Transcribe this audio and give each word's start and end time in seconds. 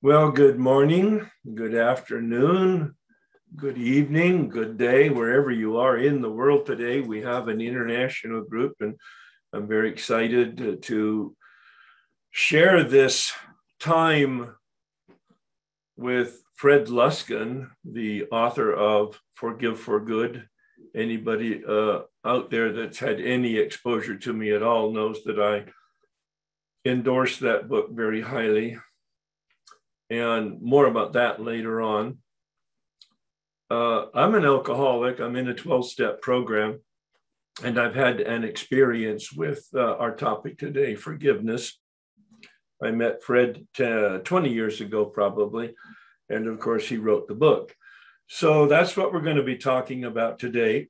Well, 0.00 0.30
good 0.30 0.60
morning, 0.60 1.28
good 1.56 1.74
afternoon, 1.74 2.94
good 3.56 3.76
evening, 3.76 4.48
good 4.48 4.78
day, 4.78 5.10
wherever 5.10 5.50
you 5.50 5.78
are 5.78 5.96
in 5.96 6.22
the 6.22 6.30
world 6.30 6.66
today. 6.66 7.00
We 7.00 7.22
have 7.22 7.48
an 7.48 7.60
international 7.60 8.44
group, 8.44 8.74
and 8.78 8.94
I'm 9.52 9.66
very 9.66 9.90
excited 9.90 10.82
to 10.84 11.36
share 12.30 12.84
this 12.84 13.32
time 13.80 14.54
with 15.96 16.44
Fred 16.54 16.86
Luskin, 16.86 17.68
the 17.84 18.26
author 18.26 18.72
of 18.72 19.20
Forgive 19.34 19.80
for 19.80 19.98
Good. 19.98 20.46
Anybody 20.94 21.64
uh, 21.68 22.02
out 22.24 22.52
there 22.52 22.72
that's 22.72 23.00
had 23.00 23.20
any 23.20 23.56
exposure 23.56 24.16
to 24.16 24.32
me 24.32 24.52
at 24.52 24.62
all 24.62 24.92
knows 24.92 25.24
that 25.24 25.40
I 25.40 25.64
endorse 26.88 27.38
that 27.38 27.68
book 27.68 27.90
very 27.90 28.20
highly 28.20 28.78
and 30.10 30.60
more 30.62 30.86
about 30.86 31.12
that 31.14 31.42
later 31.42 31.82
on. 31.82 32.18
Uh, 33.70 34.06
I'm 34.14 34.34
an 34.34 34.44
alcoholic. 34.44 35.20
I'm 35.20 35.36
in 35.36 35.48
a 35.48 35.54
12 35.54 35.90
step 35.90 36.22
program, 36.22 36.80
and 37.62 37.78
I've 37.78 37.94
had 37.94 38.20
an 38.20 38.44
experience 38.44 39.32
with 39.32 39.66
uh, 39.74 39.96
our 39.96 40.14
topic 40.14 40.58
today 40.58 40.94
forgiveness. 40.94 41.78
I 42.82 42.92
met 42.92 43.22
Fred 43.22 43.66
t- 43.74 44.18
20 44.24 44.52
years 44.52 44.80
ago, 44.80 45.04
probably, 45.04 45.74
and 46.30 46.46
of 46.46 46.60
course, 46.60 46.88
he 46.88 46.96
wrote 46.96 47.28
the 47.28 47.34
book. 47.34 47.74
So 48.28 48.66
that's 48.66 48.96
what 48.96 49.12
we're 49.12 49.22
going 49.22 49.36
to 49.36 49.42
be 49.42 49.56
talking 49.56 50.04
about 50.04 50.38
today. 50.38 50.88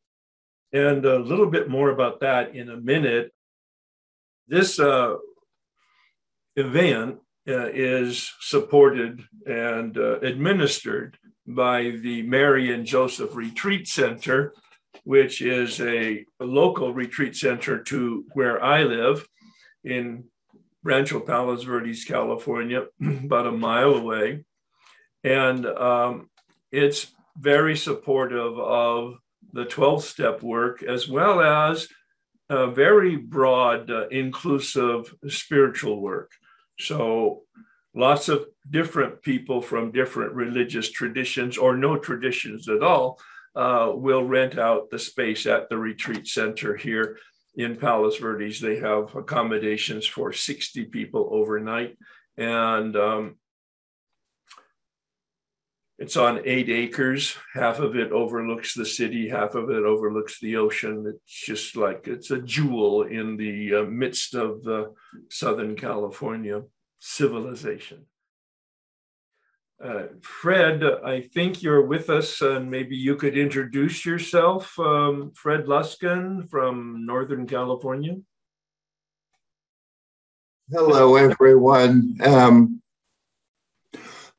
And 0.73 1.05
a 1.05 1.19
little 1.19 1.47
bit 1.47 1.69
more 1.69 1.91
about 1.91 2.21
that 2.21 2.55
in 2.55 2.69
a 2.69 2.77
minute. 2.77 3.33
This 4.49 4.79
uh, 4.79 5.15
event 6.57 7.19
uh, 7.49 7.71
is 7.73 8.33
supported 8.41 9.25
and 9.47 9.97
uh, 9.97 10.21
administered 10.21 11.17
by 11.47 11.91
the 12.03 12.23
Mary 12.23 12.73
and 12.75 12.85
Joseph 12.85 13.35
Retreat 13.35 13.89
Center, 13.89 14.53
which 15.05 15.41
is 15.41 15.81
a, 15.81 16.25
local 16.41 16.93
retreat 16.93 17.35
center 17.35 17.83
to 17.83 18.25
where 18.35 18.63
I 18.63 18.83
live 18.85 19.27
in 19.83 20.25
Rancho 20.85 21.21
Palos 21.21 21.65
Verdes, 21.65 22.05
California, 22.05 22.87
about 23.01 23.47
a 23.47 23.53
mile 23.53 23.95
away. 23.95 24.45
And 25.25 25.67
um, 25.67 26.31
it's 26.71 27.15
very 27.37 27.77
supportive 27.77 28.59
of 28.59 29.15
the 29.53 29.65
12 29.65 30.05
step 30.05 30.43
work 30.43 30.83
as 30.83 31.09
well 31.09 31.41
as 31.41 31.89
a 32.51 32.67
very 32.67 33.17
broad, 33.17 33.91
uh, 33.91 34.09
inclusive 34.09 35.15
spiritual 35.29 36.01
work. 36.01 36.33
So 36.81 37.43
lots 37.95 38.29
of 38.29 38.47
different 38.69 39.23
people 39.23 39.61
from 39.61 39.93
different 39.93 40.33
religious 40.33 40.91
traditions 40.91 41.59
or 41.59 41.77
no 41.77 41.97
traditions 41.99 42.69
at 42.69 42.83
all 42.83 43.21
uh, 43.57 43.93
will 43.95 44.25
rent 44.25 44.59
out 44.59 44.91
the 44.91 44.99
space 44.99 45.47
at 45.47 45.69
the 45.69 45.79
retreat 45.79 46.27
center 46.27 46.77
here 46.77 47.19
in 47.57 47.77
Palos 47.77 48.19
Verdes. 48.19 48.61
They 48.61 48.79
have 48.79 49.15
accommodations 49.15 50.07
for 50.07 50.33
60 50.33 50.85
people 50.87 51.29
overnight. 51.33 51.99
And 52.37 52.95
um, 52.97 53.37
it's 55.99 56.17
on 56.17 56.41
eight 56.45 56.69
acres. 56.69 57.37
Half 57.55 57.81
of 57.81 57.97
it 57.97 58.13
overlooks 58.13 58.73
the 58.73 58.87
city, 58.87 59.29
half 59.29 59.55
of 59.57 59.69
it 59.71 59.83
overlooks 59.83 60.39
the 60.41 60.57
ocean. 60.57 61.05
It's 61.07 61.47
just 61.47 61.77
like 61.77 62.07
it's 62.07 62.31
a 62.31 62.41
jewel 62.41 63.03
in 63.03 63.37
the 63.37 63.75
uh, 63.75 63.83
midst 63.85 64.35
of 64.35 64.63
the 64.63 64.95
Southern 65.29 65.75
California 65.75 66.63
civilization. 67.01 68.07
Uh, 69.83 70.07
Fred, 70.23 70.83
I 70.83 71.23
think 71.33 71.63
you're 71.63 71.87
with 71.87 72.11
us, 72.11 72.41
and 72.41 72.69
maybe 72.69 72.97
you 72.97 73.15
could 73.15 73.39
introduce 73.39 74.05
yourself. 74.05 74.77
Um, 74.79 75.31
Fred 75.35 75.67
Luskin 75.67 76.49
from 76.51 77.07
Northern 77.07 77.47
California. 77.47 78.17
Hello, 80.71 81.15
everyone. 81.17 82.19
Um, 82.23 82.83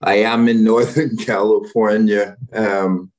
I 0.02 0.16
am 0.16 0.48
in 0.48 0.64
Northern 0.64 1.18
California. 1.26 2.38
Um, 2.54 3.12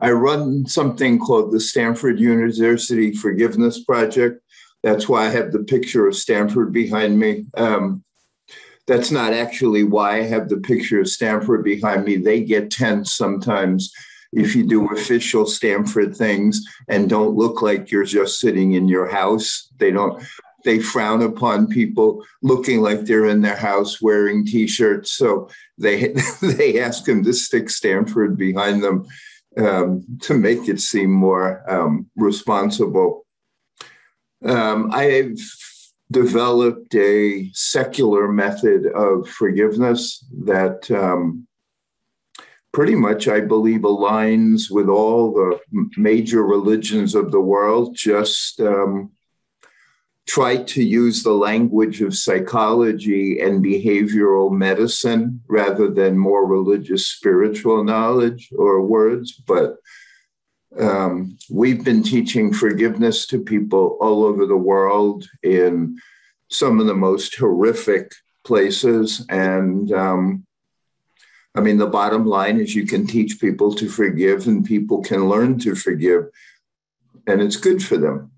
I 0.00 0.12
run 0.12 0.66
something 0.66 1.18
called 1.18 1.52
the 1.52 1.60
Stanford 1.60 2.20
University 2.20 3.12
Forgiveness 3.12 3.82
Project. 3.82 4.40
That's 4.82 5.08
why 5.08 5.26
I 5.26 5.30
have 5.30 5.50
the 5.50 5.64
picture 5.64 6.06
of 6.06 6.14
Stanford 6.14 6.72
behind 6.72 7.18
me. 7.18 7.46
Um, 7.56 8.04
that's 8.86 9.10
not 9.10 9.34
actually 9.34 9.82
why 9.82 10.18
I 10.18 10.22
have 10.22 10.48
the 10.48 10.58
picture 10.58 11.00
of 11.00 11.08
Stanford 11.08 11.64
behind 11.64 12.04
me. 12.04 12.16
They 12.16 12.42
get 12.42 12.70
tense 12.70 13.12
sometimes 13.14 13.92
if 14.32 14.54
you 14.54 14.64
do 14.66 14.92
official 14.92 15.46
Stanford 15.46 16.16
things 16.16 16.62
and 16.88 17.10
don't 17.10 17.36
look 17.36 17.60
like 17.60 17.90
you're 17.90 18.04
just 18.04 18.38
sitting 18.38 18.72
in 18.74 18.88
your 18.88 19.08
house. 19.08 19.68
They 19.78 19.90
don't 19.90 20.22
they 20.68 20.78
frown 20.78 21.22
upon 21.22 21.66
people 21.66 22.22
looking 22.42 22.82
like 22.82 23.00
they're 23.00 23.24
in 23.24 23.40
their 23.40 23.56
house 23.56 24.02
wearing 24.02 24.44
t-shirts. 24.44 25.12
So 25.12 25.48
they 25.78 26.08
they 26.42 26.78
ask 26.78 27.04
them 27.06 27.24
to 27.24 27.32
stick 27.32 27.70
Stanford 27.70 28.36
behind 28.36 28.84
them 28.84 29.06
um, 29.56 30.04
to 30.22 30.34
make 30.34 30.68
it 30.68 30.78
seem 30.80 31.10
more 31.10 31.64
um, 31.70 32.10
responsible. 32.16 33.24
Um, 34.44 34.90
I've 34.92 35.40
developed 36.10 36.94
a 36.94 37.50
secular 37.54 38.28
method 38.30 38.86
of 38.88 39.26
forgiveness 39.26 40.22
that 40.44 40.90
um, 40.90 41.46
pretty 42.72 42.94
much, 42.94 43.26
I 43.26 43.40
believe, 43.40 43.80
aligns 43.80 44.70
with 44.70 44.90
all 44.90 45.32
the 45.32 45.58
major 45.96 46.42
religions 46.44 47.14
of 47.14 47.32
the 47.32 47.40
world. 47.40 47.96
Just 47.96 48.60
um, 48.60 49.12
try 50.28 50.62
to 50.62 50.84
use 50.84 51.22
the 51.22 51.32
language 51.32 52.02
of 52.02 52.14
psychology 52.14 53.40
and 53.40 53.64
behavioral 53.64 54.52
medicine 54.52 55.42
rather 55.48 55.90
than 55.90 56.18
more 56.18 56.46
religious 56.46 57.06
spiritual 57.06 57.82
knowledge 57.82 58.50
or 58.56 58.82
words. 58.82 59.32
But 59.32 59.76
um, 60.78 61.38
we've 61.50 61.82
been 61.82 62.02
teaching 62.02 62.52
forgiveness 62.52 63.26
to 63.28 63.42
people 63.42 63.96
all 64.02 64.22
over 64.22 64.44
the 64.44 64.56
world 64.56 65.26
in 65.42 65.98
some 66.50 66.78
of 66.78 66.86
the 66.86 66.94
most 66.94 67.34
horrific 67.34 68.12
places. 68.44 69.24
And 69.30 69.90
um, 69.92 70.46
I 71.54 71.60
mean, 71.62 71.78
the 71.78 71.86
bottom 71.86 72.26
line 72.26 72.60
is 72.60 72.74
you 72.74 72.86
can 72.86 73.06
teach 73.06 73.40
people 73.40 73.74
to 73.76 73.88
forgive 73.88 74.46
and 74.46 74.62
people 74.62 75.00
can 75.02 75.26
learn 75.26 75.58
to 75.60 75.74
forgive, 75.74 76.28
and 77.26 77.40
it's 77.40 77.56
good 77.56 77.82
for 77.82 77.96
them. 77.96 78.30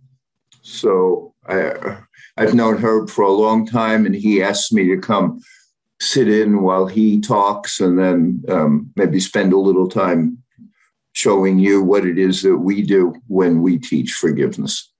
So 0.62 1.29
I, 1.46 1.98
I've 2.36 2.54
known 2.54 2.78
Herb 2.78 3.10
for 3.10 3.22
a 3.22 3.32
long 3.32 3.66
time, 3.66 4.06
and 4.06 4.14
he 4.14 4.42
asked 4.42 4.72
me 4.72 4.88
to 4.88 4.98
come 4.98 5.40
sit 6.00 6.28
in 6.28 6.62
while 6.62 6.86
he 6.86 7.20
talks 7.20 7.80
and 7.80 7.98
then 7.98 8.42
um, 8.48 8.90
maybe 8.96 9.20
spend 9.20 9.52
a 9.52 9.58
little 9.58 9.88
time 9.88 10.38
showing 11.12 11.58
you 11.58 11.82
what 11.82 12.06
it 12.06 12.18
is 12.18 12.42
that 12.42 12.56
we 12.56 12.82
do 12.82 13.14
when 13.26 13.60
we 13.62 13.78
teach 13.78 14.12
forgiveness. 14.12 14.92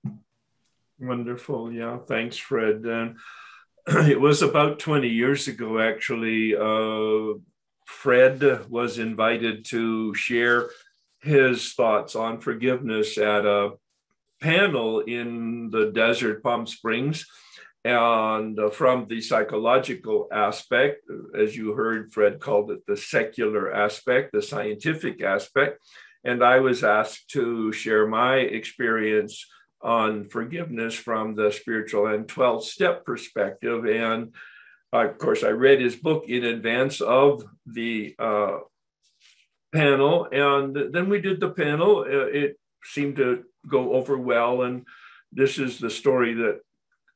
Wonderful. 0.98 1.72
Yeah. 1.72 1.98
Thanks, 2.06 2.36
Fred. 2.36 2.84
And 2.84 3.16
it 3.86 4.20
was 4.20 4.42
about 4.42 4.78
20 4.78 5.08
years 5.08 5.48
ago, 5.48 5.80
actually. 5.80 6.54
Uh, 6.54 7.38
Fred 7.86 8.68
was 8.68 8.98
invited 8.98 9.64
to 9.66 10.14
share 10.14 10.70
his 11.22 11.72
thoughts 11.72 12.14
on 12.14 12.40
forgiveness 12.40 13.16
at 13.18 13.46
a 13.46 13.72
panel 14.40 15.00
in 15.00 15.70
the 15.70 15.90
desert 15.90 16.42
Palm 16.42 16.66
Springs. 16.66 17.26
And 17.84 18.58
uh, 18.58 18.70
from 18.70 19.06
the 19.08 19.20
psychological 19.22 20.28
aspect, 20.30 21.02
as 21.34 21.56
you 21.56 21.72
heard, 21.72 22.12
Fred 22.12 22.38
called 22.38 22.70
it 22.70 22.86
the 22.86 22.96
secular 22.96 23.72
aspect, 23.72 24.32
the 24.32 24.42
scientific 24.42 25.22
aspect. 25.22 25.78
And 26.22 26.44
I 26.44 26.58
was 26.58 26.84
asked 26.84 27.30
to 27.30 27.72
share 27.72 28.06
my 28.06 28.36
experience 28.36 29.46
on 29.80 30.28
forgiveness 30.28 30.94
from 30.94 31.34
the 31.34 31.50
spiritual 31.50 32.06
and 32.06 32.28
12 32.28 32.64
step 32.66 33.04
perspective. 33.06 33.86
And 33.86 34.34
uh, 34.92 35.08
of 35.08 35.18
course, 35.18 35.42
I 35.42 35.50
read 35.50 35.80
his 35.80 35.96
book 35.96 36.24
in 36.28 36.44
advance 36.44 37.00
of 37.00 37.44
the 37.64 38.14
uh, 38.18 38.58
panel. 39.72 40.28
And 40.30 40.92
then 40.92 41.08
we 41.08 41.22
did 41.22 41.40
the 41.40 41.50
panel. 41.50 42.00
Uh, 42.00 42.26
it 42.26 42.58
seemed 42.84 43.16
to 43.16 43.44
go 43.66 43.94
over 43.94 44.16
well. 44.16 44.62
And 44.62 44.86
this 45.32 45.58
is 45.58 45.78
the 45.78 45.90
story 45.90 46.34
that 46.34 46.60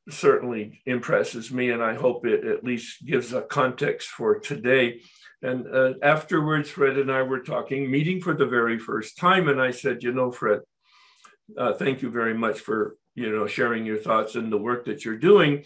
certainly 0.09 0.81
impresses 0.85 1.51
me, 1.51 1.71
and 1.71 1.83
I 1.83 1.95
hope 1.95 2.25
it 2.25 2.45
at 2.45 2.63
least 2.63 3.05
gives 3.05 3.33
a 3.33 3.41
context 3.41 4.09
for 4.09 4.39
today. 4.39 5.01
And 5.41 5.67
uh, 5.67 5.93
afterwards, 6.01 6.69
Fred 6.69 6.97
and 6.97 7.11
I 7.11 7.23
were 7.23 7.41
talking, 7.41 7.89
meeting 7.89 8.21
for 8.21 8.33
the 8.33 8.45
very 8.45 8.79
first 8.79 9.17
time, 9.17 9.47
and 9.47 9.61
I 9.61 9.71
said, 9.71 10.03
"You 10.03 10.11
know, 10.11 10.31
Fred, 10.31 10.61
uh, 11.57 11.73
thank 11.73 12.01
you 12.01 12.09
very 12.09 12.33
much 12.33 12.59
for 12.59 12.97
you 13.15 13.31
know 13.31 13.47
sharing 13.47 13.85
your 13.85 13.97
thoughts 13.97 14.35
and 14.35 14.51
the 14.51 14.57
work 14.57 14.85
that 14.85 15.05
you're 15.05 15.17
doing. 15.17 15.65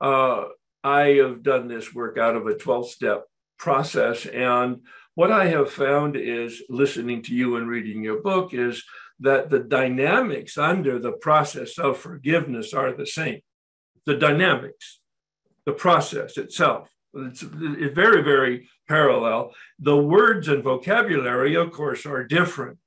Uh, 0.00 0.44
I 0.82 1.08
have 1.22 1.42
done 1.42 1.68
this 1.68 1.94
work 1.94 2.16
out 2.16 2.36
of 2.36 2.46
a 2.46 2.54
12-step 2.54 3.24
process. 3.58 4.24
And 4.26 4.80
what 5.14 5.30
I 5.30 5.48
have 5.48 5.70
found 5.70 6.16
is 6.16 6.62
listening 6.70 7.22
to 7.24 7.34
you 7.34 7.56
and 7.56 7.68
reading 7.68 8.02
your 8.02 8.22
book 8.22 8.54
is 8.54 8.82
that 9.20 9.50
the 9.50 9.60
dynamics 9.60 10.56
under 10.56 10.98
the 10.98 11.12
process 11.12 11.78
of 11.78 11.98
forgiveness 11.98 12.72
are 12.72 12.92
the 12.92 13.06
same. 13.06 13.40
The 14.06 14.16
dynamics, 14.16 15.00
the 15.66 15.72
process 15.72 16.36
itself. 16.36 16.90
It's, 17.14 17.42
it's 17.42 17.94
very, 17.94 18.22
very 18.22 18.68
parallel. 18.88 19.52
The 19.78 19.96
words 19.96 20.48
and 20.48 20.62
vocabulary, 20.62 21.54
of 21.54 21.70
course, 21.70 22.06
are 22.06 22.24
different. 22.24 22.78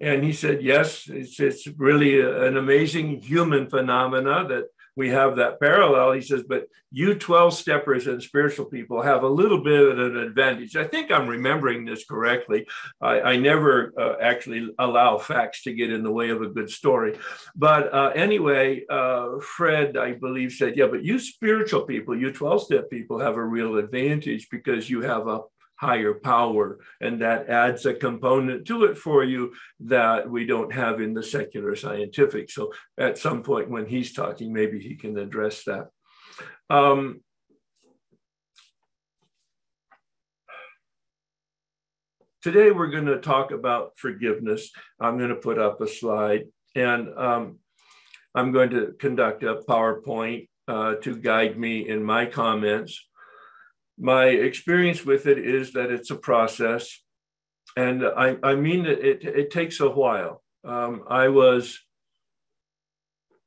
And 0.00 0.24
he 0.24 0.32
said, 0.32 0.62
yes, 0.62 1.08
it's, 1.08 1.38
it's 1.38 1.66
really 1.76 2.20
an 2.20 2.56
amazing 2.56 3.22
human 3.22 3.70
phenomena 3.70 4.46
that 4.48 4.64
we 4.96 5.10
have 5.10 5.36
that 5.36 5.60
parallel. 5.60 6.12
He 6.12 6.20
says, 6.20 6.44
but 6.48 6.66
you 6.90 7.16
12 7.16 7.54
steppers 7.54 8.06
and 8.06 8.22
spiritual 8.22 8.66
people 8.66 9.02
have 9.02 9.24
a 9.24 9.28
little 9.28 9.62
bit 9.62 9.80
of 9.80 9.98
an 9.98 10.16
advantage. 10.16 10.76
I 10.76 10.84
think 10.84 11.10
I'm 11.10 11.26
remembering 11.26 11.84
this 11.84 12.04
correctly. 12.04 12.66
I, 13.00 13.20
I 13.20 13.36
never 13.36 13.92
uh, 13.98 14.14
actually 14.22 14.70
allow 14.78 15.18
facts 15.18 15.64
to 15.64 15.74
get 15.74 15.92
in 15.92 16.04
the 16.04 16.12
way 16.12 16.30
of 16.30 16.42
a 16.42 16.48
good 16.48 16.70
story. 16.70 17.18
But 17.56 17.92
uh, 17.92 18.12
anyway, 18.14 18.84
uh, 18.88 19.40
Fred, 19.40 19.96
I 19.96 20.12
believe, 20.12 20.52
said, 20.52 20.76
yeah, 20.76 20.86
but 20.86 21.04
you 21.04 21.18
spiritual 21.18 21.82
people, 21.82 22.16
you 22.16 22.32
12 22.32 22.62
step 22.62 22.90
people 22.90 23.18
have 23.18 23.36
a 23.36 23.44
real 23.44 23.76
advantage 23.76 24.48
because 24.48 24.88
you 24.88 25.02
have 25.02 25.26
a 25.26 25.40
higher 25.84 26.14
power. 26.14 26.78
And 27.00 27.20
that 27.20 27.48
adds 27.48 27.84
a 27.84 27.92
component 27.92 28.66
to 28.68 28.84
it 28.84 28.96
for 28.96 29.22
you 29.22 29.52
that 29.80 30.28
we 30.28 30.46
don't 30.46 30.72
have 30.72 31.00
in 31.00 31.12
the 31.12 31.22
secular 31.22 31.76
scientific. 31.76 32.50
So 32.50 32.72
at 32.96 33.18
some 33.18 33.42
point 33.42 33.68
when 33.68 33.86
he's 33.86 34.12
talking, 34.12 34.52
maybe 34.52 34.80
he 34.80 34.96
can 34.96 35.18
address 35.18 35.64
that. 35.64 35.88
Um, 36.70 37.20
today 42.42 42.70
we're 42.70 42.94
going 42.96 43.06
to 43.06 43.20
talk 43.20 43.50
about 43.50 43.92
forgiveness. 43.96 44.70
I'm 44.98 45.18
going 45.18 45.30
to 45.30 45.36
put 45.36 45.58
up 45.58 45.80
a 45.82 45.88
slide 45.88 46.44
and 46.74 47.08
um, 47.16 47.58
I'm 48.34 48.52
going 48.52 48.70
to 48.70 48.94
conduct 48.98 49.42
a 49.42 49.56
PowerPoint 49.68 50.48
uh, 50.66 50.94
to 51.02 51.14
guide 51.14 51.58
me 51.58 51.86
in 51.86 52.02
my 52.02 52.24
comments 52.24 53.06
my 53.98 54.26
experience 54.26 55.04
with 55.04 55.26
it 55.26 55.38
is 55.38 55.72
that 55.72 55.90
it's 55.90 56.10
a 56.10 56.16
process. 56.16 57.00
And 57.76 58.04
I, 58.04 58.36
I 58.42 58.54
mean, 58.54 58.86
it, 58.86 59.04
it, 59.04 59.24
it 59.24 59.50
takes 59.50 59.80
a 59.80 59.88
while. 59.88 60.42
Um, 60.64 61.04
I 61.08 61.28
was 61.28 61.78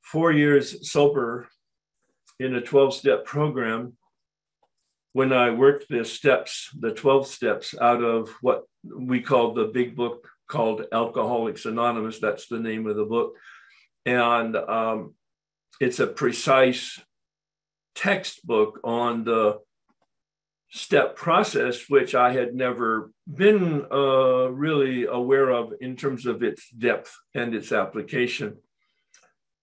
four 0.01 0.31
years 0.31 0.89
sober 0.89 1.47
in 2.39 2.55
a 2.55 2.61
12 2.61 2.94
step 2.94 3.25
program 3.25 3.97
when 5.13 5.33
I 5.33 5.49
worked 5.49 5.88
the 5.89 6.05
steps, 6.05 6.69
the 6.77 6.91
12 6.91 7.27
steps 7.27 7.73
out 7.81 8.03
of 8.03 8.29
what 8.41 8.65
we 8.83 9.19
call 9.19 9.53
the 9.53 9.65
big 9.65 9.95
book 9.95 10.27
called 10.47 10.85
Alcoholics 10.91 11.65
Anonymous. 11.65 12.19
That's 12.19 12.47
the 12.47 12.59
name 12.59 12.88
of 12.88 12.95
the 12.95 13.05
book. 13.05 13.33
And 14.05 14.55
um, 14.55 15.15
it's 15.81 16.00
a 16.00 16.07
precise 16.07 17.01
textbook 17.95 18.79
on 18.83 19.23
the 19.23 19.59
step 20.69 21.15
process, 21.15 21.85
which 21.87 22.13
I 22.13 22.33
had 22.33 22.53
never 22.53 23.11
been 23.27 23.85
uh, 23.91 24.51
really 24.51 25.05
aware 25.05 25.49
of 25.49 25.73
in 25.79 25.95
terms 25.95 26.25
of 26.25 26.43
its 26.43 26.69
depth 26.69 27.15
and 27.33 27.55
its 27.55 27.71
application. 27.71 28.57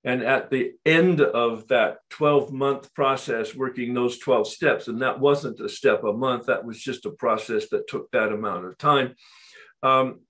And 0.02 0.22
at 0.22 0.50
the 0.50 0.72
end 0.84 1.20
of 1.20 1.68
that 1.68 1.98
12 2.10 2.52
month 2.52 2.92
process, 2.94 3.54
working 3.54 3.94
those 3.94 4.18
12 4.18 4.48
steps, 4.48 4.88
and 4.88 5.00
that 5.00 5.18
wasn't 5.18 5.60
a 5.60 5.68
step 5.68 6.04
a 6.04 6.12
month, 6.12 6.46
that 6.46 6.64
was 6.64 6.80
just 6.80 7.06
a 7.06 7.10
process 7.10 7.68
that 7.70 7.88
took 7.88 8.10
that 8.10 8.32
amount 8.32 8.66
of 8.66 8.76
time. 8.76 9.14
Um, 9.82 10.20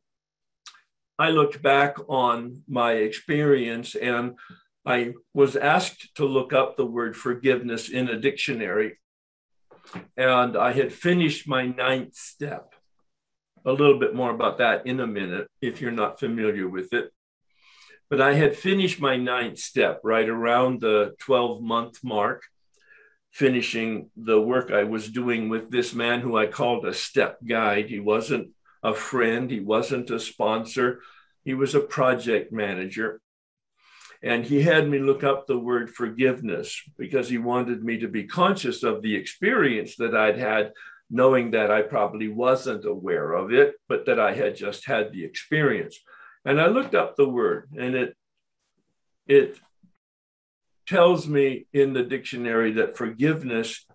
I 1.18 1.30
looked 1.30 1.62
back 1.62 1.96
on 2.08 2.62
my 2.68 2.92
experience 2.92 3.94
and 3.94 4.36
I 4.86 5.14
was 5.32 5.56
asked 5.56 6.14
to 6.16 6.24
look 6.24 6.52
up 6.52 6.76
the 6.76 6.86
word 6.86 7.16
forgiveness 7.16 7.88
in 7.88 8.08
a 8.08 8.18
dictionary 8.18 8.98
and 10.16 10.56
I 10.56 10.72
had 10.72 10.92
finished 10.92 11.48
my 11.48 11.66
ninth 11.66 12.14
step. 12.14 12.74
A 13.64 13.72
little 13.72 13.98
bit 13.98 14.14
more 14.14 14.30
about 14.30 14.58
that 14.58 14.86
in 14.86 15.00
a 15.00 15.06
minute 15.06 15.48
if 15.60 15.80
you're 15.80 15.90
not 15.90 16.20
familiar 16.20 16.68
with 16.68 16.92
it. 16.92 17.10
But 18.10 18.20
I 18.20 18.34
had 18.34 18.56
finished 18.56 19.00
my 19.00 19.16
ninth 19.16 19.58
step 19.58 20.00
right 20.04 20.28
around 20.28 20.80
the 20.80 21.14
12 21.20 21.62
month 21.62 22.04
mark, 22.04 22.42
finishing 23.32 24.10
the 24.16 24.40
work 24.40 24.70
I 24.70 24.84
was 24.84 25.10
doing 25.10 25.48
with 25.48 25.70
this 25.70 25.94
man 25.94 26.20
who 26.20 26.36
I 26.36 26.46
called 26.46 26.84
a 26.84 26.94
step 26.94 27.38
guide. 27.46 27.88
He 27.88 28.00
wasn't 28.00 28.50
a 28.82 28.94
friend, 28.94 29.50
he 29.50 29.60
wasn't 29.60 30.10
a 30.10 30.20
sponsor, 30.20 31.00
he 31.44 31.54
was 31.54 31.74
a 31.74 31.80
project 31.80 32.52
manager. 32.52 33.20
And 34.24 34.46
he 34.46 34.62
had 34.62 34.88
me 34.88 34.98
look 34.98 35.22
up 35.22 35.46
the 35.46 35.58
word 35.58 35.90
forgiveness 35.90 36.80
because 36.96 37.28
he 37.28 37.36
wanted 37.36 37.84
me 37.84 37.98
to 37.98 38.08
be 38.08 38.24
conscious 38.24 38.82
of 38.82 39.02
the 39.02 39.14
experience 39.14 39.96
that 39.96 40.16
I'd 40.16 40.38
had, 40.38 40.72
knowing 41.10 41.50
that 41.50 41.70
I 41.70 41.82
probably 41.82 42.28
wasn't 42.28 42.86
aware 42.86 43.34
of 43.34 43.52
it, 43.52 43.74
but 43.86 44.06
that 44.06 44.18
I 44.18 44.32
had 44.32 44.56
just 44.56 44.86
had 44.86 45.12
the 45.12 45.24
experience. 45.24 46.00
And 46.42 46.58
I 46.58 46.68
looked 46.68 46.94
up 46.94 47.16
the 47.16 47.28
word, 47.28 47.68
and 47.78 47.94
it 47.94 48.16
it 49.26 49.60
tells 50.86 51.28
me 51.28 51.66
in 51.74 51.92
the 51.92 52.02
dictionary 52.02 52.72
that 52.72 52.96
forgiveness, 52.96 53.86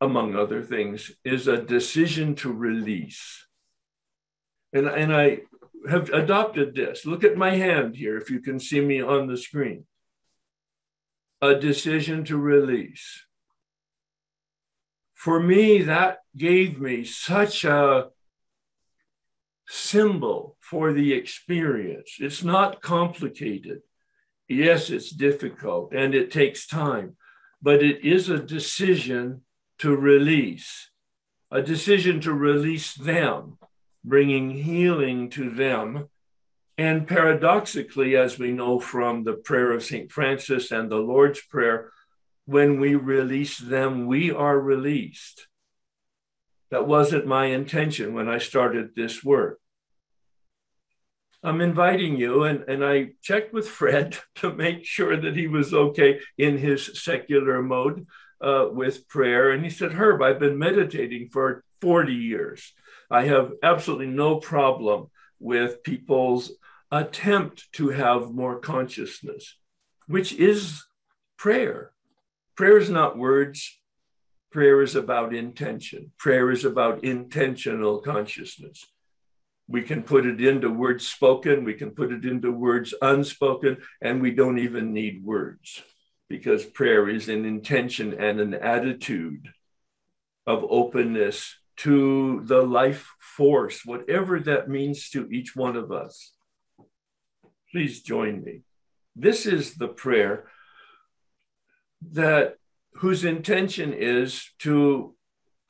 among 0.00 0.34
other 0.34 0.62
things, 0.62 1.12
is 1.24 1.46
a 1.46 1.60
decision 1.60 2.34
to 2.36 2.50
release. 2.50 3.46
And, 4.72 4.86
and 4.86 5.14
I 5.14 5.40
have 5.88 6.10
adopted 6.10 6.74
this. 6.74 7.04
Look 7.06 7.24
at 7.24 7.36
my 7.36 7.50
hand 7.56 7.96
here, 7.96 8.16
if 8.16 8.30
you 8.30 8.40
can 8.40 8.58
see 8.58 8.80
me 8.80 9.00
on 9.00 9.26
the 9.26 9.36
screen. 9.36 9.84
A 11.40 11.54
decision 11.54 12.24
to 12.24 12.36
release. 12.36 13.24
For 15.14 15.40
me, 15.40 15.82
that 15.82 16.18
gave 16.36 16.80
me 16.80 17.04
such 17.04 17.64
a 17.64 18.08
symbol 19.68 20.56
for 20.60 20.92
the 20.92 21.12
experience. 21.12 22.16
It's 22.18 22.42
not 22.42 22.82
complicated. 22.82 23.80
Yes, 24.48 24.90
it's 24.90 25.10
difficult 25.10 25.92
and 25.94 26.14
it 26.14 26.30
takes 26.30 26.66
time, 26.66 27.16
but 27.60 27.82
it 27.82 28.04
is 28.04 28.28
a 28.28 28.38
decision 28.38 29.42
to 29.78 29.96
release, 29.96 30.90
a 31.50 31.62
decision 31.62 32.20
to 32.20 32.32
release 32.32 32.94
them 32.94 33.58
bringing 34.04 34.50
healing 34.50 35.30
to 35.30 35.50
them. 35.50 36.08
And 36.78 37.06
paradoxically, 37.06 38.16
as 38.16 38.38
we 38.38 38.50
know 38.50 38.80
from 38.80 39.24
the 39.24 39.34
prayer 39.34 39.72
of 39.72 39.84
St. 39.84 40.10
Francis 40.10 40.70
and 40.70 40.90
the 40.90 40.96
Lord's 40.96 41.40
Prayer, 41.40 41.90
when 42.44 42.80
we 42.80 42.94
release 42.94 43.58
them, 43.58 44.06
we 44.06 44.30
are 44.30 44.58
released. 44.58 45.46
That 46.70 46.86
wasn't 46.86 47.26
my 47.26 47.46
intention 47.46 48.14
when 48.14 48.28
I 48.28 48.38
started 48.38 48.94
this 48.94 49.22
work. 49.22 49.60
I'm 51.44 51.60
inviting 51.60 52.16
you, 52.16 52.44
and, 52.44 52.64
and 52.68 52.84
I 52.84 53.10
checked 53.20 53.52
with 53.52 53.68
Fred 53.68 54.18
to 54.36 54.52
make 54.52 54.84
sure 54.84 55.16
that 55.16 55.36
he 55.36 55.46
was 55.46 55.74
okay 55.74 56.20
in 56.38 56.58
his 56.58 57.02
secular 57.02 57.62
mode 57.62 58.06
uh, 58.40 58.66
with 58.70 59.08
prayer. 59.08 59.50
And 59.50 59.64
he 59.64 59.70
said, 59.70 59.92
Herb, 59.92 60.22
I've 60.22 60.38
been 60.38 60.58
meditating 60.58 61.28
for 61.30 61.64
40 61.80 62.12
years. 62.12 62.72
I 63.12 63.26
have 63.26 63.52
absolutely 63.62 64.06
no 64.06 64.36
problem 64.36 65.08
with 65.38 65.82
people's 65.82 66.52
attempt 66.90 67.70
to 67.72 67.90
have 67.90 68.32
more 68.32 68.58
consciousness, 68.58 69.58
which 70.06 70.32
is 70.32 70.82
prayer. 71.36 71.92
Prayer 72.56 72.78
is 72.78 72.88
not 72.88 73.18
words, 73.18 73.78
prayer 74.50 74.80
is 74.80 74.94
about 74.94 75.34
intention. 75.34 76.12
Prayer 76.18 76.50
is 76.50 76.64
about 76.64 77.04
intentional 77.04 78.00
consciousness. 78.00 78.86
We 79.68 79.82
can 79.82 80.04
put 80.04 80.24
it 80.24 80.40
into 80.40 80.70
words 80.70 81.06
spoken, 81.06 81.64
we 81.64 81.74
can 81.74 81.90
put 81.90 82.12
it 82.12 82.24
into 82.24 82.50
words 82.50 82.94
unspoken, 83.02 83.76
and 84.00 84.22
we 84.22 84.30
don't 84.30 84.58
even 84.58 84.94
need 84.94 85.22
words 85.22 85.82
because 86.30 86.64
prayer 86.64 87.10
is 87.10 87.28
an 87.28 87.44
intention 87.44 88.14
and 88.14 88.40
an 88.40 88.54
attitude 88.54 89.48
of 90.46 90.64
openness 90.70 91.56
to 91.78 92.42
the 92.44 92.62
life 92.62 93.14
force, 93.18 93.84
whatever 93.84 94.38
that 94.40 94.68
means 94.68 95.08
to 95.10 95.28
each 95.30 95.56
one 95.56 95.76
of 95.76 95.90
us. 95.90 96.32
Please 97.70 98.02
join 98.02 98.42
me. 98.42 98.60
This 99.16 99.46
is 99.46 99.74
the 99.74 99.88
prayer 99.88 100.44
that 102.10 102.56
whose 102.94 103.24
intention 103.24 103.92
is 103.92 104.50
to 104.60 105.14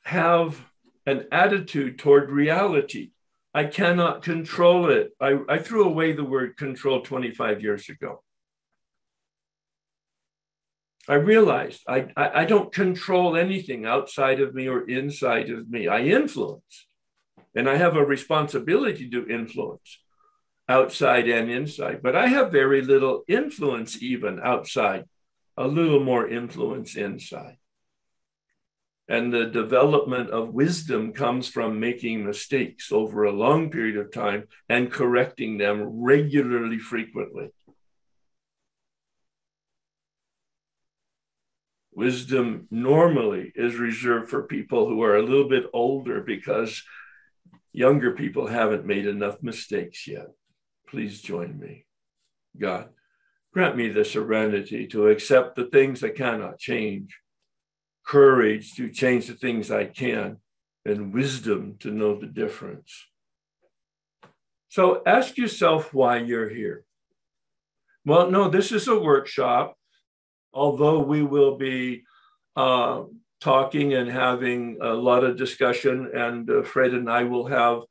have 0.03 0.65
an 1.05 1.27
attitude 1.31 1.97
toward 1.99 2.29
reality. 2.29 3.11
I 3.53 3.65
cannot 3.65 4.23
control 4.23 4.89
it. 4.89 5.11
I, 5.21 5.39
I 5.47 5.59
threw 5.59 5.85
away 5.85 6.13
the 6.13 6.23
word 6.23 6.57
control 6.57 7.01
25 7.01 7.61
years 7.61 7.89
ago. 7.89 8.23
I 11.07 11.15
realized 11.15 11.81
I, 11.87 12.07
I, 12.15 12.41
I, 12.41 12.45
don't 12.45 12.71
control 12.71 13.35
anything 13.35 13.85
outside 13.85 14.39
of 14.39 14.55
me 14.55 14.69
or 14.69 14.89
inside 14.89 15.49
of 15.49 15.69
me. 15.69 15.87
I 15.87 15.99
influence, 15.99 16.87
and 17.53 17.69
I 17.69 17.75
have 17.75 17.97
a 17.97 18.05
responsibility 18.05 19.09
to 19.09 19.27
influence 19.27 19.99
outside 20.69 21.27
and 21.27 21.51
inside, 21.51 22.01
but 22.01 22.15
I 22.15 22.27
have 22.27 22.53
very 22.53 22.81
little 22.81 23.23
influence 23.27 24.01
even 24.01 24.39
outside, 24.41 25.03
a 25.57 25.67
little 25.67 26.01
more 26.01 26.27
influence 26.27 26.95
inside. 26.95 27.57
And 29.09 29.33
the 29.33 29.45
development 29.47 30.29
of 30.29 30.53
wisdom 30.53 31.11
comes 31.11 31.49
from 31.49 31.81
making 31.81 32.25
mistakes 32.25 32.93
over 32.93 33.25
a 33.25 33.31
long 33.33 33.69
period 33.69 33.97
of 33.97 34.13
time 34.13 34.45
and 34.69 34.89
correcting 34.89 35.57
them 35.57 35.83
regularly, 35.83 36.79
frequently. 36.79 37.51
Wisdom 41.95 42.67
normally 42.71 43.51
is 43.55 43.75
reserved 43.75 44.29
for 44.29 44.43
people 44.43 44.87
who 44.87 45.03
are 45.03 45.17
a 45.17 45.21
little 45.21 45.47
bit 45.47 45.65
older 45.73 46.21
because 46.21 46.83
younger 47.71 48.11
people 48.11 48.47
haven't 48.47 48.85
made 48.85 49.05
enough 49.05 49.41
mistakes 49.41 50.07
yet. 50.07 50.27
Please 50.87 51.21
join 51.21 51.59
me. 51.59 51.85
God, 52.57 52.89
grant 53.53 53.75
me 53.75 53.89
the 53.89 54.05
serenity 54.05 54.87
to 54.87 55.07
accept 55.07 55.55
the 55.55 55.65
things 55.65 56.03
I 56.03 56.09
cannot 56.09 56.59
change 56.59 57.15
courage 58.05 58.73
to 58.75 58.89
change 58.89 59.27
the 59.27 59.33
things 59.33 59.71
I 59.71 59.85
can, 59.85 60.37
and 60.85 61.13
wisdom 61.13 61.77
to 61.79 61.91
know 61.91 62.19
the 62.19 62.27
difference. 62.27 63.07
So 64.69 65.01
ask 65.05 65.37
yourself 65.37 65.93
why 65.93 66.17
you're 66.17 66.49
here. 66.49 66.83
Well, 68.05 68.29
no, 68.29 68.49
this 68.49 68.71
is 68.71 68.87
a 68.87 68.99
workshop, 68.99 69.77
although 70.53 70.99
we 70.99 71.23
will 71.23 71.57
be 71.57 72.03
uh, 72.55 73.03
talking 73.41 73.93
and 73.93 74.09
having 74.09 74.77
a 74.81 74.93
lot 74.93 75.23
of 75.23 75.37
discussion, 75.37 76.11
and 76.13 76.49
uh, 76.49 76.63
Fred 76.63 76.93
and 76.93 77.09
I 77.09 77.23
will 77.23 77.47
have 77.47 77.81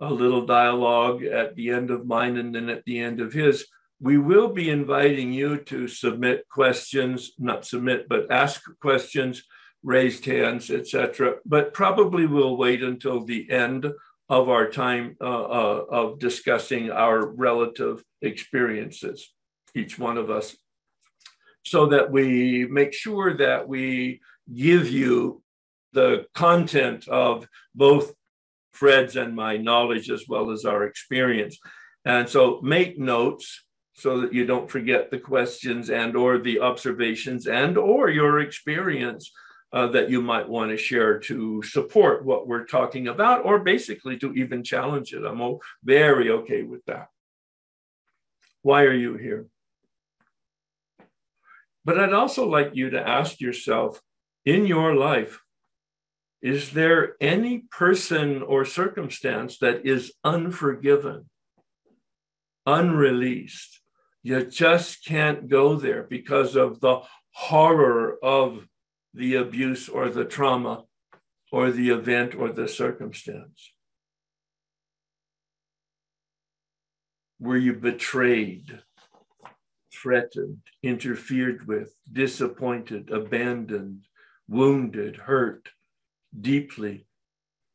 a 0.00 0.12
little 0.12 0.46
dialogue 0.46 1.22
at 1.22 1.54
the 1.54 1.70
end 1.70 1.90
of 1.90 2.06
mine 2.06 2.36
and 2.36 2.54
then 2.54 2.68
at 2.68 2.84
the 2.84 2.98
end 2.98 3.20
of 3.20 3.32
his. 3.32 3.66
We 4.00 4.18
will 4.18 4.48
be 4.48 4.68
inviting 4.68 5.32
you 5.32 5.58
to 5.58 5.86
submit 5.86 6.48
questions, 6.48 7.32
not 7.38 7.64
submit, 7.64 8.08
but 8.08 8.32
ask 8.32 8.62
questions 8.80 9.44
raised 9.84 10.24
hands, 10.24 10.70
etc. 10.70 11.36
But 11.44 11.72
probably 11.72 12.26
we'll 12.26 12.56
wait 12.56 12.82
until 12.82 13.24
the 13.24 13.50
end 13.50 13.86
of 14.28 14.48
our 14.48 14.68
time 14.70 15.16
uh, 15.20 15.24
uh, 15.24 15.84
of 15.90 16.18
discussing 16.18 16.90
our 16.90 17.26
relative 17.26 18.02
experiences, 18.22 19.32
each 19.74 19.98
one 19.98 20.16
of 20.16 20.30
us, 20.30 20.56
so 21.64 21.86
that 21.86 22.10
we 22.10 22.66
make 22.66 22.92
sure 22.92 23.34
that 23.34 23.68
we 23.68 24.20
give 24.52 24.88
you 24.88 25.42
the 25.92 26.26
content 26.34 27.08
of 27.08 27.46
both 27.74 28.14
Fred's 28.72 29.16
and 29.16 29.36
my 29.36 29.56
knowledge 29.56 30.10
as 30.10 30.24
well 30.28 30.50
as 30.50 30.64
our 30.64 30.84
experience. 30.84 31.58
And 32.04 32.28
so 32.28 32.60
make 32.62 32.98
notes 32.98 33.64
so 33.94 34.22
that 34.22 34.32
you 34.32 34.46
don't 34.46 34.70
forget 34.70 35.10
the 35.10 35.18
questions 35.18 35.90
and 35.90 36.16
or 36.16 36.38
the 36.38 36.60
observations 36.60 37.46
and 37.46 37.76
or 37.76 38.08
your 38.08 38.40
experience 38.40 39.30
uh, 39.72 39.86
that 39.88 40.10
you 40.10 40.20
might 40.20 40.48
want 40.48 40.70
to 40.70 40.76
share 40.76 41.18
to 41.18 41.62
support 41.62 42.24
what 42.24 42.46
we're 42.46 42.64
talking 42.64 43.08
about, 43.08 43.44
or 43.44 43.60
basically 43.60 44.18
to 44.18 44.32
even 44.34 44.62
challenge 44.62 45.12
it. 45.14 45.24
I'm 45.24 45.58
very 45.82 46.30
okay 46.30 46.62
with 46.62 46.84
that. 46.86 47.08
Why 48.62 48.82
are 48.82 48.94
you 48.94 49.16
here? 49.16 49.46
But 51.84 51.98
I'd 51.98 52.12
also 52.12 52.48
like 52.48 52.70
you 52.74 52.90
to 52.90 53.08
ask 53.08 53.40
yourself 53.40 54.00
in 54.44 54.66
your 54.66 54.94
life, 54.94 55.40
is 56.40 56.70
there 56.70 57.14
any 57.20 57.60
person 57.70 58.42
or 58.42 58.64
circumstance 58.64 59.58
that 59.58 59.86
is 59.86 60.12
unforgiven, 60.24 61.28
unreleased? 62.66 63.80
You 64.22 64.44
just 64.44 65.04
can't 65.04 65.48
go 65.48 65.76
there 65.76 66.02
because 66.02 66.56
of 66.56 66.80
the 66.80 67.00
horror 67.34 68.16
of 68.22 68.66
the 69.14 69.36
abuse 69.36 69.88
or 69.88 70.08
the 70.08 70.24
trauma 70.24 70.84
or 71.50 71.70
the 71.70 71.90
event 71.90 72.34
or 72.34 72.50
the 72.50 72.68
circumstance? 72.68 73.72
Were 77.38 77.56
you 77.56 77.74
betrayed, 77.74 78.80
threatened, 80.02 80.62
interfered 80.82 81.66
with, 81.66 81.94
disappointed, 82.10 83.10
abandoned, 83.10 84.06
wounded, 84.48 85.16
hurt 85.16 85.68
deeply, 86.38 87.06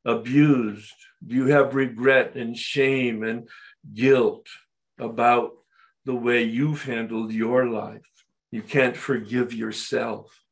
abused? 0.03 0.96
Do 1.25 1.36
you 1.36 1.48
have 1.48 1.75
regret 1.75 2.36
and 2.36 2.57
shame 2.57 3.24
and 3.24 3.48
guilt 3.93 4.48
about 5.00 5.51
the 6.05 6.15
way 6.15 6.43
you've 6.43 6.84
handled 6.84 7.31
your 7.31 7.69
life? 7.69 8.01
You 8.51 8.62
can't 8.62 8.98
forgive 8.98 9.53
yourself. 9.53 10.43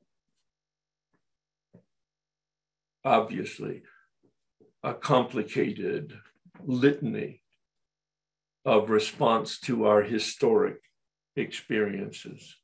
obviously 3.06 3.84
a 4.84 4.94
complicated 4.94 6.18
litany 6.64 7.42
of 8.66 8.90
response 8.90 9.60
to 9.60 9.86
our 9.86 10.02
historic 10.02 10.78
experiences. 11.36 12.56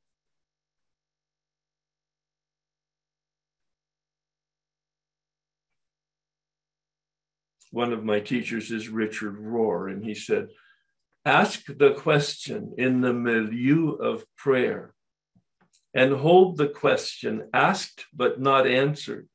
One 7.72 7.94
of 7.94 8.04
my 8.04 8.20
teachers 8.20 8.72
is 8.72 8.90
Richard 8.90 9.38
Rohr, 9.38 9.90
and 9.92 10.04
he 10.04 10.14
said, 10.14 10.50
Ask 11.24 11.66
the 11.68 11.94
question 11.94 12.74
in 12.78 13.02
the 13.02 13.14
milieu 13.14 13.92
of 13.92 14.26
prayer 14.36 14.94
and 15.94 16.14
hold 16.14 16.58
the 16.58 16.68
question 16.68 17.50
asked 17.54 18.06
but 18.14 18.40
not 18.40 18.66
answered 18.66 19.28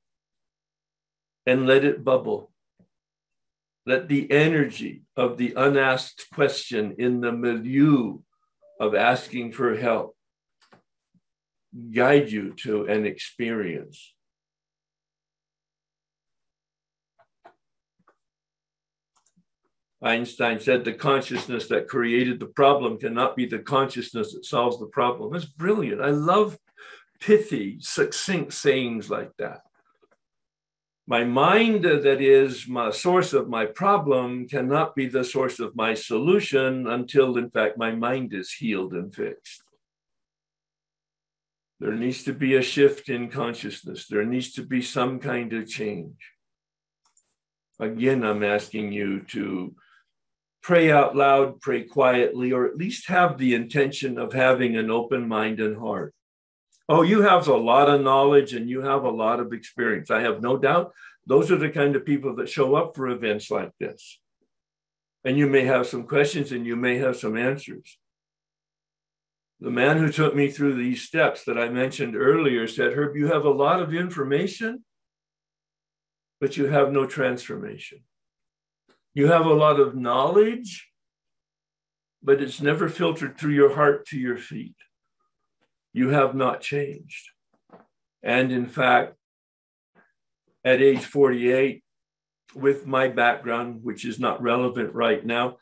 and 1.46 1.66
let 1.66 1.84
it 1.84 2.04
bubble. 2.04 2.50
Let 3.84 4.08
the 4.08 4.30
energy 4.32 5.02
of 5.16 5.36
the 5.36 5.54
unasked 5.56 6.26
question 6.32 6.96
in 6.98 7.20
the 7.20 7.32
milieu 7.32 8.18
of 8.78 8.94
asking 8.94 9.52
for 9.52 9.76
help 9.76 10.16
guide 11.92 12.30
you 12.30 12.52
to 12.52 12.84
an 12.86 13.06
experience. 13.06 14.14
Einstein 20.02 20.60
said 20.60 20.84
the 20.84 20.92
consciousness 20.92 21.68
that 21.68 21.88
created 21.88 22.38
the 22.38 22.46
problem 22.46 22.98
cannot 22.98 23.34
be 23.34 23.46
the 23.46 23.58
consciousness 23.58 24.34
that 24.34 24.44
solves 24.44 24.78
the 24.78 24.86
problem. 24.86 25.32
That's 25.32 25.46
brilliant. 25.46 26.02
I 26.02 26.10
love 26.10 26.58
pithy, 27.20 27.78
succinct 27.80 28.52
sayings 28.52 29.10
like 29.10 29.30
that 29.38 29.65
my 31.06 31.22
mind 31.22 31.86
uh, 31.86 32.00
that 32.00 32.20
is 32.20 32.66
my 32.66 32.90
source 32.90 33.32
of 33.32 33.48
my 33.48 33.64
problem 33.64 34.48
cannot 34.48 34.96
be 34.96 35.06
the 35.06 35.24
source 35.24 35.60
of 35.60 35.76
my 35.76 35.94
solution 35.94 36.88
until 36.88 37.36
in 37.36 37.48
fact 37.50 37.78
my 37.78 37.92
mind 37.92 38.34
is 38.34 38.52
healed 38.52 38.92
and 38.92 39.14
fixed. 39.14 39.62
There 41.78 41.92
needs 41.92 42.24
to 42.24 42.32
be 42.32 42.56
a 42.56 42.62
shift 42.62 43.08
in 43.08 43.28
consciousness. 43.28 44.08
There 44.08 44.24
needs 44.24 44.52
to 44.54 44.62
be 44.62 44.82
some 44.82 45.20
kind 45.20 45.52
of 45.52 45.68
change. 45.68 46.32
Again 47.78 48.24
i'm 48.24 48.42
asking 48.42 48.90
you 48.92 49.20
to 49.28 49.76
pray 50.62 50.90
out 50.90 51.14
loud 51.14 51.60
pray 51.60 51.84
quietly 51.84 52.50
or 52.50 52.66
at 52.66 52.76
least 52.76 53.06
have 53.08 53.38
the 53.38 53.54
intention 53.54 54.18
of 54.18 54.32
having 54.32 54.76
an 54.76 54.90
open 54.90 55.28
mind 55.28 55.60
and 55.60 55.76
heart 55.76 56.15
Oh, 56.88 57.02
you 57.02 57.22
have 57.22 57.48
a 57.48 57.56
lot 57.56 57.88
of 57.88 58.00
knowledge 58.00 58.52
and 58.52 58.70
you 58.70 58.82
have 58.82 59.02
a 59.04 59.10
lot 59.10 59.40
of 59.40 59.52
experience. 59.52 60.10
I 60.10 60.20
have 60.20 60.40
no 60.40 60.56
doubt 60.56 60.92
those 61.26 61.50
are 61.50 61.56
the 61.56 61.70
kind 61.70 61.96
of 61.96 62.06
people 62.06 62.36
that 62.36 62.48
show 62.48 62.76
up 62.76 62.94
for 62.94 63.08
events 63.08 63.50
like 63.50 63.72
this. 63.80 64.20
And 65.24 65.36
you 65.36 65.48
may 65.48 65.64
have 65.64 65.88
some 65.88 66.06
questions 66.06 66.52
and 66.52 66.64
you 66.64 66.76
may 66.76 66.98
have 66.98 67.16
some 67.16 67.36
answers. 67.36 67.98
The 69.58 69.72
man 69.72 69.98
who 69.98 70.12
took 70.12 70.36
me 70.36 70.48
through 70.48 70.74
these 70.74 71.02
steps 71.02 71.44
that 71.44 71.58
I 71.58 71.68
mentioned 71.68 72.14
earlier 72.14 72.68
said, 72.68 72.92
Herb, 72.92 73.16
you 73.16 73.26
have 73.26 73.44
a 73.44 73.50
lot 73.50 73.82
of 73.82 73.92
information, 73.92 74.84
but 76.40 76.56
you 76.56 76.66
have 76.66 76.92
no 76.92 77.06
transformation. 77.06 78.02
You 79.14 79.28
have 79.28 79.46
a 79.46 79.54
lot 79.54 79.80
of 79.80 79.96
knowledge, 79.96 80.88
but 82.22 82.40
it's 82.40 82.60
never 82.60 82.88
filtered 82.88 83.36
through 83.36 83.54
your 83.54 83.74
heart 83.74 84.06
to 84.08 84.18
your 84.18 84.36
feet 84.36 84.76
you 85.96 86.10
have 86.10 86.34
not 86.34 86.60
changed. 86.60 87.30
And 88.22 88.52
in 88.52 88.66
fact, 88.66 89.14
at 90.62 90.82
age 90.82 91.02
48, 91.02 91.82
with 92.54 92.86
my 92.86 93.08
background, 93.08 93.80
which 93.82 94.04
is 94.04 94.20
not 94.20 94.42
relevant 94.42 94.92
right 94.92 95.24
now, 95.24 95.56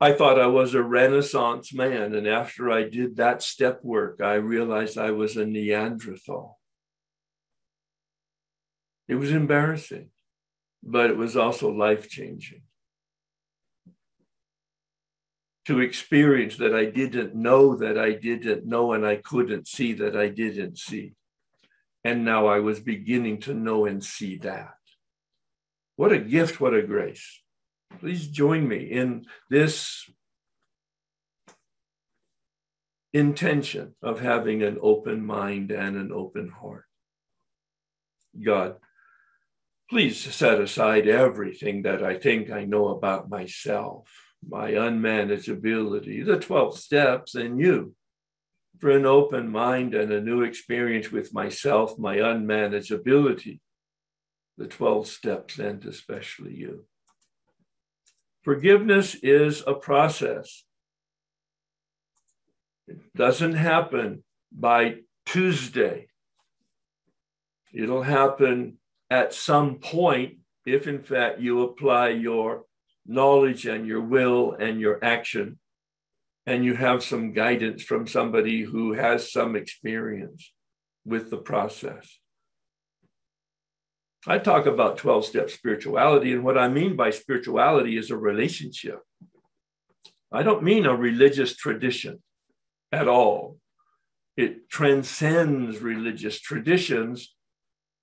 I 0.00 0.12
thought 0.12 0.40
I 0.40 0.48
was 0.48 0.74
a 0.74 0.82
Renaissance 0.82 1.72
man. 1.72 2.12
And 2.12 2.26
after 2.26 2.72
I 2.72 2.88
did 2.88 3.16
that 3.16 3.40
step 3.40 3.84
work, 3.84 4.20
I 4.20 4.34
realized 4.34 4.98
I 4.98 5.12
was 5.12 5.36
a 5.36 5.46
Neanderthal. 5.46 6.58
It 9.06 9.14
was 9.14 9.30
embarrassing, 9.30 10.10
but 10.82 11.08
it 11.08 11.16
was 11.16 11.36
also 11.36 11.70
life 11.70 12.08
changing. 12.08 12.62
To 15.68 15.80
experience 15.80 16.56
that 16.56 16.74
I 16.74 16.86
didn't 16.86 17.34
know 17.34 17.76
that 17.76 17.98
I 17.98 18.12
didn't 18.12 18.64
know, 18.64 18.94
and 18.94 19.06
I 19.06 19.16
couldn't 19.16 19.68
see 19.68 19.92
that 19.92 20.16
I 20.16 20.28
didn't 20.28 20.78
see. 20.78 21.12
And 22.02 22.24
now 22.24 22.46
I 22.46 22.58
was 22.60 22.80
beginning 22.80 23.40
to 23.40 23.52
know 23.52 23.84
and 23.84 24.02
see 24.02 24.38
that. 24.38 24.76
What 25.96 26.10
a 26.10 26.18
gift, 26.18 26.58
what 26.58 26.72
a 26.72 26.80
grace. 26.80 27.42
Please 28.00 28.28
join 28.28 28.66
me 28.66 28.78
in 28.78 29.26
this 29.50 30.10
intention 33.12 33.94
of 34.02 34.20
having 34.20 34.62
an 34.62 34.78
open 34.80 35.26
mind 35.26 35.70
and 35.70 35.98
an 35.98 36.12
open 36.12 36.48
heart. 36.48 36.86
God, 38.42 38.76
please 39.90 40.18
set 40.18 40.62
aside 40.62 41.06
everything 41.08 41.82
that 41.82 42.02
I 42.02 42.18
think 42.18 42.50
I 42.50 42.64
know 42.64 42.88
about 42.88 43.28
myself, 43.28 44.08
my 44.46 44.72
unmanageability, 44.72 46.24
the 46.24 46.38
12 46.38 46.78
steps, 46.78 47.34
and 47.34 47.58
you 47.58 47.94
for 48.78 48.90
an 48.90 49.06
open 49.06 49.50
mind 49.50 49.94
and 49.94 50.12
a 50.12 50.20
new 50.20 50.42
experience 50.42 51.10
with 51.10 51.34
myself, 51.34 51.98
my 51.98 52.16
unmanageability, 52.16 53.60
the 54.56 54.66
12 54.66 55.06
steps, 55.06 55.58
and 55.58 55.84
especially 55.84 56.54
you. 56.54 56.84
Forgiveness 58.42 59.16
is 59.16 59.62
a 59.66 59.74
process. 59.74 60.64
It 62.86 63.00
doesn't 63.14 63.54
happen 63.54 64.24
by 64.52 64.98
Tuesday. 65.26 66.08
It'll 67.72 68.02
happen 68.02 68.78
at 69.10 69.34
some 69.34 69.76
point 69.76 70.38
if, 70.64 70.86
in 70.86 71.02
fact, 71.02 71.40
you 71.40 71.62
apply 71.62 72.10
your 72.10 72.64
knowledge 73.08 73.66
and 73.66 73.86
your 73.86 74.02
will 74.02 74.52
and 74.52 74.80
your 74.80 75.02
action, 75.02 75.58
and 76.46 76.64
you 76.64 76.74
have 76.74 77.02
some 77.02 77.32
guidance 77.32 77.82
from 77.82 78.06
somebody 78.06 78.62
who 78.62 78.92
has 78.92 79.32
some 79.32 79.56
experience 79.56 80.52
with 81.04 81.30
the 81.30 81.38
process. 81.38 82.18
I 84.26 84.38
talk 84.38 84.66
about 84.66 84.98
12 84.98 85.24
step 85.24 85.50
spirituality, 85.50 86.32
and 86.32 86.44
what 86.44 86.58
I 86.58 86.68
mean 86.68 86.96
by 86.96 87.10
spirituality 87.10 87.96
is 87.96 88.10
a 88.10 88.16
relationship. 88.16 89.00
I 90.30 90.42
don't 90.42 90.62
mean 90.62 90.84
a 90.84 90.94
religious 90.94 91.56
tradition 91.56 92.22
at 92.92 93.08
all. 93.08 93.56
It 94.36 94.68
transcends 94.68 95.80
religious 95.80 96.40
traditions. 96.40 97.34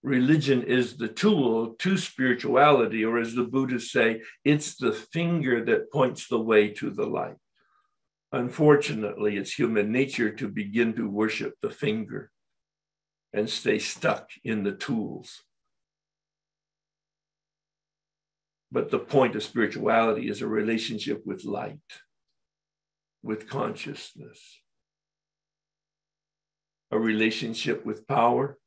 Religion 0.05 0.61
is 0.61 0.97
the 0.97 1.07
tool 1.07 1.73
to 1.79 1.97
spirituality, 1.97 3.03
or 3.03 3.17
as 3.17 3.33
the 3.33 3.43
Buddhists 3.43 3.91
say, 3.91 4.21
it's 4.43 4.75
the 4.75 4.91
finger 4.91 5.65
that 5.65 5.91
points 5.91 6.27
the 6.27 6.39
way 6.39 6.69
to 6.69 6.91
the 6.91 7.07
light. 7.07 7.37
Unfortunately, 8.31 9.35
it's 9.35 9.57
human 9.57 9.91
nature 9.91 10.29
to 10.29 10.47
begin 10.47 10.93
to 10.93 11.09
worship 11.09 11.55
the 11.63 11.71
finger 11.71 12.29
and 13.33 13.49
stay 13.49 13.79
stuck 13.79 14.29
in 14.43 14.63
the 14.63 14.73
tools. 14.73 15.41
But 18.71 18.91
the 18.91 18.99
point 18.99 19.35
of 19.35 19.41
spirituality 19.41 20.29
is 20.29 20.43
a 20.43 20.47
relationship 20.47 21.23
with 21.25 21.45
light, 21.45 21.79
with 23.23 23.49
consciousness, 23.49 24.39
a 26.91 26.99
relationship 26.99 27.83
with 27.87 28.07
power, 28.07 28.59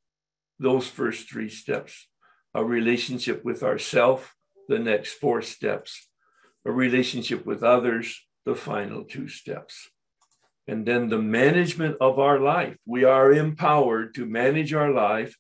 those 0.59 0.89
first 0.89 1.29
three 1.29 1.49
steps, 1.49 2.09
a 2.55 2.65
relationship 2.65 3.45
with 3.45 3.63
ourself, 3.63 4.35
the 4.69 4.79
next 4.79 5.15
four 5.15 5.43
steps, 5.43 6.09
a 6.65 6.73
relationship 6.73 7.47
with 7.47 7.63
others, 7.63 8.27
the 8.45 8.55
final 8.55 9.05
two 9.05 9.29
steps. 9.29 9.89
And 10.67 10.85
then 10.85 11.09
the 11.09 11.19
management 11.19 11.97
of 12.01 12.19
our 12.19 12.39
life. 12.39 12.77
We 12.85 13.05
are 13.05 13.33
empowered 13.33 14.15
to 14.17 14.27
manage 14.27 14.75
our 14.75 14.91
life 14.93 15.35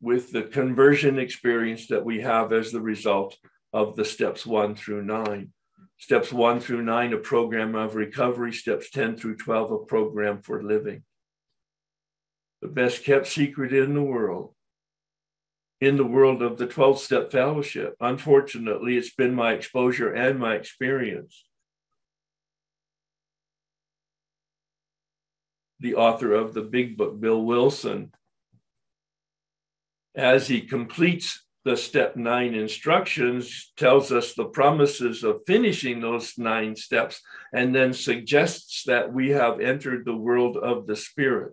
with 0.00 0.30
the 0.30 0.42
conversion 0.42 1.18
experience 1.18 1.88
that 1.88 2.04
we 2.04 2.20
have 2.20 2.52
as 2.52 2.70
the 2.70 2.80
result 2.80 3.36
of 3.72 3.96
the 3.96 4.04
steps 4.04 4.46
one 4.46 4.76
through 4.76 5.04
nine. 5.04 5.52
Steps 5.98 6.32
one 6.32 6.60
through 6.60 6.82
nine, 6.82 7.12
a 7.12 7.18
program 7.18 7.74
of 7.74 7.96
recovery. 7.96 8.52
Steps 8.52 8.88
10 8.90 9.16
through 9.16 9.36
12, 9.36 9.72
a 9.72 9.78
program 9.78 10.40
for 10.42 10.62
living. 10.62 11.02
The 12.62 12.68
best 12.68 13.04
kept 13.04 13.26
secret 13.26 13.72
in 13.72 13.94
the 13.94 14.02
world, 14.02 14.54
in 15.80 15.96
the 15.96 16.04
world 16.04 16.42
of 16.42 16.58
the 16.58 16.66
12 16.66 16.98
step 16.98 17.30
fellowship. 17.30 17.94
Unfortunately, 18.00 18.96
it's 18.96 19.14
been 19.14 19.34
my 19.34 19.52
exposure 19.52 20.12
and 20.12 20.38
my 20.38 20.54
experience. 20.54 21.44
The 25.80 25.94
author 25.94 26.34
of 26.34 26.54
the 26.54 26.62
big 26.62 26.96
book, 26.96 27.20
Bill 27.20 27.40
Wilson, 27.42 28.12
as 30.16 30.48
he 30.48 30.62
completes 30.62 31.44
the 31.64 31.76
step 31.76 32.16
nine 32.16 32.54
instructions 32.54 33.72
tells 33.76 34.10
us 34.10 34.34
the 34.34 34.46
promises 34.46 35.22
of 35.22 35.42
finishing 35.46 36.00
those 36.00 36.38
nine 36.38 36.74
steps 36.74 37.20
and 37.52 37.74
then 37.74 37.92
suggests 37.92 38.84
that 38.84 39.12
we 39.12 39.30
have 39.30 39.60
entered 39.60 40.04
the 40.04 40.16
world 40.16 40.56
of 40.56 40.86
the 40.86 40.96
spirit. 40.96 41.52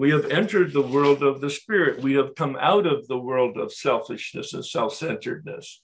We 0.00 0.12
have 0.12 0.30
entered 0.30 0.72
the 0.72 0.80
world 0.80 1.22
of 1.22 1.42
the 1.42 1.50
spirit. 1.50 2.00
We 2.00 2.14
have 2.14 2.34
come 2.34 2.56
out 2.58 2.86
of 2.86 3.06
the 3.06 3.18
world 3.18 3.58
of 3.58 3.70
selfishness 3.70 4.54
and 4.54 4.64
self 4.64 4.94
centeredness. 4.94 5.82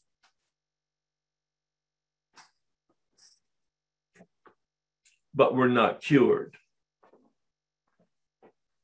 But 5.35 5.55
we're 5.55 5.69
not 5.69 6.01
cured. 6.01 6.57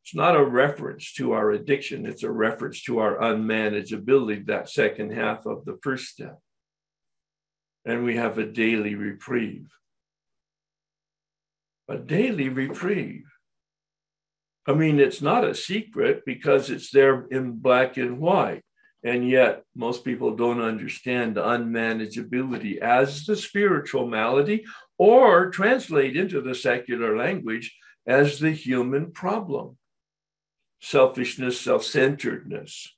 It's 0.04 0.14
not 0.14 0.36
a 0.36 0.44
reference 0.44 1.14
to 1.14 1.32
our 1.32 1.50
addiction, 1.50 2.04
it's 2.04 2.24
a 2.24 2.30
reference 2.30 2.82
to 2.82 2.98
our 2.98 3.16
unmanageability, 3.16 4.44
that 4.48 4.68
second 4.68 5.14
half 5.14 5.46
of 5.46 5.64
the 5.64 5.78
first 5.82 6.08
step. 6.08 6.40
And 7.86 8.04
we 8.04 8.16
have 8.16 8.36
a 8.36 8.44
daily 8.44 8.96
reprieve. 8.96 9.70
A 11.88 11.96
daily 11.96 12.50
reprieve. 12.50 13.31
I 14.66 14.74
mean, 14.74 15.00
it's 15.00 15.20
not 15.20 15.44
a 15.44 15.54
secret 15.54 16.22
because 16.24 16.70
it's 16.70 16.90
there 16.90 17.26
in 17.30 17.58
black 17.58 17.96
and 17.96 18.18
white. 18.18 18.62
And 19.04 19.28
yet, 19.28 19.64
most 19.74 20.04
people 20.04 20.36
don't 20.36 20.60
understand 20.60 21.34
unmanageability 21.34 22.78
as 22.78 23.26
the 23.26 23.34
spiritual 23.34 24.06
malady 24.06 24.64
or 24.96 25.50
translate 25.50 26.16
into 26.16 26.40
the 26.40 26.54
secular 26.54 27.16
language 27.16 27.76
as 28.06 28.38
the 28.38 28.52
human 28.52 29.10
problem 29.10 29.76
selfishness, 30.82 31.60
self 31.60 31.84
centeredness. 31.84 32.94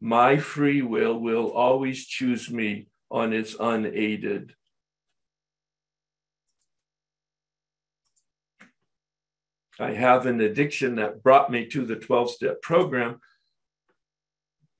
My 0.00 0.36
free 0.38 0.82
will 0.82 1.18
will 1.18 1.50
always 1.52 2.06
choose 2.06 2.50
me 2.50 2.88
on 3.10 3.32
its 3.32 3.56
unaided. 3.58 4.54
I 9.78 9.92
have 9.92 10.26
an 10.26 10.40
addiction 10.40 10.96
that 10.96 11.22
brought 11.22 11.50
me 11.50 11.66
to 11.66 11.84
the 11.84 11.96
12 11.96 12.30
step 12.30 12.62
program, 12.62 13.20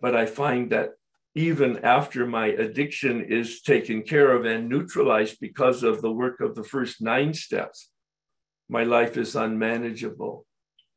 but 0.01 0.17
I 0.17 0.27
find 0.27 0.71
that 0.71 0.91
even 1.35 1.85
after 1.85 2.27
my 2.27 2.47
addiction 2.47 3.23
is 3.25 3.61
taken 3.61 4.03
care 4.03 4.33
of 4.33 4.47
and 4.47 4.69
neutralized 4.69 5.39
because 5.41 5.83
of 5.83 6.01
the 6.01 6.13
work 6.13 6.41
of 6.41 6.55
the 6.55 6.65
first 6.65 7.03
nine 7.03 7.35
steps, 7.35 7.91
my 8.69 8.85
life 8.85 9.17
is 9.17 9.37
unmanageable 9.37 10.47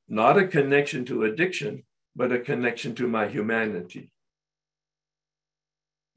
not 0.09 0.37
a 0.37 0.47
connection 0.47 1.05
to 1.05 1.23
addiction, 1.23 1.83
but 2.15 2.31
a 2.31 2.39
connection 2.39 2.95
to 2.95 3.07
my 3.07 3.27
humanity. 3.27 4.11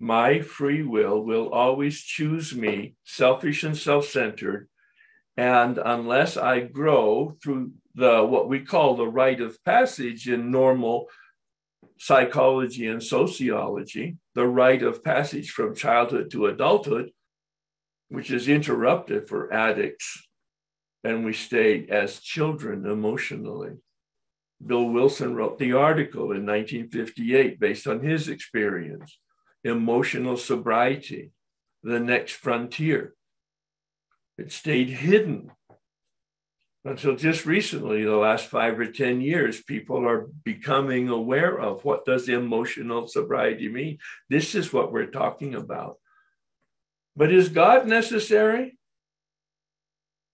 My 0.01 0.41
free 0.41 0.83
will 0.83 1.23
will 1.23 1.51
always 1.51 2.01
choose 2.01 2.55
me, 2.55 2.95
selfish 3.05 3.63
and 3.63 3.77
self 3.77 4.07
centered. 4.07 4.69
And 5.37 5.79
unless 5.79 6.37
I 6.37 6.61
grow 6.61 7.37
through 7.43 7.73
the 7.95 8.23
what 8.23 8.49
we 8.49 8.61
call 8.61 8.97
the 8.97 9.07
rite 9.07 9.41
of 9.41 9.63
passage 9.65 10.29
in 10.29 10.51
normal 10.51 11.07
psychology 11.99 12.87
and 12.87 13.03
sociology, 13.03 14.17
the 14.35 14.47
rite 14.47 14.83
of 14.83 15.05
passage 15.05 15.51
from 15.51 15.75
childhood 15.75 16.31
to 16.33 16.47
adulthood, 16.47 17.11
which 18.09 18.31
is 18.31 18.49
interrupted 18.49 19.29
for 19.29 19.53
addicts 19.53 20.27
and 21.05 21.25
we 21.25 21.33
stay 21.33 21.87
as 21.89 22.21
children 22.21 22.87
emotionally. 22.87 23.73
Bill 24.65 24.85
Wilson 24.85 25.35
wrote 25.35 25.59
the 25.59 25.73
article 25.73 26.33
in 26.33 26.47
1958 26.47 27.59
based 27.59 27.87
on 27.87 28.01
his 28.01 28.29
experience 28.29 29.19
Emotional 29.65 30.37
Sobriety, 30.37 31.31
the 31.83 31.99
Next 31.99 32.33
Frontier. 32.33 33.15
It 34.43 34.51
stayed 34.51 34.91
hidden 34.91 35.53
until 36.85 37.15
just 37.15 37.47
recently, 37.47 38.03
the 38.03 38.17
last 38.17 38.47
five 38.47 38.77
or 38.81 38.87
10 38.87 39.21
years, 39.21 39.63
people 39.63 40.05
are 40.05 40.27
becoming 40.43 41.09
aware 41.09 41.57
of 41.61 41.85
what 41.85 42.05
does 42.05 42.29
emotional 42.29 43.07
sobriety 43.07 43.69
mean? 43.69 43.99
This 44.29 44.57
is 44.57 44.73
what 44.73 44.91
we're 44.91 45.13
talking 45.13 45.55
about. 45.55 45.99
But 47.15 47.31
is 47.31 47.51
God 47.51 47.87
necessary? 47.87 48.77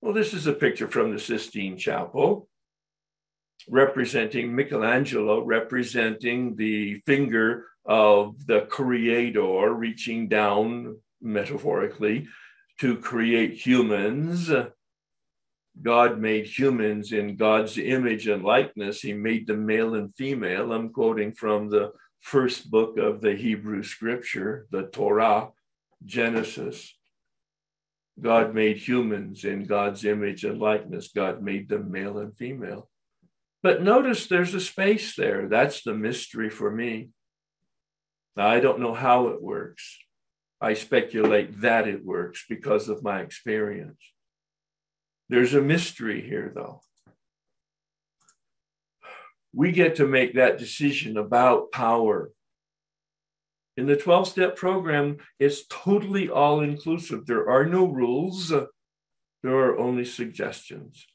Well, 0.00 0.14
this 0.14 0.32
is 0.32 0.46
a 0.46 0.54
picture 0.54 0.88
from 0.88 1.12
the 1.12 1.20
Sistine 1.20 1.76
Chapel 1.76 2.48
representing 3.68 4.56
Michelangelo, 4.56 5.44
representing 5.44 6.56
the 6.56 7.02
finger 7.04 7.66
of 7.84 8.46
the 8.46 8.62
creator 8.62 9.74
reaching 9.74 10.28
down 10.28 10.96
metaphorically 11.20 12.26
to 12.78 12.96
create 12.96 13.54
humans 13.54 14.50
God 15.80 16.18
made 16.18 16.46
humans 16.46 17.12
in 17.12 17.36
God's 17.36 17.78
image 17.78 18.26
and 18.26 18.42
likeness. 18.42 19.00
He 19.00 19.12
made 19.12 19.46
them 19.46 19.64
male 19.64 19.94
and 19.94 20.14
female. 20.14 20.72
I'm 20.72 20.90
quoting 20.90 21.32
from 21.32 21.70
the 21.70 21.92
first 22.20 22.70
book 22.70 22.98
of 22.98 23.20
the 23.20 23.34
Hebrew 23.34 23.82
scripture, 23.82 24.66
the 24.70 24.84
Torah, 24.84 25.50
Genesis. 26.04 26.94
God 28.20 28.54
made 28.54 28.78
humans 28.78 29.44
in 29.44 29.66
God's 29.66 30.04
image 30.04 30.44
and 30.44 30.58
likeness. 30.60 31.12
God 31.14 31.42
made 31.42 31.68
them 31.68 31.92
male 31.92 32.18
and 32.18 32.36
female. 32.36 32.90
But 33.62 33.82
notice 33.82 34.26
there's 34.26 34.54
a 34.54 34.60
space 34.60 35.14
there. 35.14 35.48
That's 35.48 35.82
the 35.82 35.94
mystery 35.94 36.50
for 36.50 36.70
me. 36.70 37.10
I 38.36 38.58
don't 38.60 38.80
know 38.80 38.94
how 38.94 39.28
it 39.28 39.42
works. 39.42 39.98
I 40.60 40.74
speculate 40.74 41.60
that 41.60 41.86
it 41.86 42.04
works 42.04 42.44
because 42.48 42.88
of 42.88 43.02
my 43.02 43.20
experience. 43.20 44.00
There's 45.28 45.54
a 45.54 45.60
mystery 45.60 46.20
here, 46.20 46.50
though. 46.54 46.80
We 49.52 49.72
get 49.72 49.96
to 49.96 50.06
make 50.06 50.34
that 50.34 50.58
decision 50.58 51.16
about 51.16 51.70
power. 51.72 52.30
In 53.76 53.86
the 53.86 53.96
12 53.96 54.28
step 54.28 54.56
program, 54.56 55.18
it's 55.38 55.64
totally 55.68 56.28
all 56.28 56.60
inclusive. 56.60 57.26
There 57.26 57.48
are 57.48 57.64
no 57.64 57.86
rules, 57.86 58.48
there 58.48 59.54
are 59.56 59.78
only 59.78 60.04
suggestions. 60.04 61.06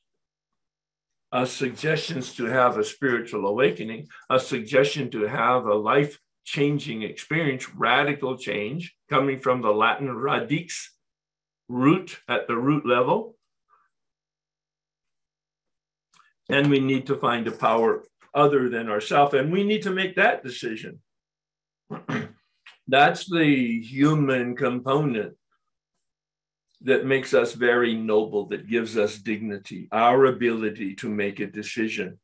A 1.31 1.45
suggestions 1.45 2.33
to 2.35 2.45
have 2.45 2.77
a 2.77 2.83
spiritual 2.83 3.47
awakening, 3.47 4.07
a 4.29 4.39
suggestion 4.39 5.09
to 5.11 5.27
have 5.27 5.65
a 5.65 5.73
life 5.73 6.19
changing 6.43 7.03
experience, 7.03 7.69
radical 7.73 8.37
change 8.37 8.95
coming 9.09 9.39
from 9.39 9.61
the 9.61 9.71
Latin 9.71 10.11
radix, 10.11 10.93
root 11.67 12.19
at 12.27 12.47
the 12.47 12.55
root 12.55 12.85
level, 12.85 13.35
and 16.49 16.69
we 16.69 16.79
need 16.79 17.07
to 17.07 17.15
find 17.15 17.47
a 17.47 17.51
power 17.51 18.03
other 18.33 18.69
than 18.69 18.89
ourselves 18.89 19.33
and 19.33 19.51
we 19.51 19.63
need 19.63 19.83
to 19.83 19.91
make 19.91 20.15
that 20.15 20.43
decision. 20.43 20.99
That's 22.87 23.29
the 23.29 23.81
human 23.81 24.55
component 24.55 25.35
that 26.81 27.05
makes 27.05 27.33
us 27.33 27.53
very 27.53 27.95
noble 27.95 28.47
that 28.47 28.67
gives 28.67 28.97
us 28.97 29.17
dignity 29.17 29.87
our 29.91 30.25
ability 30.25 30.95
to 30.95 31.07
make 31.07 31.39
a 31.39 31.47
decision 31.47 32.19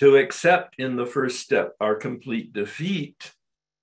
to 0.00 0.16
accept 0.16 0.74
in 0.78 0.96
the 0.96 1.06
first 1.06 1.40
step 1.40 1.74
our 1.80 1.94
complete 1.94 2.52
defeat 2.52 3.32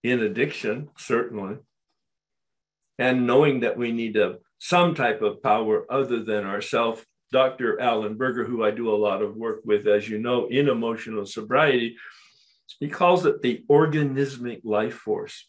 in 0.03 0.21
addiction 0.21 0.89
certainly 0.97 1.57
and 2.97 3.25
knowing 3.25 3.61
that 3.61 3.77
we 3.77 3.91
need 3.91 4.17
a, 4.17 4.37
some 4.59 4.93
type 4.93 5.21
of 5.21 5.41
power 5.41 5.85
other 5.91 6.21
than 6.23 6.45
ourself 6.45 7.05
Dr. 7.31 7.79
Allen 7.79 8.15
Berger, 8.15 8.43
who 8.43 8.63
I 8.63 8.71
do 8.71 8.93
a 8.93 8.95
lot 8.95 9.21
of 9.21 9.37
work 9.37 9.61
with, 9.63 9.87
as 9.87 10.07
you 10.09 10.19
know, 10.19 10.47
in 10.47 10.67
emotional 10.67 11.25
sobriety, 11.25 11.95
he 12.79 12.89
calls 12.89 13.25
it 13.25 13.41
the 13.41 13.63
organismic 13.69 14.61
life 14.63 14.95
force. 14.95 15.47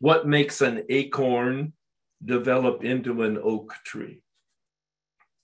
What 0.00 0.26
makes 0.26 0.60
an 0.60 0.84
acorn 0.90 1.72
develop 2.22 2.84
into 2.84 3.22
an 3.22 3.38
oak 3.42 3.74
tree? 3.84 4.20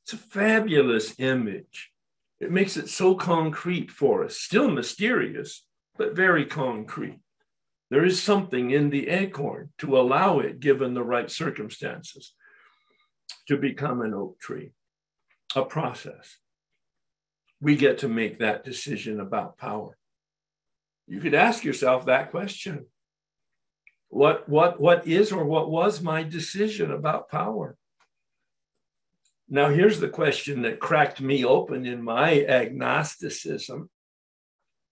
It's 0.05 0.13
a 0.13 0.19
fabulous 0.19 1.19
image. 1.19 1.91
It 2.41 2.51
makes 2.51 2.77
it 2.77 2.89
so 2.89 3.15
concrete 3.15 3.91
for 3.91 4.25
us, 4.25 4.37
still 4.37 4.71
mysterious, 4.71 5.65
but 5.97 6.15
very 6.15 6.47
concrete. 6.47 7.19
There 7.91 8.05
is 8.05 8.23
something 8.23 8.71
in 8.71 8.91
the 8.91 9.09
acorn 9.09 9.71
to 9.79 9.99
allow 9.99 10.39
it, 10.41 10.61
given 10.61 10.95
the 10.95 11.03
right 11.03 11.31
circumstances, 11.31 12.35
to 13.49 13.57
become 13.57 14.03
an 14.03 14.15
oak 14.15 14.39
tree 14.39 14.73
a 15.57 15.65
process. 15.65 16.39
We 17.61 17.77
get 17.77 17.99
to 17.99 18.09
make 18.09 18.39
that 18.39 18.65
decision 18.65 19.21
about 19.21 19.59
power. 19.59 19.97
You 21.07 21.21
could 21.21 21.35
ask 21.35 21.65
yourself 21.65 22.07
that 22.07 22.31
question. 22.31 22.87
What, 24.09 24.49
what, 24.49 24.81
what 24.81 25.07
is 25.07 25.33
or 25.33 25.45
what 25.45 25.71
was 25.71 26.01
my 26.01 26.23
decision 26.23 26.93
about 26.93 27.31
power? 27.31 27.77
Now, 29.51 29.71
here's 29.71 29.99
the 29.99 30.09
question 30.09 30.63
that 30.63 30.79
cracked 30.79 31.21
me 31.21 31.45
open 31.45 31.87
in 31.87 32.03
my 32.03 32.45
agnosticism. 32.45 33.89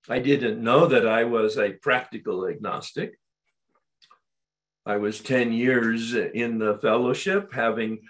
I 0.08 0.18
didn't 0.18 0.62
know 0.62 0.86
that 0.86 1.06
I 1.06 1.24
was 1.24 1.58
a 1.58 1.72
practical 1.72 2.48
agnostic. 2.48 3.18
I 4.86 4.96
was 4.96 5.20
10 5.20 5.52
years 5.52 6.14
in 6.14 6.58
the 6.58 6.78
fellowship, 6.78 7.52
having 7.52 8.02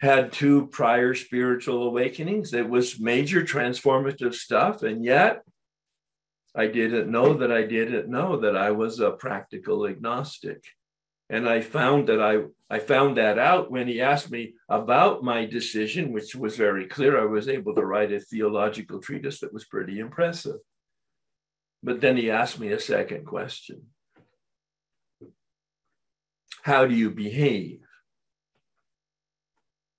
had 0.00 0.32
two 0.32 0.66
prior 0.66 1.14
spiritual 1.14 1.84
awakenings. 1.84 2.52
It 2.52 2.68
was 2.68 3.00
major 3.00 3.42
transformative 3.42 4.34
stuff. 4.34 4.82
And 4.82 5.04
yet, 5.04 5.42
I 6.54 6.66
didn't 6.66 7.10
know 7.10 7.34
that 7.34 7.52
I 7.52 7.62
didn't 7.62 8.08
know 8.08 8.38
that 8.40 8.56
I 8.56 8.72
was 8.72 9.00
a 9.00 9.12
practical 9.12 9.86
agnostic. 9.86 10.64
And 11.28 11.48
I 11.48 11.60
found 11.60 12.08
that 12.08 12.22
I, 12.22 12.44
I 12.74 12.78
found 12.78 13.16
that 13.16 13.38
out 13.38 13.70
when 13.70 13.88
he 13.88 14.00
asked 14.00 14.30
me 14.30 14.54
about 14.68 15.24
my 15.24 15.44
decision, 15.44 16.12
which 16.12 16.36
was 16.36 16.56
very 16.56 16.86
clear. 16.86 17.20
I 17.20 17.24
was 17.24 17.48
able 17.48 17.74
to 17.74 17.84
write 17.84 18.12
a 18.12 18.20
theological 18.20 19.00
treatise 19.00 19.40
that 19.40 19.52
was 19.52 19.64
pretty 19.64 19.98
impressive. 19.98 20.60
But 21.82 22.00
then 22.00 22.16
he 22.16 22.30
asked 22.30 22.60
me 22.60 22.72
a 22.72 22.80
second 22.80 23.26
question 23.26 23.86
How 26.62 26.86
do 26.86 26.94
you 26.94 27.10
behave? 27.10 27.80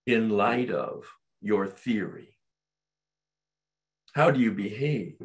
in 0.08 0.30
light 0.30 0.72
of 0.72 1.04
your 1.42 1.68
theory? 1.68 2.38
How 4.14 4.32
do 4.32 4.40
you 4.40 4.52
behave? 4.54 5.22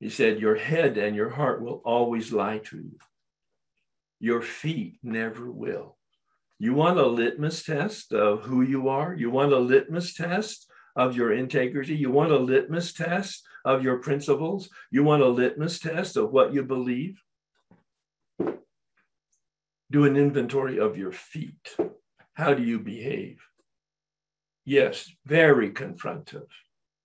He 0.00 0.08
said, 0.08 0.40
Your 0.40 0.54
head 0.54 0.96
and 0.96 1.14
your 1.16 1.30
heart 1.30 1.60
will 1.60 1.82
always 1.84 2.32
lie 2.32 2.58
to 2.58 2.76
you. 2.76 2.98
Your 4.18 4.42
feet 4.42 4.98
never 5.02 5.50
will. 5.50 5.96
You 6.58 6.72
want 6.72 6.98
a 6.98 7.06
litmus 7.06 7.62
test 7.64 8.12
of 8.12 8.42
who 8.44 8.62
you 8.62 8.88
are? 8.88 9.14
You 9.14 9.30
want 9.30 9.52
a 9.52 9.58
litmus 9.58 10.14
test 10.14 10.70
of 10.94 11.14
your 11.14 11.32
integrity? 11.32 11.94
You 11.94 12.10
want 12.10 12.32
a 12.32 12.38
litmus 12.38 12.94
test 12.94 13.44
of 13.64 13.82
your 13.82 13.98
principles? 13.98 14.70
You 14.90 15.04
want 15.04 15.22
a 15.22 15.28
litmus 15.28 15.78
test 15.78 16.16
of 16.16 16.30
what 16.30 16.54
you 16.54 16.62
believe? 16.62 17.20
Do 19.90 20.04
an 20.04 20.16
inventory 20.16 20.78
of 20.78 20.96
your 20.96 21.12
feet. 21.12 21.76
How 22.32 22.54
do 22.54 22.62
you 22.62 22.80
behave? 22.80 23.40
Yes, 24.64 25.10
very 25.24 25.70
confrontive. 25.70 26.48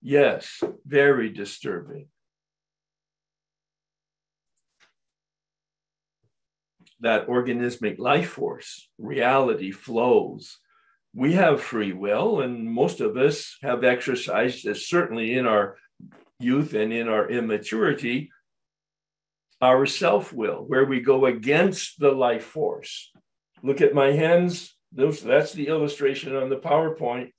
Yes, 0.00 0.62
very 0.84 1.28
disturbing. 1.28 2.08
That 7.02 7.26
organismic 7.26 7.98
life 7.98 8.30
force, 8.30 8.88
reality 8.98 9.70
flows. 9.70 10.58
We 11.14 11.34
have 11.34 11.60
free 11.60 11.92
will, 11.92 12.40
and 12.40 12.64
most 12.64 13.00
of 13.00 13.16
us 13.16 13.56
have 13.60 13.84
exercised, 13.84 14.66
certainly 14.76 15.34
in 15.34 15.46
our 15.46 15.76
youth 16.38 16.74
and 16.74 16.92
in 16.92 17.08
our 17.08 17.28
immaturity, 17.28 18.30
our 19.60 19.84
self 19.84 20.32
will, 20.32 20.64
where 20.66 20.84
we 20.84 21.00
go 21.00 21.26
against 21.26 22.00
the 22.00 22.12
life 22.12 22.44
force. 22.44 23.12
Look 23.62 23.80
at 23.80 23.94
my 23.94 24.12
hands, 24.12 24.76
those, 24.92 25.20
that's 25.22 25.52
the 25.52 25.68
illustration 25.68 26.34
on 26.34 26.50
the 26.50 26.56
PowerPoint. 26.56 27.32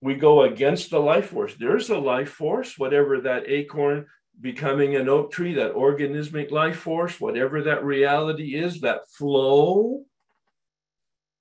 We 0.00 0.14
go 0.14 0.42
against 0.42 0.90
the 0.90 1.00
life 1.00 1.26
force. 1.30 1.54
There's 1.54 1.90
a 1.90 1.98
life 1.98 2.30
force, 2.30 2.76
whatever 2.76 3.20
that 3.20 3.44
acorn 3.48 4.06
becoming 4.40 4.96
an 4.96 5.08
oak 5.08 5.32
tree, 5.32 5.54
that 5.54 5.74
organismic 5.74 6.50
life 6.50 6.76
force, 6.76 7.20
whatever 7.20 7.62
that 7.62 7.84
reality 7.84 8.54
is, 8.54 8.80
that 8.80 9.08
flow. 9.08 10.04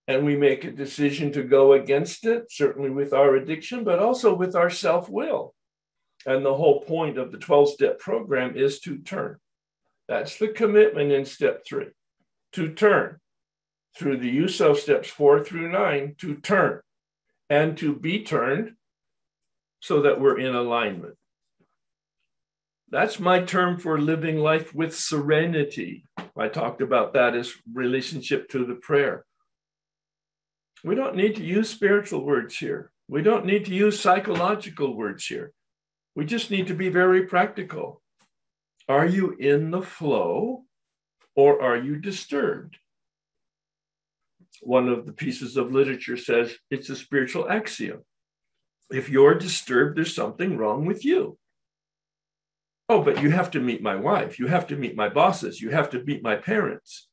And 0.08 0.26
we 0.26 0.36
make 0.36 0.64
a 0.64 0.72
decision 0.72 1.32
to 1.34 1.44
go 1.44 1.74
against 1.74 2.26
it, 2.26 2.52
certainly 2.52 2.90
with 2.90 3.14
our 3.14 3.36
addiction, 3.36 3.84
but 3.84 4.00
also 4.00 4.34
with 4.34 4.56
our 4.56 4.70
self 4.70 5.10
will. 5.10 5.54
And 6.26 6.46
the 6.46 6.54
whole 6.54 6.82
point 6.82 7.18
of 7.18 7.32
the 7.32 7.38
12 7.38 7.70
step 7.70 8.00
program 8.00 8.56
is 8.56 8.80
to 8.82 8.98
turn. 9.00 9.38
That's 10.08 10.38
the 10.38 10.50
commitment 10.50 11.12
in 11.12 11.26
step 11.26 11.64
three 11.66 11.88
to 12.54 12.74
turn 12.74 13.18
through 13.98 14.18
the 14.18 14.30
use 14.30 14.60
of 14.62 14.80
steps 14.80 15.10
four 15.10 15.44
through 15.44 15.72
nine 15.72 16.16
to 16.20 16.36
turn 16.36 16.82
and 17.50 17.78
to 17.78 17.96
be 17.96 18.24
turned 18.24 18.74
so 19.80 20.02
that 20.02 20.20
we're 20.20 20.40
in 20.40 20.56
alignment. 20.56 21.16
That's 22.92 23.22
my 23.22 23.42
term 23.42 23.80
for 23.80 23.98
living 23.98 24.38
life 24.38 24.76
with 24.76 24.94
serenity. 24.94 26.04
I 26.38 26.50
talked 26.50 26.82
about 26.82 27.14
that 27.14 27.36
as 27.36 27.54
relationship 27.74 28.50
to 28.50 28.66
the 28.66 28.76
prayer. 28.76 29.26
We 30.84 30.96
don't 30.96 31.16
need 31.16 31.36
to 31.38 31.44
use 31.44 31.70
spiritual 31.70 32.26
words 32.26 32.58
here. 32.58 32.92
We 33.08 33.22
don't 33.22 33.46
need 33.46 33.66
to 33.66 33.74
use 33.74 34.00
psychological 34.00 34.94
words 34.94 35.26
here. 35.26 35.54
We 36.16 36.26
just 36.26 36.52
need 36.52 36.68
to 36.68 36.74
be 36.74 36.90
very 36.90 37.28
practical. 37.28 38.02
Are 38.90 39.06
you 39.06 39.32
in 39.40 39.72
the 39.72 39.82
flow 39.82 40.66
or 41.34 41.62
are 41.62 41.78
you 41.78 41.96
disturbed? 41.96 42.78
One 44.62 44.90
of 44.90 45.06
the 45.06 45.14
pieces 45.14 45.56
of 45.56 45.72
literature 45.72 46.18
says 46.18 46.58
it's 46.70 46.90
a 46.90 46.98
spiritual 46.98 47.50
axiom. 47.50 48.02
If 48.92 49.08
you're 49.08 49.36
disturbed, 49.36 49.98
there's 49.98 50.14
something 50.14 50.58
wrong 50.58 50.86
with 50.86 51.06
you. 51.06 51.38
Oh, 52.92 53.02
but 53.02 53.24
you 53.24 53.32
have 53.32 53.50
to 53.52 53.62
meet 53.62 53.82
my 53.82 53.96
wife. 53.96 54.38
You 54.38 54.48
have 54.48 54.68
to 54.68 54.76
meet 54.76 54.98
my 54.98 55.08
bosses. 55.08 55.62
You 55.62 55.70
have 55.70 55.90
to 55.92 56.04
meet 56.04 56.22
my 56.22 56.36
parents, 56.36 57.08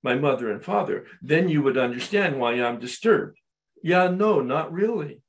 my 0.00 0.14
mother 0.14 0.48
and 0.48 0.62
father. 0.62 1.06
Then 1.20 1.48
you 1.48 1.60
would 1.62 1.76
understand 1.76 2.38
why 2.38 2.52
I'm 2.52 2.78
disturbed. 2.78 3.40
Yeah, 3.82 4.06
no, 4.06 4.40
not 4.40 4.72
really. 4.72 5.22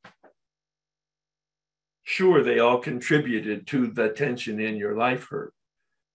Sure, 2.03 2.43
they 2.43 2.59
all 2.59 2.77
contributed 2.77 3.65
to 3.65 3.87
the 3.87 4.09
tension 4.09 4.59
in 4.59 4.75
your 4.75 4.95
life 4.95 5.29
hurt, 5.31 5.55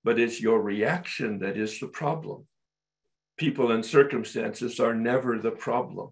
but 0.05 0.21
it's 0.21 0.41
your 0.41 0.63
reaction 0.63 1.41
that 1.41 1.57
is 1.57 1.81
the 1.81 1.89
problem. 1.89 2.47
People 3.39 3.73
and 3.73 3.85
circumstances 3.85 4.79
are 4.79 4.95
never 4.95 5.37
the 5.37 5.51
problem. 5.51 6.11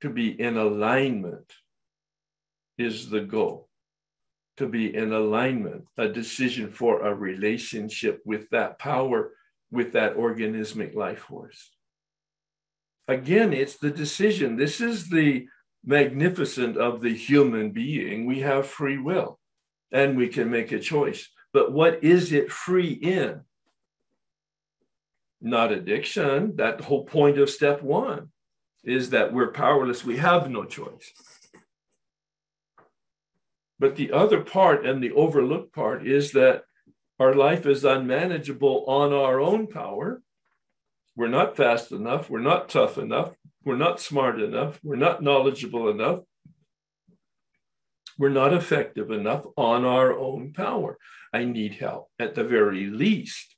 To 0.00 0.08
be 0.08 0.40
in 0.40 0.56
alignment 0.56 1.52
is 2.78 3.10
the 3.10 3.20
goal. 3.20 3.69
To 4.60 4.66
be 4.66 4.94
in 4.94 5.14
alignment, 5.14 5.86
a 5.96 6.06
decision 6.06 6.70
for 6.70 7.00
a 7.00 7.14
relationship 7.14 8.20
with 8.26 8.50
that 8.50 8.78
power, 8.78 9.32
with 9.70 9.94
that 9.94 10.18
organismic 10.18 10.94
life 10.94 11.20
force. 11.20 11.70
Again, 13.08 13.54
it's 13.54 13.78
the 13.78 13.90
decision. 13.90 14.58
This 14.58 14.82
is 14.82 15.08
the 15.08 15.48
magnificent 15.82 16.76
of 16.76 17.00
the 17.00 17.14
human 17.14 17.70
being, 17.70 18.26
we 18.26 18.40
have 18.40 18.66
free 18.66 18.98
will 18.98 19.38
and 19.92 20.14
we 20.14 20.28
can 20.28 20.50
make 20.50 20.72
a 20.72 20.78
choice. 20.78 21.26
But 21.54 21.72
what 21.72 22.04
is 22.04 22.30
it 22.30 22.52
free 22.52 22.92
in? 22.92 23.40
Not 25.40 25.72
addiction. 25.72 26.56
That 26.56 26.82
whole 26.82 27.06
point 27.06 27.38
of 27.38 27.48
step 27.48 27.82
one 27.82 28.28
is 28.84 29.08
that 29.08 29.32
we're 29.32 29.52
powerless, 29.52 30.04
we 30.04 30.18
have 30.18 30.50
no 30.50 30.66
choice. 30.66 31.14
But 33.80 33.96
the 33.96 34.12
other 34.12 34.42
part 34.42 34.86
and 34.86 35.02
the 35.02 35.10
overlooked 35.12 35.74
part 35.74 36.06
is 36.06 36.30
that 36.32 36.62
our 37.18 37.34
life 37.34 37.66
is 37.66 37.84
unmanageable 37.84 38.84
on 38.86 39.12
our 39.12 39.40
own 39.40 39.66
power. 39.66 40.22
We're 41.16 41.26
not 41.28 41.56
fast 41.56 41.90
enough, 41.90 42.30
we're 42.30 42.38
not 42.38 42.68
tough 42.68 42.96
enough, 42.96 43.34
we're 43.64 43.76
not 43.76 44.00
smart 44.00 44.40
enough. 44.40 44.80
We're 44.82 44.96
not 44.96 45.22
knowledgeable 45.22 45.88
enough. 45.88 46.20
We're 48.18 48.30
not 48.30 48.52
effective 48.52 49.10
enough 49.10 49.46
on 49.56 49.84
our 49.84 50.16
own 50.16 50.52
power. 50.52 50.98
I 51.32 51.44
need 51.44 51.74
help 51.74 52.08
at 52.18 52.34
the 52.34 52.44
very 52.44 52.86
least 52.86 53.56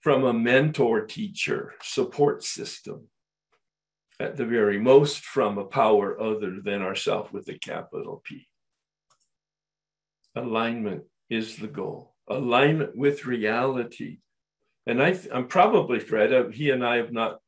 from 0.00 0.24
a 0.24 0.32
mentor 0.32 1.06
teacher 1.06 1.74
support 1.82 2.44
system. 2.44 3.08
At 4.20 4.36
the 4.36 4.46
very 4.46 4.78
most, 4.78 5.24
from 5.24 5.58
a 5.58 5.64
power 5.64 6.20
other 6.20 6.60
than 6.62 6.82
ourself 6.82 7.32
with 7.32 7.48
a 7.48 7.58
capital 7.58 8.22
P. 8.24 8.46
Alignment 10.34 11.04
is 11.28 11.56
the 11.56 11.66
goal. 11.66 12.14
Alignment 12.28 12.96
with 12.96 13.26
reality. 13.26 14.18
And 14.86 15.02
I, 15.02 15.18
am 15.32 15.48
probably 15.48 16.00
Fred. 16.00 16.32
Uh, 16.32 16.48
he 16.48 16.70
and 16.70 16.84
I 16.84 16.96
have 16.96 17.12
not 17.12 17.38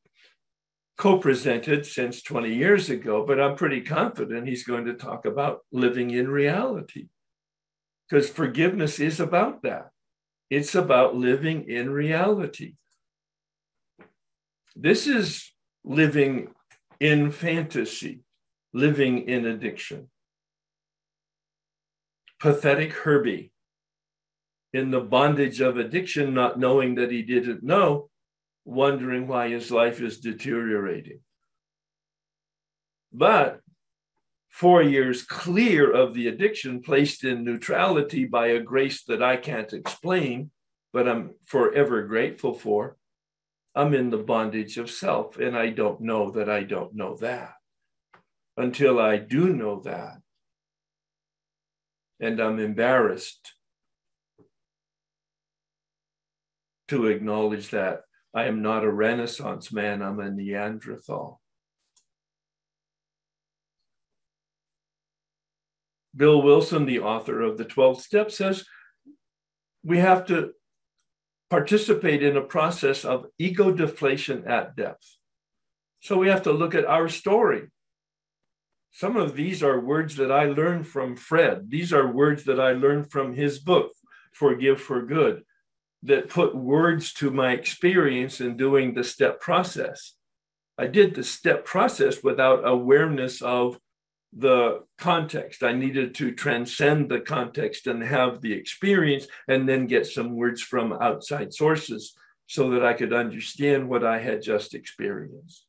co-presented 0.97 1.85
since 1.85 2.21
20 2.21 2.53
years 2.53 2.89
ago, 2.89 3.25
but 3.25 3.39
I'm 3.39 3.55
pretty 3.55 3.81
confident 3.81 4.47
he's 4.47 4.63
going 4.63 4.85
to 4.85 4.93
talk 4.93 5.25
about 5.25 5.59
living 5.71 6.11
in 6.11 6.29
reality. 6.29 7.07
Because 8.07 8.29
forgiveness 8.29 8.99
is 8.99 9.19
about 9.19 9.63
that. 9.63 9.89
It's 10.49 10.75
about 10.75 11.15
living 11.15 11.69
in 11.69 11.89
reality. 11.89 12.75
This 14.75 15.07
is 15.07 15.51
living 15.83 16.49
in 16.99 17.31
fantasy, 17.31 18.21
living 18.73 19.27
in 19.27 19.45
addiction. 19.45 20.09
Pathetic 22.39 22.93
Herbie, 22.93 23.51
in 24.73 24.91
the 24.91 25.01
bondage 25.01 25.61
of 25.61 25.77
addiction, 25.77 26.33
not 26.33 26.59
knowing 26.59 26.95
that 26.95 27.11
he 27.11 27.21
didn't 27.21 27.63
know, 27.63 28.09
wondering 28.65 29.27
why 29.27 29.49
his 29.49 29.71
life 29.71 30.01
is 30.01 30.19
deteriorating. 30.19 31.19
But 33.13 33.61
four 34.49 34.81
years 34.81 35.23
clear 35.23 35.91
of 35.91 36.13
the 36.13 36.27
addiction, 36.27 36.81
placed 36.81 37.23
in 37.23 37.45
neutrality 37.45 38.25
by 38.25 38.47
a 38.47 38.59
grace 38.59 39.03
that 39.05 39.23
I 39.23 39.37
can't 39.37 39.71
explain, 39.71 40.51
but 40.91 41.07
I'm 41.07 41.35
forever 41.45 42.03
grateful 42.03 42.53
for. 42.53 42.97
I'm 43.73 43.93
in 43.93 44.09
the 44.09 44.17
bondage 44.17 44.77
of 44.77 44.89
self, 44.89 45.37
and 45.37 45.57
I 45.57 45.69
don't 45.69 46.01
know 46.01 46.31
that 46.31 46.49
I 46.49 46.63
don't 46.63 46.95
know 46.95 47.15
that 47.17 47.53
until 48.57 48.99
I 48.99 49.17
do 49.17 49.53
know 49.53 49.81
that. 49.81 50.17
And 52.19 52.39
I'm 52.39 52.59
embarrassed 52.59 53.53
to 56.87 57.07
acknowledge 57.07 57.69
that 57.69 58.01
I 58.33 58.45
am 58.45 58.61
not 58.61 58.83
a 58.83 58.91
Renaissance 58.91 59.71
man, 59.71 60.01
I'm 60.01 60.19
a 60.19 60.29
Neanderthal. 60.29 61.41
Bill 66.15 66.41
Wilson, 66.41 66.85
the 66.85 66.99
author 66.99 67.41
of 67.41 67.57
The 67.57 67.65
12 67.65 68.01
Steps, 68.01 68.37
says 68.37 68.65
we 69.83 69.99
have 69.99 70.25
to 70.27 70.51
participate 71.49 72.23
in 72.23 72.37
a 72.37 72.41
process 72.41 73.05
of 73.05 73.27
ego 73.37 73.71
deflation 73.71 74.47
at 74.47 74.75
depth. 74.75 75.17
So 76.01 76.17
we 76.17 76.27
have 76.27 76.43
to 76.43 76.51
look 76.51 76.75
at 76.75 76.85
our 76.85 77.09
story. 77.09 77.69
Some 78.95 79.17
of 79.17 79.35
these 79.35 79.61
are 79.61 79.77
words 79.77 80.15
that 80.15 80.31
I 80.31 80.45
learned 80.45 80.87
from 80.87 81.17
Fred. 81.17 81.69
These 81.69 81.91
are 81.91 82.09
words 82.09 82.45
that 82.45 82.61
I 82.61 82.71
learned 82.71 83.11
from 83.11 83.33
his 83.33 83.59
book, 83.59 83.91
Forgive 84.31 84.79
for 84.79 85.05
Good 85.05 85.43
that 86.03 86.29
put 86.29 86.55
words 86.55 87.11
to 87.15 87.29
my 87.29 87.51
experience 87.51 88.39
in 88.39 88.55
doing 88.55 88.93
the 88.93 89.03
step 89.03 89.41
process. 89.41 90.13
I 90.77 90.87
did 90.87 91.13
the 91.13 91.25
step 91.25 91.65
process 91.65 92.23
without 92.23 92.65
awareness 92.65 93.41
of 93.41 93.77
the 94.31 94.85
context. 94.97 95.61
I 95.61 95.73
needed 95.73 96.15
to 96.15 96.31
transcend 96.31 97.09
the 97.09 97.19
context 97.19 97.87
and 97.87 98.01
have 98.01 98.39
the 98.39 98.53
experience 98.53 99.27
and 99.49 99.67
then 99.67 99.87
get 99.87 100.07
some 100.07 100.37
words 100.37 100.61
from 100.61 100.93
outside 100.93 101.53
sources 101.53 102.15
so 102.47 102.69
that 102.69 102.85
I 102.85 102.93
could 102.93 103.11
understand 103.11 103.89
what 103.89 104.05
I 104.05 104.19
had 104.19 104.41
just 104.41 104.73
experienced. 104.73 105.64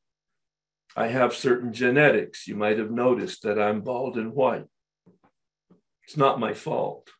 I 0.98 1.08
have 1.08 1.34
certain 1.34 1.74
genetics. 1.74 2.48
You 2.48 2.56
might 2.56 2.78
have 2.78 2.90
noticed 2.90 3.42
that 3.42 3.60
I'm 3.60 3.82
bald 3.82 4.16
and 4.16 4.32
white. 4.32 4.64
It's 6.04 6.16
not 6.16 6.40
my 6.40 6.54
fault. 6.54 7.10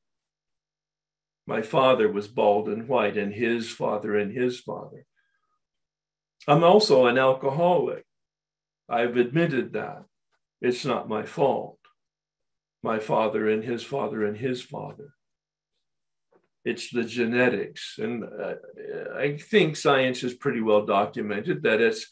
My 1.46 1.60
father 1.60 2.10
was 2.10 2.26
bald 2.26 2.68
and 2.68 2.88
white, 2.88 3.18
and 3.18 3.34
his 3.34 3.70
father 3.70 4.16
and 4.16 4.32
his 4.32 4.58
father. 4.58 5.04
I'm 6.48 6.64
also 6.64 7.06
an 7.06 7.18
alcoholic. 7.18 8.04
I've 8.88 9.16
admitted 9.16 9.74
that. 9.74 10.04
It's 10.60 10.84
not 10.84 11.08
my 11.08 11.24
fault. 11.24 11.78
My 12.82 12.98
father 12.98 13.48
and 13.48 13.62
his 13.62 13.82
father 13.82 14.24
and 14.24 14.36
his 14.36 14.62
father. 14.62 15.12
It's 16.64 16.90
the 16.90 17.04
genetics. 17.04 17.96
And 17.98 18.24
uh, 18.24 18.54
I 19.16 19.36
think 19.36 19.76
science 19.76 20.22
is 20.22 20.34
pretty 20.34 20.60
well 20.60 20.86
documented 20.86 21.62
that 21.62 21.80
it's 21.80 22.06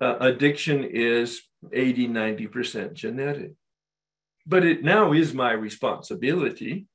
uh, 0.00 0.16
addiction 0.20 0.84
is 0.84 1.42
80, 1.72 2.08
90% 2.08 2.92
genetic. 2.94 3.52
But 4.46 4.64
it 4.64 4.84
now 4.84 5.12
is 5.12 5.32
my 5.32 5.52
responsibility 5.52 6.86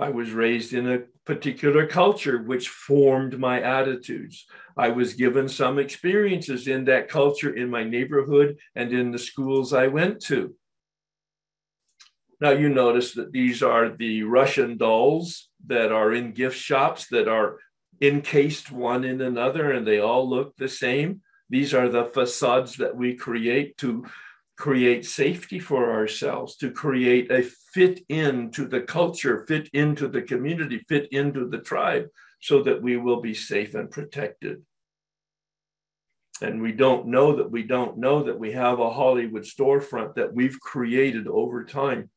I 0.00 0.08
was 0.08 0.30
raised 0.30 0.72
in 0.72 0.90
a 0.90 1.02
particular 1.26 1.86
culture 1.86 2.38
which 2.38 2.70
formed 2.70 3.38
my 3.38 3.60
attitudes. 3.60 4.46
I 4.74 4.88
was 4.88 5.12
given 5.12 5.46
some 5.46 5.78
experiences 5.78 6.66
in 6.66 6.86
that 6.86 7.10
culture 7.10 7.54
in 7.54 7.68
my 7.68 7.84
neighborhood 7.84 8.56
and 8.74 8.92
in 8.94 9.10
the 9.10 9.18
schools 9.18 9.74
I 9.74 9.88
went 9.88 10.22
to. 10.22 10.54
Now, 12.40 12.52
you 12.52 12.70
notice 12.70 13.12
that 13.12 13.32
these 13.32 13.62
are 13.62 13.90
the 13.90 14.22
Russian 14.22 14.78
dolls 14.78 15.50
that 15.66 15.92
are 15.92 16.14
in 16.14 16.32
gift 16.32 16.56
shops 16.56 17.08
that 17.08 17.28
are 17.28 17.58
encased 18.00 18.72
one 18.72 19.04
in 19.04 19.20
another 19.20 19.70
and 19.70 19.86
they 19.86 19.98
all 19.98 20.26
look 20.26 20.56
the 20.56 20.70
same. 20.70 21.20
These 21.50 21.74
are 21.74 21.88
the 21.88 22.04
facades 22.04 22.76
that 22.76 22.96
we 22.96 23.14
create 23.14 23.76
to 23.78 24.06
create 24.56 25.04
safety 25.04 25.58
for 25.58 25.90
ourselves, 25.90 26.56
to 26.56 26.70
create 26.70 27.30
a 27.30 27.42
fit 27.42 28.00
into 28.08 28.66
the 28.66 28.80
culture, 28.80 29.44
fit 29.46 29.68
into 29.72 30.06
the 30.06 30.22
community, 30.22 30.84
fit 30.88 31.12
into 31.12 31.48
the 31.48 31.58
tribe, 31.58 32.06
so 32.40 32.62
that 32.62 32.80
we 32.80 32.96
will 32.96 33.20
be 33.20 33.34
safe 33.34 33.74
and 33.74 33.90
protected. 33.90 34.62
And 36.40 36.62
we 36.62 36.72
don't 36.72 37.08
know 37.08 37.36
that 37.36 37.50
we 37.50 37.64
don't 37.64 37.98
know 37.98 38.22
that 38.22 38.38
we 38.38 38.52
have 38.52 38.80
a 38.80 38.90
Hollywood 38.90 39.42
storefront 39.42 40.14
that 40.14 40.32
we've 40.32 40.58
created 40.60 41.26
over 41.26 41.64
time 41.64 42.10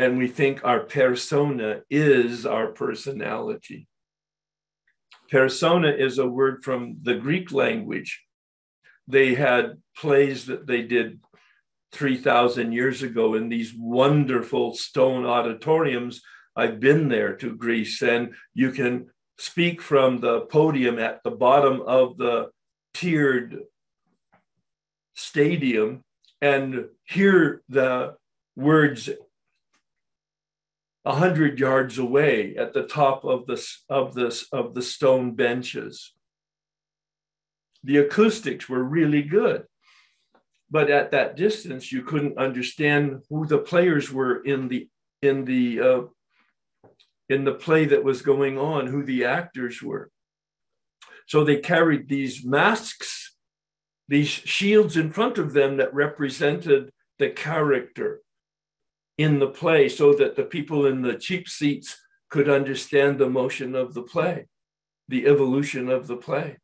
and 0.00 0.16
we 0.16 0.28
think 0.28 0.64
our 0.64 0.80
persona 0.80 1.82
is 1.90 2.46
our 2.46 2.68
personality. 2.68 3.86
Persona 5.30 5.88
is 5.88 6.18
a 6.18 6.28
word 6.28 6.64
from 6.64 6.96
the 7.02 7.14
Greek 7.14 7.52
language. 7.52 8.24
They 9.06 9.34
had 9.34 9.78
plays 9.96 10.46
that 10.46 10.66
they 10.66 10.82
did 10.82 11.20
3,000 11.92 12.72
years 12.72 13.02
ago 13.02 13.34
in 13.34 13.48
these 13.48 13.72
wonderful 13.76 14.74
stone 14.74 15.24
auditoriums. 15.24 16.22
I've 16.56 16.80
been 16.80 17.08
there 17.08 17.34
to 17.36 17.56
Greece, 17.56 18.02
and 18.02 18.34
you 18.54 18.70
can 18.72 19.10
speak 19.38 19.80
from 19.80 20.20
the 20.20 20.42
podium 20.42 20.98
at 20.98 21.22
the 21.22 21.30
bottom 21.30 21.80
of 21.82 22.16
the 22.16 22.50
tiered 22.94 23.60
stadium 25.14 26.04
and 26.40 26.86
hear 27.04 27.62
the 27.68 28.16
words 28.56 29.10
a 31.04 31.14
hundred 31.14 31.58
yards 31.58 31.98
away 31.98 32.56
at 32.56 32.74
the 32.74 32.82
top 32.82 33.24
of 33.24 33.46
this 33.46 33.84
of 33.88 34.14
this 34.14 34.46
of 34.52 34.74
the 34.74 34.82
stone 34.82 35.34
benches. 35.34 36.12
The 37.82 37.98
acoustics 37.98 38.68
were 38.68 38.82
really 38.82 39.22
good, 39.22 39.64
but 40.70 40.90
at 40.90 41.10
that 41.12 41.36
distance, 41.36 41.90
you 41.90 42.02
couldn't 42.02 42.38
understand 42.38 43.22
who 43.30 43.46
the 43.46 43.58
players 43.58 44.12
were 44.12 44.42
in 44.42 44.68
the 44.68 44.88
in 45.22 45.44
the 45.46 45.80
uh, 45.80 46.00
in 47.30 47.44
the 47.44 47.54
play 47.54 47.86
that 47.86 48.04
was 48.04 48.22
going 48.22 48.58
on, 48.58 48.88
who 48.88 49.02
the 49.02 49.24
actors 49.24 49.82
were. 49.82 50.10
So 51.26 51.44
they 51.44 51.58
carried 51.58 52.08
these 52.08 52.44
masks, 52.44 53.36
these 54.08 54.28
shields 54.28 54.96
in 54.96 55.10
front 55.10 55.38
of 55.38 55.52
them 55.52 55.76
that 55.76 55.94
represented 55.94 56.90
the 57.18 57.30
character 57.30 58.20
in 59.20 59.38
the 59.38 59.48
play 59.48 59.86
so 59.86 60.14
that 60.14 60.34
the 60.34 60.42
people 60.42 60.86
in 60.86 61.02
the 61.02 61.14
cheap 61.14 61.46
seats 61.46 61.94
could 62.30 62.48
understand 62.48 63.18
the 63.18 63.28
motion 63.28 63.74
of 63.74 63.92
the 63.92 64.02
play, 64.02 64.46
the 65.08 65.26
evolution 65.26 65.90
of 65.90 66.06
the 66.06 66.16
play. 66.16 66.56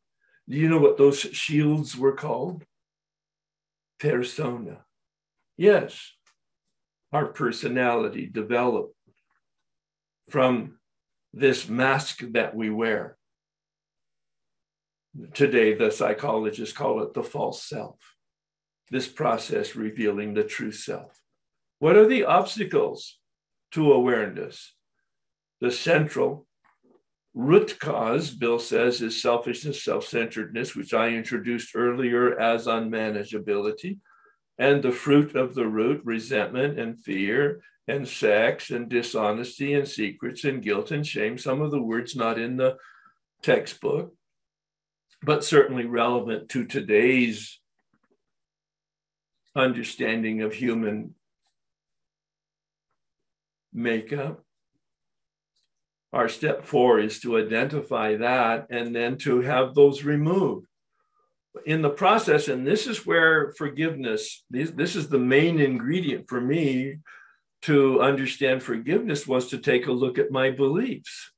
Do 0.49 0.57
you 0.57 0.67
know 0.67 0.79
what 0.79 0.97
those 0.97 1.19
shields 1.19 1.95
were 1.95 2.13
called? 2.13 2.63
Persona. 3.99 4.85
Yes, 5.55 6.13
our 7.13 7.27
personality 7.27 8.25
developed 8.25 8.95
from 10.31 10.79
this 11.31 11.69
mask 11.69 12.23
that 12.31 12.55
we 12.55 12.71
wear. 12.71 13.17
Today, 15.35 15.75
the 15.75 15.91
psychologists 15.91 16.75
call 16.75 17.03
it 17.03 17.13
the 17.13 17.23
false 17.23 17.61
self, 17.61 17.99
this 18.89 19.07
process 19.07 19.75
revealing 19.75 20.33
the 20.33 20.43
true 20.43 20.71
self. 20.71 21.21
What 21.79 21.95
are 21.95 22.07
the 22.07 22.23
obstacles 22.23 23.19
to 23.71 23.91
awareness? 23.91 24.73
The 25.61 25.71
central 25.71 26.47
root 27.33 27.79
cause, 27.79 28.31
Bill 28.31 28.59
says, 28.59 29.01
is 29.01 29.21
selfishness, 29.21 29.83
self 29.83 30.05
centeredness, 30.05 30.75
which 30.75 30.93
I 30.93 31.09
introduced 31.09 31.75
earlier 31.75 32.39
as 32.39 32.65
unmanageability. 32.65 33.99
And 34.57 34.81
the 34.81 34.91
fruit 34.91 35.35
of 35.35 35.53
the 35.53 35.67
root, 35.67 36.01
resentment 36.03 36.79
and 36.79 36.99
fear 36.99 37.61
and 37.87 38.07
sex 38.07 38.71
and 38.71 38.89
dishonesty 38.89 39.73
and 39.73 39.87
secrets 39.87 40.43
and 40.43 40.63
guilt 40.63 40.91
and 40.91 41.05
shame. 41.05 41.37
Some 41.37 41.61
of 41.61 41.69
the 41.69 41.81
words 41.81 42.15
not 42.15 42.39
in 42.39 42.57
the 42.57 42.77
textbook, 43.43 44.13
but 45.21 45.43
certainly 45.43 45.85
relevant 45.85 46.49
to 46.49 46.65
today's 46.65 47.59
understanding 49.55 50.41
of 50.41 50.53
human 50.53 51.15
makeup. 53.77 54.43
Our 56.11 56.27
step 56.27 56.65
four 56.65 56.99
is 56.99 57.19
to 57.21 57.37
identify 57.37 58.15
that 58.15 58.67
and 58.69 58.95
then 58.95 59.17
to 59.19 59.41
have 59.41 59.75
those 59.75 60.03
removed. 60.03 60.67
In 61.65 61.81
the 61.81 61.89
process, 61.89 62.47
and 62.47 62.65
this 62.65 62.87
is 62.87 63.05
where 63.05 63.51
forgiveness, 63.53 64.43
this, 64.49 64.71
this 64.71 64.95
is 64.95 65.09
the 65.09 65.19
main 65.19 65.59
ingredient 65.59 66.27
for 66.27 66.41
me 66.41 66.97
to 67.63 68.01
understand 68.01 68.63
forgiveness, 68.63 69.27
was 69.27 69.47
to 69.49 69.57
take 69.57 69.87
a 69.87 69.91
look 69.91 70.17
at 70.17 70.31
my 70.31 70.51
beliefs. 70.51 71.31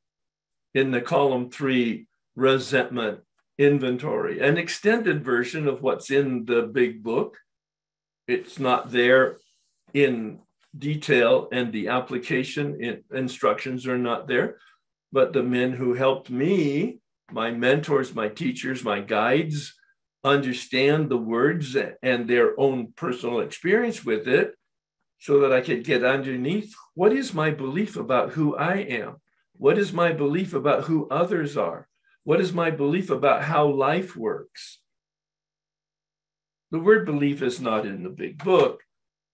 In 0.74 0.92
the 0.92 1.02
column 1.02 1.50
three, 1.50 2.08
resentment 2.36 3.22
inventory, 3.58 4.40
an 4.40 4.58
extended 4.58 5.24
version 5.24 5.68
of 5.68 5.82
what's 5.82 6.12
in 6.12 6.46
the 6.46 6.62
big 6.62 7.04
book. 7.04 7.38
It's 8.28 8.60
not 8.60 8.92
there 8.92 9.38
in 9.94 10.40
detail 10.78 11.48
and 11.52 11.72
the 11.72 11.88
application 11.88 12.82
in, 12.82 13.04
instructions 13.14 13.88
are 13.88 13.98
not 13.98 14.28
there. 14.28 14.58
But 15.12 15.34
the 15.34 15.44
men 15.44 15.74
who 15.74 15.94
helped 15.94 16.30
me, 16.30 17.00
my 17.32 17.52
mentors, 17.52 18.14
my 18.14 18.30
teachers, 18.30 18.84
my 18.84 19.00
guides, 19.00 19.74
understand 20.24 21.10
the 21.10 21.18
words 21.18 21.76
and 22.04 22.28
their 22.28 22.60
own 22.60 22.94
personal 22.96 23.40
experience 23.40 24.04
with 24.04 24.28
it 24.28 24.54
so 25.20 25.40
that 25.40 25.52
I 25.52 25.62
could 25.62 25.84
get 25.84 26.04
underneath 26.04 26.74
what 26.94 27.14
is 27.14 27.34
my 27.34 27.52
belief 27.52 27.96
about 27.96 28.32
who 28.32 28.56
I 28.56 28.76
am? 28.76 29.18
What 29.54 29.78
is 29.78 29.92
my 29.92 30.14
belief 30.14 30.54
about 30.54 30.86
who 30.86 31.08
others 31.10 31.58
are? 31.58 31.88
What 32.24 32.40
is 32.40 32.54
my 32.54 32.72
belief 32.72 33.10
about 33.10 33.44
how 33.44 33.68
life 33.68 34.16
works? 34.16 34.80
The 36.72 36.80
word 36.80 37.06
belief 37.06 37.42
is 37.42 37.60
not 37.60 37.86
in 37.86 38.04
the 38.04 38.10
big 38.10 38.44
book, 38.44 38.82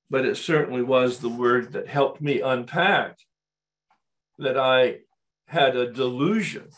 but 0.10 0.26
it 0.26 0.38
certainly 0.38 0.82
was 0.82 1.20
the 1.20 1.30
word 1.30 1.74
that 1.74 1.88
helped 1.88 2.22
me 2.22 2.42
unpack 2.42 3.18
that 4.38 4.58
I 4.58 5.00
had 5.48 5.76
a 5.76 5.92
delusion 5.92 6.70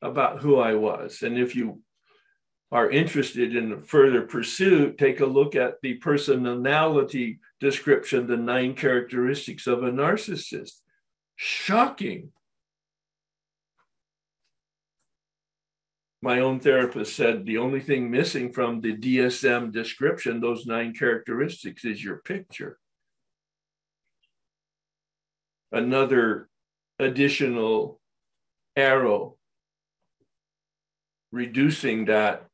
about 0.00 0.40
who 0.40 0.58
I 0.58 0.74
was. 0.74 1.22
And 1.22 1.38
if 1.38 1.56
you 1.56 1.80
are 2.70 2.90
interested 2.90 3.54
in 3.54 3.82
further 3.82 4.22
pursuit, 4.22 4.98
take 4.98 5.20
a 5.20 5.26
look 5.26 5.54
at 5.54 5.80
the 5.82 5.94
personality 5.94 7.38
description, 7.60 8.26
the 8.26 8.36
nine 8.36 8.74
characteristics 8.74 9.66
of 9.66 9.82
a 9.82 9.90
narcissist. 9.90 10.80
Shocking 11.36 12.30
my 16.24 16.40
own 16.40 16.58
therapist 16.58 17.14
said 17.14 17.44
the 17.44 17.58
only 17.58 17.80
thing 17.80 18.10
missing 18.10 18.50
from 18.50 18.80
the 18.80 18.96
DSM 18.96 19.70
description, 19.70 20.40
those 20.40 20.64
nine 20.64 20.94
characteristics, 20.94 21.84
is 21.84 22.02
your 22.02 22.16
picture. 22.16 22.78
Another 25.70 26.48
additional 26.98 28.00
arrow 28.74 29.36
reducing 31.30 32.06
that 32.06 32.46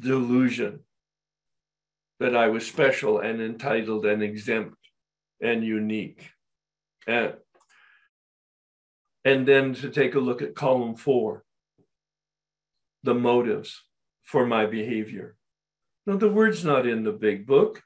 delusion 0.00 0.84
that 2.20 2.36
I 2.36 2.46
was 2.46 2.64
special 2.64 3.18
and 3.18 3.42
entitled 3.42 4.06
and 4.06 4.22
exempt 4.22 4.78
and 5.42 5.64
unique. 5.64 6.30
And, 7.08 7.34
and 9.24 9.48
then 9.48 9.74
to 9.74 9.90
take 9.90 10.14
a 10.14 10.20
look 10.20 10.42
at 10.42 10.54
column 10.54 10.94
four 10.94 11.42
the 13.08 13.14
motives 13.14 13.84
for 14.22 14.44
my 14.44 14.66
behavior. 14.66 15.34
Now, 16.06 16.16
the 16.16 16.28
word's 16.28 16.62
not 16.62 16.86
in 16.86 17.04
the 17.04 17.12
big 17.12 17.46
book, 17.46 17.82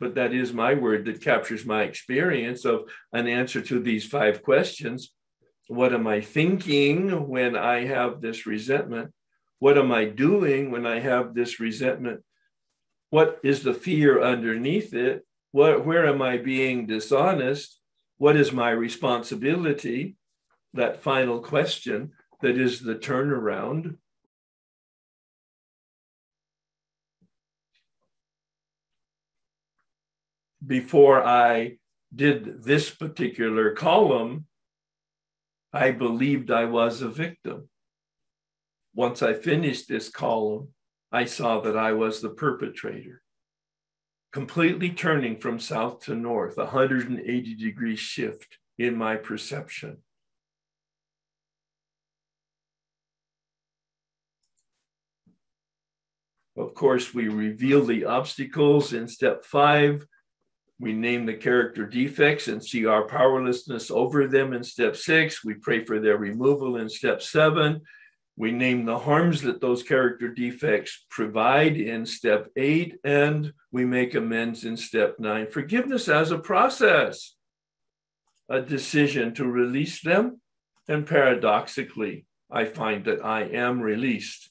but 0.00 0.16
that 0.16 0.34
is 0.34 0.52
my 0.52 0.74
word 0.74 1.04
that 1.04 1.22
captures 1.22 1.64
my 1.64 1.84
experience 1.84 2.64
of 2.64 2.90
an 3.12 3.28
answer 3.28 3.60
to 3.60 3.78
these 3.78 4.04
five 4.04 4.42
questions. 4.42 5.12
What 5.68 5.94
am 5.94 6.08
I 6.08 6.20
thinking 6.20 7.28
when 7.28 7.54
I 7.54 7.84
have 7.84 8.20
this 8.20 8.46
resentment? 8.46 9.12
What 9.60 9.78
am 9.78 9.92
I 9.92 10.06
doing 10.06 10.72
when 10.72 10.86
I 10.88 10.98
have 10.98 11.34
this 11.34 11.60
resentment? 11.60 12.24
What 13.10 13.38
is 13.44 13.62
the 13.62 13.74
fear 13.74 14.20
underneath 14.20 14.92
it? 14.92 15.24
What, 15.52 15.86
where 15.86 16.04
am 16.04 16.20
I 16.20 16.38
being 16.38 16.88
dishonest? 16.88 17.78
What 18.18 18.34
is 18.34 18.50
my 18.50 18.70
responsibility? 18.70 20.16
That 20.72 21.00
final 21.00 21.38
question 21.38 22.10
that 22.42 22.58
is 22.58 22.80
the 22.80 22.96
turnaround. 22.96 23.98
Before 30.66 31.22
I 31.22 31.78
did 32.14 32.62
this 32.62 32.90
particular 32.90 33.72
column, 33.72 34.46
I 35.72 35.90
believed 35.90 36.50
I 36.50 36.64
was 36.66 37.02
a 37.02 37.08
victim. 37.08 37.68
Once 38.94 39.22
I 39.22 39.34
finished 39.34 39.88
this 39.88 40.08
column, 40.08 40.68
I 41.10 41.24
saw 41.24 41.60
that 41.60 41.76
I 41.76 41.92
was 41.92 42.20
the 42.20 42.30
perpetrator. 42.30 43.22
Completely 44.32 44.90
turning 44.90 45.36
from 45.38 45.58
south 45.58 46.04
to 46.04 46.14
north, 46.14 46.56
180 46.56 47.54
degree 47.54 47.96
shift 47.96 48.58
in 48.78 48.96
my 48.96 49.16
perception. 49.16 49.98
Of 56.56 56.74
course, 56.74 57.12
we 57.12 57.28
reveal 57.28 57.84
the 57.84 58.04
obstacles 58.04 58.92
in 58.92 59.08
step 59.08 59.44
five. 59.44 60.06
We 60.80 60.92
name 60.92 61.24
the 61.24 61.34
character 61.34 61.86
defects 61.86 62.48
and 62.48 62.62
see 62.62 62.84
our 62.84 63.06
powerlessness 63.06 63.90
over 63.90 64.26
them 64.26 64.52
in 64.52 64.64
step 64.64 64.96
six. 64.96 65.44
We 65.44 65.54
pray 65.54 65.84
for 65.84 66.00
their 66.00 66.16
removal 66.16 66.76
in 66.76 66.88
step 66.88 67.22
seven. 67.22 67.82
We 68.36 68.50
name 68.50 68.84
the 68.84 68.98
harms 68.98 69.42
that 69.42 69.60
those 69.60 69.84
character 69.84 70.28
defects 70.28 71.04
provide 71.08 71.76
in 71.76 72.04
step 72.04 72.48
eight, 72.56 72.98
and 73.04 73.52
we 73.70 73.84
make 73.84 74.14
amends 74.16 74.64
in 74.64 74.76
step 74.76 75.20
nine. 75.20 75.46
Forgiveness 75.46 76.08
as 76.08 76.32
a 76.32 76.38
process, 76.38 77.36
a 78.48 78.60
decision 78.60 79.34
to 79.34 79.46
release 79.46 80.02
them. 80.02 80.40
And 80.88 81.06
paradoxically, 81.06 82.26
I 82.50 82.64
find 82.64 83.04
that 83.04 83.24
I 83.24 83.42
am 83.42 83.80
released 83.80 84.50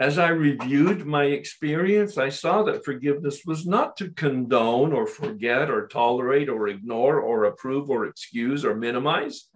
As 0.00 0.16
I 0.16 0.28
reviewed 0.28 1.06
my 1.06 1.24
experience, 1.24 2.16
I 2.18 2.28
saw 2.28 2.62
that 2.62 2.84
forgiveness 2.84 3.44
was 3.44 3.66
not 3.66 3.96
to 3.96 4.10
condone 4.10 4.92
or 4.92 5.08
forget 5.08 5.68
or 5.70 5.88
tolerate 5.88 6.48
or 6.48 6.68
ignore 6.68 7.18
or 7.18 7.44
approve 7.44 7.90
or 7.90 8.06
excuse 8.06 8.64
or 8.64 8.76
minimize. 8.76 9.48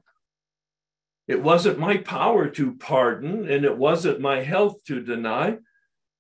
It 1.29 1.45
wasn't 1.45 1.79
my 1.79 1.99
power 1.99 2.49
to 2.49 2.75
pardon, 2.75 3.49
and 3.49 3.65
it 3.65 3.79
wasn't 3.79 4.21
my 4.21 4.43
health 4.43 4.83
to 4.87 5.01
deny. 5.01 5.59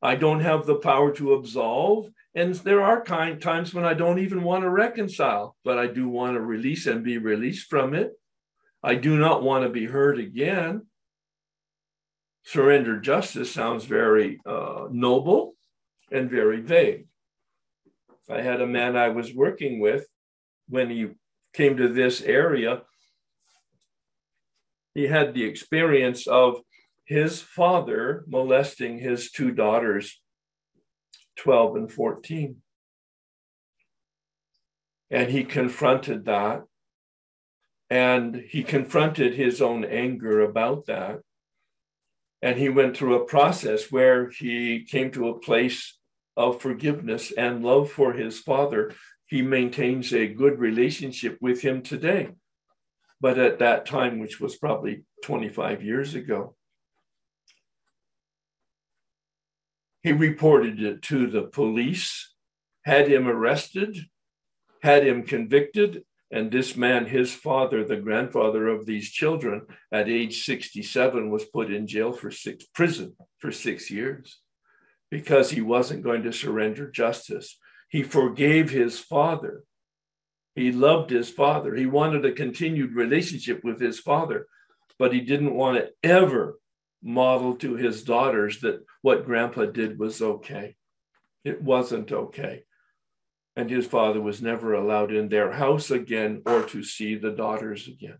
I 0.00 0.14
don't 0.14 0.40
have 0.40 0.66
the 0.66 0.76
power 0.76 1.10
to 1.16 1.32
absolve. 1.32 2.08
And 2.32 2.54
there 2.54 2.80
are 2.80 3.02
kind 3.02 3.42
times 3.42 3.74
when 3.74 3.84
I 3.84 3.94
don't 3.94 4.20
even 4.20 4.44
want 4.44 4.62
to 4.62 4.70
reconcile, 4.70 5.56
but 5.64 5.78
I 5.78 5.88
do 5.88 6.08
want 6.08 6.36
to 6.36 6.40
release 6.40 6.86
and 6.86 7.02
be 7.02 7.18
released 7.18 7.68
from 7.68 7.92
it. 7.92 8.12
I 8.84 8.94
do 8.94 9.18
not 9.18 9.42
want 9.42 9.64
to 9.64 9.68
be 9.68 9.86
hurt 9.86 10.18
again 10.18 10.86
surrender 12.44 12.98
justice 12.98 13.52
sounds 13.52 13.84
very 13.84 14.40
uh, 14.46 14.86
noble 14.90 15.54
and 16.10 16.30
very 16.30 16.60
vague. 16.60 17.06
I 18.30 18.40
had 18.40 18.60
a 18.60 18.66
man 18.66 18.96
I 18.96 19.08
was 19.08 19.34
working 19.34 19.80
with 19.80 20.06
when 20.68 20.90
he 20.90 21.10
came 21.52 21.76
to 21.76 21.88
this 21.88 22.22
area. 22.22 22.82
He 24.94 25.06
had 25.06 25.34
the 25.34 25.44
experience 25.44 26.26
of 26.26 26.60
his 27.04 27.40
father 27.42 28.24
molesting 28.26 28.98
his 28.98 29.30
two 29.30 29.50
daughters, 29.50 30.20
12 31.36 31.76
and 31.76 31.92
14. 31.92 32.56
And 35.10 35.30
he 35.30 35.44
confronted 35.44 36.24
that. 36.24 36.62
And 37.90 38.36
he 38.36 38.62
confronted 38.62 39.34
his 39.34 39.60
own 39.60 39.84
anger 39.84 40.40
about 40.40 40.86
that. 40.86 41.20
And 42.42 42.58
he 42.58 42.68
went 42.68 42.96
through 42.96 43.14
a 43.14 43.24
process 43.24 43.92
where 43.92 44.28
he 44.28 44.84
came 44.84 45.12
to 45.12 45.28
a 45.28 45.38
place 45.38 45.96
of 46.36 46.60
forgiveness 46.60 47.30
and 47.30 47.64
love 47.64 47.90
for 47.90 48.12
his 48.12 48.40
father. 48.40 48.92
He 49.26 49.42
maintains 49.42 50.12
a 50.12 50.26
good 50.26 50.58
relationship 50.58 51.38
with 51.40 51.62
him 51.62 51.82
today. 51.82 52.30
But 53.20 53.38
at 53.38 53.60
that 53.60 53.86
time, 53.86 54.18
which 54.18 54.40
was 54.40 54.56
probably 54.56 55.04
25 55.22 55.84
years 55.84 56.16
ago, 56.16 56.56
he 60.02 60.10
reported 60.12 60.82
it 60.82 61.02
to 61.02 61.28
the 61.28 61.42
police, 61.42 62.34
had 62.84 63.06
him 63.06 63.28
arrested, 63.28 63.96
had 64.82 65.06
him 65.06 65.22
convicted, 65.22 66.02
and 66.32 66.50
this 66.50 66.76
man, 66.76 67.04
his 67.04 67.34
father, 67.34 67.84
the 67.84 67.96
grandfather 67.96 68.66
of 68.66 68.86
these 68.86 69.10
children, 69.10 69.66
at 69.92 70.08
age 70.08 70.44
67, 70.44 71.30
was 71.30 71.44
put 71.44 71.70
in 71.70 71.86
jail 71.86 72.10
for 72.10 72.30
six 72.30 72.64
prison 72.64 73.14
for 73.38 73.52
six 73.52 73.90
years 73.90 74.40
because 75.10 75.50
he 75.50 75.60
wasn't 75.60 76.02
going 76.02 76.22
to 76.22 76.32
surrender 76.32 76.90
justice. 76.90 77.58
He 77.90 78.02
forgave 78.02 78.70
his 78.70 78.98
father. 78.98 79.64
He 80.54 80.72
loved 80.72 81.10
his 81.10 81.28
father. 81.28 81.74
He 81.74 81.84
wanted 81.84 82.24
a 82.24 82.32
continued 82.32 82.94
relationship 82.94 83.62
with 83.62 83.78
his 83.78 84.00
father, 84.00 84.46
but 84.98 85.12
he 85.12 85.20
didn't 85.20 85.54
want 85.54 85.76
to 85.76 85.90
ever 86.02 86.58
model 87.02 87.56
to 87.56 87.74
his 87.74 88.04
daughters 88.04 88.60
that 88.60 88.82
what 89.02 89.26
grandpa 89.26 89.66
did 89.66 89.98
was 89.98 90.22
okay. 90.22 90.76
It 91.44 91.60
wasn't 91.60 92.10
okay 92.10 92.62
and 93.56 93.70
his 93.70 93.86
father 93.86 94.20
was 94.20 94.40
never 94.40 94.72
allowed 94.72 95.12
in 95.12 95.28
their 95.28 95.52
house 95.52 95.90
again 95.90 96.42
or 96.46 96.62
to 96.64 96.82
see 96.82 97.16
the 97.16 97.30
daughters 97.30 97.86
again 97.86 98.18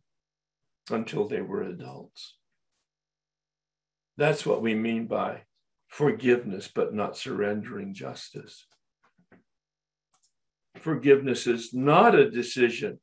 until 0.90 1.26
they 1.26 1.40
were 1.40 1.62
adults. 1.62 2.36
That's 4.16 4.44
what 4.44 4.60
we 4.60 4.74
mean 4.74 5.06
by 5.06 5.42
forgiveness, 5.88 6.70
but 6.72 6.94
not 6.94 7.16
surrendering 7.16 7.94
justice. 7.94 8.66
Forgiveness 10.78 11.46
is 11.46 11.72
not 11.72 12.14
a 12.14 12.30
decision 12.30 12.98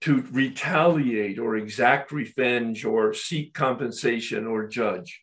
to 0.00 0.22
retaliate 0.30 1.38
or 1.38 1.56
exact 1.56 2.12
revenge 2.12 2.84
or 2.84 3.12
seek 3.12 3.52
compensation 3.54 4.46
or 4.46 4.66
judge. 4.66 5.22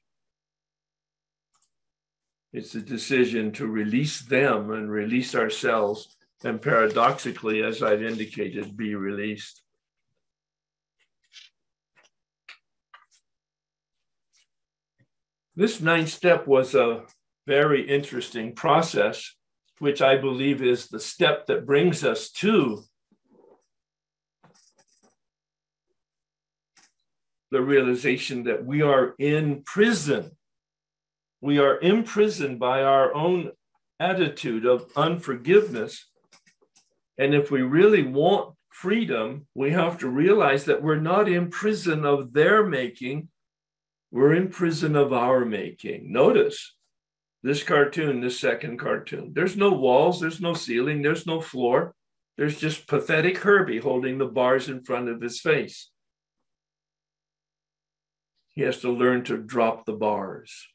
It's 2.53 2.75
a 2.75 2.81
decision 2.81 3.51
to 3.53 3.67
release 3.67 4.21
them 4.21 4.71
and 4.71 4.89
release 4.89 5.35
ourselves 5.35 6.15
and 6.45 6.61
paradoxically, 6.61 7.63
as 7.63 7.81
I've 7.81 8.03
indicated, 8.03 8.77
be 8.77 8.93
released. 8.93 9.63
This 15.55 15.81
ninth 15.81 16.09
step 16.09 16.45
was 16.45 16.75
a 16.75 17.05
very 17.47 17.89
interesting 17.89 18.53
process, 18.53 19.35
which 19.79 20.03
I 20.03 20.17
believe 20.17 20.61
is 20.61 20.87
the 20.87 20.99
step 20.99 21.47
that 21.47 21.65
brings 21.65 22.03
us 22.03 22.29
to 22.33 22.83
the 27.49 27.61
realization 27.61 28.43
that 28.43 28.63
we 28.63 28.83
are 28.83 29.15
in 29.17 29.63
prison. 29.63 30.37
We 31.41 31.57
are 31.57 31.79
imprisoned 31.79 32.59
by 32.59 32.83
our 32.83 33.15
own 33.15 33.51
attitude 33.99 34.67
of 34.67 34.91
unforgiveness 34.95 36.05
and 37.17 37.33
if 37.33 37.51
we 37.51 37.61
really 37.61 38.03
want 38.03 38.55
freedom, 38.69 39.47
we 39.55 39.71
have 39.71 39.97
to 39.99 40.09
realize 40.09 40.65
that 40.65 40.83
we're 40.83 40.99
not 40.99 41.29
in 41.29 41.49
prison 41.49 42.05
of 42.05 42.33
their 42.33 42.65
making, 42.65 43.29
we're 44.11 44.33
in 44.33 44.49
prison 44.49 44.95
of 44.95 45.13
our 45.13 45.45
making. 45.45 46.11
Notice 46.11 46.75
this 47.43 47.63
cartoon, 47.63 48.21
this 48.21 48.39
second 48.39 48.77
cartoon. 48.77 49.31
There's 49.33 49.55
no 49.55 49.71
walls, 49.71 50.19
there's 50.19 50.41
no 50.41 50.53
ceiling, 50.53 51.01
there's 51.01 51.27
no 51.27 51.39
floor. 51.39 51.93
There's 52.37 52.59
just 52.59 52.87
pathetic 52.87 53.37
Herbie 53.37 53.79
holding 53.79 54.17
the 54.17 54.25
bars 54.25 54.67
in 54.67 54.83
front 54.83 55.09
of 55.09 55.21
his 55.21 55.39
face. 55.39 55.89
He 58.49 58.63
has 58.63 58.79
to 58.81 58.91
learn 58.91 59.23
to 59.25 59.37
drop 59.37 59.85
the 59.85 59.93
bars. 59.93 60.67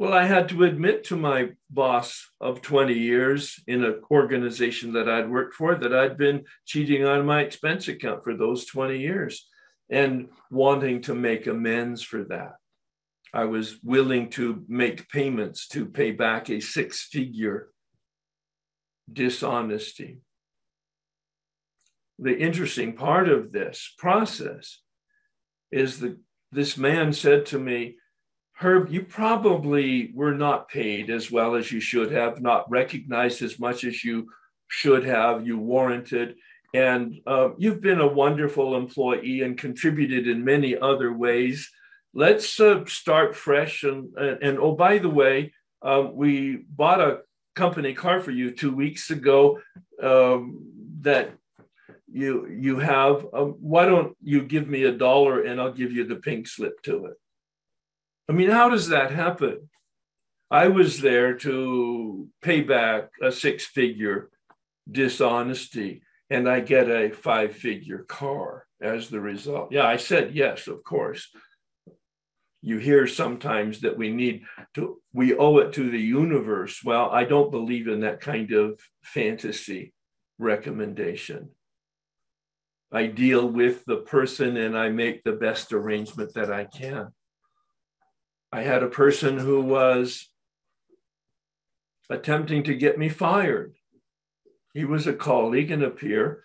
Well, 0.00 0.14
I 0.14 0.24
had 0.24 0.48
to 0.48 0.64
admit 0.64 1.04
to 1.04 1.16
my 1.16 1.50
boss 1.68 2.30
of 2.40 2.62
20 2.62 2.94
years 2.94 3.62
in 3.66 3.84
an 3.84 4.00
organization 4.10 4.94
that 4.94 5.10
I'd 5.10 5.28
worked 5.28 5.52
for 5.52 5.74
that 5.74 5.94
I'd 5.94 6.16
been 6.16 6.46
cheating 6.64 7.04
on 7.04 7.26
my 7.26 7.42
expense 7.42 7.86
account 7.86 8.24
for 8.24 8.34
those 8.34 8.64
20 8.64 8.98
years 8.98 9.46
and 9.90 10.30
wanting 10.50 11.02
to 11.02 11.14
make 11.14 11.46
amends 11.46 12.02
for 12.02 12.24
that. 12.30 12.54
I 13.34 13.44
was 13.44 13.76
willing 13.84 14.30
to 14.30 14.64
make 14.68 15.10
payments 15.10 15.68
to 15.68 15.84
pay 15.84 16.12
back 16.12 16.48
a 16.48 16.60
six 16.60 17.02
figure 17.02 17.68
dishonesty. 19.12 20.22
The 22.18 22.38
interesting 22.38 22.94
part 22.94 23.28
of 23.28 23.52
this 23.52 23.92
process 23.98 24.80
is 25.70 26.00
that 26.00 26.16
this 26.50 26.78
man 26.78 27.12
said 27.12 27.44
to 27.46 27.58
me, 27.58 27.96
Herb, 28.60 28.90
you 28.90 29.02
probably 29.02 30.12
were 30.14 30.34
not 30.34 30.68
paid 30.68 31.08
as 31.08 31.30
well 31.30 31.54
as 31.54 31.72
you 31.72 31.80
should 31.80 32.12
have, 32.12 32.42
not 32.42 32.70
recognized 32.70 33.40
as 33.40 33.58
much 33.58 33.84
as 33.84 34.04
you 34.04 34.28
should 34.68 35.04
have, 35.04 35.46
you 35.46 35.56
warranted. 35.58 36.36
And 36.74 37.20
uh, 37.26 37.50
you've 37.56 37.80
been 37.80 38.00
a 38.00 38.06
wonderful 38.06 38.76
employee 38.76 39.40
and 39.40 39.56
contributed 39.56 40.28
in 40.28 40.44
many 40.44 40.76
other 40.76 41.10
ways. 41.10 41.70
Let's 42.12 42.60
uh, 42.60 42.84
start 42.84 43.34
fresh. 43.34 43.82
And, 43.82 44.14
and, 44.16 44.42
and, 44.42 44.58
oh, 44.58 44.72
by 44.72 44.98
the 44.98 45.08
way, 45.08 45.54
um, 45.80 46.14
we 46.14 46.64
bought 46.68 47.00
a 47.00 47.20
company 47.56 47.94
car 47.94 48.20
for 48.20 48.30
you 48.30 48.50
two 48.50 48.76
weeks 48.76 49.10
ago. 49.10 49.58
um, 50.02 50.66
that 51.02 51.32
you 52.12 52.46
you 52.48 52.78
have 52.78 53.26
um, 53.32 53.56
why 53.60 53.86
don't 53.86 54.16
you 54.22 54.42
give 54.42 54.68
me 54.68 54.84
a 54.84 54.92
dollar 54.92 55.42
and 55.42 55.60
i'll 55.60 55.72
give 55.72 55.92
you 55.92 56.04
the 56.04 56.16
pink 56.16 56.46
slip 56.46 56.82
to 56.82 57.06
it 57.06 57.14
i 58.30 58.32
mean 58.32 58.48
how 58.48 58.68
does 58.70 58.88
that 58.88 59.10
happen? 59.10 59.68
I 60.52 60.68
was 60.68 61.00
there 61.00 61.34
to 61.38 62.28
pay 62.42 62.60
back 62.60 63.10
a 63.20 63.30
six 63.30 63.66
figure 63.66 64.30
dishonesty 64.90 66.02
and 66.28 66.48
i 66.48 66.60
get 66.60 66.88
a 66.88 67.10
five 67.10 67.54
figure 67.54 68.04
car 68.08 68.66
as 68.80 69.08
the 69.08 69.20
result. 69.20 69.72
Yeah 69.72 69.86
i 69.86 69.96
said 69.96 70.34
yes 70.34 70.68
of 70.68 70.82
course. 70.84 71.28
You 72.62 72.76
hear 72.78 73.06
sometimes 73.06 73.80
that 73.80 73.96
we 73.96 74.10
need 74.10 74.42
to 74.74 75.00
we 75.12 75.34
owe 75.34 75.58
it 75.58 75.72
to 75.74 75.90
the 75.90 76.00
universe. 76.22 76.82
Well 76.84 77.10
i 77.10 77.24
don't 77.24 77.50
believe 77.50 77.88
in 77.88 78.00
that 78.00 78.20
kind 78.20 78.52
of 78.52 78.80
fantasy 79.02 79.92
recommendation. 80.38 81.50
I 82.92 83.06
deal 83.06 83.46
with 83.46 83.84
the 83.84 83.98
person 83.98 84.56
and 84.56 84.76
I 84.76 84.88
make 84.88 85.22
the 85.22 85.38
best 85.46 85.72
arrangement 85.72 86.34
that 86.34 86.50
I 86.52 86.64
can. 86.64 87.12
I 88.52 88.62
had 88.62 88.82
a 88.82 88.88
person 88.88 89.38
who 89.38 89.60
was 89.60 90.28
attempting 92.08 92.64
to 92.64 92.74
get 92.74 92.98
me 92.98 93.08
fired. 93.08 93.74
He 94.74 94.84
was 94.84 95.06
a 95.06 95.12
colleague 95.12 95.70
and 95.70 95.82
a 95.82 95.90
peer, 95.90 96.44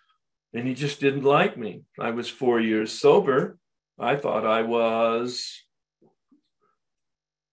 and 0.54 0.68
he 0.68 0.76
just 0.76 1.00
didn't 1.00 1.24
like 1.24 1.58
me. 1.58 1.84
I 2.00 2.12
was 2.12 2.30
four 2.30 2.60
years 2.60 2.92
sober. 2.92 3.58
I 4.00 4.16
thought 4.16 4.46
I 4.46 4.62
was 4.62 5.64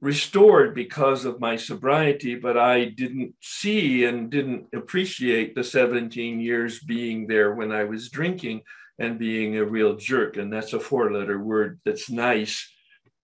restored 0.03 0.75
because 0.75 1.25
of 1.25 1.41
my 1.41 1.57
sobriety, 1.57 2.35
but 2.35 2.59
I 2.59 2.87
didn't 2.87 3.35
see 3.41 4.05
and 4.05 4.29
didn't 4.31 4.67
appreciate 4.75 5.55
the 5.55 5.65
17 5.65 6.41
years 6.41 6.81
being 6.81 7.27
there 7.27 7.55
when 7.55 7.71
I 7.73 7.85
was 7.85 8.11
drinking 8.11 8.63
and 8.99 9.19
being 9.19 9.57
a 9.57 9.65
real 9.65 9.97
jerk. 9.97 10.37
And 10.37 10.53
that's 10.53 10.73
a 10.73 10.81
four 10.81 11.13
letter 11.13 11.39
word 11.39 11.81
that's 11.85 12.11
nice 12.11 12.69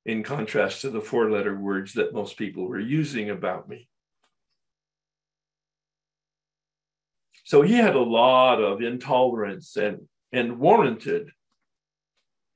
in 0.09 0.23
contrast 0.23 0.81
to 0.81 0.89
the 0.89 1.03
four 1.03 1.31
letter 1.31 1.55
words 1.55 1.93
that 1.93 2.15
most 2.15 2.39
people 2.39 2.67
were 2.67 2.81
using 2.81 3.29
about 3.29 3.69
me. 3.69 3.87
So 7.45 7.61
he 7.61 7.75
had 7.75 7.95
a 7.95 8.01
lot 8.01 8.63
of 8.63 8.81
intolerance 8.81 9.77
and, 9.77 10.09
and 10.33 10.59
warranted 10.59 11.31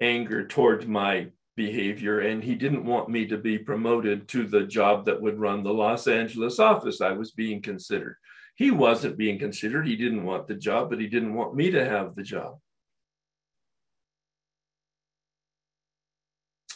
anger 0.01 0.47
towards 0.47 0.87
my 0.87 1.29
behavior. 1.55 2.21
And 2.21 2.43
he 2.43 2.55
didn't 2.55 2.87
want 2.87 3.11
me 3.11 3.27
to 3.27 3.37
be 3.37 3.59
promoted 3.59 4.29
to 4.29 4.47
the 4.47 4.63
job 4.63 5.05
that 5.05 5.21
would 5.21 5.39
run 5.39 5.63
the 5.63 5.75
Los 5.75 6.09
Angeles 6.09 6.59
office 6.59 7.03
I 7.03 7.13
was 7.13 7.33
being 7.33 7.61
considered. 7.61 8.17
He 8.57 8.71
wasn't 8.71 9.19
being 9.19 9.39
considered. 9.39 9.87
He 9.87 9.97
didn't 9.97 10.25
want 10.25 10.47
the 10.47 10.55
job, 10.55 10.89
but 10.89 11.01
he 11.01 11.07
didn't 11.07 11.35
want 11.35 11.55
me 11.55 11.71
to 11.71 11.85
have 11.85 12.15
the 12.15 12.23
job. 12.23 12.59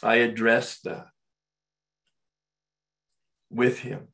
I 0.03 0.15
addressed 0.15 0.83
that 0.83 1.07
with 3.49 3.79
him. 3.79 4.07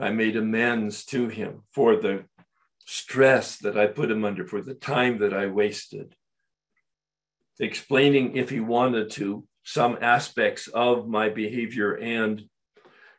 I 0.00 0.10
made 0.10 0.36
amends 0.36 1.04
to 1.06 1.28
him 1.28 1.62
for 1.72 1.96
the 1.96 2.24
stress 2.84 3.56
that 3.58 3.78
I 3.78 3.86
put 3.86 4.10
him 4.10 4.24
under, 4.24 4.46
for 4.46 4.60
the 4.60 4.74
time 4.74 5.18
that 5.18 5.32
I 5.32 5.46
wasted, 5.46 6.14
explaining 7.58 8.36
if 8.36 8.50
he 8.50 8.60
wanted 8.60 9.10
to 9.12 9.46
some 9.62 9.98
aspects 10.00 10.68
of 10.68 11.08
my 11.08 11.28
behavior. 11.28 11.94
And 11.94 12.44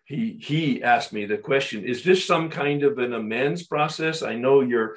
he, 0.03 0.37
he 0.39 0.83
asked 0.83 1.13
me 1.13 1.25
the 1.25 1.37
question 1.37 1.83
Is 1.83 2.03
this 2.03 2.25
some 2.25 2.49
kind 2.49 2.83
of 2.83 2.99
an 2.99 3.13
amends 3.13 3.65
process? 3.65 4.21
I 4.21 4.35
know 4.35 4.61
you're 4.61 4.95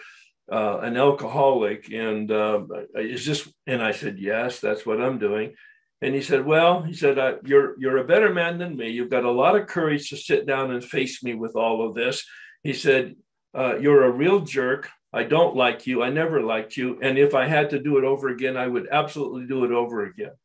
uh, 0.50 0.78
an 0.78 0.96
alcoholic 0.96 1.92
and 1.92 2.30
uh, 2.30 2.60
is 2.94 3.26
this 3.26 3.52
and 3.66 3.82
i 3.82 3.92
said 3.92 4.18
yes 4.18 4.60
that's 4.60 4.86
what 4.86 5.00
i'm 5.00 5.18
doing. 5.18 5.54
And 6.00 6.14
he 6.14 6.22
said 6.22 6.46
well 6.46 6.82
he 6.82 6.94
said 6.94 7.18
you're 7.44 7.74
you're 7.80 7.98
a 7.98 8.04
better 8.04 8.32
man 8.32 8.58
than 8.58 8.76
me. 8.76 8.88
You've 8.90 9.10
got 9.10 9.24
a 9.24 9.30
lot 9.30 9.56
of 9.56 9.66
courage 9.66 10.10
to 10.10 10.16
sit 10.16 10.46
down 10.46 10.70
and 10.70 10.82
face 10.84 11.24
me 11.24 11.34
with 11.34 11.56
all 11.56 11.86
of 11.86 11.94
this. 11.94 12.24
He 12.62 12.72
said 12.72 13.16
uh, 13.52 13.78
you're 13.78 14.04
a 14.04 14.10
real 14.10 14.40
jerk. 14.40 14.88
I 15.12 15.24
don't 15.24 15.56
like 15.56 15.86
you. 15.86 16.02
I 16.02 16.10
never 16.10 16.40
liked 16.40 16.76
you. 16.76 16.98
And 17.02 17.18
if 17.18 17.34
i 17.34 17.46
had 17.46 17.70
to 17.70 17.82
do 17.82 17.98
it 17.98 18.04
over 18.04 18.28
again 18.28 18.56
i 18.56 18.66
would 18.66 18.88
absolutely 18.90 19.46
do 19.46 19.64
it 19.64 19.72
over 19.72 20.04
again. 20.04 20.36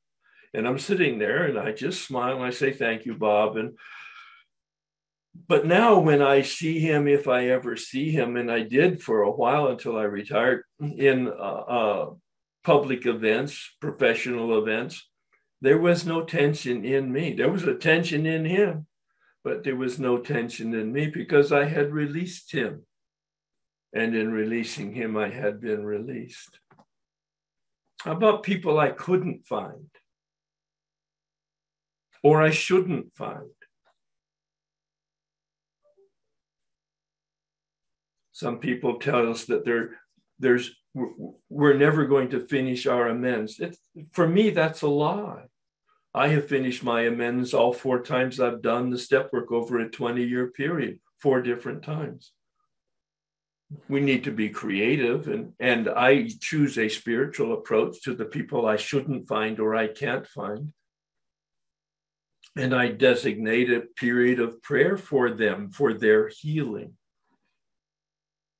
And 0.55 0.67
i'm 0.67 0.79
sitting 0.79 1.19
there 1.19 1.45
and 1.45 1.59
i 1.59 1.71
just 1.71 2.05
smile 2.05 2.35
and 2.35 2.45
i 2.45 2.49
say 2.49 2.73
thank 2.73 3.05
you 3.05 3.13
bob. 3.13 3.55
And 3.57 3.77
but 5.35 5.65
now 5.65 5.99
when 5.99 6.21
I 6.21 6.41
see 6.41 6.79
him, 6.79 7.07
if 7.07 7.27
I 7.27 7.47
ever 7.47 7.75
see 7.75 8.11
him, 8.11 8.37
and 8.37 8.51
I 8.51 8.61
did 8.61 9.01
for 9.01 9.21
a 9.21 9.31
while 9.31 9.67
until 9.67 9.97
I 9.97 10.03
retired 10.03 10.63
in 10.79 11.27
uh, 11.27 11.31
uh, 11.31 12.09
public 12.63 13.05
events, 13.05 13.75
professional 13.81 14.57
events, 14.57 15.09
there 15.61 15.79
was 15.79 16.05
no 16.05 16.23
tension 16.23 16.85
in 16.85 17.11
me. 17.11 17.33
There 17.33 17.49
was 17.49 17.63
a 17.63 17.75
tension 17.75 18.25
in 18.25 18.45
him, 18.45 18.85
but 19.43 19.63
there 19.63 19.75
was 19.75 19.97
no 19.97 20.17
tension 20.17 20.73
in 20.73 20.91
me 20.91 21.07
because 21.07 21.51
I 21.51 21.65
had 21.65 21.91
released 21.91 22.51
him. 22.51 22.85
And 23.93 24.15
in 24.15 24.31
releasing 24.31 24.93
him, 24.93 25.15
I 25.17 25.29
had 25.29 25.61
been 25.61 25.85
released. 25.85 26.59
How 28.01 28.11
about 28.11 28.43
people 28.43 28.79
I 28.79 28.89
couldn't 28.89 29.47
find 29.47 29.87
or 32.21 32.41
I 32.41 32.49
shouldn't 32.49 33.15
find? 33.15 33.51
Some 38.33 38.57
people 38.57 38.95
tell 38.95 39.29
us 39.31 39.45
that 39.45 39.63
there, 39.63 39.91
there's, 40.39 40.75
we're 41.49 41.77
never 41.77 42.05
going 42.05 42.29
to 42.31 42.39
finish 42.39 42.87
our 42.87 43.07
amends. 43.07 43.61
For 44.11 44.27
me, 44.27 44.49
that's 44.49 44.81
a 44.81 44.87
lie. 44.87 45.45
I 46.15 46.27
have 46.29 46.47
finished 46.47 46.83
my 46.83 47.01
amends 47.01 47.53
all 47.53 47.73
four 47.73 48.01
times 48.01 48.39
I've 48.39 48.61
done 48.61 48.89
the 48.89 48.97
step 48.97 49.31
work 49.31 49.51
over 49.51 49.79
a 49.79 49.89
20 49.89 50.23
year 50.23 50.47
period, 50.47 50.99
four 51.19 51.41
different 51.41 51.83
times. 51.83 52.33
We 53.87 54.01
need 54.01 54.23
to 54.25 54.31
be 54.31 54.49
creative, 54.49 55.27
and, 55.27 55.53
and 55.59 55.89
I 55.89 56.29
choose 56.39 56.77
a 56.77 56.89
spiritual 56.89 57.53
approach 57.53 58.03
to 58.03 58.13
the 58.13 58.25
people 58.25 58.67
I 58.67 58.75
shouldn't 58.75 59.27
find 59.27 59.59
or 59.59 59.73
I 59.75 59.87
can't 59.87 60.27
find. 60.27 60.73
And 62.55 62.75
I 62.75 62.89
designate 62.89 63.71
a 63.71 63.81
period 63.81 64.39
of 64.39 64.61
prayer 64.61 64.97
for 64.97 65.31
them 65.31 65.71
for 65.71 65.93
their 65.93 66.29
healing. 66.29 66.93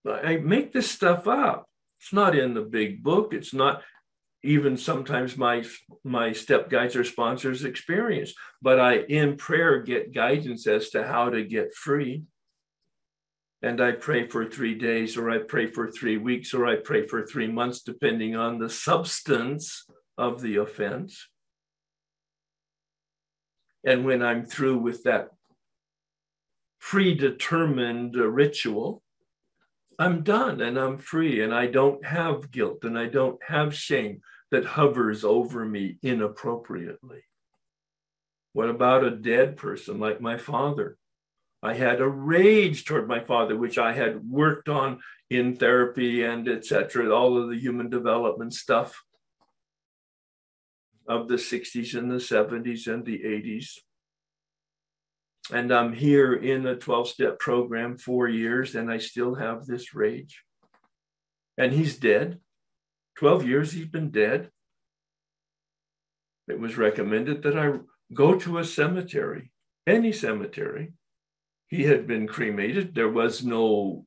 I 0.06 0.38
make 0.38 0.74
this 0.74 0.92
stuff 0.92 1.28
up. 1.28 1.68
It's 2.00 2.14
not 2.14 2.38
in 2.38 2.54
the 2.54 2.62
big 2.62 3.04
book. 3.04 3.34
It's 3.34 3.54
not 3.54 3.84
even 4.44 4.76
sometimes 4.76 5.38
my 5.38 5.64
my 6.04 6.34
step 6.34 6.70
guides 6.70 6.96
or 6.96 7.06
sponsors 7.06 7.64
experience, 7.64 8.34
but 8.62 8.80
I 8.80 8.98
in 9.04 9.38
prayer 9.38 9.82
get 9.82 10.14
guidance 10.14 10.68
as 10.68 10.90
to 10.90 11.08
how 11.08 11.30
to 11.30 11.44
get 11.44 11.74
free. 11.74 12.24
And 13.62 13.80
I 13.80 13.94
pray 13.94 14.28
for 14.28 14.46
three 14.46 14.76
days, 14.76 15.16
or 15.16 15.30
I 15.30 15.38
pray 15.38 15.68
for 15.68 15.90
three 15.90 16.18
weeks, 16.18 16.54
or 16.54 16.68
I 16.68 16.76
pray 16.76 17.08
for 17.08 17.26
three 17.26 17.48
months, 17.48 17.82
depending 17.82 18.36
on 18.36 18.60
the 18.60 18.70
substance 18.70 19.86
of 20.18 20.42
the 20.42 20.58
offense. 20.58 21.30
And 23.86 24.04
when 24.04 24.22
I'm 24.22 24.44
through 24.44 24.80
with 24.80 25.04
that 25.04 25.30
predetermined 26.82 28.16
ritual, 28.16 29.03
I'm 30.00 30.24
done 30.24 30.62
and 30.62 30.78
I'm 30.78 30.98
free 30.98 31.42
and 31.42 31.54
I 31.54 31.68
don't 31.68 32.06
have 32.06 32.52
guilt 32.52 32.84
and 32.84 32.98
I 32.98 33.08
don't 33.08 33.40
have 33.48 33.76
shame 33.76 34.22
that 34.52 34.66
hovers 34.66 35.24
over 35.24 35.66
me 35.66 35.98
inappropriately. 36.02 37.24
What 38.54 38.70
about 38.70 39.04
a 39.04 39.12
dead 39.12 39.58
person 39.58 40.00
like 40.00 40.22
my 40.22 40.38
father? 40.38 40.98
I 41.62 41.74
had 41.74 42.02
a 42.02 42.08
rage 42.08 42.86
toward 42.86 43.08
my 43.08 43.22
father, 43.22 43.58
which 43.58 43.78
I 43.78 43.94
had 43.94 44.30
worked 44.30 44.70
on 44.70 45.00
in 45.30 45.56
therapy 45.56 46.24
and 46.24 46.48
etc. 46.48 47.14
all 47.16 47.38
of 47.42 47.50
the 47.50 47.58
human 47.58 47.90
development 47.90 48.54
stuff 48.54 49.04
of 51.08 51.28
the 51.28 51.36
60s 51.36 51.98
and 51.98 52.12
the 52.12 52.16
70s 52.16 52.88
and 52.88 53.06
the 53.06 53.20
80s 53.20 53.80
and 55.52 55.74
I'm 55.74 55.94
here 55.94 56.34
in 56.34 56.66
a 56.66 56.76
12 56.76 57.10
step 57.10 57.40
program 57.40 57.98
four 57.98 58.30
years 58.30 58.76
and 58.76 58.90
I 58.90 58.98
still 58.98 59.36
have 59.36 59.66
this 59.66 59.94
rage. 59.94 60.44
And 61.58 61.74
he's 61.74 61.98
dead. 61.98 62.40
12 63.18 63.46
years 63.46 63.72
he's 63.74 63.88
been 63.88 64.10
dead. 64.10 64.50
It 66.48 66.60
was 66.60 66.78
recommended 66.78 67.44
that 67.44 67.58
I 67.58 67.80
go 68.14 68.38
to 68.40 68.58
a 68.58 68.66
cemetery, 68.66 69.52
any 69.86 70.12
cemetery. 70.12 70.94
He 71.68 71.84
had 71.84 72.08
been 72.08 72.28
cremated, 72.28 72.94
there 72.94 73.10
was 73.10 73.44
no 73.44 74.06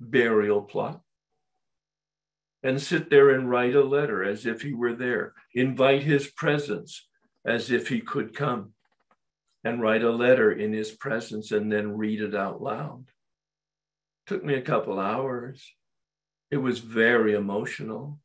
burial 0.00 0.62
plot. 0.62 1.00
And 2.62 2.80
sit 2.80 3.10
there 3.10 3.30
and 3.30 3.50
write 3.50 3.74
a 3.74 3.82
letter 3.82 4.22
as 4.22 4.46
if 4.46 4.62
he 4.62 4.72
were 4.72 4.94
there, 4.94 5.34
invite 5.54 6.02
his 6.02 6.28
presence 6.28 7.08
as 7.44 7.70
if 7.70 7.88
he 7.88 8.00
could 8.00 8.34
come 8.34 8.74
and 9.64 9.80
write 9.80 10.02
a 10.02 10.10
letter 10.10 10.50
in 10.50 10.72
his 10.72 10.90
presence 10.90 11.52
and 11.52 11.70
then 11.70 11.96
read 11.96 12.20
it 12.20 12.34
out 12.34 12.60
loud. 12.60 13.04
Took 14.26 14.44
me 14.44 14.54
a 14.54 14.62
couple 14.62 14.98
hours. 14.98 15.64
It 16.50 16.56
was 16.58 16.80
very 16.80 17.34
emotional. 17.34 18.18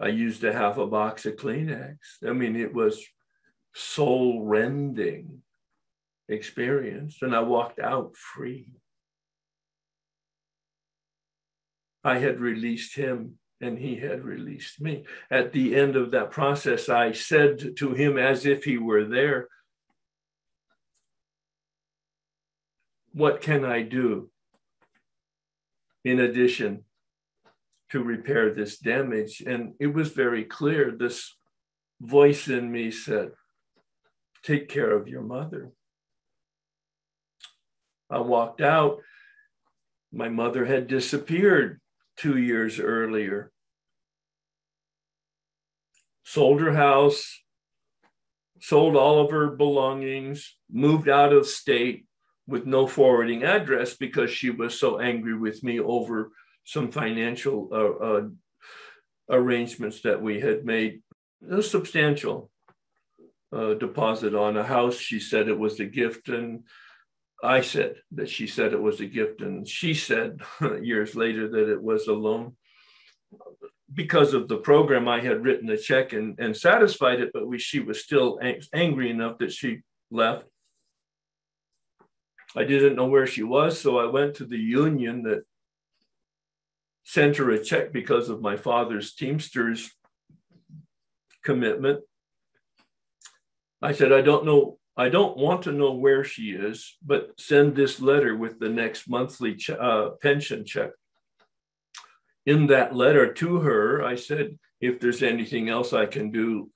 I 0.00 0.08
used 0.08 0.42
a 0.44 0.52
half 0.52 0.78
a 0.78 0.86
box 0.86 1.26
of 1.26 1.36
Kleenex. 1.36 1.96
I 2.26 2.32
mean, 2.32 2.56
it 2.56 2.72
was 2.72 3.04
soul 3.74 4.44
rending 4.44 5.42
experience. 6.28 7.18
And 7.22 7.34
I 7.34 7.40
walked 7.40 7.78
out 7.78 8.16
free. 8.16 8.68
I 12.02 12.18
had 12.18 12.38
released 12.38 12.96
him 12.96 13.38
and 13.60 13.78
he 13.78 13.96
had 13.96 14.24
released 14.24 14.80
me. 14.80 15.04
At 15.30 15.52
the 15.52 15.74
end 15.74 15.96
of 15.96 16.10
that 16.10 16.30
process, 16.30 16.88
I 16.88 17.12
said 17.12 17.76
to 17.78 17.94
him 17.94 18.18
as 18.18 18.44
if 18.44 18.64
he 18.64 18.76
were 18.76 19.04
there, 19.04 19.48
What 23.14 23.40
can 23.40 23.64
I 23.64 23.82
do 23.82 24.28
in 26.04 26.18
addition 26.18 26.82
to 27.92 28.02
repair 28.02 28.52
this 28.52 28.76
damage? 28.76 29.40
And 29.40 29.74
it 29.78 29.94
was 29.94 30.10
very 30.10 30.42
clear. 30.42 30.90
This 30.90 31.36
voice 32.00 32.48
in 32.48 32.72
me 32.72 32.90
said, 32.90 33.30
Take 34.42 34.68
care 34.68 34.90
of 34.90 35.06
your 35.06 35.22
mother. 35.22 35.70
I 38.10 38.18
walked 38.18 38.60
out. 38.60 38.98
My 40.12 40.28
mother 40.28 40.64
had 40.64 40.88
disappeared 40.88 41.80
two 42.16 42.36
years 42.36 42.80
earlier. 42.80 43.52
Sold 46.24 46.60
her 46.60 46.74
house, 46.74 47.42
sold 48.60 48.96
all 48.96 49.24
of 49.24 49.30
her 49.30 49.50
belongings, 49.50 50.56
moved 50.68 51.08
out 51.08 51.32
of 51.32 51.46
state 51.46 52.06
with 52.46 52.66
no 52.66 52.86
forwarding 52.86 53.42
address 53.42 53.94
because 53.94 54.30
she 54.30 54.50
was 54.50 54.78
so 54.78 55.00
angry 55.00 55.36
with 55.36 55.62
me 55.62 55.80
over 55.80 56.30
some 56.64 56.90
financial 56.90 57.68
uh, 57.72 58.04
uh, 58.04 58.28
arrangements 59.30 60.02
that 60.02 60.20
we 60.20 60.40
had 60.40 60.64
made. 60.64 61.02
A 61.50 61.62
substantial 61.62 62.50
uh, 63.54 63.74
deposit 63.74 64.34
on 64.34 64.56
a 64.56 64.64
house. 64.64 64.96
She 64.96 65.20
said 65.20 65.48
it 65.48 65.58
was 65.58 65.78
a 65.78 65.84
gift, 65.84 66.28
and 66.28 66.64
I 67.42 67.60
said 67.60 67.96
that 68.12 68.28
she 68.28 68.46
said 68.46 68.72
it 68.72 68.80
was 68.80 69.00
a 69.00 69.06
gift, 69.06 69.40
and 69.40 69.68
she 69.68 69.94
said 69.94 70.40
years 70.82 71.14
later 71.14 71.48
that 71.48 71.70
it 71.70 71.82
was 71.82 72.06
a 72.06 72.14
loan. 72.14 72.56
Because 73.92 74.34
of 74.34 74.48
the 74.48 74.56
program, 74.56 75.06
I 75.06 75.20
had 75.20 75.44
written 75.44 75.68
a 75.70 75.76
check 75.76 76.12
and, 76.12 76.38
and 76.38 76.56
satisfied 76.56 77.20
it, 77.20 77.30
but 77.32 77.46
we, 77.46 77.58
she 77.58 77.80
was 77.80 78.02
still 78.02 78.38
ang- 78.42 78.62
angry 78.72 79.10
enough 79.10 79.38
that 79.38 79.52
she 79.52 79.82
left. 80.10 80.46
I 82.56 82.64
didn't 82.64 82.96
know 82.96 83.06
where 83.06 83.26
she 83.26 83.42
was, 83.42 83.80
so 83.80 83.98
I 83.98 84.06
went 84.06 84.36
to 84.36 84.44
the 84.44 84.58
union 84.58 85.22
that 85.24 85.44
sent 87.04 87.36
her 87.36 87.50
a 87.50 87.62
check 87.62 87.92
because 87.92 88.28
of 88.28 88.40
my 88.40 88.56
father's 88.56 89.14
Teamsters 89.14 89.90
commitment. 91.44 92.00
I 93.82 93.92
said, 93.92 94.12
I 94.12 94.22
don't 94.22 94.46
know 94.46 94.78
I 94.96 95.08
don't 95.08 95.36
want 95.36 95.62
to 95.62 95.72
know 95.72 95.92
where 95.92 96.22
she 96.22 96.50
is, 96.50 96.96
but 97.04 97.32
send 97.38 97.74
this 97.74 98.00
letter 98.00 98.36
with 98.36 98.60
the 98.60 98.68
next 98.68 99.08
monthly 99.08 99.58
uh, 99.68 100.10
pension 100.22 100.64
check. 100.64 100.90
In 102.46 102.68
that 102.68 102.94
letter 102.94 103.32
to 103.32 103.60
her, 103.60 104.04
I 104.04 104.14
said, 104.14 104.58
if 104.80 105.00
there's 105.00 105.22
anything 105.22 105.68
else 105.68 105.92
I 105.92 106.06
can 106.06 106.30
do, 106.30 106.70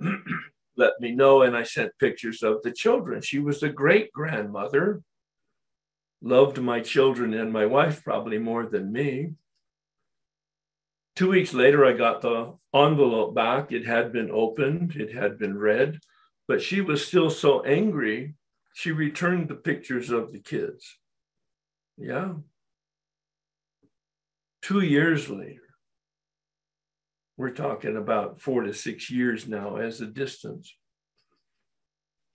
let 0.76 0.92
me 1.00 1.12
know. 1.12 1.42
And 1.42 1.56
I 1.56 1.62
sent 1.62 1.98
pictures 1.98 2.42
of 2.42 2.62
the 2.62 2.72
children. 2.72 3.22
She 3.22 3.38
was 3.38 3.62
a 3.62 3.68
great 3.68 4.12
grandmother, 4.12 5.02
loved 6.20 6.60
my 6.60 6.80
children 6.80 7.34
and 7.34 7.52
my 7.52 7.66
wife 7.66 8.04
probably 8.04 8.38
more 8.38 8.66
than 8.66 8.92
me. 8.92 9.32
Two 11.14 11.30
weeks 11.30 11.52
later, 11.52 11.84
I 11.84 11.92
got 11.92 12.22
the 12.22 12.54
envelope 12.74 13.34
back. 13.34 13.70
It 13.70 13.86
had 13.86 14.12
been 14.12 14.30
opened, 14.30 14.96
it 14.96 15.12
had 15.12 15.38
been 15.38 15.58
read. 15.58 15.98
But 16.48 16.62
she 16.62 16.80
was 16.80 17.06
still 17.06 17.30
so 17.30 17.62
angry, 17.62 18.34
she 18.74 18.92
returned 18.92 19.48
the 19.48 19.54
pictures 19.54 20.10
of 20.10 20.32
the 20.32 20.40
kids. 20.40 20.98
Yeah. 21.98 22.34
Two 24.62 24.80
years 24.80 25.28
later, 25.28 25.71
we're 27.42 27.50
talking 27.50 27.96
about 27.96 28.40
four 28.40 28.62
to 28.62 28.72
six 28.72 29.10
years 29.10 29.48
now 29.48 29.74
as 29.74 30.00
a 30.00 30.06
distance. 30.06 30.76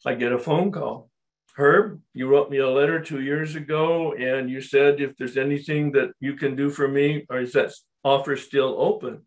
I 0.06 0.16
get 0.16 0.34
a 0.34 0.38
phone 0.38 0.70
call. 0.70 1.10
Herb, 1.56 2.02
you 2.14 2.28
wrote 2.28 2.50
me 2.50 2.58
a 2.58 2.70
letter 2.70 3.00
two 3.00 3.22
years 3.22 3.56
ago, 3.56 4.12
and 4.12 4.50
you 4.50 4.60
said 4.60 5.00
if 5.00 5.16
there's 5.16 5.38
anything 5.38 5.94
that 5.94 6.10
you 6.20 6.34
can 6.34 6.58
do 6.58 6.70
for 6.70 6.90
me, 6.90 7.26
or 7.30 7.40
is 7.40 7.54
that 7.54 7.72
offer 8.04 8.36
still 8.36 8.76
open? 8.78 9.22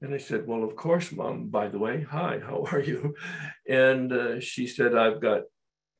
And 0.00 0.14
I 0.14 0.16
said, 0.16 0.46
Well, 0.46 0.64
of 0.64 0.74
course, 0.74 1.12
mom, 1.12 1.48
by 1.48 1.68
the 1.68 1.78
way, 1.78 2.06
hi, 2.10 2.40
how 2.42 2.66
are 2.72 2.80
you? 2.80 3.14
And 3.68 4.10
uh, 4.10 4.40
she 4.40 4.66
said, 4.66 4.96
I've 4.96 5.20
got 5.20 5.42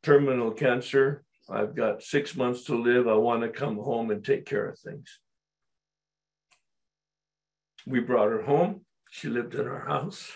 terminal 0.02 0.52
cancer. 0.52 1.24
I've 1.50 1.76
got 1.76 2.02
six 2.02 2.34
months 2.34 2.64
to 2.64 2.74
live. 2.74 3.06
I 3.06 3.16
want 3.16 3.42
to 3.42 3.50
come 3.50 3.76
home 3.76 4.10
and 4.10 4.24
take 4.24 4.46
care 4.46 4.66
of 4.66 4.78
things. 4.78 5.20
We 7.86 8.00
brought 8.00 8.30
her 8.30 8.42
home. 8.42 8.82
She 9.10 9.28
lived 9.28 9.54
in 9.54 9.66
our 9.66 9.86
house 9.86 10.32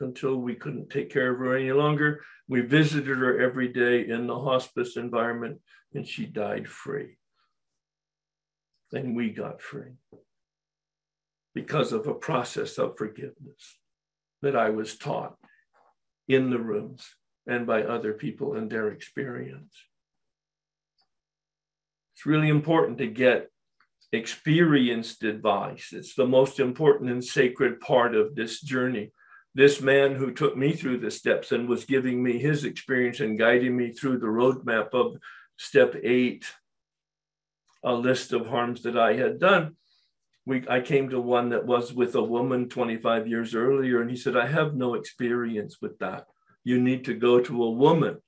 until 0.00 0.36
we 0.36 0.54
couldn't 0.54 0.90
take 0.90 1.10
care 1.10 1.32
of 1.32 1.38
her 1.38 1.56
any 1.56 1.72
longer. 1.72 2.22
We 2.48 2.60
visited 2.60 3.18
her 3.18 3.40
every 3.40 3.68
day 3.68 4.08
in 4.08 4.26
the 4.26 4.38
hospice 4.38 4.96
environment, 4.96 5.60
and 5.92 6.06
she 6.06 6.24
died 6.24 6.68
free. 6.68 7.18
And 8.92 9.14
we 9.14 9.30
got 9.30 9.60
free 9.60 9.92
because 11.54 11.92
of 11.92 12.06
a 12.06 12.14
process 12.14 12.78
of 12.78 12.96
forgiveness 12.96 13.78
that 14.40 14.56
I 14.56 14.70
was 14.70 14.96
taught 14.96 15.36
in 16.28 16.50
the 16.50 16.58
rooms 16.58 17.16
and 17.46 17.66
by 17.66 17.82
other 17.82 18.12
people 18.12 18.54
in 18.54 18.68
their 18.68 18.88
experience. 18.88 19.74
It's 22.14 22.26
really 22.26 22.48
important 22.48 22.98
to 22.98 23.06
get 23.06 23.50
experienced 24.12 25.22
advice. 25.22 25.90
It's 25.92 26.14
the 26.14 26.26
most 26.26 26.60
important 26.60 27.10
and 27.10 27.24
sacred 27.24 27.80
part 27.80 28.14
of 28.14 28.34
this 28.34 28.60
journey. 28.60 29.12
This 29.54 29.80
man 29.80 30.14
who 30.14 30.32
took 30.32 30.56
me 30.56 30.72
through 30.72 30.98
the 30.98 31.10
steps 31.10 31.52
and 31.52 31.68
was 31.68 31.84
giving 31.84 32.22
me 32.22 32.38
his 32.38 32.64
experience 32.64 33.20
and 33.20 33.38
guiding 33.38 33.76
me 33.76 33.92
through 33.92 34.18
the 34.18 34.26
roadmap 34.26 34.90
of 34.92 35.16
step 35.56 35.94
eight, 36.02 36.44
a 37.82 37.94
list 37.94 38.32
of 38.32 38.46
harms 38.46 38.82
that 38.82 38.96
I 38.96 39.14
had 39.14 39.38
done, 39.38 39.76
we 40.48 40.64
I 40.66 40.80
came 40.80 41.10
to 41.10 41.20
one 41.20 41.50
that 41.50 41.66
was 41.66 41.92
with 41.92 42.14
a 42.14 42.22
woman 42.22 42.70
25 42.70 43.28
years 43.28 43.54
earlier, 43.54 44.00
and 44.00 44.10
he 44.10 44.16
said, 44.16 44.34
I 44.34 44.46
have 44.46 44.74
no 44.74 44.94
experience 44.94 45.76
with 45.82 45.98
that. 45.98 46.26
You 46.64 46.80
need 46.80 47.04
to 47.04 47.14
go 47.14 47.38
to 47.40 47.64
a 47.64 47.70
woman 47.70 48.22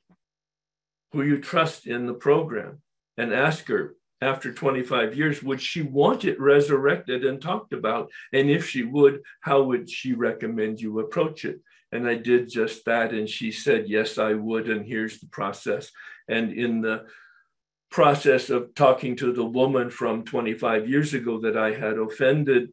who 1.13 1.23
you 1.23 1.39
trust 1.39 1.87
in 1.87 2.07
the 2.07 2.15
program 2.15 2.83
and 3.17 3.33
ask 3.33 3.69
her 3.69 3.97
after 4.21 4.53
25 4.53 5.17
years, 5.17 5.43
would 5.43 5.61
she 5.61 5.83
want 5.83 6.25
it 6.25 6.41
resurrected 6.41 7.25
and 7.25 7.41
talked 7.41 7.73
about? 7.73 8.11
And 8.33 8.51
if 8.51 8.69
she 8.69 8.83
would, 8.83 9.23
how 9.41 9.63
would 9.63 9.89
she 9.89 10.13
recommend 10.13 10.81
you 10.81 11.01
approach 11.01 11.45
it? 11.45 11.61
And 11.93 12.07
I 12.07 12.15
did 12.15 12.49
just 12.49 12.85
that. 12.85 13.13
And 13.13 13.29
she 13.29 13.51
said, 13.51 13.89
Yes, 13.89 14.19
I 14.19 14.35
would. 14.35 14.69
And 14.69 14.87
here's 14.87 15.19
the 15.19 15.27
process. 15.27 15.91
And 16.29 16.53
in 16.53 16.81
the 16.81 17.07
process 17.91 18.51
of 18.51 18.75
talking 18.75 19.17
to 19.17 19.33
the 19.33 19.45
woman 19.45 19.91
from 19.91 20.25
25 20.25 20.89
years 20.89 21.13
ago 21.15 21.41
that 21.41 21.57
I 21.57 21.73
had 21.73 21.99
offended, 21.99 22.73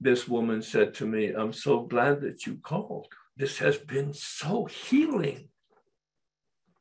this 0.00 0.26
woman 0.26 0.62
said 0.62 0.94
to 0.94 1.06
me, 1.06 1.28
I'm 1.28 1.52
so 1.52 1.82
glad 1.82 2.20
that 2.22 2.46
you 2.46 2.56
called. 2.56 3.06
This 3.36 3.58
has 3.58 3.76
been 3.76 4.12
so 4.12 4.64
healing. 4.64 5.48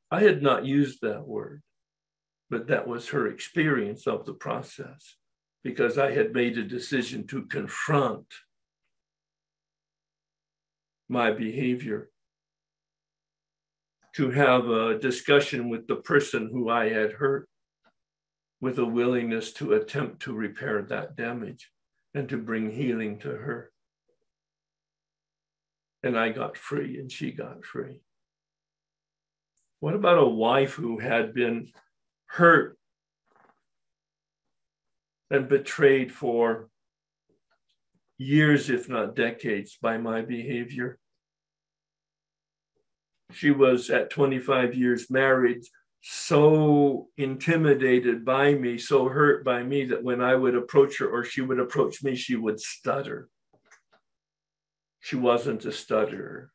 I 0.09 0.21
had 0.21 0.41
not 0.41 0.65
used 0.65 1.01
that 1.01 1.27
word, 1.27 1.61
but 2.49 2.67
that 2.67 2.87
was 2.87 3.09
her 3.09 3.27
experience 3.27 4.07
of 4.07 4.25
the 4.25 4.33
process 4.33 5.15
because 5.63 5.97
I 5.97 6.11
had 6.11 6.33
made 6.33 6.57
a 6.57 6.63
decision 6.63 7.25
to 7.27 7.43
confront 7.47 8.27
my 11.09 11.31
behavior, 11.31 12.09
to 14.15 14.29
have 14.31 14.69
a 14.69 14.97
discussion 14.97 15.69
with 15.69 15.87
the 15.87 15.97
person 15.97 16.49
who 16.51 16.69
I 16.69 16.89
had 16.89 17.13
hurt 17.13 17.49
with 18.61 18.79
a 18.79 18.85
willingness 18.85 19.51
to 19.53 19.73
attempt 19.73 20.21
to 20.21 20.33
repair 20.33 20.81
that 20.83 21.15
damage 21.15 21.71
and 22.13 22.29
to 22.29 22.37
bring 22.37 22.71
healing 22.71 23.19
to 23.19 23.29
her. 23.29 23.71
And 26.03 26.17
I 26.17 26.29
got 26.29 26.57
free 26.57 26.99
and 26.99 27.11
she 27.11 27.31
got 27.31 27.65
free. 27.65 28.01
What 29.79 29.95
about 29.95 30.19
a 30.19 30.27
wife 30.27 30.73
who 30.73 30.99
had 30.99 31.33
been 31.33 31.71
hurt 32.27 32.77
and 35.29 35.47
betrayed 35.47 36.11
for 36.11 36.69
years, 38.17 38.69
if 38.69 38.87
not 38.89 39.15
decades, 39.15 39.77
by 39.81 39.97
my 39.97 40.21
behavior? 40.21 40.97
She 43.31 43.51
was 43.51 43.89
at 43.89 44.09
25 44.09 44.75
years 44.75 45.09
married, 45.09 45.63
so 46.01 47.07
intimidated 47.17 48.23
by 48.23 48.53
me, 48.53 48.77
so 48.77 49.09
hurt 49.09 49.43
by 49.43 49.63
me 49.63 49.85
that 49.85 50.03
when 50.03 50.21
I 50.21 50.35
would 50.35 50.55
approach 50.55 50.99
her 50.99 51.09
or 51.09 51.23
she 51.23 51.41
would 51.41 51.59
approach 51.59 52.03
me, 52.03 52.15
she 52.15 52.35
would 52.35 52.59
stutter. 52.59 53.27
She 54.99 55.15
wasn't 55.15 55.65
a 55.65 55.71
stutterer, 55.71 56.51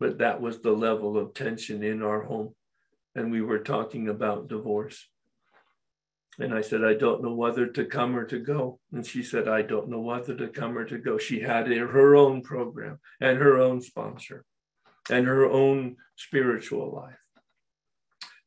but 0.00 0.18
that 0.18 0.40
was 0.40 0.60
the 0.60 0.72
level 0.72 1.18
of 1.18 1.34
tension 1.34 1.82
in 1.82 2.02
our 2.02 2.22
home. 2.22 2.54
And 3.14 3.30
we 3.30 3.42
were 3.42 3.58
talking 3.58 4.08
about 4.08 4.48
divorce. 4.48 5.08
And 6.38 6.54
I 6.54 6.62
said, 6.62 6.82
I 6.82 6.94
don't 6.94 7.22
know 7.22 7.34
whether 7.34 7.66
to 7.66 7.84
come 7.84 8.16
or 8.16 8.24
to 8.24 8.38
go. 8.38 8.80
And 8.92 9.06
she 9.06 9.22
said, 9.22 9.48
I 9.48 9.62
don't 9.62 9.90
know 9.90 10.00
whether 10.00 10.34
to 10.34 10.48
come 10.48 10.78
or 10.78 10.84
to 10.86 10.96
go. 10.96 11.18
She 11.18 11.40
had 11.40 11.66
her 11.66 12.16
own 12.16 12.42
program 12.42 13.00
and 13.20 13.38
her 13.38 13.58
own 13.58 13.82
sponsor 13.82 14.44
and 15.10 15.26
her 15.26 15.44
own 15.44 15.96
spiritual 16.16 16.90
life. 16.90 17.18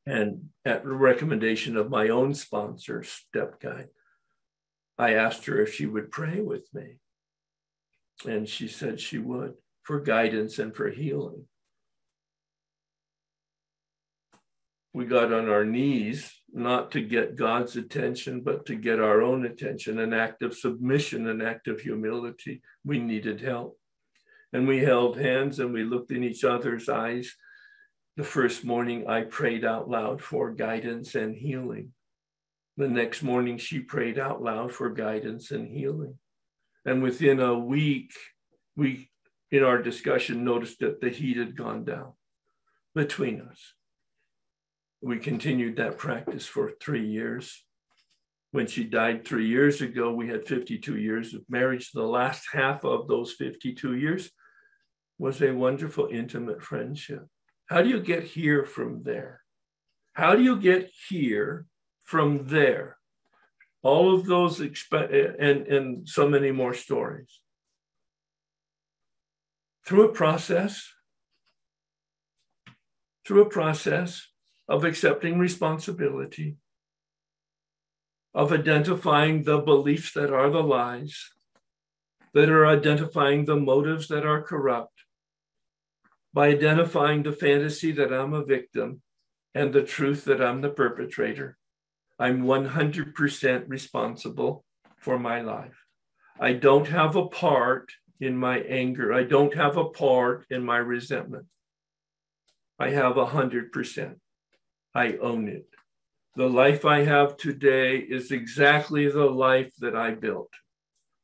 And 0.07 0.49
at 0.66 0.84
the 0.84 0.93
recommendation 0.93 1.78
of 1.78 1.89
my 1.89 2.09
own 2.09 2.34
sponsor, 2.34 3.03
Step 3.03 3.59
Guide, 3.59 3.89
I 4.97 5.13
asked 5.13 5.45
her 5.45 5.61
if 5.61 5.74
she 5.74 5.86
would 5.86 6.11
pray 6.11 6.41
with 6.41 6.68
me. 6.74 6.97
And 8.28 8.47
she 8.47 8.68
said 8.68 8.99
she 8.99 9.18
would 9.18 9.55
for 9.84 9.99
guidance 9.99 10.57
and 10.57 10.76
for 10.76 10.89
healing. 10.89 11.47
We 14.96 15.06
got 15.06 15.34
on 15.34 15.50
our 15.50 15.66
knees, 15.66 16.32
not 16.54 16.91
to 16.91 17.02
get 17.02 17.36
God's 17.36 17.76
attention, 17.76 18.41
but 18.41 18.66
to 18.68 18.76
get 18.76 19.00
our 19.00 19.22
own 19.22 19.46
attention, 19.46 20.00
an 20.00 20.14
act 20.14 20.41
of 20.41 20.58
submission, 20.58 21.28
an 21.28 21.41
act 21.41 21.68
of 21.68 21.82
humility. 21.82 22.62
We 22.86 23.00
needed 23.00 23.41
help. 23.41 23.78
And 24.54 24.68
we 24.68 24.80
held 24.80 25.20
hands 25.20 25.60
and 25.60 25.74
we 25.74 25.84
looked 25.84 26.12
in 26.12 26.24
each 26.24 26.46
other's 26.46 26.88
eyes 26.88 27.36
the 28.18 28.24
first 28.24 28.64
morning, 28.64 29.08
I 29.08 29.24
prayed 29.24 29.66
out 29.66 29.89
loud 29.89 30.22
for 30.22 30.52
guidance 30.52 31.16
and 31.16 31.36
healing. 31.36 31.91
The 32.78 32.88
next 32.88 33.22
morning, 33.24 33.58
she 33.58 33.80
prayed 33.82 34.18
out 34.18 34.41
loud 34.41 34.72
for 34.72 34.89
guidance 34.89 35.52
and 35.52 35.68
healing. 35.68 36.18
And 36.86 37.04
within 37.04 37.41
a 37.41 37.58
week, 37.58 38.14
we, 38.76 39.10
in 39.52 39.64
our 39.64 39.82
discussion, 39.82 40.46
noticed 40.46 40.80
that 40.80 41.02
the 41.02 41.10
heat 41.10 41.36
had 41.36 41.58
gone 41.58 41.84
down 41.84 42.14
between 42.93 43.41
us. 43.41 43.74
We 45.06 45.20
continued 45.20 45.76
that 45.76 45.99
practice 45.99 46.47
for 46.47 46.72
three 46.82 47.06
years. 47.06 47.64
When 48.49 48.66
she 48.66 48.86
died 48.86 49.24
three 49.24 49.47
years 49.47 49.80
ago, 49.80 50.12
we 50.12 50.30
had 50.30 50.47
52 50.47 50.97
years 50.97 51.36
of 51.36 51.43
marriage. 51.47 51.91
The 51.91 52.01
last 52.01 52.47
half 52.51 52.84
of 52.84 53.08
those 53.08 53.34
52 53.34 53.97
years 53.97 54.32
was 55.20 55.43
a 55.43 55.51
wonderful, 55.51 56.08
intimate 56.12 56.64
friendship. 56.64 57.28
How 57.68 57.84
do 57.84 57.89
you 57.89 57.99
get 57.99 58.24
here 58.24 58.66
from 58.66 59.03
there? 59.03 59.41
How 60.14 60.36
do 60.36 60.41
you 60.41 60.58
get 60.60 60.89
here 61.08 61.68
from 62.06 62.47
there? 62.47 62.97
All 63.84 64.12
of 64.12 64.26
those 64.26 64.60
exp- 64.60 65.36
and, 65.39 65.68
and 65.68 66.10
so 66.10 66.28
many 66.28 66.49
more 66.49 66.74
stories. 66.74 67.41
Through 69.86 70.10
a 70.10 70.14
process, 70.14 70.89
through 73.24 73.43
a 73.43 73.49
process 73.49 74.30
of 74.68 74.84
accepting 74.84 75.38
responsibility, 75.38 76.57
of 78.34 78.51
identifying 78.51 79.43
the 79.43 79.59
beliefs 79.59 80.11
that 80.13 80.34
are 80.34 80.49
the 80.49 80.63
lies, 80.63 81.32
that 82.34 82.49
are 82.49 82.66
identifying 82.66 83.45
the 83.45 83.55
motives 83.55 84.07
that 84.07 84.26
are 84.26 84.41
corrupt, 84.41 85.03
by 86.34 86.49
identifying 86.49 87.24
the 87.24 87.32
fantasy 87.32 87.91
that 87.93 88.11
I'm 88.11 88.34
a 88.34 88.43
victim 88.43 89.01
and 89.53 89.72
the 89.72 89.84
truth 89.84 90.26
that 90.26 90.41
I'm 90.41 90.61
the 90.61 90.70
perpetrator. 90.70 91.57
I'm 92.20 92.43
100% 92.43 93.63
responsible 93.68 94.66
for 94.97 95.18
my 95.18 95.41
life. 95.41 95.86
I 96.39 96.53
don't 96.53 96.88
have 96.88 97.16
a 97.16 97.28
part 97.28 97.91
in 98.20 98.38
my 98.38 98.59
anger. 98.59 99.13
I 99.13 99.24
don't 99.24 99.53
have 99.53 99.78
a 99.78 99.89
part 99.89 100.45
in 100.49 100.66
my 100.66 100.78
resentment. 100.78 101.45
I 102.80 102.89
have 102.89 103.16
100%. 103.16 104.16
I 104.96 105.18
own 105.18 105.50
it. 105.50 105.68
The 106.38 106.48
life 106.48 106.86
I 106.86 107.04
have 107.04 107.36
today 107.36 107.98
is 107.98 108.32
exactly 108.32 109.10
the 109.10 109.26
life 109.26 109.74
that 109.80 109.96
I 109.96 110.12
built. 110.12 110.52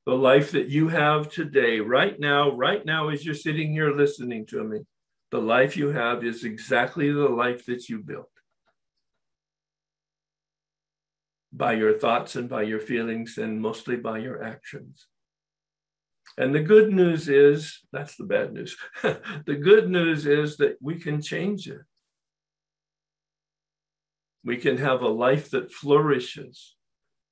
The 0.06 0.16
life 0.16 0.52
that 0.52 0.68
you 0.68 0.90
have 0.90 1.32
today, 1.32 1.80
right 1.80 2.20
now, 2.20 2.52
right 2.52 2.86
now, 2.86 3.10
as 3.10 3.26
you're 3.26 3.34
sitting 3.34 3.72
here 3.72 3.96
listening 3.96 4.46
to 4.48 4.64
me, 4.64 4.82
the 5.32 5.40
life 5.40 5.78
you 5.78 5.90
have 5.90 6.26
is 6.26 6.44
exactly 6.44 7.12
the 7.12 7.30
life 7.30 7.66
that 7.66 7.88
you 7.88 8.00
built 8.00 8.30
by 11.54 11.74
your 11.74 11.98
thoughts 11.98 12.36
and 12.36 12.50
by 12.50 12.64
your 12.64 12.80
feelings, 12.80 13.38
and 13.38 13.62
mostly 13.62 13.96
by 13.96 14.18
your 14.18 14.44
actions. 14.44 15.08
And 16.38 16.56
the 16.56 16.62
good 16.62 16.92
news 16.94 17.28
is 17.28 17.80
that's 17.92 18.16
the 18.16 18.24
bad 18.24 18.54
news. 18.54 18.78
the 19.04 19.60
good 19.62 19.90
news 19.90 20.26
is 20.26 20.58
that 20.58 20.78
we 20.82 21.00
can 21.00 21.22
change 21.22 21.68
it. 21.70 21.82
We 24.44 24.58
can 24.58 24.78
have 24.78 25.02
a 25.02 25.08
life 25.08 25.50
that 25.52 25.72
flourishes. 25.72 26.76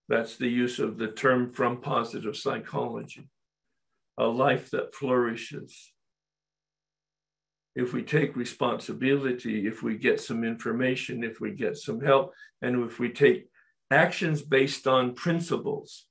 That's 0.08 0.38
the 0.38 0.50
use 0.50 0.80
of 0.80 0.98
the 0.98 1.08
term 1.08 1.52
from 1.52 1.82
positive 1.82 2.36
psychology. 2.36 3.30
A 4.18 4.26
life 4.26 4.70
that 4.72 4.94
flourishes 4.94 5.92
if 7.76 7.94
we 7.94 8.04
take 8.04 8.36
responsibility, 8.36 9.68
if 9.68 9.82
we 9.82 9.98
get 9.98 10.20
some 10.20 10.44
information, 10.44 11.24
if 11.24 11.40
we 11.40 11.52
get 11.52 11.78
some 11.78 12.02
help, 12.02 12.34
and 12.62 12.84
if 12.84 13.00
we 13.00 13.10
take 13.10 13.48
actions 13.92 14.42
based 14.42 14.88
on 14.88 15.16
principles. 15.16 16.06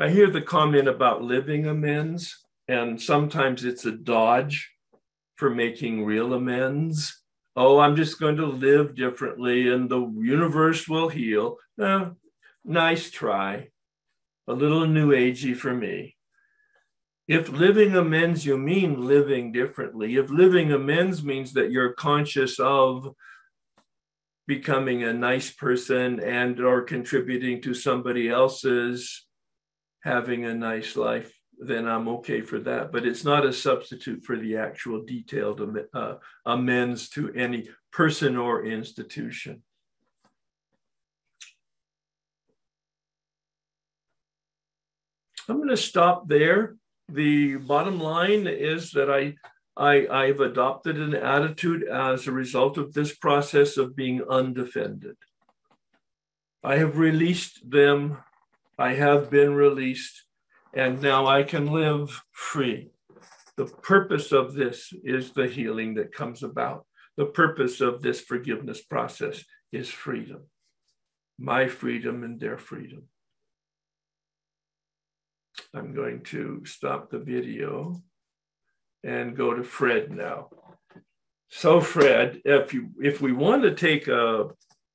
I 0.00 0.08
hear 0.08 0.30
the 0.30 0.42
comment 0.42 0.88
about 0.88 1.22
living 1.22 1.66
amends, 1.66 2.44
and 2.66 3.00
sometimes 3.00 3.64
it's 3.64 3.84
a 3.84 3.92
dodge 3.92 4.71
for 5.42 5.50
making 5.50 6.04
real 6.04 6.34
amends. 6.34 7.20
Oh, 7.56 7.80
I'm 7.80 7.96
just 7.96 8.20
going 8.20 8.36
to 8.36 8.46
live 8.46 8.94
differently 8.94 9.72
and 9.72 9.90
the 9.90 10.00
universe 10.20 10.86
will 10.86 11.08
heal. 11.08 11.56
Eh, 11.80 12.10
nice 12.64 13.10
try. 13.10 13.70
A 14.46 14.52
little 14.52 14.86
new 14.86 15.08
agey 15.10 15.56
for 15.56 15.74
me. 15.74 16.16
If 17.26 17.48
living 17.48 17.96
amends 17.96 18.46
you 18.46 18.56
mean 18.56 19.04
living 19.04 19.50
differently, 19.50 20.14
if 20.14 20.30
living 20.30 20.70
amends 20.70 21.24
means 21.24 21.54
that 21.54 21.72
you're 21.72 21.94
conscious 21.94 22.60
of 22.60 23.12
becoming 24.46 25.02
a 25.02 25.12
nice 25.12 25.50
person 25.50 26.20
and 26.20 26.60
or 26.60 26.82
contributing 26.82 27.60
to 27.62 27.74
somebody 27.74 28.28
else's 28.28 29.26
having 30.04 30.44
a 30.44 30.54
nice 30.54 30.94
life, 30.94 31.36
then 31.66 31.86
I'm 31.86 32.08
okay 32.08 32.40
for 32.40 32.58
that. 32.60 32.92
But 32.92 33.06
it's 33.06 33.24
not 33.24 33.46
a 33.46 33.52
substitute 33.52 34.24
for 34.24 34.36
the 34.36 34.56
actual 34.56 35.04
detailed 35.04 35.60
uh, 35.94 36.14
amends 36.44 37.08
to 37.10 37.32
any 37.34 37.68
person 37.90 38.36
or 38.36 38.64
institution. 38.64 39.62
I'm 45.48 45.56
going 45.56 45.68
to 45.68 45.76
stop 45.76 46.28
there 46.28 46.76
the 47.12 47.56
bottom 47.56 48.00
line 48.00 48.46
is 48.46 48.92
that 48.92 49.10
I, 49.10 49.34
I, 49.76 50.06
I've 50.08 50.40
adopted 50.40 50.98
an 50.98 51.14
attitude 51.14 51.84
as 51.84 52.26
a 52.26 52.32
result 52.32 52.78
of 52.78 52.94
this 52.94 53.14
process 53.14 53.76
of 53.76 53.96
being 53.96 54.22
undefended. 54.28 55.16
I 56.64 56.76
have 56.76 56.96
released 56.96 57.70
them. 57.70 58.18
I 58.78 58.94
have 58.94 59.30
been 59.30 59.54
released, 59.54 60.24
and 60.74 61.02
now 61.02 61.26
I 61.26 61.42
can 61.42 61.66
live 61.66 62.22
free. 62.32 62.90
The 63.56 63.66
purpose 63.66 64.32
of 64.32 64.54
this 64.54 64.92
is 65.04 65.32
the 65.32 65.46
healing 65.46 65.94
that 65.94 66.14
comes 66.14 66.42
about. 66.42 66.86
The 67.16 67.26
purpose 67.26 67.80
of 67.80 68.00
this 68.00 68.20
forgiveness 68.20 68.82
process 68.82 69.44
is 69.70 69.90
freedom, 69.90 70.44
my 71.38 71.68
freedom 71.68 72.24
and 72.24 72.40
their 72.40 72.56
freedom. 72.58 73.04
I'm 75.74 75.94
going 75.94 76.22
to 76.24 76.62
stop 76.64 77.10
the 77.10 77.18
video 77.18 78.02
and 79.04 79.36
go 79.36 79.54
to 79.54 79.62
Fred 79.62 80.10
now. 80.10 80.48
So 81.50 81.80
Fred, 81.80 82.40
if 82.44 82.72
you 82.72 82.90
if 83.00 83.20
we 83.20 83.32
want 83.32 83.62
to 83.62 83.74
take 83.74 84.08
a, 84.08 84.48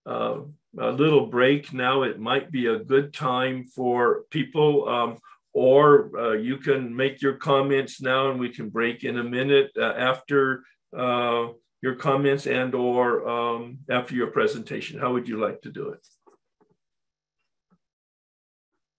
a, 0.07 0.41
a 0.79 0.91
little 0.91 1.27
break 1.27 1.71
now, 1.71 2.01
it 2.01 2.19
might 2.19 2.51
be 2.51 2.65
a 2.65 2.79
good 2.79 3.13
time 3.13 3.65
for 3.65 4.23
people, 4.31 4.89
um, 4.89 5.17
or 5.57 6.11
uh, 6.15 6.33
you 6.33 6.57
can 6.57 6.95
make 6.95 7.19
your 7.19 7.33
comments 7.33 7.99
now, 7.99 8.29
and 8.29 8.39
we 8.39 8.47
can 8.47 8.69
break 8.69 9.03
in 9.03 9.17
a 9.17 9.23
minute 9.23 9.71
uh, 9.75 9.93
after 9.97 10.63
uh, 10.95 11.47
your 11.81 11.95
comments 11.95 12.45
and 12.45 12.75
or 12.75 13.27
um, 13.27 13.79
after 13.89 14.13
your 14.13 14.27
presentation. 14.27 14.99
How 14.99 15.13
would 15.13 15.27
you 15.27 15.41
like 15.41 15.63
to 15.63 15.71
do 15.71 15.89
it? 15.89 16.07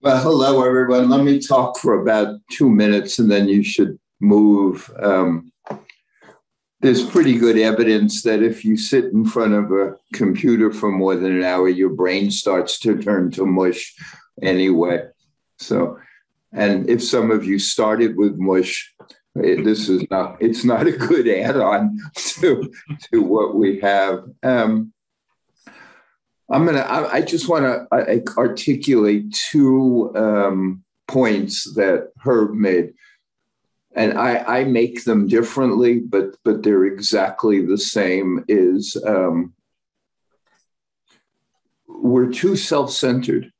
Well, 0.01 0.21
hello, 0.21 0.65
everyone. 0.65 1.07
Let 1.07 1.23
me 1.23 1.39
talk 1.39 1.77
for 1.77 2.01
about 2.01 2.41
two 2.51 2.69
minutes 2.69 3.19
and 3.19 3.31
then 3.31 3.47
you 3.47 3.63
should 3.63 3.97
move. 4.19 4.91
Um, 5.01 5.53
there's 6.81 7.05
pretty 7.05 7.37
good 7.37 7.57
evidence 7.57 8.21
that 8.23 8.43
if 8.43 8.65
you 8.65 8.75
sit 8.75 9.05
in 9.05 9.23
front 9.23 9.53
of 9.53 9.71
a 9.71 9.95
computer 10.11 10.73
for 10.73 10.91
more 10.91 11.15
than 11.15 11.37
an 11.37 11.43
hour, 11.43 11.69
your 11.69 11.91
brain 11.91 12.29
starts 12.31 12.79
to 12.79 13.01
turn 13.01 13.31
to 13.31 13.45
mush 13.45 13.95
anyway. 14.41 15.03
So, 15.57 15.99
and 16.51 16.89
if 16.89 17.03
some 17.03 17.31
of 17.31 17.45
you 17.45 17.59
started 17.59 18.17
with 18.17 18.37
mush, 18.37 18.93
it, 19.35 19.63
this 19.63 19.89
is 19.89 20.03
not, 20.09 20.37
it's 20.41 20.63
not 20.63 20.87
a 20.87 20.91
good 20.91 21.27
add 21.27 21.57
on 21.57 21.97
to, 22.15 22.71
to 23.11 23.21
what 23.21 23.55
we 23.55 23.79
have. 23.79 24.23
Um, 24.43 24.93
I'm 26.51 26.65
gonna. 26.65 26.79
I, 26.79 27.17
I 27.17 27.21
just 27.21 27.47
want 27.47 27.63
to 27.63 28.23
articulate 28.35 29.37
two 29.51 30.11
um, 30.15 30.83
points 31.07 31.75
that 31.75 32.09
Herb 32.23 32.53
made 32.53 32.93
and 33.95 34.17
I, 34.17 34.59
I 34.59 34.63
make 34.63 35.03
them 35.03 35.27
differently, 35.27 35.99
but 35.99 36.35
but 36.43 36.63
they're 36.63 36.85
exactly 36.85 37.65
the 37.65 37.77
same. 37.77 38.45
Is 38.47 38.95
um, 39.05 39.53
we're 41.87 42.31
too 42.31 42.55
self-centered, 42.55 43.51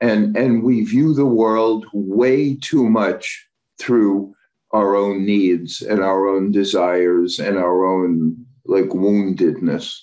and 0.00 0.36
and 0.36 0.62
we 0.62 0.84
view 0.84 1.14
the 1.14 1.26
world 1.26 1.86
way 1.92 2.54
too 2.56 2.88
much 2.88 3.48
through 3.78 4.34
our 4.72 4.94
own 4.94 5.24
needs 5.24 5.82
and 5.82 6.00
our 6.00 6.26
own 6.26 6.52
desires 6.52 7.38
and 7.38 7.56
our 7.56 7.84
own 7.84 8.46
like 8.66 8.86
woundedness. 8.86 10.00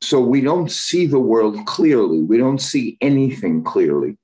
So 0.00 0.20
we 0.20 0.40
don't 0.40 0.70
see 0.70 1.06
the 1.06 1.20
world 1.20 1.66
clearly. 1.66 2.22
We 2.22 2.38
don't 2.38 2.60
see 2.60 2.96
anything 3.00 3.62
clearly. 3.62 4.16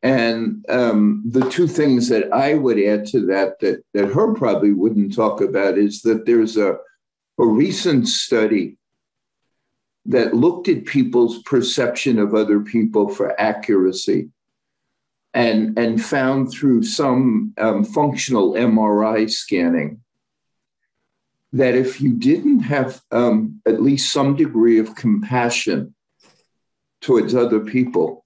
And 0.00 0.64
um, 0.68 1.24
the 1.26 1.50
two 1.50 1.66
things 1.66 2.08
that 2.08 2.32
I 2.32 2.54
would 2.54 2.78
add 2.78 3.04
to 3.06 3.26
that, 3.26 3.58
that 3.60 3.82
that 3.94 4.12
Herb 4.12 4.36
probably 4.36 4.72
wouldn't 4.72 5.14
talk 5.14 5.40
about 5.40 5.76
is 5.76 6.02
that 6.02 6.24
there's 6.24 6.56
a, 6.56 6.76
a 7.38 7.46
recent 7.46 8.06
study 8.06 8.77
that 10.06 10.34
looked 10.34 10.68
at 10.68 10.86
people's 10.86 11.42
perception 11.42 12.18
of 12.18 12.34
other 12.34 12.60
people 12.60 13.08
for 13.08 13.38
accuracy 13.40 14.30
and, 15.34 15.78
and 15.78 16.02
found 16.02 16.50
through 16.50 16.82
some 16.82 17.52
um, 17.58 17.84
functional 17.84 18.52
MRI 18.52 19.30
scanning 19.30 20.00
that 21.52 21.74
if 21.74 22.00
you 22.00 22.12
didn't 22.12 22.60
have 22.60 23.00
um, 23.10 23.60
at 23.66 23.82
least 23.82 24.12
some 24.12 24.36
degree 24.36 24.78
of 24.78 24.94
compassion 24.94 25.94
towards 27.00 27.34
other 27.34 27.60
people, 27.60 28.24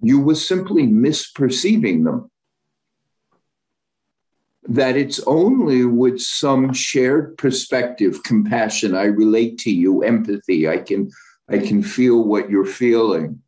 you 0.00 0.20
were 0.20 0.34
simply 0.34 0.86
misperceiving 0.86 2.04
them. 2.04 2.30
That 4.68 4.96
it's 4.96 5.20
only 5.26 5.84
with 5.84 6.20
some 6.20 6.72
shared 6.72 7.38
perspective, 7.38 8.22
compassion, 8.24 8.94
I 8.94 9.04
relate 9.04 9.58
to 9.58 9.70
you, 9.70 10.02
empathy, 10.02 10.68
I 10.68 10.78
can, 10.78 11.10
I 11.48 11.58
can 11.58 11.82
feel 11.82 12.24
what 12.24 12.50
you're 12.50 12.66
feeling. 12.66 13.42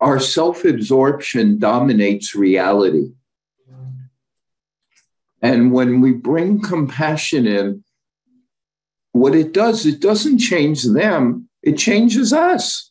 Our 0.00 0.18
self 0.18 0.64
absorption 0.64 1.58
dominates 1.58 2.34
reality. 2.34 3.12
And 5.40 5.72
when 5.72 6.00
we 6.00 6.12
bring 6.12 6.60
compassion 6.60 7.46
in, 7.46 7.84
what 9.12 9.34
it 9.34 9.52
does, 9.52 9.86
it 9.86 10.00
doesn't 10.00 10.38
change 10.38 10.82
them, 10.82 11.48
it 11.62 11.78
changes 11.78 12.32
us. 12.32 12.90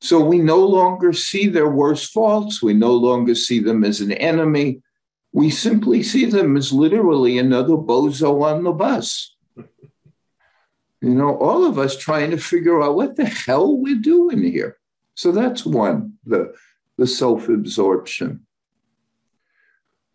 So 0.00 0.22
we 0.22 0.38
no 0.38 0.64
longer 0.64 1.12
see 1.12 1.48
their 1.48 1.70
worst 1.70 2.12
faults. 2.12 2.62
We 2.62 2.74
no 2.74 2.92
longer 2.92 3.34
see 3.34 3.60
them 3.60 3.84
as 3.84 4.00
an 4.00 4.12
enemy. 4.12 4.82
We 5.32 5.50
simply 5.50 6.02
see 6.02 6.24
them 6.24 6.56
as 6.56 6.72
literally 6.72 7.38
another 7.38 7.74
bozo 7.74 8.42
on 8.42 8.64
the 8.64 8.72
bus. 8.72 9.34
You 9.56 11.14
know, 11.14 11.36
all 11.36 11.66
of 11.66 11.78
us 11.78 11.96
trying 11.96 12.30
to 12.30 12.38
figure 12.38 12.82
out 12.82 12.96
what 12.96 13.16
the 13.16 13.26
hell 13.26 13.76
we're 13.76 13.96
doing 13.96 14.42
here. 14.42 14.78
So 15.14 15.30
that's 15.32 15.64
one, 15.64 16.14
the, 16.24 16.54
the 16.96 17.06
self 17.06 17.48
absorption. 17.48 18.46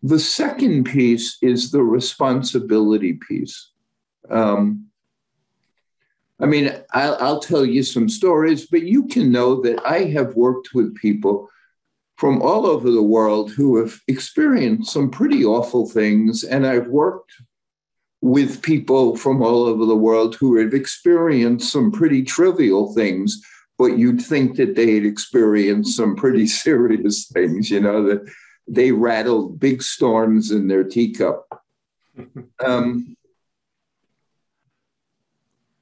The 0.02 0.18
second 0.18 0.84
piece 0.84 1.38
is 1.40 1.70
the 1.70 1.82
responsibility 1.82 3.14
piece. 3.28 3.70
Um, 4.28 4.86
I 6.40 6.46
mean, 6.46 6.72
I'll, 6.92 7.16
I'll 7.20 7.40
tell 7.40 7.64
you 7.64 7.84
some 7.84 8.08
stories, 8.08 8.66
but 8.66 8.82
you 8.82 9.06
can 9.06 9.30
know 9.30 9.62
that 9.62 9.80
I 9.86 10.00
have 10.06 10.34
worked 10.34 10.74
with 10.74 10.96
people 10.96 11.48
from 12.22 12.40
all 12.40 12.68
over 12.68 12.88
the 12.88 13.02
world 13.02 13.50
who 13.50 13.76
have 13.78 14.00
experienced 14.06 14.92
some 14.92 15.10
pretty 15.10 15.44
awful 15.44 15.90
things. 15.90 16.44
And 16.44 16.64
I've 16.64 16.86
worked 16.86 17.32
with 18.20 18.62
people 18.62 19.16
from 19.16 19.42
all 19.42 19.64
over 19.64 19.84
the 19.84 19.96
world 19.96 20.36
who 20.36 20.56
have 20.58 20.72
experienced 20.72 21.72
some 21.72 21.90
pretty 21.90 22.22
trivial 22.22 22.94
things, 22.94 23.42
but 23.76 23.98
you'd 23.98 24.22
think 24.22 24.54
that 24.58 24.76
they 24.76 24.94
had 24.94 25.04
experienced 25.04 25.96
some 25.96 26.14
pretty 26.14 26.46
serious 26.64 27.26
things, 27.26 27.68
you 27.68 27.80
know, 27.80 28.04
that 28.04 28.32
they 28.68 28.92
rattled 28.92 29.58
big 29.58 29.82
storms 29.82 30.52
in 30.52 30.68
their 30.68 30.84
teacup. 30.84 31.44
Um, 32.64 33.16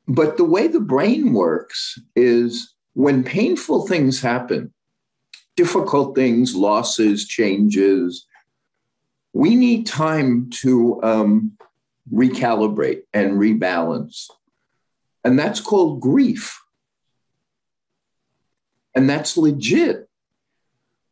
but 0.08 0.38
the 0.38 0.44
way 0.44 0.68
the 0.68 0.80
brain 0.80 1.34
works 1.34 1.98
is 2.16 2.74
when 2.94 3.24
painful 3.24 3.86
things 3.86 4.22
happen, 4.22 4.72
difficult 5.60 6.16
things, 6.16 6.56
losses, 6.56 7.26
changes, 7.26 8.26
we 9.34 9.54
need 9.54 9.86
time 9.86 10.48
to 10.48 10.98
um, 11.02 11.52
recalibrate 12.10 13.02
and 13.12 13.32
rebalance. 13.32 14.30
And 15.22 15.38
that's 15.38 15.60
called 15.60 16.00
grief. 16.00 16.58
And 18.94 19.06
that's 19.06 19.36
legit. 19.36 20.08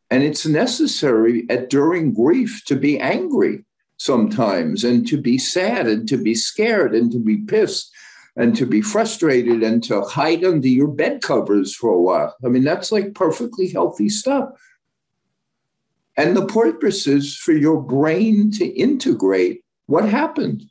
And 0.09 0.23
it's 0.23 0.47
necessary 0.47 1.45
at 1.47 1.69
during 1.69 2.11
grief 2.11 2.63
to 2.65 2.75
be 2.75 2.99
angry 2.99 3.65
sometimes 3.97 4.83
and 4.83 5.07
to 5.09 5.21
be 5.21 5.37
sad 5.37 5.85
and 5.85 6.09
to 6.09 6.17
be 6.17 6.33
scared 6.33 6.95
and 6.95 7.11
to 7.11 7.19
be 7.19 7.37
pissed 7.37 7.91
and 8.35 8.55
to 8.55 8.65
be 8.65 8.81
frustrated 8.81 9.63
and 9.63 9.83
to 9.83 10.01
hide 10.01 10.43
under 10.43 10.67
your 10.67 10.87
bed 10.87 11.21
covers 11.21 11.75
for 11.75 11.89
a 11.91 12.01
while. 12.01 12.35
I 12.43 12.47
mean, 12.47 12.63
that's 12.63 12.91
like 12.91 13.13
perfectly 13.13 13.69
healthy 13.69 14.09
stuff. 14.09 14.49
And 16.15 16.35
the 16.35 16.45
purpose 16.45 17.07
is 17.07 17.35
for 17.35 17.53
your 17.53 17.81
brain 17.81 18.51
to 18.51 18.65
integrate 18.65 19.63
what 19.85 20.07
happened. 20.07 20.63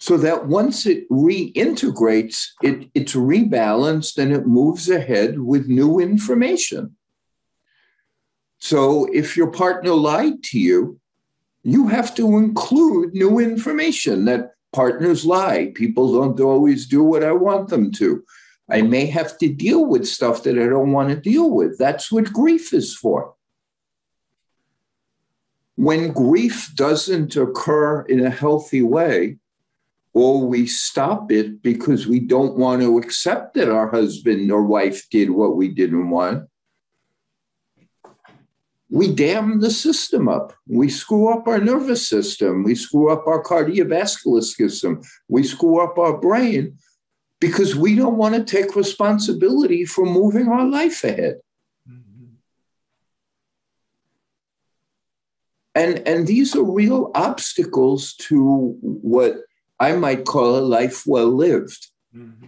So 0.00 0.16
that 0.18 0.46
once 0.46 0.86
it 0.86 1.08
reintegrates, 1.10 2.48
it, 2.62 2.88
it's 2.94 3.14
rebalanced 3.14 4.18
and 4.18 4.32
it 4.32 4.46
moves 4.46 4.88
ahead 4.88 5.40
with 5.40 5.68
new 5.68 5.98
information. 5.98 6.96
So 8.58 9.06
if 9.12 9.36
your 9.36 9.50
partner 9.50 9.92
lied 9.92 10.42
to 10.44 10.58
you, 10.58 11.00
you 11.62 11.88
have 11.88 12.14
to 12.16 12.36
include 12.36 13.14
new 13.14 13.38
information 13.38 14.24
that 14.26 14.52
partners 14.72 15.24
lie. 15.24 15.72
People 15.74 16.12
don't 16.12 16.40
always 16.40 16.86
do 16.86 17.02
what 17.02 17.24
I 17.24 17.32
want 17.32 17.68
them 17.68 17.90
to. 17.92 18.24
I 18.70 18.82
may 18.82 19.06
have 19.06 19.38
to 19.38 19.48
deal 19.48 19.86
with 19.86 20.06
stuff 20.06 20.42
that 20.42 20.58
I 20.58 20.66
don't 20.66 20.92
want 20.92 21.08
to 21.08 21.16
deal 21.16 21.50
with. 21.50 21.78
That's 21.78 22.12
what 22.12 22.32
grief 22.32 22.74
is 22.74 22.94
for. 22.94 23.34
When 25.76 26.12
grief 26.12 26.72
doesn't 26.74 27.36
occur 27.36 28.02
in 28.02 28.24
a 28.24 28.30
healthy 28.30 28.82
way, 28.82 29.38
or 30.12 30.46
we 30.46 30.66
stop 30.66 31.30
it 31.30 31.62
because 31.62 32.06
we 32.06 32.18
don't 32.18 32.56
want 32.56 32.82
to 32.82 32.98
accept 32.98 33.54
that 33.54 33.70
our 33.70 33.88
husband 33.88 34.50
or 34.50 34.62
wife 34.64 35.08
did 35.10 35.30
what 35.30 35.56
we 35.56 35.68
didn't 35.68 36.10
want, 36.10 36.47
we 38.90 39.12
dam 39.12 39.60
the 39.60 39.70
system 39.70 40.28
up. 40.28 40.54
We 40.66 40.88
screw 40.88 41.32
up 41.32 41.46
our 41.46 41.58
nervous 41.58 42.08
system. 42.08 42.64
We 42.64 42.74
screw 42.74 43.12
up 43.12 43.26
our 43.26 43.42
cardiovascular 43.42 44.42
system. 44.42 45.02
We 45.28 45.44
screw 45.44 45.80
up 45.80 45.98
our 45.98 46.18
brain 46.18 46.78
because 47.40 47.76
we 47.76 47.94
don't 47.94 48.16
want 48.16 48.34
to 48.34 48.44
take 48.44 48.76
responsibility 48.76 49.84
for 49.84 50.06
moving 50.06 50.48
our 50.48 50.64
life 50.64 51.04
ahead. 51.04 51.36
Mm-hmm. 51.88 52.34
And, 55.74 56.08
and 56.08 56.26
these 56.26 56.56
are 56.56 56.64
real 56.64 57.10
obstacles 57.14 58.14
to 58.14 58.76
what 58.80 59.36
I 59.78 59.92
might 59.92 60.24
call 60.24 60.56
a 60.56 60.60
life 60.60 61.06
well 61.06 61.28
lived. 61.28 61.88
Mm-hmm. 62.16 62.46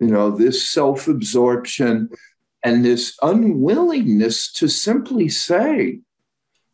You 0.00 0.08
know, 0.08 0.30
this 0.30 0.68
self 0.68 1.08
absorption, 1.08 2.10
and 2.64 2.82
this 2.82 3.16
unwillingness 3.20 4.50
to 4.54 4.68
simply 4.68 5.28
say, 5.28 6.00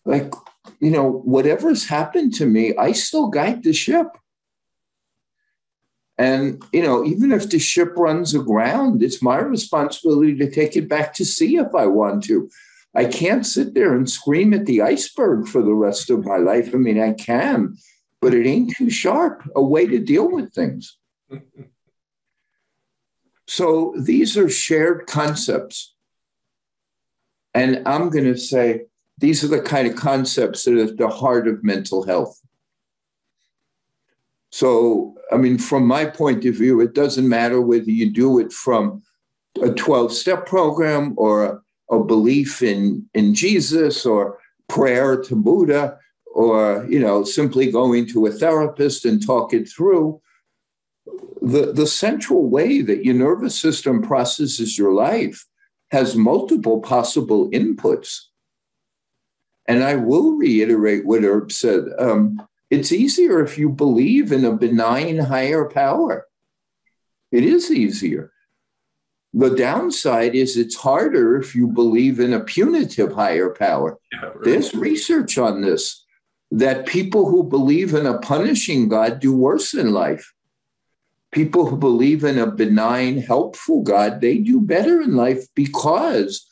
like, 0.05 0.32
you 0.78 0.91
know, 0.91 1.11
whatever's 1.11 1.86
happened 1.86 2.32
to 2.34 2.47
me, 2.47 2.74
I 2.76 2.93
still 2.93 3.26
guide 3.26 3.64
the 3.64 3.72
ship. 3.72 4.07
And, 6.16 6.62
you 6.72 6.82
know, 6.82 7.05
even 7.05 7.32
if 7.32 7.51
the 7.51 7.59
ship 7.59 7.95
runs 7.97 8.34
aground, 8.34 9.03
it's 9.03 9.20
my 9.20 9.38
responsibility 9.38 10.36
to 10.36 10.51
take 10.51 10.76
it 10.76 10.88
back 10.88 11.12
to 11.14 11.24
sea 11.24 11.57
if 11.57 11.74
I 11.74 11.86
want 11.86 12.22
to. 12.24 12.49
I 12.95 13.07
can't 13.07 13.45
sit 13.45 13.74
there 13.74 13.95
and 13.95 14.09
scream 14.09 14.55
at 14.55 14.66
the 14.66 14.82
iceberg 14.82 15.49
for 15.49 15.62
the 15.62 15.74
rest 15.74 16.11
of 16.11 16.24
my 16.24 16.36
life. 16.36 16.72
I 16.72 16.78
mean, 16.78 17.01
I 17.01 17.14
can, 17.14 17.76
but 18.20 18.34
it 18.34 18.47
ain't 18.47 18.76
too 18.76 18.91
sharp 18.91 19.43
a 19.57 19.62
way 19.62 19.86
to 19.86 19.99
deal 19.99 20.30
with 20.30 20.53
things. 20.53 20.97
so 23.51 23.93
these 23.99 24.39
are 24.39 24.49
shared 24.49 25.09
concepts. 25.09 25.93
And 27.53 27.83
I'm 27.85 28.09
going 28.09 28.27
to 28.27 28.37
say 28.37 28.83
these 29.19 29.43
are 29.43 29.49
the 29.49 29.61
kind 29.61 29.89
of 29.89 29.97
concepts 29.97 30.63
that 30.63 30.75
are 30.75 30.85
at 30.85 30.97
the 30.97 31.09
heart 31.09 31.49
of 31.49 31.65
mental 31.65 32.07
health. 32.07 32.41
So, 34.51 35.17
I 35.33 35.37
mean, 35.37 35.59
from 35.59 35.85
my 35.85 36.05
point 36.05 36.45
of 36.45 36.55
view, 36.55 36.81
it 36.81 36.95
doesn't 36.95 37.29
matter 37.29 37.61
whether 37.61 37.91
you 37.91 38.13
do 38.13 38.39
it 38.39 38.53
from 38.53 39.03
a 39.61 39.71
12 39.71 40.13
step 40.13 40.47
program 40.47 41.15
or 41.17 41.61
a, 41.91 41.99
belief 41.99 42.63
in, 42.63 43.05
in 43.15 43.35
Jesus 43.35 44.07
or 44.07 44.39
prayer 44.69 45.21
to 45.23 45.35
Buddha 45.35 45.99
or, 46.37 46.87
you 46.89 47.01
know, 47.01 47.25
simply 47.25 47.69
going 47.69 48.07
to 48.11 48.27
a 48.27 48.31
therapist 48.31 49.05
and 49.05 49.27
talk 49.27 49.53
it 49.53 49.69
through. 49.69 50.21
The, 51.43 51.73
the 51.73 51.87
central 51.87 52.49
way 52.49 52.83
that 52.83 53.05
your 53.05 53.15
nervous 53.15 53.59
system 53.59 54.03
processes 54.03 54.77
your 54.77 54.93
life 54.93 55.47
has 55.91 56.15
multiple 56.15 56.81
possible 56.81 57.51
inputs. 57.51 58.27
And 59.67 59.83
I 59.83 59.97
will 59.97 60.37
reiterate 60.37 61.07
what 61.07 61.25
Herb 61.25 61.51
said. 61.53 61.85
Um, 61.99 62.47
it's 62.71 62.93
easier 62.93 63.43
if 63.43 63.59
you 63.59 63.69
believe 63.69 64.33
in 64.33 64.45
a 64.45 64.57
benign 64.57 65.19
higher 65.19 65.69
power. 65.69 66.27
It 67.33 67.45
is 67.45 67.71
easier. 67.71 68.33
The 69.33 69.51
downside 69.51 70.35
is 70.35 70.57
it's 70.57 70.77
harder 70.77 71.37
if 71.37 71.55
you 71.55 71.69
believe 71.69 72.19
in 72.19 72.33
a 72.33 72.41
punitive 72.41 73.13
higher 73.13 73.51
power. 73.51 73.99
Yeah, 74.13 74.27
right. 74.27 74.43
There's 74.43 74.75
research 74.75 75.39
on 75.39 75.61
this 75.63 76.05
that 76.51 76.87
people 76.87 77.29
who 77.29 77.45
believe 77.45 77.95
in 77.95 78.07
a 78.07 78.19
punishing 78.19 78.89
God 78.89 79.21
do 79.21 79.37
worse 79.37 79.73
in 79.73 79.93
life. 79.93 80.33
People 81.33 81.66
who 81.66 81.76
believe 81.76 82.24
in 82.24 82.39
a 82.39 82.51
benign, 82.51 83.18
helpful 83.18 83.83
God, 83.83 84.20
they 84.20 84.39
do 84.39 84.61
better 84.61 85.01
in 85.01 85.14
life 85.14 85.47
because, 85.55 86.47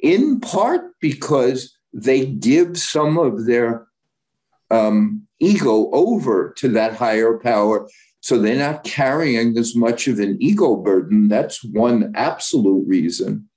in 0.00 0.40
part, 0.40 0.92
because 1.00 1.76
they 1.92 2.26
give 2.26 2.78
some 2.78 3.18
of 3.18 3.46
their 3.46 3.86
um, 4.70 5.26
ego 5.40 5.90
over 5.92 6.54
to 6.58 6.68
that 6.68 6.94
higher 6.94 7.38
power 7.38 7.88
so 8.20 8.38
they're 8.38 8.56
not 8.56 8.84
carrying 8.84 9.56
as 9.56 9.74
much 9.74 10.08
of 10.08 10.18
an 10.18 10.36
ego 10.40 10.76
burden. 10.76 11.28
That's 11.28 11.64
one 11.64 12.12
absolute 12.14 12.86
reason. 12.86 13.48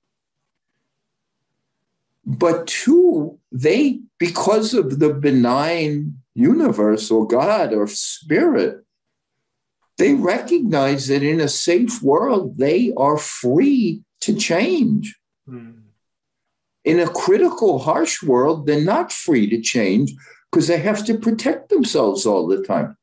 But 2.26 2.68
two, 2.68 3.40
they, 3.52 4.00
because 4.20 4.74
of 4.74 5.00
the 5.00 5.14
benign 5.14 6.18
universe 6.36 7.10
or 7.10 7.28
God 7.28 7.74
or 7.74 7.88
spirit, 7.88 8.86
they 10.02 10.16
recognize 10.16 11.08
that 11.10 11.22
in 11.22 11.40
a 11.40 11.48
safe 11.48 12.02
world, 12.02 12.58
they 12.58 12.92
are 12.98 13.18
free 13.18 14.02
to 14.22 14.34
change. 14.36 15.16
Mm. 15.48 15.84
In 16.84 17.00
a 17.00 17.08
critical, 17.08 17.78
harsh 17.78 18.24
world, 18.24 18.66
they're 18.66 18.84
not 18.84 19.12
free 19.12 19.48
to 19.52 19.62
change 19.62 20.12
because 20.52 20.68
they 20.68 20.80
have 20.80 21.06
to 21.06 21.20
protect 21.20 21.70
themselves 21.70 22.26
all 22.26 22.48
the 22.48 22.64
time. 22.64 22.98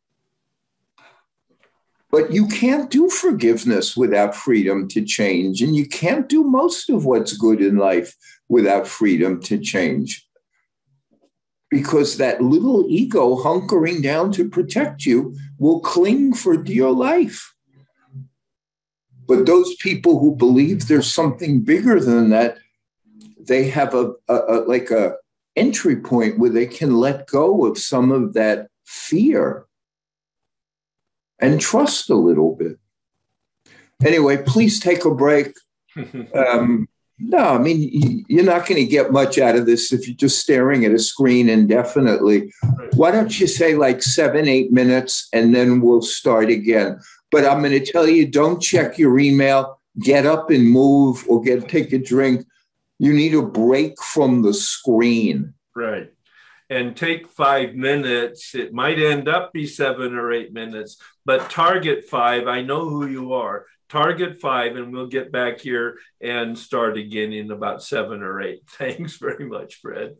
But 2.10 2.32
you 2.32 2.48
can't 2.48 2.90
do 2.90 3.08
forgiveness 3.08 3.96
without 3.96 4.34
freedom 4.34 4.88
to 4.88 5.04
change. 5.04 5.62
And 5.62 5.76
you 5.76 5.86
can't 5.86 6.28
do 6.28 6.42
most 6.42 6.90
of 6.90 7.04
what's 7.04 7.36
good 7.36 7.60
in 7.60 7.76
life 7.76 8.16
without 8.48 8.88
freedom 8.88 9.40
to 9.42 9.56
change. 9.58 10.27
Because 11.70 12.16
that 12.16 12.40
little 12.40 12.86
ego 12.88 13.36
hunkering 13.36 14.02
down 14.02 14.32
to 14.32 14.48
protect 14.48 15.04
you 15.04 15.36
will 15.58 15.80
cling 15.80 16.32
for 16.32 16.56
dear 16.56 16.90
life. 16.90 17.54
But 19.26 19.44
those 19.44 19.74
people 19.76 20.18
who 20.18 20.34
believe 20.34 20.88
there's 20.88 21.12
something 21.12 21.60
bigger 21.60 22.00
than 22.00 22.30
that, 22.30 22.56
they 23.38 23.68
have 23.68 23.94
a, 23.94 24.12
a, 24.28 24.34
a 24.34 24.56
like 24.66 24.90
a 24.90 25.16
entry 25.56 25.96
point 25.96 26.38
where 26.38 26.50
they 26.50 26.66
can 26.66 26.96
let 26.96 27.26
go 27.26 27.66
of 27.66 27.76
some 27.76 28.10
of 28.10 28.32
that 28.32 28.68
fear 28.86 29.66
and 31.38 31.60
trust 31.60 32.08
a 32.08 32.14
little 32.14 32.54
bit. 32.54 32.78
Anyway, 34.04 34.42
please 34.42 34.80
take 34.80 35.04
a 35.04 35.14
break. 35.14 35.54
Um, 36.32 36.88
no, 37.18 37.38
I 37.38 37.58
mean, 37.58 38.24
you're 38.28 38.44
not 38.44 38.66
going 38.66 38.80
to 38.80 38.86
get 38.86 39.12
much 39.12 39.38
out 39.38 39.56
of 39.56 39.66
this 39.66 39.92
if 39.92 40.06
you're 40.06 40.16
just 40.16 40.38
staring 40.38 40.84
at 40.84 40.92
a 40.92 40.98
screen 40.98 41.48
indefinitely. 41.48 42.52
Why 42.94 43.10
don't 43.10 43.38
you 43.40 43.46
say 43.46 43.74
like 43.74 44.02
seven, 44.02 44.48
eight 44.48 44.72
minutes 44.72 45.28
and 45.32 45.54
then 45.54 45.80
we'll 45.80 46.02
start 46.02 46.48
again? 46.48 47.00
But 47.30 47.44
I'm 47.44 47.60
going 47.60 47.72
to 47.72 47.84
tell 47.84 48.06
you 48.06 48.26
don't 48.26 48.62
check 48.62 48.98
your 48.98 49.18
email, 49.18 49.80
get 50.00 50.26
up 50.26 50.50
and 50.50 50.70
move 50.70 51.24
or 51.28 51.42
get 51.42 51.68
take 51.68 51.92
a 51.92 51.98
drink. 51.98 52.46
You 52.98 53.12
need 53.12 53.34
a 53.34 53.42
break 53.42 54.00
from 54.00 54.42
the 54.42 54.54
screen. 54.54 55.54
Right 55.74 56.12
and 56.70 56.96
take 56.96 57.28
five 57.28 57.74
minutes. 57.74 58.54
It 58.54 58.72
might 58.72 58.98
end 58.98 59.28
up 59.28 59.52
be 59.52 59.66
seven 59.66 60.14
or 60.14 60.32
eight 60.32 60.52
minutes, 60.52 61.00
but 61.24 61.50
target 61.50 62.04
five. 62.04 62.46
I 62.46 62.62
know 62.62 62.88
who 62.88 63.06
you 63.06 63.32
are. 63.32 63.66
Target 63.88 64.40
five, 64.40 64.76
and 64.76 64.92
we'll 64.92 65.06
get 65.06 65.32
back 65.32 65.60
here 65.60 65.98
and 66.20 66.58
start 66.58 66.98
again 66.98 67.32
in 67.32 67.50
about 67.50 67.82
seven 67.82 68.22
or 68.22 68.40
eight. 68.42 68.60
Thanks 68.68 69.16
very 69.16 69.48
much, 69.48 69.76
Fred. 69.76 70.16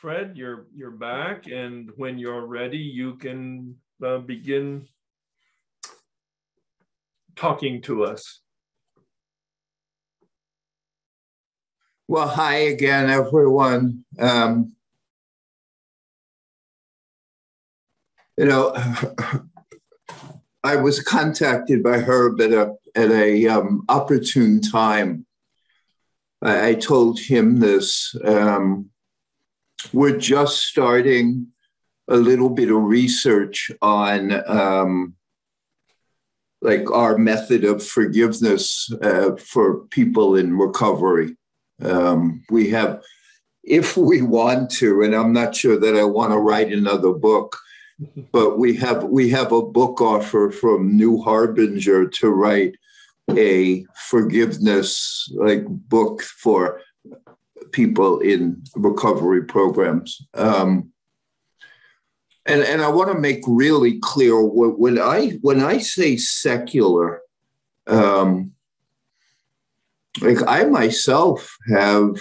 Fred, 0.00 0.36
you're 0.36 0.66
you're 0.74 0.90
back, 0.90 1.46
and 1.46 1.90
when 1.96 2.18
you're 2.18 2.44
ready, 2.44 2.76
you 2.76 3.14
can 3.14 3.76
uh, 4.04 4.18
begin 4.18 4.86
talking 7.34 7.80
to 7.82 8.04
us. 8.04 8.40
Well, 12.06 12.28
hi 12.28 12.56
again, 12.56 13.08
everyone. 13.08 14.04
Um, 14.18 14.74
you 18.36 18.44
know, 18.44 18.74
I 20.62 20.76
was 20.76 21.02
contacted 21.02 21.82
by 21.82 22.00
Herb 22.00 22.38
at 22.42 22.52
a 22.52 22.74
at 22.94 23.10
a 23.10 23.48
um, 23.48 23.86
opportune 23.88 24.60
time. 24.60 25.24
I, 26.42 26.74
told 26.74 27.18
him 27.18 27.60
this. 27.60 28.14
Um, 28.22 28.90
we're 29.92 30.18
just 30.18 30.58
starting 30.58 31.48
a 32.08 32.16
little 32.16 32.50
bit 32.50 32.70
of 32.70 32.82
research 32.82 33.70
on 33.82 34.32
um, 34.48 35.14
like 36.62 36.90
our 36.90 37.18
method 37.18 37.64
of 37.64 37.84
forgiveness 37.84 38.90
uh, 39.02 39.36
for 39.36 39.80
people 39.88 40.36
in 40.36 40.56
recovery. 40.56 41.36
Um, 41.82 42.42
we 42.50 42.70
have, 42.70 43.02
if 43.62 43.96
we 43.96 44.22
want 44.22 44.70
to, 44.72 45.02
and 45.02 45.14
I'm 45.14 45.32
not 45.32 45.54
sure 45.54 45.78
that 45.78 45.96
I 45.96 46.04
want 46.04 46.32
to 46.32 46.38
write 46.38 46.72
another 46.72 47.12
book, 47.12 47.56
but 48.32 48.58
we 48.58 48.76
have 48.76 49.04
we 49.04 49.30
have 49.30 49.52
a 49.52 49.62
book 49.62 50.00
offer 50.00 50.50
from 50.50 50.96
New 50.96 51.22
Harbinger 51.22 52.06
to 52.06 52.28
write 52.30 52.74
a 53.30 53.84
forgiveness 53.94 55.28
like 55.34 55.64
book 55.66 56.22
for 56.22 56.80
people 57.72 58.20
in 58.20 58.62
recovery 58.74 59.44
programs. 59.44 60.20
Um, 60.34 60.92
and, 62.46 62.62
and 62.62 62.82
I 62.82 62.88
want 62.88 63.10
to 63.10 63.18
make 63.18 63.42
really 63.46 63.98
clear 63.98 64.40
when 64.40 65.00
I 65.00 65.30
when 65.42 65.60
I 65.60 65.78
say 65.78 66.16
secular, 66.16 67.20
um, 67.88 68.52
like 70.20 70.38
I 70.46 70.64
myself 70.64 71.56
have, 71.74 72.16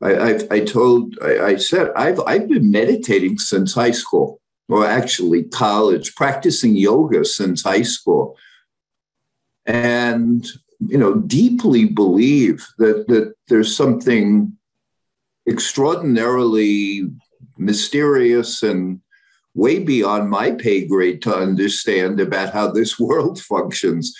I, 0.00 0.14
I, 0.14 0.40
I 0.50 0.60
told 0.60 1.18
I, 1.22 1.44
I 1.44 1.56
said 1.56 1.90
I've 1.94 2.20
I've 2.20 2.48
been 2.48 2.70
meditating 2.70 3.38
since 3.38 3.74
high 3.74 3.90
school, 3.90 4.40
or 4.68 4.86
actually 4.86 5.44
college, 5.44 6.14
practicing 6.14 6.74
yoga 6.74 7.24
since 7.24 7.62
high 7.62 7.82
school, 7.82 8.38
and 9.66 10.46
you 10.80 10.96
know 10.96 11.16
deeply 11.16 11.84
believe 11.84 12.66
that 12.78 13.06
that 13.08 13.34
there's 13.48 13.76
something 13.76 14.56
extraordinarily 15.48 17.10
mysterious 17.58 18.62
and 18.62 19.00
way 19.54 19.78
beyond 19.78 20.30
my 20.30 20.50
pay 20.52 20.86
grade 20.86 21.22
to 21.22 21.34
understand 21.34 22.20
about 22.20 22.52
how 22.52 22.70
this 22.70 22.98
world 22.98 23.40
functions. 23.52 24.14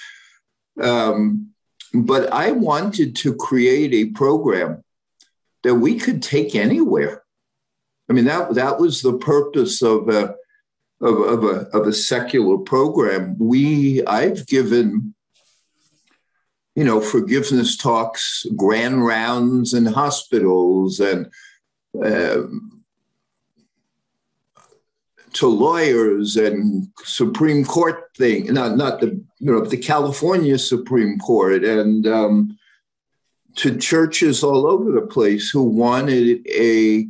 Um, 0.80 1.52
but 1.94 2.32
I 2.32 2.52
wanted 2.52 3.16
to 3.16 3.34
create 3.34 3.92
a 3.92 4.10
program 4.12 4.82
that 5.62 5.74
we 5.74 5.98
could 5.98 6.22
take 6.22 6.54
anywhere. 6.54 7.22
I 8.08 8.14
mean, 8.14 8.24
that, 8.24 8.54
that 8.54 8.78
was 8.78 9.02
the 9.02 9.18
purpose 9.18 9.82
of 9.82 10.08
a, 10.08 10.34
of, 11.00 11.20
of, 11.20 11.44
a, 11.44 11.68
of 11.76 11.86
a 11.86 11.92
secular 11.92 12.58
program. 12.58 13.36
We, 13.38 14.04
I've 14.06 14.46
given, 14.46 15.14
you 16.74 16.84
know, 16.84 17.00
forgiveness 17.00 17.76
talks, 17.76 18.46
grand 18.56 19.04
rounds 19.04 19.74
in 19.74 19.86
hospitals 19.86 21.00
and 21.00 21.30
um, 22.02 22.82
to 25.34 25.46
lawyers 25.46 26.36
and 26.36 26.88
Supreme 27.04 27.64
Court 27.64 28.10
thing, 28.16 28.52
not 28.52 28.76
not 28.76 29.00
the 29.00 29.08
you 29.38 29.52
know 29.52 29.64
the 29.64 29.76
California 29.76 30.58
Supreme 30.58 31.18
Court 31.18 31.64
and 31.64 32.06
um, 32.06 32.58
to 33.56 33.76
churches 33.76 34.42
all 34.42 34.66
over 34.66 34.92
the 34.92 35.06
place 35.06 35.50
who 35.50 35.62
wanted 35.62 36.46
a 36.48 37.06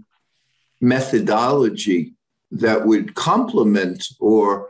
methodology 0.80 2.14
that 2.50 2.86
would 2.86 3.14
complement 3.14 4.04
or 4.18 4.68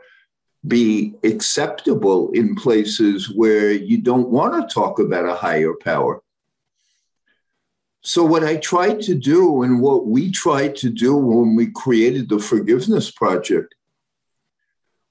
be 0.65 1.13
acceptable 1.23 2.31
in 2.31 2.55
places 2.55 3.29
where 3.29 3.71
you 3.71 3.97
don't 3.97 4.29
want 4.29 4.69
to 4.69 4.73
talk 4.73 4.99
about 4.99 5.27
a 5.27 5.35
higher 5.35 5.73
power. 5.73 6.21
So, 8.01 8.23
what 8.23 8.43
I 8.43 8.57
tried 8.57 9.01
to 9.03 9.15
do 9.15 9.63
and 9.63 9.81
what 9.81 10.07
we 10.07 10.31
tried 10.31 10.75
to 10.77 10.89
do 10.89 11.15
when 11.15 11.55
we 11.55 11.71
created 11.71 12.29
the 12.29 12.39
Forgiveness 12.39 13.11
Project 13.11 13.75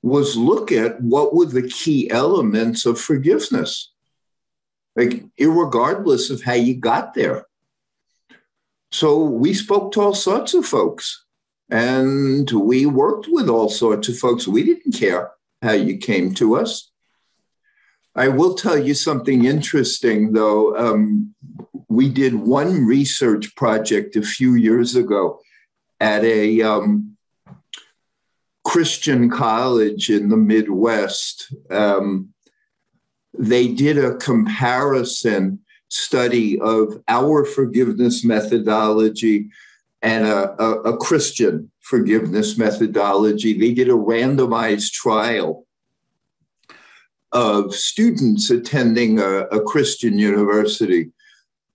was 0.02 0.36
look 0.36 0.72
at 0.72 1.00
what 1.00 1.34
were 1.34 1.46
the 1.46 1.68
key 1.68 2.10
elements 2.10 2.84
of 2.84 3.00
forgiveness, 3.00 3.92
like, 4.96 5.24
regardless 5.38 6.28
of 6.28 6.42
how 6.42 6.54
you 6.54 6.76
got 6.76 7.14
there. 7.14 7.46
So, 8.90 9.22
we 9.22 9.54
spoke 9.54 9.92
to 9.92 10.00
all 10.00 10.14
sorts 10.14 10.52
of 10.52 10.66
folks 10.66 11.24
and 11.70 12.50
we 12.50 12.84
worked 12.84 13.26
with 13.30 13.48
all 13.48 13.70
sorts 13.70 14.08
of 14.08 14.18
folks. 14.18 14.46
We 14.46 14.64
didn't 14.64 14.92
care 14.92 15.30
how 15.62 15.72
you 15.72 15.96
came 15.96 16.34
to 16.34 16.56
us. 16.56 16.90
I 18.14 18.28
will 18.28 18.54
tell 18.54 18.76
you 18.76 18.94
something 18.94 19.44
interesting, 19.44 20.32
though. 20.32 20.76
Um, 20.76 21.34
we 21.88 22.10
did 22.10 22.34
one 22.34 22.84
research 22.84 23.54
project 23.54 24.16
a 24.16 24.22
few 24.22 24.54
years 24.54 24.96
ago 24.96 25.40
at 26.00 26.24
a 26.24 26.60
um, 26.62 27.16
Christian 28.64 29.30
college 29.30 30.10
in 30.10 30.28
the 30.28 30.36
Midwest. 30.36 31.54
Um, 31.70 32.34
they 33.38 33.68
did 33.68 33.96
a 33.96 34.16
comparison 34.16 35.60
study 35.88 36.60
of 36.60 37.02
our 37.08 37.44
forgiveness 37.44 38.24
methodology 38.24 39.48
and 40.02 40.26
a, 40.26 40.62
a, 40.62 40.80
a 40.92 40.96
Christian 40.98 41.71
forgiveness 41.82 42.56
methodology. 42.56 43.58
They 43.58 43.72
did 43.72 43.88
a 43.88 43.92
randomized 43.92 44.92
trial 44.92 45.66
of 47.32 47.74
students 47.74 48.50
attending 48.50 49.18
a, 49.18 49.42
a 49.46 49.62
Christian 49.62 50.18
university 50.18 51.12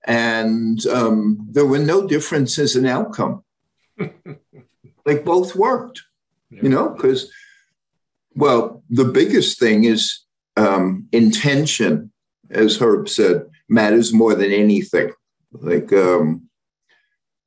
and 0.07 0.85
um, 0.87 1.45
there 1.51 1.65
were 1.65 1.79
no 1.79 2.07
differences 2.07 2.75
in 2.77 2.85
outcome. 2.85 3.43
like 5.05 5.25
both 5.25 5.53
worked, 5.55 6.01
yeah. 6.49 6.61
you 6.63 6.69
know, 6.69 6.89
because, 6.89 7.29
well, 8.33 8.83
the 8.89 9.05
biggest 9.05 9.59
thing 9.59 9.83
is 9.83 10.21
um, 10.55 11.07
intention, 11.11 12.11
as 12.49 12.77
Herb 12.77 13.09
said, 13.09 13.47
matters 13.67 14.13
more 14.13 14.33
than 14.33 14.51
anything. 14.51 15.11
Like 15.51 15.91
um, 15.91 16.49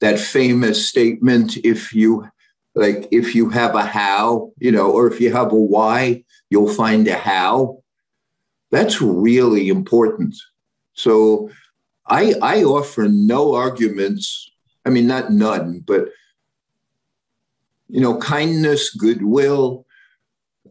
that 0.01 0.19
famous 0.19 0.87
statement 0.87 1.57
if 1.59 1.95
you 1.95 2.29
like 2.75 3.09
if 3.11 3.35
you 3.35 3.49
have 3.51 3.75
a 3.75 3.83
how 3.83 4.53
you 4.59 4.71
know 4.71 4.91
or 4.91 5.07
if 5.07 5.21
you 5.21 5.33
have 5.33 5.53
a 5.53 5.57
why 5.57 6.23
you'll 6.51 6.73
find 6.73 7.07
a 7.09 7.15
how 7.15 7.79
that's 8.71 9.01
really 9.01 9.69
important 9.69 10.35
so 10.95 11.51
I, 12.11 12.35
I 12.43 12.65
offer 12.65 13.07
no 13.09 13.55
arguments. 13.55 14.51
I 14.85 14.91
mean, 14.91 15.07
not 15.07 15.33
none, 15.33 15.83
but 15.87 16.09
you 17.89 18.01
know, 18.01 18.19
kindness, 18.19 18.95
goodwill, 18.95 19.87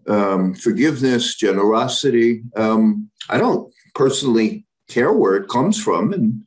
um, 0.08 0.54
forgiveness, 0.54 1.36
generosity. 1.36 2.44
Um, 2.56 3.10
I 3.30 3.38
don't 3.38 3.74
personally 3.96 4.66
care 4.88 5.14
where 5.14 5.36
it 5.36 5.50
comes 5.50 5.82
from, 5.82 6.14
and 6.14 6.46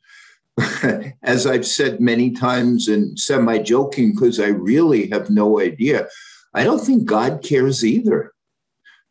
as 1.23 1.47
I've 1.47 1.65
said 1.65 1.99
many 1.99 2.31
times, 2.31 2.87
and 2.87 3.17
semi 3.19 3.59
joking, 3.59 4.11
because 4.11 4.39
I 4.39 4.47
really 4.47 5.09
have 5.09 5.29
no 5.29 5.59
idea. 5.59 6.07
I 6.53 6.63
don't 6.63 6.83
think 6.83 7.05
God 7.05 7.43
cares 7.43 7.83
either. 7.83 8.33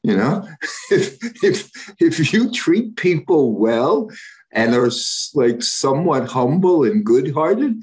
You 0.03 0.17
know, 0.17 0.49
if 0.91 1.19
if 1.43 1.71
if 1.99 2.33
you 2.33 2.51
treat 2.51 2.97
people 2.97 3.55
well 3.55 4.11
and 4.53 4.75
are 4.75 4.91
like 5.35 5.63
somewhat 5.63 6.29
humble 6.29 6.85
and 6.85 7.05
good-hearted, 7.05 7.83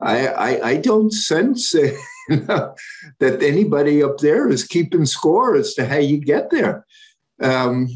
I, 0.00 0.28
I, 0.28 0.68
I 0.68 0.76
don't 0.76 1.12
sense 1.12 1.74
you 2.28 2.40
know, 2.48 2.74
that 3.18 3.42
anybody 3.42 4.02
up 4.02 4.18
there 4.18 4.48
is 4.48 4.64
keeping 4.64 5.06
score 5.06 5.56
as 5.56 5.74
to 5.74 5.86
how 5.86 5.98
you 5.98 6.18
get 6.18 6.50
there. 6.50 6.86
Um, 7.40 7.88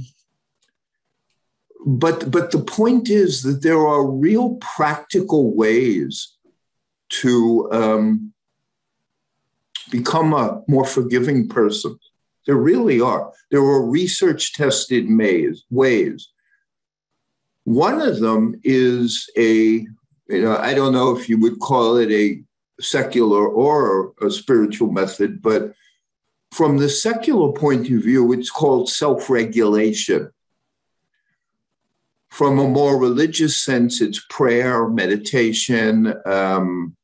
but 1.89 2.31
but 2.31 2.51
the 2.51 2.61
point 2.61 3.09
is 3.09 3.43
that 3.43 3.63
there 3.63 3.87
are 3.87 4.07
real 4.07 4.57
practical 4.57 5.55
ways 5.55 6.37
to 7.09 7.69
um, 7.73 8.33
become 9.91 10.33
a 10.35 10.63
more 10.69 10.85
forgiving 10.85 11.49
person. 11.49 11.99
There 12.47 12.57
really 12.57 13.01
are. 13.01 13.33
There 13.51 13.61
are 13.61 13.83
research 13.83 14.55
tested 14.55 15.07
ways 15.71 16.29
one 17.69 18.01
of 18.01 18.19
them 18.21 18.59
is 18.65 19.29
a, 19.37 19.87
you 20.29 20.43
know, 20.43 20.57
I 20.57 20.73
don't 20.73 20.95
know 20.95 21.15
if 21.15 21.29
you 21.29 21.39
would 21.41 21.61
call 21.61 21.99
it 21.99 22.11
a 22.11 22.43
secular 22.81 23.47
or 23.47 24.15
a 24.23 24.31
spiritual 24.31 24.91
method, 24.91 25.43
but 25.43 25.75
from 26.51 26.79
the 26.79 26.89
secular 26.89 27.53
point 27.53 27.83
of 27.91 28.03
view, 28.03 28.33
it's 28.33 28.49
called 28.51 28.89
self 28.89 29.29
regulation. 29.29 30.31
From 32.29 32.59
a 32.59 32.69
more 32.69 32.99
religious 32.99 33.57
sense, 33.57 34.01
it's 34.01 34.25
prayer, 34.29 34.89
meditation, 34.89 36.15
um, 36.27 36.95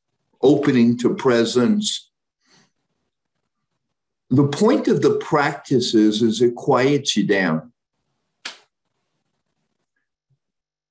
opening 0.42 0.98
to 0.98 1.14
presence. 1.14 2.10
The 4.30 4.46
point 4.46 4.86
of 4.88 5.02
the 5.02 5.16
practices 5.16 6.22
is, 6.22 6.42
it 6.42 6.54
quiets 6.54 7.16
you 7.16 7.26
down. 7.26 7.72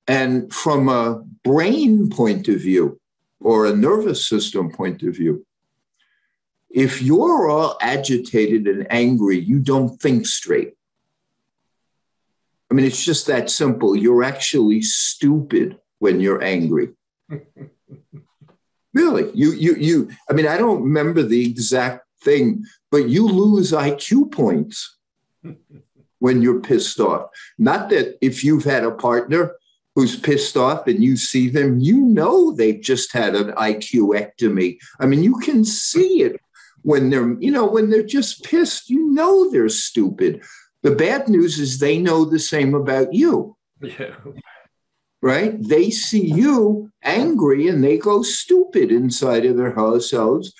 And 0.07 0.53
from 0.53 0.89
a 0.89 1.23
brain 1.43 2.09
point 2.09 2.47
of 2.47 2.59
view 2.59 2.99
or 3.39 3.65
a 3.65 3.75
nervous 3.75 4.27
system 4.27 4.71
point 4.71 5.03
of 5.03 5.15
view, 5.15 5.45
if 6.69 7.01
you're 7.01 7.49
all 7.49 7.77
agitated 7.81 8.67
and 8.67 8.87
angry, 8.91 9.39
you 9.39 9.59
don't 9.59 10.01
think 10.01 10.25
straight. 10.25 10.73
I 12.73 12.75
mean, 12.75 12.87
it's 12.87 13.05
just 13.05 13.27
that 13.27 13.51
simple. 13.51 13.95
You're 13.95 14.23
actually 14.23 14.81
stupid 14.81 15.77
when 15.99 16.19
you're 16.19 16.41
angry. 16.41 16.89
really, 18.95 19.29
you, 19.35 19.51
you, 19.51 19.75
you. 19.75 20.09
I 20.27 20.33
mean, 20.33 20.47
I 20.47 20.57
don't 20.57 20.81
remember 20.81 21.21
the 21.21 21.45
exact 21.45 22.07
thing, 22.23 22.63
but 22.89 23.09
you 23.09 23.27
lose 23.27 23.73
IQ 23.73 24.31
points 24.31 24.97
when 26.17 26.41
you're 26.41 26.61
pissed 26.61 26.99
off. 26.99 27.29
Not 27.59 27.89
that 27.89 28.17
if 28.25 28.43
you've 28.43 28.63
had 28.63 28.83
a 28.83 28.89
partner 28.89 29.51
who's 29.93 30.19
pissed 30.19 30.57
off 30.57 30.87
and 30.87 31.03
you 31.03 31.15
see 31.15 31.49
them, 31.49 31.79
you 31.79 32.01
know 32.01 32.53
they've 32.53 32.81
just 32.81 33.13
had 33.13 33.35
an 33.35 33.51
IQ 33.51 34.19
ectomy. 34.19 34.79
I 34.99 35.05
mean, 35.05 35.21
you 35.21 35.37
can 35.41 35.63
see 35.63 36.23
it 36.23 36.41
when 36.81 37.11
they're, 37.11 37.39
you 37.39 37.51
know, 37.51 37.67
when 37.67 37.91
they're 37.91 38.01
just 38.01 38.43
pissed, 38.43 38.89
you 38.89 39.11
know 39.11 39.51
they're 39.51 39.69
stupid. 39.69 40.41
The 40.83 40.91
bad 40.91 41.29
news 41.29 41.59
is 41.59 41.79
they 41.79 41.97
know 41.97 42.25
the 42.25 42.39
same 42.39 42.75
about 42.75 43.13
you. 43.13 43.55
Yeah. 43.81 44.15
Right? 45.21 45.55
They 45.57 45.89
see 45.89 46.25
you 46.25 46.91
angry 47.01 47.69
and 47.69 47.81
they 47.81 47.97
go 47.97 48.21
stupid 48.21 48.91
inside 48.91 49.45
of 49.45 49.55
their 49.55 49.99
selves, 50.01 50.53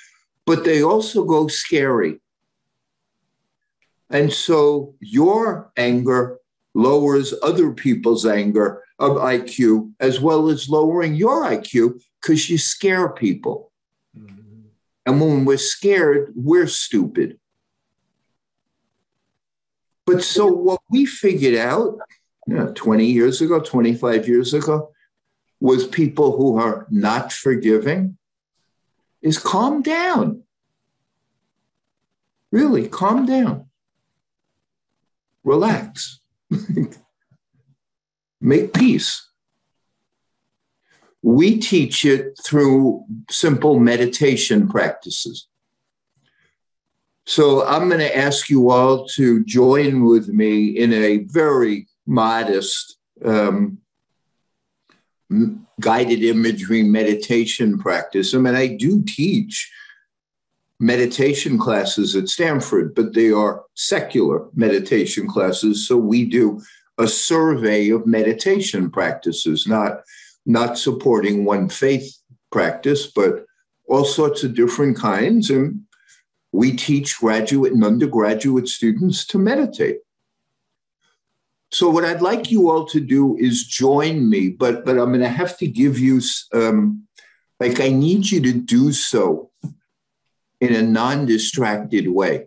but 0.46 0.64
they 0.64 0.82
also 0.82 1.26
go 1.26 1.48
scary. 1.48 2.22
And 4.10 4.32
so 4.32 4.96
your 5.02 5.72
anger 5.76 6.38
lowers 6.74 7.34
other 7.44 7.72
people's 7.72 8.26
anger 8.26 8.82
of 9.00 9.18
IQ 9.18 9.92
as 10.00 10.22
well 10.22 10.48
as 10.48 10.70
lowering 10.70 11.16
your 11.16 11.44
IQ 11.44 12.02
because 12.22 12.50
you 12.50 12.58
scare 12.58 13.10
people. 13.10 13.72
Mm-hmm. 14.18 14.68
And 15.06 15.20
when 15.20 15.44
we're 15.44 15.58
scared, 15.58 16.32
we're 16.36 16.68
stupid. 16.68 17.40
But 20.06 20.24
so 20.24 20.48
what 20.48 20.82
we 20.90 21.06
figured 21.06 21.56
out 21.56 21.98
you 22.48 22.56
know, 22.56 22.72
20 22.74 23.06
years 23.06 23.42
ago, 23.42 23.60
25 23.60 24.28
years 24.28 24.54
ago, 24.54 24.92
was 25.60 25.88
people 25.88 26.36
who 26.36 26.58
are 26.58 26.88
not 26.90 27.32
forgiving 27.32 28.18
is 29.22 29.40
calm 29.40 29.82
down. 29.82 30.44
Really, 32.52 32.88
calm 32.88 33.26
down. 33.26 33.68
Relax. 35.44 36.20
Make 38.42 38.74
peace. 38.74 39.30
We 41.22 41.58
teach 41.60 42.04
it 42.04 42.38
through 42.46 43.06
simple 43.32 43.80
meditation 43.80 44.68
practices. 44.68 45.48
So 47.26 47.66
I'm 47.66 47.88
going 47.88 48.02
to 48.02 48.18
ask 48.18 48.50
you 48.50 48.70
all 48.70 49.08
to 49.10 49.44
join 49.46 50.04
with 50.04 50.28
me 50.28 50.68
in 50.78 50.92
a 50.94 51.20
very 51.26 51.88
modest 52.06 52.98
um, 53.24 53.78
guided 55.80 56.24
imagery 56.24 56.84
meditation 56.84 57.80
practice. 57.80 58.34
I 58.34 58.40
mean, 58.40 58.56
I 58.56 58.68
do 58.68 59.04
teach 59.04 59.72
meditation 60.80 61.58
classes 61.58 62.16
at 62.16 62.28
Stanford, 62.28 62.94
but 62.94 63.14
they 63.14 63.32
are 63.32 63.64
secular 63.74 64.48
meditation 64.54 65.28
classes. 65.28 65.88
So 65.88 65.96
we 65.98 66.26
do 66.26 66.62
a 66.98 67.08
survey 67.08 67.90
of 67.90 68.06
meditation 68.06 68.92
practices, 68.92 69.66
not 69.68 70.02
not 70.46 70.78
supporting 70.78 71.46
one 71.46 71.70
faith 71.70 72.18
practice, 72.52 73.08
but 73.08 73.46
all 73.88 74.04
sorts 74.04 74.44
of 74.44 74.54
different 74.56 74.98
kinds. 74.98 75.50
And 75.50 75.80
we 76.54 76.72
teach 76.72 77.20
graduate 77.20 77.74
and 77.74 77.84
undergraduate 77.84 78.70
students 78.70 79.26
to 79.26 79.40
meditate. 79.40 79.98
So, 81.72 81.90
what 81.90 82.06
I'd 82.06 82.22
like 82.22 82.52
you 82.52 82.70
all 82.70 82.86
to 82.86 83.00
do 83.00 83.36
is 83.38 83.66
join 83.66 84.30
me, 84.30 84.50
but, 84.50 84.86
but 84.86 85.00
I'm 85.00 85.10
going 85.10 85.22
to 85.22 85.28
have 85.28 85.58
to 85.58 85.68
give 85.68 85.98
you, 85.98 86.22
um, 86.54 87.08
like, 87.60 87.82
I 87.82 87.90
need 87.90 88.30
you 88.30 88.40
to 88.42 88.54
do 88.54 88.92
so 88.94 89.50
in 90.62 90.76
a 90.76 90.84
non 90.84 91.26
distracted 91.26 92.08
way. 92.08 92.46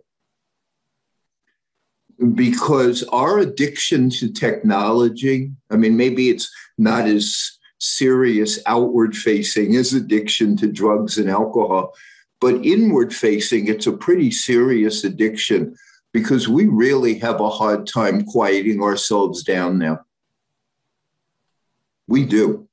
Because 2.33 3.03
our 3.03 3.37
addiction 3.39 4.09
to 4.11 4.31
technology, 4.31 5.51
I 5.69 5.75
mean, 5.75 5.97
maybe 5.97 6.29
it's 6.29 6.49
not 6.77 7.05
as 7.05 7.59
serious 7.79 8.59
outward 8.65 9.15
facing 9.15 9.75
as 9.75 9.93
addiction 9.93 10.55
to 10.57 10.71
drugs 10.71 11.17
and 11.17 11.29
alcohol. 11.29 11.93
But 12.39 12.65
inward 12.65 13.13
facing, 13.13 13.67
it's 13.67 13.87
a 13.87 13.91
pretty 13.91 14.31
serious 14.31 15.03
addiction 15.03 15.75
because 16.13 16.47
we 16.47 16.67
really 16.67 17.15
have 17.19 17.41
a 17.41 17.49
hard 17.49 17.87
time 17.87 18.23
quieting 18.23 18.81
ourselves 18.81 19.43
down 19.43 19.77
now. 19.77 20.01
We 22.07 22.25
do. 22.25 22.67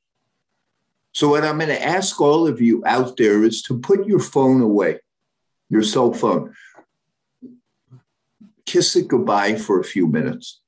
So, 1.12 1.28
what 1.28 1.45
I'm 1.45 1.59
going 1.59 1.69
to 1.69 1.82
ask 1.82 2.20
all 2.20 2.47
of 2.47 2.61
you 2.61 2.82
out 2.86 3.16
there 3.16 3.45
is 3.45 3.62
to 3.62 3.78
put 3.78 4.07
your 4.07 4.19
phone 4.20 4.61
away, 4.61 5.01
your 5.70 5.82
cell 5.82 6.12
phone. 6.12 6.55
Kiss 8.66 8.97
it 8.97 9.09
goodbye 9.09 9.57
for 9.57 9.81
a 9.81 9.85
few 9.85 10.07
minutes. 10.07 10.61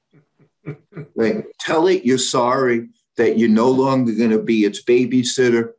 Like, 1.14 1.46
tell 1.60 1.86
it 1.86 2.04
you're 2.04 2.18
sorry 2.18 2.88
that 3.16 3.38
you're 3.38 3.48
no 3.48 3.70
longer 3.70 4.12
going 4.12 4.30
to 4.30 4.42
be 4.42 4.64
its 4.64 4.82
babysitter, 4.82 5.70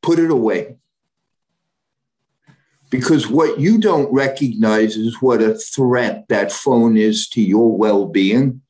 put 0.00 0.20
it 0.20 0.30
away. 0.30 0.76
Because 2.90 3.28
what 3.28 3.60
you 3.60 3.78
don't 3.78 4.12
recognize 4.12 4.96
is 4.96 5.20
what 5.20 5.42
a 5.42 5.54
threat 5.54 6.26
that 6.28 6.50
phone 6.50 6.96
is 6.96 7.28
to 7.30 7.42
your 7.42 7.76
well 7.76 8.06
being 8.06 8.62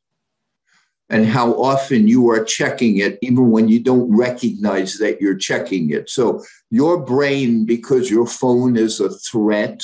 and 1.09 1.25
how 1.25 1.53
often 1.53 2.07
you 2.09 2.29
are 2.29 2.45
checking 2.45 2.99
it, 2.99 3.19
even 3.23 3.51
when 3.51 3.69
you 3.69 3.81
don't 3.81 4.15
recognize 4.15 4.99
that 4.99 5.21
you're 5.21 5.37
checking 5.37 5.91
it. 5.91 6.11
So, 6.11 6.45
your 6.71 7.01
brain, 7.03 7.65
because 7.65 8.11
your 8.11 8.27
phone 8.27 8.77
is 8.77 9.01
a 9.01 9.09
threat, 9.09 9.83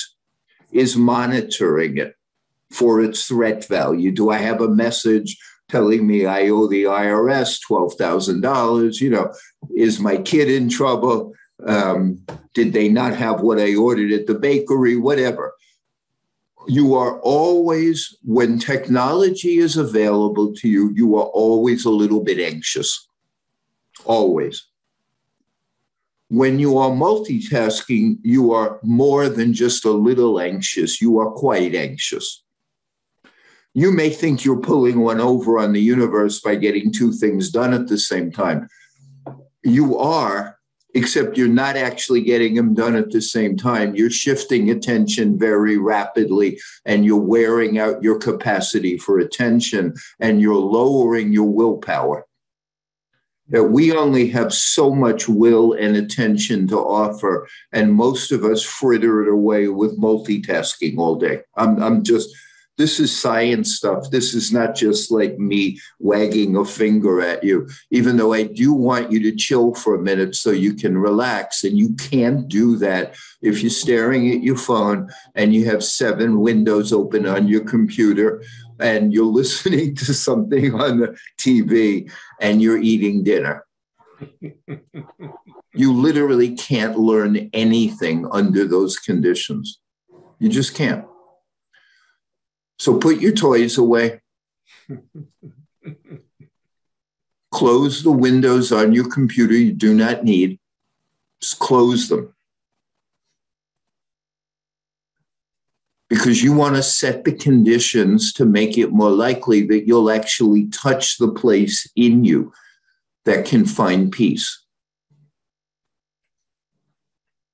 is 0.71 0.95
monitoring 0.95 1.97
it 1.97 2.15
for 2.71 3.01
its 3.01 3.25
threat 3.25 3.65
value. 3.67 4.11
Do 4.11 4.29
I 4.29 4.37
have 4.37 4.61
a 4.61 4.67
message? 4.67 5.37
telling 5.69 6.05
me 6.05 6.25
I 6.25 6.49
owe 6.49 6.67
the 6.67 6.83
IRS 6.83 7.59
$12,000. 7.69 9.01
You 9.01 9.09
know, 9.09 9.33
is 9.75 9.99
my 9.99 10.17
kid 10.17 10.49
in 10.49 10.69
trouble? 10.69 11.33
Um, 11.63 12.25
did 12.53 12.73
they 12.73 12.89
not 12.89 13.15
have 13.15 13.41
what 13.41 13.59
I 13.59 13.75
ordered 13.75 14.11
at 14.11 14.27
the 14.27 14.35
bakery? 14.35 14.97
Whatever. 14.97 15.53
You 16.67 16.95
are 16.95 17.19
always, 17.19 18.17
when 18.23 18.57
technology 18.57 19.57
is 19.57 19.77
available 19.77 20.53
to 20.55 20.67
you, 20.67 20.91
you 20.95 21.15
are 21.15 21.25
always 21.25 21.85
a 21.85 21.91
little 21.91 22.23
bit 22.23 22.39
anxious. 22.39 23.07
Always. 24.03 24.65
When 26.29 26.57
you 26.57 26.77
are 26.79 26.89
multitasking, 26.89 28.17
you 28.23 28.51
are 28.51 28.79
more 28.83 29.29
than 29.29 29.53
just 29.53 29.85
a 29.85 29.91
little 29.91 30.39
anxious, 30.39 30.99
you 30.99 31.19
are 31.19 31.31
quite 31.31 31.75
anxious 31.75 32.43
you 33.75 33.91
may 33.91 34.09
think 34.09 34.45
you're 34.45 34.61
pulling 34.61 35.01
one 35.01 35.19
over 35.19 35.59
on 35.59 35.73
the 35.73 35.81
universe 35.81 36.39
by 36.39 36.55
getting 36.55 36.93
two 36.93 37.11
things 37.11 37.51
done 37.51 37.73
at 37.73 37.87
the 37.87 37.97
same 37.97 38.31
time. 38.31 38.69
You 39.63 39.97
are, 39.97 40.54
except 40.95 41.37
you're 41.37 41.47
not 41.49 41.75
actually 41.75 42.21
getting 42.21 42.55
them 42.55 42.73
done 42.73 42.95
at 42.95 43.11
the 43.11 43.21
same 43.21 43.57
time. 43.57 43.95
You're 43.95 44.09
shifting 44.09 44.71
attention 44.71 45.37
very 45.37 45.77
rapidly 45.77 46.59
and 46.85 47.05
you're 47.05 47.19
wearing 47.19 47.77
out 47.77 48.01
your 48.01 48.17
capacity 48.17 48.97
for 48.97 49.19
attention 49.19 49.93
and 50.19 50.41
you're 50.41 50.55
lowering 50.55 51.33
your 51.33 51.51
willpower. 51.51 52.25
That 53.49 53.65
we 53.65 53.91
only 53.91 54.29
have 54.29 54.53
so 54.53 54.89
much 54.95 55.27
will 55.27 55.73
and 55.73 55.95
attention 55.95 56.67
to 56.69 56.79
offer, 56.79 57.47
and 57.71 57.93
most 57.93 58.31
of 58.31 58.43
us 58.43 58.63
fritter 58.63 59.21
it 59.21 59.31
away 59.31 59.67
with 59.67 59.99
multitasking 59.99 60.97
all 60.97 61.15
day. 61.15 61.41
I'm, 61.55 61.79
I'm 61.83 62.03
just 62.03 62.35
This 62.77 62.99
is 62.99 63.17
science 63.17 63.75
stuff. 63.75 64.09
This 64.11 64.33
is 64.33 64.51
not 64.51 64.75
just 64.75 65.11
like 65.11 65.39
me 65.39 65.79
wagging 65.99 66.57
a 66.57 66.65
finger 66.65 67.21
at 67.21 67.43
you, 67.43 67.69
even 67.89 68.17
though 68.17 68.33
I 68.33 68.43
do 68.43 68.73
want 68.73 69.11
you 69.11 69.19
to 69.23 69.35
chill 69.35 69.73
for 69.73 69.95
a 69.95 70.01
minute 70.01 70.35
so 70.35 70.51
you 70.51 70.73
can 70.73 70.97
relax. 70.97 71.63
And 71.63 71.77
you 71.77 71.95
can't 71.95 72.47
do 72.49 72.75
that 72.77 73.15
if 73.41 73.61
you're 73.61 73.69
staring 73.69 74.29
at 74.31 74.43
your 74.43 74.57
phone 74.57 75.09
and 75.35 75.53
you 75.53 75.65
have 75.65 75.83
seven 75.83 76.41
windows 76.41 76.91
open 76.91 77.25
on 77.25 77.47
your 77.47 77.63
computer 77.63 78.43
and 78.79 79.13
you're 79.13 79.25
listening 79.41 79.95
to 79.95 80.13
something 80.13 80.73
on 80.73 80.99
the 80.99 81.17
TV 81.39 82.11
and 82.41 82.61
you're 82.61 82.81
eating 82.81 83.23
dinner. 83.23 83.65
you 85.73 85.93
literally 85.93 86.55
can't 86.55 86.97
learn 86.97 87.49
anything 87.53 88.27
under 88.31 88.65
those 88.65 88.97
conditions. 88.97 89.79
You 90.39 90.49
just 90.49 90.75
can't. 90.75 91.05
So 92.79 92.97
put 92.97 93.19
your 93.19 93.33
toys 93.33 93.77
away. 93.77 94.21
close 97.55 98.03
the 98.03 98.11
windows 98.11 98.73
on 98.73 98.91
your 98.91 99.09
computer 99.09 99.53
you 99.53 99.71
do 99.71 99.93
not 99.93 100.25
need. 100.25 100.59
Just 101.39 101.57
close 101.57 102.09
them. 102.09 102.33
Because 106.09 106.43
you 106.43 106.51
want 106.51 106.75
to 106.75 106.83
set 106.83 107.23
the 107.23 107.31
conditions 107.31 108.33
to 108.33 108.45
make 108.45 108.77
it 108.77 108.91
more 108.91 109.09
likely 109.09 109.65
that 109.67 109.87
you'll 109.87 110.11
actually 110.11 110.67
touch 110.67 111.17
the 111.17 111.29
place 111.29 111.89
in 111.95 112.25
you 112.25 112.51
that 113.23 113.45
can 113.45 113.65
find 113.65 114.11
peace. 114.11 114.61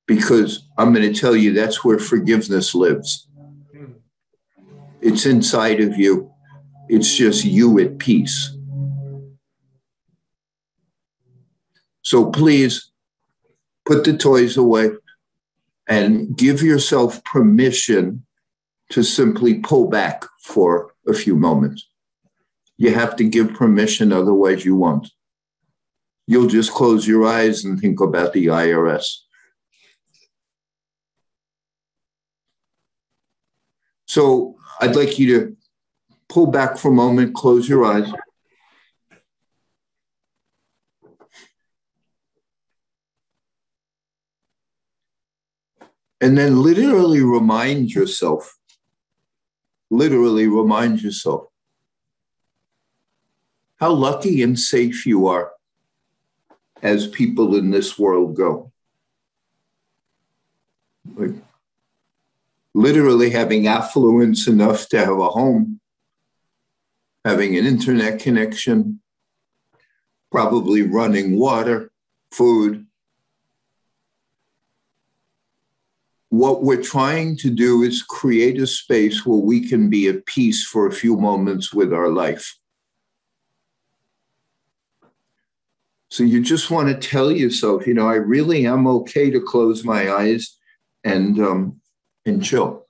Because 0.07 0.67
I'm 0.79 0.93
going 0.93 1.13
to 1.13 1.19
tell 1.19 1.35
you 1.35 1.53
that's 1.53 1.85
where 1.85 1.99
forgiveness 1.99 2.73
lives. 2.73 3.27
It's 5.01 5.25
inside 5.25 5.81
of 5.81 5.97
you. 5.97 6.31
It's 6.89 7.15
just 7.15 7.43
you 7.43 7.79
at 7.79 7.97
peace. 7.97 8.55
So 12.01 12.29
please 12.29 12.91
put 13.85 14.03
the 14.03 14.17
toys 14.17 14.57
away 14.57 14.91
and 15.87 16.35
give 16.35 16.61
yourself 16.61 17.23
permission 17.23 18.25
to 18.89 19.03
simply 19.03 19.55
pull 19.55 19.89
back 19.89 20.25
for 20.41 20.93
a 21.07 21.13
few 21.13 21.35
moments. 21.35 21.87
You 22.77 22.93
have 22.93 23.15
to 23.17 23.23
give 23.23 23.53
permission, 23.53 24.11
otherwise, 24.11 24.65
you 24.65 24.75
won't. 24.75 25.09
You'll 26.27 26.47
just 26.47 26.71
close 26.71 27.07
your 27.07 27.25
eyes 27.25 27.63
and 27.63 27.79
think 27.79 28.01
about 28.01 28.33
the 28.33 28.47
IRS. 28.47 29.05
So 34.07 34.57
I'd 34.81 34.95
like 34.95 35.19
you 35.19 35.39
to 35.39 35.57
pull 36.27 36.47
back 36.47 36.75
for 36.75 36.89
a 36.89 36.93
moment, 36.93 37.35
close 37.35 37.69
your 37.69 37.85
eyes. 37.85 38.11
And 46.19 46.35
then 46.35 46.63
literally 46.63 47.21
remind 47.21 47.93
yourself, 47.93 48.57
literally 49.91 50.47
remind 50.47 51.01
yourself 51.01 51.47
how 53.79 53.91
lucky 53.91 54.41
and 54.41 54.59
safe 54.59 55.05
you 55.05 55.27
are 55.27 55.51
as 56.81 57.07
people 57.07 57.55
in 57.55 57.69
this 57.69 57.99
world 57.99 58.35
go. 58.35 58.71
Like, 61.15 61.35
literally 62.73 63.29
having 63.29 63.67
affluence 63.67 64.47
enough 64.47 64.87
to 64.89 64.97
have 64.97 65.17
a 65.17 65.29
home, 65.29 65.79
having 67.25 67.57
an 67.57 67.65
internet 67.65 68.19
connection, 68.19 69.01
probably 70.31 70.81
running 70.81 71.37
water, 71.37 71.91
food. 72.31 72.85
What 76.29 76.63
we're 76.63 76.81
trying 76.81 77.35
to 77.37 77.49
do 77.49 77.83
is 77.83 78.01
create 78.01 78.59
a 78.61 78.67
space 78.67 79.25
where 79.25 79.37
we 79.37 79.67
can 79.67 79.89
be 79.89 80.07
at 80.07 80.25
peace 80.25 80.65
for 80.65 80.87
a 80.87 80.93
few 80.93 81.17
moments 81.17 81.73
with 81.73 81.91
our 81.93 82.07
life. 82.07 82.57
So 86.09 86.23
you 86.23 86.41
just 86.41 86.71
want 86.71 86.87
to 86.89 87.07
tell 87.07 87.31
yourself, 87.31 87.85
you 87.85 87.93
know, 87.93 88.07
I 88.07 88.15
really 88.15 88.65
am 88.65 88.87
okay 88.87 89.29
to 89.29 89.41
close 89.41 89.83
my 89.83 90.11
eyes 90.11 90.57
and 91.03 91.39
um, 91.39 91.80
and 92.25 92.43
chill. 92.43 92.85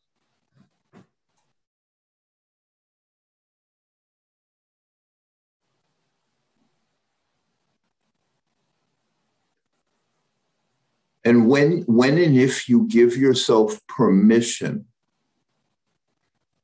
And 11.24 11.48
when, 11.48 11.84
when 11.84 12.18
and 12.18 12.36
if 12.36 12.68
you 12.68 12.88
give 12.88 13.16
yourself 13.16 13.80
permission, 13.88 14.86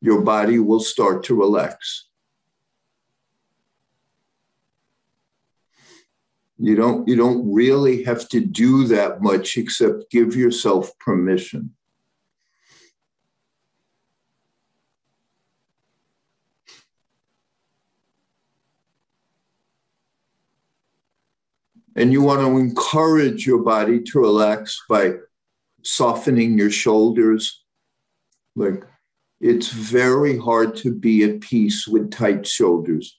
your 0.02 0.22
body 0.22 0.60
will 0.60 0.80
start 0.80 1.24
to 1.26 1.36
relax. 1.36 2.08
You 6.58 6.76
don't, 6.76 7.08
you 7.08 7.16
don't 7.16 7.54
really 7.54 8.04
have 8.04 8.28
to 8.30 8.40
do 8.40 8.86
that 8.88 9.22
much 9.22 9.58
except 9.58 10.10
give 10.10 10.36
yourself 10.36 10.92
permission. 10.98 11.77
And 21.98 22.14
you 22.14 22.22
want 22.22 22.42
to 22.42 22.58
encourage 22.60 23.48
your 23.48 23.64
body 23.64 24.00
to 24.02 24.20
relax 24.20 24.84
by 24.88 25.16
softening 25.84 26.56
your 26.56 26.70
shoulders. 26.70 27.64
Like 28.56 28.84
it's 29.42 29.70
very 29.70 30.38
hard 30.38 30.76
to 30.78 30.94
be 30.94 31.24
at 31.24 31.42
peace 31.42 31.88
with 31.88 32.12
tight 32.12 32.46
shoulders. 32.46 33.18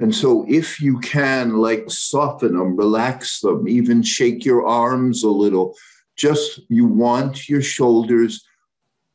And 0.00 0.14
so, 0.14 0.44
if 0.48 0.80
you 0.80 0.98
can, 0.98 1.56
like, 1.58 1.88
soften 1.88 2.58
them, 2.58 2.76
relax 2.76 3.40
them, 3.40 3.68
even 3.68 4.02
shake 4.02 4.44
your 4.44 4.66
arms 4.66 5.22
a 5.22 5.30
little, 5.30 5.76
just 6.16 6.60
you 6.68 6.84
want 6.84 7.48
your 7.48 7.62
shoulders 7.62 8.44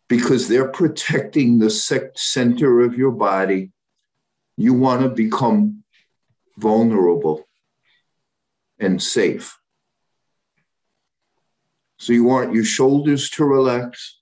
because 0.07 0.47
they're 0.47 0.69
protecting 0.69 1.59
the 1.59 1.69
center 1.69 2.79
of 2.79 2.97
your 2.97 3.11
body. 3.11 3.71
You 4.55 4.73
want 4.73 5.01
to 5.01 5.09
become 5.09 5.83
vulnerable 6.57 7.48
and 8.79 9.01
safe. 9.01 9.59
So 11.97 12.13
you 12.13 12.23
want 12.23 12.53
your 12.53 12.63
shoulders 12.63 13.29
to 13.31 13.43
relax. 13.43 14.17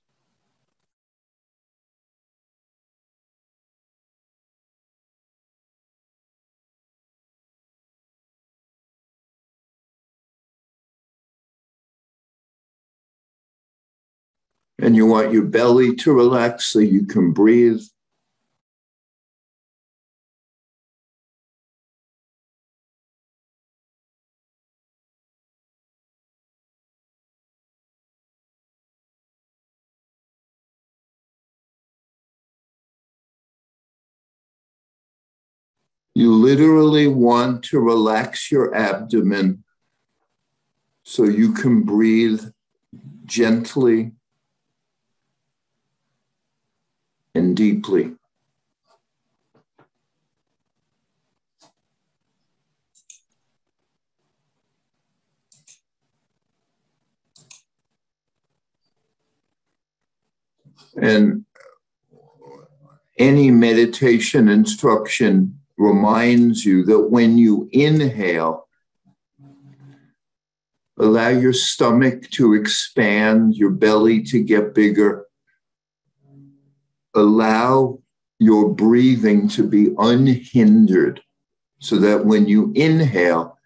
And 14.80 14.96
you 14.96 15.06
want 15.06 15.34
your 15.34 15.44
belly 15.44 15.96
to 15.98 16.14
relax 16.14 16.66
so 16.66 16.80
you 16.80 17.06
can 17.06 17.32
breathe. 17.32 17.82
You 36.18 36.34
literally 36.34 37.06
want 37.06 37.62
to 37.66 37.80
relax 37.80 38.52
your 38.52 38.74
abdomen 38.74 39.64
so 41.04 41.26
you 41.26 41.54
can 41.54 41.84
breathe 41.84 42.44
gently 43.26 44.14
and 47.36 47.56
deeply. 47.56 48.16
And 61.00 61.46
any 63.20 63.52
meditation 63.52 64.50
instruction 64.50 65.60
reminds 65.78 66.66
you 66.66 66.84
that 66.86 67.10
when 67.10 67.38
you 67.38 67.70
inhale, 67.72 68.68
allow 70.98 71.30
your 71.30 71.54
stomach 71.54 72.30
to 72.32 72.54
expand, 72.54 73.56
your 73.56 73.70
belly 73.70 74.24
to 74.24 74.42
get 74.42 74.74
bigger. 74.74 75.26
allow 77.14 78.00
your 78.40 78.74
breathing 78.74 79.48
to 79.48 79.64
be 79.68 79.94
unhindered 79.98 81.20
so 81.80 81.98
that 81.98 82.26
when 82.26 82.48
you 82.48 82.72
inhale, 82.76 83.58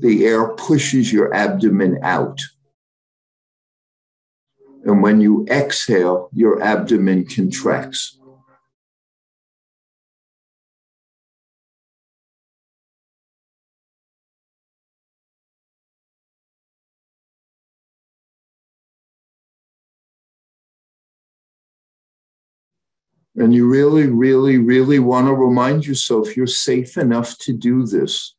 the 0.00 0.24
air 0.26 0.48
pushes 0.54 1.12
your 1.12 1.34
abdomen 1.34 1.98
out. 2.02 2.40
And 4.84 5.02
when 5.02 5.20
you 5.20 5.46
exhale, 5.48 6.28
your 6.32 6.62
abdomen 6.62 7.26
contracts. 7.26 8.18
And 23.34 23.54
you 23.54 23.66
really, 23.66 24.06
really, 24.08 24.58
really 24.58 24.98
want 24.98 25.26
to 25.26 25.34
remind 25.34 25.86
yourself 25.86 26.36
you're 26.36 26.46
safe 26.46 26.98
enough 26.98 27.38
to 27.38 27.52
do 27.52 27.86
this. 27.86 28.34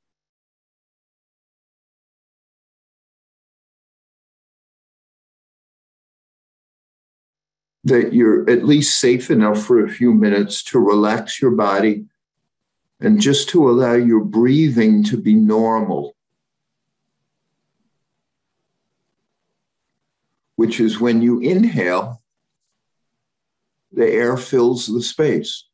That 7.86 8.14
you're 8.14 8.50
at 8.50 8.64
least 8.64 9.00
safe 9.00 9.30
enough 9.30 9.64
for 9.64 9.84
a 9.84 9.90
few 9.90 10.14
minutes 10.14 10.64
to 10.66 10.80
relax 10.80 11.42
your 11.42 11.52
body 11.52 12.06
and 13.02 13.20
just 13.20 13.50
to 13.50 13.70
allow 13.70 13.94
your 13.94 14.24
breathing 14.24 15.04
to 15.06 15.18
be 15.18 15.34
normal. 15.34 16.16
Which 20.56 20.80
is 20.80 21.02
when 21.02 21.22
you 21.22 21.40
inhale, 21.40 22.23
the 23.94 24.10
air 24.10 24.38
fills 24.38 24.88
the 24.88 25.02
space. 25.02 25.68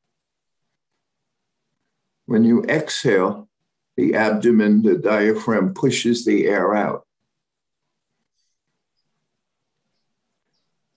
When 2.26 2.44
you 2.44 2.64
exhale, 2.64 3.50
the 3.98 4.16
abdomen, 4.16 4.84
the 4.84 4.98
diaphragm 4.98 5.74
pushes 5.74 6.26
the 6.26 6.48
air 6.48 6.76
out. 6.76 7.06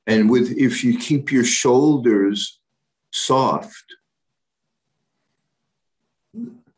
And 0.07 0.29
with 0.29 0.51
if 0.53 0.85
you 0.85 0.99
keep 0.99 1.31
your 1.33 1.45
shoulders 1.45 2.61
soft, 3.13 3.85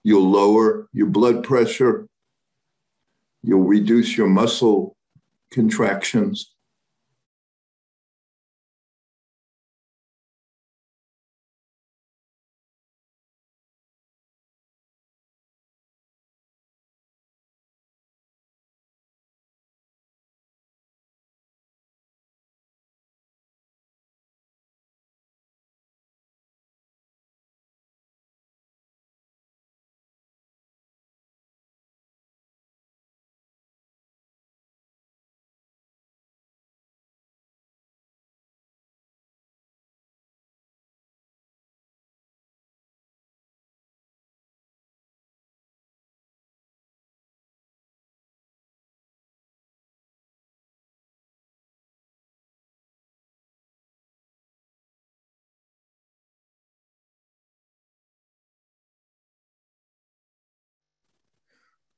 you'll 0.03 0.31
lower 0.31 0.89
your 0.93 1.07
blood 1.07 1.43
pressure, 1.43 2.07
you'll 3.43 3.65
reduce 3.65 4.17
your 4.17 4.29
muscle 4.29 4.97
contractions. 5.51 6.54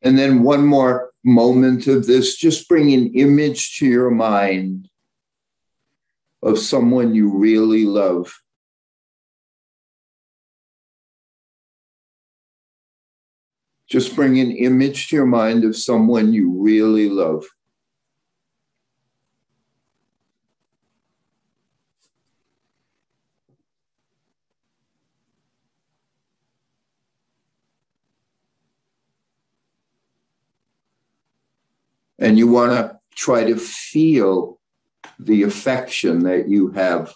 And 0.03 0.19
then 0.19 0.43
one 0.43 0.65
more 0.67 1.11
moment 1.25 1.87
of 1.87 2.07
this, 2.07 2.37
just 2.37 2.69
bring 2.69 2.93
an 2.93 3.15
image 3.15 3.79
to 3.79 3.87
your 3.87 4.11
mind 4.11 4.89
of 6.43 6.59
someone 6.59 7.15
you 7.15 7.37
really 7.37 7.85
love. 7.85 8.33
Just 13.89 14.15
bring 14.15 14.39
an 14.39 14.51
image 14.51 15.09
to 15.09 15.17
your 15.17 15.27
mind 15.27 15.65
of 15.65 15.77
someone 15.77 16.33
you 16.33 16.63
really 16.63 17.09
love. 17.09 17.45
And 32.27 32.37
you 32.37 32.49
want 32.49 32.73
to 32.73 32.99
try 33.15 33.45
to 33.45 33.57
feel 33.57 34.59
the 35.21 35.45
affection 35.45 36.25
that 36.25 36.49
you 36.49 36.73
have 36.73 37.15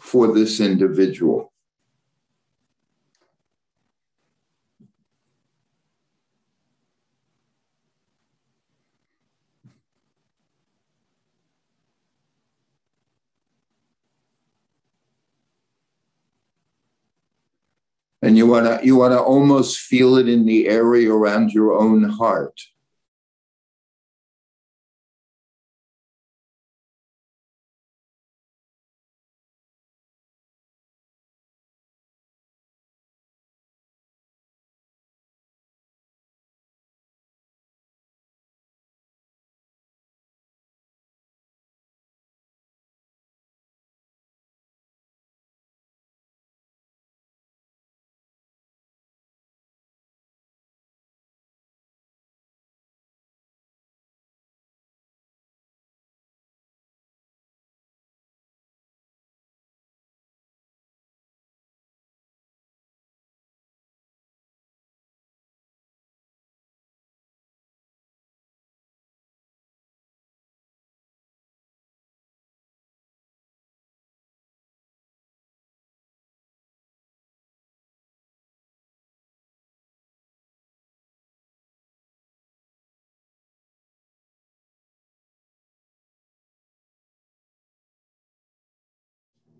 for 0.00 0.34
this 0.34 0.58
individual. 0.58 1.52
And 18.20 18.36
you 18.36 18.48
want 18.48 18.66
to 18.66 18.84
you 18.84 18.96
want 18.96 19.12
to 19.12 19.20
almost 19.20 19.78
feel 19.78 20.16
it 20.16 20.28
in 20.28 20.44
the 20.44 20.66
area 20.66 21.12
around 21.12 21.52
your 21.52 21.74
own 21.74 22.02
heart. 22.02 22.60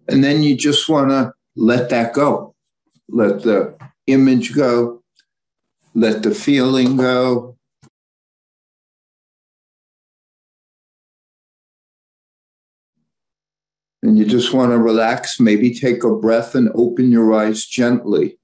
And 0.09 0.23
then 0.23 0.43
you 0.43 0.57
just 0.57 0.89
want 0.89 1.11
to 1.11 1.33
let 1.57 1.89
that 1.91 2.13
go. 2.13 2.55
Let 3.09 3.43
the 3.43 3.77
image 4.07 4.55
go. 4.55 5.03
Let 5.95 6.23
the 6.23 6.35
feeling 6.35 6.97
go. 6.97 7.57
And 14.03 14.19
you 14.19 14.27
just 14.27 14.53
want 14.53 14.73
to 14.73 14.79
relax, 14.79 15.41
maybe 15.41 15.73
take 15.73 16.05
a 16.05 16.15
breath 16.15 16.55
and 16.55 16.71
open 16.75 17.11
your 17.11 17.33
eyes 17.33 17.65
gently. 17.65 18.39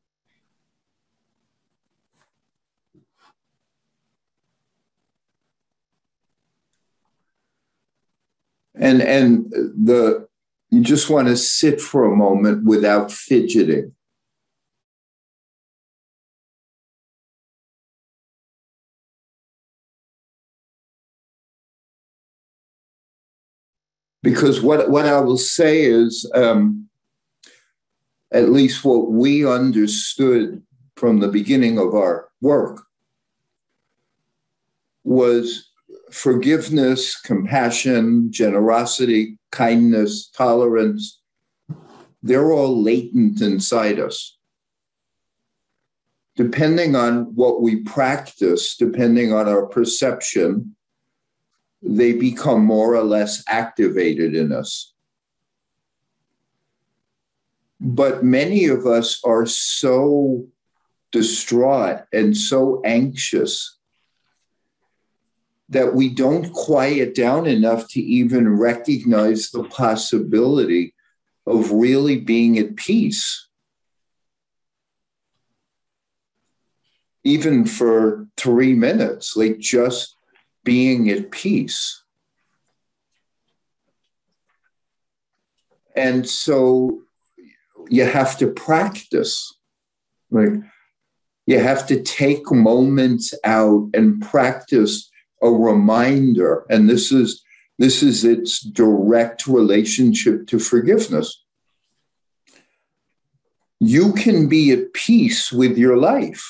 And, 8.75 9.03
and 9.03 9.51
the 9.51 10.30
You 10.71 10.81
just 10.81 11.11
want 11.11 11.27
to 11.27 11.37
sit 11.37 11.81
for 11.81 12.05
a 12.05 12.17
moment 12.17 12.65
without 12.65 13.11
fidgeting. 13.11 13.93
Because 24.23 24.61
what, 24.61 24.91
what 24.91 25.07
I 25.07 25.19
will 25.21 25.39
say 25.39 25.83
is, 25.83 26.31
um, 26.35 26.89
at 28.33 28.51
least 28.51 28.85
what 28.85 29.11
we 29.11 29.45
understood 29.47 30.63
from 30.95 31.19
the 31.19 31.29
beginning 31.29 31.79
of 31.79 31.95
our 31.95 32.29
work, 32.41 32.83
was 35.03 35.69
forgiveness, 36.13 37.19
compassion, 37.19 38.31
generosity, 38.31 39.39
kindness, 39.51 40.29
tolerance, 40.29 41.21
they're 42.23 42.53
all 42.53 42.83
latent 42.83 43.41
inside 43.41 43.99
us. 43.99 44.37
Depending 46.37 46.95
on 46.95 47.35
what 47.35 47.61
we 47.61 47.83
practice, 47.83 48.77
depending 48.77 49.33
on 49.33 49.49
our 49.49 49.67
perception, 49.67 50.77
they 51.83 52.13
become 52.13 52.65
more 52.65 52.95
or 52.95 53.03
less 53.03 53.43
activated 53.47 54.35
in 54.35 54.53
us. 54.53 54.93
But 57.81 58.23
many 58.23 58.67
of 58.67 58.87
us 58.87 59.21
are 59.25 59.47
so 59.47 60.47
distraught 61.11 62.03
and 62.13 62.37
so 62.37 62.83
anxious 62.85 63.80
that 65.71 65.95
we 65.95 66.09
don't 66.09 66.53
quiet 66.53 67.15
down 67.15 67.47
enough 67.47 67.89
to 67.89 68.01
even 68.01 68.59
recognize 68.59 69.51
the 69.51 69.63
possibility 69.65 70.95
of 71.47 71.71
really 71.71 72.19
being 72.19 72.59
at 72.59 72.75
peace. 72.77 73.49
Even 77.23 77.65
for 77.65 78.27
three 78.37 78.75
minutes, 78.75 79.37
like 79.37 79.59
just 79.59 80.17
being 80.65 81.09
at 81.09 81.31
peace. 81.31 82.03
And 85.95 86.29
so 86.29 87.03
you 87.89 88.05
have 88.05 88.39
to 88.39 88.49
practice. 88.49 89.55
Like 90.33 90.51
you 91.47 91.61
have 91.61 91.87
to 91.89 92.03
take 92.03 92.51
moments 92.51 93.35
out 93.45 93.91
and 93.95 94.21
practice 94.21 95.10
a 95.43 95.51
reminder, 95.51 96.67
and 96.69 96.89
this 96.89 97.13
is 97.13 97.43
this 97.79 98.03
is 98.03 98.25
its 98.25 98.61
direct 98.61 99.47
relationship 99.47 100.47
to 100.49 100.59
forgiveness. 100.59 101.43
You 103.79 104.13
can 104.13 104.49
be 104.49 104.71
at 104.73 104.93
peace 104.93 105.51
with 105.51 105.79
your 105.79 105.97
life. 105.97 106.47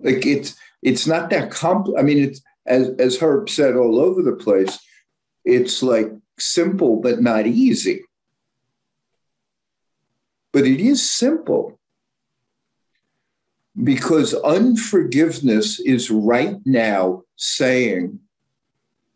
Like 0.00 0.26
it's 0.26 0.56
it's 0.82 1.06
not 1.06 1.30
that 1.30 1.50
complex. 1.50 2.00
I 2.00 2.02
mean, 2.02 2.18
it's 2.18 2.42
as 2.66 2.88
as 2.98 3.18
Herb 3.18 3.48
said 3.48 3.76
all 3.76 4.00
over 4.00 4.22
the 4.22 4.32
place. 4.32 4.78
It's 5.44 5.82
like 5.82 6.10
simple 6.38 6.96
but 6.96 7.22
not 7.22 7.46
easy. 7.46 8.02
But 10.52 10.66
it 10.66 10.80
is 10.80 11.08
simple 11.08 11.78
because 13.82 14.34
unforgiveness 14.34 15.80
is 15.80 16.10
right 16.10 16.56
now 16.64 17.22
saying 17.36 18.20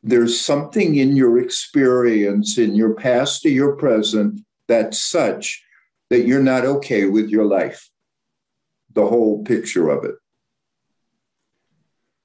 there's 0.02 0.40
something 0.40 0.96
in 0.96 1.16
your 1.16 1.38
experience, 1.38 2.58
in 2.58 2.74
your 2.74 2.94
past 2.94 3.44
or 3.44 3.50
your 3.50 3.76
present, 3.76 4.40
that's 4.66 4.98
such 5.00 5.62
that 6.10 6.26
you're 6.26 6.42
not 6.42 6.64
okay 6.64 7.04
with 7.04 7.28
your 7.28 7.44
life, 7.44 7.88
the 8.94 9.06
whole 9.06 9.44
picture 9.44 9.90
of 9.90 10.04
it. 10.04 10.14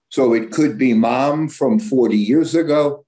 So 0.10 0.34
it 0.34 0.52
could 0.52 0.78
be 0.78 0.94
mom 0.94 1.50
from 1.50 1.80
40 1.80 2.16
years 2.18 2.56
ago, 2.56 3.06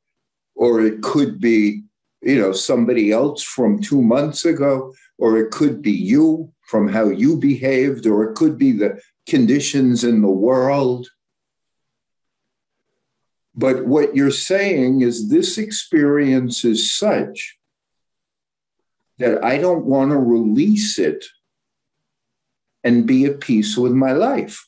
or 0.55 0.81
it 0.81 1.01
could 1.01 1.39
be, 1.39 1.83
you 2.21 2.39
know, 2.39 2.51
somebody 2.51 3.11
else 3.11 3.43
from 3.43 3.81
two 3.81 4.01
months 4.01 4.45
ago, 4.45 4.93
or 5.17 5.37
it 5.37 5.51
could 5.51 5.81
be 5.81 5.91
you 5.91 6.51
from 6.67 6.87
how 6.87 7.09
you 7.09 7.37
behaved, 7.37 8.07
or 8.07 8.23
it 8.23 8.35
could 8.35 8.57
be 8.57 8.71
the 8.71 8.99
conditions 9.27 10.03
in 10.03 10.21
the 10.21 10.27
world. 10.27 11.07
But 13.55 13.85
what 13.85 14.15
you're 14.15 14.31
saying 14.31 15.01
is 15.01 15.29
this 15.29 15.57
experience 15.57 16.65
is 16.65 16.93
such 16.93 17.57
that 19.17 19.43
I 19.43 19.57
don't 19.57 19.85
want 19.85 20.11
to 20.11 20.17
release 20.17 20.99
it 20.99 21.25
and 22.83 23.07
be 23.07 23.25
at 23.25 23.39
peace 23.39 23.77
with 23.77 23.93
my 23.93 24.11
life. 24.11 24.67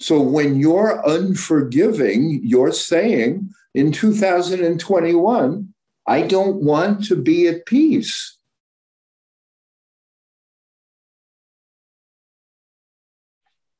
So 0.00 0.20
when 0.20 0.56
you're 0.60 1.02
unforgiving, 1.08 2.40
you're 2.42 2.72
saying 2.72 3.50
in 3.74 3.92
2021, 3.92 5.74
I 6.06 6.22
don't 6.22 6.56
want 6.56 7.04
to 7.06 7.16
be 7.16 7.48
at 7.48 7.66
peace. 7.66 8.35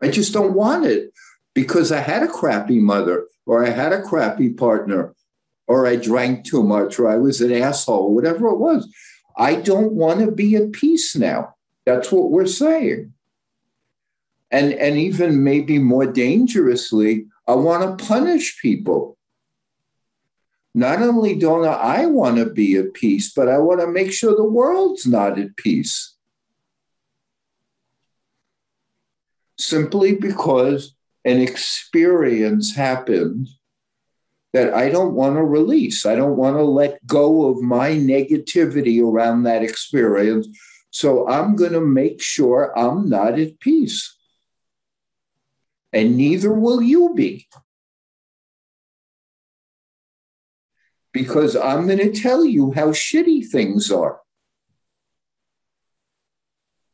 I 0.03 0.09
just 0.09 0.33
don't 0.33 0.55
want 0.55 0.87
it 0.87 1.13
because 1.55 1.91
I 1.91 2.01
had 2.01 2.23
a 2.23 2.29
crappy 2.29 2.79
mother 2.79 3.27
or 3.47 3.65
I 3.65 3.71
had 3.71 3.93
a 3.93 4.03
crappy 4.03 4.51
partner 4.51 5.15
or 5.67 5.87
I 5.87 5.97
drank 5.97 6.45
too 6.45 6.63
much 6.63 6.99
or 6.99 7.09
I 7.09 7.17
was 7.17 7.41
an 7.41 7.53
asshole, 7.53 8.15
whatever 8.15 8.49
it 8.49 8.59
was. 8.59 8.93
I 9.37 9.57
don't 9.57 9.93
want 9.93 10.21
to 10.21 10.31
be 10.31 10.57
at 10.57 10.73
peace 10.73 11.17
now. 11.17 11.55
That's 11.85 12.11
what 12.11 12.31
we're 12.31 12.47
saying. 12.47 13.13
And, 14.51 14.73
and 14.75 14.97
even 14.97 15.43
maybe 15.43 15.79
more 15.79 16.07
dangerously, 16.07 17.27
I 17.47 17.55
want 17.55 17.99
to 17.99 18.05
punish 18.05 18.61
people. 18.61 19.17
Not 20.75 21.01
only 21.01 21.37
don't 21.37 21.65
I 21.65 22.07
want 22.07 22.37
to 22.37 22.47
be 22.47 22.77
at 22.77 22.93
peace, 22.93 23.33
but 23.33 23.49
I 23.49 23.59
want 23.59 23.81
to 23.81 23.87
make 23.87 24.13
sure 24.13 24.37
the 24.37 24.45
world's 24.45 25.07
not 25.07 25.39
at 25.39 25.57
peace. 25.57 26.16
Simply 29.59 30.15
because 30.15 30.95
an 31.25 31.41
experience 31.41 32.75
happened 32.75 33.49
that 34.53 34.73
I 34.73 34.89
don't 34.89 35.15
want 35.15 35.37
to 35.37 35.43
release. 35.43 36.07
I 36.07 36.15
don't 36.15 36.37
want 36.37 36.57
to 36.57 36.63
let 36.63 37.05
go 37.07 37.49
of 37.51 37.61
my 37.61 37.91
negativity 37.91 39.03
around 39.03 39.43
that 39.43 39.63
experience. 39.63 40.49
So 40.91 41.29
I'm 41.29 41.57
going 41.57 41.73
to 41.73 41.81
make 41.81 42.23
sure 42.23 42.73
I'm 42.79 43.09
not 43.09 43.39
at 43.39 43.61
peace. 43.61 44.17
And 45.93 46.17
neither 46.17 46.53
will 46.53 46.81
you 46.81 47.13
be. 47.15 47.49
Because 51.13 51.57
I'm 51.57 51.87
going 51.87 51.99
to 51.99 52.13
tell 52.13 52.45
you 52.45 52.73
how 52.73 52.89
shitty 52.93 53.49
things 53.49 53.91
are. 53.91 54.21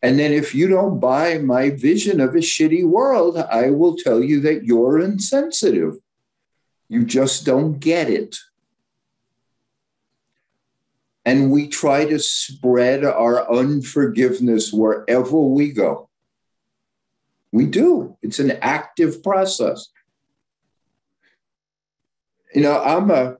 And 0.02 0.18
then 0.18 0.32
if 0.32 0.54
you 0.54 0.66
don't 0.66 0.98
buy 0.98 1.38
my 1.38 1.70
vision 1.70 2.20
of 2.20 2.34
a 2.34 2.38
shitty 2.38 2.84
world, 2.84 3.36
I 3.36 3.70
will 3.70 3.96
tell 3.96 4.20
you 4.22 4.40
that 4.40 4.64
you're 4.64 4.98
insensitive. 4.98 5.94
You 6.88 7.04
just 7.04 7.46
don't 7.46 7.78
get 7.78 8.10
it. 8.10 8.36
And 11.24 11.52
we 11.52 11.68
try 11.68 12.04
to 12.04 12.18
spread 12.18 13.04
our 13.04 13.48
unforgiveness 13.50 14.72
wherever 14.72 15.38
we 15.38 15.70
go. 15.70 16.08
We 17.52 17.66
do. 17.66 18.16
It's 18.22 18.40
an 18.40 18.52
active 18.60 19.22
process. 19.22 19.88
You 22.52 22.62
know, 22.62 22.82
I'm 22.82 23.10
a, 23.12 23.36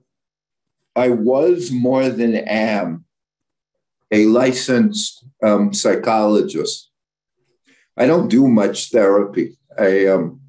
I 0.95 1.09
was 1.09 1.71
more 1.71 2.07
than 2.07 2.35
am 2.35 3.03
a 4.13 4.25
licensed 4.27 5.25
um, 5.41 5.73
psychologist. 5.73 6.91
I 7.97 8.05
don't 8.05 8.29
do 8.29 8.47
much 8.47 8.91
therapy. 8.91 9.57
I 9.77 10.05
um, 10.05 10.39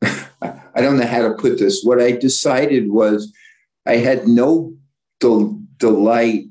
I 0.02 0.80
don't 0.80 0.96
know 0.96 1.06
how 1.06 1.28
to 1.28 1.34
put 1.34 1.58
this. 1.58 1.82
What 1.82 2.00
I 2.00 2.12
decided 2.12 2.90
was 2.90 3.32
I 3.84 3.96
had 3.96 4.28
no 4.28 4.74
del- 5.18 5.60
delight 5.76 6.44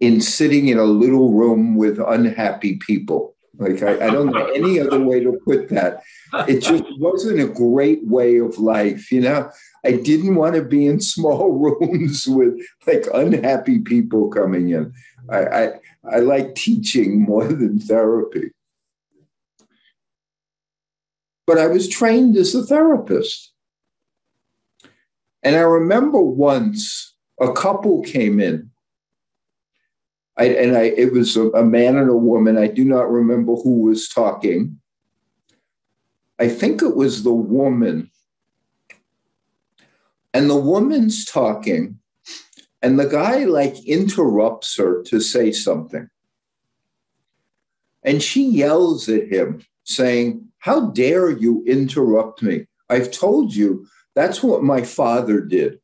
in 0.00 0.20
sitting 0.20 0.68
in 0.68 0.78
a 0.78 0.84
little 0.84 1.32
room 1.32 1.76
with 1.76 1.98
unhappy 1.98 2.76
people. 2.76 3.33
Like 3.58 3.82
I, 3.82 4.06
I 4.06 4.10
don't 4.10 4.32
know 4.32 4.46
any 4.46 4.80
other 4.80 5.00
way 5.00 5.20
to 5.20 5.38
put 5.44 5.68
that. 5.68 6.02
It 6.48 6.60
just 6.60 6.84
wasn't 6.98 7.40
a 7.40 7.46
great 7.46 8.04
way 8.04 8.38
of 8.38 8.58
life, 8.58 9.12
you 9.12 9.20
know. 9.20 9.50
I 9.84 9.92
didn't 9.92 10.34
want 10.34 10.56
to 10.56 10.62
be 10.62 10.86
in 10.86 11.00
small 11.14 11.52
rooms 11.52 12.26
with 12.26 12.58
like 12.86 13.04
unhappy 13.14 13.78
people 13.78 14.30
coming 14.30 14.70
in. 14.70 14.92
I, 15.30 15.44
I, 15.44 15.70
I 16.10 16.18
like 16.18 16.54
teaching 16.54 17.22
more 17.22 17.46
than 17.46 17.78
therapy. 17.78 18.50
But 21.46 21.58
I 21.58 21.66
was 21.66 21.88
trained 21.88 22.36
as 22.36 22.54
a 22.54 22.64
therapist. 22.64 23.52
And 25.42 25.56
I 25.56 25.60
remember 25.60 26.20
once 26.20 27.14
a 27.38 27.52
couple 27.52 28.02
came 28.02 28.40
in. 28.40 28.70
I, 30.36 30.46
and 30.46 30.76
I, 30.76 30.82
it 30.84 31.12
was 31.12 31.36
a, 31.36 31.48
a 31.50 31.64
man 31.64 31.96
and 31.96 32.10
a 32.10 32.16
woman. 32.16 32.58
I 32.58 32.66
do 32.66 32.84
not 32.84 33.10
remember 33.10 33.54
who 33.54 33.82
was 33.82 34.08
talking. 34.08 34.80
I 36.38 36.48
think 36.48 36.82
it 36.82 36.96
was 36.96 37.22
the 37.22 37.32
woman. 37.32 38.10
And 40.32 40.50
the 40.50 40.56
woman's 40.56 41.24
talking, 41.24 42.00
and 42.82 42.98
the 42.98 43.06
guy 43.06 43.44
like 43.44 43.86
interrupts 43.86 44.76
her 44.76 45.02
to 45.04 45.20
say 45.20 45.52
something. 45.52 46.08
And 48.02 48.20
she 48.20 48.44
yells 48.44 49.08
at 49.08 49.28
him, 49.28 49.64
saying, 49.84 50.48
How 50.58 50.90
dare 50.90 51.30
you 51.30 51.62
interrupt 51.66 52.42
me? 52.42 52.66
I've 52.90 53.12
told 53.12 53.54
you 53.54 53.86
that's 54.14 54.42
what 54.42 54.64
my 54.64 54.82
father 54.82 55.40
did. 55.40 55.78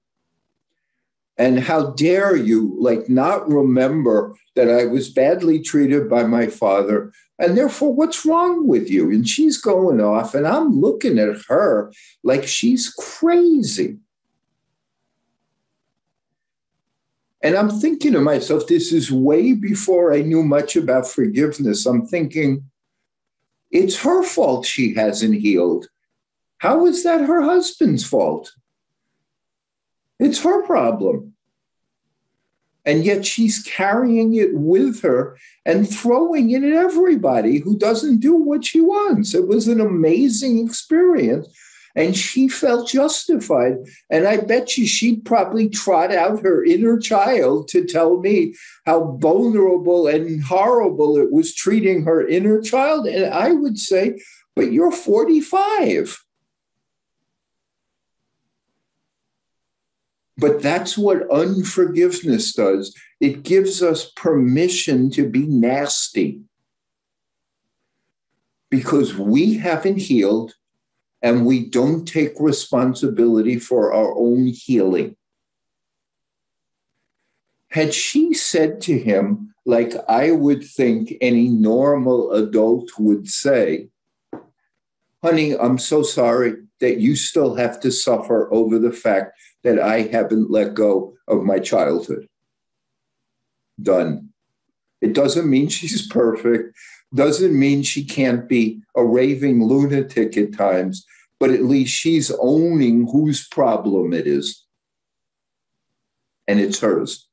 And 1.41 1.59
how 1.59 1.93
dare 1.93 2.37
you, 2.37 2.77
like, 2.79 3.09
not 3.09 3.49
remember 3.49 4.37
that 4.57 4.69
I 4.69 4.85
was 4.85 5.09
badly 5.09 5.59
treated 5.59 6.07
by 6.07 6.25
my 6.25 6.49
father. 6.49 7.15
And 7.39 7.57
therefore, 7.57 7.95
what's 7.95 8.27
wrong 8.27 8.67
with 8.67 8.91
you? 8.91 9.11
And 9.11 9.27
she's 9.27 9.57
going 9.57 10.03
off, 10.03 10.35
and 10.35 10.47
I'm 10.47 10.79
looking 10.79 11.19
at 11.19 11.41
her 11.49 11.91
like 12.23 12.47
she's 12.47 12.91
crazy. 12.91 13.97
And 17.43 17.57
I'm 17.57 17.71
thinking 17.71 18.13
to 18.13 18.21
myself, 18.21 18.67
this 18.67 18.93
is 18.93 19.11
way 19.11 19.55
before 19.55 20.13
I 20.13 20.21
knew 20.21 20.43
much 20.43 20.77
about 20.77 21.09
forgiveness. 21.09 21.87
I'm 21.87 22.05
thinking, 22.05 22.65
it's 23.71 24.03
her 24.03 24.23
fault 24.23 24.67
she 24.67 24.93
hasn't 24.93 25.37
healed. 25.37 25.89
How 26.59 26.85
is 26.85 27.03
that 27.05 27.23
her 27.23 27.41
husband's 27.41 28.05
fault? 28.05 28.53
It's 30.19 30.43
her 30.43 30.67
problem. 30.67 31.30
And 32.91 33.05
yet 33.05 33.25
she's 33.25 33.63
carrying 33.63 34.35
it 34.35 34.53
with 34.53 35.01
her 35.03 35.39
and 35.65 35.89
throwing 35.89 36.51
it 36.51 36.65
at 36.65 36.73
everybody 36.73 37.61
who 37.61 37.79
doesn't 37.79 38.19
do 38.19 38.35
what 38.35 38.65
she 38.65 38.81
wants. 38.81 39.33
It 39.33 39.47
was 39.47 39.69
an 39.69 39.81
amazing 39.81 40.67
experience. 40.67 41.47
And 41.95 42.17
she 42.17 42.49
felt 42.49 42.89
justified. 42.89 43.75
And 44.11 44.27
I 44.27 44.39
bet 44.39 44.77
you 44.77 44.89
she'd 44.89 45.25
probably 45.25 45.69
trot 45.69 46.13
out 46.13 46.43
her 46.43 46.65
inner 46.65 46.99
child 46.99 47.69
to 47.69 47.85
tell 47.85 48.19
me 48.19 48.57
how 48.87 49.17
vulnerable 49.21 50.09
and 50.09 50.43
horrible 50.43 51.17
it 51.17 51.31
was 51.31 51.55
treating 51.55 52.03
her 52.03 52.27
inner 52.27 52.61
child. 52.61 53.07
And 53.07 53.33
I 53.33 53.53
would 53.53 53.79
say, 53.79 54.21
but 54.57 54.73
you're 54.73 54.91
45. 54.91 56.25
But 60.41 60.63
that's 60.63 60.97
what 60.97 61.31
unforgiveness 61.31 62.55
does 62.55 62.97
it 63.21 63.43
gives 63.43 63.83
us 63.83 64.11
permission 64.17 65.11
to 65.11 65.29
be 65.29 65.47
nasty 65.47 66.41
because 68.71 69.15
we 69.15 69.59
haven't 69.59 69.99
healed 69.99 70.55
and 71.21 71.45
we 71.45 71.67
don't 71.67 72.07
take 72.07 72.33
responsibility 72.41 73.59
for 73.59 73.93
our 73.93 74.17
own 74.17 74.47
healing. 74.47 75.17
Had 77.69 77.93
she 77.93 78.33
said 78.33 78.81
to 78.83 78.99
him, 78.99 79.55
like 79.67 79.93
I 80.09 80.31
would 80.31 80.65
think 80.65 81.15
any 81.21 81.49
normal 81.49 82.33
adult 82.33 82.89
would 82.99 83.29
say, 83.29 83.89
honey, 85.23 85.55
I'm 85.59 85.77
so 85.77 86.03
sorry 86.03 86.55
that 86.81 86.99
you 86.99 87.15
still 87.15 87.57
have 87.57 87.81
to 87.81 87.93
suffer 87.93 88.51
over 88.51 88.79
the 88.79 88.93
fact 88.93 89.37
that 89.63 89.79
I 89.79 90.03
haven't 90.03 90.51
let 90.51 90.75
go 90.75 91.15
of 91.29 91.43
my 91.43 91.59
childhood. 91.59 92.27
Done. 93.81 94.31
It 95.01 95.15
doesn't 95.15 95.49
mean 95.49 95.69
she's 95.77 96.07
perfect, 96.07 96.77
doesn't 97.15 97.59
mean 97.59 97.83
she 97.83 98.05
can't 98.05 98.49
be 98.49 98.83
a 98.95 99.05
raving 99.05 99.65
lunatic 99.65 100.37
at 100.37 100.53
times, 100.53 101.05
but 101.39 101.51
at 101.51 101.65
least 101.65 101.93
she's 101.93 102.31
owning 102.41 103.09
whose 103.11 103.47
problem 103.49 104.13
it 104.13 104.27
is. 104.27 104.65
And 106.47 106.61
it's 106.61 106.81
hers. 106.81 107.29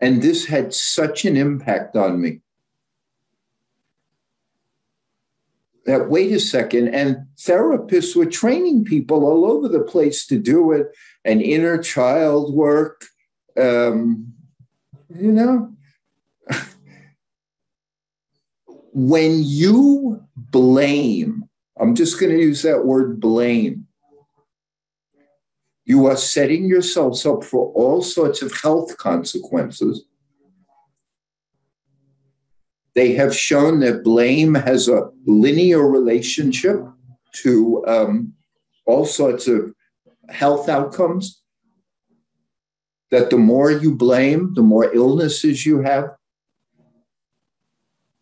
And 0.00 0.22
this 0.22 0.46
had 0.46 0.74
such 0.74 1.24
an 1.24 1.36
impact 1.36 1.96
on 1.96 2.20
me. 2.20 2.40
That 5.86 6.08
wait 6.08 6.32
a 6.32 6.40
second 6.40 6.88
and 6.88 7.18
therapists 7.36 8.16
were 8.16 8.26
training 8.26 8.84
people 8.84 9.24
all 9.24 9.44
over 9.44 9.68
the 9.68 9.82
place 9.82 10.26
to 10.26 10.38
do 10.38 10.72
it 10.72 10.88
and 11.24 11.42
inner 11.42 11.78
child 11.78 12.54
work 12.54 13.04
um, 13.56 14.32
you 15.14 15.32
know? 15.32 15.72
When 18.96 19.42
you 19.42 20.24
blame 20.36 21.48
i'm 21.80 21.94
just 21.94 22.20
going 22.20 22.30
to 22.30 22.40
use 22.40 22.62
that 22.62 22.84
word 22.84 23.20
blame 23.20 23.86
you 25.84 26.06
are 26.06 26.16
setting 26.16 26.66
yourselves 26.66 27.26
up 27.26 27.44
for 27.44 27.72
all 27.72 28.02
sorts 28.02 28.40
of 28.40 28.52
health 28.62 28.96
consequences 28.96 30.04
they 32.94 33.12
have 33.14 33.34
shown 33.34 33.80
that 33.80 34.04
blame 34.04 34.54
has 34.54 34.88
a 34.88 35.10
linear 35.26 35.86
relationship 35.86 36.80
to 37.42 37.84
um, 37.86 38.32
all 38.86 39.04
sorts 39.04 39.48
of 39.48 39.74
health 40.28 40.68
outcomes. 40.68 41.40
That 43.10 43.30
the 43.30 43.36
more 43.36 43.70
you 43.70 43.94
blame, 43.94 44.54
the 44.54 44.62
more 44.62 44.92
illnesses 44.92 45.64
you 45.64 45.82
have 45.82 46.16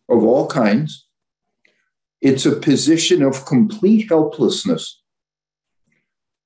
of 0.09 0.23
all 0.23 0.47
kinds. 0.47 1.07
It's 2.21 2.45
a 2.45 2.55
position 2.55 3.21
of 3.21 3.45
complete 3.45 4.09
helplessness. 4.09 5.01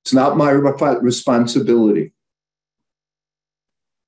It's 0.03 0.13
not 0.13 0.37
my 0.37 0.51
responsibility. 0.51 2.13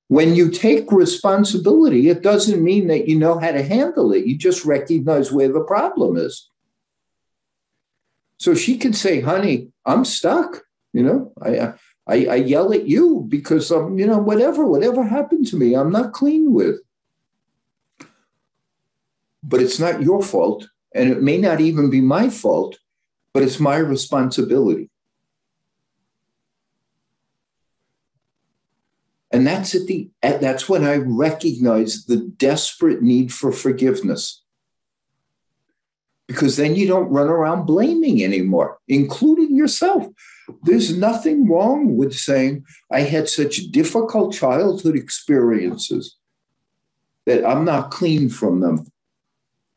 When 0.09 0.33
you 0.33 0.49
take 0.49 0.91
responsibility, 0.91 2.09
it 2.09 2.23
doesn't 2.23 2.63
mean 2.63 2.87
that 2.87 3.07
you 3.07 3.17
know 3.17 3.37
how 3.37 3.51
to 3.51 3.61
handle 3.61 4.11
it. 4.11 4.25
You 4.25 4.35
just 4.35 4.65
recognize 4.65 5.31
where 5.31 5.51
the 5.51 5.61
problem 5.61 6.17
is. 6.17 6.49
So 8.37 8.55
she 8.55 8.79
can 8.79 8.91
say, 8.93 9.21
honey, 9.21 9.69
I'm 9.85 10.03
stuck. 10.03 10.63
You 10.93 11.03
know, 11.03 11.33
I, 11.39 11.73
I, 12.07 12.25
I 12.25 12.35
yell 12.35 12.73
at 12.73 12.87
you 12.87 13.23
because 13.29 13.69
I'm, 13.69 13.99
you 13.99 14.07
know, 14.07 14.17
whatever, 14.17 14.65
whatever 14.65 15.03
happened 15.03 15.45
to 15.47 15.57
me, 15.57 15.75
I'm 15.75 15.91
not 15.91 16.13
clean 16.13 16.53
with. 16.53 16.79
But 19.43 19.61
it's 19.61 19.77
not 19.77 20.01
your 20.01 20.23
fault. 20.23 20.67
And 20.95 21.11
it 21.11 21.21
may 21.21 21.37
not 21.37 21.61
even 21.61 21.91
be 21.91 22.01
my 22.01 22.31
fault, 22.31 22.79
but 23.31 23.43
it's 23.43 23.59
my 23.59 23.77
responsibility. 23.77 24.89
And 29.31 29.45
that's 29.45 29.75
at 29.75 29.85
the 29.85 30.09
that's 30.21 30.67
when 30.67 30.83
I 30.83 30.97
recognize 30.97 32.05
the 32.05 32.17
desperate 32.17 33.01
need 33.01 33.31
for 33.31 33.51
forgiveness. 33.51 34.43
Because 36.27 36.57
then 36.57 36.75
you 36.75 36.87
don't 36.87 37.09
run 37.09 37.27
around 37.27 37.65
blaming 37.65 38.23
anymore, 38.23 38.79
including 38.87 39.55
yourself. 39.55 40.07
There's 40.63 40.95
nothing 40.95 41.47
wrong 41.47 41.95
with 41.95 42.13
saying, 42.13 42.65
I 42.91 43.01
had 43.01 43.29
such 43.29 43.71
difficult 43.71 44.33
childhood 44.33 44.95
experiences 44.95 46.17
that 47.25 47.45
I'm 47.45 47.65
not 47.65 47.91
clean 47.91 48.29
from 48.29 48.59
them. 48.59 48.87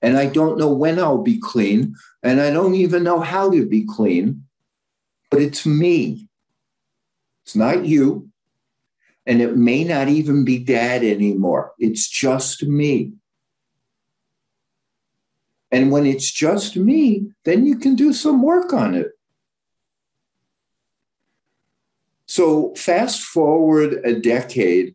And 0.01 0.17
I 0.17 0.27
don't 0.27 0.59
know 0.59 0.73
when 0.73 0.99
I'll 0.99 1.23
be 1.23 1.39
clean. 1.39 1.95
And 2.23 2.41
I 2.41 2.51
don't 2.51 2.75
even 2.75 3.03
know 3.03 3.21
how 3.21 3.51
to 3.51 3.67
be 3.67 3.85
clean. 3.87 4.45
But 5.31 5.43
it's 5.43 5.65
me. 5.65 6.29
It's 7.45 7.57
not 7.57 7.85
you. 7.85 8.32
And 9.27 9.41
it 9.41 9.57
may 9.57 9.85
not 9.85 10.09
even 10.09 10.45
be 10.45 10.59
dad 10.59 11.05
anymore. 11.05 11.73
It's 11.79 12.09
just 12.09 12.65
me. 12.65 13.13
And 15.71 15.91
when 15.91 16.05
it's 16.05 16.31
just 16.31 16.77
me, 16.77 17.33
then 17.45 17.65
you 17.65 17.79
can 17.79 17.95
do 17.95 18.13
some 18.13 18.43
work 18.43 18.73
on 18.73 18.95
it. 18.95 19.13
So, 22.27 22.75
fast 22.75 23.23
forward 23.23 24.01
a 24.05 24.19
decade, 24.19 24.95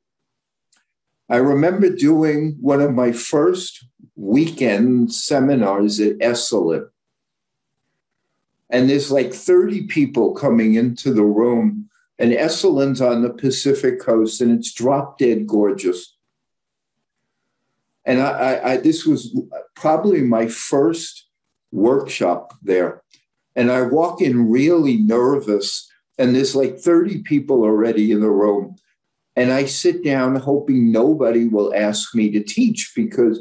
I 1.29 1.37
remember 1.37 1.89
doing 1.89 2.57
one 2.61 2.81
of 2.81 2.93
my 2.93 3.11
first 3.11 3.85
weekend 4.15 5.13
seminars 5.13 5.99
at 5.99 6.17
Esalen. 6.17 6.89
And 8.69 8.89
there's 8.89 9.11
like 9.11 9.33
30 9.33 9.87
people 9.87 10.33
coming 10.33 10.75
into 10.75 11.13
the 11.13 11.23
room 11.23 11.89
and 12.19 12.31
Esalen's 12.31 13.01
on 13.01 13.21
the 13.21 13.29
Pacific 13.29 13.99
coast, 13.99 14.41
and 14.41 14.51
it's 14.51 14.73
drop 14.73 15.17
dead 15.17 15.47
gorgeous. 15.47 16.15
And 18.05 18.21
I, 18.21 18.29
I, 18.31 18.71
I, 18.71 18.77
this 18.77 19.05
was 19.05 19.39
probably 19.75 20.21
my 20.21 20.47
first 20.47 21.27
workshop 21.71 22.53
there. 22.63 23.03
And 23.55 23.71
I 23.71 23.81
walk 23.81 24.21
in 24.21 24.49
really 24.49 24.97
nervous, 24.97 25.89
and 26.17 26.35
there's 26.35 26.55
like 26.55 26.79
30 26.79 27.23
people 27.23 27.63
already 27.63 28.11
in 28.11 28.21
the 28.21 28.29
room. 28.29 28.75
And 29.35 29.51
I 29.51 29.65
sit 29.65 30.03
down 30.03 30.35
hoping 30.37 30.91
nobody 30.91 31.47
will 31.47 31.73
ask 31.75 32.15
me 32.15 32.31
to 32.31 32.41
teach 32.41 32.93
because 32.95 33.39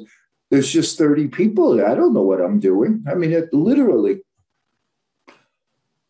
there's 0.51 0.71
just 0.71 0.99
30 0.99 1.29
people. 1.29 1.85
I 1.85 1.95
don't 1.95 2.13
know 2.13 2.23
what 2.23 2.43
I'm 2.43 2.61
doing. 2.61 3.03
I 3.09 3.15
mean, 3.15 3.33
it 3.33 3.53
literally. 3.53 4.21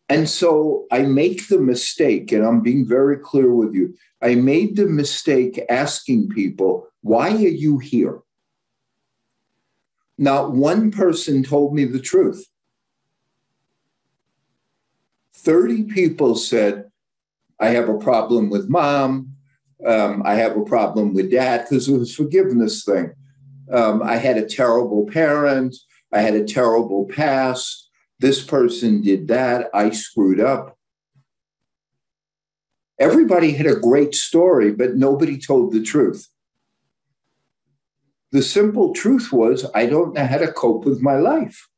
And 0.09 0.29
so 0.29 0.85
I 0.91 1.01
make 1.01 1.49
the 1.49 1.59
mistake, 1.59 2.31
and 2.31 2.45
I'm 2.45 2.61
being 2.61 2.87
very 2.87 3.17
clear 3.17 3.53
with 3.53 3.73
you. 3.73 3.93
I 4.21 4.35
made 4.35 4.75
the 4.75 4.85
mistake 4.85 5.61
asking 5.69 6.29
people, 6.29 6.87
why 7.01 7.29
are 7.29 7.37
you 7.37 7.77
here? 7.79 8.21
Not 10.17 10.53
one 10.53 10.91
person 10.91 11.43
told 11.43 11.75
me 11.75 11.85
the 11.85 11.99
truth. 11.99 12.45
30 15.35 15.83
people 15.83 16.35
said, 16.35 16.85
I 17.59 17.69
have 17.69 17.89
a 17.89 17.97
problem 17.97 18.49
with 18.49 18.69
mom. 18.69 19.33
Um, 19.85 20.23
I 20.25 20.35
have 20.35 20.57
a 20.57 20.63
problem 20.63 21.13
with 21.13 21.31
dad 21.31 21.63
because 21.63 21.87
it 21.87 21.97
was 21.97 22.15
forgiveness 22.15 22.83
thing. 22.83 23.13
Um, 23.71 24.01
I 24.01 24.15
had 24.15 24.37
a 24.37 24.47
terrible 24.47 25.05
parent. 25.05 25.75
I 26.11 26.21
had 26.21 26.33
a 26.33 26.43
terrible 26.43 27.05
past. 27.05 27.86
This 28.19 28.43
person 28.43 29.01
did 29.01 29.27
that. 29.27 29.69
I 29.73 29.91
screwed 29.91 30.39
up. 30.39 30.77
Everybody 32.99 33.53
had 33.53 33.67
a 33.67 33.75
great 33.75 34.15
story, 34.15 34.71
but 34.71 34.95
nobody 34.95 35.37
told 35.37 35.71
the 35.71 35.83
truth. 35.83 36.27
The 38.31 38.41
simple 38.41 38.93
truth 38.93 39.31
was, 39.31 39.65
I 39.73 39.85
don't 39.85 40.13
know 40.13 40.25
how 40.25 40.39
to 40.39 40.51
cope 40.51 40.85
with 40.85 41.01
my 41.01 41.15
life. 41.17 41.69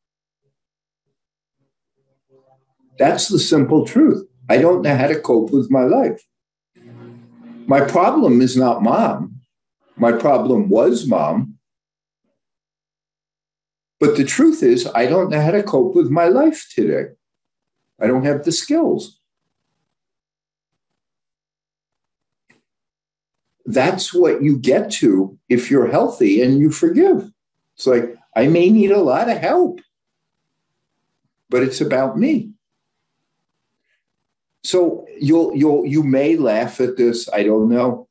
That's 2.97 3.27
the 3.27 3.39
simple 3.39 3.85
truth. 3.85 4.25
I 4.49 4.57
don't 4.57 4.81
know 4.81 4.95
how 4.95 5.07
to 5.07 5.19
cope 5.19 5.51
with 5.51 5.69
my 5.69 5.83
life. 5.83 6.21
My 7.67 7.81
problem 7.81 8.41
is 8.41 8.57
not 8.57 8.81
mom. 8.81 9.41
My 9.95 10.11
problem 10.11 10.69
was 10.69 11.05
mom. 11.05 11.58
But 13.99 14.15
the 14.15 14.23
truth 14.23 14.63
is, 14.63 14.87
I 14.95 15.05
don't 15.05 15.29
know 15.29 15.41
how 15.41 15.51
to 15.51 15.63
cope 15.63 15.93
with 15.95 16.09
my 16.09 16.25
life 16.25 16.67
today. 16.73 17.11
I 17.99 18.07
don't 18.07 18.25
have 18.25 18.43
the 18.43 18.51
skills. 18.51 19.19
That's 23.65 24.13
what 24.13 24.41
you 24.41 24.57
get 24.57 24.89
to 24.93 25.37
if 25.49 25.69
you're 25.69 25.91
healthy 25.91 26.41
and 26.41 26.59
you 26.59 26.71
forgive. 26.71 27.29
It's 27.75 27.85
like, 27.85 28.15
I 28.35 28.47
may 28.47 28.69
need 28.69 28.91
a 28.91 29.01
lot 29.01 29.29
of 29.29 29.37
help, 29.37 29.81
but 31.49 31.61
it's 31.61 31.81
about 31.81 32.17
me. 32.17 32.51
So 34.63 35.05
you'll 35.19 35.55
you'll 35.55 35.85
you 35.85 36.03
may 36.03 36.35
laugh 36.35 36.79
at 36.81 36.97
this, 36.97 37.29
I 37.31 37.43
don't 37.43 37.69
know. 37.69 38.07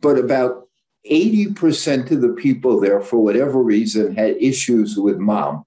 But 0.00 0.18
about 0.18 0.65
80% 1.10 2.10
of 2.10 2.20
the 2.20 2.30
people 2.30 2.80
there, 2.80 3.00
for 3.00 3.18
whatever 3.22 3.62
reason, 3.62 4.14
had 4.14 4.36
issues 4.40 4.96
with 4.96 5.18
mom. 5.18 5.64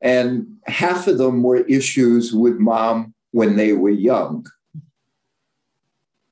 And 0.00 0.56
half 0.66 1.06
of 1.06 1.18
them 1.18 1.42
were 1.42 1.58
issues 1.58 2.32
with 2.32 2.56
mom 2.58 3.14
when 3.30 3.56
they 3.56 3.72
were 3.72 3.90
young. 3.90 4.46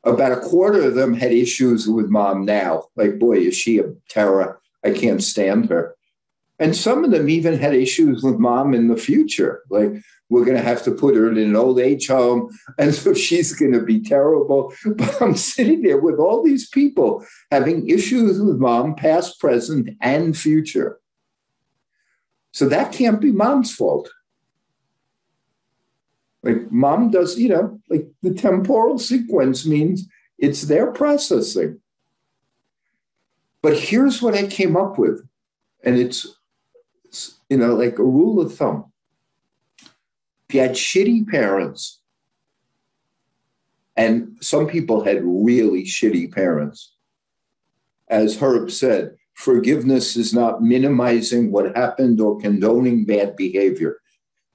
About 0.04 0.32
a 0.32 0.40
quarter 0.40 0.82
of 0.82 0.94
them 0.94 1.14
had 1.14 1.32
issues 1.32 1.88
with 1.88 2.10
mom 2.10 2.44
now. 2.44 2.84
Like, 2.94 3.18
boy, 3.18 3.38
is 3.38 3.56
she 3.56 3.78
a 3.78 3.92
terror. 4.08 4.60
I 4.84 4.90
can't 4.90 5.22
stand 5.22 5.70
her. 5.70 5.96
And 6.58 6.76
some 6.76 7.04
of 7.04 7.10
them 7.10 7.28
even 7.28 7.58
had 7.58 7.74
issues 7.74 8.22
with 8.22 8.38
mom 8.38 8.74
in 8.74 8.88
the 8.88 8.96
future. 8.96 9.62
Like, 9.70 9.92
we're 10.30 10.44
going 10.44 10.56
to 10.56 10.62
have 10.62 10.82
to 10.84 10.90
put 10.90 11.14
her 11.14 11.30
in 11.30 11.38
an 11.38 11.56
old 11.56 11.78
age 11.78 12.09
home. 12.09 12.51
And 12.78 12.94
so 12.94 13.14
she's 13.14 13.52
going 13.52 13.72
to 13.72 13.82
be 13.82 14.01
terrible. 14.01 14.72
But 14.96 15.20
I'm 15.20 15.36
sitting 15.36 15.82
there 15.82 16.01
with 16.01 16.18
all 16.18 16.42
these 16.42 16.68
people 16.68 17.24
having 17.51 17.88
issues 17.88 18.40
with 18.40 18.56
mom, 18.56 18.94
past, 18.94 19.38
present, 19.38 19.90
and 20.01 20.36
future. 20.36 20.98
So 22.52 22.68
that 22.68 22.92
can't 22.92 23.20
be 23.20 23.32
mom's 23.32 23.74
fault. 23.74 24.10
Like 26.42 26.70
mom 26.70 27.10
does, 27.10 27.38
you 27.38 27.48
know, 27.48 27.80
like 27.88 28.06
the 28.22 28.34
temporal 28.34 28.98
sequence 28.98 29.66
means 29.66 30.06
it's 30.38 30.62
their 30.62 30.92
processing. 30.92 31.80
But 33.62 33.78
here's 33.78 34.20
what 34.20 34.34
I 34.34 34.46
came 34.46 34.76
up 34.76 34.98
with, 34.98 35.26
and 35.82 35.96
it's, 35.96 36.38
you 37.48 37.56
know, 37.56 37.74
like 37.74 37.98
a 37.98 38.05
rule 38.05 38.40
of 38.40 38.55
thumb 38.55 38.92
you 40.52 40.60
had 40.60 40.72
shitty 40.72 41.26
parents, 41.28 42.00
and 43.96 44.36
some 44.40 44.66
people 44.66 45.04
had 45.04 45.22
really 45.22 45.84
shitty 45.84 46.32
parents, 46.32 46.94
as 48.08 48.36
Herb 48.36 48.70
said, 48.70 49.16
forgiveness 49.34 50.16
is 50.16 50.34
not 50.34 50.62
minimizing 50.62 51.50
what 51.50 51.76
happened 51.76 52.20
or 52.20 52.38
condoning 52.38 53.04
bad 53.04 53.36
behavior. 53.36 53.98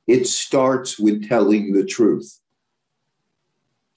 It 0.07 0.27
starts 0.27 0.99
with 0.99 1.27
telling 1.27 1.73
the 1.73 1.85
truth. 1.85 2.39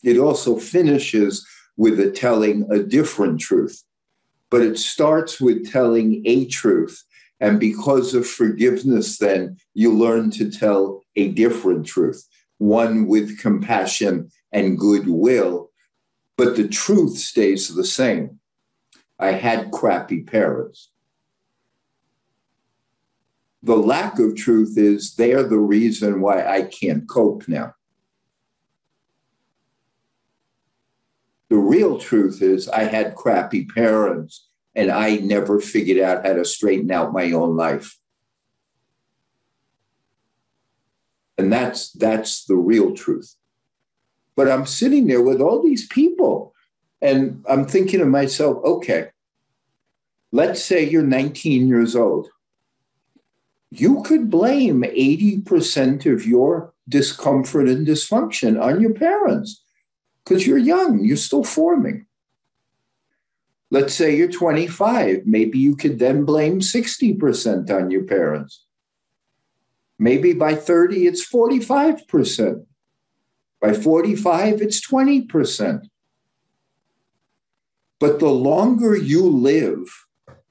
It 0.03 0.19
also 0.19 0.59
finishes 0.59 1.47
with 1.77 2.01
a 2.01 2.11
telling 2.11 2.67
a 2.71 2.83
different 2.83 3.41
truth, 3.41 3.83
but 4.51 4.63
it 4.63 4.79
starts 4.79 5.41
with 5.41 5.71
telling 5.71 6.23
a 6.27 6.47
truth 6.47 7.03
and 7.43 7.59
because 7.59 8.15
of 8.15 8.25
forgiveness, 8.25 9.19
then 9.19 9.57
you 9.75 9.93
learn 9.93 10.31
to 10.31 10.49
tell 10.49 11.02
a 11.17 11.29
different 11.29 11.87
truth, 11.87 12.27
one 12.59 13.07
with 13.07 13.39
compassion 13.39 14.31
and 14.53 14.79
goodwill. 14.79 15.71
But 16.37 16.57
the 16.57 16.69
truth 16.69 17.17
stays 17.19 17.75
the 17.75 17.85
same. 17.85 18.41
I 19.19 19.33
had 19.33 19.71
crappy 19.71 20.23
parents. 20.23 20.91
The 23.63 23.77
lack 23.77 24.19
of 24.19 24.35
truth 24.35 24.77
is 24.77 25.15
they're 25.15 25.45
the 25.45 25.59
reason 25.59 26.21
why 26.21 26.45
I 26.45 26.63
can't 26.63 27.09
cope 27.09 27.47
now. 27.47 27.75
The 31.49 31.59
real 31.59 31.99
truth 31.99 32.43
is 32.43 32.69
I 32.69 32.85
had 32.85 33.15
crappy 33.15 33.67
parents 33.67 34.49
and 34.75 34.91
I 34.91 35.17
never 35.17 35.61
figured 35.61 36.03
out 36.03 36.27
how 36.27 36.33
to 36.33 36.45
straighten 36.45 36.91
out 36.91 37.13
my 37.13 37.31
own 37.33 37.57
life. 37.57 37.99
And 41.39 41.53
that's 41.53 41.91
that's 41.93 42.45
the 42.45 42.57
real 42.57 42.95
truth. 42.95 43.35
But 44.37 44.51
I'm 44.51 44.67
sitting 44.67 45.07
there 45.07 45.23
with 45.23 45.41
all 45.41 45.63
these 45.63 45.87
people 45.87 46.55
and 47.01 47.45
I'm 47.49 47.67
thinking 47.67 48.01
to 48.01 48.07
myself, 48.07 48.65
okay, 48.65 49.09
let's 50.31 50.65
say 50.65 50.89
you're 50.89 51.03
19 51.03 51.69
years 51.69 51.97
old. 51.97 52.29
You 53.71 54.03
could 54.03 54.31
blame 54.31 54.83
80% 54.83 56.13
of 56.13 56.27
your 56.27 56.73
discomfort 56.89 57.69
and 57.69 57.87
dysfunction 57.87 58.63
on 58.63 58.81
your 58.81 58.93
parents 58.95 59.63
because 60.25 60.47
you're 60.47 60.59
young, 60.59 61.05
you're 61.05 61.17
still 61.17 61.45
forming. 61.45 62.07
Let's 63.71 63.95
say 63.95 64.15
you're 64.15 64.31
25. 64.31 65.23
Maybe 65.27 65.59
you 65.59 65.75
could 65.75 65.99
then 65.99 66.25
blame 66.25 66.61
60% 66.61 67.71
on 67.71 67.91
your 67.91 68.05
parents. 68.05 68.65
Maybe 70.03 70.33
by 70.33 70.57
30, 70.57 71.07
it's 71.07 71.25
45%. 71.25 72.67
By 73.61 73.73
45, 73.73 74.61
it's 74.61 74.85
20%. 74.85 75.89
But 78.01 78.19
the 78.19 78.27
longer 78.27 78.97
you 78.97 79.25
live 79.29 79.87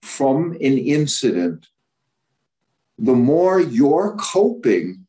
from 0.02 0.53
an 0.53 0.78
incident, 0.78 1.68
the 2.98 3.14
more 3.14 3.60
your 3.60 4.15
coping 4.15 5.06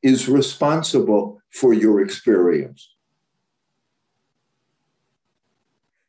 is 0.00 0.28
responsible 0.28 1.42
for 1.50 1.74
your 1.74 2.00
experience. 2.00 2.88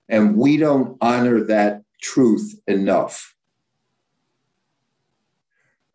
And 0.07 0.37
we 0.37 0.57
don't 0.57 0.95
honor 1.01 1.43
that 1.45 1.81
truth 2.03 2.53
enough. 2.67 3.32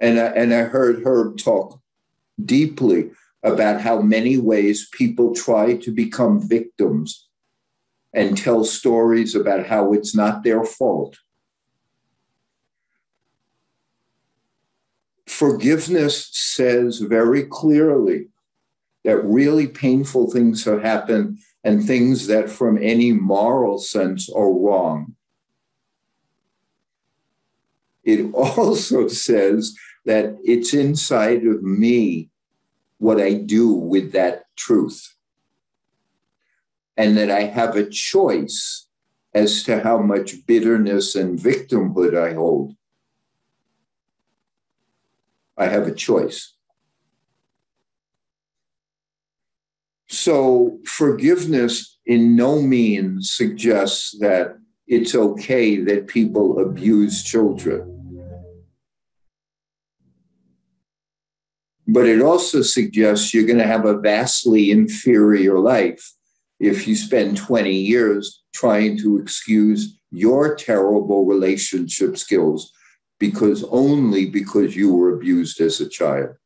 And 0.00 0.18
I, 0.18 0.26
and 0.26 0.54
I 0.54 0.62
heard 0.62 1.02
Herb 1.04 1.38
talk 1.38 1.80
deeply 2.42 3.10
about 3.42 3.80
how 3.80 4.00
many 4.00 4.36
ways 4.36 4.88
people 4.92 5.34
try 5.34 5.76
to 5.76 5.90
become 5.90 6.46
victims 6.46 7.28
and 8.12 8.36
tell 8.36 8.64
stories 8.64 9.34
about 9.34 9.66
how 9.66 9.92
it's 9.92 10.14
not 10.14 10.42
their 10.42 10.64
fault. 10.64 11.18
Forgiveness 15.26 16.30
says 16.32 16.98
very 16.98 17.44
clearly 17.44 18.28
that 19.04 19.24
really 19.24 19.66
painful 19.66 20.30
things 20.30 20.64
have 20.64 20.82
happened 20.82 21.38
and 21.62 21.84
things 21.84 22.26
that, 22.26 22.50
from 22.50 22.78
any 22.80 23.12
moral 23.12 23.78
sense, 23.78 24.28
are 24.30 24.52
wrong. 24.52 25.14
It 28.04 28.30
also 28.34 29.06
says 29.08 29.74
that 30.08 30.38
it's 30.42 30.72
inside 30.72 31.44
of 31.44 31.62
me 31.62 32.30
what 32.96 33.20
I 33.20 33.34
do 33.34 33.74
with 33.74 34.12
that 34.12 34.44
truth. 34.56 35.14
And 36.96 37.14
that 37.18 37.30
I 37.30 37.42
have 37.42 37.76
a 37.76 37.86
choice 37.86 38.86
as 39.34 39.62
to 39.64 39.80
how 39.80 39.98
much 39.98 40.46
bitterness 40.46 41.14
and 41.14 41.38
victimhood 41.38 42.16
I 42.16 42.32
hold. 42.32 42.74
I 45.58 45.66
have 45.66 45.86
a 45.86 45.94
choice. 45.94 46.54
So, 50.06 50.78
forgiveness 50.86 51.98
in 52.06 52.34
no 52.34 52.62
means 52.62 53.30
suggests 53.30 54.18
that 54.20 54.56
it's 54.86 55.14
okay 55.14 55.76
that 55.82 56.06
people 56.06 56.60
abuse 56.60 57.22
children. 57.22 57.97
But 61.90 62.06
it 62.06 62.20
also 62.20 62.60
suggests 62.60 63.32
you're 63.32 63.46
going 63.46 63.58
to 63.58 63.66
have 63.66 63.86
a 63.86 63.98
vastly 63.98 64.70
inferior 64.70 65.58
life 65.58 66.12
if 66.60 66.86
you 66.86 66.94
spend 66.94 67.38
20 67.38 67.72
years 67.72 68.42
trying 68.52 68.98
to 68.98 69.18
excuse 69.18 69.98
your 70.10 70.54
terrible 70.54 71.24
relationship 71.24 72.18
skills 72.18 72.72
because 73.18 73.64
only 73.70 74.26
because 74.26 74.76
you 74.76 74.94
were 74.94 75.16
abused 75.16 75.62
as 75.62 75.80
a 75.80 75.88
child. 75.88 76.36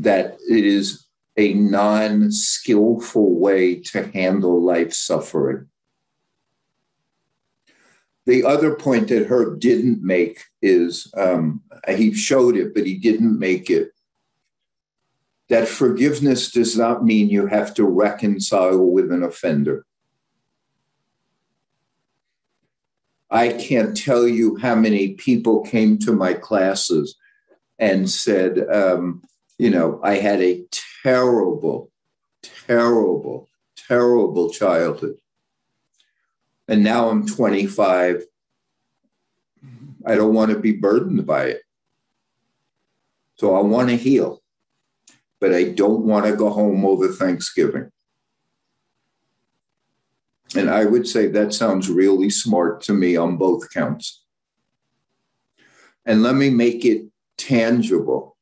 That 0.00 0.38
it 0.48 0.64
is 0.64 1.06
a 1.36 1.54
non 1.54 2.32
skillful 2.32 3.38
way 3.38 3.76
to 3.76 4.08
handle 4.08 4.60
life 4.60 4.92
suffering. 4.92 5.68
The 8.28 8.44
other 8.44 8.74
point 8.74 9.08
that 9.08 9.28
Herb 9.28 9.58
didn't 9.58 10.02
make 10.02 10.44
is 10.60 11.10
um, 11.16 11.62
he 11.88 12.12
showed 12.12 12.58
it, 12.58 12.74
but 12.74 12.84
he 12.84 12.98
didn't 12.98 13.38
make 13.38 13.70
it. 13.70 13.92
That 15.48 15.66
forgiveness 15.66 16.50
does 16.50 16.76
not 16.76 17.02
mean 17.02 17.30
you 17.30 17.46
have 17.46 17.72
to 17.76 17.84
reconcile 17.84 18.84
with 18.84 19.10
an 19.12 19.22
offender. 19.22 19.86
I 23.30 23.54
can't 23.54 23.96
tell 23.96 24.28
you 24.28 24.58
how 24.58 24.74
many 24.74 25.14
people 25.14 25.62
came 25.62 25.96
to 26.00 26.12
my 26.12 26.34
classes 26.34 27.16
and 27.78 28.10
said, 28.10 28.58
um, 28.70 29.22
you 29.56 29.70
know, 29.70 30.00
I 30.04 30.16
had 30.16 30.42
a 30.42 30.66
terrible, 31.02 31.90
terrible, 32.66 33.48
terrible 33.88 34.50
childhood. 34.50 35.16
And 36.68 36.84
now 36.84 37.08
I'm 37.08 37.26
25. 37.26 38.24
I 40.06 40.14
don't 40.14 40.34
want 40.34 40.52
to 40.52 40.58
be 40.58 40.72
burdened 40.72 41.26
by 41.26 41.46
it. 41.46 41.62
So 43.36 43.54
I 43.54 43.60
want 43.60 43.88
to 43.88 43.96
heal, 43.96 44.42
but 45.40 45.54
I 45.54 45.64
don't 45.64 46.02
want 46.02 46.26
to 46.26 46.36
go 46.36 46.50
home 46.50 46.84
over 46.84 47.08
Thanksgiving. 47.08 47.90
And 50.56 50.70
I 50.70 50.84
would 50.84 51.06
say 51.06 51.28
that 51.28 51.54
sounds 51.54 51.90
really 51.90 52.30
smart 52.30 52.80
to 52.82 52.92
me 52.92 53.16
on 53.16 53.36
both 53.36 53.70
counts. 53.70 54.24
And 56.04 56.22
let 56.22 56.34
me 56.34 56.50
make 56.50 56.84
it 56.84 57.06
tangible. 57.36 58.36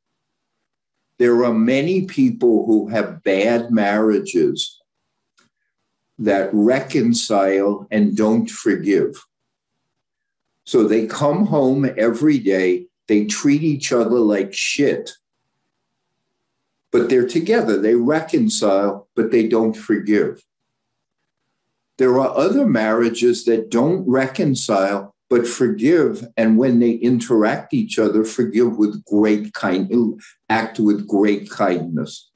There 1.18 1.44
are 1.44 1.54
many 1.54 2.06
people 2.06 2.64
who 2.66 2.88
have 2.88 3.22
bad 3.22 3.70
marriages 3.70 4.80
that 6.18 6.50
reconcile 6.52 7.86
and 7.90 8.16
don't 8.16 8.50
forgive. 8.50 9.26
So 10.64 10.84
they 10.84 11.06
come 11.06 11.46
home 11.46 11.88
every 11.96 12.38
day, 12.38 12.86
they 13.06 13.26
treat 13.26 13.62
each 13.62 13.92
other 13.92 14.18
like 14.18 14.52
shit, 14.52 15.12
but 16.90 17.08
they're 17.08 17.28
together, 17.28 17.78
they 17.78 17.94
reconcile, 17.94 19.08
but 19.14 19.30
they 19.30 19.46
don't 19.46 19.74
forgive. 19.74 20.42
There 21.98 22.18
are 22.20 22.36
other 22.36 22.66
marriages 22.66 23.44
that 23.44 23.70
don't 23.70 24.08
reconcile 24.08 25.14
but 25.28 25.46
forgive 25.46 26.26
and 26.36 26.56
when 26.56 26.78
they 26.78 26.92
interact 26.92 27.74
each 27.74 27.98
other 27.98 28.24
forgive 28.24 28.76
with 28.76 29.04
great 29.04 29.52
kind 29.54 30.20
act 30.48 30.78
with 30.78 31.06
great 31.06 31.50
kindness 31.50 32.30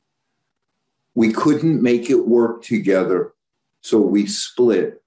we 1.15 1.33
couldn't 1.33 1.83
make 1.83 2.11
it 2.11 2.27
work 2.27 2.63
together 2.63 3.33
so 3.81 4.01
we 4.01 4.27
split. 4.27 5.03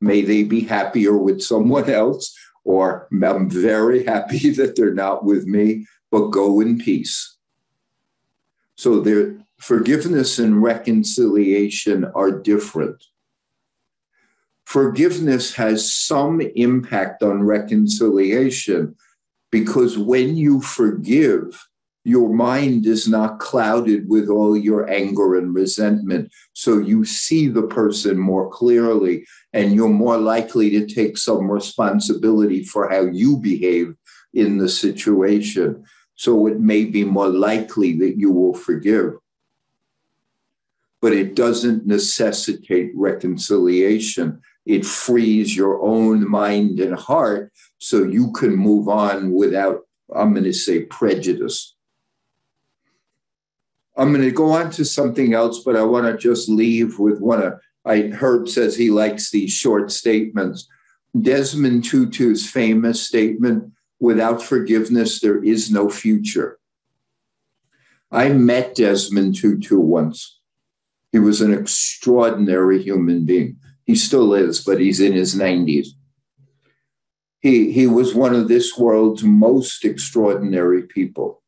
May 0.00 0.22
they 0.22 0.44
be 0.44 0.60
happier 0.60 1.16
with 1.16 1.42
someone 1.42 1.90
else 1.90 2.36
or 2.64 3.08
i'm 3.10 3.48
very 3.48 4.04
happy 4.04 4.50
that 4.58 4.76
they're 4.76 4.94
not 4.94 5.24
with 5.24 5.46
me 5.46 5.86
but 6.10 6.28
go 6.28 6.60
in 6.60 6.78
peace. 6.78 7.36
So 8.76 9.00
forgiveness 9.58 10.38
and 10.38 10.62
reconciliation 10.62 12.04
are 12.14 12.30
different. 12.30 13.04
Forgiveness 14.64 15.54
has 15.54 15.92
some 15.92 16.40
impact 16.40 17.22
on 17.22 17.42
reconciliation 17.42 18.94
because 19.50 19.98
when 19.98 20.36
you 20.36 20.60
forgive, 20.60 21.67
your 22.08 22.32
mind 22.32 22.86
is 22.86 23.06
not 23.06 23.38
clouded 23.38 24.08
with 24.08 24.28
all 24.28 24.56
your 24.56 24.88
anger 24.90 25.36
and 25.36 25.54
resentment. 25.54 26.32
So 26.54 26.78
you 26.78 27.04
see 27.04 27.48
the 27.48 27.66
person 27.66 28.18
more 28.18 28.50
clearly 28.50 29.26
and 29.52 29.74
you're 29.74 29.88
more 29.88 30.18
likely 30.18 30.70
to 30.70 30.86
take 30.86 31.18
some 31.18 31.50
responsibility 31.50 32.64
for 32.64 32.88
how 32.88 33.02
you 33.02 33.36
behave 33.36 33.94
in 34.34 34.58
the 34.58 34.68
situation. 34.68 35.84
So 36.14 36.46
it 36.46 36.58
may 36.58 36.84
be 36.84 37.04
more 37.04 37.28
likely 37.28 37.98
that 37.98 38.16
you 38.16 38.32
will 38.32 38.54
forgive. 38.54 39.12
But 41.00 41.12
it 41.12 41.36
doesn't 41.36 41.86
necessitate 41.86 42.90
reconciliation 42.94 44.40
it 44.68 44.84
frees 44.84 45.56
your 45.56 45.80
own 45.80 46.28
mind 46.28 46.78
and 46.78 46.94
heart 46.94 47.50
so 47.78 48.04
you 48.04 48.30
can 48.32 48.54
move 48.54 48.86
on 48.86 49.32
without, 49.32 49.80
I'm 50.14 50.34
going 50.34 50.44
to 50.44 50.52
say, 50.52 50.82
prejudice. 50.82 51.74
I'm 53.98 54.12
going 54.12 54.24
to 54.24 54.30
go 54.30 54.52
on 54.52 54.70
to 54.72 54.84
something 54.84 55.34
else, 55.34 55.64
but 55.64 55.76
I 55.76 55.82
want 55.82 56.06
to 56.06 56.16
just 56.16 56.48
leave 56.48 56.98
with 56.98 57.20
one 57.20 57.42
of 57.42 57.60
I 57.84 58.10
Herb 58.10 58.48
says 58.48 58.76
he 58.76 58.90
likes 58.90 59.30
these 59.30 59.52
short 59.52 59.90
statements. 59.90 60.68
Desmond 61.18 61.84
Tutu's 61.84 62.48
famous 62.48 63.00
statement, 63.02 63.72
without 63.98 64.42
forgiveness, 64.42 65.20
there 65.20 65.42
is 65.42 65.70
no 65.70 65.88
future. 65.88 66.58
I 68.10 68.28
met 68.28 68.74
Desmond 68.74 69.36
Tutu 69.36 69.78
once. 69.78 70.38
He 71.12 71.18
was 71.18 71.40
an 71.40 71.52
extraordinary 71.52 72.82
human 72.82 73.24
being. 73.24 73.56
He 73.84 73.94
still 73.94 74.34
is, 74.34 74.62
but 74.62 74.80
he's 74.80 75.00
in 75.00 75.14
his 75.14 75.34
90s. 75.34 75.88
He, 77.40 77.72
he 77.72 77.86
was 77.86 78.14
one 78.14 78.34
of 78.34 78.48
this 78.48 78.76
world's 78.76 79.22
most 79.22 79.84
extraordinary 79.84 80.82
people. 80.82 81.42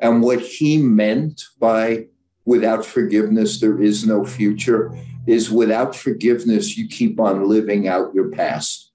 And 0.00 0.22
what 0.22 0.40
he 0.40 0.78
meant 0.78 1.42
by 1.58 2.06
without 2.44 2.84
forgiveness, 2.84 3.60
there 3.60 3.80
is 3.80 4.06
no 4.06 4.24
future, 4.24 4.96
is 5.26 5.50
without 5.50 5.94
forgiveness, 5.94 6.76
you 6.76 6.88
keep 6.88 7.20
on 7.20 7.48
living 7.48 7.88
out 7.88 8.14
your 8.14 8.30
past. 8.30 8.92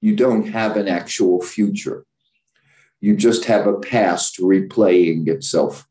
You 0.00 0.16
don't 0.16 0.48
have 0.48 0.76
an 0.76 0.88
actual 0.88 1.42
future. 1.42 2.04
You 3.00 3.16
just 3.16 3.44
have 3.46 3.66
a 3.66 3.78
past 3.78 4.38
replaying 4.38 5.28
itself. 5.28 5.86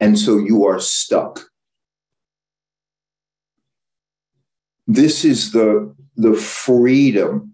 And 0.00 0.18
so 0.18 0.38
you 0.38 0.66
are 0.66 0.80
stuck. 0.80 1.40
this 4.86 5.24
is 5.24 5.52
the, 5.52 5.94
the 6.16 6.34
freedom 6.34 7.53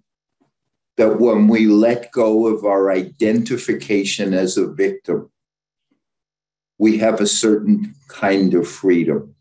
that 1.01 1.18
when 1.18 1.48
we 1.48 1.64
let 1.64 2.12
go 2.12 2.47
of 2.47 2.66
our 2.66 2.90
identification 2.90 4.35
as 4.35 4.59
a 4.59 4.70
victim, 4.70 5.31
we 6.77 6.98
have 6.98 7.22
a 7.22 7.27
certain 7.27 7.94
kind 8.09 8.52
of 8.52 8.68
freedom. 8.68 9.35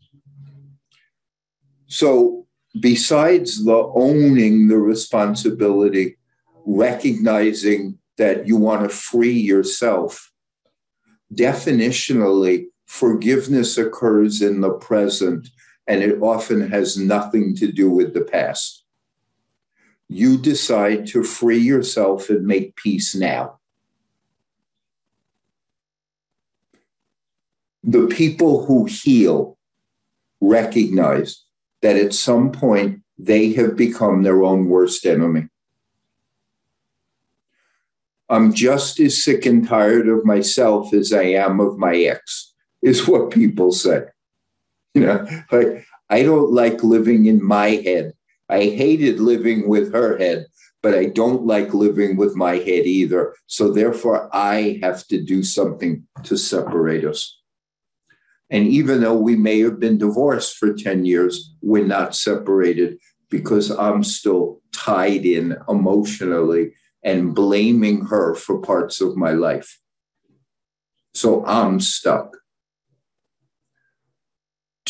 So, 1.86 2.46
besides 2.80 3.62
the 3.62 3.92
owning 3.94 4.68
the 4.68 4.78
responsibility, 4.78 6.16
recognizing 6.64 7.98
that 8.16 8.46
you 8.46 8.56
want 8.56 8.84
to 8.84 8.88
free 8.88 9.38
yourself, 9.52 10.32
definitionally, 11.34 12.68
forgiveness 12.86 13.76
occurs 13.76 14.40
in 14.40 14.62
the 14.62 14.72
present 14.72 15.46
and 15.86 16.02
it 16.02 16.22
often 16.22 16.70
has 16.70 16.96
nothing 16.96 17.54
to 17.56 17.70
do 17.70 17.90
with 17.90 18.14
the 18.14 18.22
past. 18.22 18.79
You 20.12 20.36
decide 20.36 21.06
to 21.08 21.22
free 21.22 21.60
yourself 21.60 22.30
and 22.30 22.44
make 22.44 22.74
peace 22.74 23.14
now. 23.14 23.60
The 27.84 28.08
people 28.08 28.66
who 28.66 28.86
heal 28.86 29.56
recognize 30.40 31.44
that 31.82 31.94
at 31.94 32.12
some 32.12 32.50
point 32.50 33.02
they 33.18 33.52
have 33.52 33.76
become 33.76 34.24
their 34.24 34.42
own 34.42 34.68
worst 34.68 35.06
enemy. 35.06 35.46
I'm 38.28 38.52
just 38.52 38.98
as 38.98 39.22
sick 39.22 39.46
and 39.46 39.66
tired 39.66 40.08
of 40.08 40.24
myself 40.24 40.92
as 40.92 41.12
I 41.12 41.22
am 41.22 41.60
of 41.60 41.78
my 41.78 41.94
ex, 41.94 42.52
is 42.82 43.06
what 43.06 43.30
people 43.30 43.70
say. 43.70 44.06
You 44.92 45.02
know, 45.02 45.26
like 45.52 45.86
I 46.08 46.24
don't 46.24 46.50
like 46.50 46.82
living 46.82 47.26
in 47.26 47.40
my 47.44 47.68
head. 47.68 48.14
I 48.50 48.64
hated 48.64 49.20
living 49.20 49.68
with 49.68 49.92
her 49.92 50.18
head, 50.18 50.46
but 50.82 50.94
I 50.94 51.06
don't 51.06 51.46
like 51.46 51.72
living 51.72 52.16
with 52.16 52.34
my 52.34 52.56
head 52.56 52.86
either. 52.86 53.34
So 53.46 53.72
therefore, 53.72 54.28
I 54.34 54.78
have 54.82 55.06
to 55.08 55.22
do 55.22 55.42
something 55.42 56.06
to 56.24 56.36
separate 56.36 57.04
us. 57.04 57.38
And 58.50 58.66
even 58.66 59.00
though 59.00 59.16
we 59.16 59.36
may 59.36 59.60
have 59.60 59.78
been 59.78 59.98
divorced 59.98 60.56
for 60.56 60.72
10 60.72 61.04
years, 61.04 61.54
we're 61.62 61.86
not 61.86 62.16
separated 62.16 62.98
because 63.30 63.70
I'm 63.70 64.02
still 64.02 64.60
tied 64.72 65.24
in 65.24 65.56
emotionally 65.68 66.72
and 67.04 67.34
blaming 67.34 68.04
her 68.06 68.34
for 68.34 68.60
parts 68.60 69.00
of 69.00 69.16
my 69.16 69.32
life. 69.32 69.78
So 71.14 71.44
I'm 71.46 71.80
stuck. 71.80 72.36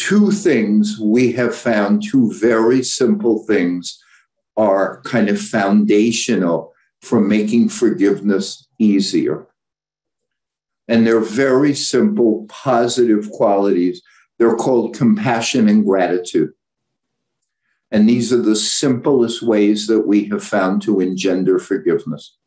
Two 0.01 0.31
things 0.31 0.99
we 0.99 1.33
have 1.33 1.55
found, 1.55 2.03
two 2.03 2.33
very 2.33 2.83
simple 2.83 3.45
things, 3.45 4.03
are 4.57 5.03
kind 5.03 5.29
of 5.29 5.39
foundational 5.39 6.73
for 7.03 7.21
making 7.21 7.69
forgiveness 7.69 8.67
easier. 8.79 9.47
And 10.89 11.07
they're 11.07 11.21
very 11.21 11.75
simple, 11.75 12.47
positive 12.49 13.31
qualities. 13.31 14.01
They're 14.39 14.57
called 14.57 14.97
compassion 14.97 15.69
and 15.69 15.85
gratitude. 15.85 16.55
And 17.91 18.09
these 18.09 18.33
are 18.33 18.41
the 18.41 18.57
simplest 18.57 19.43
ways 19.43 19.87
that 19.89 20.07
we 20.07 20.25
have 20.31 20.43
found 20.43 20.81
to 20.83 21.01
engender 21.01 21.59
forgiveness. 21.59 22.39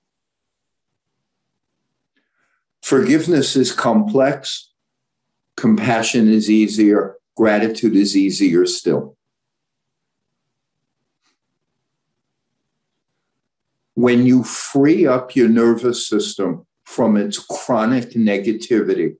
Forgiveness 2.82 3.56
is 3.56 3.72
complex, 3.72 4.72
compassion 5.56 6.28
is 6.28 6.50
easier, 6.50 7.18
gratitude 7.36 7.96
is 7.96 8.16
easier 8.16 8.66
still. 8.66 9.18
When 13.96 14.26
you 14.26 14.44
free 14.44 15.06
up 15.06 15.36
your 15.36 15.50
nervous 15.50 16.08
system 16.08 16.66
from 16.84 17.16
its 17.16 17.40
chronic 17.40 18.12
negativity, 18.12 19.18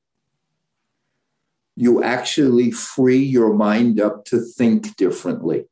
you 1.76 2.04
actually 2.04 2.72
free 2.72 3.24
your 3.24 3.54
mind 3.54 4.00
up 4.00 4.26
to 4.26 4.40
think 4.40 4.96
differently. 4.96 5.66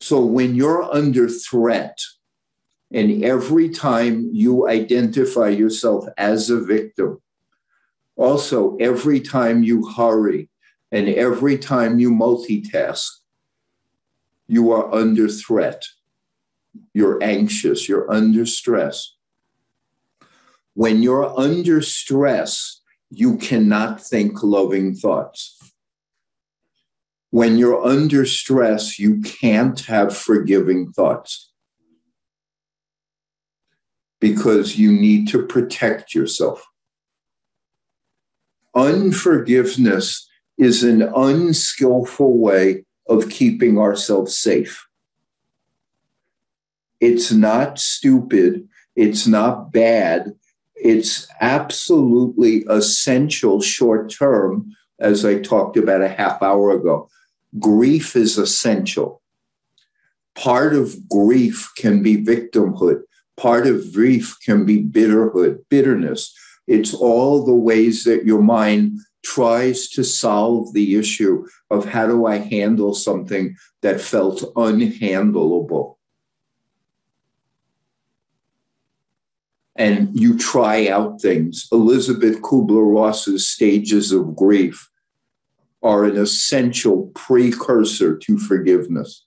So 0.00 0.24
when 0.24 0.54
you're 0.54 0.82
under 0.82 1.28
threat, 1.28 1.98
and 2.92 3.22
every 3.22 3.68
time 3.68 4.30
you 4.32 4.68
identify 4.68 5.48
yourself 5.48 6.06
as 6.16 6.50
a 6.50 6.60
victim, 6.60 7.20
also 8.20 8.76
every 8.76 9.20
time 9.20 9.62
you 9.62 9.88
hurry 9.88 10.48
and 10.92 11.08
every 11.08 11.58
time 11.58 11.98
you 11.98 12.10
multitask, 12.10 13.06
you 14.46 14.70
are 14.72 14.92
under 14.94 15.28
threat. 15.28 15.84
You're 16.94 17.22
anxious, 17.22 17.88
you're 17.88 18.10
under 18.10 18.46
stress. 18.46 19.16
When 20.74 21.02
you're 21.02 21.38
under 21.38 21.82
stress, 21.82 22.80
you 23.10 23.38
cannot 23.38 24.00
think 24.00 24.42
loving 24.42 24.94
thoughts 24.94 25.60
when 27.30 27.58
you're 27.58 27.84
under 27.84 28.26
stress, 28.26 28.98
you 28.98 29.20
can't 29.20 29.80
have 29.80 30.16
forgiving 30.16 30.92
thoughts 30.92 31.52
because 34.20 34.76
you 34.76 34.92
need 34.92 35.28
to 35.28 35.46
protect 35.46 36.14
yourself. 36.14 36.62
Unforgiveness 38.74 40.28
is 40.58 40.82
an 40.82 41.02
unskillful 41.02 42.38
way 42.38 42.84
of 43.08 43.28
keeping 43.28 43.78
ourselves 43.78 44.36
safe. 44.36 44.86
It's 47.00 47.32
not 47.32 47.78
stupid, 47.78 48.68
it's 48.94 49.26
not 49.26 49.72
bad, 49.72 50.34
it's 50.74 51.26
absolutely 51.40 52.64
essential 52.68 53.60
short 53.60 54.10
term, 54.10 54.74
as 54.98 55.24
I 55.24 55.40
talked 55.40 55.76
about 55.76 56.02
a 56.02 56.08
half 56.08 56.42
hour 56.42 56.72
ago 56.72 57.08
grief 57.58 58.14
is 58.14 58.38
essential. 58.38 59.22
Part 60.34 60.74
of 60.74 61.08
grief 61.08 61.70
can 61.76 62.02
be 62.02 62.16
victimhood. 62.22 63.02
Part 63.36 63.66
of 63.66 63.92
grief 63.92 64.36
can 64.44 64.64
be 64.64 64.82
bitterhood, 64.82 65.64
bitterness. 65.68 66.32
It's 66.66 66.94
all 66.94 67.44
the 67.44 67.54
ways 67.54 68.04
that 68.04 68.24
your 68.24 68.42
mind 68.42 68.98
tries 69.22 69.88
to 69.88 70.04
solve 70.04 70.72
the 70.72 70.96
issue 70.96 71.46
of 71.70 71.84
how 71.84 72.06
do 72.06 72.26
I 72.26 72.36
handle 72.36 72.94
something 72.94 73.56
that 73.82 74.00
felt 74.00 74.54
unhandleable. 74.54 75.96
And 79.76 80.18
you 80.18 80.36
try 80.36 80.88
out 80.88 81.20
things. 81.20 81.66
Elisabeth 81.72 82.42
Kübler-Ross's 82.42 83.48
stages 83.48 84.12
of 84.12 84.36
grief 84.36 84.90
are 85.82 86.04
an 86.04 86.16
essential 86.16 87.10
precursor 87.14 88.16
to 88.18 88.38
forgiveness. 88.38 89.24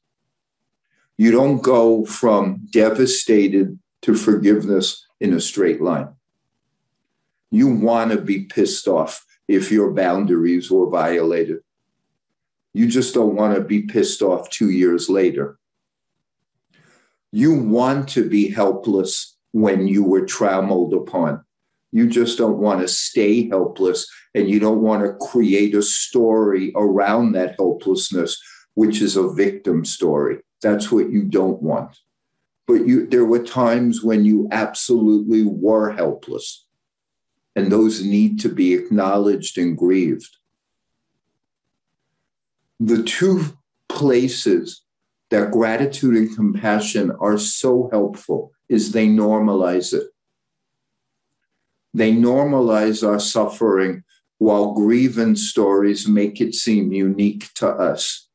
You 1.18 1.32
don't 1.32 1.62
go 1.62 2.06
from 2.06 2.68
devastated 2.72 3.80
to 4.04 4.16
forgiveness 4.16 5.06
in 5.20 5.34
a 5.34 5.40
straight 5.40 5.82
line. 5.82 6.10
You 7.54 7.68
want 7.68 8.12
to 8.12 8.20
be 8.20 8.46
pissed 8.46 8.88
off 8.88 9.24
if 9.48 9.72
your 9.72 9.92
boundaries 9.92 10.72
were 10.72 10.90
violated. 10.90 11.60
You 12.74 12.88
just 12.88 13.14
don't 13.14 13.36
want 13.36 13.54
to 13.54 13.62
be 13.62 13.84
pissed 13.84 14.24
off 14.24 14.50
two 14.50 14.72
years 14.72 15.08
later. 15.08 15.60
You 17.32 17.54
want 17.54 18.10
to 18.10 18.28
be 18.28 18.50
helpless 18.50 19.38
when 19.52 19.88
you 19.88 20.04
were 20.04 20.26
trammeled 20.26 20.96
upon. 20.96 21.46
You 21.92 22.10
just 22.10 22.40
don't 22.40 22.58
want 22.58 22.82
to 22.82 22.88
stay 22.88 23.48
helpless 23.50 24.12
and 24.34 24.50
you 24.50 24.60
don't 24.60 24.82
want 24.82 25.04
to 25.04 25.28
create 25.28 25.76
a 25.76 25.84
story 25.84 26.74
around 26.76 27.34
that 27.34 27.54
helplessness, 27.58 28.42
which 28.74 29.00
is 29.00 29.16
a 29.16 29.32
victim 29.32 29.86
story. 29.86 30.40
That's 30.64 30.92
what 30.92 31.12
you 31.12 31.22
don't 31.22 31.62
want. 31.62 32.00
But 32.66 32.88
you, 32.88 33.06
there 33.06 33.26
were 33.26 33.44
times 33.44 34.04
when 34.04 34.26
you 34.26 34.48
absolutely 34.52 35.44
were 35.44 35.92
helpless, 35.92 36.63
and 37.56 37.72
those 37.72 38.04
need 38.04 38.40
to 38.42 38.50
be 38.50 38.74
acknowledged 38.74 39.58
and 39.58 39.78
grieved. 39.78 40.38
The 42.80 43.04
two 43.04 43.44
places 43.88 44.82
that 45.30 45.52
gratitude 45.52 46.16
and 46.16 46.36
compassion 46.36 47.12
are 47.20 47.38
so 47.38 47.90
helpful 47.92 48.52
is 48.70 48.92
they 48.92 49.08
normalize 49.08 49.94
it. 49.94 50.08
They 51.94 52.12
normalize 52.12 53.08
our 53.08 53.20
suffering 53.20 54.04
while 54.40 54.74
grievance 54.74 55.48
stories 55.50 56.08
make 56.08 56.42
it 56.42 56.56
seem 56.56 56.92
unique 56.92 57.54
to 57.56 57.68
us. 57.68 58.28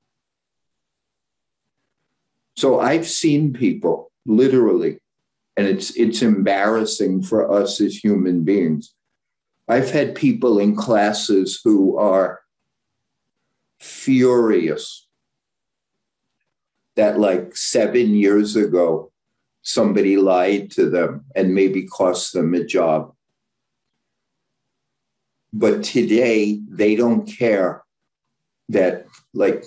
So 2.56 2.80
I've 2.80 3.06
seen 3.06 3.52
people 3.52 4.10
literally, 4.26 4.98
and 5.56 5.66
it's 5.66 5.90
it's 5.96 6.22
embarrassing 6.22 7.22
for 7.22 7.52
us 7.52 7.80
as 7.80 7.96
human 7.96 8.42
beings. 8.42 8.94
I've 9.68 9.90
had 9.90 10.14
people 10.14 10.58
in 10.58 10.74
classes 10.74 11.60
who 11.62 11.98
are 11.98 12.40
furious 13.80 15.06
that 16.96 17.20
like 17.20 17.54
seven 17.54 18.14
years 18.14 18.56
ago 18.56 19.12
somebody 19.62 20.16
lied 20.16 20.70
to 20.72 20.88
them 20.88 21.24
and 21.36 21.54
maybe 21.54 21.86
cost 21.86 22.32
them 22.32 22.54
a 22.54 22.64
job 22.64 23.12
but 25.52 25.82
today, 25.82 26.60
they 26.68 26.94
don't 26.94 27.26
care 27.26 27.82
that 28.68 29.06
like 29.32 29.64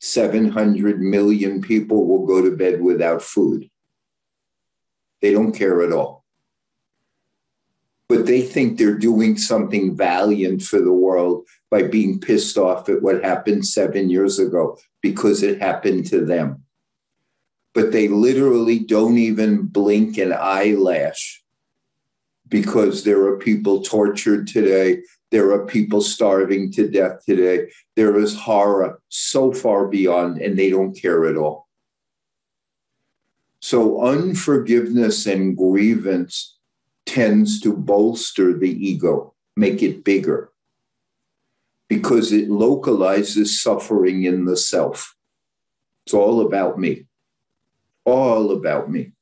700 0.00 1.00
million 1.00 1.62
people 1.62 2.06
will 2.06 2.26
go 2.26 2.42
to 2.42 2.56
bed 2.56 2.82
without 2.82 3.22
food. 3.22 3.70
They 5.20 5.32
don't 5.32 5.52
care 5.52 5.82
at 5.82 5.92
all. 5.92 6.21
But 8.12 8.26
they 8.26 8.42
think 8.42 8.76
they're 8.76 8.98
doing 8.98 9.38
something 9.38 9.96
valiant 9.96 10.60
for 10.60 10.78
the 10.78 10.92
world 10.92 11.46
by 11.70 11.84
being 11.84 12.20
pissed 12.20 12.58
off 12.58 12.90
at 12.90 13.00
what 13.00 13.24
happened 13.24 13.64
seven 13.64 14.10
years 14.10 14.38
ago 14.38 14.76
because 15.00 15.42
it 15.42 15.62
happened 15.62 16.04
to 16.08 16.22
them. 16.22 16.62
But 17.72 17.90
they 17.90 18.08
literally 18.08 18.80
don't 18.80 19.16
even 19.16 19.62
blink 19.62 20.18
an 20.18 20.34
eyelash 20.34 21.42
because 22.50 23.04
there 23.04 23.24
are 23.24 23.38
people 23.38 23.80
tortured 23.82 24.46
today. 24.46 25.00
There 25.30 25.50
are 25.52 25.64
people 25.64 26.02
starving 26.02 26.70
to 26.72 26.90
death 26.90 27.24
today. 27.24 27.70
There 27.96 28.18
is 28.18 28.38
horror 28.38 29.00
so 29.08 29.54
far 29.54 29.88
beyond, 29.88 30.36
and 30.36 30.58
they 30.58 30.68
don't 30.68 30.92
care 30.92 31.24
at 31.24 31.38
all. 31.38 31.66
So 33.60 34.02
unforgiveness 34.02 35.24
and 35.24 35.56
grievance 35.56 36.58
tends 37.06 37.60
to 37.60 37.76
bolster 37.76 38.56
the 38.56 38.70
ego, 38.70 39.34
make 39.56 39.82
it 39.82 40.04
bigger, 40.04 40.50
because 41.88 42.32
it 42.32 42.48
localizes 42.48 43.62
suffering 43.62 44.22
in 44.24 44.44
the 44.44 44.56
self. 44.56 45.14
It's 46.06 46.14
all 46.14 46.40
about 46.40 46.78
me, 46.78 47.06
all 48.04 48.52
about 48.52 48.90
me. 48.90 49.12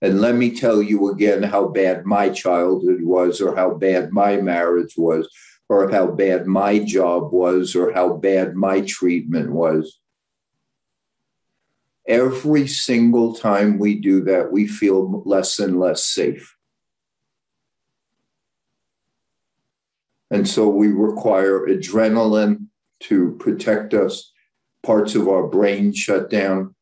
And 0.00 0.20
let 0.20 0.34
me 0.34 0.54
tell 0.54 0.82
you 0.82 1.10
again 1.10 1.42
how 1.42 1.68
bad 1.68 2.04
my 2.04 2.28
childhood 2.28 3.02
was, 3.02 3.40
or 3.40 3.56
how 3.56 3.74
bad 3.74 4.12
my 4.12 4.36
marriage 4.36 4.94
was, 4.96 5.28
or 5.68 5.90
how 5.90 6.06
bad 6.08 6.46
my 6.46 6.78
job 6.78 7.32
was, 7.32 7.74
or 7.74 7.92
how 7.92 8.14
bad 8.14 8.54
my 8.54 8.82
treatment 8.82 9.50
was. 9.50 9.98
Every 12.06 12.66
single 12.66 13.34
time 13.34 13.78
we 13.78 13.94
do 13.98 14.22
that, 14.24 14.52
we 14.52 14.66
feel 14.66 15.22
less 15.24 15.58
and 15.58 15.80
less 15.80 16.04
safe. 16.04 16.54
And 20.34 20.48
so 20.48 20.68
we 20.68 20.88
require 20.88 21.60
adrenaline 21.68 22.66
to 23.04 23.36
protect 23.38 23.94
us. 23.94 24.32
Parts 24.82 25.14
of 25.14 25.28
our 25.28 25.46
brain 25.46 25.92
shut 25.92 26.28
down. 26.28 26.74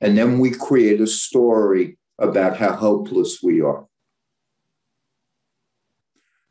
And 0.00 0.16
then 0.16 0.38
we 0.38 0.52
create 0.52 1.00
a 1.00 1.08
story 1.08 1.98
about 2.16 2.58
how 2.58 2.76
helpless 2.76 3.42
we 3.42 3.60
are. 3.60 3.86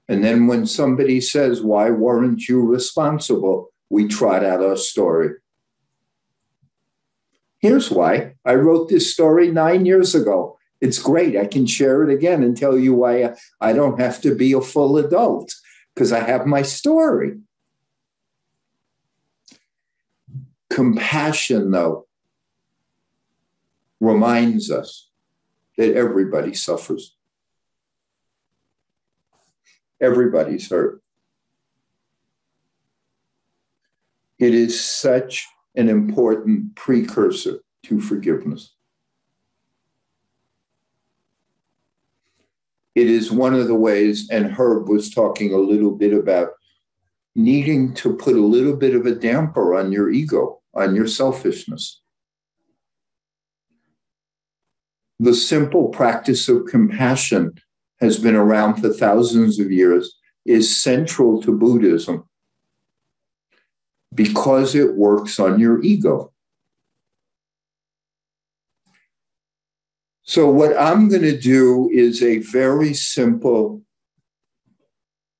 And 0.09 0.25
then 0.25 0.47
when 0.47 0.67
somebody 0.67 1.21
says, 1.21 1.61
Why 1.61 1.89
weren't 1.89 2.49
you 2.49 2.65
responsible? 2.65 3.71
We 3.89 4.09
trot 4.09 4.43
out 4.43 4.61
our 4.61 4.75
story. 4.75 5.35
Here's 7.59 7.89
why 7.89 8.33
I 8.43 8.55
wrote 8.55 8.89
this 8.89 9.13
story 9.13 9.53
nine 9.53 9.85
years 9.85 10.13
ago. 10.15 10.57
It's 10.81 10.99
great. 10.99 11.37
I 11.37 11.45
can 11.45 11.65
share 11.65 12.03
it 12.03 12.13
again 12.13 12.43
and 12.43 12.57
tell 12.57 12.77
you 12.77 12.93
why 12.93 13.35
I 13.61 13.71
don't 13.71 14.01
have 14.01 14.19
to 14.23 14.35
be 14.35 14.51
a 14.51 14.59
full 14.59 14.97
adult 14.97 15.53
because 15.97 16.13
I 16.13 16.19
have 16.19 16.45
my 16.45 16.61
story. 16.61 17.39
Compassion, 20.69 21.71
though, 21.71 22.05
reminds 23.99 24.69
us 24.69 25.09
that 25.75 25.95
everybody 25.95 26.53
suffers. 26.53 27.15
Everybody's 29.99 30.69
hurt. 30.69 31.01
It 34.37 34.53
is 34.53 34.79
such 34.79 35.47
an 35.75 35.89
important 35.89 36.75
precursor 36.75 37.61
to 37.85 37.99
forgiveness. 37.99 38.75
It 42.97 43.11
is 43.11 43.31
one 43.31 43.53
of 43.53 43.67
the 43.67 43.75
ways, 43.75 44.27
and 44.31 44.51
Herb 44.51 44.89
was 44.89 45.11
talking 45.11 45.53
a 45.53 45.57
little 45.57 45.91
bit 45.91 46.13
about 46.13 46.53
needing 47.35 47.93
to 47.93 48.15
put 48.15 48.35
a 48.35 48.41
little 48.41 48.75
bit 48.75 48.95
of 48.95 49.05
a 49.05 49.13
damper 49.13 49.75
on 49.75 49.91
your 49.91 50.09
ego, 50.09 50.61
on 50.73 50.95
your 50.95 51.05
selfishness. 51.05 52.01
The 55.19 55.35
simple 55.35 55.89
practice 55.89 56.49
of 56.49 56.65
compassion 56.65 57.53
has 58.01 58.17
been 58.17 58.35
around 58.35 58.81
for 58.81 58.89
thousands 58.89 59.59
of 59.59 59.71
years, 59.71 60.15
is 60.47 60.75
central 60.75 61.39
to 61.43 61.55
Buddhism 61.55 62.27
because 64.15 64.73
it 64.73 64.95
works 64.95 65.39
on 65.39 65.59
your 65.59 65.83
ego. 65.83 66.33
So, 70.27 70.49
what 70.49 70.77
I'm 70.77 71.07
going 71.07 71.21
to 71.21 71.37
do 71.37 71.89
is 71.91 72.21
a 72.21 72.39
very 72.39 72.93
simple 72.93 73.81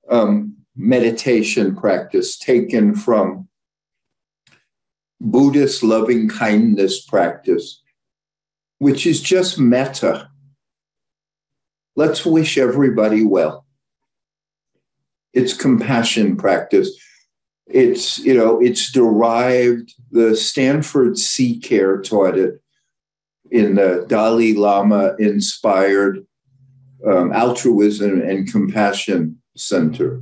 um, 0.10 0.56
meditation 0.78 1.76
practice 1.76 2.38
taken 2.38 2.96
from 2.96 3.50
Buddhist 5.20 5.84
loving 5.84 6.30
kindness 6.30 7.04
practice, 7.04 7.82
which 8.80 9.06
is 9.06 9.22
just 9.22 9.60
metta. 9.60 10.30
Let's 11.98 12.26
wish 12.26 12.58
everybody 12.58 13.26
well. 13.26 13.66
It's 15.34 15.54
compassion 15.54 16.38
practice 16.38 16.98
it's 17.70 18.20
you 18.20 18.34
know 18.34 18.62
it's 18.62 18.92
derived 18.92 19.94
the 20.12 20.36
stanford 20.36 21.14
CCARE 21.14 22.02
taught 22.02 22.38
it 22.38 22.62
in 23.52 23.76
the 23.76 24.06
dalai 24.08 24.54
lama 24.54 25.16
inspired 25.20 26.26
um, 27.06 27.32
altruism 27.32 28.22
and 28.22 28.52
compassion 28.52 29.42
center. 29.56 30.22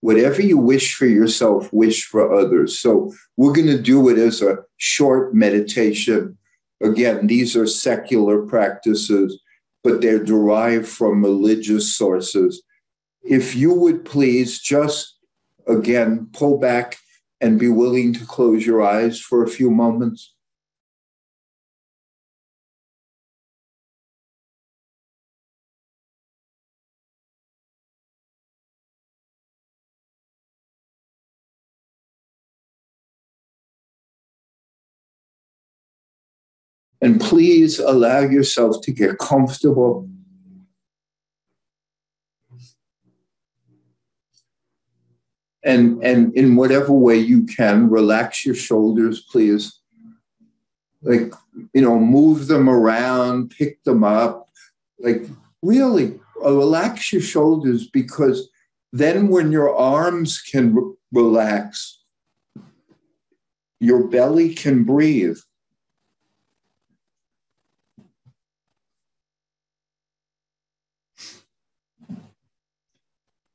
Whatever 0.00 0.42
you 0.42 0.58
wish 0.58 0.94
for 0.94 1.06
yourself 1.06 1.72
wish 1.72 2.04
for 2.04 2.34
others. 2.34 2.78
So 2.78 3.14
we're 3.36 3.54
going 3.54 3.68
to 3.68 3.80
do 3.80 4.08
it 4.10 4.18
as 4.18 4.42
a 4.42 4.58
short 4.76 5.34
meditation. 5.34 6.36
Again 6.82 7.26
these 7.26 7.56
are 7.56 7.66
secular 7.66 8.42
practices 8.42 9.40
but 9.82 10.00
they're 10.00 10.24
derived 10.24 10.88
from 10.88 11.22
religious 11.22 11.94
sources. 11.94 12.62
If 13.22 13.54
you 13.54 13.72
would 13.74 14.04
please 14.04 14.58
just 14.58 15.18
again 15.66 16.28
pull 16.32 16.58
back 16.58 16.96
and 17.40 17.58
be 17.58 17.68
willing 17.68 18.12
to 18.14 18.24
close 18.24 18.64
your 18.64 18.82
eyes 18.82 19.20
for 19.20 19.44
a 19.44 19.48
few 19.48 19.70
moments? 19.70 20.33
And 37.04 37.20
please 37.20 37.78
allow 37.78 38.20
yourself 38.20 38.80
to 38.80 38.90
get 38.90 39.18
comfortable. 39.18 40.08
And 45.62 46.02
and 46.02 46.34
in 46.34 46.56
whatever 46.56 46.94
way 46.94 47.18
you 47.18 47.44
can 47.44 47.90
relax 47.90 48.46
your 48.46 48.54
shoulders 48.54 49.20
please. 49.20 49.80
Like 51.02 51.34
you 51.74 51.82
know 51.82 51.98
move 51.98 52.46
them 52.46 52.70
around 52.70 53.50
pick 53.50 53.84
them 53.84 54.02
up. 54.02 54.48
Like 54.98 55.26
really 55.60 56.18
uh, 56.42 56.56
relax 56.56 57.12
your 57.12 57.20
shoulders 57.20 57.86
because 57.86 58.48
then 58.94 59.28
when 59.28 59.52
your 59.52 59.76
arms 59.76 60.40
can 60.40 60.74
re- 60.74 60.94
relax 61.12 62.02
your 63.78 64.08
belly 64.08 64.54
can 64.54 64.84
breathe 64.84 65.36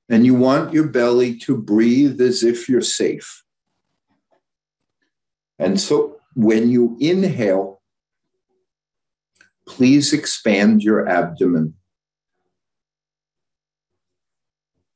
And 0.10 0.26
you 0.26 0.34
want 0.34 0.74
your 0.74 0.88
belly 0.88 1.38
to 1.40 1.56
breathe 1.56 2.20
as 2.20 2.44
if 2.44 2.68
you're 2.68 2.82
safe. 2.82 3.44
And 5.60 5.80
so 5.80 6.20
when 6.36 6.70
you 6.70 6.98
inhale, 7.00 7.82
please 9.68 10.14
expand 10.14 10.82
your 10.82 11.08
abdomen. 11.08 11.76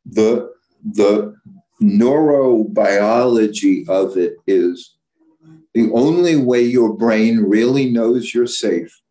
The, 0.06 0.52
the 0.84 1.36
neurobiology 1.82 3.88
of 3.88 4.18
it 4.18 4.38
is 4.48 4.96
the 5.74 5.92
only 5.92 6.36
way 6.36 6.62
your 6.62 6.94
brain 6.94 7.40
really 7.40 7.90
knows 7.90 8.34
you're 8.34 8.48
safe 8.48 9.02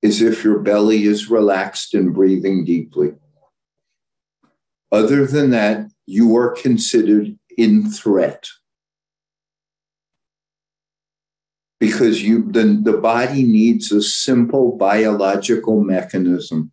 is 0.00 0.22
if 0.22 0.44
your 0.44 0.60
belly 0.60 1.04
is 1.04 1.28
relaxed 1.28 1.94
and 1.94 2.14
breathing 2.14 2.64
deeply. 2.64 3.14
Other 4.90 5.26
than 5.26 5.50
that, 5.50 5.90
you 6.06 6.34
are 6.36 6.50
considered 6.52 7.38
in 7.56 7.90
threat. 7.90 8.46
Because 11.78 12.22
you 12.22 12.50
the, 12.50 12.80
the 12.82 12.96
body 12.96 13.42
needs 13.42 13.92
a 13.92 14.02
simple 14.02 14.76
biological 14.76 15.80
mechanism. 15.82 16.72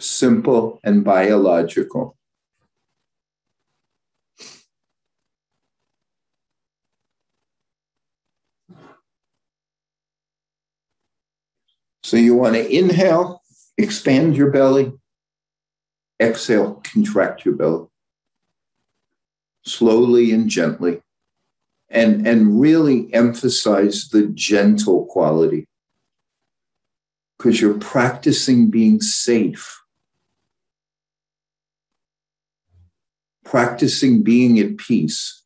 Simple 0.00 0.80
and 0.82 1.04
biological. 1.04 2.16
So 12.02 12.16
you 12.16 12.34
want 12.34 12.54
to 12.54 12.68
inhale, 12.68 13.40
expand 13.78 14.36
your 14.36 14.50
belly, 14.50 14.92
Exhale, 16.20 16.74
contract 16.84 17.44
your 17.44 17.54
belly. 17.54 17.86
Slowly 19.64 20.32
and 20.32 20.48
gently. 20.48 21.02
and, 21.90 22.24
and 22.26 22.60
really 22.60 23.12
emphasize 23.12 24.08
the 24.10 24.28
gentle 24.28 25.06
quality 25.06 25.66
because 27.36 27.60
you're 27.60 27.78
practicing 27.78 28.70
being 28.70 29.00
safe, 29.00 29.82
practicing 33.44 34.22
being 34.22 34.60
at 34.60 34.76
peace. 34.76 35.42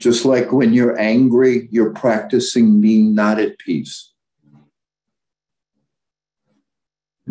Just 0.00 0.24
like 0.24 0.52
when 0.52 0.72
you're 0.72 0.98
angry, 0.98 1.68
you're 1.70 1.92
practicing 1.92 2.80
being 2.80 3.14
not 3.14 3.38
at 3.38 3.58
peace. 3.58 4.13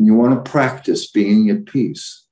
And 0.03 0.07
you 0.09 0.15
want 0.15 0.43
to 0.43 0.51
practice 0.51 1.09
being 1.09 1.49
at 1.49 1.65
peace. 1.65 2.25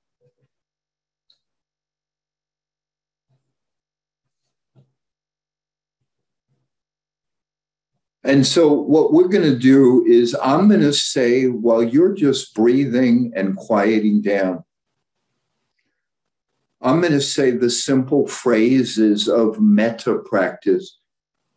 And 8.26 8.46
so, 8.46 8.74
what 8.74 9.14
we're 9.14 9.30
going 9.30 9.50
to 9.50 9.58
do 9.58 10.06
is, 10.06 10.36
I'm 10.44 10.68
going 10.68 10.82
to 10.82 10.92
say, 10.92 11.46
while 11.46 11.82
you're 11.82 12.14
just 12.14 12.54
breathing 12.54 13.32
and 13.38 13.56
quieting 13.56 14.22
down, 14.22 14.66
I'm 16.82 17.00
going 17.00 17.14
to 17.14 17.22
say 17.22 17.52
the 17.52 17.70
simple 17.70 18.28
phrases 18.28 19.30
of 19.30 19.62
metta 19.62 20.18
practice, 20.26 21.00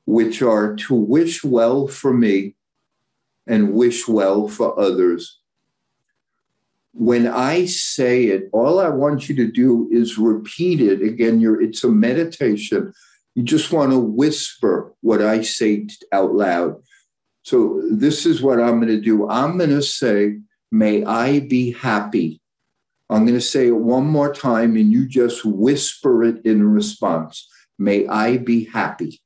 which 0.06 0.42
are 0.42 0.76
to 0.76 0.94
wish 0.94 1.42
well 1.42 1.88
for 1.88 2.14
me 2.14 2.54
and 3.48 3.72
wish 3.72 4.06
well 4.06 4.46
for 4.46 4.78
others. 4.78 5.40
When 6.96 7.26
I 7.26 7.64
say 7.66 8.26
it, 8.26 8.48
all 8.52 8.78
I 8.78 8.88
want 8.88 9.28
you 9.28 9.34
to 9.36 9.50
do 9.50 9.88
is 9.90 10.16
repeat 10.16 10.80
it. 10.80 11.02
Again, 11.02 11.40
you're, 11.40 11.60
it's 11.60 11.82
a 11.84 11.88
meditation 11.88 12.92
you 13.34 13.42
just 13.42 13.72
want 13.72 13.90
to 13.90 13.98
whisper 13.98 14.94
what 15.00 15.20
I 15.20 15.42
say 15.42 15.88
out 16.12 16.34
loud. 16.34 16.80
So, 17.42 17.82
this 17.90 18.26
is 18.26 18.40
what 18.40 18.60
I'm 18.60 18.80
going 18.80 18.88
to 18.94 19.00
do. 19.00 19.28
I'm 19.28 19.58
going 19.58 19.70
to 19.70 19.82
say, 19.82 20.38
May 20.70 21.04
I 21.04 21.40
be 21.40 21.72
happy. 21.72 22.40
I'm 23.10 23.24
going 23.24 23.38
to 23.38 23.40
say 23.40 23.68
it 23.68 23.76
one 23.76 24.06
more 24.06 24.32
time, 24.32 24.76
and 24.76 24.90
you 24.90 25.06
just 25.06 25.44
whisper 25.44 26.24
it 26.24 26.44
in 26.44 26.66
response. 26.66 27.48
May 27.78 28.08
I 28.08 28.38
be 28.38 28.64
happy. 28.64 29.20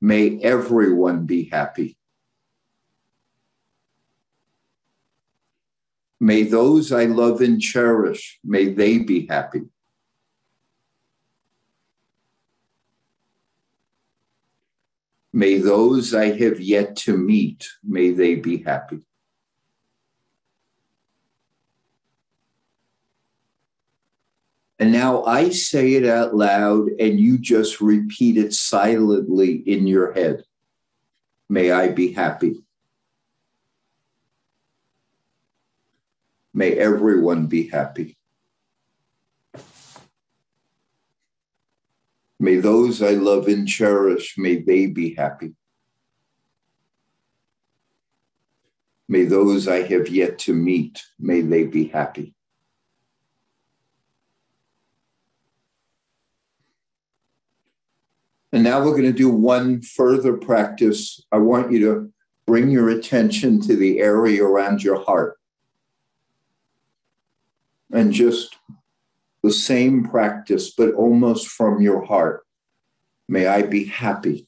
May 0.00 0.40
everyone 0.42 1.26
be 1.26 1.44
happy. 1.44 1.96
May 6.20 6.42
those 6.42 6.92
I 6.92 7.06
love 7.06 7.40
and 7.40 7.60
cherish, 7.60 8.38
may 8.44 8.72
they 8.72 8.98
be 8.98 9.26
happy. 9.26 9.62
May 15.32 15.58
those 15.58 16.12
I 16.12 16.26
have 16.26 16.60
yet 16.60 16.96
to 16.96 17.16
meet, 17.16 17.66
may 17.82 18.10
they 18.10 18.34
be 18.34 18.58
happy. 18.58 19.00
And 24.78 24.92
now 24.92 25.24
I 25.24 25.50
say 25.50 25.94
it 25.94 26.06
out 26.06 26.34
loud, 26.34 26.88
and 26.98 27.20
you 27.20 27.38
just 27.38 27.80
repeat 27.80 28.36
it 28.36 28.52
silently 28.54 29.56
in 29.56 29.86
your 29.86 30.12
head. 30.12 30.42
May 31.48 31.70
I 31.70 31.88
be 31.88 32.12
happy. 32.12 32.62
May 36.52 36.72
everyone 36.72 37.46
be 37.46 37.68
happy. 37.68 38.16
May 42.38 42.56
those 42.56 43.02
I 43.02 43.10
love 43.10 43.48
and 43.48 43.68
cherish, 43.68 44.36
may 44.38 44.56
they 44.56 44.86
be 44.86 45.14
happy. 45.14 45.54
May 49.08 49.24
those 49.24 49.66
I 49.66 49.82
have 49.82 50.08
yet 50.08 50.38
to 50.40 50.54
meet, 50.54 51.02
may 51.18 51.40
they 51.40 51.64
be 51.64 51.88
happy. 51.88 52.34
And 58.52 58.62
now 58.62 58.84
we're 58.84 58.92
going 58.92 59.02
to 59.02 59.12
do 59.12 59.28
one 59.28 59.82
further 59.82 60.36
practice. 60.36 61.24
I 61.32 61.38
want 61.38 61.72
you 61.72 61.80
to 61.80 62.12
bring 62.46 62.70
your 62.70 62.88
attention 62.88 63.60
to 63.62 63.76
the 63.76 63.98
area 63.98 64.44
around 64.44 64.82
your 64.82 65.04
heart. 65.04 65.39
And 67.92 68.12
just 68.12 68.56
the 69.42 69.52
same 69.52 70.04
practice, 70.04 70.70
but 70.70 70.94
almost 70.94 71.48
from 71.48 71.80
your 71.80 72.04
heart. 72.04 72.44
May 73.28 73.46
I 73.46 73.62
be 73.62 73.84
happy. 73.84 74.46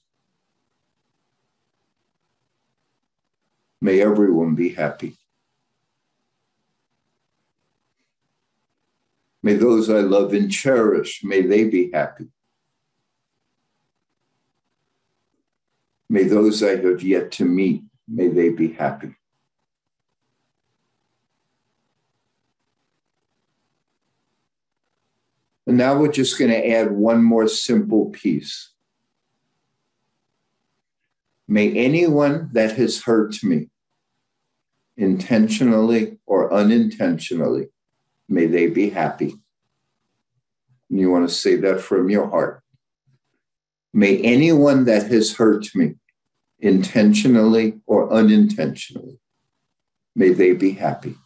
May 3.81 4.01
everyone 4.01 4.55
be 4.55 4.71
happy. 4.71 5.19
May 9.43 9.55
those 9.55 9.91
I 9.91 10.01
love 10.01 10.33
and 10.35 10.51
cherish, 10.51 11.25
may 11.25 11.43
they 11.43 11.65
be 11.65 11.91
happy. 11.93 12.29
May 16.09 16.25
those 16.25 16.63
I 16.63 16.77
have 16.77 17.03
yet 17.03 17.33
to 17.33 17.45
meet, 17.45 17.83
may 18.07 18.29
they 18.29 18.51
be 18.51 18.73
happy. 18.73 19.17
And 25.73 25.79
now 25.79 25.97
we're 25.97 26.13
just 26.13 26.39
going 26.39 26.51
to 26.51 26.69
add 26.69 26.93
one 26.93 27.25
more 27.25 27.49
simple 27.49 28.11
piece. 28.11 28.73
May 31.49 31.73
anyone 31.75 32.51
that 32.53 32.73
has 32.73 33.01
hurt 33.01 33.43
me, 33.43 33.71
intentionally 34.99 36.19
or 36.27 36.53
unintentionally, 36.53 37.69
may 38.29 38.45
they 38.45 38.67
be 38.67 38.91
happy. 38.91 39.35
And 40.91 41.01
you 41.01 41.11
want 41.11 41.27
to 41.27 41.35
say 41.35 41.57
that 41.57 41.81
from 41.81 42.11
your 42.11 42.29
heart. 42.29 42.63
May 43.95 44.19
anyone 44.19 44.85
that 44.85 45.11
has 45.11 45.35
hurt 45.37 45.75
me, 45.75 45.95
intentionally 46.59 47.81
or 47.87 48.13
unintentionally, 48.13 49.19
may 50.15 50.35
they 50.35 50.53
be 50.53 50.73
happy. 50.73 51.17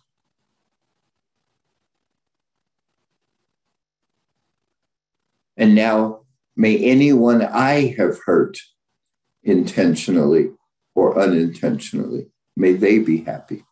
And 5.57 5.75
now 5.75 6.21
may 6.57 6.79
anyone 6.79 7.43
I 7.43 7.95
have 7.99 8.19
hurt 8.25 8.59
intentionally 9.43 10.51
or 10.95 11.19
unintentionally, 11.19 12.27
may 12.57 12.73
they 12.73 12.99
be 12.99 13.19
happy. 13.19 13.65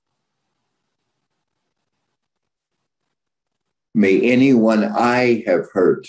May 3.94 4.20
anyone 4.20 4.84
I 4.84 5.44
have 5.46 5.70
hurt 5.72 6.06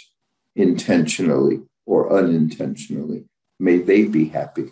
intentionally 0.56 1.62
or 1.86 2.12
unintentionally, 2.18 3.26
may 3.60 3.78
they 3.78 4.06
be 4.06 4.30
happy. 4.30 4.72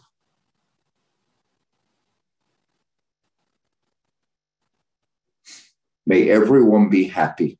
May 6.06 6.30
everyone 6.30 6.90
be 6.90 7.08
happy. 7.08 7.60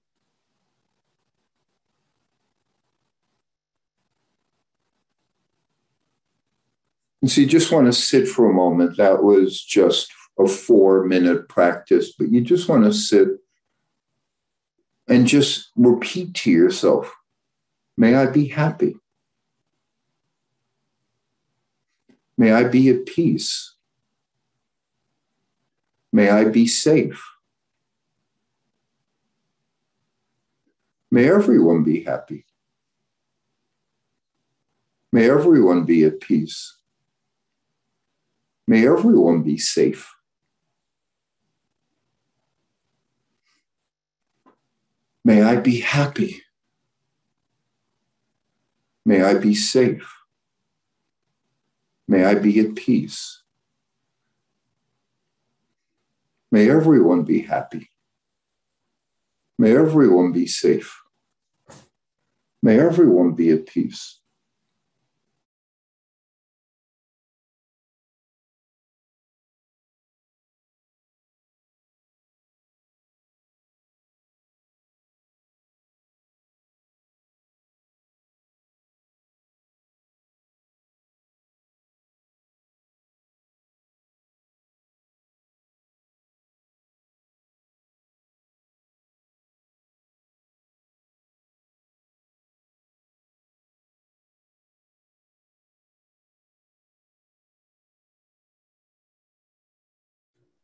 And 7.24 7.32
so 7.32 7.40
you 7.40 7.48
just 7.48 7.72
want 7.72 7.86
to 7.86 7.94
sit 7.94 8.28
for 8.28 8.50
a 8.50 8.54
moment. 8.54 8.98
That 8.98 9.24
was 9.24 9.64
just 9.64 10.12
a 10.38 10.46
four 10.46 11.06
minute 11.06 11.48
practice, 11.48 12.12
but 12.12 12.30
you 12.30 12.42
just 12.42 12.68
want 12.68 12.84
to 12.84 12.92
sit 12.92 13.30
and 15.08 15.26
just 15.26 15.72
repeat 15.78 16.34
to 16.34 16.52
yourself 16.52 17.16
May 17.96 18.16
I 18.16 18.26
be 18.26 18.48
happy. 18.48 18.98
May 22.38 22.52
I 22.52 22.66
be 22.66 22.90
at 22.90 23.06
peace. 23.06 23.76
May 26.12 26.30
I 26.30 26.44
be 26.46 26.68
safe. 26.68 27.24
May 31.10 31.32
everyone 31.32 31.86
be 31.86 32.04
happy. 32.04 32.46
May 35.14 35.30
everyone 35.30 35.86
be 35.86 36.04
at 36.04 36.20
peace. 36.20 36.80
May 38.68 38.88
everyone 38.88 39.44
be 39.44 39.58
safe. 39.58 40.16
May 45.26 45.42
I 45.42 45.58
be 45.58 45.80
happy. 45.80 46.44
May 49.06 49.24
I 49.24 49.36
be 49.36 49.56
safe. 49.56 50.14
May 52.08 52.26
I 52.26 52.36
be 52.36 52.60
at 52.60 52.76
peace. 52.76 53.42
May 56.52 56.70
everyone 56.70 57.24
be 57.24 57.42
happy. 57.42 57.90
May 59.58 59.76
everyone 59.76 60.32
be 60.32 60.46
safe. 60.46 61.02
May 62.62 62.80
everyone 62.80 63.34
be 63.34 63.52
at 63.52 63.66
peace. 63.66 64.20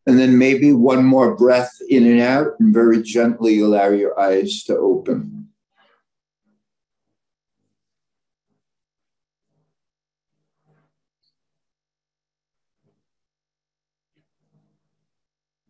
And 0.10 0.18
then 0.18 0.40
maybe 0.40 0.74
one 0.74 1.06
more 1.06 1.36
breath 1.36 1.78
in 1.88 2.04
and 2.04 2.20
out, 2.20 2.60
and 2.60 2.74
very 2.74 3.04
gently 3.04 3.60
allow 3.60 3.90
your 3.90 4.20
eyes 4.20 4.64
to 4.64 4.76
open. 4.76 5.50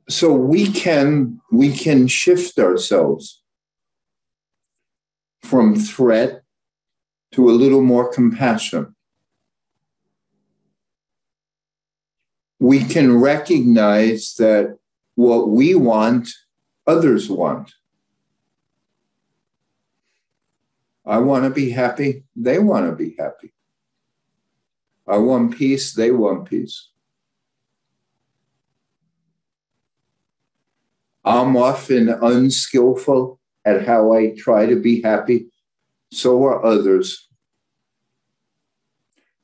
So 0.07 0.31
we 0.31 0.71
can 0.71 1.41
we 1.51 1.75
can 1.75 2.07
shift 2.07 2.57
ourselves 2.59 3.43
from 5.41 5.75
threat 5.75 6.43
to 7.33 7.49
a 7.49 7.51
little 7.51 7.81
more 7.81 8.09
compassion. 8.09 8.95
We 12.59 12.83
can 12.83 13.17
recognize 13.19 14.35
that 14.35 14.77
what 15.15 15.49
we 15.49 15.75
want, 15.75 16.29
others 16.85 17.29
want. 17.29 17.73
I 21.05 21.17
want 21.19 21.45
to 21.45 21.49
be 21.49 21.71
happy, 21.71 22.23
they 22.35 22.59
want 22.59 22.85
to 22.85 22.95
be 22.95 23.15
happy. 23.17 23.53
I 25.07 25.17
want 25.17 25.57
peace, 25.57 25.93
they 25.93 26.11
want 26.11 26.49
peace. 26.49 26.89
I'm 31.25 31.57
often 31.57 32.09
unskillful 32.09 33.39
at 33.65 33.85
how 33.87 34.13
I 34.13 34.35
try 34.37 34.65
to 34.65 34.75
be 34.75 35.01
happy. 35.01 35.47
So 36.11 36.43
are 36.45 36.63
others. 36.63 37.27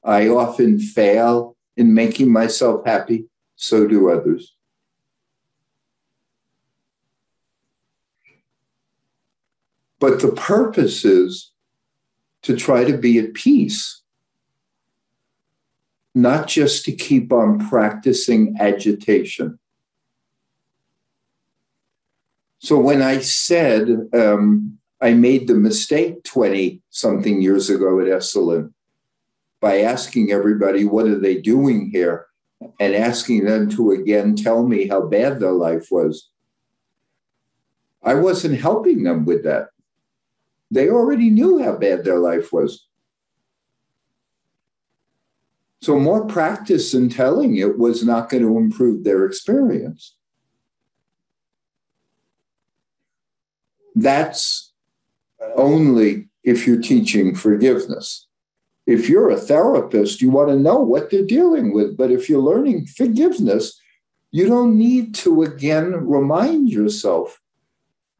I 0.03 0.27
often 0.29 0.79
fail 0.79 1.54
in 1.77 1.93
making 1.93 2.31
myself 2.31 2.85
happy, 2.85 3.25
so 3.55 3.87
do 3.87 4.09
others. 4.09 4.55
But 9.99 10.21
the 10.21 10.31
purpose 10.31 11.03
is 11.05 11.51
to 12.43 12.55
try 12.55 12.83
to 12.83 12.97
be 12.97 13.17
at 13.17 13.33
peace, 13.33 14.01
not 16.13 16.47
just 16.47 16.85
to 16.85 16.91
keep 16.91 17.33
on 17.33 17.67
practicing 17.69 18.55
agitation. 18.59 19.57
So 22.59 22.79
when 22.79 23.01
I 23.01 23.19
said 23.19 23.89
um, 24.13 24.79
I 25.01 25.13
made 25.13 25.47
the 25.47 25.55
mistake 25.55 26.23
20 26.23 26.81
something 26.89 27.41
years 27.41 27.69
ago 27.69 27.99
at 27.99 28.07
Esalen 28.07 28.73
by 29.65 29.81
asking 29.81 30.31
everybody, 30.31 30.85
what 30.85 31.07
are 31.07 31.17
they 31.17 31.41
doing 31.41 31.89
here? 31.89 32.27
And 32.79 32.93
asking 32.93 33.45
them 33.45 33.67
to 33.71 33.93
again 33.93 34.35
tell 34.35 34.61
me 34.63 34.87
how 34.87 35.07
bad 35.07 35.39
their 35.39 35.53
life 35.53 35.87
was. 35.89 36.29
I 38.03 38.13
wasn't 38.13 38.61
helping 38.61 39.01
them 39.01 39.25
with 39.25 39.43
that. 39.43 39.69
They 40.69 40.87
already 40.91 41.31
knew 41.31 41.63
how 41.63 41.77
bad 41.77 42.03
their 42.03 42.19
life 42.19 42.53
was. 42.53 42.85
So, 45.81 45.99
more 45.99 46.27
practice 46.27 46.93
in 46.93 47.09
telling 47.09 47.57
it 47.57 47.79
was 47.79 48.05
not 48.05 48.29
going 48.29 48.43
to 48.43 48.59
improve 48.59 49.03
their 49.03 49.25
experience. 49.25 50.15
That's 53.95 54.73
only 55.55 56.29
if 56.43 56.67
you're 56.67 56.81
teaching 56.81 57.33
forgiveness 57.33 58.27
if 58.85 59.09
you're 59.09 59.29
a 59.29 59.37
therapist, 59.37 60.21
you 60.21 60.29
want 60.29 60.49
to 60.49 60.59
know 60.59 60.79
what 60.79 61.09
they're 61.09 61.25
dealing 61.25 61.73
with. 61.73 61.97
But 61.97 62.11
if 62.11 62.29
you're 62.29 62.41
learning 62.41 62.85
forgiveness, 62.85 63.79
you 64.31 64.47
don't 64.47 64.77
need 64.77 65.15
to 65.15 65.43
again 65.43 65.93
remind 66.07 66.69
yourself 66.69 67.41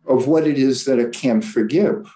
of 0.08 0.28
what 0.28 0.48
it 0.48 0.58
is 0.58 0.86
that 0.86 1.00
it 1.00 1.14
can't 1.14 1.44
forgive. 1.44 2.12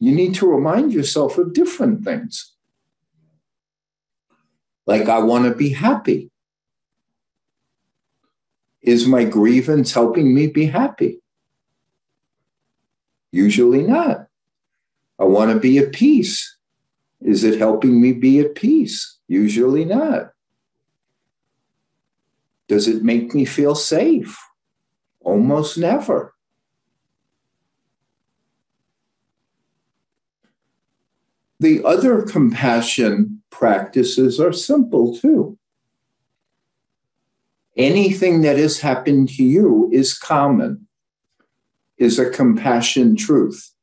You 0.00 0.12
need 0.12 0.34
to 0.36 0.50
remind 0.50 0.92
yourself 0.92 1.38
of 1.38 1.52
different 1.52 2.04
things. 2.04 2.52
Like, 4.86 5.08
I 5.08 5.20
want 5.20 5.44
to 5.44 5.54
be 5.54 5.70
happy. 5.70 6.30
Is 8.82 9.06
my 9.06 9.24
grievance 9.24 9.92
helping 9.92 10.34
me 10.34 10.46
be 10.46 10.66
happy? 10.66 11.20
Usually 13.32 13.82
not. 13.82 14.26
I 15.18 15.24
want 15.24 15.52
to 15.52 15.60
be 15.60 15.78
at 15.78 15.92
peace. 15.92 16.56
Is 17.20 17.44
it 17.44 17.58
helping 17.58 18.00
me 18.00 18.12
be 18.12 18.40
at 18.40 18.54
peace? 18.54 19.18
Usually 19.28 19.84
not. 19.84 20.32
Does 22.68 22.88
it 22.88 23.02
make 23.02 23.34
me 23.34 23.44
feel 23.44 23.74
safe? 23.74 24.38
Almost 25.20 25.78
never. 25.78 26.34
The 31.60 31.82
other 31.84 32.22
compassion 32.22 33.42
practices 33.50 34.40
are 34.40 34.52
simple 34.52 35.16
too. 35.16 35.56
Anything 37.76 38.42
that 38.42 38.56
has 38.56 38.80
happened 38.80 39.28
to 39.30 39.42
you 39.42 39.88
is 39.92 40.16
common, 40.16 40.86
is 41.96 42.18
a 42.18 42.30
compassion 42.30 43.16
truth. 43.16 43.73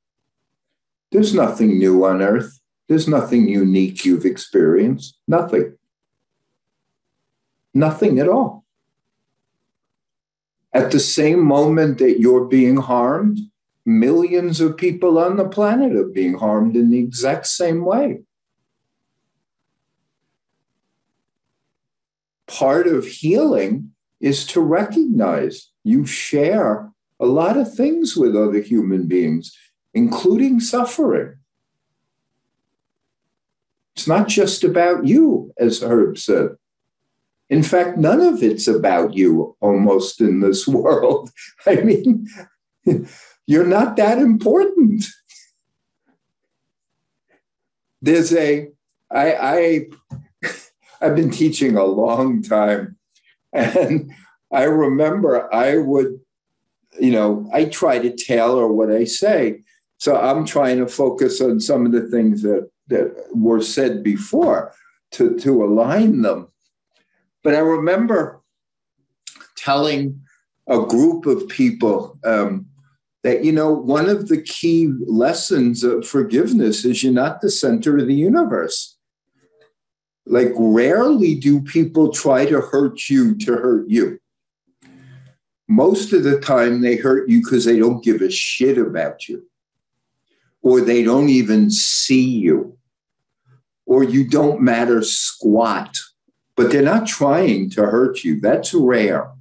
There's 1.11 1.33
nothing 1.33 1.77
new 1.77 2.05
on 2.05 2.21
earth. 2.21 2.59
There's 2.87 3.07
nothing 3.07 3.47
unique 3.47 4.05
you've 4.05 4.25
experienced. 4.25 5.17
Nothing. 5.27 5.77
Nothing 7.73 8.19
at 8.19 8.29
all. 8.29 8.65
At 10.73 10.91
the 10.91 10.99
same 10.99 11.41
moment 11.41 11.97
that 11.97 12.19
you're 12.19 12.45
being 12.45 12.77
harmed, 12.77 13.39
millions 13.85 14.61
of 14.61 14.77
people 14.77 15.17
on 15.17 15.35
the 15.35 15.47
planet 15.47 15.95
are 15.95 16.05
being 16.05 16.35
harmed 16.35 16.75
in 16.77 16.91
the 16.91 16.99
exact 16.99 17.47
same 17.47 17.83
way. 17.83 18.21
Part 22.47 22.87
of 22.87 23.05
healing 23.05 23.91
is 24.19 24.45
to 24.47 24.61
recognize 24.61 25.71
you 25.83 26.05
share 26.05 26.91
a 27.19 27.25
lot 27.25 27.57
of 27.57 27.73
things 27.73 28.15
with 28.15 28.35
other 28.35 28.61
human 28.61 29.07
beings 29.07 29.55
including 29.93 30.59
suffering. 30.59 31.35
It's 33.95 34.07
not 34.07 34.27
just 34.27 34.63
about 34.63 35.05
you, 35.05 35.53
as 35.57 35.81
Herb 35.83 36.17
said. 36.17 36.55
In 37.49 37.63
fact, 37.63 37.97
none 37.97 38.21
of 38.21 38.41
it's 38.41 38.67
about 38.67 39.13
you 39.13 39.57
almost 39.59 40.21
in 40.21 40.39
this 40.39 40.67
world. 40.67 41.29
I 41.65 41.75
mean, 41.75 42.27
you're 43.45 43.67
not 43.67 43.97
that 43.97 44.17
important. 44.17 45.05
There's 48.01 48.33
a, 48.33 48.69
I, 49.11 49.33
I, 49.33 49.85
I've 51.01 51.15
been 51.15 51.29
teaching 51.29 51.75
a 51.75 51.83
long 51.83 52.41
time, 52.41 52.95
and 53.51 54.11
I 54.51 54.63
remember 54.63 55.53
I 55.53 55.77
would, 55.77 56.21
you 56.99 57.11
know, 57.11 57.49
I 57.53 57.65
try 57.65 57.99
to 57.99 58.15
tailor 58.15 58.67
what 58.67 58.91
I 58.91 59.03
say 59.03 59.61
so 60.01 60.19
I'm 60.19 60.47
trying 60.47 60.79
to 60.79 60.87
focus 60.87 61.41
on 61.41 61.59
some 61.59 61.85
of 61.85 61.91
the 61.91 62.07
things 62.07 62.41
that, 62.41 62.71
that 62.87 63.15
were 63.35 63.61
said 63.61 64.01
before 64.01 64.73
to, 65.11 65.37
to 65.37 65.63
align 65.63 66.23
them. 66.23 66.47
But 67.43 67.53
I 67.53 67.59
remember 67.59 68.41
telling 69.55 70.19
a 70.67 70.79
group 70.79 71.27
of 71.27 71.47
people 71.49 72.17
um, 72.23 72.65
that, 73.21 73.45
you 73.45 73.51
know, 73.51 73.71
one 73.71 74.09
of 74.09 74.27
the 74.27 74.41
key 74.41 74.91
lessons 75.05 75.83
of 75.83 76.07
forgiveness 76.07 76.83
is 76.83 77.03
you're 77.03 77.13
not 77.13 77.41
the 77.41 77.51
center 77.51 77.95
of 77.99 78.07
the 78.07 78.15
universe. 78.15 78.97
Like, 80.25 80.51
rarely 80.57 81.35
do 81.35 81.61
people 81.61 82.11
try 82.11 82.47
to 82.47 82.59
hurt 82.59 83.07
you 83.07 83.37
to 83.37 83.51
hurt 83.53 83.87
you. 83.87 84.17
most 85.67 86.11
of 86.11 86.23
the 86.23 86.39
time 86.39 86.81
they 86.81 86.95
hurt 86.95 87.29
you 87.29 87.39
because 87.43 87.65
they 87.65 87.77
don't 87.77 88.03
give 88.03 88.21
a 88.21 88.31
shit 88.31 88.79
about 88.79 89.29
you, 89.29 89.45
or 90.61 90.81
they 90.81 91.03
don't 91.03 91.29
even 91.29 91.69
see 91.71 92.29
you, 92.29 92.77
or 93.85 94.03
you 94.03 94.27
don't 94.27 94.61
matter 94.61 95.01
squat, 95.01 95.95
but 96.55 96.71
they're 96.71 96.81
not 96.81 97.07
trying 97.07 97.69
to 97.71 97.81
hurt 97.81 98.23
you. 98.23 98.39
That's 98.39 98.73
rare. 98.73 99.31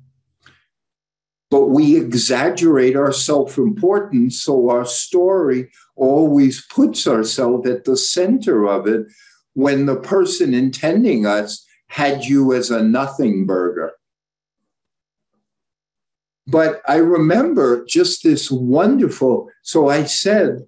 But 1.51 1.67
we 1.67 1.97
exaggerate 1.97 2.97
our 2.97 3.13
self 3.13 3.59
importance, 3.59 4.43
so 4.43 4.71
our 4.71 4.85
story 4.85 5.71
always 5.97 6.65
puts 6.67 7.07
ourselves 7.07 7.69
at 7.69 7.85
the 7.85 7.97
center 7.97 8.67
of 8.67 8.87
it 8.87 9.07
when 9.55 9.87
the 9.87 9.97
person 9.97 10.55
intending 10.55 11.27
us 11.27 11.67
had 11.89 12.25
you 12.25 12.55
as 12.55 12.71
a 12.71 12.83
nothing 12.83 13.47
burger. 13.47 13.93
But 16.47 16.83
I 16.89 16.97
remember 16.97 17.85
just 17.85 18.23
this 18.23 18.51
wonderful. 18.51 19.49
So 19.63 19.89
I 19.89 20.05
said, 20.05 20.67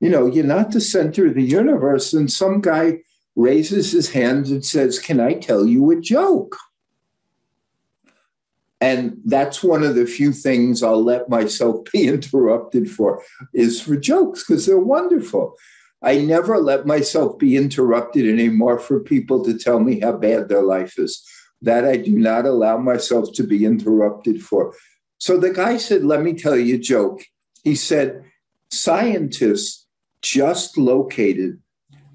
you 0.00 0.08
know, 0.08 0.26
you're 0.26 0.44
not 0.44 0.72
the 0.72 0.80
center 0.80 1.26
of 1.26 1.34
the 1.34 1.42
universe. 1.42 2.12
And 2.12 2.32
some 2.32 2.60
guy 2.60 3.00
raises 3.36 3.92
his 3.92 4.10
hand 4.10 4.46
and 4.46 4.64
says, 4.64 4.98
Can 4.98 5.20
I 5.20 5.34
tell 5.34 5.66
you 5.66 5.90
a 5.90 6.00
joke? 6.00 6.56
And 8.80 9.20
that's 9.26 9.62
one 9.62 9.82
of 9.82 9.94
the 9.94 10.06
few 10.06 10.32
things 10.32 10.82
I'll 10.82 11.04
let 11.04 11.28
myself 11.28 11.84
be 11.92 12.08
interrupted 12.08 12.90
for 12.90 13.22
is 13.52 13.80
for 13.80 13.96
jokes 13.96 14.44
because 14.44 14.66
they're 14.66 14.78
wonderful. 14.78 15.56
I 16.02 16.16
never 16.16 16.56
let 16.56 16.86
myself 16.86 17.38
be 17.38 17.58
interrupted 17.58 18.26
anymore 18.26 18.78
for 18.78 19.00
people 19.00 19.44
to 19.44 19.58
tell 19.58 19.80
me 19.80 20.00
how 20.00 20.12
bad 20.12 20.48
their 20.48 20.62
life 20.62 20.98
is. 20.98 21.22
That 21.60 21.84
I 21.84 21.98
do 21.98 22.18
not 22.18 22.46
allow 22.46 22.78
myself 22.78 23.34
to 23.34 23.42
be 23.42 23.66
interrupted 23.66 24.42
for. 24.42 24.74
So 25.18 25.36
the 25.36 25.52
guy 25.52 25.76
said, 25.76 26.04
Let 26.04 26.22
me 26.22 26.32
tell 26.32 26.56
you 26.56 26.76
a 26.76 26.78
joke. 26.78 27.22
He 27.62 27.74
said, 27.74 28.24
Scientists 28.70 29.79
just 30.22 30.76
located, 30.76 31.60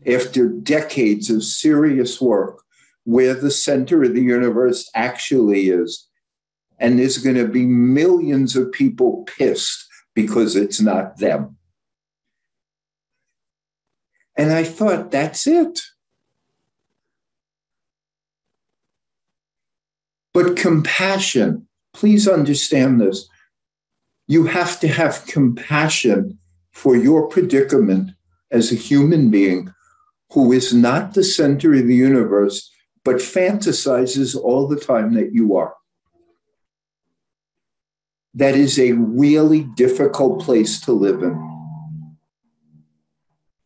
after 0.06 0.48
decades 0.48 1.30
of 1.30 1.44
serious 1.44 2.22
work, 2.22 2.61
where 3.03 3.34
the 3.34 3.52
center 3.52 4.03
of 4.03 4.14
the 4.14 4.22
universe 4.22 4.90
actually 4.95 5.69
is. 5.69 6.07
And 6.80 6.99
there's 6.99 7.18
going 7.18 7.38
to 7.38 7.48
be 7.48 7.65
millions 7.65 8.56
of 8.56 8.72
people 8.72 9.23
pissed 9.38 9.86
because 10.14 10.56
it's 10.56 10.82
not 10.82 11.18
them. 11.18 11.57
And 14.36 14.52
I 14.52 14.64
thought, 14.64 15.11
that's 15.11 15.48
it. 15.48 15.80
But 20.34 20.57
compassion, 20.57 21.68
please 21.94 22.27
understand 22.27 22.99
this. 22.99 23.30
You 24.27 24.48
have 24.48 24.80
to 24.82 24.90
have 24.90 25.26
compassion 25.27 26.40
for 26.76 26.97
your 26.97 27.27
predicament 27.27 28.11
as 28.52 28.72
a 28.72 28.76
human 28.76 29.31
being 29.31 29.73
who 30.31 30.52
is 30.52 30.73
not 30.73 31.14
the 31.14 31.23
center 31.23 31.73
of 31.73 31.88
the 31.88 31.95
universe, 31.95 32.69
but 33.06 33.15
fantasizes 33.15 34.35
all 34.35 34.68
the 34.68 34.80
time 34.80 35.14
that 35.14 35.34
you 35.34 35.56
are. 35.56 35.73
That 38.34 38.56
is 38.56 38.77
a 38.77 38.91
really 38.91 39.61
difficult 39.76 40.41
place 40.41 40.81
to 40.81 40.91
live 40.91 41.23
in. 41.23 41.39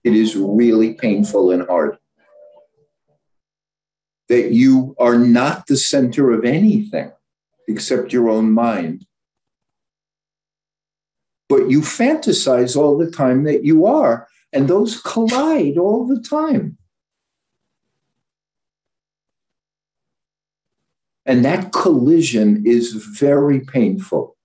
It 0.03 0.13
is 0.13 0.35
really 0.35 0.93
painful 0.93 1.49
and 1.49 1.65
hard. 1.67 1.97
That 4.27 4.51
you 4.51 4.95
are 4.99 5.17
not 5.17 5.65
the 5.65 5.77
center 5.77 6.31
of 6.31 6.45
anything 6.45 7.11
except 7.67 8.13
your 8.13 8.29
own 8.29 8.51
mind. 8.51 9.07
But 11.49 11.69
you 11.69 11.81
fantasize 11.81 12.77
all 12.77 12.97
the 12.97 13.09
time 13.09 13.43
that 13.43 13.65
you 13.65 13.85
are, 13.85 14.27
and 14.53 14.67
those 14.67 15.01
collide 15.01 15.77
all 15.77 16.07
the 16.07 16.21
time. 16.21 16.77
And 21.25 21.43
that 21.45 21.71
collision 21.71 22.63
is 22.65 22.93
very 22.93 23.59
painful. 23.59 24.35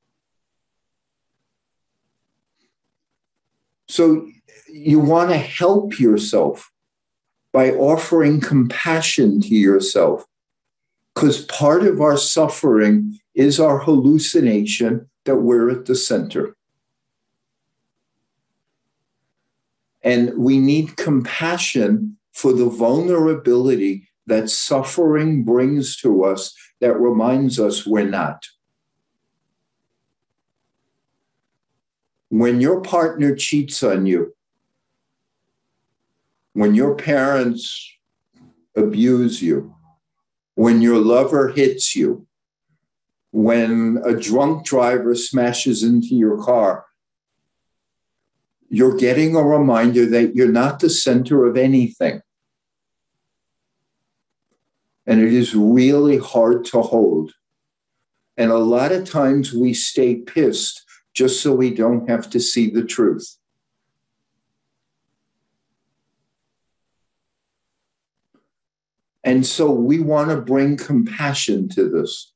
So 3.89 4.27
you 4.69 4.99
want 4.99 5.31
to 5.31 5.39
help 5.39 6.01
yourself 6.01 6.71
by 7.53 7.71
offering 7.71 8.41
compassion 8.41 9.41
to 9.43 9.55
yourself. 9.55 10.27
Because 11.15 11.45
part 11.47 11.85
of 11.85 12.01
our 12.01 12.17
suffering 12.17 13.19
is 13.35 13.61
our 13.61 13.79
hallucination 13.79 15.09
that 15.25 15.37
we're 15.37 15.71
at 15.71 15.87
the 15.87 15.95
center. 15.95 16.57
And 20.05 20.37
we 20.37 20.59
need 20.59 20.97
compassion 20.97 22.19
for 22.33 22.53
the 22.53 22.69
vulnerability 22.69 24.07
that 24.27 24.51
suffering 24.51 25.45
brings 25.45 25.97
to 25.99 26.25
us 26.25 26.55
that 26.81 27.01
reminds 27.01 27.59
us 27.59 27.87
we're 27.87 28.09
not. 28.09 28.45
When 32.29 32.61
your 32.61 32.81
partner 32.83 33.35
cheats 33.35 33.83
on 33.83 34.07
you, 34.07 34.35
when 36.53 36.75
your 36.75 36.95
parents 36.95 37.93
abuse 38.77 39.43
you, 39.43 39.75
when 40.55 40.83
your 40.83 40.99
lover 40.99 41.49
hits 41.49 41.97
you, 41.97 42.27
when 43.33 44.01
a 44.05 44.15
drunk 44.15 44.65
driver 44.65 45.15
smashes 45.15 45.83
into 45.83 46.15
your 46.15 46.43
car, 46.43 46.87
you're 48.69 48.97
getting 48.97 49.37
a 49.37 49.43
reminder 49.43 50.07
that 50.07 50.35
you're 50.35 50.51
not 50.51 50.81
the 50.81 50.91
center 50.91 51.47
of 51.47 51.57
anything. 51.57 52.21
And 55.07 55.21
it 55.21 55.33
is 55.33 55.55
really 55.55 56.19
hard 56.19 56.65
to 56.67 56.81
hold. 56.81 57.33
And 58.37 58.51
a 58.51 58.59
lot 58.59 58.93
of 58.93 59.09
times 59.09 59.53
we 59.53 59.75
stay 59.75 60.17
pissed 60.17 60.85
just 61.13 61.41
so 61.41 61.55
we 61.55 61.73
don't 61.73 62.09
have 62.09 62.29
to 62.31 62.41
see 62.41 62.71
the 62.71 62.85
truth. 62.85 63.37
And 69.23 69.47
so 69.47 69.71
we 69.71 70.01
want 70.01 70.31
to 70.31 70.37
bring 70.37 70.77
compassion 70.77 71.69
to 71.71 71.89
this. 71.89 72.34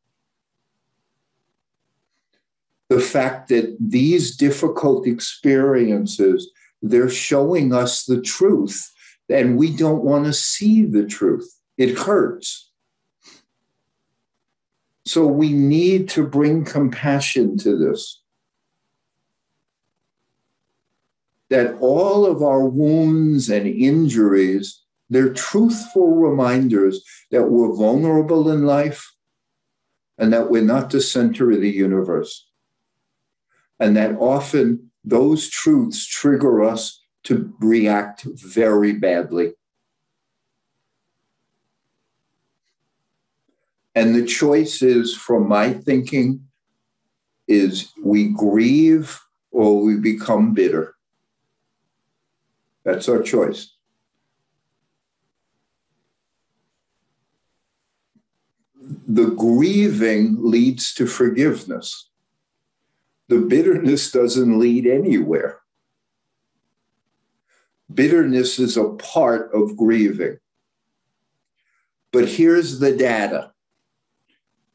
The 2.89 3.01
fact 3.01 3.49
that 3.49 3.77
these 3.81 4.37
difficult 4.37 5.07
experiences, 5.07 6.51
they're 6.81 7.11
showing 7.11 7.75
us 7.75 8.05
the 8.05 8.21
truth, 8.21 8.91
and 9.29 9.59
we 9.59 9.75
don't 9.77 10.03
want 10.03 10.25
to 10.25 10.33
see 10.33 10.85
the 10.85 11.05
truth. 11.05 11.61
It 11.77 11.99
hurts. 11.99 12.71
So 15.05 15.27
we 15.27 15.53
need 15.53 16.09
to 16.11 16.27
bring 16.27 16.65
compassion 16.65 17.59
to 17.59 17.77
this. 17.77 18.23
That 21.51 21.77
all 21.81 22.27
of 22.27 22.43
our 22.43 22.67
wounds 22.67 23.49
and 23.49 23.67
injuries 23.67 24.83
they're 25.11 25.33
truthful 25.33 26.17
reminders 26.17 27.05
that 27.31 27.45
we're 27.45 27.75
vulnerable 27.75 28.51
in 28.51 28.65
life 28.65 29.15
and 30.19 30.33
that 30.33 30.51
we're 30.51 30.63
not 30.63 30.91
the 30.91 31.01
center 31.01 31.51
of 31.51 31.61
the 31.61 31.71
universe. 31.71 32.48
And 33.81 33.97
that 33.97 34.17
often 34.17 34.91
those 35.05 35.49
truths 35.49 36.07
trigger 36.07 36.63
us 36.65 37.01
to 37.25 37.53
react 37.61 38.25
very 38.25 38.93
badly. 38.93 39.53
And 43.95 44.15
the 44.15 44.25
choice 44.25 44.83
is, 44.83 45.15
from 45.15 45.49
my 45.49 45.73
thinking, 45.73 46.47
is 47.47 47.93
we 48.03 48.29
grieve 48.29 49.21
or 49.51 49.81
we 49.83 49.97
become 49.97 50.55
bitter. 50.55 50.95
That's 52.85 53.09
our 53.09 53.23
choice. 53.23 53.73
the 59.09 59.31
grieving 59.31 60.37
leads 60.39 60.93
to 60.95 61.07
forgiveness. 61.07 62.08
The 63.29 63.39
bitterness 63.39 64.11
doesn't 64.11 64.59
lead 64.59 64.87
anywhere. 64.87 65.61
Bitterness 67.93 68.59
is 68.59 68.77
a 68.77 68.91
part 68.91 69.51
of 69.53 69.77
grieving. 69.77 70.39
But 72.13 72.29
here's 72.29 72.79
the 72.79 72.97
data 72.97 73.53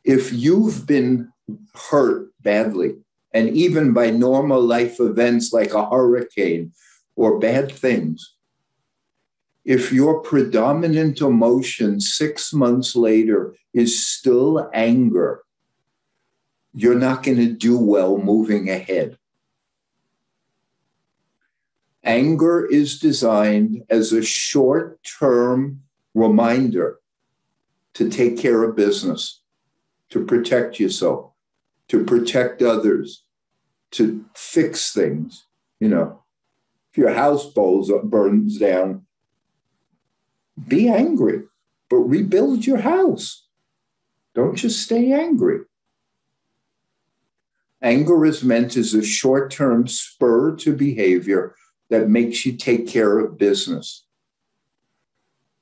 if 0.03 0.33
you've 0.33 0.85
been 0.85 1.31
hurt 1.89 2.29
badly, 2.41 2.95
and 3.33 3.49
even 3.49 3.93
by 3.93 4.09
normal 4.09 4.61
life 4.61 4.99
events 4.99 5.53
like 5.53 5.73
a 5.73 5.89
hurricane 5.89 6.73
or 7.15 7.39
bad 7.39 7.71
things, 7.71 8.35
if 9.65 9.93
your 9.93 10.21
predominant 10.21 11.21
emotion 11.21 12.01
six 12.01 12.53
months 12.53 12.95
later 12.95 13.55
is 13.73 14.05
still 14.05 14.69
anger, 14.73 15.43
you're 16.73 16.99
not 16.99 17.23
going 17.23 17.37
to 17.37 17.51
do 17.51 17.77
well 17.77 18.17
moving 18.17 18.69
ahead. 18.69 19.17
Anger 22.03 22.65
is 22.65 22.99
designed 22.99 23.83
as 23.89 24.11
a 24.11 24.23
short 24.23 24.99
term 25.03 25.81
reminder 26.13 26.99
to 27.93 28.09
take 28.09 28.37
care 28.37 28.63
of 28.63 28.75
business, 28.75 29.41
to 30.09 30.25
protect 30.25 30.79
yourself, 30.79 31.31
to 31.87 32.03
protect 32.03 32.61
others, 32.61 33.23
to 33.91 34.25
fix 34.35 34.91
things. 34.91 35.45
You 35.79 35.89
know, 35.89 36.23
if 36.91 36.97
your 36.97 37.13
house 37.13 37.53
burns 37.53 38.57
down, 38.57 39.05
be 40.67 40.89
angry, 40.89 41.43
but 41.89 41.97
rebuild 41.97 42.65
your 42.65 42.79
house. 42.79 43.47
Don't 44.35 44.55
just 44.55 44.81
stay 44.83 45.11
angry. 45.13 45.59
Anger 47.83 48.25
is 48.25 48.45
meant 48.45 48.77
as 48.77 48.93
a 48.93 49.03
short 49.03 49.51
term 49.51 49.87
spur 49.87 50.55
to 50.55 50.73
behavior 50.73 51.53
that 51.89 52.09
makes 52.09 52.45
you 52.45 52.53
take 52.53 52.87
care 52.87 53.19
of 53.19 53.37
business. 53.37 54.05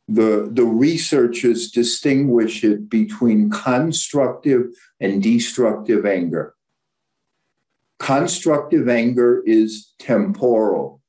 The, 0.07 0.48
the 0.52 0.64
researchers 0.64 1.72
distinguish 1.72 2.64
it 2.64 2.89
between 2.89 3.49
constructive 3.49 4.68
and 4.99 5.23
destructive 5.23 6.06
anger. 6.06 6.53
Constructive 7.98 8.88
anger 8.88 9.41
is 9.45 9.93
temporal. 9.98 11.02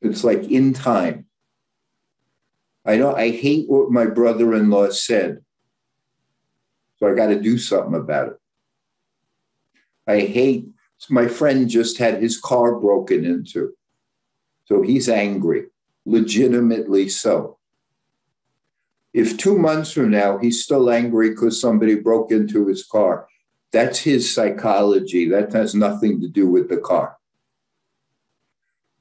It's 0.00 0.22
like 0.22 0.44
in 0.44 0.74
time. 0.74 1.26
I 2.84 2.96
know 2.96 3.14
I 3.14 3.30
hate 3.30 3.68
what 3.68 3.90
my 3.90 4.06
brother-in-law 4.06 4.90
said. 4.90 5.42
So 6.98 7.10
I 7.10 7.14
got 7.14 7.28
to 7.28 7.40
do 7.40 7.58
something 7.58 7.94
about 7.94 8.28
it. 8.28 8.36
I 10.06 10.20
hate 10.20 10.68
my 11.10 11.28
friend 11.28 11.68
just 11.68 11.98
had 11.98 12.22
his 12.22 12.40
car 12.40 12.78
broken 12.78 13.24
into. 13.24 13.74
So 14.66 14.82
he's 14.82 15.08
angry, 15.08 15.66
legitimately 16.06 17.08
so. 17.10 17.58
If 19.12 19.36
two 19.36 19.58
months 19.58 19.92
from 19.92 20.10
now 20.10 20.38
he's 20.38 20.64
still 20.64 20.90
angry 20.90 21.30
because 21.30 21.60
somebody 21.60 21.94
broke 21.96 22.32
into 22.32 22.66
his 22.66 22.84
car, 22.84 23.28
that's 23.70 23.98
his 24.00 24.34
psychology. 24.34 25.28
That 25.28 25.52
has 25.52 25.74
nothing 25.74 26.20
to 26.20 26.28
do 26.28 26.48
with 26.48 26.68
the 26.68 26.78
car. 26.78 27.16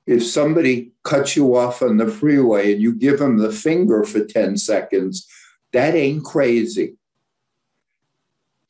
If 0.05 0.25
somebody 0.25 0.91
cuts 1.03 1.35
you 1.37 1.55
off 1.55 1.81
on 1.81 1.97
the 1.97 2.07
freeway 2.07 2.73
and 2.73 2.81
you 2.81 2.93
give 2.93 3.19
them 3.19 3.37
the 3.37 3.51
finger 3.51 4.03
for 4.03 4.25
10 4.25 4.57
seconds, 4.57 5.27
that 5.71 5.95
ain't 5.95 6.25
crazy 6.25 6.97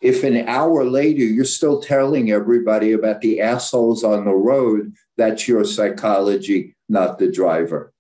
if 0.04 0.26
an 0.26 0.50
hour 0.50 0.84
later 0.84 1.24
you're 1.24 1.46
still 1.46 1.82
telling 1.82 2.30
everybody 2.30 2.92
about 2.92 3.22
the 3.22 3.40
assholes 3.40 4.04
on 4.04 4.26
the 4.26 4.34
road, 4.34 4.94
that's 5.16 5.48
your 5.48 5.64
psychology, 5.64 6.76
not 6.90 7.20
the 7.20 7.32
driver. 7.32 7.94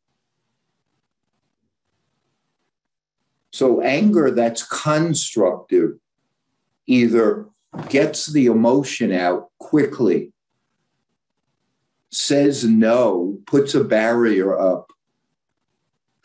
So, 3.53 3.81
anger 3.81 4.31
that's 4.31 4.63
constructive 4.63 5.91
either 6.88 7.47
gets 7.88 8.25
the 8.25 8.47
emotion 8.47 9.13
out 9.13 9.49
quickly, 9.59 10.34
says 12.11 12.65
no, 12.65 13.39
puts 13.45 13.75
a 13.75 13.84
barrier 13.84 14.59
up, 14.59 14.91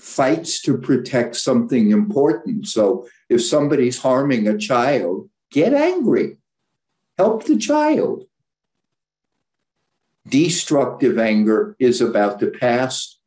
fights 0.00 0.60
to 0.62 0.76
protect 0.76 1.36
something 1.36 1.92
important. 1.92 2.66
So, 2.66 3.06
if 3.28 3.44
somebody's 3.44 3.98
harming 3.98 4.48
a 4.48 4.58
child, 4.58 5.30
Get 5.50 5.72
angry. 5.72 6.38
Help 7.16 7.44
the 7.44 7.56
child. 7.56 8.24
Destructive 10.28 11.18
anger 11.18 11.74
is 11.78 12.00
about 12.00 12.38
the 12.38 12.48
past 12.48 13.18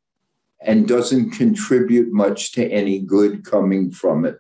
and 0.62 0.88
doesn't 0.88 1.32
contribute 1.32 2.12
much 2.12 2.52
to 2.54 2.66
any 2.72 3.00
good 3.00 3.44
coming 3.44 3.90
from 3.92 4.26
it. 4.26 4.38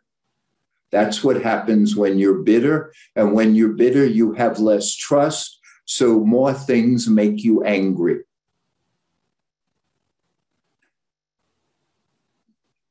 That's 0.91 1.23
what 1.23 1.41
happens 1.41 1.95
when 1.95 2.19
you're 2.19 2.43
bitter. 2.43 2.93
And 3.15 3.33
when 3.33 3.55
you're 3.55 3.69
bitter, 3.73 4.05
you 4.05 4.33
have 4.33 4.59
less 4.59 4.93
trust. 4.93 5.59
So 5.85 6.19
more 6.19 6.53
things 6.53 7.07
make 7.07 7.43
you 7.43 7.63
angry. 7.63 8.19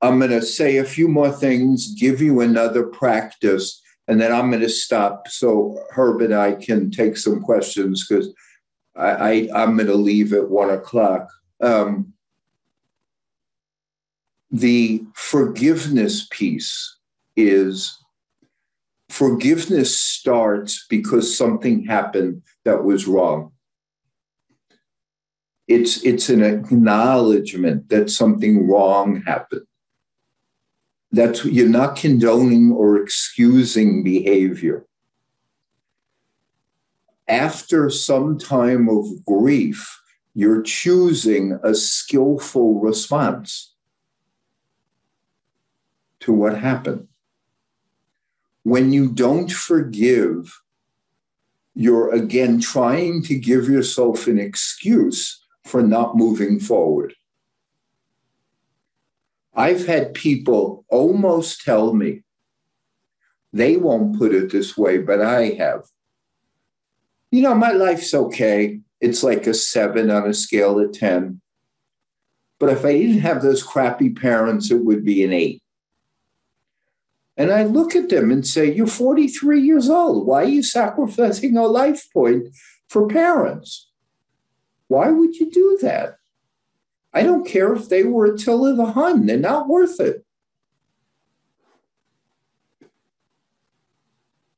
I'm 0.02 0.18
going 0.18 0.30
to 0.30 0.42
say 0.42 0.78
a 0.78 0.84
few 0.84 1.08
more 1.08 1.30
things, 1.30 1.94
give 1.94 2.20
you 2.22 2.40
another 2.40 2.84
practice 2.84 3.80
and 4.11 4.20
then 4.20 4.32
I'm 4.32 4.51
going 4.51 4.61
to 4.62 4.69
stop 4.69 5.28
so 5.28 5.78
Herb 5.91 6.20
and 6.20 6.35
I 6.35 6.55
can 6.55 6.91
take 6.91 7.16
some 7.16 7.41
questions 7.41 8.05
because 8.05 8.35
I, 8.97 9.49
I 9.53 9.62
am 9.62 9.77
going 9.77 9.87
to 9.87 9.95
leave 9.95 10.32
at 10.32 10.51
one 10.51 10.69
o'clock. 10.69 11.28
Um, 11.61 12.12
the 14.51 15.05
forgiveness 15.15 16.27
piece 16.32 16.99
is 17.37 17.97
forgiveness 19.09 19.97
starts 19.97 20.85
because 20.91 21.37
something 21.37 21.85
happened 21.85 22.43
that 22.65 22.82
was 22.82 23.07
wrong. 23.07 23.53
It's 25.69 26.05
it's 26.05 26.28
an 26.28 26.43
acknowledgement 26.43 27.91
that 27.91 28.11
something 28.11 28.66
wrong 28.66 29.23
happened 29.24 29.66
that 31.12 31.45
you're 31.45 31.69
not 31.69 31.97
condoning 31.97 32.73
or 32.73 32.97
excusing 32.97 34.03
behavior. 34.03 34.87
After 37.27 37.91
some 37.91 38.39
time 38.39 38.89
of 38.89 39.24
grief, 39.24 40.01
you're 40.35 40.62
choosing 40.62 41.59
a 41.62 41.74
skillful 41.74 42.81
response 42.81 43.74
to 46.20 46.32
what 46.32 46.59
happened. 46.59 47.09
When 48.62 48.93
you 48.93 49.11
don't 49.11 49.51
forgive, 49.51 50.61
you're 51.74 52.12
again 52.12 52.61
trying 52.61 53.23
to 53.24 53.39
give 53.39 53.69
yourself 53.69 54.27
an 54.27 54.39
excuse 54.39 55.43
for 55.65 55.82
not 55.82 56.16
moving 56.16 56.61
forward. 56.61 57.15
I've 59.61 59.87
had 59.87 60.15
people 60.15 60.87
almost 60.89 61.65
tell 61.66 61.93
me, 61.93 62.23
they 63.53 63.77
won't 63.77 64.19
put 64.19 64.35
it 64.35 64.51
this 64.51 64.74
way, 64.74 64.97
but 64.97 65.20
I 65.20 65.51
have. 65.59 65.82
You 67.31 67.43
know, 67.43 67.55
my 67.55 67.73
life's 67.73 68.15
okay. 68.15 68.81
It's 69.03 69.23
like 69.23 69.47
a 69.47 69.53
seven 69.53 70.11
on 70.11 70.27
a 70.27 70.32
scale 70.32 70.81
of 70.81 70.93
10. 70.93 71.43
But 72.59 72.70
if 72.70 72.87
I 72.87 72.93
didn't 72.93 73.20
have 73.20 73.43
those 73.43 73.62
crappy 73.62 74.09
parents, 74.09 74.70
it 74.70 74.82
would 74.82 75.05
be 75.05 75.24
an 75.24 75.35
eight. 75.35 75.62
And 77.37 77.53
I 77.53 77.65
look 77.65 77.95
at 77.95 78.09
them 78.09 78.31
and 78.31 78.47
say, 78.47 78.73
You're 78.73 78.87
43 78.87 79.61
years 79.61 79.91
old. 79.91 80.27
Why 80.27 80.45
are 80.45 80.55
you 80.57 80.62
sacrificing 80.62 81.59
a 81.59 81.66
life 81.66 82.09
point 82.15 82.49
for 82.89 83.07
parents? 83.07 83.91
Why 84.89 85.11
would 85.11 85.37
you 85.37 85.51
do 85.51 85.78
that? 85.82 86.16
I 87.12 87.23
don't 87.23 87.47
care 87.47 87.74
if 87.74 87.89
they 87.89 88.05
were 88.05 88.27
Attila 88.27 88.74
the 88.74 88.93
Hun, 88.93 89.27
they're 89.27 89.37
not 89.37 89.69
worth 89.69 89.99
it. 90.01 90.24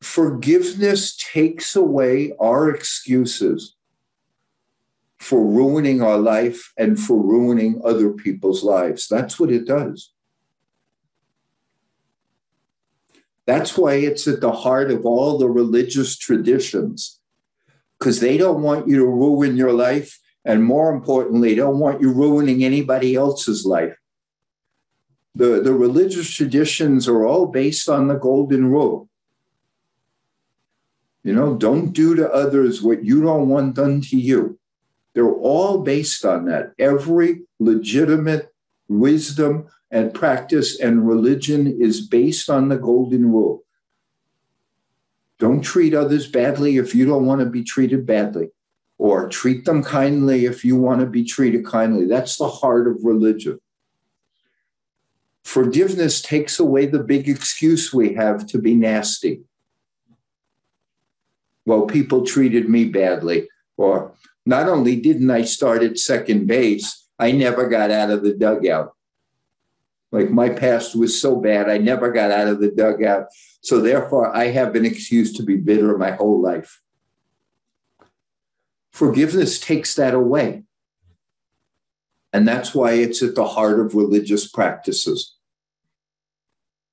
Forgiveness 0.02 1.16
takes 1.16 1.74
away 1.74 2.34
our 2.38 2.68
excuses 2.68 3.76
for 5.18 5.42
ruining 5.42 6.02
our 6.02 6.18
life 6.18 6.72
and 6.76 6.98
for 6.98 7.16
ruining 7.16 7.80
other 7.84 8.10
people's 8.10 8.64
lives. 8.64 9.06
That's 9.08 9.38
what 9.38 9.50
it 9.50 9.66
does. 9.66 10.12
That's 13.46 13.78
why 13.78 13.94
it's 13.94 14.28
at 14.28 14.40
the 14.40 14.52
heart 14.52 14.90
of 14.90 15.06
all 15.06 15.38
the 15.38 15.48
religious 15.48 16.16
traditions, 16.18 17.20
because 17.98 18.20
they 18.20 18.36
don't 18.36 18.62
want 18.62 18.88
you 18.88 18.96
to 18.98 19.06
ruin 19.06 19.56
your 19.56 19.72
life 19.72 20.18
and 20.44 20.64
more 20.64 20.92
importantly, 20.92 21.54
don't 21.54 21.78
want 21.78 22.00
you 22.00 22.12
ruining 22.12 22.64
anybody 22.64 23.14
else's 23.14 23.64
life. 23.64 23.96
The, 25.34 25.60
the 25.60 25.72
religious 25.72 26.30
traditions 26.30 27.08
are 27.08 27.24
all 27.24 27.46
based 27.46 27.88
on 27.88 28.08
the 28.08 28.16
golden 28.16 28.66
rule. 28.66 29.08
You 31.22 31.32
know, 31.32 31.54
don't 31.54 31.92
do 31.92 32.16
to 32.16 32.28
others 32.30 32.82
what 32.82 33.04
you 33.04 33.22
don't 33.22 33.48
want 33.48 33.76
done 33.76 34.00
to 34.02 34.16
you. 34.16 34.58
They're 35.14 35.32
all 35.32 35.78
based 35.78 36.24
on 36.24 36.46
that. 36.46 36.72
Every 36.78 37.42
legitimate 37.60 38.52
wisdom 38.88 39.68
and 39.90 40.12
practice 40.12 40.80
and 40.80 41.06
religion 41.06 41.66
is 41.80 42.06
based 42.06 42.50
on 42.50 42.68
the 42.68 42.78
golden 42.78 43.30
rule. 43.30 43.62
Don't 45.38 45.62
treat 45.62 45.94
others 45.94 46.28
badly 46.28 46.76
if 46.76 46.94
you 46.94 47.06
don't 47.06 47.26
want 47.26 47.40
to 47.40 47.46
be 47.46 47.62
treated 47.62 48.04
badly 48.04 48.50
or 49.02 49.28
treat 49.28 49.64
them 49.64 49.82
kindly 49.82 50.44
if 50.44 50.64
you 50.64 50.76
want 50.76 51.00
to 51.00 51.06
be 51.06 51.24
treated 51.24 51.66
kindly. 51.66 52.06
That's 52.06 52.36
the 52.36 52.46
heart 52.46 52.86
of 52.86 53.02
religion. 53.02 53.58
Forgiveness 55.42 56.22
takes 56.22 56.60
away 56.60 56.86
the 56.86 57.02
big 57.02 57.28
excuse 57.28 57.92
we 57.92 58.14
have 58.14 58.46
to 58.46 58.58
be 58.60 58.76
nasty. 58.76 59.42
well, 61.66 61.86
people 61.86 62.24
treated 62.24 62.68
me 62.68 62.84
badly. 62.84 63.48
Or 63.76 64.14
not 64.46 64.68
only 64.68 64.94
didn't 64.94 65.32
I 65.32 65.42
start 65.42 65.82
at 65.82 65.98
second 65.98 66.46
base, 66.46 67.08
I 67.18 67.32
never 67.32 67.68
got 67.68 67.90
out 67.90 68.10
of 68.10 68.22
the 68.22 68.34
dugout. 68.34 68.92
Like 70.12 70.30
my 70.30 70.48
past 70.48 70.94
was 70.94 71.20
so 71.20 71.40
bad, 71.40 71.68
I 71.68 71.78
never 71.78 72.12
got 72.12 72.30
out 72.30 72.46
of 72.46 72.60
the 72.60 72.70
dugout. 72.70 73.26
So 73.62 73.80
therefore, 73.80 74.32
I 74.32 74.44
have 74.58 74.76
an 74.76 74.86
excuse 74.86 75.32
to 75.32 75.42
be 75.42 75.56
bitter 75.56 75.98
my 75.98 76.12
whole 76.12 76.40
life. 76.40 76.80
Forgiveness 78.92 79.58
takes 79.58 79.94
that 79.94 80.14
away. 80.14 80.64
And 82.32 82.46
that's 82.46 82.74
why 82.74 82.92
it's 82.92 83.22
at 83.22 83.34
the 83.34 83.46
heart 83.46 83.80
of 83.80 83.94
religious 83.94 84.46
practices, 84.48 85.36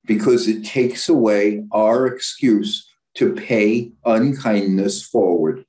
because 0.06 0.48
it 0.48 0.66
takes 0.66 1.08
away 1.08 1.66
our 1.72 2.08
excuse 2.08 2.90
to 3.16 3.34
pay 3.34 3.92
unkindness 4.06 5.04
forward. 5.04 5.66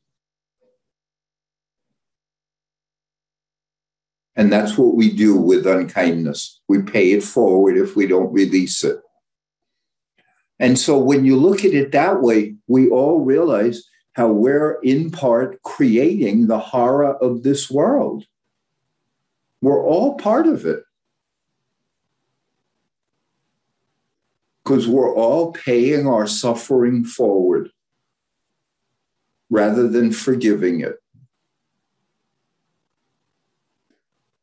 And 4.36 4.52
that's 4.52 4.78
what 4.78 4.94
we 4.94 5.14
do 5.14 5.36
with 5.36 5.66
unkindness. 5.66 6.60
We 6.68 6.82
pay 6.82 7.12
it 7.12 7.22
forward 7.22 7.76
if 7.76 7.94
we 7.96 8.06
don't 8.06 8.32
release 8.32 8.82
it. 8.84 9.00
And 10.58 10.78
so 10.78 10.98
when 10.98 11.24
you 11.24 11.36
look 11.36 11.64
at 11.64 11.74
it 11.74 11.92
that 11.92 12.22
way, 12.22 12.54
we 12.66 12.88
all 12.88 13.20
realize 13.20 13.89
how 14.14 14.28
we're 14.28 14.80
in 14.82 15.10
part 15.10 15.62
creating 15.62 16.46
the 16.46 16.58
horror 16.58 17.16
of 17.16 17.42
this 17.42 17.70
world. 17.70 18.24
We're 19.60 19.82
all 19.82 20.16
part 20.16 20.46
of 20.46 20.66
it. 20.66 20.84
Because 24.64 24.86
we're 24.86 25.14
all 25.14 25.52
paying 25.52 26.06
our 26.06 26.26
suffering 26.26 27.04
forward 27.04 27.70
rather 29.48 29.88
than 29.88 30.12
forgiving 30.12 30.80
it. 30.80 30.96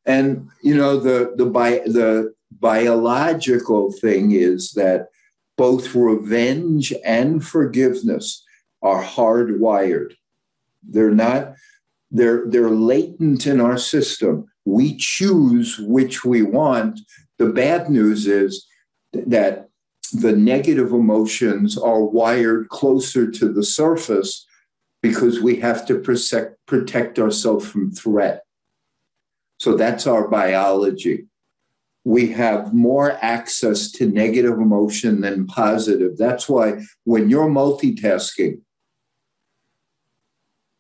And 0.05 0.49
you 0.61 0.75
know 0.75 0.97
the 0.99 1.33
the 1.35 1.45
bi- 1.45 1.83
the 1.85 2.33
biological 2.51 3.91
thing 3.91 4.31
is 4.31 4.71
that 4.71 5.09
both 5.57 5.93
revenge 5.93 6.93
and 7.03 7.45
forgiveness 7.45 8.43
are 8.81 9.03
hardwired. 9.03 10.14
They're 10.83 11.11
not 11.11 11.53
they're 12.11 12.45
they're 12.47 12.69
latent 12.69 13.47
in 13.47 13.59
our 13.59 13.77
system. 13.77 14.45
We 14.65 14.95
choose 14.97 15.77
which 15.80 16.23
we 16.23 16.41
want. 16.41 16.99
The 17.38 17.47
bad 17.47 17.89
news 17.89 18.27
is 18.27 18.65
that 19.14 19.67
the 20.14 20.31
negative 20.31 20.91
emotions 20.91 21.77
are 21.77 22.03
wired 22.03 22.69
closer 22.69 23.30
to 23.30 23.51
the 23.51 23.64
surface 23.64 24.45
because 25.01 25.39
we 25.39 25.57
have 25.57 25.85
to 25.88 25.99
protect, 25.99 26.65
protect 26.65 27.19
ourselves 27.19 27.67
from 27.67 27.91
threat. 27.91 28.43
So 29.59 29.75
that's 29.75 30.07
our 30.07 30.27
biology. 30.27 31.27
We 32.03 32.30
have 32.30 32.73
more 32.73 33.17
access 33.22 33.91
to 33.93 34.07
negative 34.07 34.53
emotion 34.53 35.22
than 35.22 35.45
positive. 35.45 36.17
That's 36.17 36.47
why 36.47 36.81
when 37.03 37.30
you're 37.30 37.49
multitasking, 37.49 38.61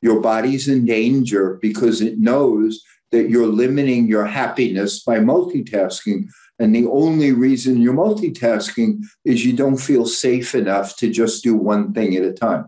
your 0.01 0.21
body's 0.21 0.67
in 0.67 0.85
danger 0.85 1.57
because 1.61 2.01
it 2.01 2.19
knows 2.19 2.81
that 3.11 3.29
you're 3.29 3.47
limiting 3.47 4.07
your 4.07 4.25
happiness 4.25 5.03
by 5.03 5.19
multitasking. 5.19 6.27
And 6.59 6.75
the 6.75 6.87
only 6.87 7.31
reason 7.31 7.81
you're 7.81 7.93
multitasking 7.93 9.03
is 9.23 9.45
you 9.45 9.53
don't 9.53 9.77
feel 9.77 10.05
safe 10.05 10.55
enough 10.55 10.97
to 10.97 11.09
just 11.09 11.43
do 11.43 11.55
one 11.55 11.93
thing 11.93 12.15
at 12.15 12.23
a 12.23 12.33
time. 12.33 12.67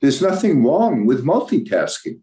There's 0.00 0.22
nothing 0.22 0.64
wrong 0.64 1.04
with 1.04 1.24
multitasking 1.24 2.20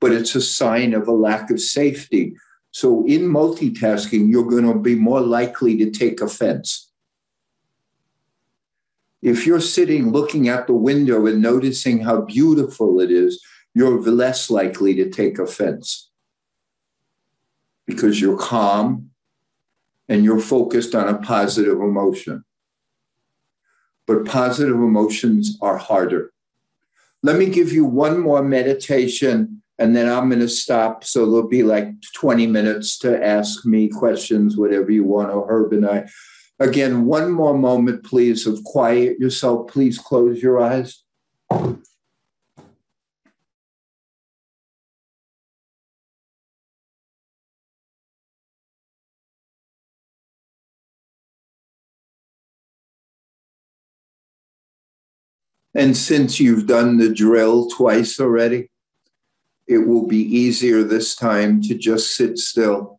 but 0.00 0.12
it's 0.12 0.34
a 0.34 0.40
sign 0.40 0.94
of 0.94 1.08
a 1.08 1.12
lack 1.12 1.50
of 1.50 1.60
safety. 1.60 2.34
So 2.70 3.04
in 3.06 3.22
multitasking, 3.22 4.30
you're 4.30 4.48
going 4.48 4.66
to 4.66 4.78
be 4.78 4.94
more 4.94 5.20
likely 5.20 5.76
to 5.78 5.90
take 5.90 6.20
offense. 6.20 6.87
If 9.22 9.46
you're 9.46 9.60
sitting 9.60 10.12
looking 10.12 10.48
out 10.48 10.66
the 10.66 10.74
window 10.74 11.26
and 11.26 11.42
noticing 11.42 12.00
how 12.00 12.22
beautiful 12.22 13.00
it 13.00 13.10
is, 13.10 13.42
you're 13.74 14.00
less 14.00 14.50
likely 14.50 14.94
to 14.94 15.10
take 15.10 15.38
offense 15.38 16.10
because 17.86 18.20
you're 18.20 18.38
calm 18.38 19.10
and 20.08 20.24
you're 20.24 20.40
focused 20.40 20.94
on 20.94 21.08
a 21.08 21.18
positive 21.18 21.80
emotion. 21.80 22.44
But 24.06 24.24
positive 24.24 24.76
emotions 24.76 25.58
are 25.60 25.76
harder. 25.76 26.32
Let 27.22 27.36
me 27.36 27.46
give 27.46 27.72
you 27.72 27.84
one 27.84 28.20
more 28.20 28.42
meditation 28.42 29.62
and 29.78 29.94
then 29.94 30.08
I'm 30.08 30.28
going 30.28 30.40
to 30.40 30.48
stop. 30.48 31.04
So 31.04 31.24
there'll 31.26 31.48
be 31.48 31.62
like 31.62 31.88
20 32.14 32.46
minutes 32.46 32.98
to 32.98 33.24
ask 33.24 33.64
me 33.64 33.88
questions, 33.88 34.56
whatever 34.56 34.90
you 34.90 35.04
want, 35.04 35.30
or 35.30 35.46
Herb 35.48 35.72
and 35.72 35.86
I. 35.86 36.08
Again, 36.60 37.04
one 37.06 37.30
more 37.30 37.56
moment, 37.56 38.04
please, 38.04 38.46
of 38.46 38.64
quiet 38.64 39.20
yourself. 39.20 39.68
Please 39.68 39.98
close 39.98 40.42
your 40.42 40.60
eyes. 40.60 41.04
And 55.74 55.96
since 55.96 56.40
you've 56.40 56.66
done 56.66 56.96
the 56.96 57.08
drill 57.08 57.68
twice 57.70 58.18
already, 58.18 58.68
it 59.68 59.78
will 59.78 60.08
be 60.08 60.18
easier 60.18 60.82
this 60.82 61.14
time 61.14 61.62
to 61.62 61.74
just 61.76 62.16
sit 62.16 62.36
still 62.36 62.97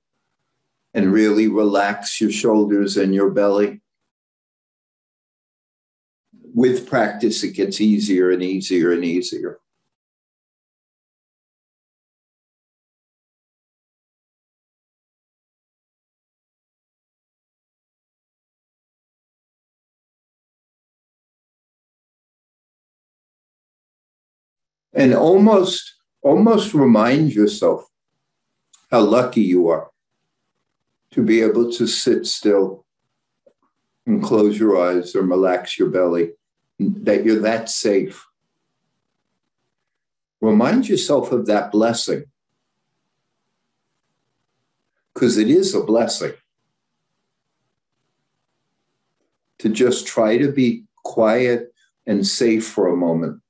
and 0.93 1.11
really 1.14 1.48
relax 1.48 2.19
your 2.19 2.32
shoulders 2.32 2.98
and 2.98 3.14
your 3.14 3.30
belly. 3.30 3.82
With 6.53 6.90
practice, 6.90 7.43
it 7.43 7.53
gets 7.53 7.80
easier 7.80 8.32
and 8.32 8.42
easier 8.42 8.92
and 8.92 9.06
easier. 9.06 9.59
And 24.92 25.14
almost 25.14 25.95
almost 26.22 26.74
remind 26.74 27.34
yourself 27.34 27.85
how 28.92 29.01
lucky 29.01 29.42
you 29.42 29.69
are 29.69 29.90
to 31.12 31.24
be 31.24 31.42
able 31.42 31.72
to 31.72 31.88
sit 31.88 32.26
still 32.26 32.86
and 34.06 34.24
close 34.24 34.60
your 34.60 34.82
eyes 34.82 35.16
or 35.16 35.22
relax 35.22 35.78
your 35.78 35.90
belly, 35.90 36.32
that 36.80 37.26
you're 37.26 37.42
that 37.42 37.70
safe. 37.70 38.26
Remind 40.42 40.88
yourself 40.88 41.32
of 41.32 41.46
that 41.48 41.72
blessing 41.72 42.26
because 45.14 45.38
it 45.38 45.50
is 45.50 45.76
a 45.76 45.84
blessing 45.84 46.34
to 49.60 49.70
just 49.70 50.08
try 50.08 50.38
to 50.38 50.52
be 50.52 50.86
quiet 51.04 51.74
and 52.06 52.26
safe 52.26 52.66
for 52.66 52.88
a 52.88 52.96
moment. 52.96 53.42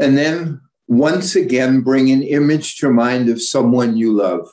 And 0.00 0.16
then 0.16 0.62
once 0.88 1.36
again, 1.36 1.82
bring 1.82 2.10
an 2.10 2.22
image 2.22 2.78
to 2.78 2.90
mind 2.90 3.28
of 3.28 3.40
someone 3.40 3.96
you 3.96 4.12
love. 4.12 4.50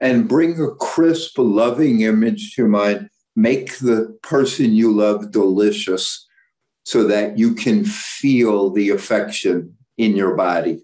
and 0.00 0.28
bring 0.28 0.60
a 0.60 0.74
crisp, 0.74 1.38
loving 1.38 2.00
image 2.00 2.56
to 2.56 2.66
mind. 2.66 3.08
Make 3.36 3.78
the 3.78 4.18
person 4.20 4.74
you 4.74 4.92
love 4.92 5.30
delicious 5.30 6.26
so 6.82 7.04
that 7.04 7.38
you 7.38 7.54
can 7.54 7.84
feel 7.84 8.70
the 8.70 8.90
affection 8.90 9.76
in 9.98 10.16
your 10.16 10.34
body. 10.34 10.82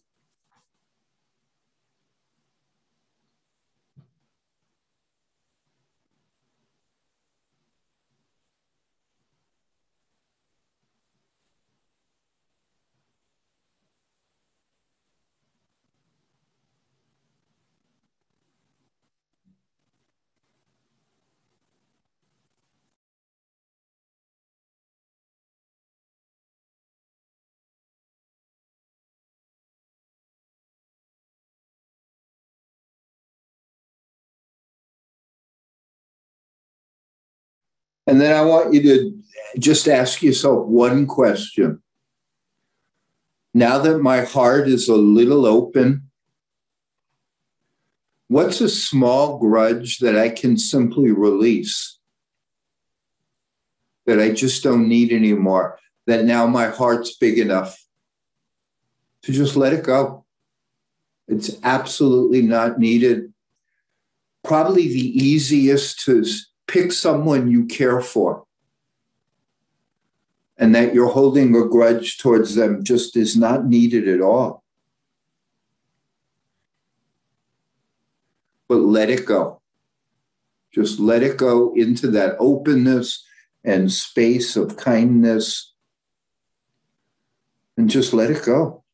And 38.09 38.19
then 38.19 38.35
I 38.35 38.41
want 38.41 38.73
you 38.73 38.83
to 38.85 39.23
just 39.59 39.87
ask 39.87 40.23
yourself 40.23 40.67
one 40.67 41.07
question. 41.07 41.83
Now 43.53 43.79
that 43.81 43.99
my 43.99 44.23
heart 44.23 44.67
is 44.67 44.89
a 44.89 44.97
little 44.97 45.45
open, 45.45 46.09
what's 48.29 48.63
a 48.63 48.69
small 48.71 49.37
grudge 49.37 49.99
that 49.99 50.17
I 50.17 50.31
can 50.31 50.57
simply 50.57 51.13
release? 51.13 51.99
That 54.07 54.19
I 54.19 54.31
just 54.31 54.63
don't 54.63 54.89
need 54.89 55.13
anymore? 55.13 55.79
That 56.07 56.25
now 56.25 56.47
my 56.47 56.69
heart's 56.69 57.15
big 57.15 57.39
enough 57.39 57.79
to 59.25 59.33
just 59.33 59.55
let 59.55 59.75
it 59.75 59.85
go. 59.85 60.25
It's 61.27 61.59
absolutely 61.63 62.41
not 62.41 62.79
needed. 62.79 63.35
Probably 64.45 64.89
the 64.89 65.23
easiest 65.23 66.01
to 66.07 66.25
pick 66.69 66.93
someone 66.93 67.51
you 67.51 67.65
care 67.67 68.01
for 68.01 68.45
and 70.59 70.75
that 70.75 70.93
you're 70.93 71.09
holding 71.09 71.57
a 71.57 71.65
grudge 71.67 72.19
towards 72.19 72.55
them 72.55 72.85
just 72.85 73.17
is 73.17 73.37
not 73.37 73.67
needed 73.67 74.09
at 74.09 74.21
all. 74.21 74.63
But 78.69 78.81
let 78.81 79.09
it 79.09 79.25
go. 79.25 79.61
Just 80.73 81.01
let 81.01 81.23
it 81.23 81.39
go 81.39 81.73
into 81.75 82.09
that 82.11 82.37
openness 82.39 83.25
and 83.65 83.91
space 83.91 84.57
of 84.57 84.77
kindness 84.77 85.73
and 87.77 87.89
just 87.89 88.13
let 88.13 88.31
it 88.31 88.45
go. 88.45 88.85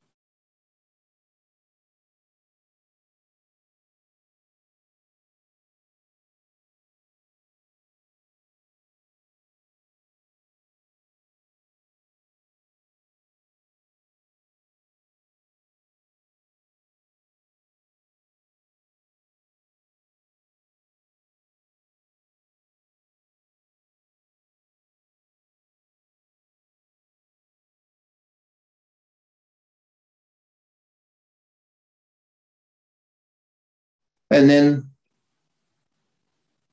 And 34.34 34.50
then 34.50 34.90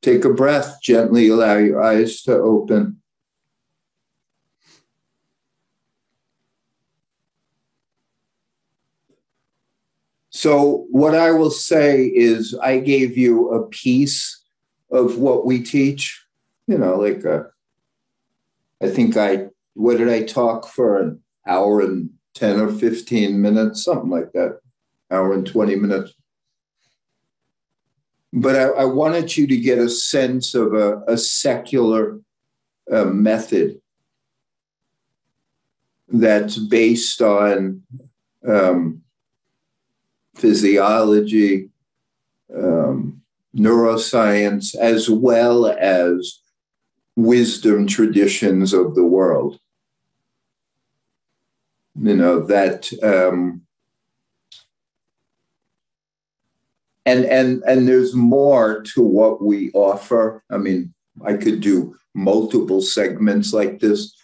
take 0.01 0.25
a 0.25 0.33
breath, 0.33 0.81
gently 0.81 1.29
allow 1.29 1.57
your 1.57 1.79
eyes 1.79 2.23
to 2.23 2.33
open. 2.33 2.99
So, 10.31 10.87
what 10.89 11.13
I 11.13 11.29
will 11.33 11.51
say 11.51 12.07
is, 12.07 12.57
I 12.63 12.79
gave 12.79 13.15
you 13.15 13.51
a 13.51 13.67
piece 13.67 14.43
of 14.89 15.19
what 15.19 15.45
we 15.45 15.61
teach, 15.61 16.25
you 16.65 16.79
know, 16.79 16.95
like 16.95 17.23
a, 17.25 17.45
I 18.81 18.89
think 18.89 19.17
I, 19.17 19.49
what 19.75 19.99
did 19.99 20.09
I 20.09 20.23
talk 20.23 20.67
for 20.67 20.99
an 20.99 21.21
hour 21.45 21.81
and 21.81 22.09
10 22.33 22.59
or 22.59 22.71
15 22.71 23.39
minutes, 23.39 23.83
something 23.83 24.09
like 24.09 24.31
that, 24.31 24.61
hour 25.11 25.31
and 25.31 25.45
20 25.45 25.75
minutes 25.75 26.15
but 28.33 28.55
I, 28.55 28.63
I, 28.63 28.85
wanted 28.85 29.35
you 29.35 29.45
to 29.47 29.57
get 29.57 29.77
a 29.77 29.89
sense 29.89 30.55
of 30.55 30.73
a, 30.73 31.01
a 31.07 31.17
secular 31.17 32.19
uh, 32.91 33.05
method 33.05 33.81
that's 36.07 36.57
based 36.57 37.21
on 37.21 37.83
um, 38.47 39.01
physiology, 40.35 41.69
um, 42.55 43.21
neuroscience, 43.55 44.75
as 44.75 45.09
well 45.09 45.67
as 45.67 46.39
wisdom 47.15 47.85
traditions 47.85 48.73
of 48.73 48.95
the 48.95 49.03
world. 49.03 49.59
You 52.01 52.15
know, 52.15 52.39
that 52.47 52.89
um, 53.03 53.61
and 57.05 57.25
and 57.25 57.63
and 57.63 57.87
there's 57.87 58.13
more 58.13 58.81
to 58.93 59.01
what 59.01 59.43
we 59.43 59.71
offer. 59.73 60.43
I 60.49 60.57
mean 60.57 60.93
i 61.25 61.33
could 61.33 61.61
do 61.61 61.95
multiple 62.13 62.81
segments 62.81 63.53
like 63.53 63.79
this 63.79 64.15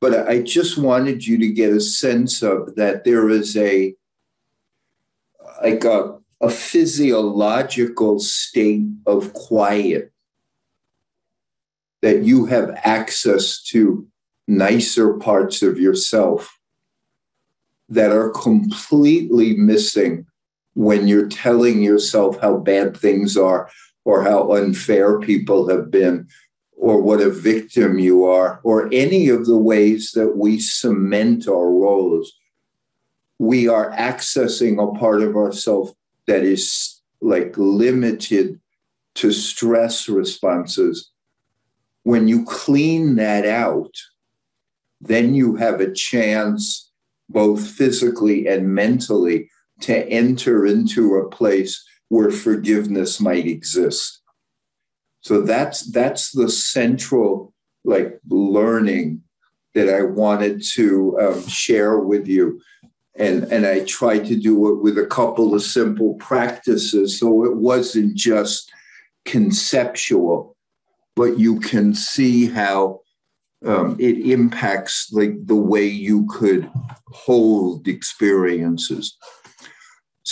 but 0.00 0.28
i 0.28 0.40
just 0.40 0.78
wanted 0.78 1.26
you 1.26 1.38
to 1.38 1.50
get 1.50 1.72
a 1.72 1.80
sense 1.80 2.42
of 2.42 2.74
that 2.76 3.04
there 3.04 3.28
is 3.28 3.56
a 3.56 3.94
like 5.62 5.84
a, 5.84 6.18
a 6.40 6.50
physiological 6.50 8.18
state 8.18 8.84
of 9.06 9.32
quiet 9.32 10.12
that 12.00 12.22
you 12.22 12.46
have 12.46 12.70
access 12.82 13.62
to 13.62 14.06
nicer 14.48 15.14
parts 15.14 15.62
of 15.62 15.78
yourself 15.78 16.58
that 17.88 18.10
are 18.10 18.30
completely 18.30 19.54
missing 19.56 20.26
when 20.74 21.06
you're 21.06 21.28
telling 21.28 21.82
yourself 21.82 22.40
how 22.40 22.56
bad 22.56 22.96
things 22.96 23.36
are 23.36 23.70
or 24.04 24.22
how 24.22 24.52
unfair 24.52 25.20
people 25.20 25.68
have 25.68 25.90
been 25.90 26.26
or 26.76 27.00
what 27.00 27.20
a 27.20 27.30
victim 27.30 27.98
you 27.98 28.24
are 28.24 28.60
or 28.62 28.88
any 28.92 29.28
of 29.28 29.46
the 29.46 29.56
ways 29.56 30.12
that 30.12 30.36
we 30.36 30.58
cement 30.58 31.46
our 31.46 31.70
roles 31.70 32.32
we 33.38 33.66
are 33.66 33.90
accessing 33.92 34.80
a 34.80 34.98
part 34.98 35.20
of 35.20 35.36
ourselves 35.36 35.92
that 36.26 36.44
is 36.44 37.00
like 37.20 37.52
limited 37.56 38.60
to 39.14 39.32
stress 39.32 40.08
responses. 40.08 41.10
When 42.04 42.28
you 42.28 42.44
clean 42.44 43.16
that 43.16 43.44
out 43.46 43.94
then 45.02 45.34
you 45.34 45.56
have 45.56 45.80
a 45.80 45.92
chance 45.92 46.90
both 47.28 47.66
physically 47.66 48.46
and 48.46 48.72
mentally 48.72 49.50
to 49.82 50.08
enter 50.08 50.66
into 50.66 51.16
a 51.16 51.28
place 51.28 51.84
where 52.08 52.30
forgiveness 52.30 53.20
might 53.20 53.46
exist. 53.46 54.20
So 55.20 55.40
that's 55.40 55.90
that's 55.92 56.32
the 56.32 56.48
central 56.48 57.54
like 57.84 58.20
learning 58.28 59.22
that 59.74 59.88
I 59.88 60.02
wanted 60.02 60.62
to 60.74 61.18
um, 61.20 61.46
share 61.48 61.98
with 61.98 62.26
you, 62.28 62.60
and 63.16 63.44
and 63.44 63.66
I 63.66 63.84
tried 63.84 64.26
to 64.26 64.36
do 64.36 64.68
it 64.68 64.82
with 64.82 64.98
a 64.98 65.06
couple 65.06 65.54
of 65.54 65.62
simple 65.62 66.14
practices, 66.14 67.18
so 67.18 67.44
it 67.44 67.56
wasn't 67.56 68.14
just 68.14 68.70
conceptual, 69.24 70.56
but 71.14 71.38
you 71.38 71.60
can 71.60 71.94
see 71.94 72.46
how 72.46 73.00
um, 73.64 73.96
it 73.98 74.18
impacts 74.18 75.12
like 75.12 75.46
the 75.46 75.56
way 75.56 75.86
you 75.86 76.26
could 76.26 76.68
hold 77.08 77.86
experiences. 77.86 79.16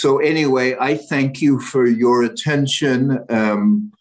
So, 0.01 0.17
anyway, 0.17 0.75
I 0.79 0.97
thank 0.97 1.43
you 1.43 1.59
for 1.59 1.85
your 1.85 2.23
attention. 2.23 3.23
Um, 3.29 3.91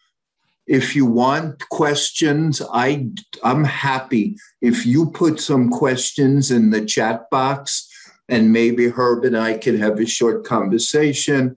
if 0.66 0.96
you 0.96 1.04
want 1.04 1.68
questions, 1.68 2.62
I, 2.72 3.10
I'm 3.44 3.64
happy. 3.64 4.38
If 4.62 4.86
you 4.86 5.10
put 5.10 5.40
some 5.40 5.68
questions 5.68 6.50
in 6.50 6.70
the 6.70 6.82
chat 6.86 7.28
box, 7.28 7.86
and 8.30 8.50
maybe 8.50 8.88
Herb 8.88 9.26
and 9.26 9.36
I 9.36 9.58
can 9.58 9.78
have 9.78 10.00
a 10.00 10.06
short 10.06 10.46
conversation. 10.46 11.54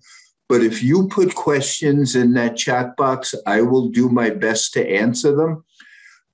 But 0.50 0.62
if 0.62 0.84
you 0.84 1.08
put 1.08 1.36
questions 1.36 2.14
in 2.14 2.34
that 2.34 2.58
chat 2.58 2.98
box, 2.98 3.34
I 3.46 3.62
will 3.62 3.88
do 3.88 4.10
my 4.10 4.30
best 4.30 4.74
to 4.74 4.86
answer 4.86 5.34
them 5.34 5.64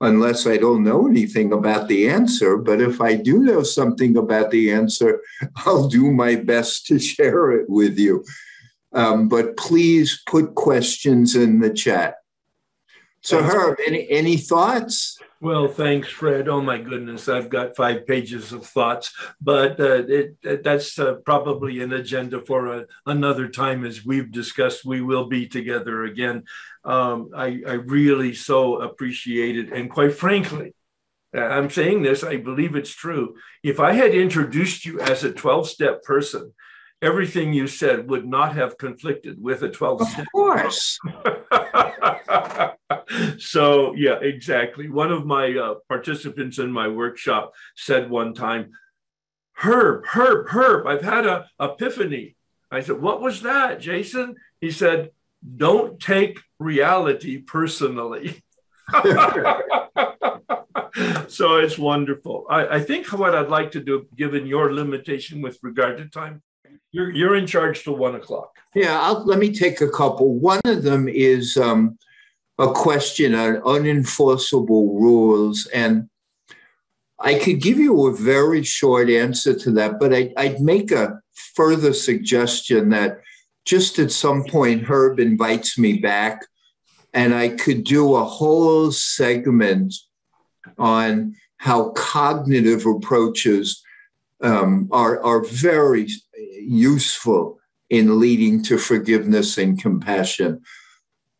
unless 0.00 0.46
I 0.46 0.56
don't 0.56 0.82
know 0.82 1.06
anything 1.06 1.52
about 1.52 1.88
the 1.88 2.08
answer. 2.08 2.56
But 2.56 2.80
if 2.80 3.00
I 3.00 3.16
do 3.16 3.38
know 3.40 3.62
something 3.62 4.16
about 4.16 4.50
the 4.50 4.72
answer, 4.72 5.20
I'll 5.56 5.88
do 5.88 6.10
my 6.10 6.36
best 6.36 6.86
to 6.86 6.98
share 6.98 7.52
it 7.52 7.68
with 7.68 7.98
you. 7.98 8.24
Um, 8.92 9.28
but 9.28 9.56
please 9.56 10.22
put 10.26 10.54
questions 10.54 11.36
in 11.36 11.60
the 11.60 11.70
chat. 11.70 12.16
So, 13.22 13.42
Herb, 13.42 13.78
any, 13.86 14.08
any 14.08 14.36
thoughts? 14.36 15.19
Well, 15.42 15.68
thanks, 15.68 16.08
Fred. 16.08 16.48
Oh 16.48 16.60
my 16.60 16.76
goodness, 16.76 17.26
I've 17.26 17.48
got 17.48 17.74
five 17.74 18.06
pages 18.06 18.52
of 18.52 18.66
thoughts, 18.66 19.14
but 19.40 19.80
uh, 19.80 20.04
it, 20.06 20.36
it, 20.42 20.62
that's 20.62 20.98
uh, 20.98 21.14
probably 21.24 21.80
an 21.80 21.94
agenda 21.94 22.42
for 22.42 22.66
a, 22.66 22.86
another 23.06 23.48
time. 23.48 23.86
As 23.86 24.04
we've 24.04 24.30
discussed, 24.30 24.84
we 24.84 25.00
will 25.00 25.28
be 25.28 25.48
together 25.48 26.04
again. 26.04 26.44
Um, 26.84 27.30
I, 27.34 27.62
I 27.66 27.72
really 27.72 28.34
so 28.34 28.82
appreciate 28.82 29.56
it, 29.56 29.72
and 29.72 29.90
quite 29.90 30.12
frankly, 30.14 30.74
uh, 31.34 31.40
I'm 31.40 31.70
saying 31.70 32.02
this, 32.02 32.22
I 32.22 32.36
believe 32.36 32.76
it's 32.76 32.94
true. 32.94 33.36
If 33.62 33.80
I 33.80 33.92
had 33.92 34.14
introduced 34.14 34.84
you 34.84 35.00
as 35.00 35.24
a 35.24 35.32
12 35.32 35.70
step 35.70 36.02
person, 36.02 36.52
everything 37.00 37.54
you 37.54 37.66
said 37.66 38.10
would 38.10 38.26
not 38.26 38.56
have 38.56 38.76
conflicted 38.76 39.42
with 39.42 39.62
a 39.62 39.70
12 39.70 40.06
step. 40.06 40.26
Of 40.26 40.32
course. 40.32 40.98
so 43.38 43.94
yeah, 43.94 44.18
exactly. 44.20 44.88
One 44.88 45.12
of 45.12 45.26
my 45.26 45.56
uh, 45.56 45.74
participants 45.88 46.58
in 46.58 46.70
my 46.70 46.88
workshop 46.88 47.52
said 47.76 48.10
one 48.10 48.34
time, 48.34 48.70
"Herb, 49.54 50.06
Herb, 50.06 50.48
Herb, 50.48 50.86
I've 50.86 51.02
had 51.02 51.26
a 51.26 51.46
epiphany." 51.60 52.36
I 52.70 52.80
said, 52.80 53.00
"What 53.00 53.20
was 53.20 53.42
that, 53.42 53.80
Jason?" 53.80 54.36
He 54.60 54.70
said, 54.70 55.10
"Don't 55.56 56.00
take 56.00 56.40
reality 56.58 57.38
personally." 57.38 58.42
so 61.28 61.58
it's 61.58 61.78
wonderful. 61.78 62.46
I, 62.50 62.76
I, 62.76 62.80
think 62.80 63.06
what 63.12 63.34
I'd 63.36 63.48
like 63.48 63.70
to 63.72 63.80
do, 63.80 64.06
given 64.16 64.46
your 64.46 64.74
limitation 64.74 65.40
with 65.40 65.58
regard 65.62 65.98
to 65.98 66.08
time, 66.08 66.42
you're, 66.90 67.10
you're 67.12 67.36
in 67.36 67.46
charge 67.46 67.84
till 67.84 67.94
one 67.96 68.16
o'clock. 68.16 68.56
Yeah, 68.74 69.00
I'll, 69.00 69.24
let 69.24 69.38
me 69.38 69.52
take 69.52 69.80
a 69.80 69.88
couple. 69.88 70.34
One 70.34 70.60
of 70.64 70.82
them 70.82 71.08
is 71.08 71.56
um, 71.56 71.98
a 72.60 72.70
question 72.70 73.34
on 73.34 73.56
unenforceable 73.62 75.00
rules. 75.00 75.66
And 75.72 76.10
I 77.18 77.38
could 77.38 77.62
give 77.62 77.78
you 77.78 78.06
a 78.06 78.14
very 78.14 78.62
short 78.62 79.08
answer 79.08 79.54
to 79.54 79.70
that, 79.72 79.98
but 79.98 80.12
I, 80.12 80.30
I'd 80.36 80.60
make 80.60 80.92
a 80.92 81.20
further 81.54 81.94
suggestion 81.94 82.90
that 82.90 83.20
just 83.64 83.98
at 83.98 84.12
some 84.12 84.44
point, 84.44 84.84
Herb 84.84 85.18
invites 85.18 85.78
me 85.78 85.98
back 85.98 86.46
and 87.14 87.34
I 87.34 87.48
could 87.48 87.84
do 87.84 88.14
a 88.14 88.24
whole 88.24 88.92
segment 88.92 89.94
on 90.78 91.36
how 91.56 91.90
cognitive 91.90 92.84
approaches 92.84 93.82
um, 94.42 94.88
are, 94.92 95.22
are 95.22 95.44
very 95.44 96.08
useful 96.58 97.58
in 97.88 98.20
leading 98.20 98.62
to 98.64 98.76
forgiveness 98.76 99.56
and 99.56 99.80
compassion 99.80 100.62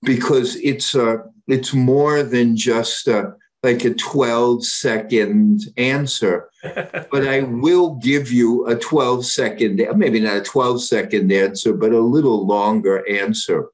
because 0.02 0.56
it's 0.56 0.94
a, 0.94 1.24
it's 1.46 1.74
more 1.74 2.22
than 2.22 2.56
just 2.56 3.08
a, 3.08 3.34
like 3.62 3.84
a 3.84 3.94
12 3.94 4.64
second 4.64 5.62
answer. 5.76 6.48
But 7.10 7.26
i 7.26 7.40
will 7.40 7.96
give 7.96 8.30
you 8.30 8.66
a 8.66 8.76
12 8.76 9.26
second 9.26 9.82
maybe 9.96 10.20
not 10.20 10.36
a 10.36 10.42
12 10.42 10.82
second 10.82 11.32
answer 11.32 11.72
but 11.72 11.92
a 11.92 12.00
little 12.00 12.46
longer 12.46 13.04
answer. 13.08 13.68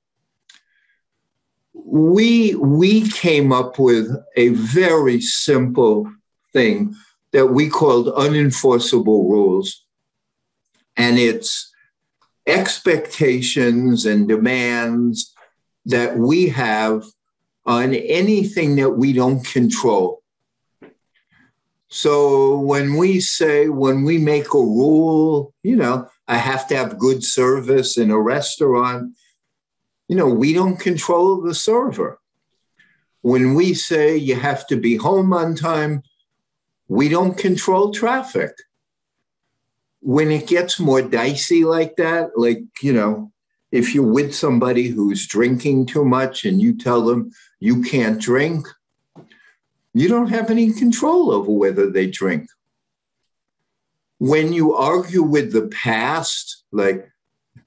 We 1.74 2.54
we 2.54 3.08
came 3.10 3.52
up 3.52 3.78
with 3.78 4.08
a 4.36 4.48
very 4.48 5.20
simple 5.20 6.10
thing 6.52 6.94
that 7.32 7.48
we 7.48 7.68
called 7.68 8.06
unenforceable 8.06 9.28
rules. 9.28 9.84
And 10.96 11.18
it's 11.18 11.70
expectations 12.46 14.06
and 14.06 14.26
demands 14.26 15.34
that 15.86 16.16
we 16.16 16.48
have 16.48 17.04
on 17.64 17.94
anything 17.94 18.76
that 18.76 18.90
we 18.90 19.12
don't 19.12 19.44
control 19.44 20.22
so 21.88 22.58
when 22.60 22.96
we 22.96 23.20
say 23.20 23.68
when 23.68 24.04
we 24.04 24.18
make 24.18 24.52
a 24.54 24.58
rule 24.58 25.54
you 25.62 25.76
know 25.76 26.08
i 26.28 26.36
have 26.36 26.66
to 26.68 26.76
have 26.76 26.98
good 26.98 27.24
service 27.24 27.96
in 27.96 28.10
a 28.10 28.20
restaurant 28.20 29.12
you 30.08 30.16
know, 30.16 30.28
we 30.28 30.52
don't 30.52 30.78
control 30.78 31.40
the 31.40 31.54
server. 31.54 32.20
When 33.22 33.54
we 33.54 33.74
say 33.74 34.16
you 34.16 34.36
have 34.36 34.66
to 34.68 34.76
be 34.76 34.96
home 34.96 35.32
on 35.32 35.56
time, 35.56 36.02
we 36.88 37.08
don't 37.08 37.36
control 37.36 37.90
traffic. 37.90 38.52
When 40.00 40.30
it 40.30 40.46
gets 40.46 40.78
more 40.78 41.02
dicey 41.02 41.64
like 41.64 41.96
that, 41.96 42.30
like, 42.38 42.62
you 42.80 42.92
know, 42.92 43.32
if 43.76 43.94
you're 43.94 44.10
with 44.10 44.34
somebody 44.34 44.88
who's 44.88 45.26
drinking 45.26 45.84
too 45.84 46.04
much 46.04 46.46
and 46.46 46.62
you 46.62 46.74
tell 46.74 47.04
them 47.04 47.30
you 47.60 47.82
can't 47.82 48.18
drink, 48.18 48.66
you 49.92 50.08
don't 50.08 50.28
have 50.28 50.50
any 50.50 50.72
control 50.72 51.30
over 51.30 51.50
whether 51.50 51.90
they 51.90 52.06
drink. 52.06 52.48
When 54.18 54.54
you 54.54 54.74
argue 54.74 55.22
with 55.22 55.52
the 55.52 55.68
past, 55.68 56.64
like 56.72 57.06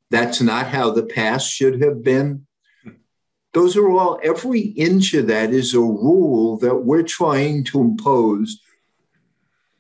that's 0.10 0.42
not 0.42 0.68
how 0.68 0.90
the 0.90 1.04
past 1.06 1.48
should 1.52 1.80
have 1.84 2.04
been. 2.04 2.48
Those 3.54 3.78
are 3.78 3.90
all, 3.90 4.20
every 4.24 4.62
inch 4.62 5.14
of 5.14 5.28
that 5.28 5.52
is 5.52 5.76
a 5.76 5.80
rule 5.80 6.58
that 6.58 6.78
we're 6.78 7.04
trying 7.04 7.66
to 7.66 7.82
impose 7.82 8.60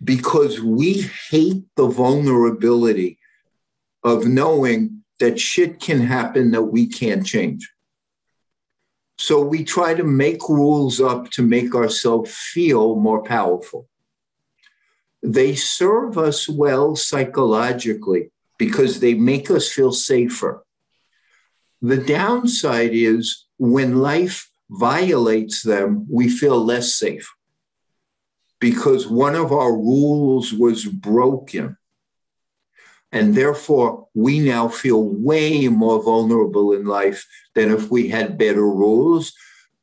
because 0.03 0.61
we 0.61 1.09
hate 1.29 1.63
the 1.75 1.87
vulnerability 1.87 3.17
of 4.03 4.27
knowing 4.27 4.98
that 5.19 5.39
shit 5.39 5.79
can 5.79 5.99
happen 5.99 6.51
that 6.51 6.63
we 6.63 6.87
can't 6.87 7.25
change. 7.25 7.71
So 9.17 9.41
we 9.41 9.63
try 9.63 9.93
to 9.93 10.03
make 10.03 10.47
rules 10.47 11.01
up 11.01 11.29
to 11.31 11.41
make 11.41 11.75
ourselves 11.75 12.33
feel 12.33 12.95
more 12.95 13.21
powerful. 13.21 13.87
They 15.21 15.55
serve 15.55 16.17
us 16.17 16.47
well 16.47 16.95
psychologically 16.95 18.31
because 18.57 19.01
they 19.01 19.13
make 19.13 19.51
us 19.51 19.69
feel 19.69 19.91
safer. 19.91 20.63
The 21.81 21.97
downside 21.97 22.91
is 22.93 23.45
when 23.57 23.97
life 23.97 24.49
violates 24.69 25.63
them, 25.63 26.05
we 26.09 26.29
feel 26.29 26.63
less 26.63 26.95
safe 26.95 27.29
because 28.59 29.07
one 29.07 29.35
of 29.35 29.51
our 29.51 29.71
rules 29.71 30.53
was 30.53 30.85
broken. 30.85 31.77
And 33.11 33.35
therefore, 33.35 34.07
we 34.13 34.39
now 34.39 34.67
feel 34.67 35.03
way 35.03 35.67
more 35.67 36.01
vulnerable 36.03 36.73
in 36.73 36.85
life 36.85 37.25
than 37.55 37.71
if 37.71 37.89
we 37.89 38.07
had 38.07 38.37
better 38.37 38.67
rules. 38.67 39.33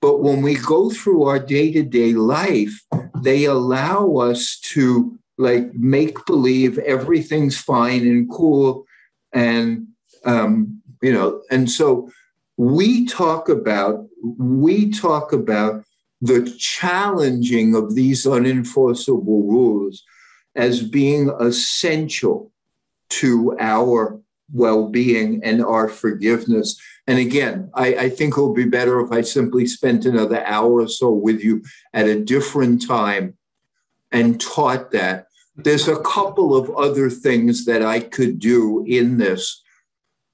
But 0.01 0.23
when 0.23 0.43
we 0.43 0.55
go 0.55 0.91
through 0.91 1.25
our 1.25 1.39
day 1.39 1.73
to 1.73 1.83
day 1.83 2.13
life, 2.13 2.85
they 3.23 3.45
allow 3.45 4.17
us 4.17 4.61
to 4.75 5.19
like 5.39 5.75
make 5.75 6.25
believe 6.27 6.79
everything's 6.79 7.59
fine 7.59 8.03
and 8.03 8.31
cool 8.31 8.87
and 9.33 9.87
um, 10.25 10.81
you 11.03 11.13
know 11.13 11.43
and 11.51 11.71
so 11.71 12.11
we 12.57 13.07
talk 13.07 13.49
about 13.49 14.07
we 14.39 14.91
talk 14.91 15.33
about 15.33 15.85
the 16.23 16.51
challenging 16.59 17.75
of 17.75 17.95
these 17.95 18.25
unenforceable 18.25 19.47
rules 19.47 20.03
as 20.55 20.83
being 20.83 21.31
essential 21.39 22.51
to 23.09 23.57
our 23.59 24.21
well-being 24.53 25.43
and 25.43 25.65
our 25.65 25.89
forgiveness 25.89 26.81
and 27.09 27.19
again 27.19 27.69
I, 27.75 27.95
I 27.95 28.11
think 28.11 28.37
it 28.37 28.43
would 28.43 28.55
be 28.55 28.65
better 28.65 29.01
if 29.01 29.11
i 29.11 29.21
simply 29.21 29.67
spent 29.67 30.05
another 30.05 30.45
hour 30.47 30.81
or 30.83 30.89
so 30.89 31.11
with 31.11 31.43
you 31.43 31.65
at 31.93 32.07
a 32.07 32.23
different 32.23 32.87
time 32.87 33.37
and 34.13 34.41
taught 34.41 34.91
that. 34.93 35.27
There's 35.57 35.89
a 35.89 36.01
couple 36.01 36.55
of 36.57 36.71
other 36.71 37.09
things 37.11 37.65
that 37.65 37.83
I 37.83 38.01
could 38.01 38.39
do 38.39 38.85
in 38.87 39.19
this 39.19 39.63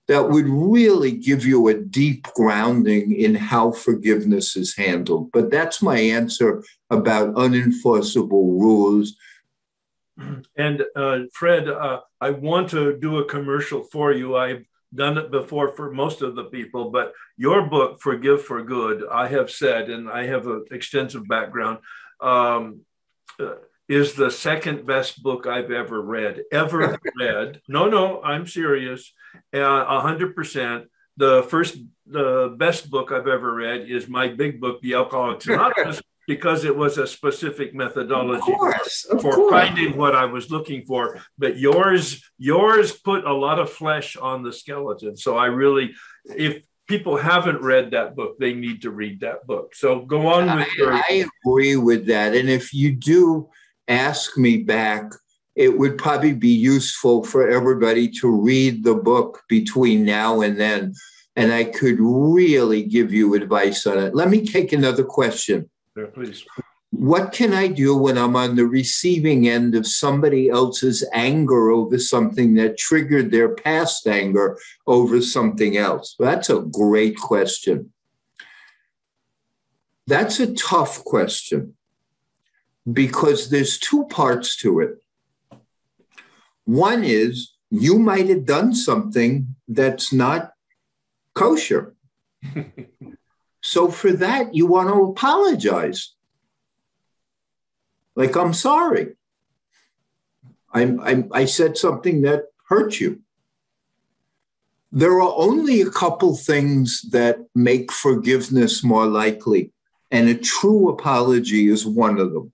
that 0.08 0.30
would 0.30 0.46
really 0.48 1.12
give 1.12 1.46
you 1.46 1.68
a 1.68 1.74
deep 1.74 2.26
grounding 2.34 3.12
in 3.12 3.34
how 3.36 3.70
forgiveness 3.70 4.56
is 4.56 4.76
handled. 4.76 5.30
But 5.32 5.50
that's 5.50 5.80
my 5.80 5.98
answer 5.98 6.64
about 6.90 7.34
unenforceable 7.34 8.30
rules. 8.30 9.14
And 10.56 10.82
uh, 10.96 11.20
Fred, 11.32 11.68
uh, 11.68 12.00
I 12.22 12.30
want 12.30 12.70
to 12.70 12.96
do 12.96 13.18
a 13.18 13.24
commercial 13.24 13.82
for 13.82 14.12
you. 14.12 14.36
I've 14.36 14.64
done 14.94 15.18
it 15.18 15.32
before 15.32 15.70
for 15.74 15.90
most 15.90 16.22
of 16.22 16.36
the 16.36 16.44
people, 16.44 16.90
but 16.90 17.14
your 17.36 17.62
book, 17.66 18.00
Forgive 18.00 18.44
for 18.44 18.62
Good, 18.62 19.02
I 19.10 19.26
have 19.26 19.50
said, 19.50 19.90
and 19.90 20.08
I 20.08 20.26
have 20.26 20.46
an 20.46 20.66
extensive 20.70 21.26
background. 21.26 21.78
Um, 22.20 22.82
uh, 23.40 23.54
is 23.88 24.14
the 24.14 24.30
second 24.30 24.86
best 24.86 25.20
book 25.20 25.48
I've 25.48 25.72
ever 25.72 26.00
read. 26.00 26.44
Ever 26.52 26.96
read? 27.18 27.60
No, 27.66 27.88
no, 27.88 28.22
I'm 28.22 28.46
serious. 28.46 29.12
Uh, 29.52 29.84
a 29.88 30.00
hundred 30.00 30.36
percent. 30.36 30.84
The 31.16 31.42
first, 31.42 31.76
the 32.06 32.54
best 32.56 32.88
book 32.88 33.10
I've 33.10 33.26
ever 33.26 33.52
read 33.52 33.90
is 33.90 34.06
my 34.08 34.28
big 34.28 34.60
book, 34.60 34.80
The 34.80 34.94
Alcoholics 34.94 35.48
Anonymous, 35.48 36.00
because 36.34 36.64
it 36.64 36.74
was 36.74 36.96
a 36.96 37.06
specific 37.06 37.74
methodology 37.74 38.40
course, 38.40 39.04
for 39.20 39.32
course. 39.34 39.50
finding 39.50 39.98
what 39.98 40.14
I 40.16 40.24
was 40.24 40.50
looking 40.50 40.82
for. 40.86 41.18
But 41.36 41.58
yours, 41.58 42.24
yours 42.38 42.92
put 42.92 43.26
a 43.26 43.32
lot 43.34 43.58
of 43.58 43.70
flesh 43.70 44.16
on 44.16 44.42
the 44.42 44.50
skeleton. 44.50 45.14
So 45.14 45.36
I 45.36 45.46
really, 45.46 45.92
if 46.24 46.64
people 46.88 47.18
haven't 47.18 47.60
read 47.60 47.90
that 47.90 48.16
book, 48.16 48.38
they 48.38 48.54
need 48.54 48.80
to 48.80 48.90
read 48.90 49.20
that 49.20 49.46
book. 49.46 49.74
So 49.74 50.00
go 50.00 50.26
on 50.26 50.46
with 50.56 50.68
I, 50.68 50.78
your. 50.78 50.92
I 50.94 51.26
agree 51.44 51.76
with 51.76 52.06
that. 52.06 52.34
And 52.34 52.48
if 52.48 52.72
you 52.72 52.94
do, 52.94 53.50
ask 53.88 54.38
me 54.38 54.62
back, 54.62 55.12
it 55.54 55.76
would 55.76 55.98
probably 55.98 56.32
be 56.32 56.48
useful 56.48 57.24
for 57.24 57.46
everybody 57.46 58.08
to 58.20 58.30
read 58.30 58.84
the 58.84 58.94
book 58.94 59.42
between 59.50 60.06
now 60.06 60.40
and 60.40 60.58
then. 60.58 60.94
And 61.36 61.52
I 61.52 61.64
could 61.64 61.98
really 61.98 62.84
give 62.84 63.12
you 63.12 63.34
advice 63.34 63.86
on 63.86 63.98
it. 63.98 64.14
Let 64.14 64.30
me 64.30 64.46
take 64.46 64.72
another 64.72 65.04
question. 65.04 65.68
Yeah, 65.96 66.06
please. 66.12 66.44
What 66.90 67.32
can 67.32 67.52
I 67.52 67.68
do 67.68 67.96
when 67.96 68.18
I'm 68.18 68.36
on 68.36 68.54
the 68.54 68.66
receiving 68.66 69.48
end 69.48 69.74
of 69.74 69.86
somebody 69.86 70.50
else's 70.50 71.04
anger 71.12 71.70
over 71.70 71.98
something 71.98 72.54
that 72.54 72.76
triggered 72.76 73.30
their 73.30 73.54
past 73.54 74.06
anger 74.06 74.58
over 74.86 75.22
something 75.22 75.76
else? 75.76 76.14
That's 76.18 76.50
a 76.50 76.60
great 76.60 77.16
question. 77.16 77.92
That's 80.06 80.38
a 80.40 80.52
tough 80.54 81.02
question 81.04 81.74
because 82.90 83.48
there's 83.48 83.78
two 83.78 84.04
parts 84.06 84.56
to 84.58 84.80
it. 84.80 85.02
One 86.64 87.04
is 87.04 87.54
you 87.70 87.98
might 87.98 88.28
have 88.28 88.44
done 88.44 88.74
something 88.74 89.56
that's 89.66 90.12
not 90.12 90.52
kosher. 91.34 91.94
so 93.62 93.90
for 93.90 94.12
that, 94.12 94.54
you 94.54 94.66
want 94.66 94.88
to 94.88 95.02
apologize. 95.04 96.14
Like, 98.14 98.36
I'm 98.36 98.52
sorry. 98.52 99.14
I, 100.72 100.82
I, 100.82 101.24
I 101.32 101.44
said 101.44 101.78
something 101.78 102.22
that 102.22 102.46
hurt 102.68 102.98
you. 103.00 103.20
There 104.90 105.20
are 105.20 105.34
only 105.36 105.80
a 105.80 105.90
couple 105.90 106.36
things 106.36 107.02
that 107.12 107.38
make 107.54 107.90
forgiveness 107.90 108.84
more 108.84 109.06
likely, 109.06 109.72
and 110.10 110.28
a 110.28 110.34
true 110.34 110.90
apology 110.90 111.68
is 111.68 111.86
one 111.86 112.18
of 112.18 112.32
them. 112.32 112.52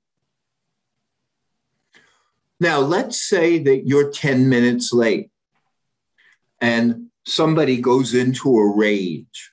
Now, 2.60 2.80
let's 2.80 3.22
say 3.22 3.58
that 3.60 3.86
you're 3.86 4.10
10 4.10 4.48
minutes 4.48 4.92
late 4.92 5.30
and 6.60 7.06
somebody 7.24 7.80
goes 7.80 8.14
into 8.14 8.56
a 8.56 8.76
rage. 8.76 9.52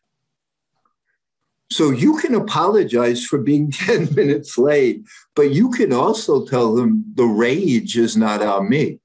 So 1.71 1.89
you 1.91 2.17
can 2.17 2.35
apologize 2.35 3.25
for 3.25 3.39
being 3.39 3.71
10 3.71 4.13
minutes 4.15 4.57
late, 4.57 5.03
but 5.35 5.51
you 5.51 5.71
can 5.71 5.91
also 5.91 6.45
tell 6.45 6.75
them 6.75 7.05
the 7.15 7.25
rage 7.25 7.97
is 7.97 8.15
not 8.15 8.41
on 8.41 8.69
me. 8.69 8.99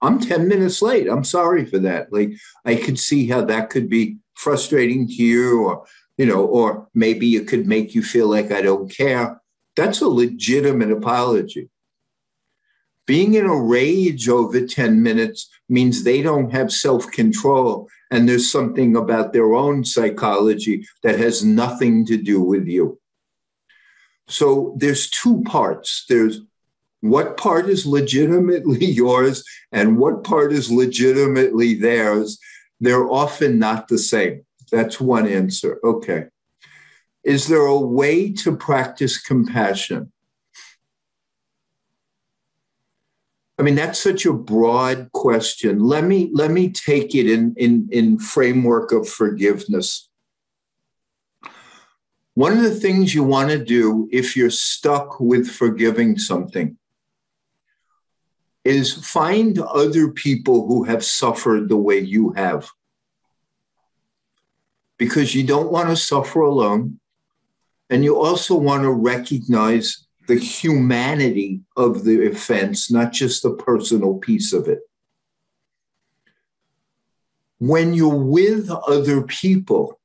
I'm 0.00 0.18
10 0.18 0.48
minutes 0.48 0.82
late. 0.82 1.08
I'm 1.08 1.24
sorry 1.24 1.64
for 1.64 1.78
that. 1.80 2.12
Like 2.12 2.32
I 2.64 2.74
could 2.74 2.98
see 2.98 3.28
how 3.28 3.42
that 3.44 3.70
could 3.70 3.88
be 3.88 4.16
frustrating 4.34 5.06
to 5.06 5.12
you 5.12 5.62
or 5.64 5.86
you 6.18 6.26
know, 6.26 6.44
or 6.44 6.88
maybe 6.94 7.36
it 7.36 7.48
could 7.48 7.66
make 7.66 7.94
you 7.94 8.02
feel 8.02 8.28
like 8.28 8.52
I 8.52 8.62
don't 8.62 8.90
care. 8.94 9.40
That's 9.76 10.00
a 10.02 10.08
legitimate 10.08 10.92
apology. 10.92 11.70
Being 13.06 13.34
in 13.34 13.46
a 13.46 13.56
rage 13.56 14.28
over 14.28 14.64
10 14.64 15.02
minutes 15.02 15.48
means 15.68 16.04
they 16.04 16.22
don't 16.22 16.52
have 16.52 16.70
self 16.70 17.10
control. 17.10 17.88
And 18.12 18.28
there's 18.28 18.52
something 18.52 18.94
about 18.94 19.32
their 19.32 19.54
own 19.54 19.86
psychology 19.86 20.86
that 21.02 21.18
has 21.18 21.42
nothing 21.42 22.04
to 22.06 22.18
do 22.18 22.42
with 22.42 22.68
you. 22.68 23.00
So 24.28 24.74
there's 24.76 25.08
two 25.08 25.42
parts 25.44 26.04
there's 26.08 26.42
what 27.00 27.38
part 27.38 27.68
is 27.70 27.86
legitimately 27.86 28.84
yours 29.02 29.42
and 29.72 29.96
what 29.96 30.24
part 30.24 30.52
is 30.52 30.70
legitimately 30.70 31.74
theirs. 31.74 32.38
They're 32.80 33.08
often 33.08 33.58
not 33.58 33.88
the 33.88 33.98
same. 33.98 34.44
That's 34.70 35.00
one 35.00 35.26
answer. 35.26 35.80
Okay. 35.82 36.26
Is 37.24 37.48
there 37.48 37.64
a 37.64 37.78
way 37.78 38.30
to 38.44 38.54
practice 38.56 39.20
compassion? 39.20 40.12
I 43.62 43.64
mean, 43.64 43.76
that's 43.76 44.02
such 44.02 44.26
a 44.26 44.32
broad 44.32 45.12
question. 45.12 45.78
Let 45.78 46.02
me 46.02 46.30
let 46.32 46.50
me 46.50 46.68
take 46.68 47.14
it 47.14 47.30
in, 47.30 47.54
in, 47.56 47.88
in 47.92 48.18
framework 48.18 48.90
of 48.90 49.08
forgiveness. 49.08 50.08
One 52.34 52.54
of 52.54 52.64
the 52.64 52.74
things 52.74 53.14
you 53.14 53.22
want 53.22 53.50
to 53.50 53.64
do 53.64 54.08
if 54.10 54.36
you're 54.36 54.50
stuck 54.50 55.20
with 55.20 55.48
forgiving 55.48 56.18
something 56.18 56.76
is 58.64 58.94
find 58.94 59.56
other 59.60 60.10
people 60.10 60.66
who 60.66 60.82
have 60.82 61.04
suffered 61.04 61.68
the 61.68 61.76
way 61.76 62.00
you 62.00 62.32
have. 62.32 62.68
Because 64.98 65.36
you 65.36 65.44
don't 65.44 65.70
want 65.70 65.88
to 65.88 65.94
suffer 65.94 66.40
alone. 66.40 66.98
And 67.88 68.02
you 68.02 68.18
also 68.18 68.56
want 68.56 68.82
to 68.82 68.90
recognize 68.90 70.04
the 70.26 70.38
humanity 70.38 71.60
of 71.76 72.04
the 72.04 72.26
offense, 72.26 72.90
not 72.90 73.12
just 73.12 73.42
the 73.42 73.54
personal 73.54 74.14
piece 74.14 74.52
of 74.52 74.68
it. 74.68 74.80
When 77.58 77.94
you're 77.94 78.14
with 78.14 78.70
other 78.70 79.22
people, 79.22 80.00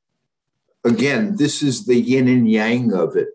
again, 0.84 1.36
this 1.38 1.64
is 1.64 1.86
the 1.86 2.00
yin 2.00 2.28
and 2.28 2.50
yang 2.50 2.94
of 2.94 3.16
it. 3.16 3.30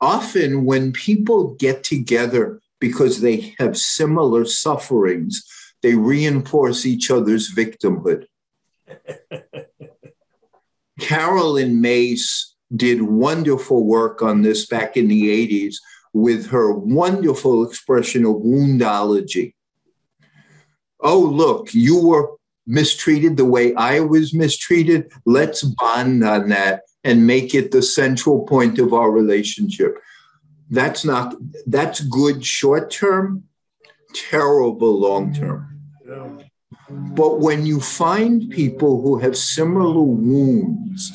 Often, 0.00 0.64
when 0.64 0.92
people 0.92 1.54
get 1.54 1.82
together 1.82 2.60
because 2.78 3.20
they 3.20 3.54
have 3.58 3.76
similar 3.76 4.44
sufferings, 4.44 5.44
they 5.82 5.94
reinforce 5.94 6.86
each 6.86 7.10
other's 7.10 7.52
victimhood. 7.52 8.26
Caroline 11.00 11.80
Myss 11.80 12.54
did 12.74 13.02
wonderful 13.02 13.84
work 13.84 14.22
on 14.22 14.42
this 14.42 14.66
back 14.66 14.96
in 14.96 15.08
the 15.08 15.48
80s 15.48 15.76
with 16.12 16.46
her 16.48 16.72
wonderful 16.72 17.66
expression 17.66 18.24
of 18.24 18.36
woundology. 18.36 19.54
Oh, 21.00 21.20
look, 21.20 21.72
you 21.72 22.04
were 22.04 22.30
mistreated 22.66 23.36
the 23.36 23.44
way 23.44 23.74
I 23.74 24.00
was 24.00 24.34
mistreated. 24.34 25.10
Let's 25.24 25.62
bond 25.62 26.24
on 26.24 26.48
that 26.48 26.82
and 27.04 27.26
make 27.26 27.54
it 27.54 27.70
the 27.70 27.82
central 27.82 28.44
point 28.44 28.78
of 28.78 28.92
our 28.92 29.10
relationship. 29.10 29.98
That's 30.70 31.04
not, 31.04 31.34
that's 31.66 32.00
good 32.00 32.44
short 32.44 32.90
term, 32.90 33.44
terrible 34.12 34.98
long 35.00 35.32
term. 35.32 35.78
But 36.90 37.40
when 37.40 37.66
you 37.66 37.80
find 37.80 38.50
people 38.50 39.02
who 39.02 39.18
have 39.18 39.36
similar 39.36 40.00
wounds, 40.00 41.12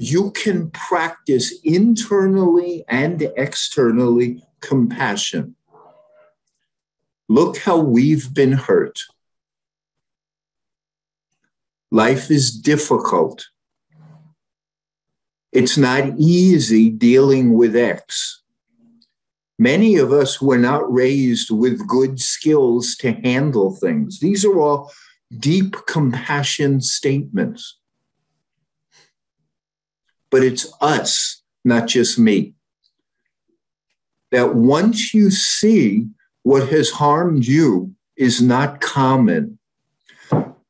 you 0.00 0.30
can 0.30 0.70
practice 0.70 1.52
internally 1.64 2.84
and 2.86 3.20
externally 3.36 4.40
compassion. 4.60 5.56
Look 7.28 7.58
how 7.58 7.78
we've 7.78 8.32
been 8.32 8.52
hurt. 8.52 9.00
Life 11.90 12.30
is 12.30 12.52
difficult. 12.52 13.48
It's 15.50 15.76
not 15.76 16.12
easy 16.16 16.90
dealing 16.90 17.54
with 17.54 17.74
X. 17.74 18.42
Many 19.58 19.96
of 19.96 20.12
us 20.12 20.40
were 20.40 20.58
not 20.58 20.92
raised 20.92 21.50
with 21.50 21.88
good 21.88 22.20
skills 22.20 22.94
to 23.00 23.14
handle 23.14 23.74
things. 23.74 24.20
These 24.20 24.44
are 24.44 24.60
all 24.60 24.92
deep 25.40 25.74
compassion 25.88 26.80
statements 26.82 27.77
but 30.30 30.42
it's 30.42 30.72
us, 30.80 31.42
not 31.64 31.88
just 31.88 32.18
me. 32.18 32.54
That 34.30 34.54
once 34.54 35.14
you 35.14 35.30
see 35.30 36.08
what 36.42 36.68
has 36.68 36.90
harmed 36.90 37.46
you 37.46 37.94
is 38.16 38.42
not 38.42 38.80
common, 38.80 39.58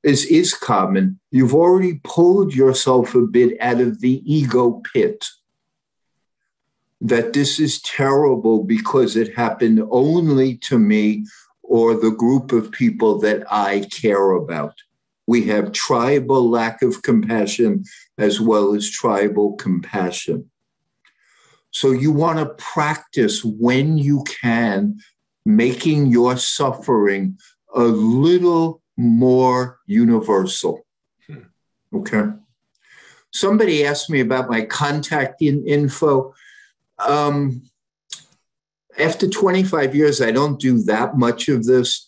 is, 0.02 0.24
is 0.26 0.54
common, 0.54 1.18
you've 1.30 1.54
already 1.54 2.00
pulled 2.04 2.54
yourself 2.54 3.14
a 3.14 3.22
bit 3.22 3.60
out 3.60 3.80
of 3.80 4.00
the 4.00 4.22
ego 4.24 4.82
pit. 4.92 5.26
That 7.00 7.32
this 7.32 7.60
is 7.60 7.80
terrible 7.82 8.64
because 8.64 9.16
it 9.16 9.36
happened 9.36 9.82
only 9.90 10.56
to 10.58 10.78
me 10.78 11.26
or 11.62 11.94
the 11.94 12.10
group 12.10 12.52
of 12.52 12.72
people 12.72 13.18
that 13.20 13.44
I 13.52 13.86
care 13.92 14.32
about. 14.32 14.74
We 15.28 15.44
have 15.48 15.72
tribal 15.72 16.48
lack 16.48 16.80
of 16.80 17.02
compassion 17.02 17.84
as 18.16 18.40
well 18.40 18.74
as 18.74 18.90
tribal 18.90 19.56
compassion. 19.56 20.50
So 21.70 21.90
you 21.90 22.10
want 22.12 22.38
to 22.38 22.54
practice 22.54 23.44
when 23.44 23.98
you 23.98 24.24
can 24.24 24.96
making 25.44 26.06
your 26.06 26.38
suffering 26.38 27.38
a 27.74 27.84
little 27.84 28.80
more 28.96 29.78
universal. 29.84 30.86
Hmm. 31.26 31.42
Okay. 31.92 32.24
Somebody 33.30 33.84
asked 33.84 34.08
me 34.08 34.20
about 34.20 34.48
my 34.48 34.62
contact 34.62 35.42
in 35.42 35.66
info. 35.66 36.34
Um, 36.98 37.62
after 38.98 39.28
25 39.28 39.94
years, 39.94 40.22
I 40.22 40.30
don't 40.30 40.58
do 40.58 40.82
that 40.84 41.18
much 41.18 41.50
of 41.50 41.66
this. 41.66 42.07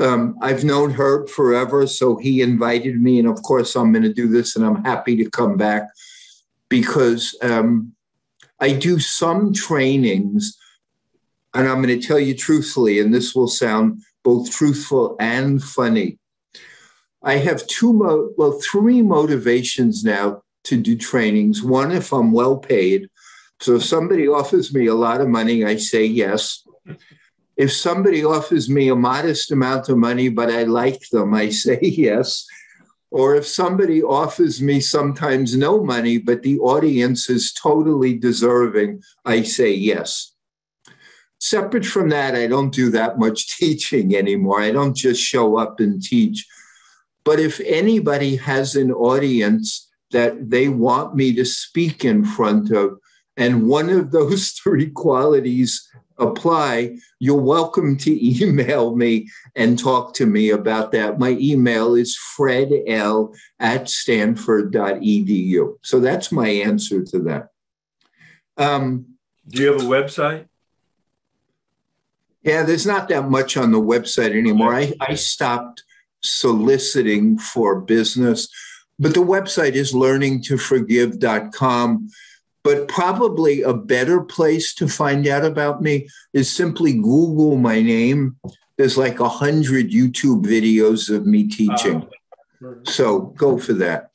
Um, 0.00 0.36
I've 0.40 0.64
known 0.64 0.92
Herb 0.92 1.28
forever, 1.28 1.86
so 1.86 2.16
he 2.16 2.40
invited 2.40 3.00
me, 3.00 3.18
and 3.18 3.28
of 3.28 3.42
course, 3.42 3.76
I'm 3.76 3.92
going 3.92 4.02
to 4.02 4.12
do 4.12 4.28
this, 4.28 4.56
and 4.56 4.64
I'm 4.64 4.82
happy 4.84 5.14
to 5.16 5.30
come 5.30 5.56
back 5.56 5.88
because 6.70 7.36
um, 7.42 7.92
I 8.58 8.72
do 8.72 8.98
some 8.98 9.52
trainings, 9.52 10.56
and 11.54 11.68
I'm 11.68 11.82
going 11.82 12.00
to 12.00 12.06
tell 12.06 12.18
you 12.18 12.34
truthfully, 12.34 12.98
and 12.98 13.12
this 13.12 13.34
will 13.34 13.48
sound 13.48 14.02
both 14.24 14.50
truthful 14.50 15.16
and 15.20 15.62
funny. 15.62 16.18
I 17.22 17.36
have 17.36 17.66
two, 17.66 17.92
mo- 17.92 18.30
well, 18.38 18.58
three 18.60 19.02
motivations 19.02 20.02
now 20.02 20.42
to 20.64 20.80
do 20.80 20.96
trainings. 20.96 21.62
One, 21.62 21.92
if 21.92 22.12
I'm 22.12 22.32
well 22.32 22.56
paid. 22.56 23.08
So 23.60 23.76
if 23.76 23.84
somebody 23.84 24.26
offers 24.26 24.72
me 24.72 24.86
a 24.86 24.94
lot 24.94 25.20
of 25.20 25.28
money, 25.28 25.64
I 25.64 25.76
say 25.76 26.06
yes 26.06 26.62
if 27.60 27.70
somebody 27.70 28.24
offers 28.24 28.70
me 28.70 28.88
a 28.88 28.96
modest 28.96 29.52
amount 29.52 29.90
of 29.90 29.98
money, 29.98 30.30
but 30.30 30.48
I 30.50 30.62
like 30.62 31.10
them, 31.10 31.34
I 31.34 31.50
say 31.64 31.78
yes. 31.82 32.46
Or 33.10 33.34
if 33.34 33.46
somebody 33.46 34.02
offers 34.02 34.62
me 34.62 34.80
sometimes 34.80 35.54
no 35.54 35.84
money, 35.84 36.16
but 36.16 36.42
the 36.42 36.58
audience 36.60 37.28
is 37.28 37.52
totally 37.52 38.14
deserving, 38.16 39.02
I 39.26 39.42
say 39.42 39.72
yes. 39.72 40.32
Separate 41.38 41.84
from 41.84 42.08
that, 42.08 42.34
I 42.34 42.46
don't 42.46 42.72
do 42.72 42.90
that 42.92 43.18
much 43.18 43.58
teaching 43.58 44.16
anymore. 44.16 44.62
I 44.62 44.70
don't 44.70 44.96
just 44.96 45.20
show 45.20 45.58
up 45.58 45.80
and 45.80 46.02
teach. 46.02 46.46
But 47.24 47.40
if 47.40 47.60
anybody 47.60 48.36
has 48.36 48.74
an 48.74 48.90
audience 48.90 49.86
that 50.12 50.48
they 50.48 50.68
want 50.68 51.14
me 51.14 51.34
to 51.34 51.44
speak 51.44 52.06
in 52.06 52.24
front 52.24 52.70
of, 52.70 52.98
and 53.36 53.68
one 53.68 53.90
of 53.90 54.12
those 54.12 54.50
three 54.62 54.88
qualities 54.88 55.86
apply, 56.20 56.98
you're 57.18 57.40
welcome 57.40 57.96
to 57.98 58.40
email 58.42 58.94
me 58.94 59.28
and 59.56 59.78
talk 59.78 60.14
to 60.14 60.26
me 60.26 60.50
about 60.50 60.92
that. 60.92 61.18
My 61.18 61.30
email 61.30 61.94
is 61.94 62.16
fredl 62.16 63.34
at 63.58 63.88
stanford.edu. 63.88 65.74
So 65.82 66.00
that's 66.00 66.30
my 66.30 66.48
answer 66.48 67.02
to 67.02 67.18
that. 67.20 67.48
Um, 68.56 69.16
Do 69.48 69.62
you 69.62 69.72
have 69.72 69.82
a 69.82 69.84
website? 69.84 70.46
Yeah, 72.42 72.62
there's 72.62 72.86
not 72.86 73.08
that 73.08 73.28
much 73.28 73.56
on 73.56 73.72
the 73.72 73.80
website 73.80 74.36
anymore. 74.36 74.74
I, 74.74 74.92
I 75.00 75.14
stopped 75.14 75.82
soliciting 76.22 77.38
for 77.38 77.80
business, 77.80 78.48
but 78.98 79.14
the 79.14 79.20
website 79.20 79.72
is 79.72 79.92
learningtoforgive.com. 79.92 82.10
But 82.62 82.88
probably 82.88 83.62
a 83.62 83.72
better 83.72 84.20
place 84.20 84.74
to 84.74 84.88
find 84.88 85.26
out 85.26 85.44
about 85.44 85.82
me 85.82 86.08
is 86.32 86.50
simply 86.50 86.92
Google 86.92 87.56
my 87.56 87.80
name. 87.80 88.36
There's 88.76 88.98
like 88.98 89.20
a 89.20 89.28
hundred 89.28 89.90
YouTube 89.90 90.44
videos 90.44 91.14
of 91.14 91.26
me 91.26 91.48
teaching. 91.48 92.08
Uh, 92.64 92.74
so 92.84 93.20
go 93.20 93.58
for 93.58 93.72
that. 93.74 94.10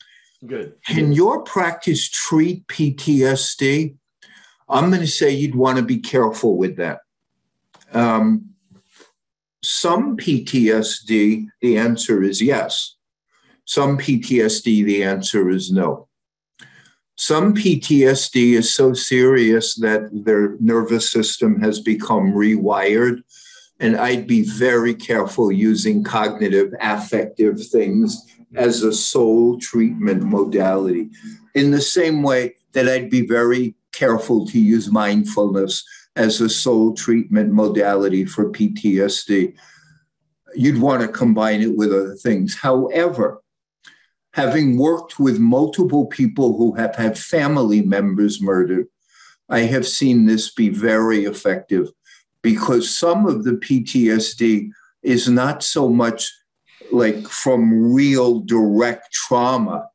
Good. 0.46 0.76
Can 0.86 1.12
your 1.12 1.42
practice 1.42 2.08
treat 2.08 2.68
PTSD? 2.68 3.96
I'm 4.70 4.90
going 4.90 5.02
to 5.02 5.08
say 5.08 5.30
you'd 5.32 5.56
want 5.56 5.78
to 5.78 5.84
be 5.84 6.00
careful 6.00 6.58
with 6.58 6.78
that. 6.78 7.00
Um, 7.94 8.50
some 9.64 10.18
PTSD, 10.18 11.48
the 11.62 11.78
answer 11.78 12.22
is 12.24 12.42
yes. 12.42 12.96
Some 13.66 13.98
PTSD, 13.98 14.86
the 14.86 15.04
answer 15.04 15.50
is 15.50 15.72
no. 15.72 16.08
Some 17.18 17.54
PTSD 17.54 18.54
is 18.54 18.74
so 18.74 18.94
serious 18.94 19.76
that 19.76 20.10
their 20.12 20.58
nervous 20.60 21.10
system 21.12 21.60
has 21.62 21.80
become 21.80 22.34
rewired. 22.34 23.22
And 23.80 23.98
I'd 23.98 24.28
be 24.28 24.42
very 24.42 24.94
careful 24.94 25.52
using 25.52 26.04
cognitive 26.04 26.74
affective 26.82 27.66
things 27.68 28.22
as 28.56 28.84
a 28.84 28.94
sole 28.94 29.58
treatment 29.60 30.24
modality. 30.24 31.10
In 31.56 31.72
the 31.72 31.82
same 31.82 32.24
way 32.24 32.56
that 32.74 32.88
I'd 32.88 33.10
be 33.10 33.26
very 33.26 33.76
careful 33.92 34.46
to 34.48 34.60
use 34.60 34.92
mindfulness 34.92 35.84
as 36.16 36.40
a 36.40 36.50
sole 36.50 36.94
treatment 36.94 37.52
modality 37.52 38.26
for 38.26 38.52
PTSD. 38.52 39.56
You'd 40.54 40.82
want 40.82 41.02
to 41.02 41.08
combine 41.08 41.62
it 41.62 41.76
with 41.76 41.92
other 41.92 42.16
things. 42.16 42.56
However, 42.56 43.42
having 44.36 44.78
worked 44.78 45.18
with 45.18 45.40
multiple 45.40 46.08
people 46.08 46.58
who 46.58 46.76
have 46.76 46.94
had 46.98 47.18
family 47.18 47.82
members 47.82 48.42
murdered, 48.42 48.86
I 49.48 49.62
have 49.62 49.88
seen 49.88 50.26
this 50.26 50.54
be 50.54 50.68
very 50.68 51.24
effective 51.24 51.88
because 52.42 52.90
some 52.90 53.28
of 53.28 53.46
the 53.46 53.54
PTSD 53.54 54.72
is 55.04 55.30
not 55.30 55.64
so 55.64 55.88
much 55.88 56.30
like 56.92 57.26
from 57.30 57.94
real 57.94 58.42
direct 58.42 59.14
trauma 59.14 59.88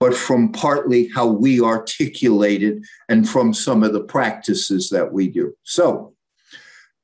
but 0.00 0.16
from 0.16 0.50
partly 0.50 1.08
how 1.14 1.26
we 1.26 1.60
articulate 1.60 2.62
it 2.62 2.78
and 3.08 3.28
from 3.28 3.52
some 3.54 3.84
of 3.84 3.92
the 3.92 4.02
practices 4.02 4.88
that 4.88 5.12
we 5.12 5.28
do. 5.28 5.54
So, 5.62 6.14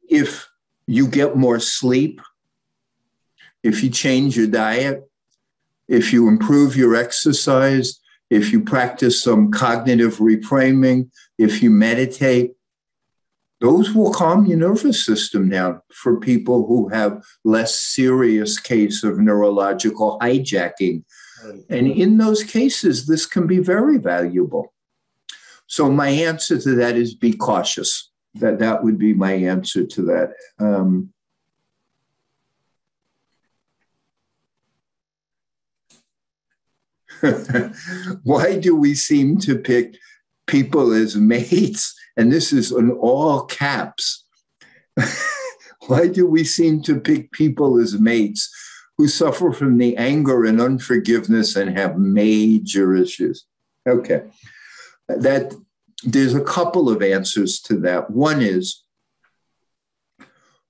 if 0.09 0.49
you 0.87 1.07
get 1.07 1.37
more 1.37 1.61
sleep, 1.61 2.21
if 3.63 3.85
you 3.85 3.91
change 3.91 4.37
your 4.37 4.49
diet, 4.49 5.08
if 5.89 6.13
you 6.13 6.29
improve 6.29 6.77
your 6.77 6.95
exercise, 6.95 7.99
if 8.31 8.53
you 8.53 8.63
practice 8.63 9.23
some 9.23 9.51
cognitive 9.51 10.19
reframing, 10.19 11.11
if 11.39 11.63
you 11.63 11.71
meditate, 11.71 12.53
those 13.61 13.93
will 13.93 14.13
calm 14.13 14.47
your 14.47 14.59
nervous 14.59 15.05
system 15.05 15.49
down 15.49 15.81
for 15.93 16.21
people 16.21 16.67
who 16.67 16.89
have 16.89 17.25
less 17.45 17.75
serious 17.75 18.61
case 18.61 19.03
of 19.03 19.19
neurological 19.19 20.19
hijacking 20.21 21.03
and 21.69 21.89
in 21.89 22.19
those 22.19 22.43
cases, 22.43 23.07
this 23.07 23.27
can 23.27 23.47
be 23.47 23.59
very 23.59 23.99
valuable. 23.99 24.73
So 25.67 25.91
my 25.91 26.09
answer 26.09 26.59
to 26.59 26.75
that 26.77 26.97
is 26.97 27.15
be 27.15 27.33
cautious. 27.33 28.11
That 28.35 28.59
that 28.59 28.83
would 28.83 28.99
be 28.99 29.15
my 29.15 29.33
answer 29.33 29.85
to 29.85 30.03
that. 30.03 30.35
Um, 30.59 31.13
why 38.23 38.59
do 38.59 38.77
we 38.77 38.95
seem 38.95 39.39
to 39.39 39.59
pick 39.59 39.95
people 40.47 40.93
as 40.93 41.17
mates? 41.17 41.95
And 42.17 42.33
this 42.33 42.53
is 42.53 42.73
in 42.73 42.91
all 42.91 43.45
caps. 43.45 44.25
why 45.87 46.09
do 46.09 46.27
we 46.27 46.45
seem 46.45 46.83
to 46.83 47.01
pick 47.01 47.33
people 47.33 47.79
as 47.79 47.99
mates 48.01 48.51
who 48.99 49.07
suffer 49.07 49.53
from 49.53 49.79
the 49.79 49.97
anger 49.97 50.45
and 50.45 50.61
unforgiveness 50.61 51.55
and 51.55 51.79
have 51.79 51.97
major 51.97 52.95
issues. 52.95 53.47
Okay. 53.89 54.23
That 55.07 55.55
there's 56.03 56.35
a 56.35 56.45
couple 56.45 56.91
of 56.91 57.01
answers 57.01 57.61
to 57.63 57.77
that. 57.81 58.11
One 58.11 58.43
is 58.43 58.83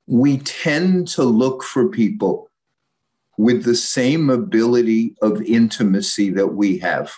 we 0.06 0.38
tend 0.38 1.08
to 1.08 1.24
look 1.24 1.62
for 1.62 1.88
people 1.88 2.47
with 3.38 3.62
the 3.62 3.74
same 3.74 4.28
ability 4.28 5.14
of 5.22 5.40
intimacy 5.42 6.28
that 6.28 6.48
we 6.48 6.76
have. 6.78 7.12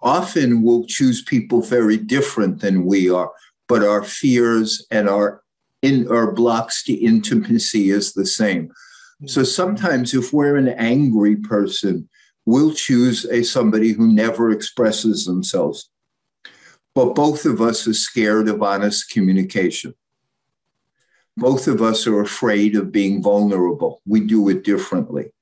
Often 0.00 0.62
we'll 0.62 0.84
choose 0.84 1.22
people 1.22 1.62
very 1.62 1.96
different 1.96 2.60
than 2.60 2.84
we 2.84 3.10
are, 3.10 3.32
but 3.66 3.82
our 3.82 4.04
fears 4.04 4.86
and 4.90 5.08
our 5.08 5.42
in 5.80 6.10
our 6.10 6.32
blocks 6.32 6.84
to 6.84 6.92
intimacy 6.92 7.90
is 7.90 8.12
the 8.12 8.26
same. 8.26 8.70
So 9.26 9.40
mm-hmm. 9.40 9.46
sometimes 9.46 10.12
if 10.12 10.32
we're 10.32 10.56
an 10.56 10.68
angry 10.68 11.36
person, 11.36 12.08
we'll 12.44 12.74
choose 12.74 13.24
a 13.26 13.42
somebody 13.42 13.92
who 13.92 14.12
never 14.12 14.50
expresses 14.50 15.24
themselves. 15.24 15.88
But 16.94 17.14
both 17.14 17.44
of 17.44 17.60
us 17.60 17.86
are 17.86 17.94
scared 17.94 18.48
of 18.48 18.62
honest 18.62 19.10
communication. 19.10 19.94
Both 21.38 21.68
of 21.68 21.80
us 21.80 22.04
are 22.08 22.20
afraid 22.20 22.74
of 22.74 22.90
being 22.90 23.22
vulnerable. 23.22 24.02
We 24.04 24.18
do 24.20 24.48
it 24.48 24.64
differently. 24.64 25.32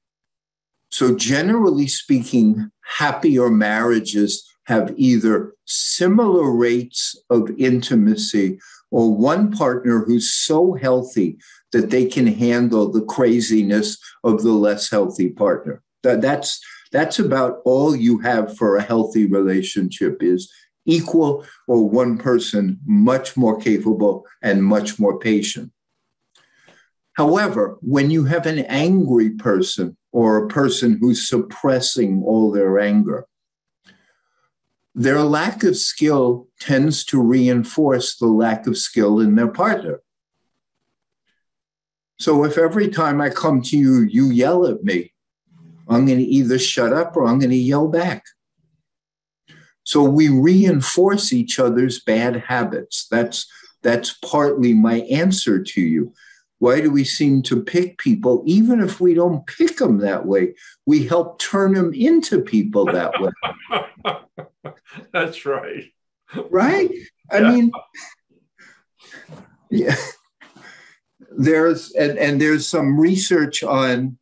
So, 0.91 1.17
generally 1.17 1.87
speaking, 1.87 2.71
happier 2.85 3.49
marriages 3.49 4.47
have 4.65 4.93
either 4.99 5.55
similar 5.65 6.51
rates 6.51 7.17
of 7.31 7.51
intimacy 7.59 8.59
or 8.91 9.17
one 9.17 9.51
partner 9.53 10.05
who's 10.05 10.31
so 10.31 10.75
healthy 10.75 11.39
that 11.73 11.89
they 11.89 12.05
can 12.05 12.27
handle 12.27 12.93
the 12.93 13.05
craziness 13.05 13.99
of 14.23 14.43
the 14.43 14.53
less 14.53 14.91
healthy 14.91 15.31
partner. 15.31 15.83
That, 16.03 16.21
that's 16.21 16.61
that's 16.93 17.19
about 17.19 17.61
all 17.65 17.97
you 17.97 18.19
have 18.19 18.55
for 18.57 18.77
a 18.77 18.83
healthy 18.83 19.25
relationship 19.27 20.23
is 20.23 20.53
equal 20.85 21.45
or 21.67 21.89
one 21.89 22.19
person 22.19 22.79
much 22.85 23.35
more 23.35 23.59
capable 23.59 24.27
and 24.43 24.63
much 24.63 24.99
more 24.99 25.19
patient. 25.19 25.73
However, 27.17 27.79
when 27.81 28.11
you 28.11 28.25
have 28.25 28.45
an 28.45 28.59
angry 28.59 29.31
person 29.31 29.97
or 30.13 30.37
a 30.37 30.49
person 30.49 30.99
who's 31.01 31.29
suppressing 31.29 32.23
all 32.23 32.51
their 32.51 32.79
anger, 32.79 33.27
their 34.95 35.21
lack 35.23 35.63
of 35.63 35.79
skill 35.79 36.49
tends 36.61 37.05
to 37.07 37.21
reinforce 37.21 38.17
the 38.17 38.27
lack 38.27 38.67
of 38.67 38.77
skill 38.77 39.19
in 39.21 39.35
their 39.35 39.49
partner. 39.49 40.01
So 42.19 42.45
if 42.45 42.59
every 42.59 42.89
time 42.89 43.21
I 43.21 43.31
come 43.31 43.63
to 43.63 43.77
you, 43.79 44.01
you 44.03 44.31
yell 44.31 44.67
at 44.67 44.85
me, 44.85 45.13
I'm 45.89 46.05
going 46.05 46.19
to 46.19 46.25
either 46.25 46.59
shut 46.59 46.93
up 46.93 47.17
or 47.17 47.27
I'm 47.27 47.39
going 47.39 47.51
to 47.51 47.57
yell 47.57 47.89
back. 47.89 48.25
So 49.85 50.03
we 50.03 50.29
reinforce 50.29 51.33
each 51.33 51.59
other's 51.59 52.01
bad 52.01 52.37
habits. 52.49 53.07
That's 53.11 53.47
that's 53.83 54.15
partly 54.15 54.75
my 54.75 55.01
answer 55.03 55.63
to 55.63 55.81
you. 55.81 56.13
Why 56.59 56.81
do 56.81 56.91
we 56.91 57.05
seem 57.05 57.43
to 57.43 57.63
pick 57.63 57.99
people, 57.99 58.43
even 58.47 58.81
if 58.81 59.01
we 59.01 59.15
don't 59.15 59.47
pick 59.47 59.77
them 59.77 59.99
that 59.99 60.27
way? 60.27 60.55
We 60.87 61.07
help 61.07 61.39
turn 61.39 61.75
them 61.75 61.93
into 61.93 62.41
people 62.41 62.87
that 62.87 63.13
way. 63.21 64.73
That's 65.13 65.45
right. 65.45 65.85
Right? 66.51 66.91
I 67.31 67.39
yeah. 67.39 67.51
mean, 67.51 67.71
yeah 69.71 69.97
there's 71.37 71.93
and, 71.93 72.19
and 72.19 72.41
there's 72.41 72.67
some 72.67 72.99
research 72.99 73.63
on 73.63 74.19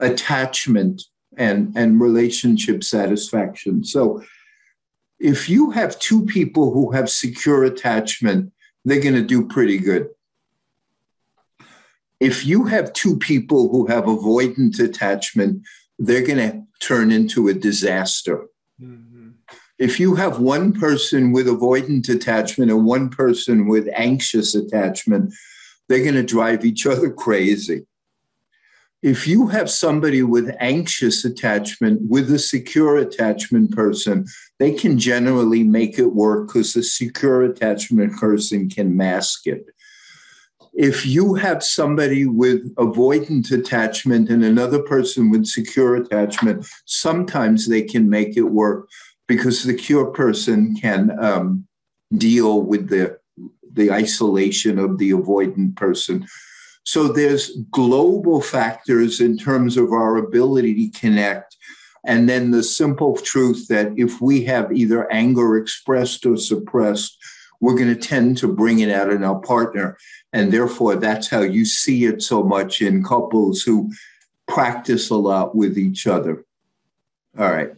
attachment 0.00 1.02
and, 1.36 1.72
and 1.76 2.00
relationship 2.00 2.84
satisfaction. 2.84 3.84
So 3.84 4.22
if 5.18 5.48
you 5.48 5.70
have 5.70 5.98
two 5.98 6.24
people 6.26 6.72
who 6.72 6.92
have 6.92 7.10
secure 7.10 7.64
attachment, 7.64 8.52
they're 8.84 9.00
going 9.00 9.14
to 9.14 9.22
do 9.22 9.46
pretty 9.48 9.78
good. 9.78 10.08
If 12.20 12.46
you 12.46 12.64
have 12.64 12.92
two 12.92 13.16
people 13.18 13.68
who 13.68 13.86
have 13.86 14.04
avoidant 14.04 14.78
attachment, 14.80 15.62
they're 15.98 16.26
going 16.26 16.38
to 16.38 16.62
turn 16.80 17.10
into 17.10 17.48
a 17.48 17.54
disaster. 17.54 18.46
Mm-hmm. 18.80 19.30
If 19.78 20.00
you 20.00 20.14
have 20.14 20.40
one 20.40 20.72
person 20.72 21.32
with 21.32 21.46
avoidant 21.46 22.08
attachment 22.08 22.70
and 22.70 22.86
one 22.86 23.10
person 23.10 23.68
with 23.68 23.88
anxious 23.94 24.54
attachment, 24.54 25.34
they're 25.88 26.02
going 26.02 26.14
to 26.14 26.22
drive 26.22 26.64
each 26.64 26.86
other 26.86 27.10
crazy. 27.10 27.86
If 29.02 29.28
you 29.28 29.48
have 29.48 29.70
somebody 29.70 30.22
with 30.22 30.56
anxious 30.58 31.24
attachment 31.24 32.00
with 32.08 32.30
a 32.32 32.38
secure 32.38 32.96
attachment 32.96 33.72
person, 33.72 34.26
they 34.58 34.72
can 34.72 34.98
generally 34.98 35.62
make 35.62 35.98
it 35.98 36.14
work 36.14 36.48
because 36.48 36.72
the 36.72 36.82
secure 36.82 37.42
attachment 37.44 38.16
person 38.16 38.70
can 38.70 38.96
mask 38.96 39.46
it. 39.46 39.66
If 40.76 41.06
you 41.06 41.34
have 41.34 41.62
somebody 41.62 42.26
with 42.26 42.74
avoidant 42.74 43.50
attachment 43.50 44.28
and 44.28 44.44
another 44.44 44.82
person 44.82 45.30
with 45.30 45.46
secure 45.46 45.96
attachment, 45.96 46.66
sometimes 46.84 47.66
they 47.66 47.82
can 47.82 48.10
make 48.10 48.36
it 48.36 48.42
work 48.42 48.86
because 49.26 49.62
the 49.62 49.72
secure 49.72 50.06
person 50.06 50.76
can 50.76 51.18
um, 51.18 51.66
deal 52.16 52.60
with 52.60 52.90
the, 52.90 53.18
the 53.72 53.90
isolation 53.90 54.78
of 54.78 54.98
the 54.98 55.12
avoidant 55.12 55.76
person. 55.76 56.26
So 56.84 57.08
there's 57.08 57.56
global 57.70 58.42
factors 58.42 59.20
in 59.20 59.38
terms 59.38 59.78
of 59.78 59.92
our 59.92 60.18
ability 60.18 60.90
to 60.90 60.98
connect. 60.98 61.56
And 62.04 62.28
then 62.28 62.50
the 62.50 62.62
simple 62.62 63.16
truth 63.16 63.66
that 63.68 63.92
if 63.96 64.20
we 64.20 64.44
have 64.44 64.70
either 64.70 65.10
anger 65.10 65.56
expressed 65.56 66.24
or 66.26 66.36
suppressed, 66.36 67.16
we're 67.60 67.74
going 67.74 67.92
to 67.92 68.00
tend 68.00 68.36
to 68.38 68.52
bring 68.52 68.80
it 68.80 68.90
out 68.90 69.10
in 69.10 69.24
our 69.24 69.40
partner. 69.40 69.96
And 70.36 70.52
therefore, 70.52 70.96
that's 70.96 71.28
how 71.28 71.40
you 71.40 71.64
see 71.64 72.04
it 72.04 72.22
so 72.22 72.42
much 72.42 72.82
in 72.82 73.02
couples 73.02 73.62
who 73.62 73.90
practice 74.46 75.08
a 75.08 75.16
lot 75.16 75.56
with 75.56 75.78
each 75.78 76.06
other. 76.06 76.44
All 77.38 77.50
right. 77.50 77.70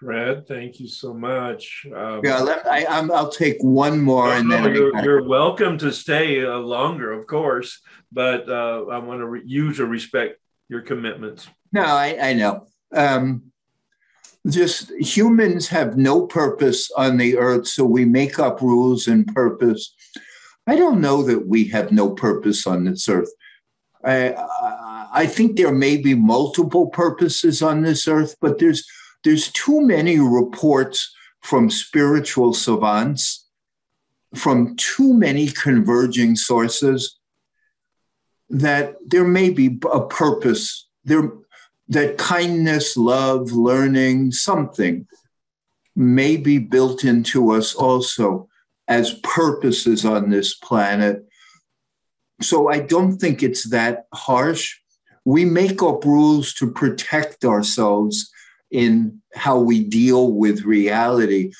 Fred, 0.00 0.48
thank 0.48 0.80
you 0.80 0.88
so 0.88 1.14
much. 1.14 1.86
Um, 1.94 2.22
yeah, 2.24 2.42
I, 2.68 3.00
will 3.02 3.28
take 3.28 3.58
one 3.60 4.00
more, 4.00 4.32
and 4.32 4.50
then 4.50 4.74
you're, 4.74 5.04
you're, 5.04 5.28
welcome 5.28 5.78
to 5.78 5.92
stay 5.92 6.44
uh, 6.44 6.56
longer, 6.56 7.12
of 7.12 7.28
course. 7.28 7.80
But 8.10 8.48
uh, 8.48 8.86
I 8.90 8.98
want 8.98 9.20
to 9.20 9.26
re- 9.26 9.42
you 9.44 9.72
to 9.74 9.86
respect 9.86 10.40
your 10.68 10.80
commitments. 10.80 11.46
No, 11.70 11.82
I, 11.82 12.18
I 12.20 12.32
know. 12.32 12.66
Um, 12.92 13.52
just 14.48 14.90
humans 14.92 15.68
have 15.68 15.98
no 15.98 16.26
purpose 16.26 16.90
on 16.96 17.18
the 17.18 17.36
earth, 17.36 17.68
so 17.68 17.84
we 17.84 18.04
make 18.06 18.38
up 18.38 18.62
rules 18.62 19.06
and 19.06 19.26
purpose. 19.34 19.94
I 20.70 20.76
don't 20.76 21.00
know 21.00 21.24
that 21.24 21.48
we 21.48 21.64
have 21.70 21.90
no 21.90 22.10
purpose 22.10 22.64
on 22.64 22.84
this 22.84 23.08
earth. 23.08 23.32
I, 24.04 24.36
I 25.12 25.26
think 25.26 25.56
there 25.56 25.74
may 25.74 25.96
be 25.96 26.14
multiple 26.14 26.86
purposes 26.86 27.60
on 27.60 27.82
this 27.82 28.06
earth, 28.06 28.36
but 28.40 28.60
there's 28.60 28.86
there's 29.24 29.50
too 29.50 29.80
many 29.80 30.20
reports 30.20 31.12
from 31.40 31.70
spiritual 31.70 32.54
savants, 32.54 33.48
from 34.36 34.76
too 34.76 35.12
many 35.12 35.48
converging 35.48 36.36
sources, 36.36 37.18
that 38.48 38.94
there 39.04 39.26
may 39.26 39.50
be 39.50 39.76
a 39.92 40.06
purpose. 40.06 40.86
There 41.02 41.32
that 41.88 42.16
kindness, 42.16 42.96
love, 42.96 43.50
learning, 43.50 44.30
something 44.30 45.08
may 45.96 46.36
be 46.36 46.58
built 46.58 47.02
into 47.02 47.50
us 47.50 47.74
also 47.74 48.49
as 48.90 49.14
purposes 49.22 50.04
on 50.04 50.28
this 50.28 50.54
planet. 50.54 51.24
So 52.42 52.68
I 52.68 52.80
don't 52.80 53.16
think 53.16 53.42
it's 53.42 53.70
that 53.70 54.04
harsh. 54.12 54.76
We 55.24 55.46
make 55.46 55.82
up 55.82 56.04
rules 56.04 56.52
to 56.54 56.70
protect 56.70 57.46
ourselves 57.46 58.30
in 58.70 59.22
how 59.34 59.58
we 59.58 59.82
deal 59.82 60.32
with 60.32 60.64
reality. 60.64 61.52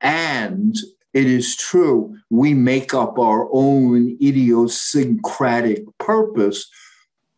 And 0.00 0.74
it 1.14 1.26
is 1.26 1.56
true, 1.56 2.16
we 2.30 2.54
make 2.54 2.94
up 2.94 3.18
our 3.18 3.48
own 3.52 4.16
idiosyncratic 4.20 5.84
purpose 5.98 6.68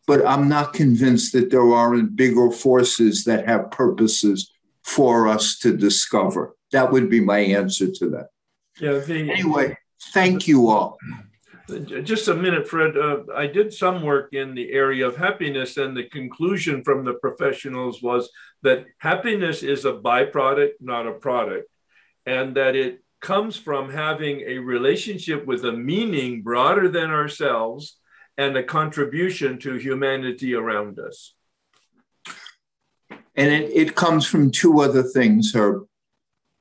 but 0.07 0.27
I'm 0.27 0.49
not 0.49 0.73
convinced 0.73 1.33
that 1.33 1.51
there 1.51 1.73
aren't 1.73 2.17
bigger 2.17 2.51
forces 2.51 3.25
that 3.25 3.47
have 3.47 3.71
purposes 3.71 4.53
for 4.83 5.29
us 5.29 5.59
to 5.61 5.77
discover. 5.77 6.57
That 6.73 6.91
would 6.91 7.09
be 7.09 7.21
my 7.21 7.39
answer 7.39 7.91
to 7.91 8.11
that. 8.11 8.29
Yeah. 8.83 8.99
The, 8.99 9.31
anyway, 9.31 9.79
thank 10.13 10.49
you 10.49 10.69
all. 10.69 10.99
Just 12.03 12.27
a 12.27 12.35
minute, 12.35 12.69
Fred. 12.69 12.99
Uh, 12.99 13.21
I 13.35 13.47
did 13.47 13.73
some 13.73 14.03
work 14.03 14.35
in 14.35 14.57
the 14.57 14.73
area 14.73 15.07
of 15.07 15.17
happiness, 15.17 15.77
and 15.77 15.97
the 15.97 16.09
conclusion 16.09 16.83
from 16.83 17.05
the 17.05 17.15
professionals 17.15 18.03
was 18.03 18.29
that 18.63 18.87
happiness 18.99 19.63
is 19.63 19.85
a 19.85 19.93
byproduct, 19.93 20.73
not 20.81 21.07
a 21.07 21.13
product, 21.13 21.69
and 22.27 22.57
that 22.57 22.75
it 22.75 23.05
comes 23.21 23.57
from 23.57 23.93
having 23.93 24.41
a 24.41 24.59
relationship 24.59 25.47
with 25.47 25.65
a 25.65 25.73
meaning 25.73 26.43
broader 26.43 26.89
than 26.89 27.11
ourselves 27.11 28.01
and 28.37 28.57
a 28.57 28.65
contribution 28.65 29.61
to 29.61 29.77
humanity 29.77 30.55
around 30.55 30.99
us. 30.99 31.35
And 33.37 33.53
it, 33.53 33.71
it 33.73 33.95
comes 33.95 34.27
from 34.27 34.51
two 34.51 34.81
other 34.81 35.05
things, 35.05 35.55
Herb. 35.55 35.87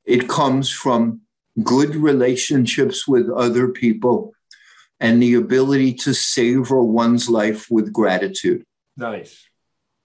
It 0.06 0.30
comes 0.30 0.70
from 0.70 1.22
good 1.64 1.96
relationships 1.96 3.08
with 3.08 3.30
other 3.30 3.70
people 3.70 4.34
and 5.00 5.22
the 5.22 5.34
ability 5.34 5.94
to 5.94 6.14
savor 6.14 6.84
one's 6.84 7.30
life 7.30 7.70
with 7.70 7.92
gratitude. 7.92 8.64
Nice. 8.96 9.48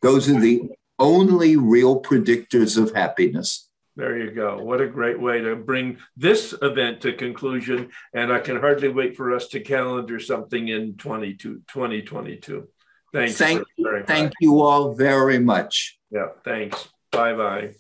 Those 0.03 0.29
are 0.29 0.41
the 0.41 0.71
only 0.99 1.57
real 1.57 2.01
predictors 2.01 2.81
of 2.81 2.95
happiness. 2.95 3.69
There 3.97 4.19
you 4.19 4.31
go. 4.31 4.59
What 4.59 4.81
a 4.81 4.87
great 4.87 5.21
way 5.21 5.41
to 5.41 5.57
bring 5.57 5.99
this 6.17 6.55
event 6.61 7.01
to 7.03 7.15
conclusion. 7.15 7.91
And 8.13 8.33
I 8.33 8.41
can 8.41 8.61
hardly 8.61 8.89
wait 8.89 9.17
for 9.17 9.35
us 9.35 9.49
to 9.49 9.61
calendar 9.61 10.21
something 10.21 10.69
in 10.69 10.97
2022. 10.97 12.69
Thanks. 13.13 13.35
Thank, 13.37 13.67
you, 13.77 14.03
thank 14.07 14.33
you 14.41 14.61
all 14.61 14.95
very 14.95 15.39
much. 15.39 15.99
Yeah, 16.11 16.29
thanks. 16.45 16.89
Bye 17.11 17.35
bye. 17.35 17.75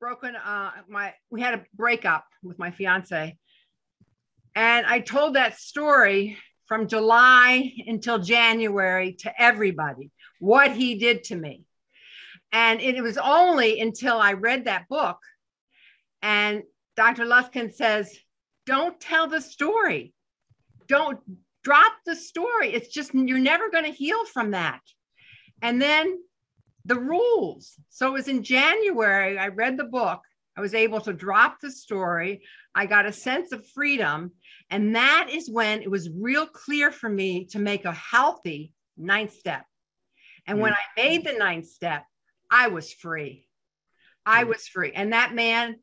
Broken 0.00 0.36
uh, 0.36 0.70
my, 0.88 1.14
we 1.30 1.40
had 1.40 1.54
a 1.54 1.64
breakup 1.74 2.24
with 2.42 2.58
my 2.58 2.70
fiance. 2.70 3.36
And 4.54 4.86
I 4.86 5.00
told 5.00 5.34
that 5.34 5.58
story 5.58 6.38
from 6.66 6.88
July 6.88 7.72
until 7.86 8.18
January 8.18 9.14
to 9.20 9.42
everybody, 9.42 10.10
what 10.40 10.72
he 10.72 10.96
did 10.96 11.24
to 11.24 11.36
me 11.36 11.64
and 12.52 12.80
it 12.80 13.02
was 13.02 13.18
only 13.18 13.80
until 13.80 14.18
I 14.18 14.32
read 14.32 14.64
that 14.64 14.88
book 14.88 15.18
and 16.22 16.62
Dr. 16.96 17.24
Luskin 17.24 17.72
says, 17.72 18.16
don't 18.66 19.00
tell 19.00 19.28
the 19.28 19.40
story. 19.40 20.14
Don't 20.88 21.20
drop 21.62 21.92
the 22.06 22.16
story. 22.16 22.72
It's 22.72 22.88
just, 22.88 23.14
you're 23.14 23.38
never 23.38 23.70
going 23.70 23.84
to 23.84 23.90
heal 23.90 24.24
from 24.24 24.52
that. 24.52 24.80
And 25.62 25.80
then 25.80 26.18
the 26.88 26.98
rules. 26.98 27.74
So 27.90 28.08
it 28.08 28.12
was 28.12 28.28
in 28.28 28.42
January, 28.42 29.38
I 29.38 29.48
read 29.48 29.76
the 29.76 29.84
book. 29.84 30.22
I 30.56 30.60
was 30.60 30.74
able 30.74 31.00
to 31.02 31.12
drop 31.12 31.60
the 31.60 31.70
story. 31.70 32.42
I 32.74 32.86
got 32.86 33.06
a 33.06 33.12
sense 33.12 33.52
of 33.52 33.66
freedom. 33.68 34.32
And 34.70 34.96
that 34.96 35.28
is 35.30 35.50
when 35.50 35.82
it 35.82 35.90
was 35.90 36.10
real 36.10 36.46
clear 36.46 36.90
for 36.90 37.08
me 37.08 37.44
to 37.50 37.58
make 37.58 37.84
a 37.84 37.92
healthy 37.92 38.72
ninth 38.96 39.34
step. 39.34 39.64
And 40.46 40.60
when. 40.60 40.72
I 40.72 40.76
mm. 40.76 41.04
made 41.04 41.24
the 41.26 41.34
ninth 41.34 41.68
step, 41.68 42.04
I 42.50 42.68
was 42.68 42.92
free. 42.92 43.46
I 44.24 44.44
mm. 44.44 44.48
was 44.48 44.66
free. 44.66 44.92
And 44.92 45.12
that 45.12 45.34
man 45.34 45.76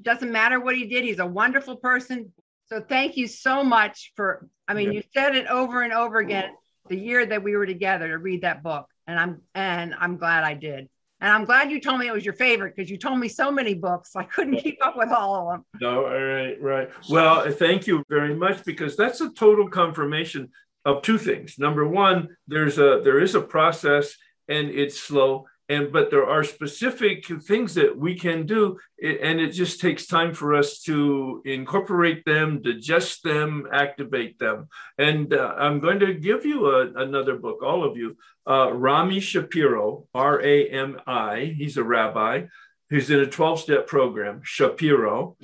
doesn't 0.00 0.32
matter 0.32 0.60
what 0.60 0.76
he 0.76 0.86
did, 0.86 1.04
he's 1.04 1.18
a 1.18 1.26
wonderful 1.26 1.76
person. 1.76 2.32
So 2.68 2.80
thank 2.80 3.16
you 3.16 3.28
so 3.28 3.62
much 3.62 4.12
for, 4.16 4.48
I 4.66 4.74
mean, 4.74 4.92
you 4.92 5.02
said 5.14 5.36
it 5.36 5.46
over 5.46 5.82
and 5.82 5.92
over 5.92 6.18
again 6.18 6.50
the 6.88 6.96
year 6.96 7.24
that 7.26 7.42
we 7.42 7.56
were 7.56 7.66
together 7.66 8.08
to 8.08 8.18
read 8.18 8.42
that 8.42 8.62
book. 8.62 8.86
And 9.06 9.18
I'm 9.18 9.42
and 9.54 9.94
I'm 9.98 10.16
glad 10.16 10.44
I 10.44 10.54
did. 10.54 10.88
And 11.20 11.32
I'm 11.32 11.44
glad 11.44 11.70
you 11.70 11.80
told 11.80 11.98
me 11.98 12.08
it 12.08 12.12
was 12.12 12.24
your 12.24 12.34
favorite 12.34 12.74
because 12.76 12.90
you 12.90 12.98
told 12.98 13.18
me 13.18 13.28
so 13.28 13.50
many 13.50 13.72
books. 13.72 14.14
I 14.16 14.24
couldn't 14.24 14.58
keep 14.58 14.84
up 14.84 14.96
with 14.96 15.10
all 15.10 15.48
of 15.48 15.52
them. 15.54 15.64
No, 15.80 16.04
all 16.04 16.22
right, 16.22 16.60
right. 16.60 16.90
Well, 17.08 17.50
thank 17.52 17.86
you 17.86 18.04
very 18.10 18.34
much 18.34 18.64
because 18.64 18.96
that's 18.96 19.20
a 19.22 19.30
total 19.30 19.68
confirmation 19.68 20.50
of 20.84 21.02
two 21.02 21.18
things. 21.18 21.58
Number 21.58 21.86
one, 21.86 22.36
there's 22.46 22.78
a 22.78 23.00
there 23.02 23.18
is 23.18 23.34
a 23.34 23.40
process 23.40 24.14
and 24.48 24.68
it's 24.68 25.00
slow 25.00 25.46
and 25.68 25.92
but 25.92 26.10
there 26.10 26.26
are 26.26 26.44
specific 26.44 27.26
things 27.42 27.74
that 27.74 27.96
we 27.96 28.18
can 28.18 28.46
do 28.46 28.78
and 29.02 29.40
it 29.40 29.50
just 29.50 29.80
takes 29.80 30.06
time 30.06 30.32
for 30.32 30.54
us 30.54 30.80
to 30.80 31.42
incorporate 31.44 32.24
them 32.24 32.62
digest 32.62 33.22
them 33.22 33.66
activate 33.72 34.38
them. 34.38 34.68
And 34.98 35.32
uh, 35.32 35.54
i'm 35.58 35.80
going 35.80 36.00
to 36.00 36.14
give 36.14 36.44
you 36.44 36.66
a, 36.66 36.92
another 36.94 37.36
book 37.36 37.62
all 37.62 37.84
of 37.84 37.96
you. 37.96 38.16
Uh, 38.46 38.72
rami 38.72 39.20
shapiro 39.20 40.06
r-a-m-i 40.14 41.54
he's 41.56 41.76
a 41.76 41.84
rabbi 41.84 42.44
who's 42.90 43.10
in 43.10 43.20
a 43.20 43.26
12-step 43.26 43.86
program 43.86 44.40
shapiro 44.44 45.36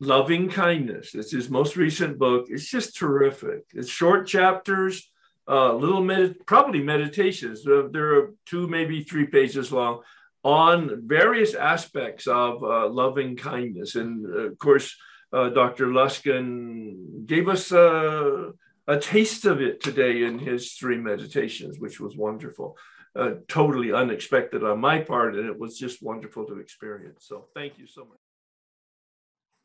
loving 0.00 0.48
kindness. 0.48 1.14
It's 1.14 1.32
his 1.32 1.50
most 1.50 1.76
recent 1.76 2.18
book. 2.18 2.46
It's 2.48 2.70
just 2.70 2.96
terrific. 2.96 3.64
It's 3.74 3.88
short 3.88 4.26
chapters 4.26 5.10
uh, 5.48 5.72
little 5.74 6.02
med- 6.02 6.46
probably 6.46 6.82
meditations. 6.82 7.64
There 7.64 8.16
are 8.16 8.34
two, 8.46 8.68
maybe 8.68 9.02
three 9.02 9.26
pages 9.26 9.72
long 9.72 10.02
on 10.44 11.06
various 11.06 11.54
aspects 11.54 12.26
of 12.26 12.62
uh, 12.62 12.88
loving 12.88 13.36
kindness. 13.36 13.94
And 13.94 14.34
of 14.34 14.58
course, 14.58 14.94
uh, 15.32 15.48
Dr. 15.50 15.86
Luskin 15.86 17.26
gave 17.26 17.48
us 17.48 17.72
a, 17.72 18.52
a, 18.86 18.98
taste 18.98 19.44
of 19.44 19.60
it 19.60 19.82
today 19.82 20.22
in 20.22 20.38
his 20.38 20.72
three 20.72 20.96
meditations, 20.96 21.78
which 21.78 22.00
was 22.00 22.16
wonderful. 22.16 22.76
Uh, 23.16 23.32
totally 23.48 23.92
unexpected 23.92 24.62
on 24.62 24.80
my 24.80 25.00
part, 25.00 25.34
and 25.34 25.46
it 25.48 25.58
was 25.58 25.78
just 25.78 26.02
wonderful 26.02 26.44
to 26.46 26.58
experience. 26.60 27.26
So, 27.26 27.48
thank 27.54 27.78
you 27.78 27.86
so 27.86 28.04
much. 28.04 28.17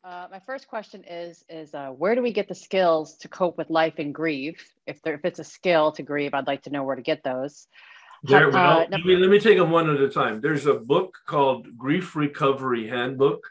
Uh, 0.04 0.26
my 0.30 0.38
first 0.40 0.68
question 0.68 1.02
is 1.08 1.44
is 1.48 1.72
uh, 1.72 1.88
where 1.88 2.14
do 2.14 2.20
we 2.20 2.30
get 2.30 2.46
the 2.46 2.54
skills 2.54 3.16
to 3.16 3.28
cope 3.28 3.56
with 3.56 3.70
life 3.70 3.94
and 3.96 4.14
grieve? 4.14 4.62
If 4.86 5.00
there 5.00 5.14
if 5.14 5.24
it's 5.24 5.38
a 5.38 5.44
skill 5.44 5.92
to 5.92 6.02
grieve, 6.02 6.34
I'd 6.34 6.46
like 6.46 6.62
to 6.64 6.70
know 6.70 6.84
where 6.84 6.96
to 6.96 7.02
get 7.02 7.24
those. 7.24 7.66
There, 8.22 8.50
well, 8.50 8.80
uh, 8.80 8.86
let, 8.90 9.04
me, 9.04 9.16
let 9.16 9.30
me 9.30 9.38
take 9.38 9.58
them 9.58 9.70
one 9.70 9.88
at 9.88 10.00
a 10.00 10.08
time. 10.08 10.40
There's 10.40 10.66
a 10.66 10.74
book 10.74 11.14
called 11.26 11.76
Grief 11.76 12.16
Recovery 12.16 12.88
Handbook. 12.88 13.46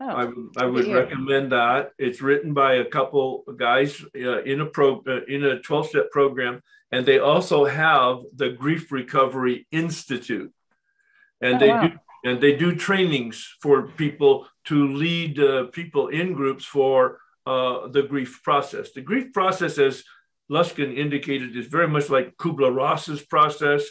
Oh, 0.00 0.06
I, 0.06 0.62
I 0.62 0.66
would 0.66 0.86
recommend 0.86 1.52
that. 1.52 1.90
It's 1.98 2.20
written 2.20 2.52
by 2.52 2.74
a 2.74 2.84
couple 2.84 3.44
guys 3.56 4.00
uh, 4.16 4.42
in 4.42 4.60
a 4.60 4.66
pro 4.66 5.02
uh, 5.06 5.20
in 5.28 5.44
a 5.44 5.60
12 5.60 5.86
step 5.86 6.10
program, 6.10 6.62
and 6.90 7.06
they 7.06 7.20
also 7.20 7.64
have 7.64 8.22
the 8.34 8.50
Grief 8.50 8.90
Recovery 8.90 9.68
Institute, 9.70 10.52
and 11.40 11.56
oh, 11.56 11.58
they 11.60 11.68
wow. 11.68 11.86
do 11.86 11.98
and 12.24 12.40
they 12.40 12.56
do 12.56 12.74
trainings 12.74 13.56
for 13.60 13.88
people 13.88 14.46
to 14.70 14.86
lead 14.94 15.40
uh, 15.40 15.64
people 15.72 16.06
in 16.08 16.32
groups 16.32 16.64
for 16.64 17.18
uh, 17.44 17.88
the 17.88 18.04
grief 18.04 18.40
process. 18.44 18.92
The 18.92 19.00
grief 19.00 19.32
process, 19.32 19.78
as 19.78 20.04
Luskin 20.48 20.96
indicated, 20.96 21.56
is 21.56 21.66
very 21.66 21.88
much 21.88 22.08
like 22.08 22.36
Kübler-Ross's 22.36 23.22
process 23.22 23.82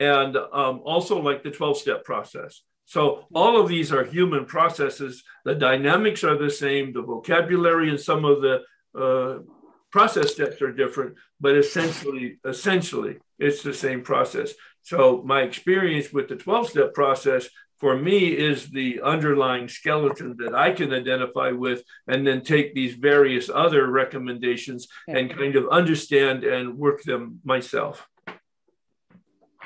and 0.00 0.34
um, 0.38 0.80
also 0.84 1.20
like 1.20 1.42
the 1.42 1.50
12 1.50 1.76
step 1.76 2.04
process. 2.04 2.62
So, 2.86 3.26
all 3.34 3.60
of 3.60 3.68
these 3.68 3.92
are 3.92 4.04
human 4.04 4.46
processes. 4.46 5.22
The 5.44 5.54
dynamics 5.54 6.24
are 6.24 6.38
the 6.38 6.50
same, 6.50 6.94
the 6.94 7.02
vocabulary 7.02 7.90
and 7.90 8.00
some 8.00 8.24
of 8.24 8.40
the 8.40 8.62
uh, 8.98 9.42
process 9.90 10.32
steps 10.32 10.62
are 10.62 10.72
different, 10.72 11.16
but 11.40 11.56
essentially, 11.56 12.38
essentially, 12.46 13.18
it's 13.38 13.62
the 13.62 13.74
same 13.74 14.00
process. 14.00 14.54
So, 14.80 15.22
my 15.26 15.42
experience 15.42 16.10
with 16.10 16.28
the 16.28 16.36
12 16.36 16.70
step 16.70 16.94
process 16.94 17.50
for 17.82 17.96
me 17.96 18.28
is 18.28 18.70
the 18.70 19.00
underlying 19.02 19.66
skeleton 19.66 20.36
that 20.38 20.54
I 20.54 20.70
can 20.70 20.94
identify 20.94 21.50
with 21.50 21.82
and 22.06 22.24
then 22.24 22.42
take 22.42 22.76
these 22.76 22.94
various 22.94 23.50
other 23.52 23.90
recommendations 23.90 24.86
okay. 25.08 25.18
and 25.18 25.36
kind 25.36 25.56
of 25.56 25.68
understand 25.68 26.44
and 26.44 26.78
work 26.78 27.02
them 27.02 27.40
myself. 27.42 28.06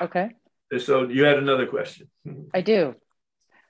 Okay. 0.00 0.30
So 0.78 1.06
you 1.10 1.24
had 1.24 1.36
another 1.36 1.66
question. 1.66 2.08
I 2.54 2.62
do. 2.62 2.94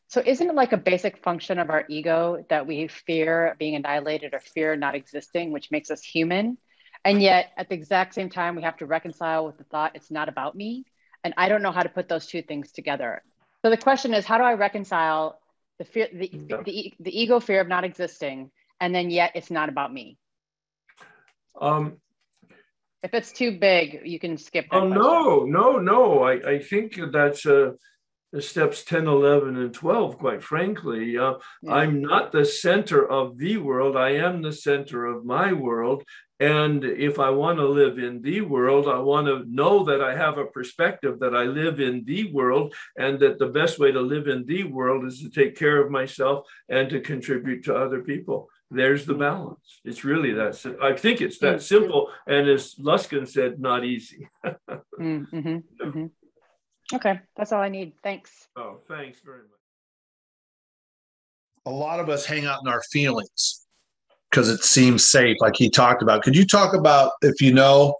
So 0.06 0.22
isn't 0.24 0.48
it 0.48 0.54
like 0.54 0.72
a 0.72 0.76
basic 0.76 1.16
function 1.24 1.58
of 1.58 1.68
our 1.68 1.84
ego 1.88 2.46
that 2.48 2.68
we 2.68 2.86
fear 2.86 3.56
being 3.58 3.74
annihilated 3.74 4.32
or 4.32 4.38
fear 4.38 4.76
not 4.76 4.94
existing, 4.94 5.50
which 5.50 5.72
makes 5.72 5.90
us 5.90 6.04
human? 6.04 6.56
And 7.04 7.20
yet 7.20 7.50
at 7.56 7.68
the 7.68 7.74
exact 7.74 8.14
same 8.14 8.30
time, 8.30 8.54
we 8.54 8.62
have 8.62 8.76
to 8.76 8.86
reconcile 8.86 9.44
with 9.44 9.58
the 9.58 9.64
thought 9.64 9.96
it's 9.96 10.12
not 10.12 10.28
about 10.28 10.54
me. 10.54 10.84
And 11.24 11.34
I 11.36 11.48
don't 11.48 11.62
know 11.62 11.72
how 11.72 11.82
to 11.82 11.88
put 11.88 12.08
those 12.08 12.26
two 12.26 12.42
things 12.42 12.70
together. 12.70 13.24
So 13.66 13.70
the 13.70 13.76
question 13.76 14.14
is, 14.14 14.24
how 14.24 14.38
do 14.38 14.44
I 14.44 14.52
reconcile 14.52 15.40
the 15.80 15.84
fear, 15.84 16.06
the, 16.12 16.30
the, 16.64 16.94
the 17.00 17.20
ego 17.20 17.40
fear 17.40 17.60
of 17.60 17.66
not 17.66 17.82
existing, 17.82 18.52
and 18.80 18.94
then 18.94 19.10
yet 19.10 19.32
it's 19.34 19.50
not 19.50 19.68
about 19.68 19.92
me? 19.92 20.18
Um, 21.60 21.96
if 23.02 23.12
it's 23.12 23.32
too 23.32 23.58
big, 23.58 24.02
you 24.04 24.20
can 24.20 24.38
skip. 24.38 24.66
oh 24.70 24.86
no, 24.86 25.44
no, 25.46 25.78
no! 25.80 26.22
I, 26.22 26.34
I 26.48 26.58
think 26.60 26.96
that's 27.10 27.44
uh, 27.44 27.72
steps 28.40 28.84
10, 28.84 29.06
11, 29.06 29.56
and 29.56 29.72
12, 29.72 30.18
quite 30.18 30.42
frankly. 30.42 31.16
Uh, 31.16 31.34
yeah. 31.62 31.74
I'm 31.74 32.02
not 32.02 32.32
the 32.32 32.44
center 32.44 33.06
of 33.06 33.38
the 33.38 33.56
world. 33.56 33.96
I 33.96 34.10
am 34.10 34.42
the 34.42 34.52
center 34.52 35.06
of 35.06 35.24
my 35.24 35.52
world. 35.52 36.04
And 36.38 36.84
if 36.84 37.18
I 37.18 37.30
want 37.30 37.58
to 37.58 37.66
live 37.66 37.98
in 37.98 38.20
the 38.20 38.42
world, 38.42 38.88
I 38.88 38.98
want 38.98 39.26
to 39.26 39.44
know 39.48 39.84
that 39.84 40.02
I 40.02 40.14
have 40.14 40.36
a 40.36 40.44
perspective 40.44 41.18
that 41.20 41.34
I 41.34 41.44
live 41.44 41.80
in 41.80 42.04
the 42.04 42.30
world 42.30 42.74
and 42.98 43.18
that 43.20 43.38
the 43.38 43.46
best 43.46 43.78
way 43.78 43.90
to 43.90 44.00
live 44.00 44.28
in 44.28 44.44
the 44.44 44.64
world 44.64 45.06
is 45.06 45.20
to 45.20 45.30
take 45.30 45.56
care 45.56 45.82
of 45.82 45.90
myself 45.90 46.46
and 46.68 46.90
to 46.90 47.00
contribute 47.00 47.64
to 47.64 47.76
other 47.76 48.02
people. 48.02 48.50
There's 48.70 49.06
the 49.06 49.14
balance. 49.14 49.80
It's 49.84 50.04
really 50.04 50.32
that. 50.32 50.76
I 50.82 50.92
think 50.94 51.22
it's 51.22 51.38
that 51.38 51.62
simple. 51.62 52.10
And 52.26 52.48
as 52.48 52.74
Luskin 52.74 53.26
said, 53.26 53.58
not 53.58 53.84
easy. 53.84 54.28
mm-hmm, 54.44 55.36
mm-hmm. 55.38 56.06
Okay, 56.94 57.20
that's 57.36 57.52
all 57.52 57.60
I 57.60 57.68
need. 57.68 57.92
Thanks. 58.02 58.48
Oh, 58.56 58.78
thanks 58.88 59.20
very 59.24 59.38
much. 59.38 59.50
A 61.66 61.70
lot 61.70 61.98
of 61.98 62.08
us 62.08 62.24
hang 62.24 62.46
out 62.46 62.60
in 62.64 62.68
our 62.68 62.82
feelings 62.92 63.66
because 64.30 64.48
it 64.48 64.62
seems 64.62 65.04
safe, 65.04 65.36
like 65.40 65.56
he 65.56 65.68
talked 65.68 66.02
about. 66.02 66.22
Could 66.22 66.36
you 66.36 66.46
talk 66.46 66.74
about 66.74 67.12
if 67.22 67.40
you 67.40 67.52
know? 67.52 67.96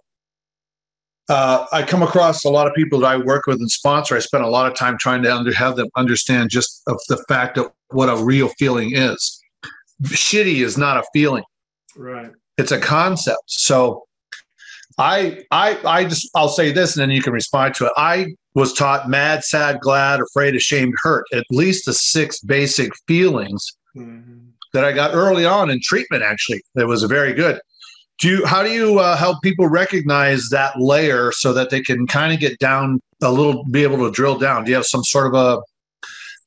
Uh, 1.29 1.65
I 1.73 1.83
come 1.83 2.01
across 2.01 2.45
a 2.45 2.49
lot 2.49 2.67
of 2.67 2.73
people 2.73 2.99
that 2.99 3.07
I 3.07 3.17
work 3.17 3.47
with 3.47 3.59
and 3.59 3.69
sponsor. 3.69 4.15
I 4.15 4.19
spend 4.19 4.45
a 4.45 4.49
lot 4.49 4.71
of 4.71 4.77
time 4.77 4.97
trying 4.97 5.23
to 5.23 5.35
under, 5.35 5.53
have 5.53 5.75
them 5.75 5.89
understand 5.97 6.49
just 6.49 6.81
of 6.87 6.97
the 7.09 7.17
fact 7.27 7.57
of 7.57 7.69
what 7.89 8.07
a 8.07 8.15
real 8.15 8.47
feeling 8.57 8.95
is. 8.95 9.41
Shitty 10.03 10.61
is 10.63 10.77
not 10.77 10.95
a 10.95 11.03
feeling, 11.13 11.43
right? 11.97 12.31
It's 12.57 12.71
a 12.71 12.79
concept. 12.79 13.41
So, 13.47 14.06
I, 14.97 15.43
I, 15.51 15.77
I 15.85 16.03
just, 16.05 16.29
I'll 16.35 16.49
say 16.49 16.71
this, 16.71 16.95
and 16.95 17.01
then 17.01 17.11
you 17.11 17.21
can 17.21 17.33
respond 17.33 17.75
to 17.75 17.85
it. 17.85 17.93
I 17.97 18.33
was 18.55 18.73
taught 18.73 19.09
mad, 19.09 19.43
sad, 19.43 19.79
glad, 19.79 20.19
afraid, 20.19 20.55
ashamed, 20.55 20.95
hurt. 21.03 21.25
At 21.33 21.43
least 21.51 21.85
the 21.85 21.93
six 21.93 22.39
basic 22.39 22.91
feelings. 23.07 23.65
Mm-hmm 23.95 24.47
that 24.73 24.85
I 24.85 24.91
got 24.91 25.13
early 25.13 25.45
on 25.45 25.69
in 25.69 25.79
treatment. 25.81 26.23
Actually, 26.23 26.61
that 26.75 26.87
was 26.87 27.03
very 27.03 27.33
good. 27.33 27.59
Do 28.19 28.29
you? 28.29 28.45
How 28.45 28.63
do 28.63 28.71
you 28.71 28.99
uh, 28.99 29.15
help 29.15 29.41
people 29.43 29.67
recognize 29.67 30.49
that 30.49 30.79
layer 30.79 31.31
so 31.31 31.53
that 31.53 31.69
they 31.69 31.81
can 31.81 32.07
kind 32.07 32.33
of 32.33 32.39
get 32.39 32.57
down 32.59 32.99
a 33.21 33.31
little, 33.31 33.63
be 33.65 33.83
able 33.83 33.97
to 33.99 34.11
drill 34.11 34.37
down? 34.37 34.63
Do 34.63 34.71
you 34.71 34.75
have 34.75 34.85
some 34.85 35.03
sort 35.03 35.27
of 35.27 35.33
a 35.33 35.61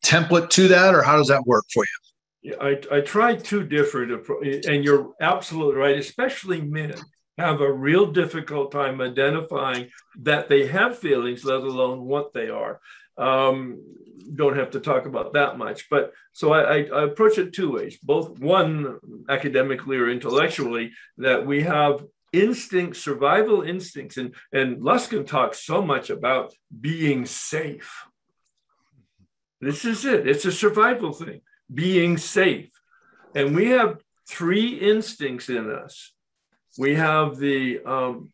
template 0.04 0.50
to 0.50 0.68
that, 0.68 0.94
or 0.94 1.02
how 1.02 1.16
does 1.16 1.28
that 1.28 1.44
work 1.46 1.64
for 1.72 1.84
you? 1.84 2.50
Yeah, 2.50 2.56
I, 2.60 2.98
I 2.98 3.00
tried 3.00 3.44
two 3.44 3.64
different, 3.64 4.26
and 4.66 4.84
you're 4.84 5.12
absolutely 5.20 5.76
right. 5.76 5.98
Especially 5.98 6.60
men 6.60 6.94
have 7.40 7.60
a 7.60 7.72
real 7.72 8.06
difficult 8.06 8.72
time 8.72 9.00
identifying 9.00 9.90
that 10.20 10.48
they 10.48 10.66
have 10.66 10.98
feelings, 10.98 11.44
let 11.44 11.62
alone 11.62 12.04
what 12.04 12.32
they 12.32 12.48
are. 12.48 12.80
Um, 13.16 13.82
don't 14.34 14.56
have 14.56 14.70
to 14.70 14.80
talk 14.80 15.06
about 15.06 15.32
that 15.32 15.58
much. 15.58 15.88
But 15.90 16.12
so 16.32 16.52
I, 16.52 16.60
I, 16.60 16.76
I 16.84 17.04
approach 17.04 17.38
it 17.38 17.52
two 17.52 17.72
ways 17.72 17.98
both 18.02 18.38
one, 18.38 18.98
academically 19.28 19.96
or 19.98 20.08
intellectually, 20.08 20.92
that 21.18 21.46
we 21.46 21.62
have 21.62 22.04
instincts, 22.32 23.02
survival 23.02 23.62
instincts. 23.62 24.16
And, 24.16 24.34
and 24.52 24.78
Luskin 24.78 25.26
talks 25.26 25.64
so 25.64 25.82
much 25.82 26.10
about 26.10 26.54
being 26.80 27.26
safe. 27.26 28.04
This 29.60 29.84
is 29.84 30.04
it, 30.04 30.26
it's 30.26 30.44
a 30.44 30.52
survival 30.52 31.12
thing, 31.12 31.40
being 31.72 32.16
safe. 32.16 32.70
And 33.34 33.54
we 33.54 33.68
have 33.70 34.00
three 34.28 34.74
instincts 34.78 35.48
in 35.48 35.70
us 35.70 36.12
we 36.78 36.94
have 36.94 37.36
the 37.36 37.80
um, 37.84 38.32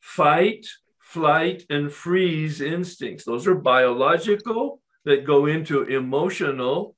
fight, 0.00 0.66
flight, 1.00 1.64
and 1.68 1.92
freeze 1.92 2.60
instincts. 2.60 3.24
Those 3.24 3.46
are 3.46 3.54
biological 3.54 4.80
that 5.04 5.24
go 5.24 5.46
into 5.46 5.82
emotional. 5.82 6.94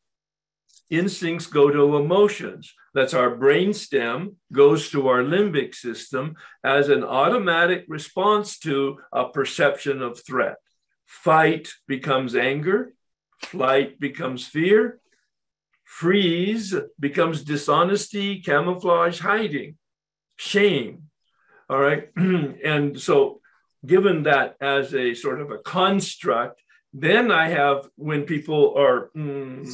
Instincts 0.91 1.47
go 1.47 1.71
to 1.71 1.97
emotions. 1.97 2.73
That's 2.95 3.15
our 3.15 3.37
brain 3.37 3.75
stem, 3.75 4.37
goes 4.53 4.91
to 4.91 5.09
our 5.09 5.23
limbic 5.23 5.75
system 5.75 6.37
as 6.65 6.89
an 6.89 7.05
automatic 7.05 7.85
response 7.89 8.59
to 8.61 8.99
a 9.13 9.29
perception 9.29 10.03
of 10.03 10.21
threat. 10.25 10.57
Fight 11.07 11.69
becomes 11.87 12.35
anger, 12.35 12.93
flight 13.43 14.01
becomes 14.01 14.47
fear, 14.47 15.01
freeze 15.85 16.75
becomes 16.99 17.43
dishonesty, 17.43 18.41
camouflage, 18.41 19.21
hiding, 19.21 19.77
shame. 20.39 21.11
All 21.69 21.79
right. 21.81 22.09
and 22.17 22.99
so, 22.99 23.41
given 23.85 24.23
that 24.23 24.57
as 24.61 24.95
a 24.95 25.15
sort 25.15 25.41
of 25.41 25.51
a 25.51 25.59
construct, 25.59 26.63
Then 26.93 27.31
I 27.31 27.49
have 27.49 27.89
when 27.97 28.25
people 28.25 28.75
are 28.79 29.11
mm, 29.15 29.69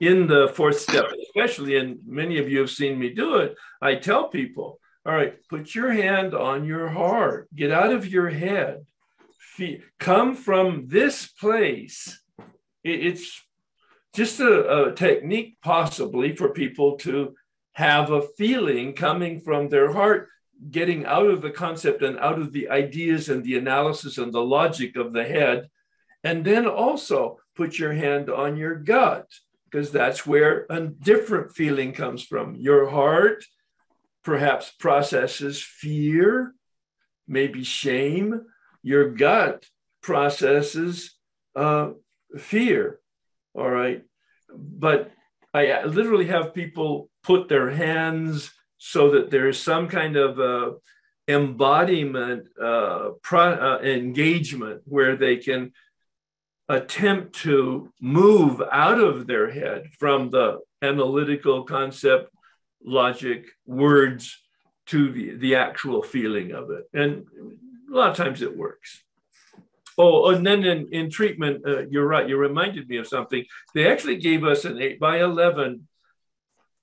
in 0.00 0.26
the 0.26 0.52
fourth 0.54 0.78
step, 0.78 1.06
especially, 1.26 1.76
and 1.76 1.98
many 2.06 2.38
of 2.38 2.48
you 2.48 2.60
have 2.60 2.70
seen 2.70 2.98
me 2.98 3.10
do 3.10 3.36
it, 3.36 3.56
I 3.80 3.96
tell 3.96 4.28
people, 4.28 4.78
all 5.04 5.14
right, 5.14 5.34
put 5.48 5.74
your 5.74 5.90
hand 5.90 6.32
on 6.32 6.64
your 6.64 6.88
heart, 6.88 7.48
get 7.54 7.72
out 7.72 7.92
of 7.92 8.06
your 8.06 8.30
head, 8.30 8.86
come 9.98 10.36
from 10.36 10.86
this 10.88 11.26
place. 11.26 12.20
It's 12.84 13.42
just 14.14 14.40
a, 14.40 14.88
a 14.88 14.92
technique, 14.92 15.58
possibly, 15.62 16.36
for 16.36 16.50
people 16.50 16.96
to 16.98 17.34
have 17.72 18.10
a 18.10 18.22
feeling 18.36 18.92
coming 18.92 19.40
from 19.40 19.68
their 19.68 19.92
heart 19.92 20.28
getting 20.70 21.04
out 21.06 21.26
of 21.26 21.42
the 21.42 21.50
concept 21.50 22.02
and 22.02 22.18
out 22.18 22.38
of 22.38 22.52
the 22.52 22.68
ideas 22.68 23.28
and 23.28 23.42
the 23.42 23.56
analysis 23.56 24.18
and 24.18 24.32
the 24.32 24.42
logic 24.42 24.96
of 24.96 25.12
the 25.12 25.24
head. 25.24 25.68
And 26.22 26.44
then 26.44 26.66
also 26.66 27.38
put 27.56 27.78
your 27.78 27.92
hand 27.92 28.30
on 28.30 28.56
your 28.56 28.76
gut, 28.76 29.26
because 29.64 29.90
that's 29.90 30.24
where 30.24 30.66
a 30.70 30.86
different 30.86 31.52
feeling 31.52 31.92
comes 31.92 32.22
from. 32.22 32.54
Your 32.54 32.88
heart 32.88 33.44
perhaps 34.22 34.70
processes 34.70 35.60
fear, 35.60 36.54
maybe 37.26 37.64
shame. 37.64 38.42
Your 38.84 39.10
gut 39.10 39.66
processes 40.00 41.16
uh, 41.56 41.90
fear. 42.38 43.00
All 43.54 43.70
right. 43.70 44.02
But 44.54 45.10
I 45.52 45.84
literally 45.84 46.26
have 46.26 46.54
people 46.54 47.10
put 47.22 47.48
their 47.48 47.70
hands 47.70 48.52
so 48.78 49.10
that 49.12 49.30
there 49.30 49.48
is 49.48 49.60
some 49.60 49.88
kind 49.88 50.16
of 50.16 50.40
uh, 50.40 50.72
embodiment 51.28 52.44
uh, 52.60 53.10
pro- 53.22 53.78
uh, 53.78 53.78
engagement 53.82 54.82
where 54.84 55.16
they 55.16 55.36
can 55.36 55.72
attempt 56.68 57.34
to 57.34 57.92
move 58.00 58.62
out 58.72 58.98
of 58.98 59.26
their 59.26 59.50
head 59.50 59.84
from 59.98 60.30
the 60.30 60.58
analytical 60.80 61.64
concept 61.64 62.30
logic 62.84 63.46
words 63.66 64.38
to 64.86 65.12
the, 65.12 65.36
the 65.36 65.54
actual 65.54 66.02
feeling 66.02 66.52
of 66.52 66.70
it. 66.70 66.84
And 66.92 67.24
a 67.90 67.96
lot 67.96 68.10
of 68.10 68.16
times 68.16 68.42
it 68.42 68.56
works. 68.56 69.04
Oh 69.98 70.30
and 70.30 70.46
then 70.46 70.64
in, 70.64 70.88
in 70.90 71.10
treatment 71.10 71.66
uh, 71.66 71.86
you're 71.90 72.06
right 72.06 72.28
you 72.28 72.36
reminded 72.36 72.88
me 72.88 72.96
of 72.96 73.06
something. 73.06 73.44
They 73.74 73.90
actually 73.90 74.16
gave 74.16 74.42
us 74.44 74.64
an 74.64 74.80
8 74.80 74.98
by 74.98 75.20
11 75.20 75.86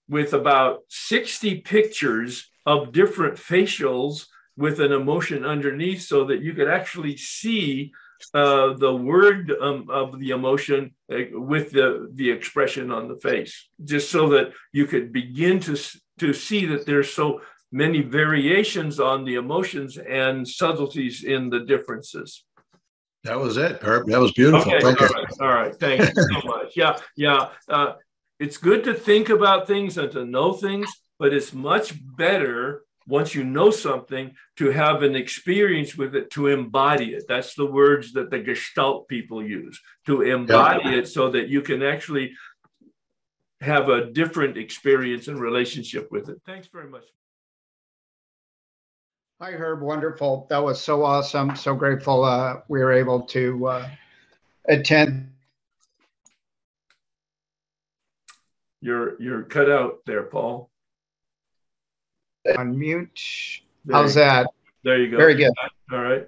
with 0.10 0.34
about 0.34 0.82
60 0.90 1.62
pictures 1.62 2.50
of 2.66 2.92
different 2.92 3.36
facials 3.36 4.26
with 4.58 4.82
an 4.82 4.92
emotion 4.92 5.46
underneath 5.46 6.02
so 6.02 6.26
that 6.26 6.42
you 6.42 6.54
could 6.54 6.68
actually 6.68 7.16
see 7.16 7.94
uh, 8.34 8.74
the 8.74 8.94
word 8.94 9.52
um, 9.62 9.88
of 9.90 10.20
the 10.20 10.32
emotion 10.32 10.94
with 11.08 11.72
the, 11.72 12.10
the 12.14 12.30
expression 12.30 12.92
on 12.92 13.08
the 13.08 13.16
face, 13.16 13.70
just 13.86 14.12
so 14.12 14.30
that 14.30 14.52
you 14.74 14.86
could 14.86 15.14
begin 15.14 15.60
to, 15.62 15.78
to 16.18 16.34
see 16.34 16.66
that 16.66 16.86
there's 16.86 17.14
so 17.14 17.42
many 17.72 18.02
variations 18.02 19.00
on 19.00 19.24
the 19.24 19.36
emotions 19.36 19.98
and 19.98 20.46
subtleties 20.46 21.24
in 21.24 21.50
the 21.50 21.62
differences. 21.62 22.44
That 23.24 23.40
was 23.40 23.58
it, 23.58 23.80
Herb. 23.82 24.08
That 24.08 24.20
was 24.20 24.32
beautiful. 24.32 24.72
Okay, 24.72 24.82
Thank 24.82 25.02
all 25.02 25.08
you. 25.08 25.14
Right, 25.14 25.42
all 25.42 25.54
right. 25.54 25.76
Thank 25.76 26.02
you 26.02 26.24
so 26.24 26.48
much. 26.48 26.76
Yeah, 26.76 26.98
yeah. 27.16 27.50
Uh, 27.68 27.94
it's 28.40 28.58
good 28.58 28.84
to 28.86 28.94
think 28.94 29.30
about 29.30 29.68
things 29.68 29.98
and 29.98 30.12
to 30.12 30.26
know 30.26 30.54
things, 30.54 30.90
but 31.18 31.34
it's 31.34 31.54
much 31.54 31.94
better 32.18 32.84
once 33.06 33.34
you 33.34 33.44
know 33.44 33.72
something 33.72 34.34
to 34.56 34.70
have 34.70 35.02
an 35.02 35.16
experience 35.16 35.96
with 35.98 36.16
it 36.16 36.30
to 36.30 36.48
embody 36.48 37.14
it. 37.14 37.24
That's 37.28 37.56
the 37.56 37.66
words 37.66 38.14
that 38.14 38.30
the 38.30 38.40
Gestalt 38.40 39.08
people 39.08 39.44
use 39.44 39.80
to 40.06 40.22
embody 40.22 40.90
yeah. 40.90 40.98
it 41.00 41.08
so 41.08 41.32
that 41.32 41.50
you 41.50 41.62
can 41.62 41.82
actually 41.82 42.34
have 43.62 43.90
a 43.90 44.12
different 44.12 44.58
experience 44.58 45.28
and 45.28 45.40
relationship 45.40 46.10
with 46.12 46.30
it. 46.30 46.38
Thanks 46.46 46.68
very 46.72 46.90
much. 46.90 47.04
Hi, 49.42 49.52
Herb. 49.52 49.82
Wonderful. 49.82 50.48
That 50.50 50.64
was 50.64 50.82
so 50.82 51.04
awesome. 51.04 51.56
So 51.56 51.74
grateful 51.74 52.24
uh, 52.24 52.58
we 52.68 52.80
were 52.80 52.92
able 52.92 53.22
to 53.22 53.68
uh, 53.68 53.90
attend 54.68 55.32
You're 58.82 59.22
you're 59.22 59.44
cut 59.44 59.70
out 59.70 60.00
there, 60.06 60.24
Paul. 60.24 60.70
On 62.58 62.78
mute. 62.78 63.62
There 63.86 63.96
How's 63.98 64.14
that? 64.16 64.48
There 64.84 64.98
you 64.98 65.12
go. 65.12 65.18
Very 65.18 65.36
good. 65.36 65.52
All 65.92 66.00
right. 66.00 66.28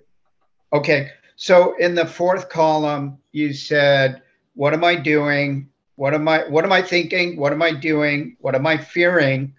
Okay. 0.73 1.11
So 1.35 1.75
in 1.77 1.95
the 1.95 2.05
fourth 2.05 2.49
column, 2.49 3.17
you 3.31 3.53
said, 3.53 4.21
"What 4.53 4.73
am 4.73 4.83
I 4.83 4.95
doing? 4.95 5.69
What 5.95 6.13
am 6.13 6.27
I? 6.27 6.47
What 6.49 6.65
am 6.65 6.71
I 6.71 6.81
thinking? 6.81 7.37
What 7.37 7.53
am 7.53 7.61
I 7.61 7.71
doing? 7.71 8.35
What 8.39 8.55
am 8.55 8.67
I 8.67 8.77
fearing? 8.77 9.55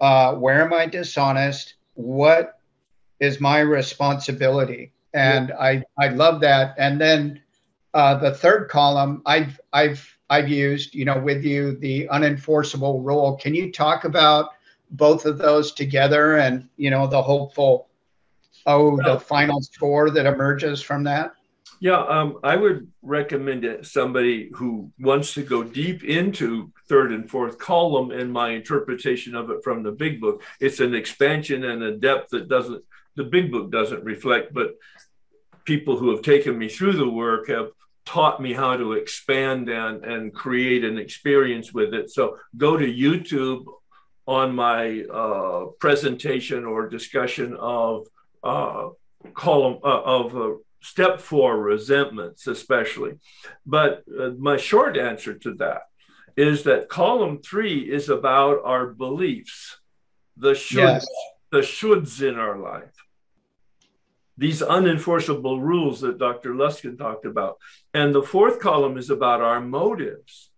Uh, 0.00 0.34
where 0.34 0.62
am 0.62 0.72
I 0.72 0.86
dishonest? 0.86 1.74
What 1.94 2.58
is 3.20 3.40
my 3.40 3.60
responsibility?" 3.60 4.92
And 5.12 5.50
yeah. 5.50 5.58
I 5.58 5.82
I 5.98 6.08
love 6.08 6.40
that. 6.40 6.74
And 6.78 6.98
then 6.98 7.42
uh, 7.92 8.16
the 8.16 8.32
third 8.32 8.70
column, 8.70 9.22
I've 9.26 9.60
I've 9.72 10.08
I've 10.32 10.48
used, 10.48 10.94
you 10.94 11.04
know, 11.04 11.18
with 11.20 11.44
you 11.44 11.76
the 11.76 12.08
unenforceable 12.10 13.04
rule. 13.04 13.36
Can 13.36 13.54
you 13.54 13.70
talk 13.70 14.04
about 14.04 14.52
both 14.92 15.26
of 15.26 15.36
those 15.36 15.72
together 15.72 16.38
and, 16.38 16.70
you 16.78 16.90
know, 16.90 17.06
the 17.06 17.20
hopeful, 17.20 17.88
oh, 18.64 18.96
the 18.96 19.20
final 19.20 19.60
score 19.60 20.08
that 20.08 20.24
emerges 20.24 20.80
from 20.80 21.04
that? 21.04 21.34
Yeah, 21.80 22.00
um, 22.04 22.38
I 22.42 22.56
would 22.56 22.90
recommend 23.02 23.66
it 23.66 23.84
somebody 23.84 24.50
who 24.54 24.90
wants 24.98 25.34
to 25.34 25.42
go 25.42 25.62
deep 25.62 26.02
into 26.02 26.72
third 26.88 27.12
and 27.12 27.30
fourth 27.30 27.58
column 27.58 28.10
and 28.10 28.32
my 28.32 28.50
interpretation 28.50 29.34
of 29.34 29.50
it 29.50 29.62
from 29.62 29.82
the 29.82 29.92
big 29.92 30.18
book. 30.18 30.42
It's 30.60 30.80
an 30.80 30.94
expansion 30.94 31.64
and 31.64 31.82
a 31.82 31.92
depth 31.98 32.30
that 32.30 32.48
doesn't, 32.48 32.82
the 33.16 33.24
big 33.24 33.52
book 33.52 33.70
doesn't 33.70 34.02
reflect, 34.02 34.54
but 34.54 34.76
people 35.66 35.98
who 35.98 36.10
have 36.10 36.22
taken 36.22 36.56
me 36.56 36.70
through 36.70 36.94
the 36.94 37.10
work 37.10 37.48
have 37.48 37.72
taught 38.04 38.40
me 38.40 38.52
how 38.52 38.76
to 38.76 38.92
expand 38.92 39.68
and, 39.68 40.04
and 40.04 40.34
create 40.34 40.84
an 40.84 40.98
experience 40.98 41.72
with 41.72 41.94
it. 41.94 42.10
So 42.10 42.38
go 42.56 42.76
to 42.76 42.86
YouTube 42.86 43.64
on 44.26 44.54
my 44.54 45.02
uh, 45.02 45.66
presentation 45.80 46.64
or 46.64 46.88
discussion 46.88 47.56
of 47.58 48.06
uh, 48.42 48.88
column 49.34 49.78
uh, 49.84 50.02
of 50.02 50.36
uh, 50.36 50.50
step 50.80 51.20
four 51.20 51.58
resentments, 51.58 52.46
especially. 52.46 53.14
But 53.64 54.02
uh, 54.18 54.30
my 54.38 54.56
short 54.56 54.96
answer 54.96 55.34
to 55.34 55.54
that 55.54 55.82
is 56.36 56.64
that 56.64 56.88
column 56.88 57.40
three 57.40 57.80
is 57.80 58.08
about 58.08 58.60
our 58.64 58.86
beliefs, 58.86 59.78
the 60.36 60.52
shoulds, 60.52 61.04
yes. 61.04 61.06
the 61.50 61.58
shoulds 61.58 62.22
in 62.26 62.38
our 62.38 62.58
life 62.58 62.91
these 64.38 64.62
unenforceable 64.62 65.60
rules 65.60 66.00
that 66.00 66.18
Dr. 66.18 66.50
Luskin 66.54 66.98
talked 66.98 67.26
about. 67.26 67.58
And 67.92 68.14
the 68.14 68.22
fourth 68.22 68.60
column 68.60 68.96
is 68.96 69.10
about 69.10 69.40
our 69.40 69.60
motives. 69.60 70.50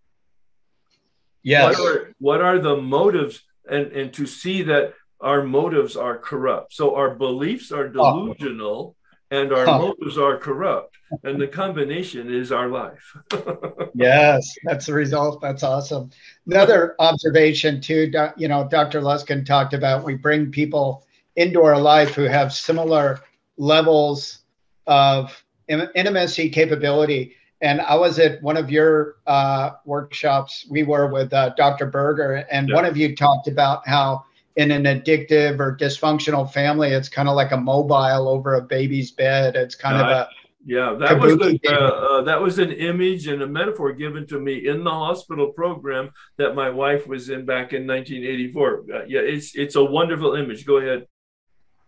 Yes. 1.43 1.79
What 1.79 1.89
are, 1.89 2.15
what 2.19 2.41
are 2.41 2.59
the 2.59 2.77
motives? 2.77 3.43
And, 3.69 3.93
and 3.93 4.13
to 4.15 4.27
see 4.27 4.63
that 4.63 4.95
our 5.21 5.43
motives 5.43 5.97
are 5.97 6.19
corrupt. 6.19 6.75
So 6.75 6.95
our 6.95 7.15
beliefs 7.15 7.73
are 7.73 7.89
delusional 7.89 8.97
oh. 8.97 9.37
and 9.37 9.53
our 9.53 9.67
motives 9.67 10.19
are 10.19 10.37
corrupt. 10.39 10.97
And 11.23 11.41
the 11.41 11.47
combination 11.47 12.33
is 12.33 12.51
our 12.51 12.69
life. 12.69 13.17
yes, 13.95 14.55
that's 14.65 14.87
the 14.87 14.95
result. 14.95 15.41
That's 15.41 15.63
awesome. 15.63 16.11
Another 16.47 16.95
observation, 16.99 17.81
too, 17.81 18.11
you 18.37 18.49
know, 18.49 18.67
Dr. 18.69 19.01
Luskin 19.01 19.47
talked 19.47 19.75
about 19.75 20.05
we 20.05 20.15
bring 20.15 20.51
people 20.51 21.05
into 21.37 21.63
our 21.63 21.79
life 21.79 22.15
who 22.15 22.23
have 22.23 22.53
similar 22.53 23.21
levels 23.57 24.41
of 24.87 25.45
intimacy 25.69 26.51
capability. 26.51 27.35
And 27.61 27.81
I 27.81 27.95
was 27.95 28.19
at 28.19 28.43
one 28.43 28.57
of 28.57 28.71
your 28.71 29.17
uh, 29.27 29.71
workshops. 29.85 30.67
We 30.69 30.83
were 30.83 31.07
with 31.07 31.33
uh, 31.33 31.51
Dr. 31.57 31.87
Berger, 31.87 32.45
and 32.51 32.69
yeah. 32.69 32.75
one 32.75 32.85
of 32.85 32.97
you 32.97 33.17
talked 33.17 33.49
about 33.49 33.87
how 33.89 34.25
in 34.57 34.71
an 34.71 34.85
addictive 34.85 35.59
or 35.59 35.77
dysfunctional 35.77 36.53
family, 36.53 36.91
it's 36.91 37.09
kind 37.09 37.29
of 37.29 37.35
like 37.35 37.53
a 37.53 37.57
mobile 37.57 38.29
over 38.29 38.55
a 38.55 38.61
baby's 38.61 39.11
bed. 39.11 39.57
It's 39.57 39.75
kind 39.75 39.97
of 39.97 40.07
a 40.07 40.29
yeah, 40.67 40.95
that 40.99 41.21
was 41.21 41.35
uh, 41.69 41.71
uh, 41.71 42.23
that 42.23 42.41
was 42.41 42.59
an 42.59 42.73
image 42.73 43.27
and 43.27 43.43
a 43.43 43.47
metaphor 43.47 43.93
given 43.93 44.27
to 44.29 44.41
me 44.41 44.67
in 44.67 44.83
the 44.83 44.91
hospital 44.91 45.49
program 45.49 46.11
that 46.39 46.55
my 46.55 46.71
wife 46.71 47.07
was 47.07 47.29
in 47.29 47.45
back 47.45 47.75
in 47.75 47.87
1984. 47.87 48.85
Uh, 48.93 49.05
yeah, 49.07 49.21
it's 49.21 49.55
it's 49.55 49.77
a 49.77 49.85
wonderful 49.85 50.35
image. 50.35 50.65
Go 50.65 50.79
ahead. 50.79 51.07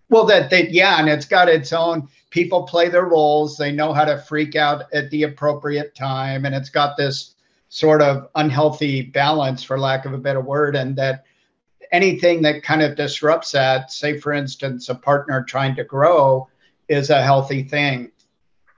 Well, 0.09 0.25
that 0.27 0.51
they 0.51 0.69
yeah, 0.69 1.01
and 1.01 1.09
it's 1.09 1.27
got 1.27 1.49
its 1.49 1.73
own. 1.73 2.09
People 2.31 2.63
play 2.63 2.89
their 2.89 3.07
roles. 3.07 3.57
They 3.57 3.73
know 3.73 3.93
how 3.93 4.05
to 4.05 4.19
freak 4.19 4.55
out 4.55 4.85
at 4.93 5.11
the 5.11 5.25
appropriate 5.25 5.95
time, 5.95 6.45
and 6.45 6.55
it's 6.55 6.71
got 6.71 6.97
this 6.97 7.35
sort 7.69 8.03
of 8.03 8.29
unhealthy 8.37 9.03
balance, 9.03 9.63
for 9.63 9.79
lack 9.79 10.05
of 10.05 10.13
a 10.13 10.19
better 10.19 10.41
word, 10.41 10.77
and 10.77 10.95
that 10.97 11.25
anything 11.93 12.43
that 12.43 12.63
kind 12.63 12.83
of 12.83 12.97
disrupts 12.97 13.53
that, 13.53 13.91
say 13.91 14.19
for 14.19 14.33
instance, 14.33 14.89
a 14.89 14.95
partner 14.95 15.43
trying 15.43 15.75
to 15.77 15.85
grow, 15.85 16.49
is 16.89 17.11
a 17.11 17.23
healthy 17.23 17.63
thing. 17.65 18.13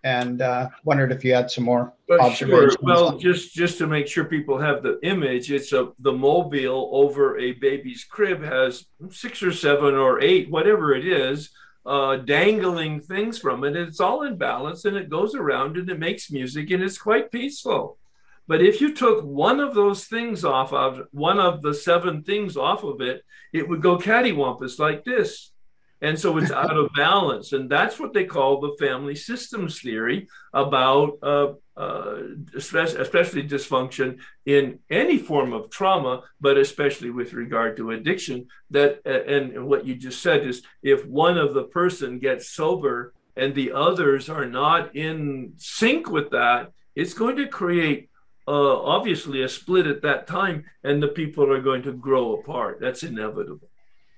And 0.04 0.42
uh, 0.42 0.68
wondered 0.84 1.12
if 1.12 1.24
you 1.24 1.34
had 1.34 1.50
some 1.50 1.64
more 1.64 1.92
well, 2.08 2.30
sure. 2.30 2.70
Well, 2.82 3.18
just 3.18 3.54
just 3.54 3.78
to 3.78 3.86
make 3.86 4.06
sure 4.06 4.24
people 4.24 4.58
have 4.58 4.82
the 4.82 4.98
image, 5.02 5.50
it's 5.50 5.72
a 5.72 5.92
the 5.98 6.12
mobile 6.12 6.90
over 6.92 7.38
a 7.38 7.52
baby's 7.52 8.04
crib 8.04 8.42
has 8.42 8.86
six 9.10 9.42
or 9.42 9.52
seven 9.52 9.94
or 9.94 10.20
eight, 10.20 10.50
whatever 10.50 10.94
it 10.94 11.06
is, 11.06 11.50
uh, 11.84 12.16
dangling 12.16 13.00
things 13.00 13.38
from 13.38 13.64
it. 13.64 13.76
It's 13.76 14.00
all 14.00 14.22
in 14.22 14.36
balance 14.36 14.84
and 14.84 14.96
it 14.96 15.10
goes 15.10 15.34
around 15.34 15.76
and 15.76 15.88
it 15.88 15.98
makes 15.98 16.30
music 16.30 16.70
and 16.70 16.82
it's 16.82 16.98
quite 16.98 17.32
peaceful. 17.32 17.98
But 18.46 18.62
if 18.62 18.80
you 18.80 18.94
took 18.94 19.22
one 19.22 19.60
of 19.60 19.74
those 19.74 20.06
things 20.06 20.44
off 20.44 20.72
of 20.72 21.02
one 21.10 21.38
of 21.38 21.60
the 21.60 21.74
seven 21.74 22.22
things 22.22 22.56
off 22.56 22.82
of 22.82 23.02
it, 23.02 23.22
it 23.52 23.68
would 23.68 23.82
go 23.82 23.98
cattywampus 23.98 24.78
like 24.78 25.04
this. 25.04 25.52
And 26.00 26.18
so 26.18 26.36
it's 26.38 26.52
out 26.52 26.76
of 26.76 26.90
balance. 26.94 27.52
And 27.52 27.68
that's 27.68 27.98
what 27.98 28.12
they 28.12 28.24
call 28.24 28.60
the 28.60 28.76
family 28.78 29.16
systems 29.16 29.80
theory 29.80 30.28
about 30.52 31.18
uh, 31.22 31.52
uh, 31.76 32.16
especially, 32.56 33.46
dysfunction 33.46 34.18
in 34.44 34.80
any 34.90 35.16
form 35.16 35.52
of 35.52 35.70
trauma, 35.70 36.22
but 36.40 36.58
especially 36.58 37.10
with 37.10 37.32
regard 37.32 37.76
to 37.76 37.92
addiction. 37.92 38.48
That 38.70 39.06
and 39.06 39.66
what 39.66 39.86
you 39.86 39.94
just 39.94 40.20
said 40.20 40.46
is 40.46 40.62
if 40.82 41.06
one 41.06 41.38
of 41.38 41.54
the 41.54 41.64
person 41.64 42.18
gets 42.18 42.50
sober 42.50 43.14
and 43.36 43.54
the 43.54 43.72
others 43.72 44.28
are 44.28 44.46
not 44.46 44.96
in 44.96 45.52
sync 45.56 46.10
with 46.10 46.30
that, 46.30 46.72
it's 46.96 47.14
going 47.14 47.36
to 47.36 47.46
create 47.46 48.10
uh, 48.48 48.82
obviously 48.82 49.42
a 49.42 49.48
split 49.48 49.86
at 49.86 50.02
that 50.02 50.26
time, 50.26 50.64
and 50.82 51.00
the 51.00 51.08
people 51.08 51.52
are 51.52 51.60
going 51.60 51.82
to 51.82 51.92
grow 51.92 52.34
apart. 52.34 52.80
That's 52.80 53.04
inevitable. 53.04 53.68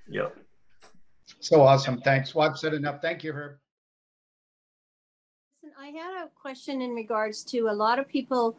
Yeah. 0.09 0.29
So 1.41 1.63
awesome. 1.63 2.01
Thanks. 2.03 2.35
Well, 2.35 2.49
I've 2.49 2.59
said 2.59 2.75
enough. 2.75 3.01
Thank 3.01 3.25
you, 3.25 3.33
Herb. 3.33 3.57
I 5.79 5.87
had 5.87 6.25
a 6.25 6.29
question 6.41 6.83
in 6.83 6.91
regards 6.91 7.43
to 7.45 7.69
a 7.69 7.73
lot 7.73 7.99
of 7.99 8.07
people, 8.07 8.57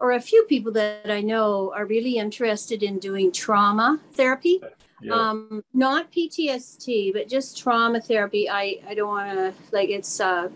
or 0.00 0.12
a 0.12 0.20
few 0.20 0.44
people 0.44 0.72
that 0.72 1.10
I 1.10 1.20
know, 1.20 1.72
are 1.74 1.86
really 1.86 2.18
interested 2.18 2.82
in 2.82 2.98
doing 2.98 3.30
trauma 3.30 4.00
therapy. 4.12 4.60
Yeah. 5.00 5.14
Um, 5.14 5.62
not 5.72 6.10
PTSD, 6.10 7.12
but 7.12 7.28
just 7.28 7.58
trauma 7.58 8.00
therapy. 8.00 8.48
I, 8.50 8.80
I 8.88 8.94
don't 8.94 9.08
want 9.08 9.30
to, 9.36 9.54
like, 9.70 9.90
it's 9.90 10.18
uh, 10.18 10.48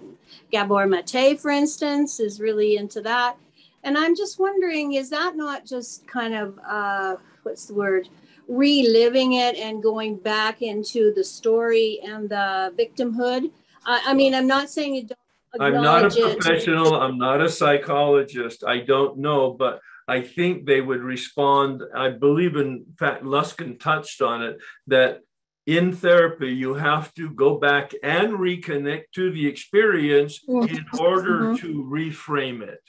Gabor 0.50 0.86
Mate, 0.86 1.38
for 1.40 1.50
instance, 1.50 2.18
is 2.18 2.40
really 2.40 2.76
into 2.76 3.00
that. 3.02 3.36
And 3.84 3.96
I'm 3.96 4.16
just 4.16 4.40
wondering, 4.40 4.94
is 4.94 5.10
that 5.10 5.36
not 5.36 5.64
just 5.64 6.06
kind 6.08 6.34
of, 6.34 6.58
uh, 6.66 7.16
what's 7.44 7.66
the 7.66 7.74
word? 7.74 8.08
Reliving 8.48 9.34
it 9.34 9.56
and 9.56 9.82
going 9.82 10.16
back 10.16 10.62
into 10.62 11.12
the 11.14 11.22
story 11.22 12.00
and 12.02 12.28
the 12.28 12.72
victimhood. 12.76 13.50
I, 13.86 14.02
I 14.06 14.14
mean, 14.14 14.34
I'm 14.34 14.46
not 14.46 14.70
saying 14.70 14.94
you 14.94 15.06
don't. 15.06 15.18
I'm 15.60 15.82
not 15.82 16.16
a 16.16 16.34
professional. 16.36 16.94
It. 16.94 16.98
I'm 16.98 17.18
not 17.18 17.40
a 17.40 17.48
psychologist. 17.48 18.64
I 18.66 18.80
don't 18.80 19.18
know, 19.18 19.52
but 19.52 19.80
I 20.06 20.20
think 20.22 20.66
they 20.66 20.80
would 20.80 21.00
respond. 21.00 21.82
I 21.94 22.10
believe, 22.10 22.56
in 22.56 22.84
fact, 22.98 23.24
Luskin 23.24 23.80
touched 23.80 24.20
on 24.20 24.42
it 24.42 24.58
that 24.88 25.20
in 25.66 25.92
therapy, 25.92 26.48
you 26.48 26.74
have 26.74 27.12
to 27.14 27.28
go 27.30 27.58
back 27.58 27.92
and 28.02 28.32
reconnect 28.32 29.04
to 29.14 29.30
the 29.30 29.46
experience 29.46 30.40
mm-hmm. 30.48 30.74
in 30.74 30.84
order 30.98 31.40
mm-hmm. 31.40 31.66
to 31.66 31.84
reframe 31.84 32.62
it. 32.62 32.80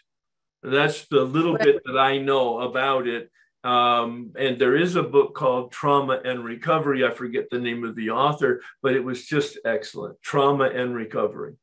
That's 0.63 1.05
the 1.07 1.23
little 1.23 1.55
right. 1.55 1.63
bit 1.63 1.81
that 1.85 1.97
I 1.97 2.19
know 2.19 2.59
about 2.59 3.05
it. 3.07 3.29
Um, 3.63 4.31
and 4.37 4.57
there 4.57 4.77
is 4.77 4.95
a 4.95 5.03
book 5.03 5.35
called 5.35 5.71
Trauma 5.71 6.21
and 6.23 6.45
Recovery. 6.45 7.05
I 7.05 7.11
forget 7.11 7.49
the 7.49 7.59
name 7.59 7.83
of 7.83 7.95
the 7.95 8.09
author, 8.09 8.61
but 8.81 8.95
it 8.95 9.03
was 9.03 9.25
just 9.25 9.59
excellent. 9.65 10.21
Trauma 10.21 10.65
and 10.65 10.95
Recovery. 10.95 11.55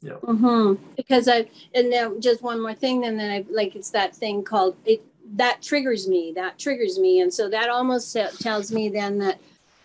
Yeah. 0.00 0.12
Mm-hmm. 0.22 0.82
Because 0.96 1.26
I, 1.26 1.48
and 1.74 1.90
now 1.90 2.14
just 2.18 2.42
one 2.42 2.60
more 2.60 2.74
thing, 2.74 3.00
then, 3.00 3.16
then 3.16 3.30
I 3.30 3.44
like 3.50 3.74
it's 3.76 3.90
that 3.90 4.14
thing 4.14 4.44
called 4.44 4.76
it 4.84 5.02
that 5.34 5.60
triggers 5.60 6.08
me. 6.08 6.32
That 6.34 6.58
triggers 6.58 6.98
me, 6.98 7.20
and 7.20 7.32
so 7.32 7.48
that 7.50 7.68
almost 7.68 8.16
tells 8.40 8.70
me 8.70 8.88
then 8.88 9.18
that 9.18 9.40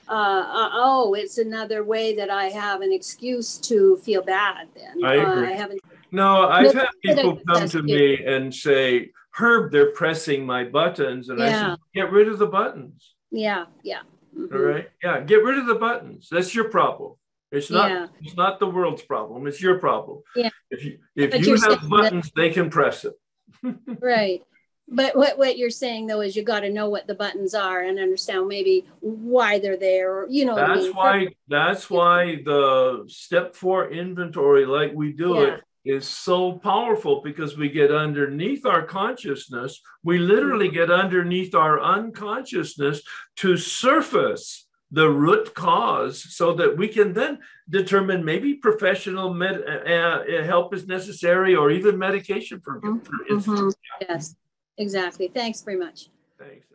uh, 0.07 0.11
uh, 0.11 0.69
oh, 0.73 1.13
it's 1.13 1.37
another 1.37 1.83
way 1.83 2.15
that 2.15 2.29
I 2.29 2.45
have 2.45 2.81
an 2.81 2.91
excuse 2.91 3.57
to 3.59 3.97
feel 3.97 4.21
bad. 4.21 4.67
Then 4.75 5.03
I, 5.03 5.15
agree. 5.15 5.47
Uh, 5.47 5.49
I 5.49 5.53
haven't. 5.53 5.81
No, 6.11 6.47
I've 6.47 6.73
had 6.73 6.89
people 7.03 7.39
come 7.47 7.67
to 7.69 7.81
me 7.81 8.23
and 8.23 8.53
say, 8.53 9.11
Herb, 9.35 9.71
they're 9.71 9.91
pressing 9.91 10.45
my 10.45 10.63
buttons. 10.63 11.29
And 11.29 11.39
yeah. 11.39 11.45
I 11.45 11.51
said, 11.51 11.77
get 11.93 12.11
rid 12.11 12.27
of 12.27 12.39
the 12.39 12.47
buttons. 12.47 13.13
Yeah, 13.31 13.65
yeah. 13.83 14.01
Mm-hmm. 14.37 14.55
All 14.55 14.61
right. 14.61 14.89
Yeah, 15.03 15.21
get 15.21 15.43
rid 15.43 15.57
of 15.57 15.65
the 15.65 15.75
buttons. 15.75 16.27
That's 16.31 16.53
your 16.53 16.69
problem. 16.69 17.13
It's 17.51 17.69
not 17.69 17.91
yeah. 17.91 18.07
it's 18.21 18.35
not 18.35 18.59
the 18.59 18.67
world's 18.67 19.03
problem. 19.03 19.45
It's 19.45 19.61
your 19.61 19.77
problem. 19.77 20.21
Yeah. 20.35 20.49
If 20.71 20.83
you 20.83 20.97
if 21.15 21.31
but 21.31 21.41
you 21.41 21.55
have 21.55 21.87
buttons, 21.87 22.25
that, 22.25 22.35
they 22.35 22.49
can 22.49 22.71
press 22.71 23.05
it. 23.05 23.13
right. 24.01 24.41
But 24.87 25.15
what, 25.15 25.37
what 25.37 25.57
you're 25.57 25.69
saying 25.69 26.07
though 26.07 26.21
is 26.21 26.35
you 26.35 26.43
got 26.43 26.61
to 26.61 26.69
know 26.71 26.89
what 26.89 27.05
the 27.05 27.15
buttons 27.15 27.53
are 27.53 27.81
and 27.81 27.99
understand 27.99 28.47
maybe 28.47 28.85
why 29.01 29.59
they're 29.59 29.77
there 29.77 30.11
or 30.11 30.27
you 30.29 30.45
know 30.45 30.55
that's 30.55 30.71
I 30.71 30.75
mean? 30.75 30.93
why 30.93 31.27
that's 31.47 31.89
why 31.89 32.41
the 32.43 33.05
step 33.07 33.55
four 33.55 33.91
inventory 33.91 34.65
like 34.65 34.91
we 34.93 35.13
do 35.13 35.35
yeah. 35.35 35.41
it 35.41 35.63
is 35.85 36.07
so 36.07 36.53
powerful 36.53 37.21
because 37.21 37.57
we 37.57 37.69
get 37.69 37.91
underneath 37.91 38.65
our 38.65 38.83
consciousness. 38.83 39.81
We 40.03 40.17
literally 40.17 40.69
get 40.69 40.89
underneath 40.89 41.53
our 41.53 41.81
unconsciousness 41.81 43.01
to 43.37 43.57
surface 43.57 44.67
the 44.91 45.09
root 45.09 45.53
cause 45.55 46.23
so 46.35 46.53
that 46.53 46.77
we 46.77 46.87
can 46.87 47.13
then 47.13 47.39
determine 47.69 48.23
maybe 48.23 48.53
professional 48.53 49.33
med- 49.33 49.63
uh, 49.67 49.89
uh 49.89 50.43
help 50.43 50.73
is 50.73 50.85
necessary 50.87 51.55
or 51.55 51.71
even 51.71 51.97
medication 51.97 52.61
for, 52.61 52.79
mm-hmm. 52.79 52.99
for 52.99 53.33
instance. 53.33 53.75
Mm-hmm. 53.75 54.05
Yes, 54.13 54.35
exactly. 54.77 55.27
Thanks 55.27 55.61
very 55.61 55.77
much. 55.77 56.09
Thanks. 56.37 56.67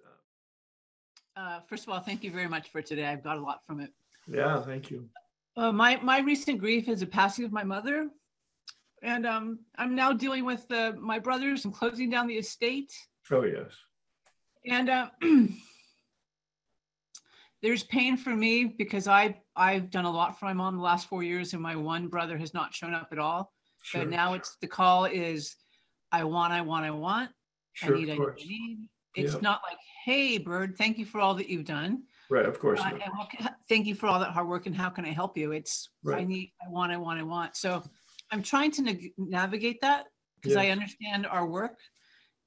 Uh, 1.37 1.61
first 1.69 1.87
of 1.87 1.93
all, 1.93 2.01
thank 2.01 2.25
you 2.25 2.33
very 2.33 2.49
much 2.49 2.73
for 2.73 2.83
today. 2.83 3.07
I've 3.07 3.23
got 3.23 3.37
a 3.37 3.41
lot 3.41 3.61
from 3.65 3.78
it. 3.78 3.93
Yeah, 4.27 4.61
thank 4.62 4.91
you. 4.91 5.09
Uh, 5.57 5.70
my 5.70 5.97
my 6.03 6.19
recent 6.19 6.59
grief 6.59 6.89
is 6.89 7.01
the 7.01 7.07
passing 7.07 7.45
of 7.45 7.53
my 7.53 7.62
mother 7.62 8.11
and 9.02 9.27
um, 9.27 9.59
I'm 9.77 9.94
now 9.94 10.12
dealing 10.12 10.44
with 10.44 10.67
the, 10.68 10.97
my 11.01 11.18
brothers 11.18 11.65
and 11.65 11.75
closing 11.75 12.10
down 12.10 12.27
the 12.27 12.39
estate. 12.39 12.93
Oh 13.31 13.44
yes. 13.44 13.73
And 14.67 14.91
uh, 14.91 15.10
there's 17.62 17.85
pain 17.85 18.17
for 18.17 18.31
me 18.31 18.65
because 18.65 19.09
I 19.09 19.41
I've 19.57 19.91
done 19.91 20.05
a 20.05 20.10
lot 20.10 20.39
for 20.39 20.47
my 20.47 20.52
mom 20.52 20.77
the 20.77 20.83
last 20.83 21.09
four 21.09 21.23
years, 21.23 21.52
and 21.52 21.62
my 21.62 21.77
one 21.77 22.09
brother 22.09 22.39
has 22.39 22.55
not 22.55 22.75
shown 22.75 22.94
up 22.94 23.09
at 23.12 23.18
all. 23.18 23.52
Sure. 23.83 24.02
But 24.02 24.10
now 24.10 24.35
it's 24.35 24.57
the 24.60 24.67
call 24.67 25.05
is, 25.05 25.57
I 26.12 26.25
want, 26.25 26.52
I 26.52 26.60
want, 26.60 26.85
I 26.85 26.91
want. 26.91 27.31
Sure, 27.73 27.97
I 27.97 27.99
need, 27.99 28.10
I 28.10 28.17
need, 28.17 28.89
It's 29.15 29.35
yeah. 29.35 29.41
not 29.41 29.62
like, 29.68 29.78
hey, 30.05 30.39
Bird, 30.39 30.77
thank 30.77 30.99
you 30.99 31.07
for 31.07 31.20
all 31.20 31.35
that 31.35 31.49
you've 31.49 31.65
done. 31.65 32.02
Right, 32.31 32.44
of 32.44 32.59
course. 32.59 32.81
Uh, 32.81 32.91
and 33.41 33.51
thank 33.68 33.86
you 33.86 33.94
for 33.94 34.07
all 34.07 34.20
that 34.20 34.31
hard 34.31 34.49
work, 34.49 34.67
and 34.67 34.77
how 34.77 34.91
can 34.91 35.05
I 35.05 35.10
help 35.10 35.39
you? 35.39 35.52
It's 35.52 35.91
right. 36.02 36.20
I 36.20 36.25
need, 36.25 36.52
I 36.65 36.68
want, 36.68 36.93
I 36.93 36.97
want, 36.97 37.18
I 37.18 37.23
want. 37.23 37.57
So 37.57 37.83
I'm 38.31 38.42
trying 38.42 38.70
to 38.73 38.82
na- 38.82 38.92
navigate 39.16 39.81
that 39.81 40.07
because 40.40 40.57
I 40.57 40.68
understand 40.68 41.26
our 41.26 41.47
work. 41.47 41.78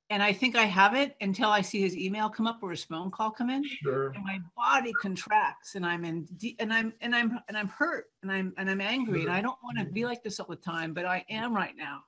And 0.09 0.21
I 0.21 0.33
think 0.33 0.57
I 0.57 0.63
have 0.63 0.93
it 0.93 1.15
until 1.21 1.49
I 1.49 1.61
see 1.61 1.79
his 1.79 1.95
email 1.95 2.29
come 2.29 2.45
up 2.45 2.59
or 2.61 2.71
his 2.71 2.83
phone 2.83 3.11
call 3.11 3.31
come 3.31 3.49
in. 3.49 3.63
Sure. 3.63 4.09
And 4.09 4.23
my 4.25 4.39
body 4.57 4.91
contracts 4.91 5.75
and 5.75 5.85
I'm 5.85 6.03
in 6.03 6.27
and 6.59 6.73
I'm 6.73 6.91
and 6.99 7.15
I'm 7.15 7.39
and 7.47 7.57
I'm 7.57 7.69
hurt 7.69 8.07
and 8.21 8.29
I'm 8.29 8.53
and 8.57 8.69
I'm 8.69 8.81
angry. 8.81 9.21
Sure. 9.21 9.29
And 9.29 9.37
I 9.37 9.41
don't 9.41 9.57
want 9.63 9.77
to 9.79 9.85
be 9.85 10.03
like 10.03 10.21
this 10.21 10.41
all 10.41 10.47
the 10.49 10.57
time, 10.57 10.93
but 10.93 11.05
I 11.05 11.23
am 11.29 11.55
right 11.55 11.75
now. 11.77 12.01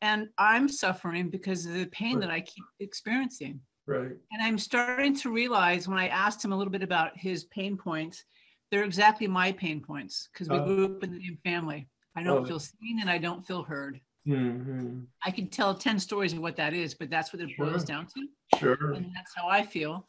And 0.00 0.28
I'm 0.38 0.66
suffering 0.66 1.28
because 1.28 1.66
of 1.66 1.74
the 1.74 1.86
pain 1.86 2.14
right. 2.14 2.20
that 2.22 2.30
I 2.30 2.40
keep 2.40 2.64
experiencing. 2.80 3.60
Right. 3.86 4.12
And 4.32 4.42
I'm 4.42 4.58
starting 4.58 5.14
to 5.16 5.30
realize 5.30 5.86
when 5.86 5.98
I 5.98 6.08
asked 6.08 6.42
him 6.42 6.52
a 6.52 6.56
little 6.56 6.72
bit 6.72 6.82
about 6.82 7.18
his 7.18 7.44
pain 7.44 7.76
points, 7.76 8.24
they're 8.70 8.84
exactly 8.84 9.26
my 9.26 9.52
pain 9.52 9.82
points 9.82 10.30
because 10.32 10.48
we 10.48 10.56
uh, 10.56 10.64
grew 10.64 10.84
up 10.86 11.04
in 11.04 11.12
the 11.12 11.20
same 11.20 11.38
family. 11.44 11.86
I 12.16 12.22
don't 12.22 12.46
feel 12.46 12.60
seen 12.60 13.00
and 13.00 13.10
I 13.10 13.18
don't 13.18 13.46
feel 13.46 13.62
heard. 13.62 14.00
Mm-hmm. 14.26 15.00
I 15.24 15.30
can 15.30 15.48
tell 15.48 15.74
10 15.74 15.98
stories 15.98 16.32
of 16.32 16.38
what 16.38 16.56
that 16.56 16.72
is, 16.72 16.94
but 16.94 17.10
that's 17.10 17.32
what 17.32 17.42
it 17.42 17.50
sure. 17.50 17.66
boils 17.66 17.84
down 17.84 18.06
to. 18.06 18.58
Sure. 18.58 18.92
And 18.92 19.10
that's 19.14 19.32
how 19.34 19.48
I 19.48 19.62
feel. 19.62 20.06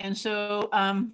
And 0.00 0.16
so 0.16 0.68
um, 0.72 1.12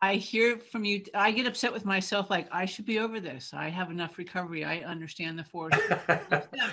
I 0.00 0.14
hear 0.14 0.58
from 0.58 0.84
you, 0.84 1.02
I 1.14 1.30
get 1.30 1.46
upset 1.46 1.72
with 1.72 1.84
myself, 1.84 2.30
like, 2.30 2.48
I 2.50 2.64
should 2.64 2.86
be 2.86 2.98
over 2.98 3.20
this. 3.20 3.52
I 3.54 3.68
have 3.68 3.90
enough 3.90 4.16
recovery. 4.16 4.64
I 4.64 4.78
understand 4.78 5.38
the 5.38 5.44
force. 5.44 5.74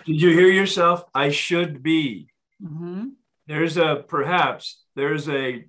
Did 0.06 0.22
you 0.22 0.30
hear 0.30 0.48
yourself? 0.48 1.04
I 1.14 1.30
should 1.30 1.84
be. 1.84 2.30
Mm-hmm. 2.64 3.10
There's 3.48 3.78
a 3.78 4.04
perhaps 4.08 4.84
there's 4.96 5.28
a 5.28 5.66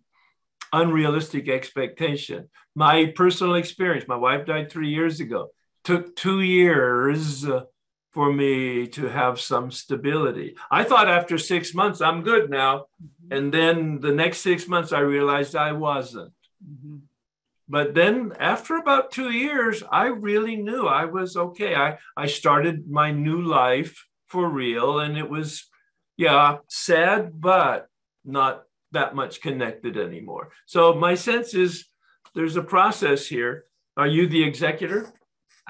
unrealistic 0.72 1.48
expectation. 1.48 2.48
My 2.81 3.12
personal 3.23 3.57
experience, 3.57 4.07
my 4.09 4.20
wife 4.26 4.47
died 4.47 4.68
three 4.70 4.92
years 4.99 5.20
ago, 5.20 5.41
took 5.84 6.17
two 6.17 6.41
years 6.41 7.44
for 8.15 8.33
me 8.33 8.86
to 8.97 9.05
have 9.20 9.39
some 9.39 9.70
stability. 9.70 10.49
I 10.70 10.83
thought 10.84 11.09
after 11.18 11.36
six 11.36 11.75
months, 11.81 12.00
I'm 12.00 12.23
good 12.31 12.49
now. 12.49 12.73
Mm-hmm. 12.78 13.34
And 13.34 13.44
then 13.57 14.00
the 14.00 14.15
next 14.23 14.39
six 14.41 14.67
months, 14.67 14.92
I 14.92 15.00
realized 15.17 15.55
I 15.55 15.73
wasn't. 15.73 16.33
Mm-hmm. 16.60 16.97
but 17.76 17.94
then 17.94 18.33
after 18.39 18.76
about 18.76 19.12
two 19.12 19.31
years, 19.31 19.76
I 19.91 20.07
really 20.28 20.57
knew 20.57 20.86
I 20.86 21.05
was 21.05 21.36
okay. 21.36 21.73
I, 21.75 21.99
I 22.17 22.26
started 22.26 22.91
my 23.00 23.12
new 23.12 23.41
life 23.42 23.94
for 24.26 24.44
real, 24.49 25.00
and 25.05 25.17
it 25.17 25.31
was, 25.31 25.68
yeah, 26.17 26.59
sad, 26.68 27.41
but 27.41 27.89
not 28.25 28.65
that 28.92 29.15
much 29.15 29.41
connected 29.41 29.97
anymore. 29.97 30.50
So 30.67 30.94
my 30.94 31.15
sense 31.15 31.55
is 31.55 31.89
there's 32.34 32.57
a 32.57 32.62
process 32.62 33.26
here. 33.26 33.65
Are 33.97 34.07
you 34.07 34.26
the 34.26 34.42
executor? 34.42 35.12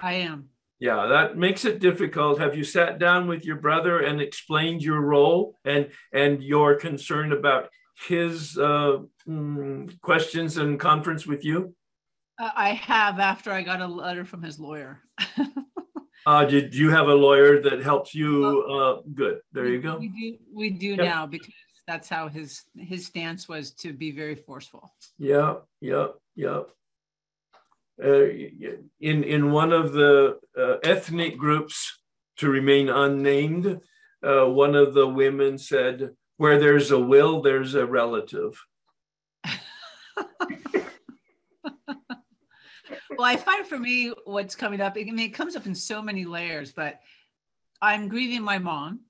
I 0.01 0.15
am. 0.15 0.49
Yeah, 0.79 1.07
that 1.07 1.37
makes 1.37 1.65
it 1.67 1.79
difficult. 1.79 2.39
Have 2.39 2.57
you 2.57 2.65
sat 2.65 2.99
down 2.99 3.29
with 3.29 3.45
your 3.45 3.57
brother 3.57 4.01
and 4.01 4.21
explained 4.21 4.83
your 4.83 5.01
role 5.01 5.55
and 5.65 5.91
and 6.13 6.43
your 6.43 6.77
concern 6.77 7.33
about 7.33 7.69
his 8.09 8.57
uh, 8.57 8.99
mm, 9.29 10.01
questions 10.01 10.57
and 10.57 10.81
conference 10.81 11.27
with 11.27 11.45
you? 11.45 11.75
Uh, 12.39 12.51
I 12.57 12.71
have 12.71 13.19
after 13.19 13.53
I 13.53 13.63
got 13.63 13.83
a 13.83 13.87
letter 13.87 14.25
from 14.25 14.43
his 14.43 14.59
lawyer. 14.59 15.03
uh, 16.27 16.45
did 16.47 16.75
you 16.75 16.89
have 16.89 17.09
a 17.09 17.15
lawyer 17.15 17.61
that 17.61 17.83
helps 17.83 18.15
you? 18.15 18.63
Uh, 18.63 19.03
good. 19.13 19.41
There 19.53 19.67
you 19.67 19.83
go. 19.83 19.99
We 19.99 20.09
do. 20.09 20.39
We 20.51 20.71
do 20.71 20.89
yep. 20.91 20.99
now 20.99 21.27
because 21.27 21.53
that's 21.87 22.09
how 22.09 22.29
his 22.29 22.63
his 22.75 23.05
stance 23.05 23.49
was 23.49 23.73
to 23.73 23.93
be 23.93 24.13
very 24.13 24.35
forceful. 24.35 24.95
Yeah. 25.19 25.57
Yeah. 25.83 26.07
Yeah. 26.41 26.62
Uh, 28.02 28.28
in 28.99 29.25
in 29.25 29.52
one 29.52 29.75
of 29.75 29.93
the 29.93 30.39
uh, 30.57 30.77
ethnic 30.83 31.36
groups 31.36 32.01
to 32.39 32.49
remain 32.49 32.89
unnamed, 32.89 33.78
uh, 34.27 34.47
one 34.47 34.75
of 34.75 34.94
the 34.94 35.07
women 35.07 35.59
said, 35.59 36.17
"Where 36.39 36.59
there's 36.59 36.91
a 36.93 36.99
will, 36.99 37.43
there's 37.43 37.75
a 37.75 37.85
relative." 37.85 38.59
well, 43.10 43.20
I 43.20 43.36
find 43.36 43.67
for 43.67 43.78
me 43.78 44.15
what's 44.25 44.57
coming 44.57 44.81
up, 44.81 44.97
I 44.97 45.05
mean, 45.05 45.19
it 45.19 45.35
comes 45.35 45.57
up 45.57 45.67
in 45.67 45.75
so 45.75 46.01
many 46.01 46.25
layers, 46.25 46.73
but 46.73 47.01
I'm 47.83 48.09
grieving 48.09 48.43
my 48.43 48.57
mom. 48.57 49.01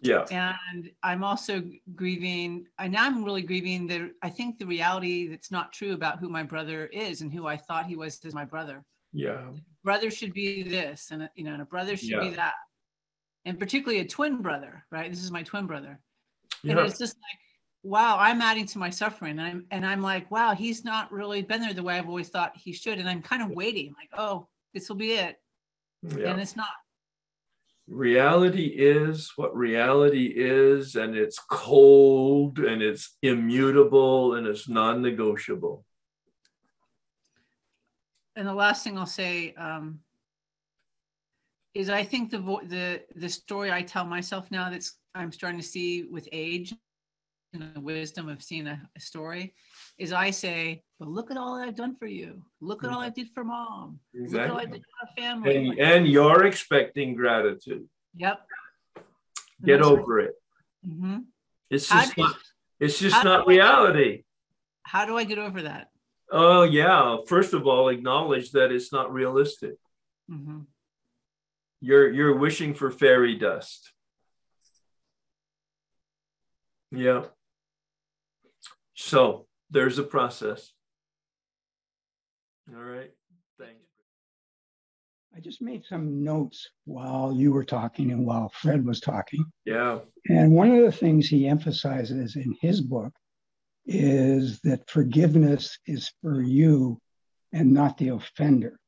Yeah. 0.00 0.26
And 0.30 0.90
I'm 1.02 1.24
also 1.24 1.62
grieving, 1.94 2.66
and 2.78 2.92
now 2.92 3.06
I'm 3.06 3.24
really 3.24 3.42
grieving 3.42 3.86
that 3.86 4.10
I 4.22 4.28
think 4.28 4.58
the 4.58 4.66
reality 4.66 5.28
that's 5.28 5.50
not 5.50 5.72
true 5.72 5.94
about 5.94 6.18
who 6.18 6.28
my 6.28 6.42
brother 6.42 6.86
is 6.86 7.22
and 7.22 7.32
who 7.32 7.46
I 7.46 7.56
thought 7.56 7.86
he 7.86 7.96
was 7.96 8.20
as 8.24 8.34
my 8.34 8.44
brother. 8.44 8.84
Yeah. 9.12 9.42
Brother 9.82 10.10
should 10.10 10.34
be 10.34 10.62
this, 10.62 11.10
and, 11.10 11.28
you 11.36 11.44
know, 11.44 11.52
and 11.52 11.62
a 11.62 11.66
brother 11.66 11.96
should 11.96 12.10
yeah. 12.10 12.20
be 12.20 12.30
that. 12.30 12.54
And 13.46 13.58
particularly 13.58 14.00
a 14.00 14.06
twin 14.06 14.42
brother, 14.42 14.84
right? 14.90 15.10
This 15.10 15.22
is 15.22 15.30
my 15.30 15.42
twin 15.42 15.66
brother. 15.66 16.00
Yeah. 16.62 16.72
And 16.72 16.80
it's 16.80 16.98
just 16.98 17.16
like, 17.16 17.38
wow, 17.82 18.16
I'm 18.18 18.40
adding 18.40 18.66
to 18.66 18.78
my 18.78 18.90
suffering. 18.90 19.38
And 19.38 19.42
I'm 19.42 19.66
and 19.70 19.86
I'm 19.86 20.00
like, 20.00 20.30
wow, 20.30 20.54
he's 20.54 20.84
not 20.84 21.12
really 21.12 21.42
been 21.42 21.60
there 21.60 21.74
the 21.74 21.82
way 21.82 21.98
I've 21.98 22.08
always 22.08 22.30
thought 22.30 22.56
he 22.56 22.72
should. 22.72 22.98
And 22.98 23.08
I'm 23.08 23.20
kind 23.22 23.42
of 23.42 23.50
waiting, 23.50 23.94
like, 23.98 24.08
oh, 24.18 24.48
this 24.72 24.88
will 24.88 24.96
be 24.96 25.12
it. 25.12 25.36
Yeah. 26.02 26.30
And 26.30 26.40
it's 26.40 26.56
not. 26.56 26.68
Reality 27.86 28.66
is 28.66 29.32
what 29.36 29.54
reality 29.54 30.32
is, 30.34 30.96
and 30.96 31.14
it's 31.14 31.38
cold 31.50 32.58
and 32.58 32.80
it's 32.80 33.16
immutable 33.22 34.34
and 34.34 34.46
it's 34.46 34.68
non-negotiable. 34.68 35.84
And 38.36 38.48
the 38.48 38.54
last 38.54 38.84
thing 38.84 38.98
I'll 38.98 39.06
say 39.06 39.52
um, 39.54 40.00
is 41.74 41.90
I 41.90 42.04
think 42.04 42.30
the 42.30 42.38
the 42.38 43.02
the 43.16 43.28
story 43.28 43.70
I 43.70 43.82
tell 43.82 44.04
myself 44.04 44.50
now 44.50 44.70
that's 44.70 44.98
I'm 45.14 45.30
starting 45.30 45.60
to 45.60 45.66
see 45.66 46.04
with 46.04 46.28
age 46.32 46.74
and 47.54 47.74
the 47.74 47.80
wisdom 47.80 48.28
of 48.28 48.42
seeing 48.42 48.66
a, 48.66 48.80
a, 48.96 49.00
story 49.00 49.54
is 49.98 50.12
I 50.12 50.30
say, 50.30 50.82
but 50.98 51.08
look 51.08 51.30
at 51.30 51.36
all 51.36 51.54
I've 51.54 51.76
done 51.76 51.96
for 51.96 52.06
you. 52.06 52.42
Look 52.60 52.84
at 52.84 52.90
all 52.90 53.00
I 53.00 53.08
did 53.08 53.28
for 53.34 53.44
mom. 53.44 54.00
Exactly. 54.14 54.38
Look 54.38 54.48
at 54.48 54.50
all 54.50 54.60
I 54.60 54.64
did 54.64 54.82
for 54.82 55.06
our 55.06 55.14
family. 55.16 55.56
And, 55.56 55.78
and 55.78 56.06
you're 56.08 56.44
expecting 56.44 57.14
gratitude. 57.14 57.88
Yep. 58.16 58.40
Get 59.64 59.80
over 59.82 60.14
right. 60.14 60.26
it. 60.26 60.34
Mm-hmm. 60.86 61.18
It's 61.70 61.88
just 61.88 62.18
not, 62.18 62.36
it's 62.78 62.98
just 62.98 63.24
not 63.24 63.46
reality. 63.46 64.24
how 64.82 65.06
do 65.06 65.16
I 65.16 65.24
get 65.24 65.38
over 65.38 65.62
that? 65.62 65.88
Oh 66.30 66.62
yeah. 66.62 67.16
First 67.26 67.54
of 67.54 67.66
all, 67.66 67.88
acknowledge 67.88 68.50
that 68.52 68.72
it's 68.72 68.92
not 68.92 69.12
realistic. 69.12 69.76
Mm-hmm. 70.30 70.60
You're 71.80 72.12
you're 72.12 72.36
wishing 72.36 72.74
for 72.74 72.90
fairy 72.90 73.36
dust. 73.36 73.92
Yeah. 76.90 77.24
So 79.04 79.44
there's 79.70 79.98
a 79.98 80.02
process. 80.02 80.72
All 82.74 82.82
right. 82.82 83.10
Thanks. 83.58 83.84
I 85.36 85.40
just 85.40 85.60
made 85.60 85.84
some 85.84 86.24
notes 86.24 86.70
while 86.86 87.30
you 87.34 87.52
were 87.52 87.64
talking 87.64 88.12
and 88.12 88.24
while 88.24 88.50
Fred 88.54 88.86
was 88.86 89.00
talking. 89.00 89.44
Yeah. 89.66 89.98
And 90.30 90.52
one 90.54 90.70
of 90.70 90.82
the 90.82 90.92
things 90.92 91.28
he 91.28 91.46
emphasizes 91.46 92.36
in 92.36 92.56
his 92.62 92.80
book 92.80 93.12
is 93.84 94.60
that 94.60 94.88
forgiveness 94.88 95.78
is 95.86 96.10
for 96.22 96.40
you 96.40 96.98
and 97.52 97.74
not 97.74 97.98
the 97.98 98.08
offender. 98.08 98.78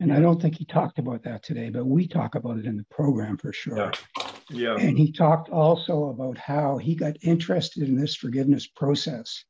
And 0.00 0.12
I 0.12 0.18
don't 0.18 0.40
think 0.40 0.56
he 0.56 0.64
talked 0.64 0.98
about 0.98 1.22
that 1.24 1.42
today, 1.42 1.68
but 1.68 1.84
we 1.84 2.08
talk 2.08 2.34
about 2.34 2.58
it 2.58 2.64
in 2.64 2.78
the 2.78 2.86
program 2.90 3.36
for 3.36 3.52
sure. 3.52 3.76
Yeah. 3.76 4.30
yeah. 4.48 4.76
And 4.76 4.98
he 4.98 5.12
talked 5.12 5.50
also 5.50 6.04
about 6.04 6.38
how 6.38 6.78
he 6.78 6.94
got 6.94 7.18
interested 7.22 7.86
in 7.86 7.96
this 7.96 8.16
forgiveness 8.16 8.66
process 8.66 9.44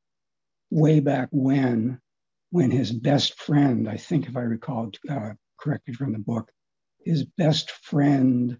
way 0.69 0.99
back 0.99 1.29
when, 1.31 2.01
when 2.49 2.69
his 2.69 2.91
best 2.91 3.39
friend, 3.39 3.87
I 3.87 3.95
think 3.95 4.27
if 4.27 4.35
I 4.35 4.41
recall 4.41 4.91
uh, 5.09 5.31
correctly 5.57 5.93
from 5.93 6.11
the 6.11 6.19
book, 6.19 6.51
his 7.05 7.23
best 7.23 7.71
friend 7.71 8.57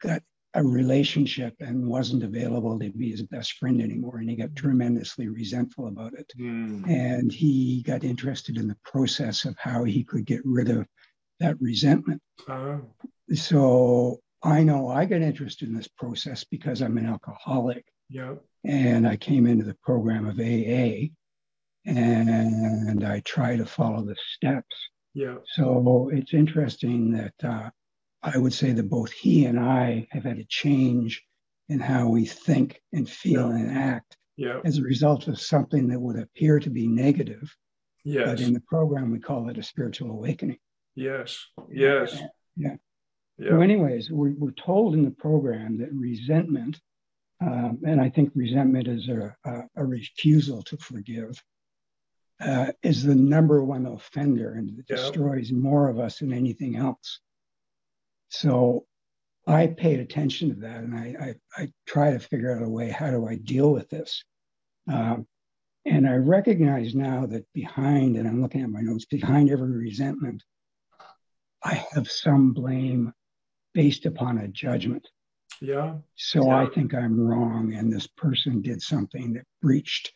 got 0.00 0.22
a 0.54 0.62
relationship 0.62 1.54
and 1.60 1.86
wasn't 1.88 2.22
available 2.22 2.78
to 2.78 2.90
be 2.90 3.10
his 3.10 3.22
best 3.22 3.54
friend 3.54 3.82
anymore. 3.82 4.18
And 4.18 4.30
he 4.30 4.36
got 4.36 4.54
tremendously 4.56 5.28
resentful 5.28 5.88
about 5.88 6.14
it. 6.14 6.32
Mm. 6.38 6.88
And 6.88 7.32
he 7.32 7.82
got 7.82 8.04
interested 8.04 8.56
in 8.56 8.68
the 8.68 8.78
process 8.84 9.44
of 9.44 9.56
how 9.58 9.84
he 9.84 10.04
could 10.04 10.24
get 10.24 10.40
rid 10.44 10.70
of 10.70 10.86
that 11.40 11.60
resentment. 11.60 12.22
Uh-huh. 12.48 12.78
So 13.34 14.20
I 14.42 14.62
know 14.62 14.88
I 14.88 15.04
got 15.04 15.22
interested 15.22 15.68
in 15.68 15.74
this 15.74 15.88
process 15.88 16.44
because 16.44 16.80
I'm 16.80 16.98
an 16.98 17.06
alcoholic. 17.06 17.84
Yeah. 18.08 18.34
And 18.64 19.06
I 19.06 19.16
came 19.16 19.46
into 19.46 19.64
the 19.64 19.76
program 19.82 20.26
of 20.26 20.38
AA 20.38 21.08
and 21.84 23.04
I 23.04 23.20
try 23.20 23.56
to 23.56 23.66
follow 23.66 24.04
the 24.04 24.16
steps. 24.34 24.74
Yeah. 25.14 25.36
So 25.54 26.10
it's 26.12 26.34
interesting 26.34 27.12
that 27.12 27.34
uh, 27.42 27.70
I 28.22 28.38
would 28.38 28.52
say 28.52 28.72
that 28.72 28.90
both 28.90 29.12
he 29.12 29.46
and 29.46 29.58
I 29.58 30.06
have 30.10 30.24
had 30.24 30.38
a 30.38 30.46
change 30.48 31.22
in 31.68 31.80
how 31.80 32.08
we 32.08 32.26
think 32.26 32.80
and 32.92 33.08
feel 33.08 33.48
yeah. 33.50 33.56
and 33.56 33.78
act 33.78 34.16
yeah. 34.36 34.60
as 34.64 34.78
a 34.78 34.82
result 34.82 35.26
of 35.28 35.40
something 35.40 35.88
that 35.88 36.00
would 36.00 36.18
appear 36.18 36.60
to 36.60 36.70
be 36.70 36.86
negative. 36.86 37.54
Yes. 38.04 38.26
But 38.26 38.40
in 38.40 38.52
the 38.52 38.60
program, 38.60 39.10
we 39.10 39.18
call 39.18 39.48
it 39.48 39.58
a 39.58 39.62
spiritual 39.62 40.10
awakening. 40.10 40.58
Yes. 40.96 41.46
Yes. 41.70 42.20
Yeah. 42.56 42.76
yeah. 43.38 43.50
So, 43.50 43.60
anyways, 43.60 44.10
we're, 44.10 44.34
we're 44.36 44.50
told 44.52 44.94
in 44.94 45.04
the 45.04 45.10
program 45.10 45.78
that 45.78 45.92
resentment, 45.92 46.80
um, 47.40 47.80
and 47.86 48.00
I 48.00 48.08
think 48.08 48.32
resentment 48.34 48.88
is 48.88 49.08
a, 49.08 49.36
a, 49.44 49.60
a 49.76 49.84
refusal 49.84 50.62
to 50.62 50.76
forgive, 50.78 51.40
uh, 52.40 52.72
is 52.82 53.04
the 53.04 53.14
number 53.14 53.62
one 53.62 53.86
offender 53.86 54.52
and 54.52 54.78
it 54.78 54.86
destroys 54.86 55.52
more 55.52 55.88
of 55.88 55.98
us 55.98 56.18
than 56.18 56.32
anything 56.32 56.76
else. 56.76 57.20
So 58.28 58.86
I 59.46 59.68
paid 59.68 60.00
attention 60.00 60.48
to 60.48 60.60
that 60.62 60.80
and 60.80 60.94
I, 60.94 61.14
I, 61.20 61.62
I 61.62 61.72
try 61.86 62.10
to 62.10 62.18
figure 62.18 62.54
out 62.54 62.62
a 62.62 62.68
way 62.68 62.90
how 62.90 63.10
do 63.10 63.26
I 63.26 63.36
deal 63.36 63.70
with 63.70 63.88
this? 63.90 64.24
Um, 64.90 65.26
and 65.84 66.08
I 66.08 66.14
recognize 66.14 66.94
now 66.94 67.26
that 67.26 67.46
behind, 67.52 68.16
and 68.16 68.26
I'm 68.26 68.42
looking 68.42 68.62
at 68.62 68.70
my 68.70 68.80
notes, 68.80 69.04
behind 69.04 69.50
every 69.50 69.70
resentment 69.70 70.42
I 71.66 71.84
have 71.94 72.08
some 72.08 72.52
blame 72.52 73.12
based 73.74 74.06
upon 74.06 74.38
a 74.38 74.46
judgment. 74.46 75.08
Yeah. 75.60 75.96
So 76.14 76.46
yeah. 76.46 76.62
I 76.62 76.66
think 76.66 76.94
I'm 76.94 77.18
wrong, 77.20 77.74
and 77.74 77.92
this 77.92 78.06
person 78.06 78.62
did 78.62 78.80
something 78.80 79.32
that 79.32 79.44
breached 79.60 80.12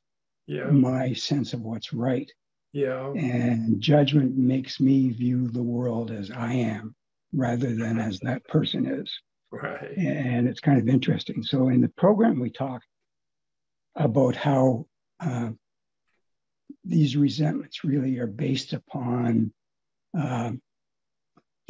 yeah. 0.46 0.70
my 0.70 1.12
sense 1.12 1.52
of 1.52 1.62
what's 1.62 1.92
right. 1.92 2.30
Yeah. 2.72 3.12
And 3.14 3.80
judgment 3.80 4.36
makes 4.36 4.78
me 4.78 5.10
view 5.10 5.48
the 5.48 5.62
world 5.62 6.12
as 6.12 6.30
I 6.30 6.52
am 6.52 6.94
rather 7.32 7.74
than 7.74 7.98
as 7.98 8.20
that 8.20 8.44
person 8.44 8.86
is. 8.86 9.12
Right. 9.50 9.96
And 9.96 10.46
it's 10.46 10.60
kind 10.60 10.78
of 10.78 10.88
interesting. 10.88 11.42
So 11.42 11.68
in 11.68 11.80
the 11.80 11.88
program, 11.88 12.38
we 12.38 12.50
talk 12.50 12.82
about 13.96 14.36
how 14.36 14.86
uh, 15.18 15.50
these 16.84 17.16
resentments 17.16 17.82
really 17.82 18.18
are 18.20 18.28
based 18.28 18.72
upon 18.72 19.52
uh, 20.16 20.52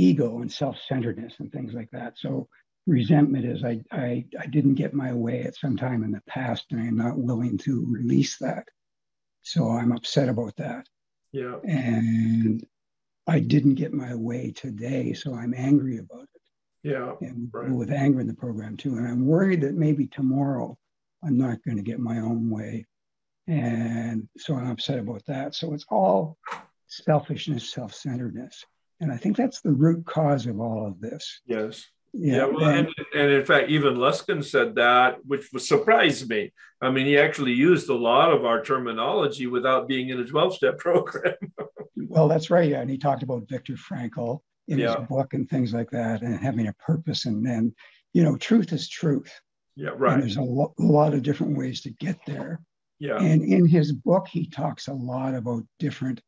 ego 0.00 0.40
and 0.40 0.50
self-centeredness 0.50 1.34
and 1.38 1.52
things 1.52 1.72
like 1.74 1.90
that. 1.90 2.14
So 2.18 2.48
resentment 2.86 3.44
is 3.44 3.64
I, 3.64 3.80
I, 3.92 4.24
I 4.38 4.46
didn't 4.46 4.74
get 4.74 4.94
my 4.94 5.12
way 5.12 5.42
at 5.42 5.56
some 5.56 5.76
time 5.76 6.02
in 6.02 6.12
the 6.12 6.22
past 6.26 6.66
and 6.70 6.80
I'm 6.80 6.96
not 6.96 7.18
willing 7.18 7.58
to 7.58 7.86
release 7.88 8.38
that. 8.38 8.64
So 9.42 9.68
I'm 9.70 9.92
upset 9.92 10.28
about 10.28 10.56
that. 10.56 10.86
Yeah. 11.32 11.56
And 11.64 12.64
I 13.26 13.40
didn't 13.40 13.76
get 13.76 13.92
my 13.92 14.14
way 14.14 14.50
today, 14.50 15.12
so 15.12 15.34
I'm 15.34 15.54
angry 15.54 15.98
about 15.98 16.22
it. 16.22 16.40
Yeah. 16.82 17.12
And 17.20 17.50
right. 17.52 17.70
with 17.70 17.90
anger 17.90 18.20
in 18.20 18.26
the 18.26 18.34
program 18.34 18.76
too. 18.76 18.96
And 18.96 19.06
I'm 19.06 19.26
worried 19.26 19.60
that 19.60 19.74
maybe 19.74 20.06
tomorrow 20.06 20.76
I'm 21.22 21.36
not 21.36 21.62
going 21.64 21.76
to 21.76 21.82
get 21.82 22.00
my 22.00 22.18
own 22.18 22.50
way. 22.50 22.86
And 23.46 24.28
so 24.38 24.54
I'm 24.54 24.70
upset 24.70 24.98
about 24.98 25.24
that. 25.26 25.54
So 25.54 25.74
it's 25.74 25.86
all 25.90 26.38
selfishness, 26.86 27.70
self 27.70 27.94
centeredness. 27.94 28.64
And 29.00 29.10
I 29.10 29.16
think 29.16 29.36
that's 29.36 29.60
the 29.60 29.72
root 29.72 30.04
cause 30.04 30.46
of 30.46 30.60
all 30.60 30.86
of 30.86 31.00
this. 31.00 31.40
Yes. 31.46 31.86
Yeah, 32.12 32.36
yeah 32.36 32.44
well, 32.46 32.64
and, 32.68 32.88
and, 33.14 33.30
in 33.30 33.44
fact, 33.44 33.70
even 33.70 33.94
Luskin 33.94 34.44
said 34.44 34.74
that, 34.74 35.24
which 35.24 35.48
surprised 35.58 36.28
me. 36.28 36.52
I 36.80 36.90
mean, 36.90 37.06
he 37.06 37.18
actually 37.18 37.52
used 37.52 37.88
a 37.88 37.94
lot 37.94 38.32
of 38.32 38.44
our 38.44 38.62
terminology 38.62 39.46
without 39.46 39.88
being 39.88 40.08
in 40.08 40.20
a 40.20 40.24
12 40.24 40.54
step 40.56 40.78
program. 40.78 41.34
well, 41.96 42.28
that's 42.28 42.50
right. 42.50 42.70
Yeah. 42.70 42.80
And 42.80 42.90
he 42.90 42.98
talked 42.98 43.22
about 43.22 43.48
Viktor 43.48 43.74
Frankl 43.74 44.40
in 44.68 44.78
yeah. 44.78 44.98
his 44.98 45.08
book 45.08 45.34
and 45.34 45.48
things 45.48 45.72
like 45.72 45.90
that, 45.90 46.22
and 46.22 46.38
having 46.38 46.68
a 46.68 46.74
purpose. 46.74 47.26
And 47.26 47.44
then, 47.44 47.74
you 48.12 48.22
know, 48.22 48.36
truth 48.36 48.72
is 48.72 48.88
truth. 48.88 49.32
Yeah, 49.76 49.90
right. 49.96 50.14
And 50.14 50.22
there's 50.22 50.36
a, 50.36 50.42
lo- 50.42 50.74
a 50.78 50.82
lot 50.82 51.14
of 51.14 51.22
different 51.22 51.56
ways 51.56 51.80
to 51.82 51.90
get 51.90 52.18
there. 52.26 52.60
Yeah. 52.98 53.16
And 53.16 53.42
in 53.42 53.66
his 53.66 53.92
book, 53.92 54.28
he 54.28 54.46
talks 54.46 54.88
a 54.88 54.92
lot 54.92 55.34
about 55.34 55.62
different 55.78 56.20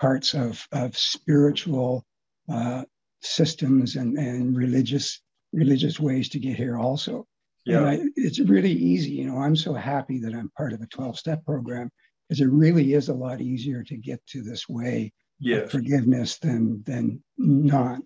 parts 0.00 0.34
of, 0.34 0.64
of 0.72 0.96
spiritual 0.96 2.04
uh, 2.50 2.84
systems 3.20 3.96
and, 3.96 4.16
and 4.18 4.56
religious 4.56 5.20
religious 5.52 6.00
ways 6.00 6.30
to 6.30 6.38
get 6.38 6.56
here 6.56 6.78
also. 6.78 7.26
Yeah. 7.64 7.84
I, 7.84 8.00
it's 8.16 8.40
really 8.40 8.72
easy. 8.72 9.10
You 9.10 9.26
know, 9.26 9.38
I'm 9.38 9.54
so 9.54 9.74
happy 9.74 10.18
that 10.20 10.34
I'm 10.34 10.50
part 10.56 10.72
of 10.72 10.80
a 10.80 10.86
12 10.86 11.18
step 11.18 11.44
program 11.44 11.90
because 12.28 12.40
it 12.40 12.48
really 12.48 12.94
is 12.94 13.08
a 13.08 13.14
lot 13.14 13.40
easier 13.40 13.84
to 13.84 13.96
get 13.96 14.24
to 14.28 14.42
this 14.42 14.68
way 14.68 15.12
yes. 15.38 15.64
of 15.64 15.70
forgiveness 15.70 16.38
than 16.38 16.82
than 16.84 17.22
not. 17.38 18.00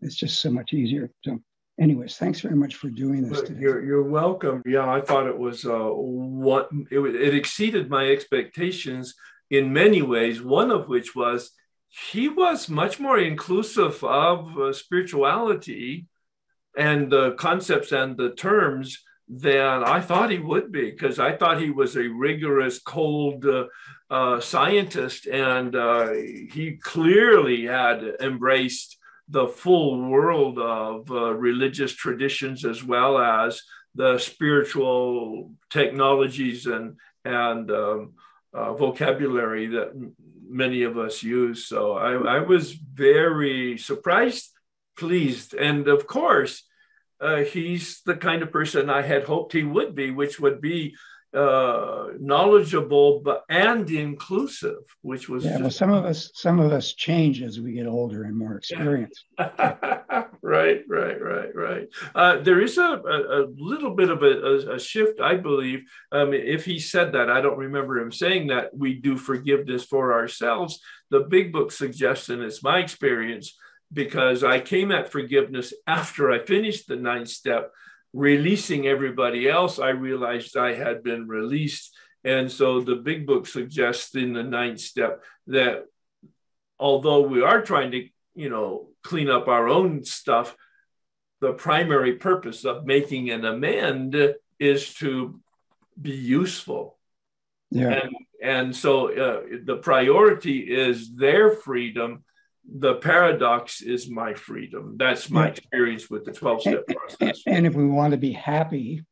It's 0.00 0.16
just 0.16 0.40
so 0.40 0.50
much 0.50 0.72
easier. 0.72 1.10
So 1.24 1.38
anyways, 1.80 2.16
thanks 2.16 2.40
very 2.40 2.56
much 2.56 2.76
for 2.76 2.88
doing 2.90 3.28
this. 3.28 3.42
Today. 3.42 3.60
You're, 3.60 3.84
you're 3.84 4.02
welcome. 4.02 4.62
Yeah, 4.66 4.90
I 4.90 5.00
thought 5.00 5.26
it 5.26 5.38
was 5.38 5.64
uh, 5.64 5.88
what 5.90 6.68
it, 6.90 6.98
it 6.98 7.34
exceeded 7.34 7.90
my 7.90 8.08
expectations 8.10 9.14
in 9.50 9.72
many 9.72 10.02
ways. 10.02 10.42
One 10.42 10.70
of 10.70 10.88
which 10.88 11.14
was 11.14 11.52
he 11.90 12.28
was 12.28 12.68
much 12.68 13.00
more 13.00 13.18
inclusive 13.18 14.02
of 14.04 14.56
uh, 14.58 14.72
spirituality 14.72 16.06
and 16.76 17.10
the 17.10 17.32
concepts 17.32 17.90
and 17.90 18.16
the 18.16 18.30
terms 18.30 19.02
than 19.28 19.84
I 19.84 20.00
thought 20.00 20.30
he 20.30 20.38
would 20.38 20.72
be, 20.72 20.90
because 20.90 21.18
I 21.18 21.36
thought 21.36 21.60
he 21.60 21.70
was 21.70 21.96
a 21.96 22.08
rigorous, 22.08 22.80
cold 22.80 23.44
uh, 23.44 23.66
uh, 24.08 24.40
scientist, 24.40 25.26
and 25.26 25.74
uh, 25.76 26.12
he 26.12 26.78
clearly 26.82 27.66
had 27.66 28.02
embraced 28.20 28.96
the 29.28 29.46
full 29.46 30.08
world 30.08 30.58
of 30.58 31.10
uh, 31.10 31.32
religious 31.34 31.94
traditions 31.94 32.64
as 32.64 32.82
well 32.82 33.18
as 33.18 33.62
the 33.94 34.18
spiritual 34.18 35.52
technologies 35.70 36.66
and 36.66 36.96
and 37.24 37.70
um, 37.70 38.14
uh, 38.52 38.72
vocabulary 38.72 39.66
that 39.68 39.92
many 40.50 40.82
of 40.82 40.98
us 40.98 41.22
use. 41.22 41.66
So 41.66 41.92
I, 41.92 42.36
I 42.36 42.38
was 42.40 42.72
very 42.72 43.78
surprised, 43.78 44.50
pleased, 44.96 45.54
and 45.54 45.88
of 45.88 46.06
course, 46.06 46.64
uh, 47.20 47.38
he's 47.38 48.00
the 48.06 48.16
kind 48.16 48.42
of 48.42 48.50
person 48.50 48.88
I 48.88 49.02
had 49.02 49.24
hoped 49.24 49.52
he 49.52 49.62
would 49.62 49.94
be, 49.94 50.10
which 50.10 50.40
would 50.40 50.60
be 50.60 50.96
uh, 51.32 52.08
knowledgeable 52.18 53.20
but 53.20 53.44
and 53.48 53.88
inclusive, 53.90 54.82
which 55.02 55.28
was 55.28 55.44
yeah. 55.44 55.60
Well, 55.60 55.70
some 55.70 55.92
of 55.92 56.04
us 56.04 56.30
some 56.34 56.58
of 56.58 56.72
us 56.72 56.92
change 56.94 57.40
as 57.42 57.60
we 57.60 57.72
get 57.72 57.86
older 57.86 58.24
and 58.24 58.36
more 58.36 58.56
experienced. 58.56 59.24
right, 59.38 60.82
right, 60.88 61.22
right, 61.22 61.54
right. 61.54 61.88
Uh, 62.14 62.38
there 62.40 62.60
is 62.60 62.78
a, 62.78 62.82
a, 62.82 63.44
a, 63.44 63.46
little 63.56 63.94
bit 63.94 64.10
of 64.10 64.22
a, 64.22 64.74
a, 64.74 64.78
shift, 64.78 65.20
I 65.20 65.36
believe. 65.36 65.84
Um, 66.10 66.32
if 66.32 66.64
he 66.64 66.78
said 66.78 67.12
that, 67.12 67.30
I 67.30 67.40
don't 67.40 67.58
remember 67.58 67.98
him 67.98 68.10
saying 68.10 68.48
that 68.48 68.76
we 68.76 68.94
do 68.94 69.16
forgiveness 69.16 69.84
for 69.84 70.12
ourselves. 70.12 70.80
The 71.10 71.20
big 71.20 71.52
book 71.52 71.70
suggests, 71.70 72.28
and 72.28 72.42
it's 72.42 72.62
my 72.62 72.78
experience, 72.78 73.56
because 73.92 74.42
I 74.42 74.60
came 74.60 74.90
at 74.92 75.12
forgiveness 75.12 75.72
after 75.86 76.30
I 76.30 76.44
finished 76.44 76.88
the 76.88 76.96
ninth 76.96 77.28
step 77.28 77.72
releasing 78.12 78.86
everybody 78.86 79.48
else, 79.48 79.78
I 79.78 79.90
realized 79.90 80.56
I 80.56 80.74
had 80.74 81.02
been 81.02 81.28
released. 81.28 81.94
And 82.24 82.50
so 82.50 82.80
the 82.80 82.96
big 82.96 83.26
book 83.26 83.46
suggests 83.46 84.14
in 84.14 84.32
the 84.32 84.42
ninth 84.42 84.80
step 84.80 85.22
that 85.46 85.84
although 86.78 87.22
we 87.22 87.42
are 87.42 87.62
trying 87.62 87.92
to, 87.92 88.08
you 88.34 88.50
know, 88.50 88.88
clean 89.02 89.30
up 89.30 89.48
our 89.48 89.68
own 89.68 90.04
stuff, 90.04 90.56
the 91.40 91.52
primary 91.52 92.16
purpose 92.16 92.64
of 92.64 92.84
making 92.84 93.30
an 93.30 93.44
amend 93.44 94.34
is 94.58 94.94
to 94.94 95.40
be 96.00 96.12
useful. 96.12 96.98
Yeah. 97.70 97.90
And, 97.90 98.14
and 98.42 98.76
so 98.76 99.08
uh, 99.08 99.42
the 99.64 99.76
priority 99.76 100.58
is 100.58 101.14
their 101.14 101.50
freedom 101.52 102.24
the 102.72 102.94
paradox 102.96 103.82
is 103.82 104.08
my 104.08 104.34
freedom. 104.34 104.96
That's 104.96 105.30
my 105.30 105.48
experience 105.48 106.08
with 106.08 106.24
the 106.24 106.32
12 106.32 106.60
step 106.62 106.86
process. 106.86 107.42
And 107.46 107.66
if 107.66 107.74
we 107.74 107.86
want 107.86 108.12
to 108.12 108.16
be 108.16 108.32
happy, 108.32 109.04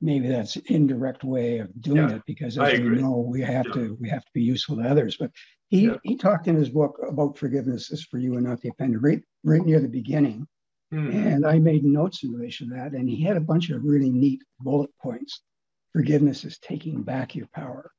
maybe 0.00 0.28
that's 0.28 0.56
indirect 0.56 1.24
way 1.24 1.58
of 1.58 1.80
doing 1.80 2.08
yeah, 2.08 2.16
it 2.16 2.22
because 2.26 2.58
as 2.58 2.78
we 2.78 2.88
know, 2.88 3.18
we 3.18 3.40
have 3.42 3.66
yeah. 3.68 3.74
to 3.74 3.98
we 4.00 4.08
have 4.08 4.24
to 4.24 4.30
be 4.34 4.42
useful 4.42 4.76
to 4.76 4.82
others. 4.82 5.16
But 5.16 5.30
he 5.68 5.86
yeah. 5.86 5.96
he 6.02 6.16
talked 6.16 6.48
in 6.48 6.56
his 6.56 6.70
book 6.70 6.98
about 7.08 7.38
forgiveness 7.38 7.90
is 7.90 8.04
for 8.04 8.18
you 8.18 8.34
and 8.34 8.44
not 8.44 8.60
the 8.60 8.70
offender 8.70 8.98
right, 8.98 9.22
right 9.44 9.64
near 9.64 9.80
the 9.80 9.88
beginning. 9.88 10.46
Mm-hmm. 10.92 11.26
And 11.26 11.46
I 11.46 11.58
made 11.58 11.84
notes 11.84 12.22
in 12.22 12.32
relation 12.32 12.68
to 12.68 12.74
that. 12.76 12.92
And 12.92 13.08
he 13.08 13.22
had 13.22 13.36
a 13.36 13.40
bunch 13.40 13.70
of 13.70 13.84
really 13.84 14.10
neat 14.10 14.42
bullet 14.60 14.90
points. 15.02 15.40
Forgiveness 15.92 16.44
is 16.44 16.58
taking 16.58 17.02
back 17.02 17.34
your 17.34 17.48
power. 17.54 17.90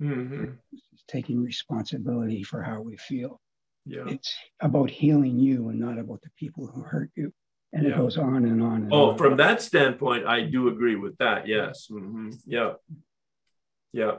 Mm-hmm. 0.00 0.52
It's 0.72 1.04
taking 1.08 1.42
responsibility 1.42 2.42
for 2.42 2.62
how 2.62 2.80
we 2.80 2.96
feel. 2.96 3.40
Yeah. 3.84 4.04
It's 4.06 4.34
about 4.60 4.90
healing 4.90 5.38
you 5.38 5.68
and 5.68 5.80
not 5.80 5.98
about 5.98 6.22
the 6.22 6.30
people 6.38 6.66
who 6.66 6.82
hurt 6.82 7.10
you. 7.14 7.32
And 7.72 7.84
yeah. 7.84 7.94
it 7.94 7.96
goes 7.96 8.18
on 8.18 8.44
and 8.44 8.62
on. 8.62 8.82
And 8.82 8.92
oh, 8.92 9.10
on. 9.10 9.18
from 9.18 9.36
that 9.38 9.62
standpoint, 9.62 10.26
I 10.26 10.42
do 10.42 10.68
agree 10.68 10.96
with 10.96 11.16
that. 11.18 11.46
Yes. 11.48 11.88
Mm-hmm. 11.90 12.30
Yeah. 12.46 12.74
Yeah. 13.92 14.16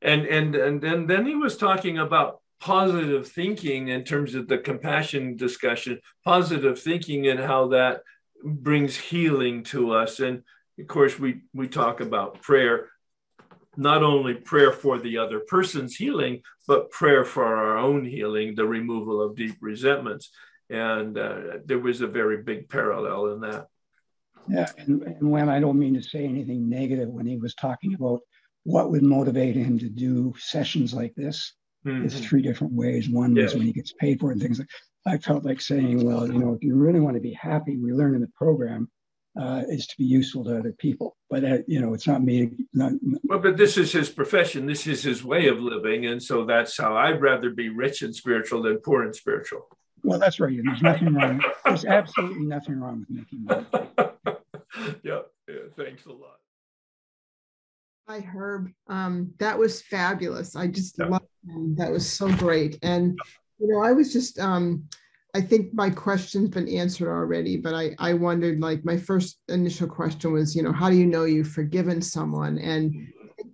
And 0.00 0.26
and 0.26 0.54
and 0.54 0.80
then 0.80 1.06
then 1.06 1.26
he 1.26 1.34
was 1.34 1.56
talking 1.56 1.98
about 1.98 2.40
positive 2.60 3.28
thinking 3.28 3.88
in 3.88 4.04
terms 4.04 4.34
of 4.34 4.48
the 4.48 4.58
compassion 4.58 5.36
discussion, 5.36 6.00
positive 6.24 6.80
thinking 6.80 7.26
and 7.26 7.40
how 7.40 7.68
that 7.68 8.02
brings 8.42 8.96
healing 8.96 9.64
to 9.64 9.92
us. 9.92 10.20
And 10.20 10.42
of 10.78 10.86
course, 10.86 11.18
we 11.18 11.42
we 11.52 11.68
talk 11.68 12.00
about 12.00 12.42
prayer 12.42 12.88
not 13.78 14.02
only 14.02 14.34
prayer 14.34 14.72
for 14.72 14.98
the 14.98 15.18
other 15.18 15.38
person's 15.38 15.94
healing, 15.94 16.42
but 16.66 16.90
prayer 16.90 17.24
for 17.24 17.44
our 17.44 17.78
own 17.78 18.04
healing, 18.04 18.56
the 18.56 18.66
removal 18.66 19.22
of 19.22 19.36
deep 19.36 19.54
resentments. 19.60 20.30
And 20.68 21.16
uh, 21.16 21.58
there 21.64 21.78
was 21.78 22.00
a 22.00 22.08
very 22.08 22.42
big 22.42 22.68
parallel 22.68 23.32
in 23.32 23.40
that. 23.42 23.68
Yeah, 24.48 24.66
and, 24.78 25.02
and 25.02 25.30
when 25.30 25.48
I 25.48 25.60
don't 25.60 25.78
mean 25.78 25.94
to 25.94 26.02
say 26.02 26.24
anything 26.24 26.68
negative, 26.68 27.08
when 27.08 27.24
he 27.24 27.36
was 27.36 27.54
talking 27.54 27.94
about 27.94 28.20
what 28.64 28.90
would 28.90 29.02
motivate 29.02 29.54
him 29.54 29.78
to 29.78 29.88
do 29.88 30.34
sessions 30.38 30.92
like 30.92 31.14
this, 31.14 31.54
mm-hmm. 31.86 32.04
it's 32.04 32.18
three 32.18 32.42
different 32.42 32.72
ways. 32.72 33.08
One 33.08 33.36
yes. 33.36 33.44
was 33.44 33.54
when 33.54 33.66
he 33.66 33.72
gets 33.72 33.92
paid 33.92 34.18
for 34.18 34.30
it 34.30 34.32
and 34.34 34.42
things 34.42 34.58
like. 34.58 34.68
I 35.06 35.16
felt 35.16 35.44
like 35.44 35.60
saying, 35.60 36.04
well, 36.04 36.26
you 36.26 36.38
know, 36.38 36.52
if 36.52 36.62
you 36.62 36.74
really 36.74 37.00
want 37.00 37.14
to 37.14 37.20
be 37.20 37.32
happy, 37.32 37.78
we 37.78 37.92
learn 37.92 38.14
in 38.14 38.20
the 38.20 38.30
program 38.36 38.90
uh, 39.40 39.62
is 39.68 39.86
to 39.86 39.96
be 39.96 40.04
useful 40.04 40.44
to 40.44 40.58
other 40.58 40.72
people. 40.72 41.16
But 41.30 41.44
uh, 41.44 41.58
you 41.66 41.80
know, 41.80 41.94
it's 41.94 42.06
not 42.06 42.22
me. 42.22 42.50
Not, 42.72 42.92
well, 43.24 43.38
but 43.38 43.56
this 43.56 43.76
is 43.76 43.92
his 43.92 44.08
profession. 44.08 44.66
This 44.66 44.86
is 44.86 45.02
his 45.02 45.24
way 45.24 45.48
of 45.48 45.60
living, 45.60 46.06
and 46.06 46.22
so 46.22 46.44
that's 46.44 46.76
how 46.76 46.96
I'd 46.96 47.20
rather 47.20 47.50
be 47.50 47.68
rich 47.68 48.02
and 48.02 48.14
spiritual 48.14 48.62
than 48.62 48.78
poor 48.78 49.02
and 49.02 49.14
spiritual. 49.14 49.68
Well, 50.02 50.18
that's 50.18 50.40
right. 50.40 50.58
There's 50.64 50.82
nothing 50.82 51.14
wrong. 51.14 51.42
There's 51.64 51.84
absolutely 51.84 52.46
nothing 52.46 52.80
wrong 52.80 53.00
with 53.00 53.10
making 53.10 53.44
money. 53.44 53.66
yeah, 55.02 55.20
yeah. 55.48 55.56
Thanks 55.76 56.06
a 56.06 56.12
lot. 56.12 56.38
Hi, 58.08 58.20
Herb. 58.20 58.70
Um, 58.86 59.34
that 59.38 59.58
was 59.58 59.82
fabulous. 59.82 60.56
I 60.56 60.66
just 60.68 60.96
yeah. 60.98 61.06
love 61.06 61.26
that. 61.76 61.90
Was 61.90 62.10
so 62.10 62.32
great. 62.36 62.78
And 62.82 63.18
you 63.58 63.68
know, 63.68 63.80
I 63.80 63.92
was 63.92 64.12
just 64.12 64.38
um, 64.38 64.88
I 65.34 65.40
think 65.42 65.74
my 65.74 65.90
question's 65.90 66.48
been 66.48 66.68
answered 66.68 67.08
already, 67.08 67.58
but 67.58 67.74
I, 67.74 67.94
I 67.98 68.14
wondered 68.14 68.60
like 68.60 68.84
my 68.84 68.96
first 68.96 69.38
initial 69.48 69.86
question 69.86 70.32
was, 70.32 70.56
you 70.56 70.62
know, 70.62 70.72
how 70.72 70.88
do 70.88 70.96
you 70.96 71.06
know 71.06 71.24
you've 71.24 71.50
forgiven 71.50 72.00
someone? 72.00 72.58
And 72.58 72.94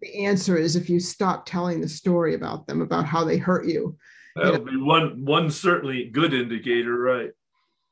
the 0.01 0.25
answer 0.25 0.57
is 0.57 0.77
if 0.77 0.89
you 0.89 1.01
stop 1.01 1.47
telling 1.47 1.81
the 1.81 1.89
story 1.89 2.35
about 2.35 2.67
them, 2.67 2.81
about 2.81 3.07
how 3.07 3.25
they 3.25 3.39
hurt 3.39 3.67
you. 3.67 3.97
That'll 4.37 4.53
you 4.53 4.59
know? 4.59 4.71
be 4.71 4.77
one 4.77 5.25
one 5.25 5.51
certainly 5.51 6.11
good 6.13 6.33
indicator, 6.33 6.97
right? 6.97 7.31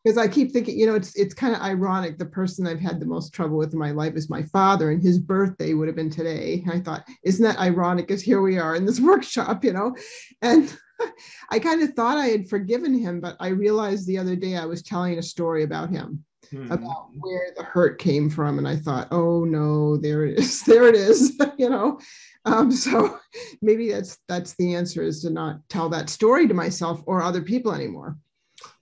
Because 0.04 0.18
I 0.18 0.26
keep 0.26 0.52
thinking, 0.52 0.78
you 0.78 0.86
know, 0.86 0.94
it's 0.94 1.14
it's 1.16 1.34
kind 1.34 1.54
of 1.54 1.62
ironic. 1.62 2.18
The 2.18 2.26
person 2.26 2.66
I've 2.66 2.80
had 2.80 2.98
the 2.98 3.06
most 3.06 3.32
trouble 3.32 3.56
with 3.56 3.72
in 3.72 3.78
my 3.78 3.92
life 3.92 4.14
is 4.14 4.28
my 4.28 4.42
father, 4.44 4.90
and 4.90 5.02
his 5.02 5.18
birthday 5.18 5.74
would 5.74 5.86
have 5.86 5.96
been 5.96 6.10
today. 6.10 6.64
I 6.70 6.80
thought, 6.80 7.06
isn't 7.24 7.44
that 7.44 7.58
ironic? 7.58 8.08
Because 8.08 8.22
here 8.22 8.42
we 8.42 8.58
are 8.58 8.74
in 8.74 8.84
this 8.84 9.00
workshop, 9.10 9.64
you 9.64 9.72
know, 9.72 9.94
and 10.40 10.76
I 11.50 11.58
kind 11.58 11.82
of 11.82 11.94
thought 11.94 12.18
I 12.18 12.26
had 12.26 12.48
forgiven 12.48 12.94
him, 12.94 13.20
but 13.20 13.36
I 13.40 13.48
realized 13.48 14.06
the 14.06 14.18
other 14.18 14.36
day 14.36 14.56
I 14.56 14.64
was 14.64 14.82
telling 14.82 15.18
a 15.18 15.22
story 15.22 15.64
about 15.64 15.90
him, 15.90 16.24
mm-hmm. 16.52 16.70
about 16.70 17.08
where 17.18 17.52
the 17.56 17.62
hurt 17.62 17.98
came 17.98 18.30
from. 18.30 18.58
And 18.58 18.68
I 18.68 18.76
thought, 18.76 19.08
oh 19.10 19.44
no, 19.44 19.96
there 19.96 20.24
it 20.24 20.38
is. 20.38 20.62
There 20.66 20.88
it 20.88 20.94
is, 20.94 21.40
you 21.58 21.68
know. 21.68 22.00
Um, 22.44 22.72
so 22.72 23.18
maybe 23.60 23.90
that's 23.90 24.18
that's 24.28 24.54
the 24.54 24.74
answer 24.74 25.02
is 25.02 25.22
to 25.22 25.30
not 25.30 25.60
tell 25.68 25.88
that 25.90 26.10
story 26.10 26.48
to 26.48 26.54
myself 26.54 27.02
or 27.06 27.22
other 27.22 27.42
people 27.42 27.72
anymore. 27.72 28.16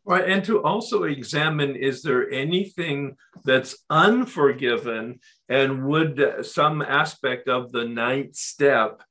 Right, 0.05 0.29
and 0.29 0.43
to 0.47 0.63
also 0.63 1.05
examine 1.05 1.77
is 1.77 2.03
there 2.03 2.31
anything 2.31 3.17
that's 3.45 3.77
unforgiven, 3.91 5.21
and 5.49 5.85
would 5.87 6.47
some 6.47 6.81
aspect 6.81 7.49
of 7.49 7.71
the 7.71 7.85
ninth 7.85 8.35
step 8.35 9.03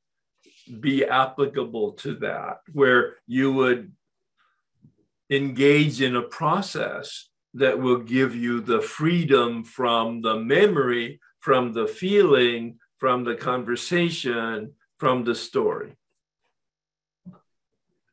be 0.69 1.05
applicable 1.05 1.93
to 1.93 2.15
that, 2.15 2.59
where 2.73 3.15
you 3.27 3.51
would 3.53 3.91
engage 5.29 6.01
in 6.01 6.15
a 6.15 6.21
process 6.21 7.29
that 7.53 7.79
will 7.79 7.99
give 7.99 8.35
you 8.35 8.61
the 8.61 8.81
freedom 8.81 9.63
from 9.63 10.21
the 10.21 10.35
memory, 10.35 11.19
from 11.39 11.73
the 11.73 11.87
feeling, 11.87 12.79
from 12.97 13.23
the 13.23 13.35
conversation, 13.35 14.73
from 14.97 15.23
the 15.23 15.35
story. 15.35 15.95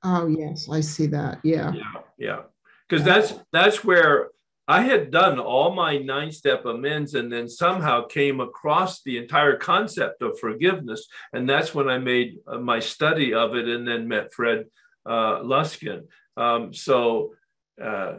Oh 0.03 0.27
yes, 0.27 0.69
I 0.71 0.81
see 0.81 1.07
that. 1.09 1.41
Yeah. 1.43 1.73
Yeah, 1.73 2.01
yeah. 2.17 2.43
Because 2.89 3.05
that's 3.05 3.35
that's 3.53 3.83
where 3.83 4.29
I 4.69 4.83
had 4.83 5.11
done 5.11 5.39
all 5.39 5.75
my 5.75 5.99
nine 5.99 6.33
step 6.33 6.65
amends 6.65 7.15
and 7.15 7.33
then 7.33 7.49
somehow 7.49 8.07
came 8.07 8.41
across 8.41 9.03
the 9.03 9.17
entire 9.17 9.57
concept 9.57 10.23
of 10.23 10.39
forgiveness. 10.41 11.07
And 11.33 11.49
that's 11.49 11.75
when 11.75 11.89
I 11.89 11.99
made 11.99 12.39
uh, 12.47 12.59
my 12.59 12.81
study 12.81 13.33
of 13.33 13.55
it 13.55 13.69
and 13.69 13.87
then 13.87 14.09
met 14.09 14.33
Fred 14.33 14.65
uh, 15.05 15.39
Luskin. 15.41 16.07
Um, 16.37 16.75
so 16.75 17.35
uh, 17.81 18.15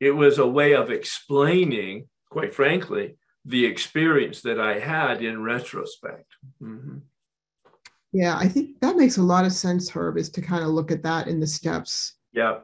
it 0.00 0.10
was 0.10 0.38
a 0.38 0.46
way 0.46 0.74
of 0.74 0.90
explaining, 0.90 2.08
quite 2.28 2.54
frankly, 2.54 3.16
the 3.44 3.64
experience 3.64 4.42
that 4.42 4.60
I 4.60 4.80
had 4.80 5.22
in 5.22 5.42
retrospect. 5.42 6.26
Mm-hmm. 6.60 6.98
Yeah, 8.12 8.36
I 8.36 8.46
think 8.48 8.80
that 8.80 8.96
makes 8.96 9.16
a 9.16 9.22
lot 9.22 9.46
of 9.46 9.52
sense, 9.52 9.88
Herb, 9.88 10.18
is 10.18 10.28
to 10.30 10.42
kind 10.42 10.64
of 10.64 10.70
look 10.70 10.90
at 10.90 11.02
that 11.04 11.28
in 11.28 11.40
the 11.40 11.46
steps. 11.46 12.14
Yeah. 12.32 12.58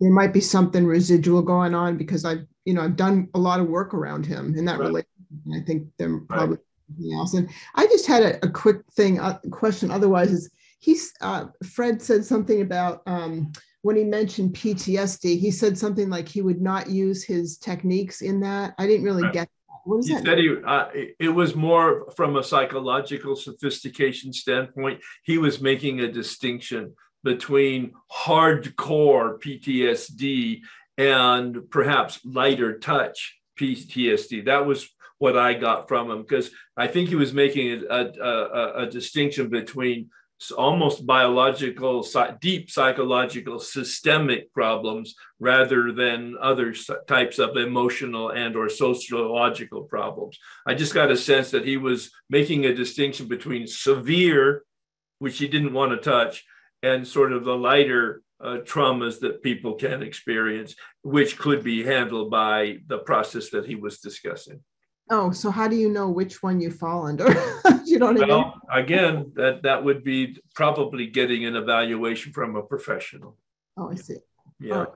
There 0.00 0.10
might 0.10 0.32
be 0.32 0.40
something 0.40 0.86
residual 0.86 1.42
going 1.42 1.74
on 1.74 1.96
because 1.96 2.24
I've, 2.24 2.46
you 2.64 2.74
know, 2.74 2.82
I've 2.82 2.96
done 2.96 3.28
a 3.34 3.38
lot 3.38 3.60
of 3.60 3.68
work 3.68 3.92
around 3.94 4.24
him 4.24 4.54
in 4.56 4.64
that 4.64 4.78
right. 4.78 4.86
relationship. 4.86 5.10
I 5.54 5.60
think 5.66 5.88
there 5.98 6.18
probably 6.20 6.56
right. 6.56 6.64
something 6.88 7.14
else. 7.14 7.34
And 7.34 7.50
I 7.74 7.86
just 7.86 8.06
had 8.06 8.22
a, 8.22 8.46
a 8.46 8.50
quick 8.50 8.80
thing, 8.92 9.20
uh, 9.20 9.38
question. 9.50 9.90
Otherwise, 9.90 10.32
is 10.32 10.50
he's 10.78 11.12
uh, 11.20 11.46
Fred 11.64 12.00
said 12.00 12.24
something 12.24 12.62
about 12.62 13.02
um, 13.06 13.52
when 13.82 13.96
he 13.96 14.04
mentioned 14.04 14.54
PTSD. 14.54 15.38
He 15.38 15.50
said 15.50 15.76
something 15.76 16.08
like 16.08 16.28
he 16.28 16.42
would 16.42 16.60
not 16.60 16.88
use 16.88 17.22
his 17.22 17.58
techniques 17.58 18.22
in 18.22 18.40
that. 18.40 18.74
I 18.78 18.86
didn't 18.86 19.04
really 19.04 19.24
right. 19.24 19.32
get 19.32 19.48
what 19.86 19.98
is 19.98 20.08
he 20.08 20.14
that? 20.14 20.24
said 20.24 20.38
he, 20.38 20.56
uh, 20.66 20.86
it 21.20 21.28
was 21.28 21.54
more 21.54 22.10
from 22.16 22.36
a 22.36 22.42
psychological 22.42 23.36
sophistication 23.36 24.32
standpoint. 24.32 25.00
He 25.22 25.38
was 25.38 25.60
making 25.60 26.00
a 26.00 26.10
distinction 26.10 26.94
between 27.24 27.92
hardcore 28.12 29.40
PTSD 29.40 30.60
and 30.98 31.70
perhaps 31.70 32.20
lighter 32.24 32.78
touch 32.78 33.38
PTSD. 33.58 34.46
That 34.46 34.66
was 34.66 34.88
what 35.18 35.36
I 35.36 35.54
got 35.54 35.88
from 35.88 36.10
him 36.10 36.22
because 36.22 36.50
I 36.76 36.86
think 36.86 37.08
he 37.08 37.14
was 37.14 37.32
making 37.32 37.84
a, 37.88 38.12
a, 38.20 38.72
a, 38.82 38.86
distinction 38.86 39.48
between 39.48 40.10
almost 40.56 41.06
biological, 41.06 42.06
deep 42.40 42.70
psychological, 42.70 43.58
systemic 43.58 44.52
problems 44.52 45.14
rather 45.40 45.92
than 45.92 46.36
other 46.40 46.74
types 47.08 47.38
of 47.38 47.56
emotional 47.56 48.30
and 48.30 48.54
or 48.54 48.68
sociological 48.68 49.84
problems. 49.84 50.38
I 50.66 50.74
just 50.74 50.92
got 50.92 51.10
a 51.10 51.16
sense 51.16 51.50
that 51.52 51.64
he 51.64 51.78
was 51.78 52.10
making 52.28 52.66
a 52.66 52.74
distinction 52.74 53.28
between 53.28 53.66
severe, 53.66 54.64
which 55.18 55.38
he 55.38 55.48
didn't 55.48 55.72
want 55.72 55.92
to 55.92 55.96
touch, 56.10 56.44
and 56.82 57.06
sort 57.06 57.32
of 57.32 57.44
the 57.44 57.56
lighter 57.56 58.22
uh, 58.40 58.58
traumas 58.64 59.20
that 59.20 59.42
people 59.42 59.74
can 59.74 60.02
experience, 60.02 60.74
which 61.02 61.38
could 61.38 61.64
be 61.64 61.82
handled 61.84 62.30
by 62.30 62.78
the 62.86 62.98
process 62.98 63.50
that 63.50 63.66
he 63.66 63.74
was 63.74 63.98
discussing. 63.98 64.60
Oh, 65.08 65.30
so 65.30 65.50
how 65.50 65.68
do 65.68 65.76
you 65.76 65.88
know 65.88 66.10
which 66.10 66.42
one 66.42 66.60
you 66.60 66.70
fall 66.70 67.06
under? 67.06 67.26
you 67.84 67.98
know 67.98 68.12
what 68.12 68.28
well, 68.28 68.60
I 68.68 68.78
mean? 68.78 68.84
Again, 68.84 69.32
that 69.36 69.62
that 69.62 69.84
would 69.84 70.02
be 70.02 70.36
probably 70.54 71.06
getting 71.06 71.44
an 71.46 71.54
evaluation 71.54 72.32
from 72.32 72.56
a 72.56 72.62
professional. 72.62 73.36
Oh, 73.76 73.90
I 73.90 73.94
see. 73.94 74.16
Yeah. 74.58 74.74
Right. 74.74 74.88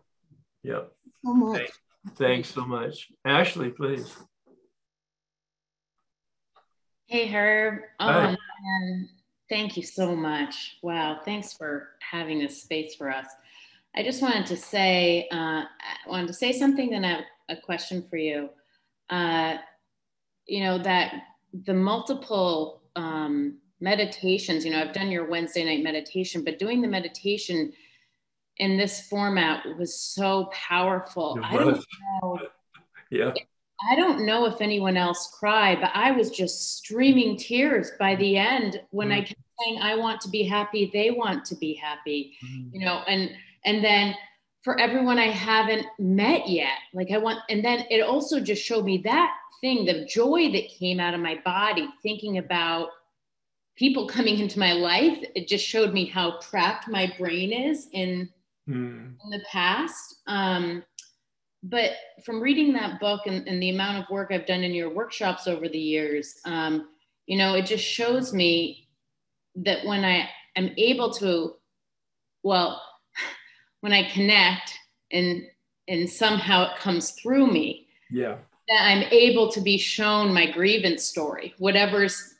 Yeah. 0.62 0.80
So 1.24 1.34
much. 1.34 1.58
Thanks, 1.58 1.78
thanks 2.16 2.48
so 2.48 2.64
much. 2.64 3.08
Ashley, 3.24 3.70
please. 3.70 4.12
Hey, 7.06 7.28
Herb. 7.28 7.82
Man. 8.00 8.36
Thank 9.50 9.76
you 9.76 9.82
so 9.82 10.14
much. 10.14 10.78
Wow. 10.80 11.20
Thanks 11.24 11.52
for 11.52 11.88
having 11.98 12.38
this 12.38 12.62
space 12.62 12.94
for 12.94 13.10
us. 13.10 13.26
I 13.96 14.04
just 14.04 14.22
wanted 14.22 14.46
to 14.46 14.56
say, 14.56 15.28
uh, 15.32 15.64
I 15.64 16.08
wanted 16.08 16.28
to 16.28 16.32
say 16.32 16.52
something, 16.52 16.90
then 16.90 17.04
I 17.04 17.10
have 17.10 17.24
a 17.48 17.56
question 17.56 18.06
for 18.08 18.16
you. 18.16 18.48
Uh, 19.10 19.56
you 20.46 20.62
know, 20.62 20.78
that 20.78 21.14
the 21.64 21.74
multiple 21.74 22.82
um, 22.94 23.58
meditations, 23.80 24.64
you 24.64 24.70
know, 24.70 24.80
I've 24.80 24.92
done 24.92 25.10
your 25.10 25.28
Wednesday 25.28 25.64
night 25.64 25.82
meditation, 25.82 26.44
but 26.44 26.60
doing 26.60 26.80
the 26.80 26.88
meditation 26.88 27.72
in 28.58 28.76
this 28.76 29.08
format 29.08 29.64
was 29.76 29.98
so 29.98 30.48
powerful. 30.52 31.40
I 31.42 31.56
don't 31.56 31.84
know. 32.22 32.38
Yeah. 33.10 33.32
I 33.90 33.96
don't 33.96 34.26
know 34.26 34.44
if 34.44 34.60
anyone 34.60 34.96
else 34.96 35.34
cried, 35.38 35.80
but 35.80 35.90
I 35.94 36.10
was 36.10 36.30
just 36.30 36.76
streaming 36.76 37.36
tears 37.38 37.90
by 37.98 38.14
the 38.16 38.36
end 38.36 38.80
when 38.90 39.08
mm. 39.08 39.14
I 39.14 39.20
kept 39.22 39.39
saying, 39.60 39.78
I 39.82 39.96
want 39.96 40.20
to 40.22 40.28
be 40.28 40.42
happy, 40.42 40.90
they 40.92 41.10
want 41.10 41.44
to 41.46 41.54
be 41.56 41.74
happy, 41.74 42.34
mm. 42.44 42.70
you 42.72 42.84
know, 42.84 43.02
and 43.06 43.30
and 43.64 43.84
then 43.84 44.14
for 44.62 44.78
everyone 44.78 45.18
I 45.18 45.30
haven't 45.30 45.86
met 45.98 46.48
yet, 46.48 46.78
like 46.92 47.10
I 47.10 47.18
want, 47.18 47.38
and 47.48 47.64
then 47.64 47.84
it 47.90 48.02
also 48.02 48.40
just 48.40 48.62
showed 48.62 48.84
me 48.84 48.98
that 49.04 49.34
thing, 49.60 49.84
the 49.84 50.04
joy 50.04 50.50
that 50.52 50.68
came 50.68 51.00
out 51.00 51.14
of 51.14 51.20
my 51.20 51.40
body 51.44 51.88
thinking 52.02 52.38
about 52.38 52.88
people 53.76 54.06
coming 54.06 54.38
into 54.38 54.58
my 54.58 54.72
life. 54.72 55.18
It 55.34 55.48
just 55.48 55.66
showed 55.66 55.92
me 55.92 56.04
how 56.04 56.38
trapped 56.40 56.88
my 56.88 57.12
brain 57.18 57.52
is 57.52 57.88
in, 57.92 58.28
mm. 58.68 59.14
in 59.24 59.30
the 59.30 59.42
past. 59.50 60.16
Um, 60.26 60.84
but 61.62 61.92
from 62.24 62.40
reading 62.40 62.72
that 62.74 63.00
book 63.00 63.22
and, 63.26 63.46
and, 63.46 63.62
the 63.62 63.70
amount 63.70 64.02
of 64.02 64.10
work 64.10 64.30
I've 64.32 64.46
done 64.46 64.62
in 64.62 64.72
your 64.72 64.88
workshops 64.88 65.46
over 65.46 65.68
the 65.68 65.78
years, 65.78 66.40
um, 66.46 66.88
you 67.26 67.36
know, 67.36 67.54
it 67.54 67.66
just 67.66 67.84
shows 67.84 68.32
me 68.32 68.79
that 69.64 69.84
when 69.84 70.04
I 70.04 70.28
am 70.56 70.70
able 70.76 71.12
to, 71.14 71.56
well, 72.42 72.82
when 73.80 73.92
I 73.92 74.10
connect 74.10 74.72
and 75.12 75.46
and 75.88 76.08
somehow 76.08 76.70
it 76.70 76.78
comes 76.78 77.12
through 77.12 77.50
me. 77.50 77.88
Yeah 78.10 78.36
that 78.70 78.84
I'm 78.84 79.02
able 79.10 79.50
to 79.50 79.60
be 79.60 79.76
shown 79.76 80.32
my 80.32 80.48
grievance 80.48 81.02
story, 81.02 81.54
whatever's 81.58 82.34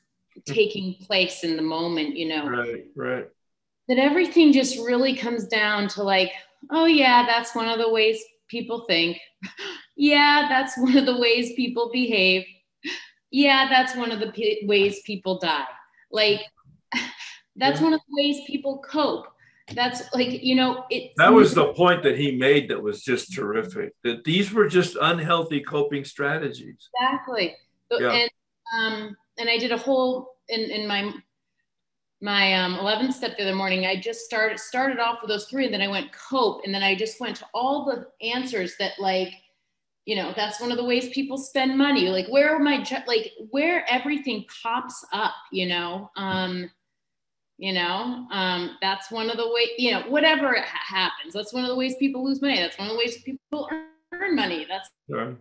taking 0.47 0.94
place 0.94 1.42
in 1.42 1.57
the 1.57 1.62
moment, 1.62 2.16
you 2.16 2.28
know. 2.28 2.47
Right, 2.49 2.86
right. 2.94 3.28
That 3.89 3.99
everything 3.99 4.52
just 4.52 4.78
really 4.78 5.16
comes 5.16 5.49
down 5.49 5.89
to 5.89 6.05
like, 6.05 6.31
oh, 6.70 6.84
yeah, 6.84 7.26
that's 7.26 7.52
one 7.57 7.68
of 7.68 7.78
the 7.78 7.90
ways 7.90 8.23
people 8.47 8.84
think. 8.86 9.18
yeah, 9.97 10.47
that's 10.49 10.78
one 10.78 10.97
of 10.97 11.05
the 11.05 11.18
ways 11.18 11.52
people 11.55 11.90
behave. 11.92 12.44
Yeah, 13.32 13.68
that's 13.68 13.97
one 13.97 14.12
of 14.12 14.20
the 14.20 14.31
p- 14.31 14.65
ways 14.68 15.00
people 15.05 15.40
die. 15.40 15.66
Like, 16.12 16.42
that's 17.61 17.79
yeah. 17.79 17.85
one 17.85 17.95
of 17.95 18.01
the 18.01 18.15
ways 18.17 18.41
people 18.47 18.79
cope. 18.79 19.27
That's 19.75 20.03
like 20.15 20.43
you 20.43 20.57
know 20.57 20.85
it 20.91 21.13
that 21.17 21.33
was 21.33 21.55
the 21.55 21.73
point 21.75 22.03
that 22.03 22.19
he 22.19 22.37
made 22.37 22.69
that 22.71 22.83
was 22.83 23.05
just 23.05 23.33
terrific 23.33 23.93
that 24.03 24.25
these 24.25 24.53
were 24.53 24.67
just 24.67 24.97
unhealthy 25.01 25.61
coping 25.61 26.05
strategies. 26.05 26.89
Exactly. 27.01 27.55
Yeah. 27.93 28.13
and 28.13 28.31
um 28.77 29.17
and 29.39 29.49
i 29.49 29.59
did 29.59 29.73
a 29.73 29.77
whole 29.77 30.37
in 30.49 30.61
in 30.61 30.87
my 30.87 31.13
my 32.21 32.55
um 32.55 32.77
11th 32.77 33.15
step 33.15 33.37
the 33.37 33.43
other 33.43 33.55
morning 33.55 33.87
i 33.87 33.97
just 33.97 34.21
started 34.21 34.61
started 34.61 34.99
off 34.99 35.23
with 35.23 35.29
those 35.29 35.47
three 35.47 35.65
and 35.65 35.75
then 35.75 35.83
i 35.83 35.89
went 35.89 36.13
cope. 36.13 36.63
And 36.65 36.75
then 36.75 36.83
i 36.83 36.95
just 36.95 37.21
went 37.21 37.37
to 37.37 37.47
all 37.55 37.85
the 37.85 38.07
answers 38.27 38.77
that 38.79 38.93
like 38.99 39.33
you 40.05 40.17
know 40.17 40.33
that's 40.35 40.61
one 40.61 40.73
of 40.73 40.79
the 40.79 40.85
ways 40.85 41.11
people 41.11 41.37
spend 41.37 41.77
money. 41.77 42.09
Like 42.09 42.27
where 42.29 42.59
my 42.59 42.85
like 43.07 43.33
where 43.51 43.89
everything 43.89 44.45
pops 44.63 45.05
up 45.13 45.35
you 45.53 45.69
know? 45.69 46.11
Um 46.17 46.71
you 47.61 47.73
know? 47.75 48.27
Um, 48.33 48.77
that's 48.81 49.11
one 49.11 49.31
of 49.31 49.37
the 49.37 49.49
ways 49.53 49.69
you 49.79 49.93
know 49.93 50.03
whatever 50.09 50.57
happens 50.61 51.35
that's 51.35 51.53
one 51.53 51.65
of 51.65 51.69
the 51.69 51.77
ways 51.77 51.95
people 51.99 52.25
lose 52.25 52.41
money 52.41 52.57
that's 52.57 52.79
one 52.79 52.89
of 52.89 52.93
the 52.93 52.99
ways 52.99 53.23
people 53.23 53.69
earn 54.13 54.35
money 54.35 54.67
that's 54.69 54.91
sure. 55.09 55.37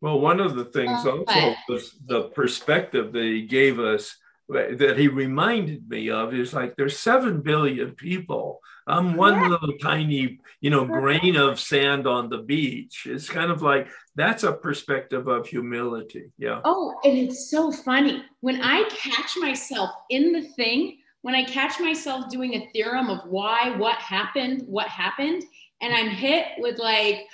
well 0.00 0.20
one 0.20 0.40
of 0.40 0.56
the 0.56 0.66
things 0.66 1.06
uh, 1.06 1.16
also 1.16 1.54
was 1.68 1.96
the 2.06 2.24
perspective 2.30 3.12
that 3.12 3.22
he 3.22 3.42
gave 3.42 3.78
us 3.78 4.16
that 4.48 4.96
he 4.98 5.08
reminded 5.08 5.88
me 5.88 6.10
of 6.10 6.34
is 6.34 6.52
like 6.52 6.76
there's 6.76 6.98
7 6.98 7.40
billion 7.40 7.92
people. 7.92 8.60
I'm 8.86 9.14
one 9.14 9.34
yeah. 9.34 9.48
little 9.48 9.78
tiny 9.78 10.40
you 10.60 10.70
know 10.70 10.84
grain 10.84 11.36
of 11.36 11.60
sand 11.60 12.06
on 12.06 12.28
the 12.28 12.38
beach. 12.38 13.06
It's 13.08 13.28
kind 13.28 13.50
of 13.50 13.62
like 13.62 13.88
that's 14.16 14.42
a 14.42 14.52
perspective 14.52 15.28
of 15.28 15.46
humility 15.46 16.32
yeah. 16.36 16.60
Oh 16.64 16.94
and 17.04 17.16
it's 17.16 17.48
so 17.48 17.70
funny. 17.70 18.24
When 18.40 18.60
i 18.60 18.82
catch 18.90 19.36
myself 19.38 19.90
in 20.10 20.32
the 20.32 20.42
thing 20.42 20.98
when 21.22 21.34
i 21.34 21.44
catch 21.44 21.80
myself 21.80 22.28
doing 22.30 22.54
a 22.54 22.68
theorem 22.72 23.08
of 23.08 23.20
why 23.26 23.74
what 23.76 23.96
happened 23.96 24.62
what 24.66 24.88
happened 24.88 25.42
and 25.80 25.94
i'm 25.94 26.08
hit 26.08 26.46
with 26.58 26.78
like 26.78 27.26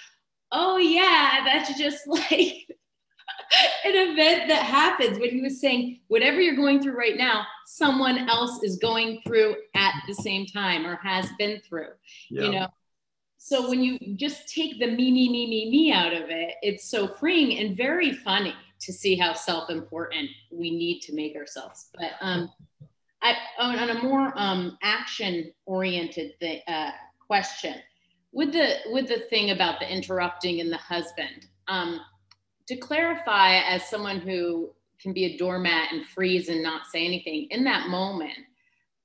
oh 0.52 0.76
yeah 0.78 1.40
that's 1.44 1.76
just 1.78 2.06
like 2.06 2.68
an 3.84 4.10
event 4.10 4.48
that 4.48 4.62
happens. 4.62 5.18
When 5.18 5.30
he 5.30 5.40
was 5.40 5.60
saying 5.60 6.00
whatever 6.08 6.40
you're 6.40 6.56
going 6.56 6.82
through 6.82 6.96
right 6.96 7.16
now 7.16 7.46
someone 7.66 8.28
else 8.28 8.62
is 8.62 8.76
going 8.76 9.20
through 9.26 9.56
at 9.74 9.94
the 10.06 10.14
same 10.14 10.46
time 10.46 10.86
or 10.86 10.96
has 10.96 11.28
been 11.38 11.60
through 11.68 11.88
yeah. 12.30 12.42
you 12.42 12.52
know? 12.52 12.66
So 13.36 13.68
when 13.68 13.82
you 13.82 13.98
just 14.16 14.52
take 14.52 14.78
the 14.78 14.86
me 14.86 15.10
me 15.10 15.28
me 15.28 15.46
me 15.48 15.70
me 15.70 15.92
out 15.92 16.12
of 16.12 16.30
it 16.30 16.54
it's 16.62 16.90
so 16.90 17.08
freeing 17.08 17.58
and 17.58 17.76
very 17.76 18.12
funny 18.12 18.54
to 18.80 18.92
see 18.92 19.16
how 19.16 19.32
self-important 19.32 20.30
we 20.50 20.70
need 20.70 21.00
to 21.00 21.14
make 21.14 21.34
ourselves. 21.36 21.88
But 21.94 22.12
um 22.20 22.50
I, 23.22 23.34
on 23.58 23.90
a 23.90 24.02
more 24.02 24.32
um, 24.36 24.78
action 24.82 25.52
oriented 25.66 26.32
uh, 26.66 26.90
question 27.26 27.74
with 28.32 28.52
the 28.52 28.76
with 28.92 29.08
the 29.08 29.20
thing 29.30 29.50
about 29.50 29.80
the 29.80 29.92
interrupting 29.92 30.60
and 30.60 30.70
the 30.70 30.76
husband 30.76 31.46
um, 31.66 32.00
to 32.66 32.76
clarify 32.76 33.56
as 33.56 33.88
someone 33.88 34.20
who 34.20 34.70
can 35.00 35.12
be 35.12 35.24
a 35.24 35.36
doormat 35.36 35.92
and 35.92 36.04
freeze 36.06 36.48
and 36.48 36.62
not 36.62 36.86
say 36.86 37.04
anything 37.04 37.48
in 37.50 37.64
that 37.64 37.88
moment 37.88 38.36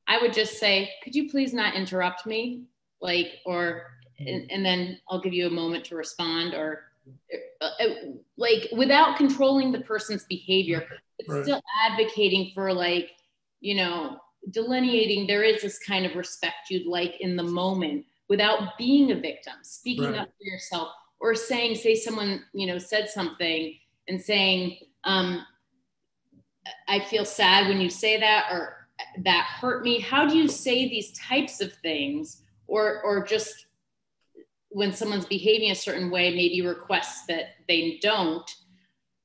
i 0.07 0.17
would 0.21 0.33
just 0.33 0.59
say 0.59 0.89
could 1.03 1.15
you 1.15 1.29
please 1.29 1.53
not 1.53 1.75
interrupt 1.75 2.25
me 2.25 2.63
like 3.01 3.39
or 3.45 3.83
and, 4.19 4.49
and 4.51 4.65
then 4.65 4.99
i'll 5.09 5.21
give 5.21 5.33
you 5.33 5.47
a 5.47 5.51
moment 5.51 5.85
to 5.85 5.95
respond 5.95 6.53
or 6.53 6.83
uh, 7.61 7.69
uh 7.79 7.89
like 8.37 8.67
without 8.71 9.17
controlling 9.17 9.71
the 9.71 9.81
person's 9.81 10.25
behavior 10.25 10.85
it's 11.19 11.29
right. 11.29 11.43
still 11.43 11.61
advocating 11.85 12.51
for 12.53 12.73
like 12.73 13.11
you 13.63 13.75
know 13.75 14.17
delineating 14.51 15.25
there 15.25 15.41
is 15.41 15.61
this 15.61 15.79
kind 15.79 16.05
of 16.05 16.15
respect 16.15 16.69
you'd 16.69 16.85
like 16.85 17.15
in 17.21 17.35
the 17.35 17.43
moment 17.43 18.05
without 18.27 18.77
being 18.77 19.11
a 19.11 19.15
victim 19.15 19.53
speaking 19.63 20.11
right. 20.11 20.19
up 20.19 20.27
for 20.27 20.43
yourself 20.43 20.89
or 21.19 21.33
saying 21.33 21.73
say 21.73 21.95
someone 21.95 22.43
you 22.53 22.67
know 22.67 22.77
said 22.77 23.09
something 23.09 23.73
and 24.09 24.21
saying 24.21 24.77
um, 25.05 25.45
i 26.89 26.99
feel 26.99 27.25
sad 27.25 27.67
when 27.67 27.79
you 27.79 27.89
say 27.89 28.19
that 28.19 28.47
or 28.51 28.87
that 29.23 29.45
hurt 29.45 29.83
me 29.83 29.99
how 29.99 30.27
do 30.27 30.37
you 30.37 30.47
say 30.47 30.89
these 30.89 31.17
types 31.17 31.61
of 31.61 31.73
things 31.75 32.43
or 32.67 33.01
or 33.01 33.25
just 33.25 33.67
when 34.69 34.91
someone's 34.91 35.25
behaving 35.25 35.71
a 35.71 35.75
certain 35.75 36.11
way 36.11 36.31
maybe 36.31 36.61
requests 36.61 37.25
that 37.27 37.55
they 37.69 37.97
don't 38.01 38.49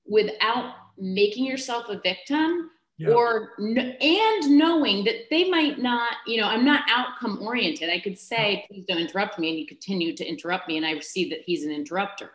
without 0.07 0.75
making 0.97 1.45
yourself 1.45 1.89
a 1.89 2.01
victim 2.01 2.71
yeah. 2.99 3.11
or 3.11 3.53
and 3.59 4.51
knowing 4.59 5.05
that 5.05 5.31
they 5.31 5.49
might 5.49 5.79
not 5.79 6.15
you 6.27 6.41
know 6.41 6.49
i'm 6.49 6.65
not 6.65 6.83
outcome 6.91 7.39
oriented. 7.41 7.89
I 7.91 8.01
could 8.01 8.19
say 8.19 8.65
please 8.69 8.85
don't 8.87 8.99
interrupt 8.99 9.39
me 9.39 9.51
and 9.51 9.59
you 9.59 9.67
continue 9.67 10.15
to 10.17 10.25
interrupt 10.25 10.69
me 10.69 10.77
and 10.77 10.85
i 10.85 10.99
see 11.01 11.31
that 11.31 11.41
he's 11.45 11.65
an 11.65 11.73
interrupter. 11.73 12.31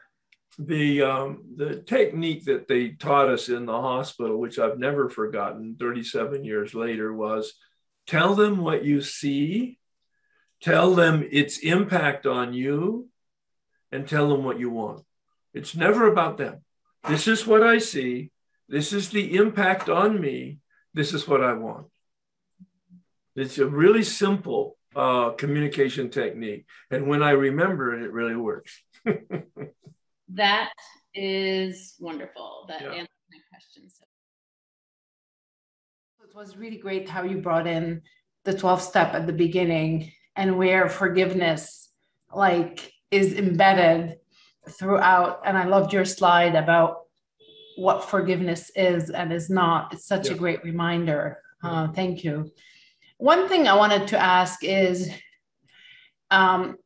The 0.59 1.01
um, 1.01 1.43
the 1.55 1.81
technique 1.81 2.45
that 2.45 2.67
they 2.67 2.89
taught 2.89 3.27
us 3.27 3.49
in 3.49 3.65
the 3.65 3.81
hospital 3.81 4.39
which 4.39 4.59
i've 4.59 4.79
never 4.79 5.09
forgotten 5.09 5.75
37 5.79 6.45
years 6.45 6.73
later 6.73 7.11
was 7.11 7.53
tell 8.07 8.35
them 8.35 8.59
what 8.59 8.85
you 8.85 9.01
see 9.01 9.79
tell 10.61 10.95
them 10.95 11.27
its 11.29 11.57
impact 11.57 12.25
on 12.25 12.53
you 12.53 13.09
and 13.91 14.07
tell 14.07 14.29
them 14.29 14.43
what 14.43 14.59
you 14.59 14.69
want. 14.69 15.03
It's 15.53 15.75
never 15.75 16.07
about 16.07 16.37
them. 16.37 16.63
This 17.07 17.27
is 17.27 17.45
what 17.45 17.63
i 17.63 17.77
see 17.77 18.31
this 18.67 18.93
is 18.93 19.09
the 19.09 19.35
impact 19.35 19.89
on 19.89 20.19
me. 20.19 20.59
This 20.93 21.13
is 21.13 21.27
what 21.27 21.43
I 21.43 21.53
want. 21.53 21.87
It's 23.35 23.57
a 23.57 23.65
really 23.65 24.03
simple 24.03 24.77
uh, 24.95 25.31
communication 25.31 26.09
technique. 26.09 26.65
And 26.91 27.07
when 27.07 27.23
I 27.23 27.31
remember 27.31 27.95
it, 27.95 28.03
it 28.03 28.11
really 28.11 28.35
works. 28.35 28.79
that 30.29 30.71
is 31.13 31.95
wonderful. 31.99 32.65
That 32.67 32.81
yeah. 32.81 32.91
answers 32.91 33.09
my 33.31 33.39
question. 33.49 33.89
So. 33.89 34.05
It 36.23 36.35
was 36.35 36.57
really 36.57 36.77
great 36.77 37.09
how 37.09 37.23
you 37.23 37.37
brought 37.37 37.67
in 37.67 38.01
the 38.45 38.57
12 38.57 38.81
step 38.81 39.13
at 39.13 39.25
the 39.25 39.33
beginning 39.33 40.11
and 40.35 40.57
where 40.57 40.89
forgiveness 40.89 41.89
like 42.33 42.91
is 43.11 43.33
embedded 43.33 44.17
throughout. 44.69 45.41
And 45.45 45.57
I 45.57 45.65
loved 45.65 45.93
your 45.93 46.05
slide 46.05 46.55
about 46.55 47.02
what 47.75 48.09
forgiveness 48.09 48.71
is 48.75 49.09
and 49.09 49.31
is 49.33 49.49
not. 49.49 49.93
It's 49.93 50.05
such 50.05 50.27
yeah. 50.27 50.35
a 50.35 50.37
great 50.37 50.63
reminder. 50.63 51.39
Uh, 51.63 51.87
thank 51.89 52.23
you. 52.23 52.51
One 53.17 53.47
thing 53.47 53.67
I 53.67 53.75
wanted 53.75 54.07
to 54.09 54.17
ask 54.17 54.63
is 54.63 55.09
um, 56.29 56.77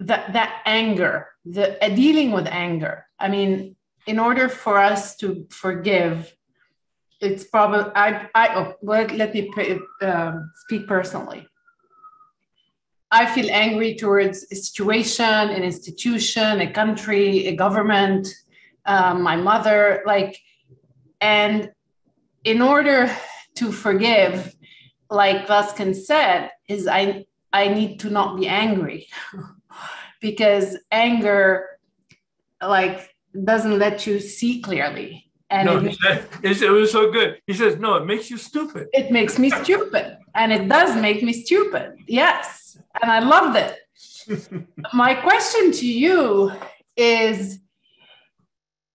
that 0.00 0.32
that 0.32 0.62
anger, 0.66 1.28
the 1.44 1.82
uh, 1.84 1.88
dealing 1.88 2.32
with 2.32 2.46
anger. 2.46 3.06
I 3.18 3.28
mean, 3.28 3.76
in 4.06 4.18
order 4.18 4.48
for 4.48 4.78
us 4.78 5.16
to 5.18 5.46
forgive, 5.50 6.34
it's 7.20 7.44
probably 7.44 7.90
I 7.94 8.28
I 8.34 8.54
oh, 8.56 8.74
let, 8.82 9.12
let 9.12 9.32
me 9.32 9.50
um, 10.02 10.52
speak 10.64 10.86
personally. 10.86 11.46
I 13.10 13.26
feel 13.26 13.50
angry 13.50 13.94
towards 13.94 14.46
a 14.50 14.56
situation, 14.56 15.24
an 15.24 15.62
institution, 15.62 16.62
a 16.62 16.72
country, 16.72 17.46
a 17.46 17.54
government, 17.54 18.26
um, 18.84 19.22
my 19.22 19.36
mother, 19.36 20.02
like, 20.06 20.38
and 21.20 21.70
in 22.44 22.60
order 22.60 23.14
to 23.56 23.72
forgive, 23.72 24.54
like 25.10 25.46
Luskin 25.46 25.94
said, 25.94 26.50
is 26.68 26.88
I 26.88 27.26
I 27.52 27.68
need 27.68 28.00
to 28.00 28.10
not 28.10 28.38
be 28.38 28.48
angry 28.48 29.08
because 30.20 30.78
anger 30.90 31.66
like 32.60 33.14
doesn't 33.44 33.78
let 33.78 34.06
you 34.06 34.20
see 34.20 34.60
clearly. 34.60 35.30
And 35.50 35.66
no, 35.66 35.76
it, 35.76 35.98
said, 36.56 36.68
it 36.68 36.70
was 36.70 36.90
so 36.90 37.12
good. 37.12 37.38
He 37.46 37.52
says, 37.52 37.78
no, 37.78 37.96
it 37.96 38.06
makes 38.06 38.30
you 38.30 38.38
stupid. 38.38 38.88
It 38.94 39.10
makes 39.10 39.38
me 39.38 39.50
stupid. 39.50 40.16
And 40.34 40.50
it 40.50 40.66
does 40.66 40.96
make 40.96 41.22
me 41.22 41.34
stupid. 41.34 41.98
Yes. 42.06 42.78
And 43.02 43.12
I 43.12 43.18
loved 43.18 43.58
it. 43.58 44.66
My 44.94 45.14
question 45.14 45.72
to 45.72 45.86
you 45.86 46.52
is 46.96 47.58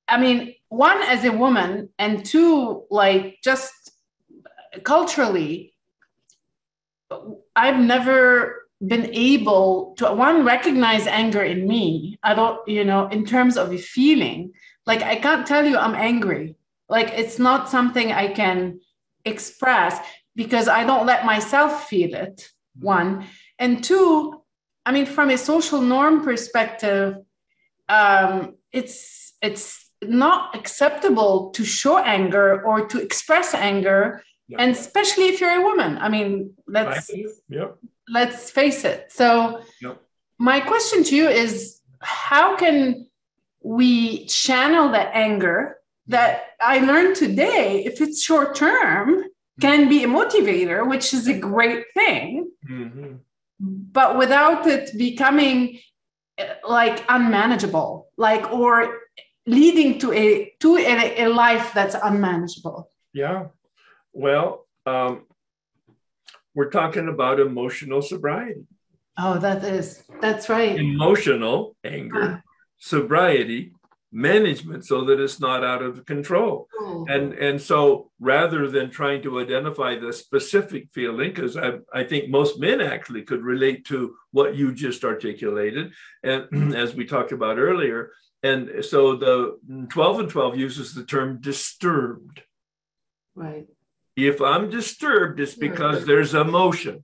I 0.08 0.18
mean, 0.20 0.56
one 0.70 1.02
as 1.04 1.26
a 1.26 1.32
woman, 1.32 1.90
and 1.98 2.26
two, 2.26 2.84
like 2.90 3.38
just 3.44 3.74
culturally, 4.84 5.74
I've 7.56 7.80
never 7.80 8.68
been 8.86 9.10
able 9.14 9.96
to 9.98 10.14
one 10.14 10.46
recognize 10.46 11.08
anger 11.08 11.42
in 11.42 11.68
me. 11.68 12.20
I 12.22 12.34
don't, 12.36 12.66
you 12.68 12.84
know, 12.84 13.08
in 13.08 13.26
terms 13.26 13.58
of 13.58 13.74
a 13.74 13.78
feeling. 13.78 14.54
Like 14.86 15.02
I 15.02 15.16
can't 15.16 15.48
tell 15.48 15.66
you 15.66 15.78
I'm 15.78 15.96
angry. 15.96 16.56
Like 16.90 17.10
it's 17.14 17.40
not 17.40 17.70
something 17.70 18.12
I 18.12 18.28
can 18.28 18.80
express 19.26 20.00
because 20.36 20.68
I 20.68 20.84
don't 20.84 21.06
let 21.06 21.26
myself 21.26 21.88
feel 21.88 22.14
it. 22.14 22.50
One 22.80 23.26
and 23.58 23.84
two, 23.84 24.42
I 24.86 24.92
mean, 24.92 25.06
from 25.06 25.30
a 25.30 25.38
social 25.38 25.82
norm 25.82 26.24
perspective, 26.24 27.16
um, 27.90 28.56
it's 28.72 29.34
it's 29.42 29.87
not 30.04 30.56
acceptable 30.56 31.50
to 31.52 31.66
show 31.66 31.98
anger 31.98 32.64
or 32.64 32.88
to 32.88 33.02
express 33.02 33.54
anger 33.54 34.24
yep. 34.48 34.60
and 34.60 34.72
especially 34.72 35.26
if 35.26 35.42
you're 35.42 35.60
a 35.60 35.64
woman 35.64 35.98
i 35.98 36.10
mean 36.10 36.54
let's 36.68 37.10
yep. 37.50 37.78
let's 38.10 38.52
face 38.52 38.86
it 38.86 39.12
so 39.12 39.62
yep. 39.82 40.00
my 40.38 40.60
question 40.60 41.04
to 41.04 41.16
you 41.16 41.28
is 41.28 41.82
how 42.00 42.56
can 42.56 43.08
we 43.62 44.26
channel 44.28 44.92
that 44.92 45.10
anger 45.14 45.78
that 46.08 46.44
i 46.62 46.80
learned 46.80 47.16
today 47.16 47.84
if 47.86 48.00
it's 48.02 48.22
short 48.22 48.56
term 48.56 49.24
can 49.60 49.90
be 49.90 50.04
a 50.04 50.08
motivator 50.08 50.88
which 50.88 51.14
is 51.14 51.28
a 51.28 51.38
great 51.38 51.86
thing 51.96 52.52
mm-hmm. 52.70 53.16
but 53.60 54.18
without 54.18 54.68
it 54.68 54.96
becoming 54.96 55.80
like 56.68 57.04
unmanageable 57.10 58.08
like 58.16 58.52
or 58.52 59.00
leading 59.48 59.98
to 59.98 60.14
a 60.14 60.54
to 60.60 60.78
a, 60.78 61.24
a 61.24 61.28
life 61.28 61.74
that's 61.74 61.96
unmanageable 62.04 62.90
yeah 63.14 63.46
well 64.14 64.68
um, 64.86 65.26
we're 66.54 66.70
talking 66.70 67.08
about 67.08 67.40
emotional 67.40 68.02
sobriety 68.02 68.68
oh 69.18 69.40
that 69.40 69.64
is 69.64 70.04
that's 70.22 70.50
right 70.50 70.78
emotional 70.78 71.76
anger 71.84 72.22
uh, 72.22 72.38
sobriety 72.78 73.72
management 74.12 74.86
so 74.86 75.04
that 75.04 75.20
it's 75.20 75.40
not 75.40 75.64
out 75.64 75.82
of 75.82 76.06
control. 76.06 76.68
Oh. 76.80 77.06
And 77.10 77.34
and 77.34 77.62
so 77.62 78.12
rather 78.20 78.68
than 78.68 78.90
trying 78.90 79.22
to 79.24 79.40
identify 79.40 79.98
the 79.98 80.14
specific 80.14 80.90
feeling, 80.94 81.30
because 81.30 81.58
I, 81.58 81.80
I 81.94 82.04
think 82.04 82.30
most 82.30 82.60
men 82.60 82.82
actually 82.82 83.24
could 83.24 83.44
relate 83.44 83.86
to 83.88 84.16
what 84.32 84.56
you 84.56 84.74
just 84.74 85.04
articulated, 85.04 85.92
and 86.24 86.76
as 86.76 86.96
we 86.96 87.06
talked 87.06 87.32
about 87.32 87.58
earlier. 87.58 88.12
And 88.44 88.86
so 88.86 89.16
the 89.16 89.58
12 89.90 90.20
and 90.20 90.30
12 90.30 90.58
uses 90.58 90.94
the 90.94 91.04
term 91.04 91.42
disturbed. 91.42 92.42
Right. 93.36 93.68
If 94.16 94.42
I'm 94.42 94.70
disturbed, 94.70 95.40
it's 95.40 95.56
because 95.56 96.06
there's 96.06 96.34
emotion. 96.34 97.04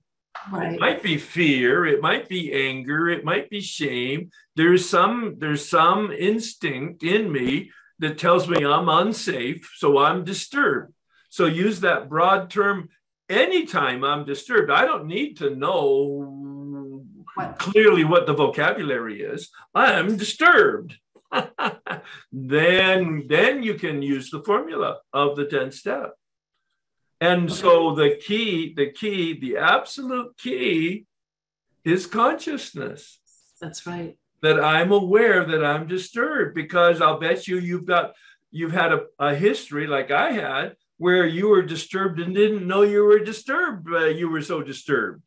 Right. 0.50 0.74
It 0.74 0.80
might 0.80 1.02
be 1.02 1.16
fear, 1.16 1.86
it 1.86 2.02
might 2.02 2.28
be 2.28 2.52
anger, 2.52 3.08
it 3.08 3.24
might 3.24 3.48
be 3.50 3.60
shame. 3.60 4.30
There's 4.56 4.88
some 4.88 5.36
there's 5.38 5.68
some 5.68 6.10
instinct 6.10 7.02
in 7.02 7.32
me 7.32 7.70
that 8.00 8.18
tells 8.18 8.48
me 8.48 8.64
I'm 8.64 8.88
unsafe, 8.88 9.70
so 9.76 9.98
I'm 9.98 10.24
disturbed. 10.24 10.92
So 11.30 11.46
use 11.46 11.80
that 11.80 12.08
broad 12.08 12.50
term 12.50 12.88
anytime 13.28 14.04
I'm 14.04 14.24
disturbed. 14.24 14.70
I 14.70 14.84
don't 14.84 15.06
need 15.06 15.38
to 15.38 15.54
know 15.54 17.04
what? 17.34 17.58
clearly 17.58 18.04
what 18.04 18.26
the 18.26 18.34
vocabulary 18.34 19.22
is. 19.22 19.50
I'm 19.74 20.16
disturbed. 20.16 20.96
then 22.32 23.24
then 23.28 23.62
you 23.62 23.74
can 23.74 24.02
use 24.02 24.30
the 24.30 24.42
formula 24.42 24.98
of 25.12 25.36
the 25.36 25.46
10 25.46 25.72
step. 25.72 26.14
And 27.20 27.50
so 27.50 27.94
the 27.94 28.16
key, 28.16 28.74
the 28.74 28.90
key, 28.90 29.38
the 29.38 29.56
absolute 29.56 30.36
key 30.36 31.06
is 31.84 32.06
consciousness. 32.06 33.20
That's 33.60 33.86
right. 33.86 34.16
That 34.42 34.62
I'm 34.62 34.92
aware 34.92 35.44
that 35.44 35.64
I'm 35.64 35.86
disturbed 35.86 36.54
because 36.54 37.00
I'll 37.00 37.18
bet 37.18 37.48
you 37.48 37.58
you've 37.58 37.86
got 37.86 38.12
you've 38.50 38.72
had 38.72 38.92
a, 38.92 39.04
a 39.18 39.34
history 39.34 39.86
like 39.86 40.10
I 40.10 40.32
had 40.32 40.76
where 40.98 41.26
you 41.26 41.48
were 41.48 41.62
disturbed 41.62 42.20
and 42.20 42.34
didn't 42.34 42.66
know 42.66 42.82
you 42.82 43.04
were 43.04 43.20
disturbed. 43.20 43.88
Uh, 43.90 44.06
you 44.06 44.28
were 44.28 44.42
so 44.42 44.62
disturbed. 44.62 45.22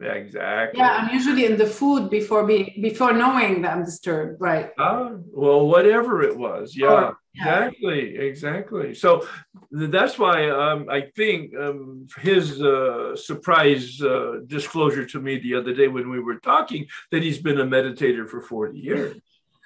Yeah, 0.00 0.12
exactly. 0.12 0.78
Yeah, 0.78 0.90
I'm 0.90 1.12
usually 1.12 1.44
in 1.44 1.56
the 1.58 1.66
food 1.66 2.08
before 2.08 2.46
be 2.46 2.78
before 2.80 3.12
knowing 3.12 3.62
that 3.62 3.72
I'm 3.76 3.84
disturbed, 3.84 4.40
right? 4.40 4.70
Ah, 4.78 5.10
well, 5.32 5.66
whatever 5.66 6.22
it 6.22 6.38
was, 6.38 6.76
yeah, 6.76 6.86
or, 6.86 7.16
yeah. 7.34 7.64
exactly, 7.64 8.16
exactly. 8.16 8.94
So 8.94 9.26
that's 9.72 10.16
why 10.16 10.50
um, 10.50 10.86
I 10.88 11.00
think 11.16 11.52
um, 11.56 12.06
his 12.18 12.62
uh, 12.62 13.16
surprise 13.16 14.00
uh, 14.00 14.40
disclosure 14.46 15.04
to 15.06 15.20
me 15.20 15.38
the 15.38 15.56
other 15.56 15.74
day 15.74 15.88
when 15.88 16.08
we 16.10 16.20
were 16.20 16.38
talking 16.38 16.86
that 17.10 17.24
he's 17.24 17.38
been 17.38 17.58
a 17.58 17.66
meditator 17.66 18.28
for 18.28 18.40
40 18.40 18.78
years. 18.78 19.16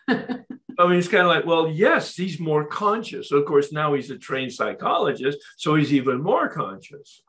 I 0.08 0.88
mean, 0.88 0.98
it's 0.98 1.08
kind 1.08 1.24
of 1.24 1.28
like, 1.28 1.44
well, 1.44 1.68
yes, 1.68 2.16
he's 2.16 2.40
more 2.40 2.64
conscious. 2.64 3.30
Of 3.32 3.44
course, 3.44 3.70
now 3.70 3.92
he's 3.92 4.10
a 4.10 4.16
trained 4.16 4.54
psychologist, 4.54 5.38
so 5.58 5.74
he's 5.74 5.92
even 5.92 6.22
more 6.22 6.48
conscious. 6.48 7.22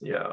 Yeah. 0.00 0.32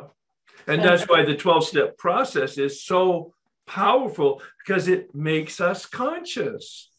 And 0.67 0.83
that's 0.83 1.07
why 1.07 1.23
the 1.23 1.35
12 1.35 1.65
step 1.65 1.97
process 1.97 2.57
is 2.57 2.83
so 2.83 3.33
powerful 3.65 4.41
because 4.65 4.87
it 4.87 5.13
makes 5.15 5.61
us 5.61 5.85
conscious. 5.85 6.89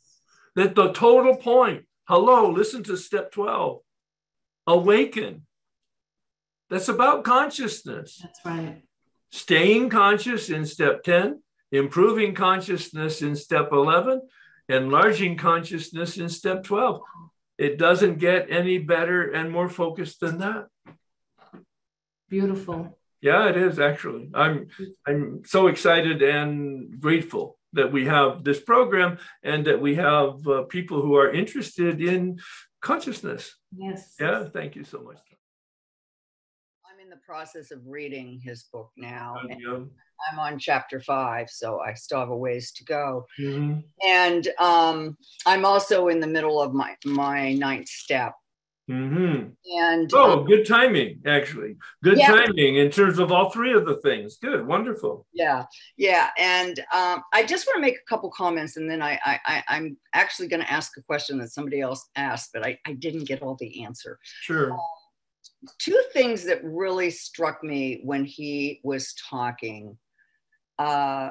That 0.56 0.74
the 0.74 0.92
total 0.92 1.36
point, 1.36 1.86
hello, 2.08 2.50
listen 2.50 2.82
to 2.84 2.96
step 2.96 3.30
12, 3.32 3.80
awaken. 4.66 5.46
That's 6.68 6.88
about 6.88 7.24
consciousness. 7.24 8.18
That's 8.22 8.40
right. 8.44 8.82
Staying 9.30 9.90
conscious 9.90 10.50
in 10.50 10.66
step 10.66 11.04
10, 11.04 11.42
improving 11.70 12.34
consciousness 12.34 13.22
in 13.22 13.36
step 13.36 13.68
11, 13.72 14.22
enlarging 14.68 15.36
consciousness 15.36 16.16
in 16.18 16.28
step 16.28 16.64
12. 16.64 17.00
It 17.58 17.78
doesn't 17.78 18.18
get 18.18 18.50
any 18.50 18.78
better 18.78 19.30
and 19.30 19.50
more 19.50 19.68
focused 19.68 20.20
than 20.20 20.38
that. 20.38 20.66
Beautiful. 22.28 22.96
Yeah, 23.22 23.48
it 23.48 23.56
is 23.56 23.78
actually. 23.78 24.30
I'm 24.34 24.68
I'm 25.06 25.42
so 25.44 25.66
excited 25.66 26.22
and 26.22 27.00
grateful 27.00 27.58
that 27.72 27.92
we 27.92 28.06
have 28.06 28.44
this 28.44 28.60
program 28.60 29.18
and 29.42 29.66
that 29.66 29.80
we 29.80 29.94
have 29.96 30.46
uh, 30.46 30.62
people 30.64 31.02
who 31.02 31.14
are 31.16 31.30
interested 31.30 32.00
in 32.00 32.38
consciousness. 32.80 33.56
Yes. 33.76 34.14
Yeah, 34.18 34.44
thank 34.52 34.74
you 34.74 34.84
so 34.84 35.00
much. 35.02 35.18
I'm 36.90 36.98
in 37.00 37.10
the 37.10 37.20
process 37.24 37.70
of 37.70 37.80
reading 37.86 38.40
his 38.42 38.64
book 38.64 38.90
now. 38.96 39.36
I'm 40.30 40.38
on 40.38 40.58
chapter 40.58 41.00
five, 41.00 41.48
so 41.48 41.80
I 41.80 41.94
still 41.94 42.20
have 42.20 42.30
a 42.30 42.36
ways 42.36 42.72
to 42.72 42.84
go. 42.84 43.26
Mm-hmm. 43.38 43.80
And 44.06 44.48
um, 44.58 45.16
I'm 45.46 45.64
also 45.64 46.08
in 46.08 46.20
the 46.20 46.26
middle 46.26 46.60
of 46.60 46.74
my 46.74 46.96
my 47.04 47.54
ninth 47.54 47.88
step, 47.88 48.34
Mm-hmm. 48.90 49.50
And 49.78 50.10
oh, 50.12 50.40
um, 50.40 50.44
good 50.46 50.66
timing, 50.66 51.20
actually. 51.24 51.76
Good 52.02 52.18
yeah. 52.18 52.26
timing 52.26 52.76
in 52.76 52.90
terms 52.90 53.20
of 53.20 53.30
all 53.30 53.50
three 53.50 53.72
of 53.72 53.86
the 53.86 53.96
things. 53.96 54.38
Good, 54.38 54.66
wonderful. 54.66 55.26
Yeah, 55.32 55.64
yeah. 55.96 56.30
And 56.36 56.78
um, 56.92 57.22
I 57.32 57.44
just 57.46 57.66
want 57.66 57.76
to 57.76 57.80
make 57.80 57.96
a 57.96 58.08
couple 58.08 58.30
comments, 58.30 58.76
and 58.76 58.90
then 58.90 59.00
I, 59.00 59.20
I, 59.24 59.62
I 59.68 59.76
am 59.76 59.96
actually 60.12 60.48
going 60.48 60.62
to 60.62 60.72
ask 60.72 60.96
a 60.96 61.02
question 61.02 61.38
that 61.38 61.52
somebody 61.52 61.80
else 61.80 62.08
asked, 62.16 62.50
but 62.52 62.66
I, 62.66 62.78
I 62.84 62.94
didn't 62.94 63.24
get 63.24 63.42
all 63.42 63.56
the 63.60 63.84
answer. 63.84 64.18
Sure. 64.40 64.72
Um, 64.72 64.80
two 65.78 66.00
things 66.12 66.44
that 66.44 66.64
really 66.64 67.10
struck 67.10 67.62
me 67.62 68.00
when 68.02 68.24
he 68.24 68.80
was 68.82 69.14
talking 69.28 69.96
uh, 70.80 71.30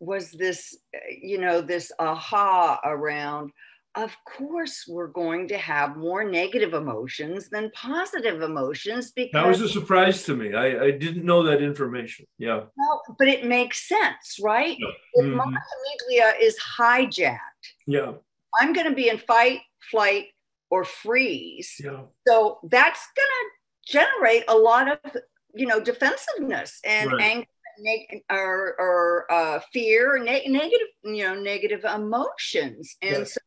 was 0.00 0.30
this, 0.30 0.76
you 1.20 1.38
know, 1.38 1.60
this 1.60 1.92
aha 1.98 2.80
around 2.84 3.50
of 3.96 4.14
course 4.24 4.84
we're 4.86 5.08
going 5.08 5.48
to 5.48 5.56
have 5.56 5.96
more 5.96 6.22
negative 6.22 6.74
emotions 6.74 7.48
than 7.48 7.70
positive 7.74 8.42
emotions 8.42 9.10
because 9.12 9.32
that 9.32 9.46
was 9.46 9.60
a 9.60 9.68
surprise 9.68 10.22
to 10.22 10.36
me 10.36 10.54
i, 10.54 10.84
I 10.84 10.90
didn't 10.90 11.24
know 11.24 11.42
that 11.44 11.62
information 11.62 12.26
yeah 12.38 12.64
well, 12.76 13.02
but 13.18 13.28
it 13.28 13.44
makes 13.44 13.88
sense 13.88 14.38
right 14.40 14.76
yeah. 14.78 14.88
if 15.14 15.26
mm-hmm. 15.26 15.36
my 15.36 15.44
amygdala 15.44 16.34
is 16.40 16.56
hijacked 16.78 17.38
yeah 17.86 18.12
i'm 18.60 18.72
going 18.72 18.88
to 18.88 18.94
be 18.94 19.08
in 19.08 19.18
fight 19.18 19.60
flight 19.90 20.26
or 20.70 20.84
freeze 20.84 21.76
yeah. 21.82 22.02
so 22.26 22.58
that's 22.70 23.08
going 23.16 23.26
to 23.26 23.92
generate 23.92 24.44
a 24.48 24.54
lot 24.54 24.88
of 24.88 25.16
you 25.54 25.66
know 25.66 25.80
defensiveness 25.80 26.80
and 26.84 27.12
right. 27.12 27.22
anger 27.22 27.46
neg- 27.78 28.22
or, 28.30 28.74
or 28.78 29.32
uh, 29.32 29.60
fear, 29.72 30.18
ne- 30.18 30.46
negative, 30.48 30.88
you 31.04 31.24
know, 31.24 31.34
negative 31.34 31.84
emotions, 31.84 32.96
and 33.02 33.18
yes. 33.18 33.34
so 33.34 33.40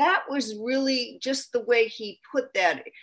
that 0.00 0.24
was 0.28 0.56
really 0.56 1.18
just 1.22 1.52
the 1.52 1.62
way 1.62 1.86
he 1.86 2.20
put 2.32 2.52
that. 2.54 2.84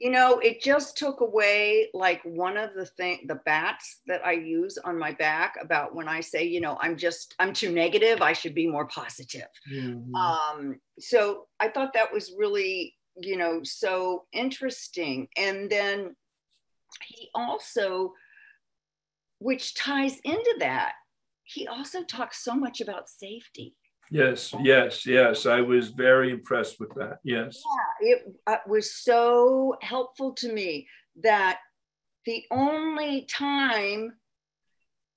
You 0.00 0.10
know 0.10 0.38
it 0.38 0.62
just 0.62 0.96
took 0.96 1.20
away 1.22 1.88
like 1.92 2.22
one 2.22 2.56
of 2.56 2.72
the 2.72 2.86
thing 2.86 3.24
the 3.26 3.40
bats 3.44 4.00
that 4.06 4.24
i 4.24 4.30
use 4.30 4.78
on 4.78 4.96
my 4.96 5.10
back 5.10 5.56
about 5.60 5.92
when 5.92 6.06
i 6.06 6.20
say 6.20 6.44
you 6.44 6.60
know 6.60 6.78
i'm 6.80 6.96
just 6.96 7.34
i'm 7.40 7.52
too 7.52 7.72
negative 7.72 8.22
i 8.22 8.32
should 8.32 8.54
be 8.54 8.68
more 8.68 8.86
positive. 8.86 9.48
Mm-hmm. 9.68 10.14
um 10.14 10.78
so 11.00 11.48
i 11.58 11.66
thought 11.66 11.94
that 11.94 12.12
was 12.12 12.32
really 12.38 12.94
you 13.20 13.36
know 13.36 13.60
so 13.64 14.26
interesting. 14.32 15.28
And 15.36 15.68
then 15.68 16.14
he 17.04 17.28
also 17.34 18.14
which 19.40 19.74
ties 19.74 20.18
into 20.24 20.56
that 20.60 20.92
he 21.44 21.66
also 21.66 22.02
talks 22.04 22.44
so 22.44 22.54
much 22.54 22.80
about 22.80 23.08
safety 23.08 23.74
Yes, 24.10 24.54
yes, 24.62 25.06
yes. 25.06 25.46
I 25.46 25.60
was 25.60 25.88
very 25.88 26.30
impressed 26.30 26.80
with 26.80 26.94
that. 26.94 27.18
Yes. 27.24 27.62
Yeah, 28.02 28.08
it, 28.08 28.22
uh, 28.46 28.56
was 28.66 28.94
so 28.94 29.76
helpful 29.82 30.32
to 30.34 30.52
me 30.52 30.88
that 31.22 31.58
the 32.24 32.44
only 32.50 33.26
time 33.26 34.12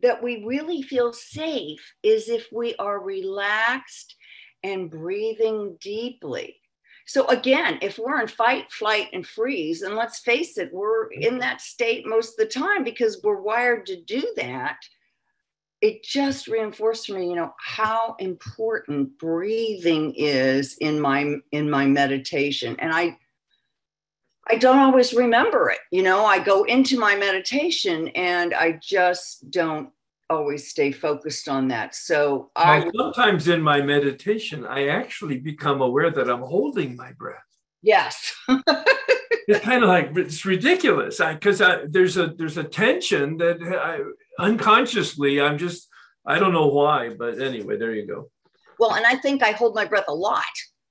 that 0.02 0.22
we 0.22 0.44
really 0.46 0.82
feel 0.82 1.14
safe 1.14 1.94
is 2.04 2.30
if 2.30 2.48
we 2.52 2.76
are 2.76 3.00
relaxed 3.00 4.16
and 4.64 4.90
breathing 4.90 5.78
deeply. 5.80 6.58
So, 7.06 7.28
again, 7.28 7.80
if 7.82 7.98
we're 7.98 8.22
in 8.22 8.28
fight, 8.28 8.72
flight, 8.72 9.10
and 9.12 9.26
freeze, 9.26 9.82
and 9.82 9.96
let's 9.96 10.20
face 10.20 10.58
it, 10.58 10.72
we're 10.72 11.08
in 11.12 11.40
that 11.40 11.60
state 11.60 12.06
most 12.06 12.40
of 12.40 12.48
the 12.48 12.54
time 12.54 12.84
because 12.84 13.20
we're 13.24 13.42
wired 13.42 13.86
to 13.88 14.02
do 14.02 14.22
that 14.38 14.78
it 15.82 16.04
just 16.04 16.48
reinforced 16.48 17.08
for 17.08 17.14
me 17.14 17.30
you 17.30 17.36
know 17.36 17.54
how 17.60 18.16
important 18.20 19.18
breathing 19.18 20.14
is 20.16 20.78
in 20.80 21.00
my 21.00 21.36
in 21.52 21.70
my 21.70 21.86
meditation. 21.86 22.76
And 22.80 22.94
i 22.94 23.18
i 24.48 24.56
don't 24.56 24.80
always 24.80 25.14
remember 25.14 25.70
it 25.70 25.80
you 25.92 26.02
know 26.02 26.26
i 26.26 26.40
go 26.40 26.64
into 26.64 27.00
my 27.00 27.16
meditation 27.16 28.08
and 28.10 28.54
i 28.54 28.80
just 28.82 29.50
don't 29.52 29.90
always 30.30 30.70
stay 30.70 30.94
focused 30.94 31.50
on 31.50 31.68
that. 31.68 31.94
So 31.94 32.52
i 32.56 32.90
sometimes 32.96 33.48
in 33.48 33.62
my 33.62 33.82
meditation 33.82 34.66
i 34.66 34.88
actually 34.88 35.40
become 35.40 35.82
aware 35.82 36.10
that 36.10 36.30
i'm 36.30 36.42
holding 36.42 36.96
my 36.96 37.12
breath. 37.14 37.44
Yes. 37.82 38.34
It's 39.48 39.66
kind 39.66 39.84
of 39.84 39.90
like 39.90 40.16
it's 40.16 40.46
ridiculous. 40.46 41.20
Because 41.20 41.62
I 41.62 41.86
there's 41.90 42.18
a 42.18 42.34
there's 42.38 42.58
a 42.58 42.64
tension 42.64 43.38
that 43.38 43.62
I, 43.62 44.00
unconsciously 44.40 45.42
i'm 45.42 45.58
just 45.58 45.88
i 46.26 46.40
don't 46.40 46.54
know 46.54 46.68
why 46.68 47.10
but 47.10 47.40
anyway 47.42 47.78
there 47.78 47.94
you 47.94 48.08
go 48.08 48.30
well, 48.82 48.96
and 48.96 49.06
I 49.06 49.16
think 49.16 49.44
I 49.44 49.52
hold 49.52 49.76
my 49.76 49.86
breath 49.86 50.06
a 50.08 50.14
lot. 50.14 50.44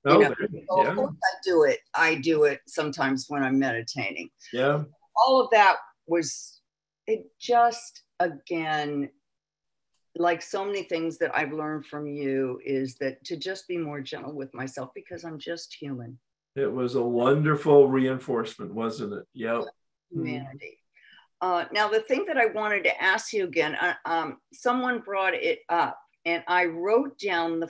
Oh, 0.05 0.21
you 0.21 0.29
know? 0.29 0.35
so 0.39 0.81
yeah. 0.81 0.89
Of 0.89 0.95
course 0.95 1.13
I 1.13 1.35
do 1.43 1.63
it. 1.63 1.79
I 1.93 2.15
do 2.15 2.45
it 2.45 2.61
sometimes 2.65 3.25
when 3.27 3.43
I'm 3.43 3.59
meditating. 3.59 4.29
Yeah. 4.53 4.83
All 5.13 5.41
of 5.41 5.49
that 5.51 5.75
was 6.07 6.61
it 7.05 7.25
just 7.37 8.03
again 8.21 9.09
like 10.15 10.41
so 10.41 10.63
many 10.63 10.83
things 10.83 11.17
that 11.17 11.35
I've 11.35 11.51
learned 11.51 11.85
from 11.85 12.07
you 12.07 12.61
is 12.65 12.95
that 13.01 13.23
to 13.25 13.35
just 13.35 13.67
be 13.67 13.77
more 13.77 13.99
gentle 13.99 14.33
with 14.33 14.53
myself 14.53 14.91
because 14.95 15.25
I'm 15.25 15.37
just 15.37 15.75
human. 15.79 16.17
It 16.55 16.71
was 16.71 16.95
a 16.95 17.03
wonderful 17.03 17.89
reinforcement, 17.89 18.73
wasn't 18.73 19.13
it? 19.13 19.25
Yep. 19.33 19.63
Humanity. 20.11 20.80
Uh, 21.41 21.65
now, 21.71 21.87
the 21.87 22.01
thing 22.01 22.23
that 22.27 22.37
I 22.37 22.45
wanted 22.47 22.83
to 22.83 23.03
ask 23.03 23.33
you 23.33 23.45
again, 23.45 23.75
uh, 23.75 23.93
um, 24.05 24.37
someone 24.53 24.99
brought 24.99 25.33
it 25.33 25.59
up, 25.69 25.97
and 26.25 26.43
I 26.47 26.65
wrote 26.65 27.17
down 27.17 27.59
the 27.59 27.69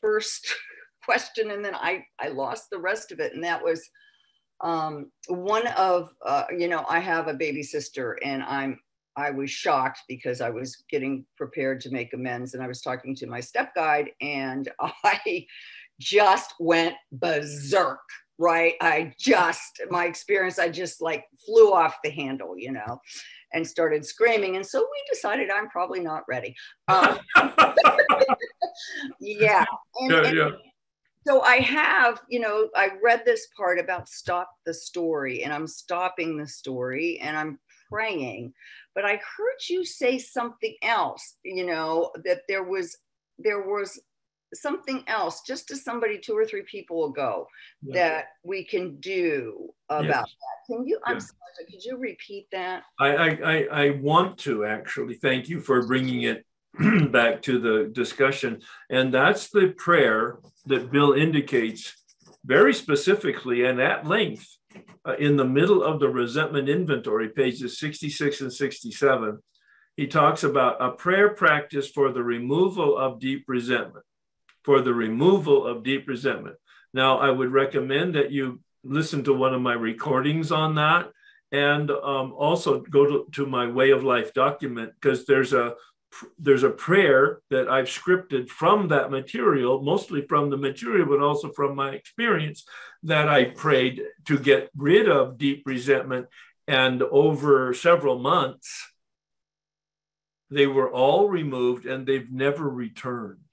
first 0.00 0.54
question, 1.04 1.50
and 1.50 1.64
then 1.64 1.74
I 1.74 2.04
I 2.20 2.28
lost 2.28 2.70
the 2.70 2.78
rest 2.78 3.10
of 3.10 3.18
it, 3.18 3.34
and 3.34 3.42
that 3.42 3.62
was 3.62 3.88
um, 4.60 5.10
one 5.26 5.66
of 5.68 6.10
uh, 6.24 6.44
you 6.56 6.68
know 6.68 6.84
I 6.88 7.00
have 7.00 7.26
a 7.26 7.34
baby 7.34 7.64
sister, 7.64 8.18
and 8.24 8.44
I'm 8.44 8.78
I 9.16 9.30
was 9.30 9.50
shocked 9.50 10.02
because 10.08 10.40
I 10.40 10.50
was 10.50 10.84
getting 10.88 11.26
prepared 11.36 11.80
to 11.82 11.90
make 11.90 12.12
amends, 12.12 12.54
and 12.54 12.62
I 12.62 12.68
was 12.68 12.82
talking 12.82 13.16
to 13.16 13.26
my 13.26 13.40
step 13.40 13.74
guide, 13.74 14.10
and 14.20 14.70
I 14.80 15.46
just 15.98 16.54
went 16.60 16.94
berserk 17.10 17.98
right 18.38 18.74
i 18.80 19.12
just 19.18 19.80
my 19.90 20.04
experience 20.06 20.58
i 20.58 20.68
just 20.68 21.00
like 21.00 21.24
flew 21.44 21.72
off 21.72 21.96
the 22.04 22.10
handle 22.10 22.56
you 22.56 22.72
know 22.72 23.00
and 23.52 23.66
started 23.66 24.04
screaming 24.04 24.56
and 24.56 24.66
so 24.66 24.80
we 24.80 25.14
decided 25.14 25.50
i'm 25.50 25.68
probably 25.68 26.00
not 26.00 26.22
ready 26.28 26.54
um, 26.88 27.18
yeah. 29.20 29.64
And, 29.96 30.10
yeah, 30.10 30.32
yeah 30.32 30.50
so 31.26 31.40
i 31.42 31.56
have 31.56 32.20
you 32.28 32.38
know 32.40 32.68
i 32.76 32.90
read 33.02 33.22
this 33.24 33.48
part 33.56 33.78
about 33.78 34.08
stop 34.08 34.50
the 34.64 34.74
story 34.74 35.42
and 35.42 35.52
i'm 35.52 35.66
stopping 35.66 36.36
the 36.36 36.46
story 36.46 37.18
and 37.20 37.36
i'm 37.36 37.58
praying 37.90 38.52
but 38.94 39.04
i 39.04 39.12
heard 39.12 39.68
you 39.68 39.84
say 39.84 40.18
something 40.18 40.74
else 40.82 41.34
you 41.44 41.66
know 41.66 42.10
that 42.24 42.42
there 42.48 42.62
was 42.62 42.96
there 43.38 43.62
was 43.62 44.00
something 44.60 45.02
else 45.06 45.42
just 45.46 45.68
to 45.68 45.76
somebody 45.76 46.18
two 46.18 46.36
or 46.36 46.44
three 46.44 46.62
people 46.62 47.06
ago 47.06 47.46
yeah. 47.82 47.94
that 47.94 48.24
we 48.44 48.64
can 48.64 48.96
do 49.00 49.70
about 49.88 50.04
yes. 50.04 50.14
that. 50.14 50.74
Can 50.74 50.86
you? 50.86 50.98
I'm 51.04 51.14
yeah. 51.14 51.20
sorry. 51.20 51.70
Could 51.70 51.84
you 51.84 51.96
repeat 51.96 52.48
that? 52.52 52.82
I, 53.00 53.08
I 53.16 53.66
I 53.70 53.90
want 53.90 54.38
to 54.40 54.64
actually. 54.64 55.14
Thank 55.14 55.48
you 55.48 55.60
for 55.60 55.86
bringing 55.86 56.22
it 56.22 56.44
back 57.12 57.42
to 57.42 57.58
the 57.58 57.90
discussion, 57.92 58.60
and 58.90 59.12
that's 59.12 59.50
the 59.50 59.74
prayer 59.76 60.38
that 60.66 60.90
Bill 60.90 61.12
indicates 61.12 61.94
very 62.44 62.74
specifically 62.74 63.64
and 63.64 63.80
at 63.80 64.06
length 64.06 64.56
uh, 65.04 65.14
in 65.18 65.36
the 65.36 65.44
middle 65.44 65.82
of 65.82 66.00
the 66.00 66.08
resentment 66.08 66.68
inventory, 66.68 67.28
pages 67.28 67.78
66 67.78 68.40
and 68.40 68.52
67. 68.52 69.38
He 69.96 70.06
talks 70.06 70.44
about 70.44 70.76
a 70.80 70.90
prayer 70.90 71.30
practice 71.30 71.88
for 71.88 72.12
the 72.12 72.22
removal 72.22 72.98
of 72.98 73.18
deep 73.18 73.44
resentment 73.48 74.04
for 74.66 74.82
the 74.82 74.92
removal 74.92 75.64
of 75.64 75.84
deep 75.84 76.08
resentment. 76.08 76.56
Now, 76.92 77.18
I 77.18 77.30
would 77.30 77.52
recommend 77.52 78.16
that 78.16 78.32
you 78.32 78.60
listen 78.82 79.22
to 79.24 79.32
one 79.32 79.54
of 79.54 79.62
my 79.62 79.74
recordings 79.74 80.50
on 80.50 80.74
that 80.74 81.10
and 81.52 81.88
um, 81.90 82.32
also 82.32 82.80
go 82.80 83.06
to, 83.06 83.26
to 83.32 83.46
my 83.46 83.70
way 83.70 83.90
of 83.90 84.02
life 84.02 84.34
document 84.34 84.92
because 85.00 85.24
there's 85.24 85.52
a 85.52 85.74
there's 86.38 86.62
a 86.62 86.70
prayer 86.70 87.42
that 87.50 87.68
I've 87.68 87.86
scripted 87.86 88.48
from 88.48 88.88
that 88.88 89.10
material, 89.10 89.82
mostly 89.82 90.22
from 90.26 90.50
the 90.50 90.56
material, 90.56 91.06
but 91.06 91.20
also 91.20 91.52
from 91.52 91.76
my 91.76 91.90
experience 91.90 92.64
that 93.02 93.28
I 93.28 93.44
prayed 93.44 94.02
to 94.24 94.38
get 94.38 94.70
rid 94.76 95.08
of 95.08 95.36
deep 95.36 95.64
resentment. 95.66 96.26
And 96.66 97.02
over 97.02 97.74
several 97.74 98.18
months, 98.18 98.92
they 100.50 100.66
were 100.66 100.90
all 100.90 101.28
removed 101.28 101.84
and 101.86 102.06
they've 102.06 102.30
never 102.32 102.68
returned. 102.68 103.45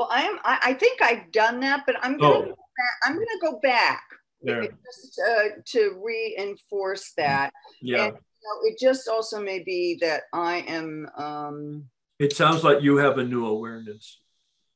Well, 0.00 0.08
I 0.10 0.22
am. 0.22 0.38
I, 0.44 0.58
I 0.62 0.72
think 0.72 1.02
I've 1.02 1.30
done 1.30 1.60
that, 1.60 1.82
but 1.84 1.94
I'm 2.02 2.16
gonna. 2.16 2.34
Oh. 2.34 2.42
Go 2.42 2.48
back, 2.48 2.98
I'm 3.04 3.12
gonna 3.12 3.52
go 3.52 3.60
back 3.62 4.02
yeah. 4.42 4.62
just 4.62 5.20
uh, 5.20 5.48
to 5.66 6.00
reinforce 6.02 7.12
that. 7.18 7.52
Yeah. 7.82 8.04
And, 8.04 8.14
you 8.14 8.14
know, 8.14 8.70
it 8.70 8.78
just 8.78 9.08
also 9.08 9.42
may 9.42 9.62
be 9.62 9.98
that 10.00 10.22
I 10.32 10.64
am. 10.66 11.06
Um, 11.18 11.84
it 12.18 12.34
sounds 12.34 12.64
like 12.64 12.82
you 12.82 12.96
have 12.96 13.18
a 13.18 13.24
new 13.24 13.44
awareness. 13.44 14.20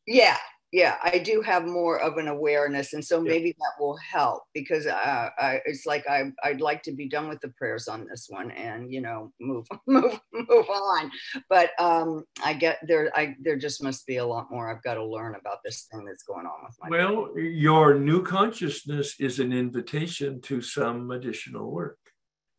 Yeah, 0.06 0.36
yeah 0.74 0.96
i 1.04 1.18
do 1.18 1.40
have 1.40 1.64
more 1.64 2.00
of 2.00 2.16
an 2.16 2.26
awareness 2.26 2.94
and 2.94 3.04
so 3.04 3.20
maybe 3.20 3.50
yeah. 3.50 3.54
that 3.60 3.82
will 3.82 3.96
help 3.96 4.42
because 4.52 4.86
uh, 4.86 5.30
I, 5.38 5.60
it's 5.66 5.86
like 5.86 6.04
I, 6.08 6.32
i'd 6.42 6.60
like 6.60 6.82
to 6.82 6.92
be 6.92 7.08
done 7.08 7.28
with 7.28 7.40
the 7.40 7.50
prayers 7.50 7.86
on 7.86 8.06
this 8.10 8.26
one 8.28 8.50
and 8.50 8.92
you 8.92 9.00
know 9.00 9.32
move 9.40 9.66
move 9.86 10.18
move 10.32 10.68
on. 10.68 11.12
But 11.48 11.70
um 11.78 12.24
i 12.44 12.54
get 12.54 12.80
there 12.88 13.12
i 13.14 13.36
there 13.40 13.56
just 13.56 13.84
must 13.84 14.04
be 14.04 14.16
a 14.16 14.26
lot 14.26 14.50
more 14.50 14.68
i've 14.68 14.82
got 14.82 14.94
to 14.94 15.04
learn 15.04 15.36
about 15.36 15.58
this 15.64 15.86
thing 15.92 16.04
that's 16.04 16.24
going 16.24 16.44
on 16.44 16.64
with 16.64 16.76
my 16.80 16.88
well 16.90 17.38
your 17.38 17.94
new 17.94 18.24
consciousness 18.24 19.14
is 19.20 19.38
an 19.38 19.52
invitation 19.52 20.40
to 20.40 20.60
some 20.60 21.12
additional 21.12 21.70
work. 21.70 21.98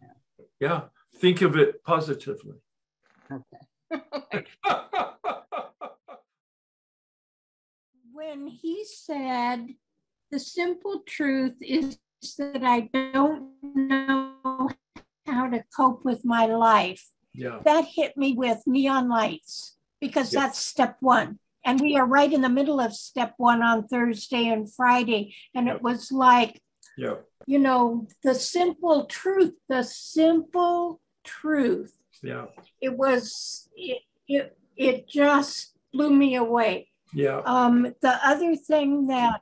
Yeah, 0.01 0.07
yeah. 0.61 0.81
think 1.19 1.41
of 1.41 1.57
it 1.57 1.83
positively. 1.83 2.55
Okay 3.29 3.59
when 8.25 8.47
he 8.47 8.83
said, 8.85 9.67
the 10.31 10.39
simple 10.39 11.01
truth 11.05 11.55
is 11.61 11.97
that 12.37 12.63
I 12.63 12.89
don't 12.91 13.51
know 13.63 14.69
how 15.25 15.49
to 15.49 15.63
cope 15.75 16.03
with 16.03 16.25
my 16.25 16.45
life. 16.45 17.07
Yeah. 17.33 17.59
That 17.65 17.85
hit 17.85 18.17
me 18.17 18.33
with 18.33 18.63
neon 18.65 19.09
lights 19.09 19.75
because 20.01 20.33
yeah. 20.33 20.41
that's 20.41 20.59
step 20.59 20.97
one. 21.01 21.39
And 21.63 21.81
we 21.81 21.97
are 21.97 22.05
right 22.05 22.31
in 22.31 22.41
the 22.41 22.49
middle 22.49 22.79
of 22.79 22.93
step 22.93 23.33
one 23.37 23.61
on 23.61 23.87
Thursday 23.87 24.47
and 24.47 24.71
Friday. 24.71 25.35
And 25.53 25.67
it 25.67 25.81
was 25.81 26.11
like, 26.11 26.61
yeah. 26.97 27.15
you 27.45 27.59
know, 27.59 28.07
the 28.23 28.35
simple 28.35 29.05
truth, 29.05 29.53
the 29.67 29.83
simple 29.83 31.01
truth. 31.23 31.97
Yeah. 32.21 32.45
It 32.81 32.97
was, 32.97 33.69
it, 33.75 34.01
it, 34.27 34.57
it 34.77 35.07
just 35.07 35.73
blew 35.91 36.11
me 36.11 36.35
away. 36.35 36.89
Yeah. 37.15 37.41
Um, 37.45 37.93
the 38.01 38.19
other 38.23 38.55
thing 38.55 39.07
that 39.07 39.41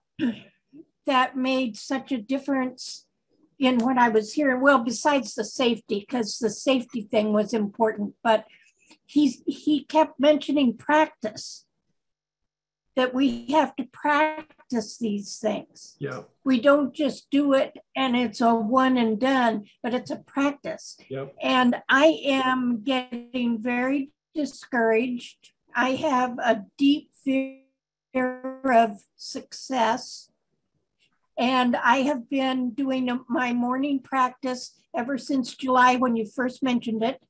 that 1.06 1.36
made 1.36 1.76
such 1.76 2.12
a 2.12 2.22
difference 2.22 3.06
in 3.60 3.80
what 3.80 3.98
I 3.98 4.10
was 4.10 4.34
hearing, 4.34 4.62
well, 4.62 4.84
besides 4.84 5.34
the 5.34 5.44
safety, 5.44 6.06
because 6.08 6.38
the 6.38 6.50
safety 6.50 7.02
thing 7.02 7.34
was 7.34 7.54
important, 7.54 8.14
but 8.24 8.46
he's 9.06 9.42
he 9.48 9.84
kept 9.86 10.20
mentioning 10.20 10.78
practice. 10.78 11.66
That 12.96 13.16
we 13.16 13.48
have 13.48 13.76
to 13.78 13.86
practice 13.86 15.00
these 15.00 15.40
things. 15.40 15.96
Yeah. 15.98 16.22
We 16.44 16.62
don't 16.62 16.94
just 16.94 17.28
do 17.32 17.54
it 17.54 17.74
and 17.96 18.16
it's 18.16 18.40
a 18.40 18.54
one 18.54 18.98
and 18.98 19.20
done, 19.20 19.66
but 19.82 19.96
it's 19.96 20.12
a 20.12 20.18
practice. 20.18 20.96
Yeah. 21.10 21.26
And 21.42 21.82
I 21.90 22.22
am 22.24 22.84
getting 22.84 23.64
very 23.64 24.12
discouraged. 24.36 25.54
I 25.76 25.96
have 25.96 26.38
a 26.38 26.66
deep 26.78 27.10
fear 27.26 27.63
of 28.16 29.04
success. 29.16 30.30
And 31.38 31.76
I 31.76 31.98
have 31.98 32.30
been 32.30 32.72
doing 32.72 33.20
my 33.28 33.54
morning 33.54 34.00
practice 34.00 34.78
ever 34.96 35.18
since 35.18 35.56
July 35.56 35.96
when 35.96 36.16
you 36.16 36.26
first 36.26 36.62
mentioned 36.62 37.04
it. 37.04 37.24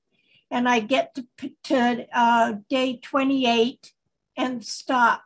And 0.51 0.67
I 0.67 0.81
get 0.81 1.15
to, 1.15 1.51
to 1.63 2.05
uh, 2.13 2.53
day 2.69 2.99
28 3.01 3.93
and 4.37 4.63
stop. 4.63 5.23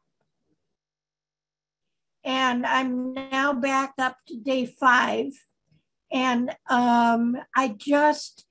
And 2.24 2.66
I'm 2.66 3.14
now 3.14 3.54
back 3.54 3.94
up 3.98 4.18
to 4.28 4.38
day 4.38 4.66
five. 4.66 5.32
And 6.12 6.56
um, 6.70 7.38
I 7.56 7.70
just, 7.70 8.47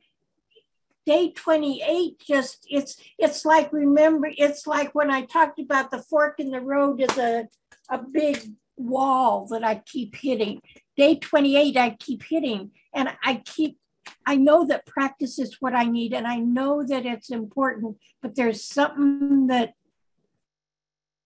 day 1.06 1.30
28 1.30 2.18
just 2.18 2.66
it's 2.68 3.00
it's 3.18 3.44
like 3.44 3.72
remember 3.72 4.28
it's 4.36 4.66
like 4.66 4.92
when 4.94 5.10
i 5.10 5.22
talked 5.22 5.60
about 5.60 5.90
the 5.90 6.02
fork 6.02 6.40
in 6.40 6.50
the 6.50 6.60
road 6.60 7.00
is 7.00 7.16
a, 7.16 7.48
a 7.88 7.98
big 7.98 8.38
wall 8.76 9.46
that 9.46 9.64
i 9.64 9.76
keep 9.86 10.14
hitting. 10.16 10.60
Day 10.96 11.14
28 11.16 11.76
i 11.76 11.90
keep 11.90 12.22
hitting 12.24 12.72
and 12.94 13.08
i 13.22 13.42
keep 13.44 13.78
i 14.26 14.36
know 14.36 14.66
that 14.66 14.86
practice 14.86 15.38
is 15.38 15.56
what 15.60 15.74
i 15.74 15.84
need 15.84 16.12
and 16.12 16.26
i 16.26 16.36
know 16.36 16.84
that 16.84 17.06
it's 17.06 17.30
important 17.30 17.96
but 18.20 18.34
there's 18.34 18.64
something 18.64 19.46
that 19.46 19.74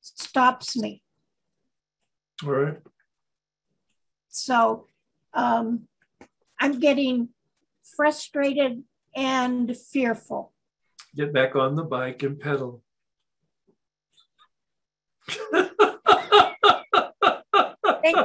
stops 0.03 0.77
me. 0.77 1.03
All 2.43 2.51
right. 2.51 2.79
So 4.29 4.87
um, 5.35 5.89
i'm 6.61 6.79
getting 6.79 7.31
frustrated 7.97 8.85
and 9.15 9.77
fearful. 9.77 10.53
Get 11.15 11.33
back 11.33 11.57
on 11.57 11.75
the 11.75 11.85
bike 11.85 12.23
and 12.23 12.39
pedal. 12.39 12.83
Thank 18.03 18.17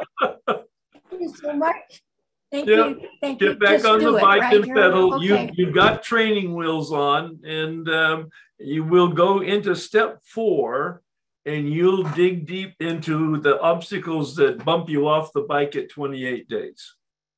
you 1.20 1.34
so 1.36 1.54
much. 1.54 2.04
Thank 2.52 2.70
yeah. 2.70 2.88
you. 2.88 3.02
Thank 3.22 3.40
Get 3.40 3.50
you. 3.50 3.56
back 3.56 3.70
Just 3.82 3.86
on 3.86 4.00
the 4.04 4.14
bike 4.14 4.42
right? 4.42 4.56
and 4.56 4.66
pedal. 4.66 5.16
Okay. 5.16 5.26
You 5.26 5.50
you've 5.54 5.76
got 5.76 6.04
training 6.04 6.54
wheels 6.54 6.92
on, 6.92 7.40
and 7.44 7.90
um, 7.90 8.30
you 8.60 8.84
will 8.84 9.10
go 9.10 9.42
into 9.42 9.76
step 9.76 10.22
four, 10.24 11.02
and 11.46 11.72
you'll 11.72 12.04
dig 12.04 12.46
deep 12.46 12.76
into 12.80 13.40
the 13.42 13.60
obstacles 13.60 14.36
that 14.36 14.64
bump 14.64 14.90
you 14.90 15.08
off 15.08 15.34
the 15.34 15.42
bike 15.42 15.76
at 15.76 15.90
28 15.90 16.48
days. 16.48 16.96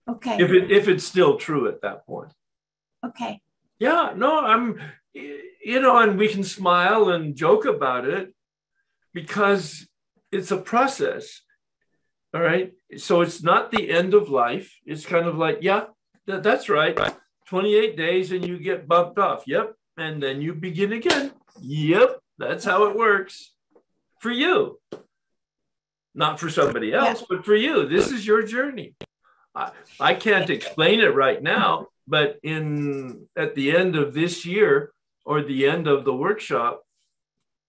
Okay. 0.08 0.38
If 0.40 0.52
it 0.52 0.72
if 0.72 0.88
it's 0.88 1.06
still 1.06 1.38
true 1.38 1.68
at 1.68 1.82
that 1.82 2.06
point. 2.06 2.32
Okay. 3.06 3.42
Yeah. 3.80 4.14
No, 4.16 4.40
I'm. 4.40 4.80
You 5.14 5.82
know, 5.82 5.98
and 5.98 6.18
we 6.18 6.28
can 6.28 6.44
smile 6.44 7.10
and 7.10 7.36
joke 7.36 7.66
about 7.66 8.06
it 8.06 8.34
because 9.14 9.88
it's 10.32 10.52
a 10.52 10.58
process 10.58 11.42
all 12.34 12.42
right. 12.42 12.74
So 12.98 13.22
it's 13.22 13.42
not 13.42 13.72
the 13.72 13.90
end 13.90 14.14
of 14.14 14.30
life. 14.30 14.80
It's 14.86 15.06
kind 15.06 15.28
of 15.28 15.38
like, 15.38 15.60
yeah, 15.62 15.86
th- 16.28 16.44
that's 16.44 16.70
right. 16.70 16.98
28 17.48 17.96
days 17.96 18.32
and 18.32 18.46
you 18.46 18.60
get 18.60 18.88
bumped 18.88 19.18
off. 19.18 19.44
Yep. 19.48 19.74
And 19.98 20.22
then 20.22 20.42
you 20.42 20.54
begin 20.54 20.94
again. 20.94 21.32
Yep. 21.62 22.20
That's 22.38 22.66
how 22.66 22.86
it 22.86 22.96
works 22.96 23.54
for 24.20 24.30
you. 24.30 24.80
Not 26.14 26.40
for 26.40 26.50
somebody 26.50 26.94
else, 26.94 27.22
yeah. 27.22 27.26
but 27.30 27.46
for 27.46 27.56
you. 27.56 27.88
This 27.88 28.12
is 28.12 28.26
your 28.26 28.44
journey. 28.44 28.96
I, 29.56 29.72
I 30.00 30.14
can't 30.14 30.50
explain 30.50 31.00
it 31.00 31.16
right 31.16 31.42
now, 31.42 31.88
but 32.08 32.40
in 32.42 33.28
at 33.36 33.54
the 33.56 33.76
end 33.76 33.96
of 33.96 34.14
this 34.14 34.46
year 34.46 34.92
or 35.26 35.42
the 35.42 35.68
end 35.68 35.88
of 35.88 36.06
the 36.06 36.14
workshop 36.14 36.84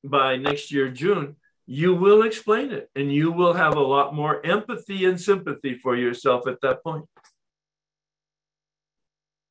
by 0.05 0.37
next 0.37 0.71
year, 0.71 0.89
June, 0.89 1.37
you 1.67 1.95
will 1.95 2.23
explain 2.23 2.71
it 2.71 2.89
and 2.95 3.13
you 3.13 3.33
will 3.33 3.53
have 3.53 3.77
a 3.77 3.81
lot 3.81 4.15
more 4.15 4.45
empathy 4.47 5.05
and 5.05 5.21
sympathy 5.21 5.75
for 5.75 5.97
yourself 5.97 6.47
at 6.47 6.61
that 6.63 6.83
point. 6.85 7.05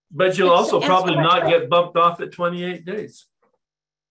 But 0.10 0.38
you'll 0.38 0.52
it's, 0.52 0.72
also 0.72 0.80
probably 0.80 1.16
not 1.16 1.48
get 1.48 1.70
bumped 1.70 1.98
off 1.98 2.22
at 2.22 2.32
28 2.32 2.86
days. 2.86 3.26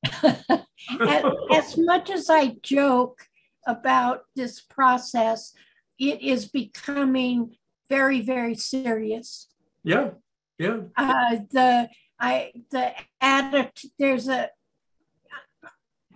as, 0.23 1.25
as 1.51 1.79
much 1.79 2.11
as 2.11 2.29
I 2.29 2.57
joke 2.63 3.27
about 3.67 4.25
this 4.37 4.61
process, 4.61 5.55
it 5.99 6.21
is 6.21 6.47
becoming 6.47 7.57
very, 7.89 8.21
very 8.21 8.55
serious. 8.55 9.49
Yeah, 9.83 10.11
yeah. 10.59 10.79
Uh, 10.97 11.37
the 11.51 11.89
I 12.19 12.53
the 12.71 12.93
attitude 13.21 13.91
there's 13.99 14.29
a 14.29 14.51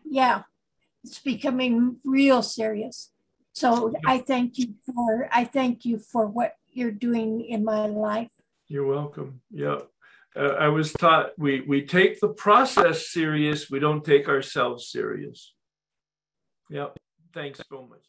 yeah 0.05 0.43
it's 1.05 1.19
becoming 1.19 1.97
real 2.05 2.43
serious. 2.43 3.11
So 3.53 3.93
I 4.07 4.19
thank 4.19 4.59
you 4.59 4.75
for 4.87 5.29
I 5.33 5.45
thank 5.45 5.85
you 5.85 5.99
for 5.99 6.27
what 6.27 6.55
you're 6.69 6.93
doing 6.93 7.43
in 7.43 7.65
my 7.65 7.87
life. 7.87 8.31
You're 8.69 8.87
welcome. 8.87 9.41
Yeah. 9.51 9.79
Uh, 10.37 10.55
I 10.59 10.69
was 10.69 10.93
taught 10.93 11.31
we 11.39 11.63
we 11.63 11.83
take 11.83 12.21
the 12.21 12.29
process 12.29 13.09
serious, 13.09 13.71
we 13.71 13.81
don't 13.81 14.05
take 14.05 14.29
ourselves 14.29 14.91
serious. 14.91 15.55
Yeah. 16.69 16.89
Thanks 17.33 17.61
so 17.69 17.87
much. 17.89 18.05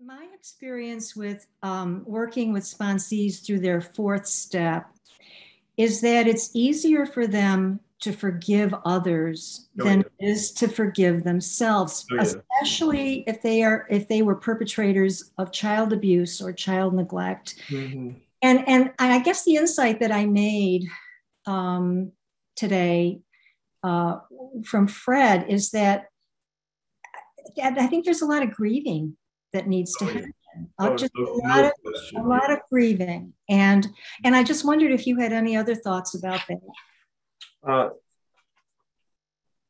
My 0.00 0.28
experience 0.32 1.16
with 1.16 1.48
um, 1.64 2.04
working 2.06 2.52
with 2.52 2.62
sponsees 2.62 3.44
through 3.44 3.58
their 3.58 3.80
fourth 3.80 4.28
step 4.28 4.86
is 5.76 6.00
that 6.02 6.28
it's 6.28 6.50
easier 6.54 7.04
for 7.04 7.26
them 7.26 7.80
to 8.00 8.12
forgive 8.12 8.72
others 8.84 9.68
oh, 9.80 9.84
than 9.84 9.98
yeah. 9.98 10.06
it 10.20 10.30
is 10.30 10.52
to 10.52 10.68
forgive 10.68 11.24
themselves 11.24 12.06
oh, 12.12 12.14
yeah. 12.14 12.22
especially 12.22 13.24
if 13.26 13.42
they 13.42 13.64
are 13.64 13.88
if 13.90 14.06
they 14.06 14.22
were 14.22 14.36
perpetrators 14.36 15.32
of 15.36 15.50
child 15.50 15.92
abuse 15.92 16.40
or 16.40 16.52
child 16.52 16.94
neglect 16.94 17.56
mm-hmm. 17.68 18.10
and 18.42 18.68
and 18.68 18.92
i 19.00 19.18
guess 19.18 19.44
the 19.44 19.56
insight 19.56 19.98
that 19.98 20.12
i 20.12 20.24
made 20.26 20.84
um, 21.46 22.12
today 22.54 23.18
uh, 23.82 24.18
from 24.64 24.86
fred 24.86 25.46
is 25.48 25.70
that 25.70 26.06
i 27.60 27.86
think 27.88 28.04
there's 28.04 28.22
a 28.22 28.26
lot 28.26 28.44
of 28.44 28.52
grieving 28.52 29.16
that 29.52 29.66
needs 29.66 29.94
to 29.96 30.04
oh, 30.04 30.08
happen. 30.08 30.32
Uh, 30.78 30.96
just 30.96 31.12
a 31.16 31.22
lot 31.22 31.64
of 31.64 31.72
a 32.16 32.22
lot 32.22 32.50
of 32.50 32.58
grieving. 32.70 33.32
And 33.48 33.86
and 34.24 34.34
i 34.34 34.42
just 34.42 34.64
wondered 34.64 34.92
if 34.92 35.06
you 35.06 35.18
had 35.18 35.32
any 35.32 35.56
other 35.56 35.74
thoughts 35.74 36.14
about 36.14 36.40
that. 36.48 36.60
Uh, 37.66 37.90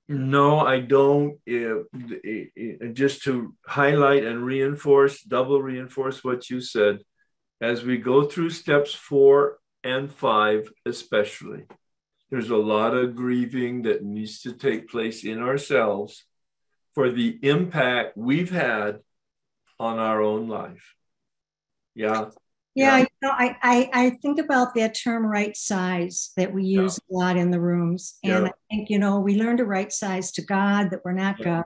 no, 0.09 0.61
I 0.61 0.81
don't. 0.81 1.39
It, 1.45 1.87
it, 1.93 2.51
it, 2.57 2.95
just 2.95 3.23
to 3.25 3.55
highlight 3.67 4.25
and 4.25 4.45
reinforce, 4.45 5.23
double 5.23 5.61
reinforce 5.61 6.25
what 6.25 6.49
you 6.49 6.63
said, 6.63 7.01
as 7.61 7.85
we 7.85 7.99
go 7.99 8.25
through 8.25 8.51
steps 8.51 8.95
four 8.95 9.59
and 9.85 10.11
five, 10.11 10.73
especially, 10.87 11.65
there's 12.31 12.49
a 12.49 12.57
lot 12.57 12.95
of 12.95 13.17
grieving 13.17 13.83
that 13.83 14.03
needs 14.03 14.41
to 14.43 14.53
take 14.53 14.89
place 14.89 15.25
in 15.25 15.43
ourselves 15.43 16.25
for 16.95 17.11
the 17.11 17.39
impact 17.43 18.17
we've 18.17 18.51
had 18.51 19.01
on 19.79 19.99
our 19.99 20.23
own 20.23 20.49
life. 20.49 20.95
Yeah. 21.95 22.27
Yeah, 22.75 22.99
yeah. 22.99 22.99
You 22.99 23.07
know, 23.23 23.31
I, 23.33 23.57
I, 23.61 23.91
I 23.93 24.11
think 24.11 24.39
about 24.39 24.75
that 24.77 24.95
term 24.95 25.27
right 25.27 25.57
size 25.57 26.31
that 26.37 26.53
we 26.53 26.65
use 26.65 27.01
yeah. 27.09 27.17
a 27.17 27.19
lot 27.19 27.37
in 27.37 27.51
the 27.51 27.61
rooms. 27.61 28.19
And 28.23 28.45
yeah. 28.45 28.51
I 28.51 28.53
think, 28.71 28.91
you 28.91 29.01
know, 29.01 29.19
we 29.19 29.35
learn 29.35 29.57
to 29.57 29.65
right 29.65 29.93
size 29.93 30.31
to 30.33 30.43
God 30.43 30.91
that 30.91 31.01
we're 31.05 31.13
not 31.13 31.43
God. 31.43 31.65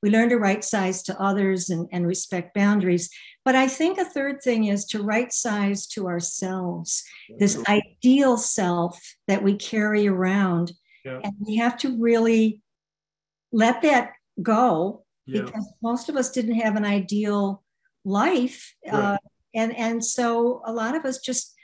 We 0.00 0.10
learn 0.10 0.28
to 0.28 0.36
right 0.36 0.62
size 0.62 1.02
to 1.04 1.20
others 1.20 1.70
and, 1.70 1.88
and 1.90 2.06
respect 2.06 2.54
boundaries. 2.54 3.10
But 3.44 3.56
I 3.56 3.66
think 3.66 3.98
a 3.98 4.04
third 4.04 4.42
thing 4.42 4.64
is 4.66 4.84
to 4.86 5.02
right 5.02 5.32
size 5.32 5.88
to 5.88 6.06
ourselves, 6.06 7.02
this 7.38 7.60
ideal 7.66 8.36
self 8.36 9.00
that 9.26 9.42
we 9.42 9.56
carry 9.56 10.06
around. 10.06 10.72
And 11.04 11.34
we 11.40 11.56
have 11.56 11.76
to 11.78 12.00
really 12.00 12.62
let 13.50 13.82
that 13.82 14.12
go 14.40 15.03
because 15.26 15.72
most 15.82 16.08
of 16.08 16.16
us 16.16 16.30
didn't 16.30 16.54
have 16.54 16.76
an 16.76 16.84
ideal 16.84 17.62
life. 18.04 18.74
Right. 18.86 18.94
Uh, 18.94 19.18
and 19.54 19.76
and 19.76 20.04
so 20.04 20.62
a 20.64 20.72
lot 20.72 20.96
of 20.96 21.04
us 21.04 21.18
just 21.18 21.54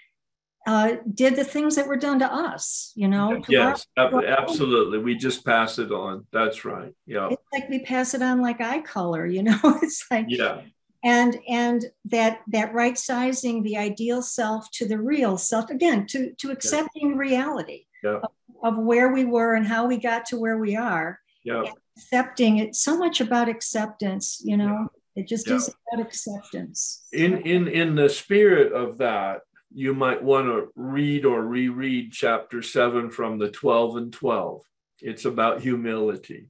uh, 0.67 0.97
did 1.15 1.37
the 1.37 1.45
things 1.45 1.75
that 1.77 1.87
were 1.87 1.97
done 1.97 2.19
to 2.19 2.33
us, 2.33 2.93
you 2.95 3.09
know. 3.09 3.43
yes, 3.49 3.87
our, 3.97 4.25
absolutely. 4.25 4.99
We 4.99 5.17
just 5.17 5.45
pass 5.45 5.79
it 5.79 5.91
on. 5.91 6.27
That's 6.33 6.65
right. 6.65 6.93
Yeah. 7.07 7.29
It's 7.31 7.43
like 7.53 7.69
we 7.69 7.81
pass 7.81 8.15
it 8.15 8.23
on 8.23 8.43
like 8.43 8.61
eye 8.61 8.83
color, 8.83 9.27
you 9.27 9.43
know. 9.43 9.59
it's 9.83 10.05
like 10.11 10.27
yeah. 10.29 10.63
And 11.03 11.39
and 11.49 11.87
that 12.07 12.43
that 12.49 12.75
right 12.75 12.97
sizing 12.97 13.63
the 13.63 13.79
ideal 13.79 14.21
self 14.21 14.71
to 14.73 14.87
the 14.87 14.99
real 14.99 15.39
self 15.39 15.71
again 15.71 16.07
to 16.09 16.35
to 16.35 16.51
accepting 16.51 17.13
yeah. 17.13 17.17
reality 17.17 17.87
yeah. 18.05 18.21
of, 18.23 18.31
of, 18.63 18.79
where 18.79 19.11
we 19.11 19.25
were 19.25 19.55
and 19.55 19.67
how 19.67 19.87
we 19.87 19.97
got 19.97 20.27
to 20.27 20.39
where 20.39 20.59
we 20.59 20.77
are. 20.77 21.19
Yeah. 21.44 21.65
accepting 21.97 22.59
it's 22.59 22.81
so 22.81 22.99
much 22.99 23.20
about 23.20 23.49
acceptance, 23.49 24.41
you 24.44 24.57
know. 24.57 24.89
It 25.17 25.27
just 25.27 25.49
yeah. 25.49 25.57
is 25.57 25.69
about 25.93 26.07
acceptance. 26.07 27.07
In 27.12 27.39
in 27.43 27.67
in 27.69 27.94
the 27.94 28.09
spirit 28.09 28.73
of 28.73 28.99
that, 28.99 29.41
you 29.73 29.94
might 29.94 30.23
want 30.23 30.47
to 30.47 30.69
read 30.75 31.25
or 31.25 31.43
reread 31.43 32.12
chapter 32.12 32.62
seven 32.62 33.10
from 33.10 33.39
the 33.39 33.51
12 33.51 33.97
and 33.97 34.12
12. 34.12 34.62
It's 35.01 35.25
about 35.25 35.62
humility. 35.62 36.49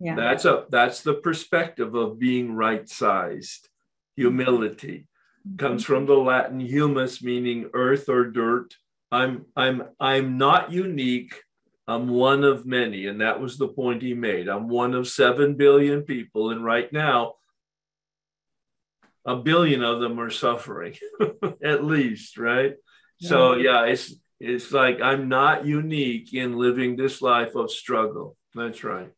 Yeah. 0.00 0.14
That's 0.14 0.44
a 0.44 0.64
that's 0.70 1.02
the 1.02 1.14
perspective 1.14 1.94
of 1.94 2.18
being 2.18 2.54
right-sized. 2.54 3.68
Humility 4.16 5.06
mm-hmm. 5.46 5.56
comes 5.56 5.84
from 5.84 6.06
the 6.06 6.14
Latin 6.14 6.60
humus, 6.60 7.22
meaning 7.22 7.70
earth 7.74 8.08
or 8.08 8.24
dirt. 8.24 8.74
I'm 9.10 9.46
I'm 9.56 9.82
I'm 9.98 10.38
not 10.38 10.70
unique. 10.70 11.42
I'm 11.88 12.08
one 12.08 12.44
of 12.44 12.66
many. 12.66 13.06
And 13.06 13.20
that 13.22 13.40
was 13.40 13.56
the 13.56 13.68
point 13.68 14.02
he 14.02 14.14
made. 14.14 14.46
I'm 14.46 14.68
one 14.68 14.94
of 14.94 15.08
seven 15.08 15.56
billion 15.56 16.02
people. 16.02 16.50
And 16.50 16.62
right 16.62 16.92
now, 16.92 17.34
a 19.28 19.36
billion 19.36 19.82
of 19.84 20.00
them 20.00 20.18
are 20.18 20.30
suffering 20.30 20.94
at 21.62 21.84
least 21.84 22.38
right 22.38 22.74
yeah. 23.20 23.28
so 23.28 23.54
yeah 23.54 23.84
it's 23.84 24.14
it's 24.40 24.72
like 24.72 25.00
i'm 25.02 25.28
not 25.28 25.66
unique 25.66 26.32
in 26.32 26.56
living 26.56 26.96
this 26.96 27.20
life 27.20 27.54
of 27.54 27.70
struggle 27.70 28.36
that's 28.54 28.82
right 28.82 29.12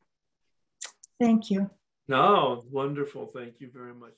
thank 1.21 1.49
you 1.51 1.71
no 2.09 2.63
wonderful 2.71 3.31
thank 3.33 3.61
you 3.61 3.71
very 3.73 3.95
much 3.95 4.15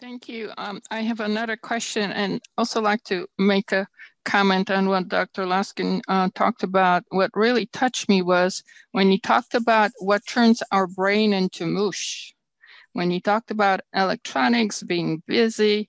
thank 0.00 0.28
you 0.28 0.52
um, 0.56 0.80
i 0.90 1.00
have 1.00 1.18
another 1.18 1.56
question 1.56 2.12
and 2.12 2.40
also 2.56 2.80
like 2.80 3.02
to 3.02 3.26
make 3.38 3.72
a 3.72 3.88
comment 4.26 4.70
on 4.70 4.88
what 4.88 5.08
dr 5.08 5.42
Luskin 5.42 6.02
uh, 6.08 6.28
talked 6.34 6.62
about 6.62 7.04
what 7.08 7.30
really 7.34 7.66
touched 7.66 8.08
me 8.08 8.20
was 8.20 8.62
when 8.92 9.10
he 9.10 9.18
talked 9.18 9.54
about 9.54 9.90
what 10.00 10.26
turns 10.26 10.62
our 10.72 10.86
brain 10.86 11.32
into 11.32 11.64
mush 11.64 12.36
when 12.96 13.10
he 13.10 13.20
talked 13.20 13.50
about 13.50 13.82
electronics, 13.94 14.82
being 14.82 15.22
busy, 15.26 15.88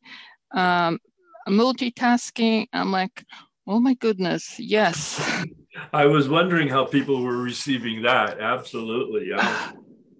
um, 0.51 0.99
multitasking, 1.47 2.67
I'm 2.73 2.91
like, 2.91 3.23
oh 3.65 3.79
my 3.79 3.93
goodness, 3.93 4.59
yes. 4.59 5.45
I 5.93 6.05
was 6.05 6.27
wondering 6.27 6.67
how 6.67 6.83
people 6.83 7.23
were 7.23 7.37
receiving 7.37 8.01
that. 8.01 8.41
Absolutely, 8.41 9.29
yeah. 9.29 9.71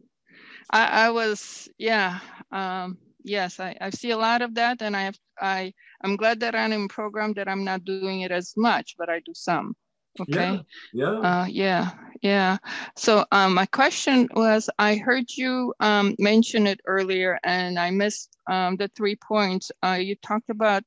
I, 0.69 1.07
I 1.07 1.09
was, 1.11 1.67
yeah, 1.77 2.19
um, 2.51 2.97
yes, 3.23 3.59
I, 3.59 3.75
I 3.81 3.89
see 3.89 4.11
a 4.11 4.17
lot 4.17 4.41
of 4.41 4.55
that, 4.55 4.81
and 4.81 4.95
I 4.95 5.03
have, 5.03 5.19
I, 5.39 5.73
I'm 6.03 6.15
glad 6.15 6.39
that 6.41 6.55
I'm 6.55 6.71
in 6.71 6.87
program 6.87 7.33
that 7.33 7.47
I'm 7.47 7.63
not 7.63 7.85
doing 7.85 8.21
it 8.21 8.31
as 8.31 8.53
much, 8.55 8.95
but 8.97 9.09
I 9.09 9.19
do 9.19 9.33
some. 9.33 9.75
Okay. 10.19 10.31
Yeah. 10.33 10.61
Yeah. 10.93 11.19
Uh, 11.19 11.45
yeah. 11.45 11.91
Yeah. 12.21 12.57
So 12.95 13.25
um, 13.31 13.53
my 13.53 13.65
question 13.67 14.27
was, 14.33 14.69
I 14.79 14.95
heard 14.95 15.25
you 15.29 15.73
um, 15.79 16.15
mention 16.19 16.65
it 16.67 16.79
earlier, 16.85 17.39
and 17.43 17.77
I 17.77 17.91
missed 17.91 18.37
um, 18.47 18.75
the 18.77 18.89
three 18.95 19.15
points. 19.15 19.71
Uh, 19.83 19.99
you 19.99 20.15
talked 20.15 20.49
about 20.49 20.83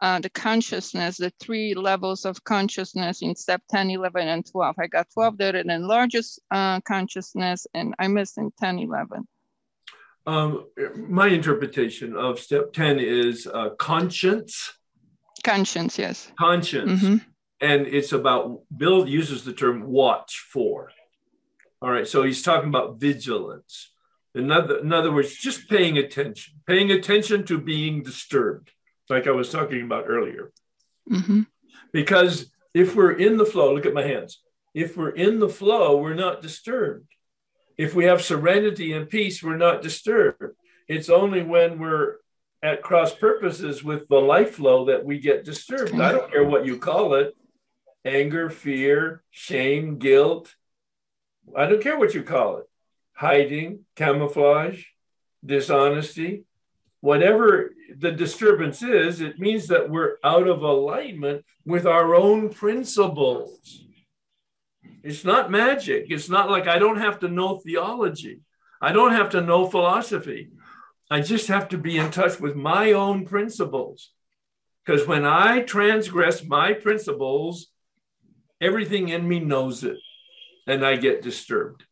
uh, 0.00 0.18
the 0.18 0.30
consciousness, 0.30 1.16
the 1.16 1.32
three 1.40 1.74
levels 1.74 2.24
of 2.24 2.42
consciousness 2.42 3.22
in 3.22 3.36
step 3.36 3.62
10, 3.70 3.90
11, 3.90 4.26
and 4.26 4.44
12. 4.50 4.74
I 4.78 4.88
got 4.88 5.06
12 5.14 5.38
there, 5.38 5.54
and 5.54 5.70
then 5.70 5.86
largest 5.86 6.40
uh, 6.50 6.80
consciousness, 6.80 7.66
and 7.74 7.94
I 8.00 8.08
missed 8.08 8.36
in 8.38 8.50
10, 8.58 8.80
11. 8.80 9.28
Um, 10.26 10.66
my 10.96 11.28
interpretation 11.28 12.16
of 12.16 12.38
step 12.38 12.72
10 12.72 12.98
is 12.98 13.46
uh, 13.46 13.70
conscience. 13.70 14.72
Conscience, 15.42 15.98
yes. 15.98 16.30
Conscience. 16.38 17.02
Mm-hmm. 17.02 17.16
And 17.60 17.86
it's 17.86 18.12
about, 18.12 18.62
Bill 18.76 19.08
uses 19.08 19.44
the 19.44 19.52
term 19.52 19.84
watch 19.84 20.46
for. 20.52 20.90
All 21.80 21.90
right, 21.90 22.06
so 22.06 22.22
he's 22.22 22.42
talking 22.42 22.68
about 22.68 23.00
vigilance. 23.00 23.90
In 24.34 24.50
other, 24.50 24.78
in 24.78 24.92
other 24.92 25.12
words, 25.12 25.34
just 25.34 25.68
paying 25.68 25.98
attention, 25.98 26.54
paying 26.66 26.90
attention 26.90 27.44
to 27.46 27.58
being 27.58 28.02
disturbed, 28.02 28.70
like 29.10 29.26
I 29.26 29.32
was 29.32 29.50
talking 29.50 29.82
about 29.82 30.04
earlier. 30.08 30.52
Mm-hmm. 31.10 31.42
Because 31.92 32.50
if 32.72 32.94
we're 32.94 33.12
in 33.12 33.36
the 33.36 33.44
flow, 33.44 33.74
look 33.74 33.84
at 33.84 33.94
my 33.94 34.04
hands. 34.04 34.40
If 34.74 34.96
we're 34.96 35.10
in 35.10 35.38
the 35.38 35.48
flow, 35.48 35.96
we're 35.98 36.14
not 36.14 36.40
disturbed. 36.40 37.12
If 37.76 37.94
we 37.94 38.04
have 38.04 38.22
serenity 38.22 38.92
and 38.92 39.08
peace, 39.08 39.42
we're 39.42 39.56
not 39.56 39.82
disturbed. 39.82 40.56
It's 40.88 41.08
only 41.08 41.42
when 41.42 41.78
we're 41.78 42.16
at 42.62 42.82
cross 42.82 43.14
purposes 43.14 43.82
with 43.82 44.08
the 44.08 44.20
life 44.20 44.56
flow 44.56 44.86
that 44.86 45.04
we 45.04 45.18
get 45.18 45.44
disturbed. 45.44 45.98
I 45.98 46.12
don't 46.12 46.30
care 46.30 46.44
what 46.44 46.66
you 46.66 46.78
call 46.78 47.14
it 47.14 47.34
anger, 48.04 48.50
fear, 48.50 49.22
shame, 49.30 49.98
guilt. 49.98 50.54
I 51.56 51.66
don't 51.66 51.82
care 51.82 51.98
what 51.98 52.14
you 52.14 52.22
call 52.22 52.58
it 52.58 52.66
hiding, 53.14 53.80
camouflage, 53.94 54.84
dishonesty. 55.44 56.44
Whatever 57.00 57.72
the 57.96 58.12
disturbance 58.12 58.82
is, 58.82 59.20
it 59.20 59.38
means 59.38 59.68
that 59.68 59.90
we're 59.90 60.16
out 60.24 60.46
of 60.46 60.62
alignment 60.62 61.44
with 61.64 61.86
our 61.86 62.14
own 62.14 62.48
principles. 62.48 63.84
It's 65.02 65.24
not 65.24 65.50
magic. 65.50 66.06
It's 66.08 66.28
not 66.28 66.50
like 66.50 66.68
I 66.68 66.78
don't 66.78 66.98
have 66.98 67.20
to 67.20 67.28
know 67.28 67.58
theology. 67.58 68.40
I 68.80 68.92
don't 68.92 69.12
have 69.12 69.30
to 69.30 69.40
know 69.40 69.68
philosophy. 69.68 70.50
I 71.10 71.20
just 71.20 71.48
have 71.48 71.68
to 71.68 71.78
be 71.78 71.98
in 71.98 72.10
touch 72.10 72.40
with 72.40 72.56
my 72.56 72.92
own 72.92 73.26
principles. 73.26 74.10
Because 74.84 75.06
when 75.06 75.24
I 75.24 75.60
transgress 75.60 76.44
my 76.44 76.72
principles, 76.72 77.68
everything 78.60 79.08
in 79.08 79.28
me 79.28 79.40
knows 79.40 79.84
it 79.84 79.98
and 80.66 80.84
I 80.84 80.96
get 80.96 81.22
disturbed. 81.22 81.84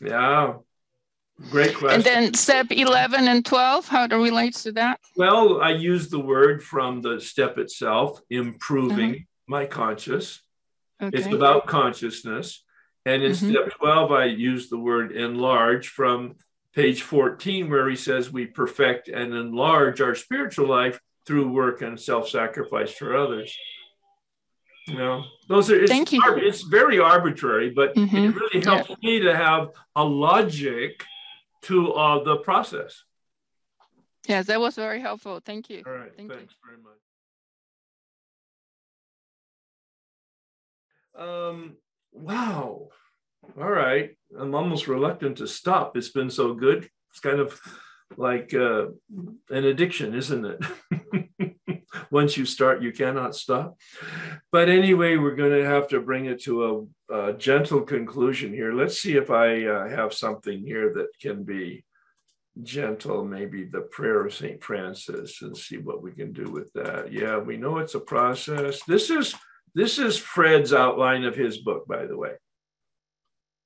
Yeah. 0.00 0.54
Great 1.50 1.74
question. 1.74 1.94
And 1.96 2.04
then 2.04 2.34
step 2.34 2.70
11 2.70 3.26
and 3.26 3.44
12, 3.44 3.88
how 3.88 4.04
it 4.04 4.12
relates 4.12 4.62
to 4.64 4.72
that? 4.72 5.00
Well, 5.16 5.60
I 5.62 5.70
use 5.70 6.10
the 6.10 6.20
word 6.20 6.62
from 6.62 7.00
the 7.00 7.20
step 7.20 7.56
itself, 7.56 8.20
improving 8.28 9.10
uh-huh. 9.10 9.24
my 9.46 9.66
conscious. 9.66 10.42
Okay. 11.02 11.16
It's 11.16 11.26
about 11.26 11.66
consciousness. 11.66 12.64
And 13.06 13.22
in 13.22 13.32
mm-hmm. 13.32 13.50
step 13.50 13.72
12, 13.78 14.12
I 14.12 14.24
use 14.26 14.68
the 14.68 14.78
word 14.78 15.12
enlarge 15.12 15.88
from 15.88 16.36
page 16.74 17.02
14, 17.02 17.70
where 17.70 17.88
he 17.88 17.96
says 17.96 18.30
we 18.30 18.46
perfect 18.46 19.08
and 19.08 19.34
enlarge 19.34 20.00
our 20.00 20.14
spiritual 20.14 20.68
life 20.68 21.00
through 21.26 21.50
work 21.50 21.82
and 21.82 21.98
self 21.98 22.28
sacrifice 22.28 22.92
for 22.92 23.16
others. 23.16 23.56
You 24.86 24.96
know, 24.96 25.24
those 25.48 25.70
are, 25.70 25.80
it's, 25.80 25.90
Thank 25.90 26.12
you. 26.12 26.20
it's 26.26 26.62
very 26.62 26.98
arbitrary, 26.98 27.70
but 27.70 27.94
mm-hmm. 27.94 28.16
it 28.16 28.34
really 28.34 28.64
helps 28.64 28.90
yeah. 28.90 28.96
me 29.02 29.20
to 29.20 29.36
have 29.36 29.68
a 29.94 30.04
logic 30.04 31.04
to 31.62 31.92
uh, 31.92 32.24
the 32.24 32.38
process. 32.38 33.04
Yes, 34.26 34.46
that 34.46 34.60
was 34.60 34.74
very 34.74 35.00
helpful. 35.00 35.40
Thank 35.44 35.70
you. 35.70 35.82
All 35.86 35.92
right. 35.92 36.12
Thank 36.16 36.30
thanks 36.32 36.52
you. 36.52 36.68
very 36.68 36.82
much. 36.82 36.98
Um, 41.20 41.76
wow. 42.12 42.88
All 43.60 43.70
right. 43.70 44.16
I'm 44.36 44.54
almost 44.54 44.88
reluctant 44.88 45.38
to 45.38 45.46
stop. 45.46 45.96
It's 45.96 46.10
been 46.10 46.30
so 46.30 46.54
good. 46.54 46.88
It's 47.10 47.20
kind 47.20 47.38
of 47.38 47.60
like 48.16 48.54
uh, 48.54 48.86
an 49.50 49.64
addiction, 49.64 50.14
isn't 50.14 50.44
it? 50.46 51.54
Once 52.10 52.36
you 52.36 52.44
start, 52.44 52.82
you 52.82 52.90
cannot 52.90 53.36
stop. 53.36 53.76
But 54.50 54.68
anyway, 54.68 55.16
we're 55.16 55.36
going 55.36 55.52
to 55.52 55.68
have 55.68 55.88
to 55.88 56.00
bring 56.00 56.24
it 56.24 56.42
to 56.44 56.88
a, 57.10 57.14
a 57.14 57.32
gentle 57.34 57.82
conclusion 57.82 58.52
here. 58.52 58.72
Let's 58.72 58.98
see 58.98 59.16
if 59.16 59.30
I 59.30 59.66
uh, 59.66 59.88
have 59.88 60.12
something 60.12 60.64
here 60.64 60.92
that 60.94 61.08
can 61.20 61.44
be 61.44 61.84
gentle, 62.62 63.24
maybe 63.24 63.64
the 63.64 63.82
prayer 63.82 64.24
of 64.24 64.34
St. 64.34 64.62
Francis, 64.62 65.42
and 65.42 65.56
see 65.56 65.78
what 65.78 66.02
we 66.02 66.12
can 66.12 66.32
do 66.32 66.50
with 66.50 66.72
that. 66.72 67.12
Yeah, 67.12 67.38
we 67.38 67.56
know 67.56 67.78
it's 67.78 67.94
a 67.94 68.00
process. 68.00 68.82
This 68.84 69.10
is 69.10 69.34
this 69.74 69.98
is 69.98 70.18
Fred's 70.18 70.72
outline 70.72 71.24
of 71.24 71.36
his 71.36 71.58
book, 71.58 71.86
by 71.86 72.06
the 72.06 72.16
way. 72.16 72.32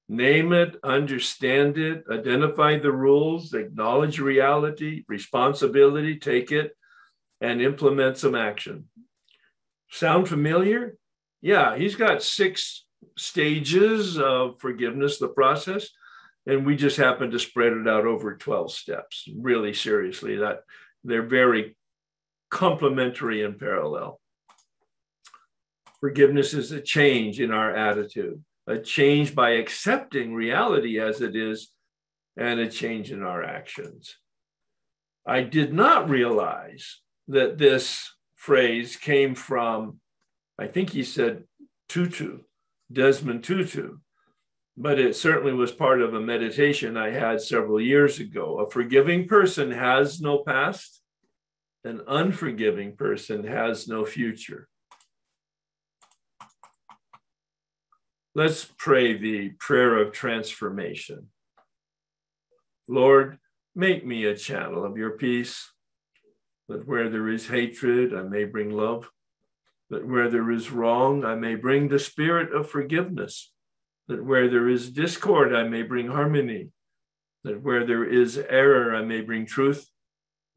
Name 0.08 0.52
it, 0.52 0.76
understand 0.84 1.78
it, 1.78 2.04
identify 2.10 2.78
the 2.78 2.92
rules, 2.92 3.54
acknowledge 3.54 4.18
reality, 4.18 5.04
responsibility, 5.08 6.18
take 6.18 6.52
it, 6.52 6.76
and 7.40 7.62
implement 7.62 8.18
some 8.18 8.34
action. 8.34 8.88
Sound 9.90 10.28
familiar? 10.28 10.96
Yeah, 11.40 11.76
he's 11.76 11.94
got 11.94 12.22
six 12.22 12.84
stages 13.16 14.18
of 14.18 14.60
forgiveness, 14.60 15.18
the 15.18 15.28
process, 15.28 15.88
and 16.46 16.66
we 16.66 16.76
just 16.76 16.96
happen 16.96 17.30
to 17.30 17.38
spread 17.38 17.72
it 17.72 17.88
out 17.88 18.04
over 18.04 18.36
12 18.36 18.72
steps. 18.72 19.26
Really 19.36 19.72
seriously, 19.72 20.36
that 20.36 20.60
they're 21.02 21.22
very 21.22 21.76
complementary 22.50 23.42
and 23.42 23.58
parallel. 23.58 24.20
Forgiveness 26.04 26.52
is 26.52 26.70
a 26.70 26.82
change 26.82 27.40
in 27.40 27.50
our 27.50 27.74
attitude, 27.74 28.44
a 28.66 28.78
change 28.78 29.34
by 29.34 29.52
accepting 29.52 30.34
reality 30.34 31.00
as 31.00 31.22
it 31.22 31.34
is, 31.34 31.70
and 32.36 32.60
a 32.60 32.68
change 32.68 33.10
in 33.10 33.22
our 33.22 33.42
actions. 33.42 34.18
I 35.26 35.40
did 35.40 35.72
not 35.72 36.10
realize 36.10 37.00
that 37.28 37.56
this 37.56 38.12
phrase 38.34 38.96
came 38.96 39.34
from, 39.34 40.00
I 40.58 40.66
think 40.66 40.90
he 40.90 41.04
said 41.04 41.44
Tutu, 41.88 42.40
Desmond 42.92 43.42
Tutu, 43.42 43.96
but 44.76 44.98
it 44.98 45.16
certainly 45.16 45.54
was 45.54 45.72
part 45.72 46.02
of 46.02 46.12
a 46.12 46.20
meditation 46.20 46.98
I 46.98 47.12
had 47.12 47.40
several 47.40 47.80
years 47.80 48.20
ago. 48.20 48.58
A 48.58 48.70
forgiving 48.70 49.26
person 49.26 49.70
has 49.70 50.20
no 50.20 50.42
past, 50.46 51.00
an 51.82 52.02
unforgiving 52.06 52.94
person 52.94 53.44
has 53.44 53.88
no 53.88 54.04
future. 54.04 54.68
Let's 58.36 58.64
pray 58.64 59.16
the 59.16 59.50
prayer 59.60 59.96
of 59.96 60.10
transformation. 60.10 61.28
Lord, 62.88 63.38
make 63.76 64.04
me 64.04 64.24
a 64.24 64.36
channel 64.36 64.84
of 64.84 64.96
your 64.96 65.12
peace, 65.12 65.70
that 66.68 66.84
where 66.84 67.08
there 67.08 67.28
is 67.28 67.46
hatred, 67.46 68.12
I 68.12 68.22
may 68.22 68.44
bring 68.44 68.70
love, 68.70 69.08
that 69.88 70.04
where 70.04 70.28
there 70.28 70.50
is 70.50 70.72
wrong, 70.72 71.24
I 71.24 71.36
may 71.36 71.54
bring 71.54 71.86
the 71.86 72.00
spirit 72.00 72.52
of 72.52 72.68
forgiveness, 72.68 73.52
that 74.08 74.24
where 74.24 74.48
there 74.48 74.68
is 74.68 74.90
discord, 74.90 75.54
I 75.54 75.68
may 75.68 75.82
bring 75.82 76.08
harmony, 76.08 76.70
that 77.44 77.62
where 77.62 77.86
there 77.86 78.04
is 78.04 78.36
error, 78.36 78.96
I 78.96 79.04
may 79.04 79.20
bring 79.20 79.46
truth, 79.46 79.88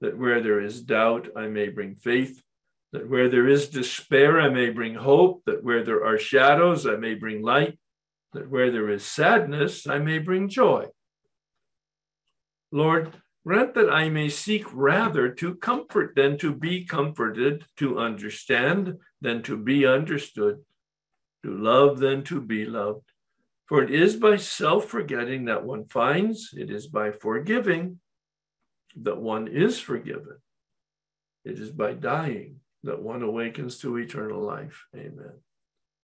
that 0.02 0.18
where 0.18 0.42
there 0.42 0.60
is 0.60 0.82
doubt, 0.82 1.30
I 1.36 1.46
may 1.46 1.70
bring 1.70 1.94
faith, 1.94 2.42
that 2.94 3.10
where 3.10 3.30
there 3.30 3.48
is 3.48 3.70
despair, 3.70 4.40
I 4.40 4.50
may 4.50 4.70
bring 4.70 4.96
hope, 4.96 5.44
that 5.46 5.64
where 5.64 5.84
there 5.84 6.06
are 6.06 6.18
shadows, 6.18 6.86
I 6.86 6.96
may 6.96 7.16
bring 7.16 7.42
light, 7.42 7.78
that 8.34 8.50
where 8.50 8.72
there 8.72 8.90
is 8.90 9.06
sadness, 9.06 9.88
I 9.88 10.00
may 10.00 10.20
bring 10.20 10.48
joy. 10.48 10.88
Lord, 12.72 13.14
grant 13.46 13.74
that 13.76 13.90
I 13.90 14.10
may 14.10 14.30
seek 14.30 14.66
rather 14.74 15.30
to 15.30 15.56
comfort 15.56 16.14
than 16.16 16.38
to 16.40 16.54
be 16.54 16.86
comforted, 16.86 17.66
to 17.78 18.00
understand 18.00 18.98
than 19.22 19.44
to 19.44 19.58
be 19.58 19.86
understood, 19.86 20.60
to 21.44 21.52
love 21.52 22.00
than 22.00 22.24
to 22.26 22.42
be 22.42 22.66
loved. 22.66 23.12
For 23.66 23.84
it 23.84 23.92
is 23.92 24.16
by 24.16 24.38
self 24.38 24.86
forgetting 24.86 25.46
that 25.46 25.66
one 25.66 25.86
finds, 25.86 26.54
it 26.56 26.72
is 26.72 26.88
by 26.88 27.12
forgiving 27.12 28.00
that 28.96 29.18
one 29.18 29.48
is 29.48 29.80
forgiven. 29.80 30.38
It 31.44 31.60
is 31.60 31.72
by 31.72 31.94
dying 31.94 32.62
that 32.88 33.02
one 33.02 33.22
awakens 33.22 33.78
to 33.80 33.98
eternal 33.98 34.42
life. 34.42 34.86
Amen. 34.96 35.34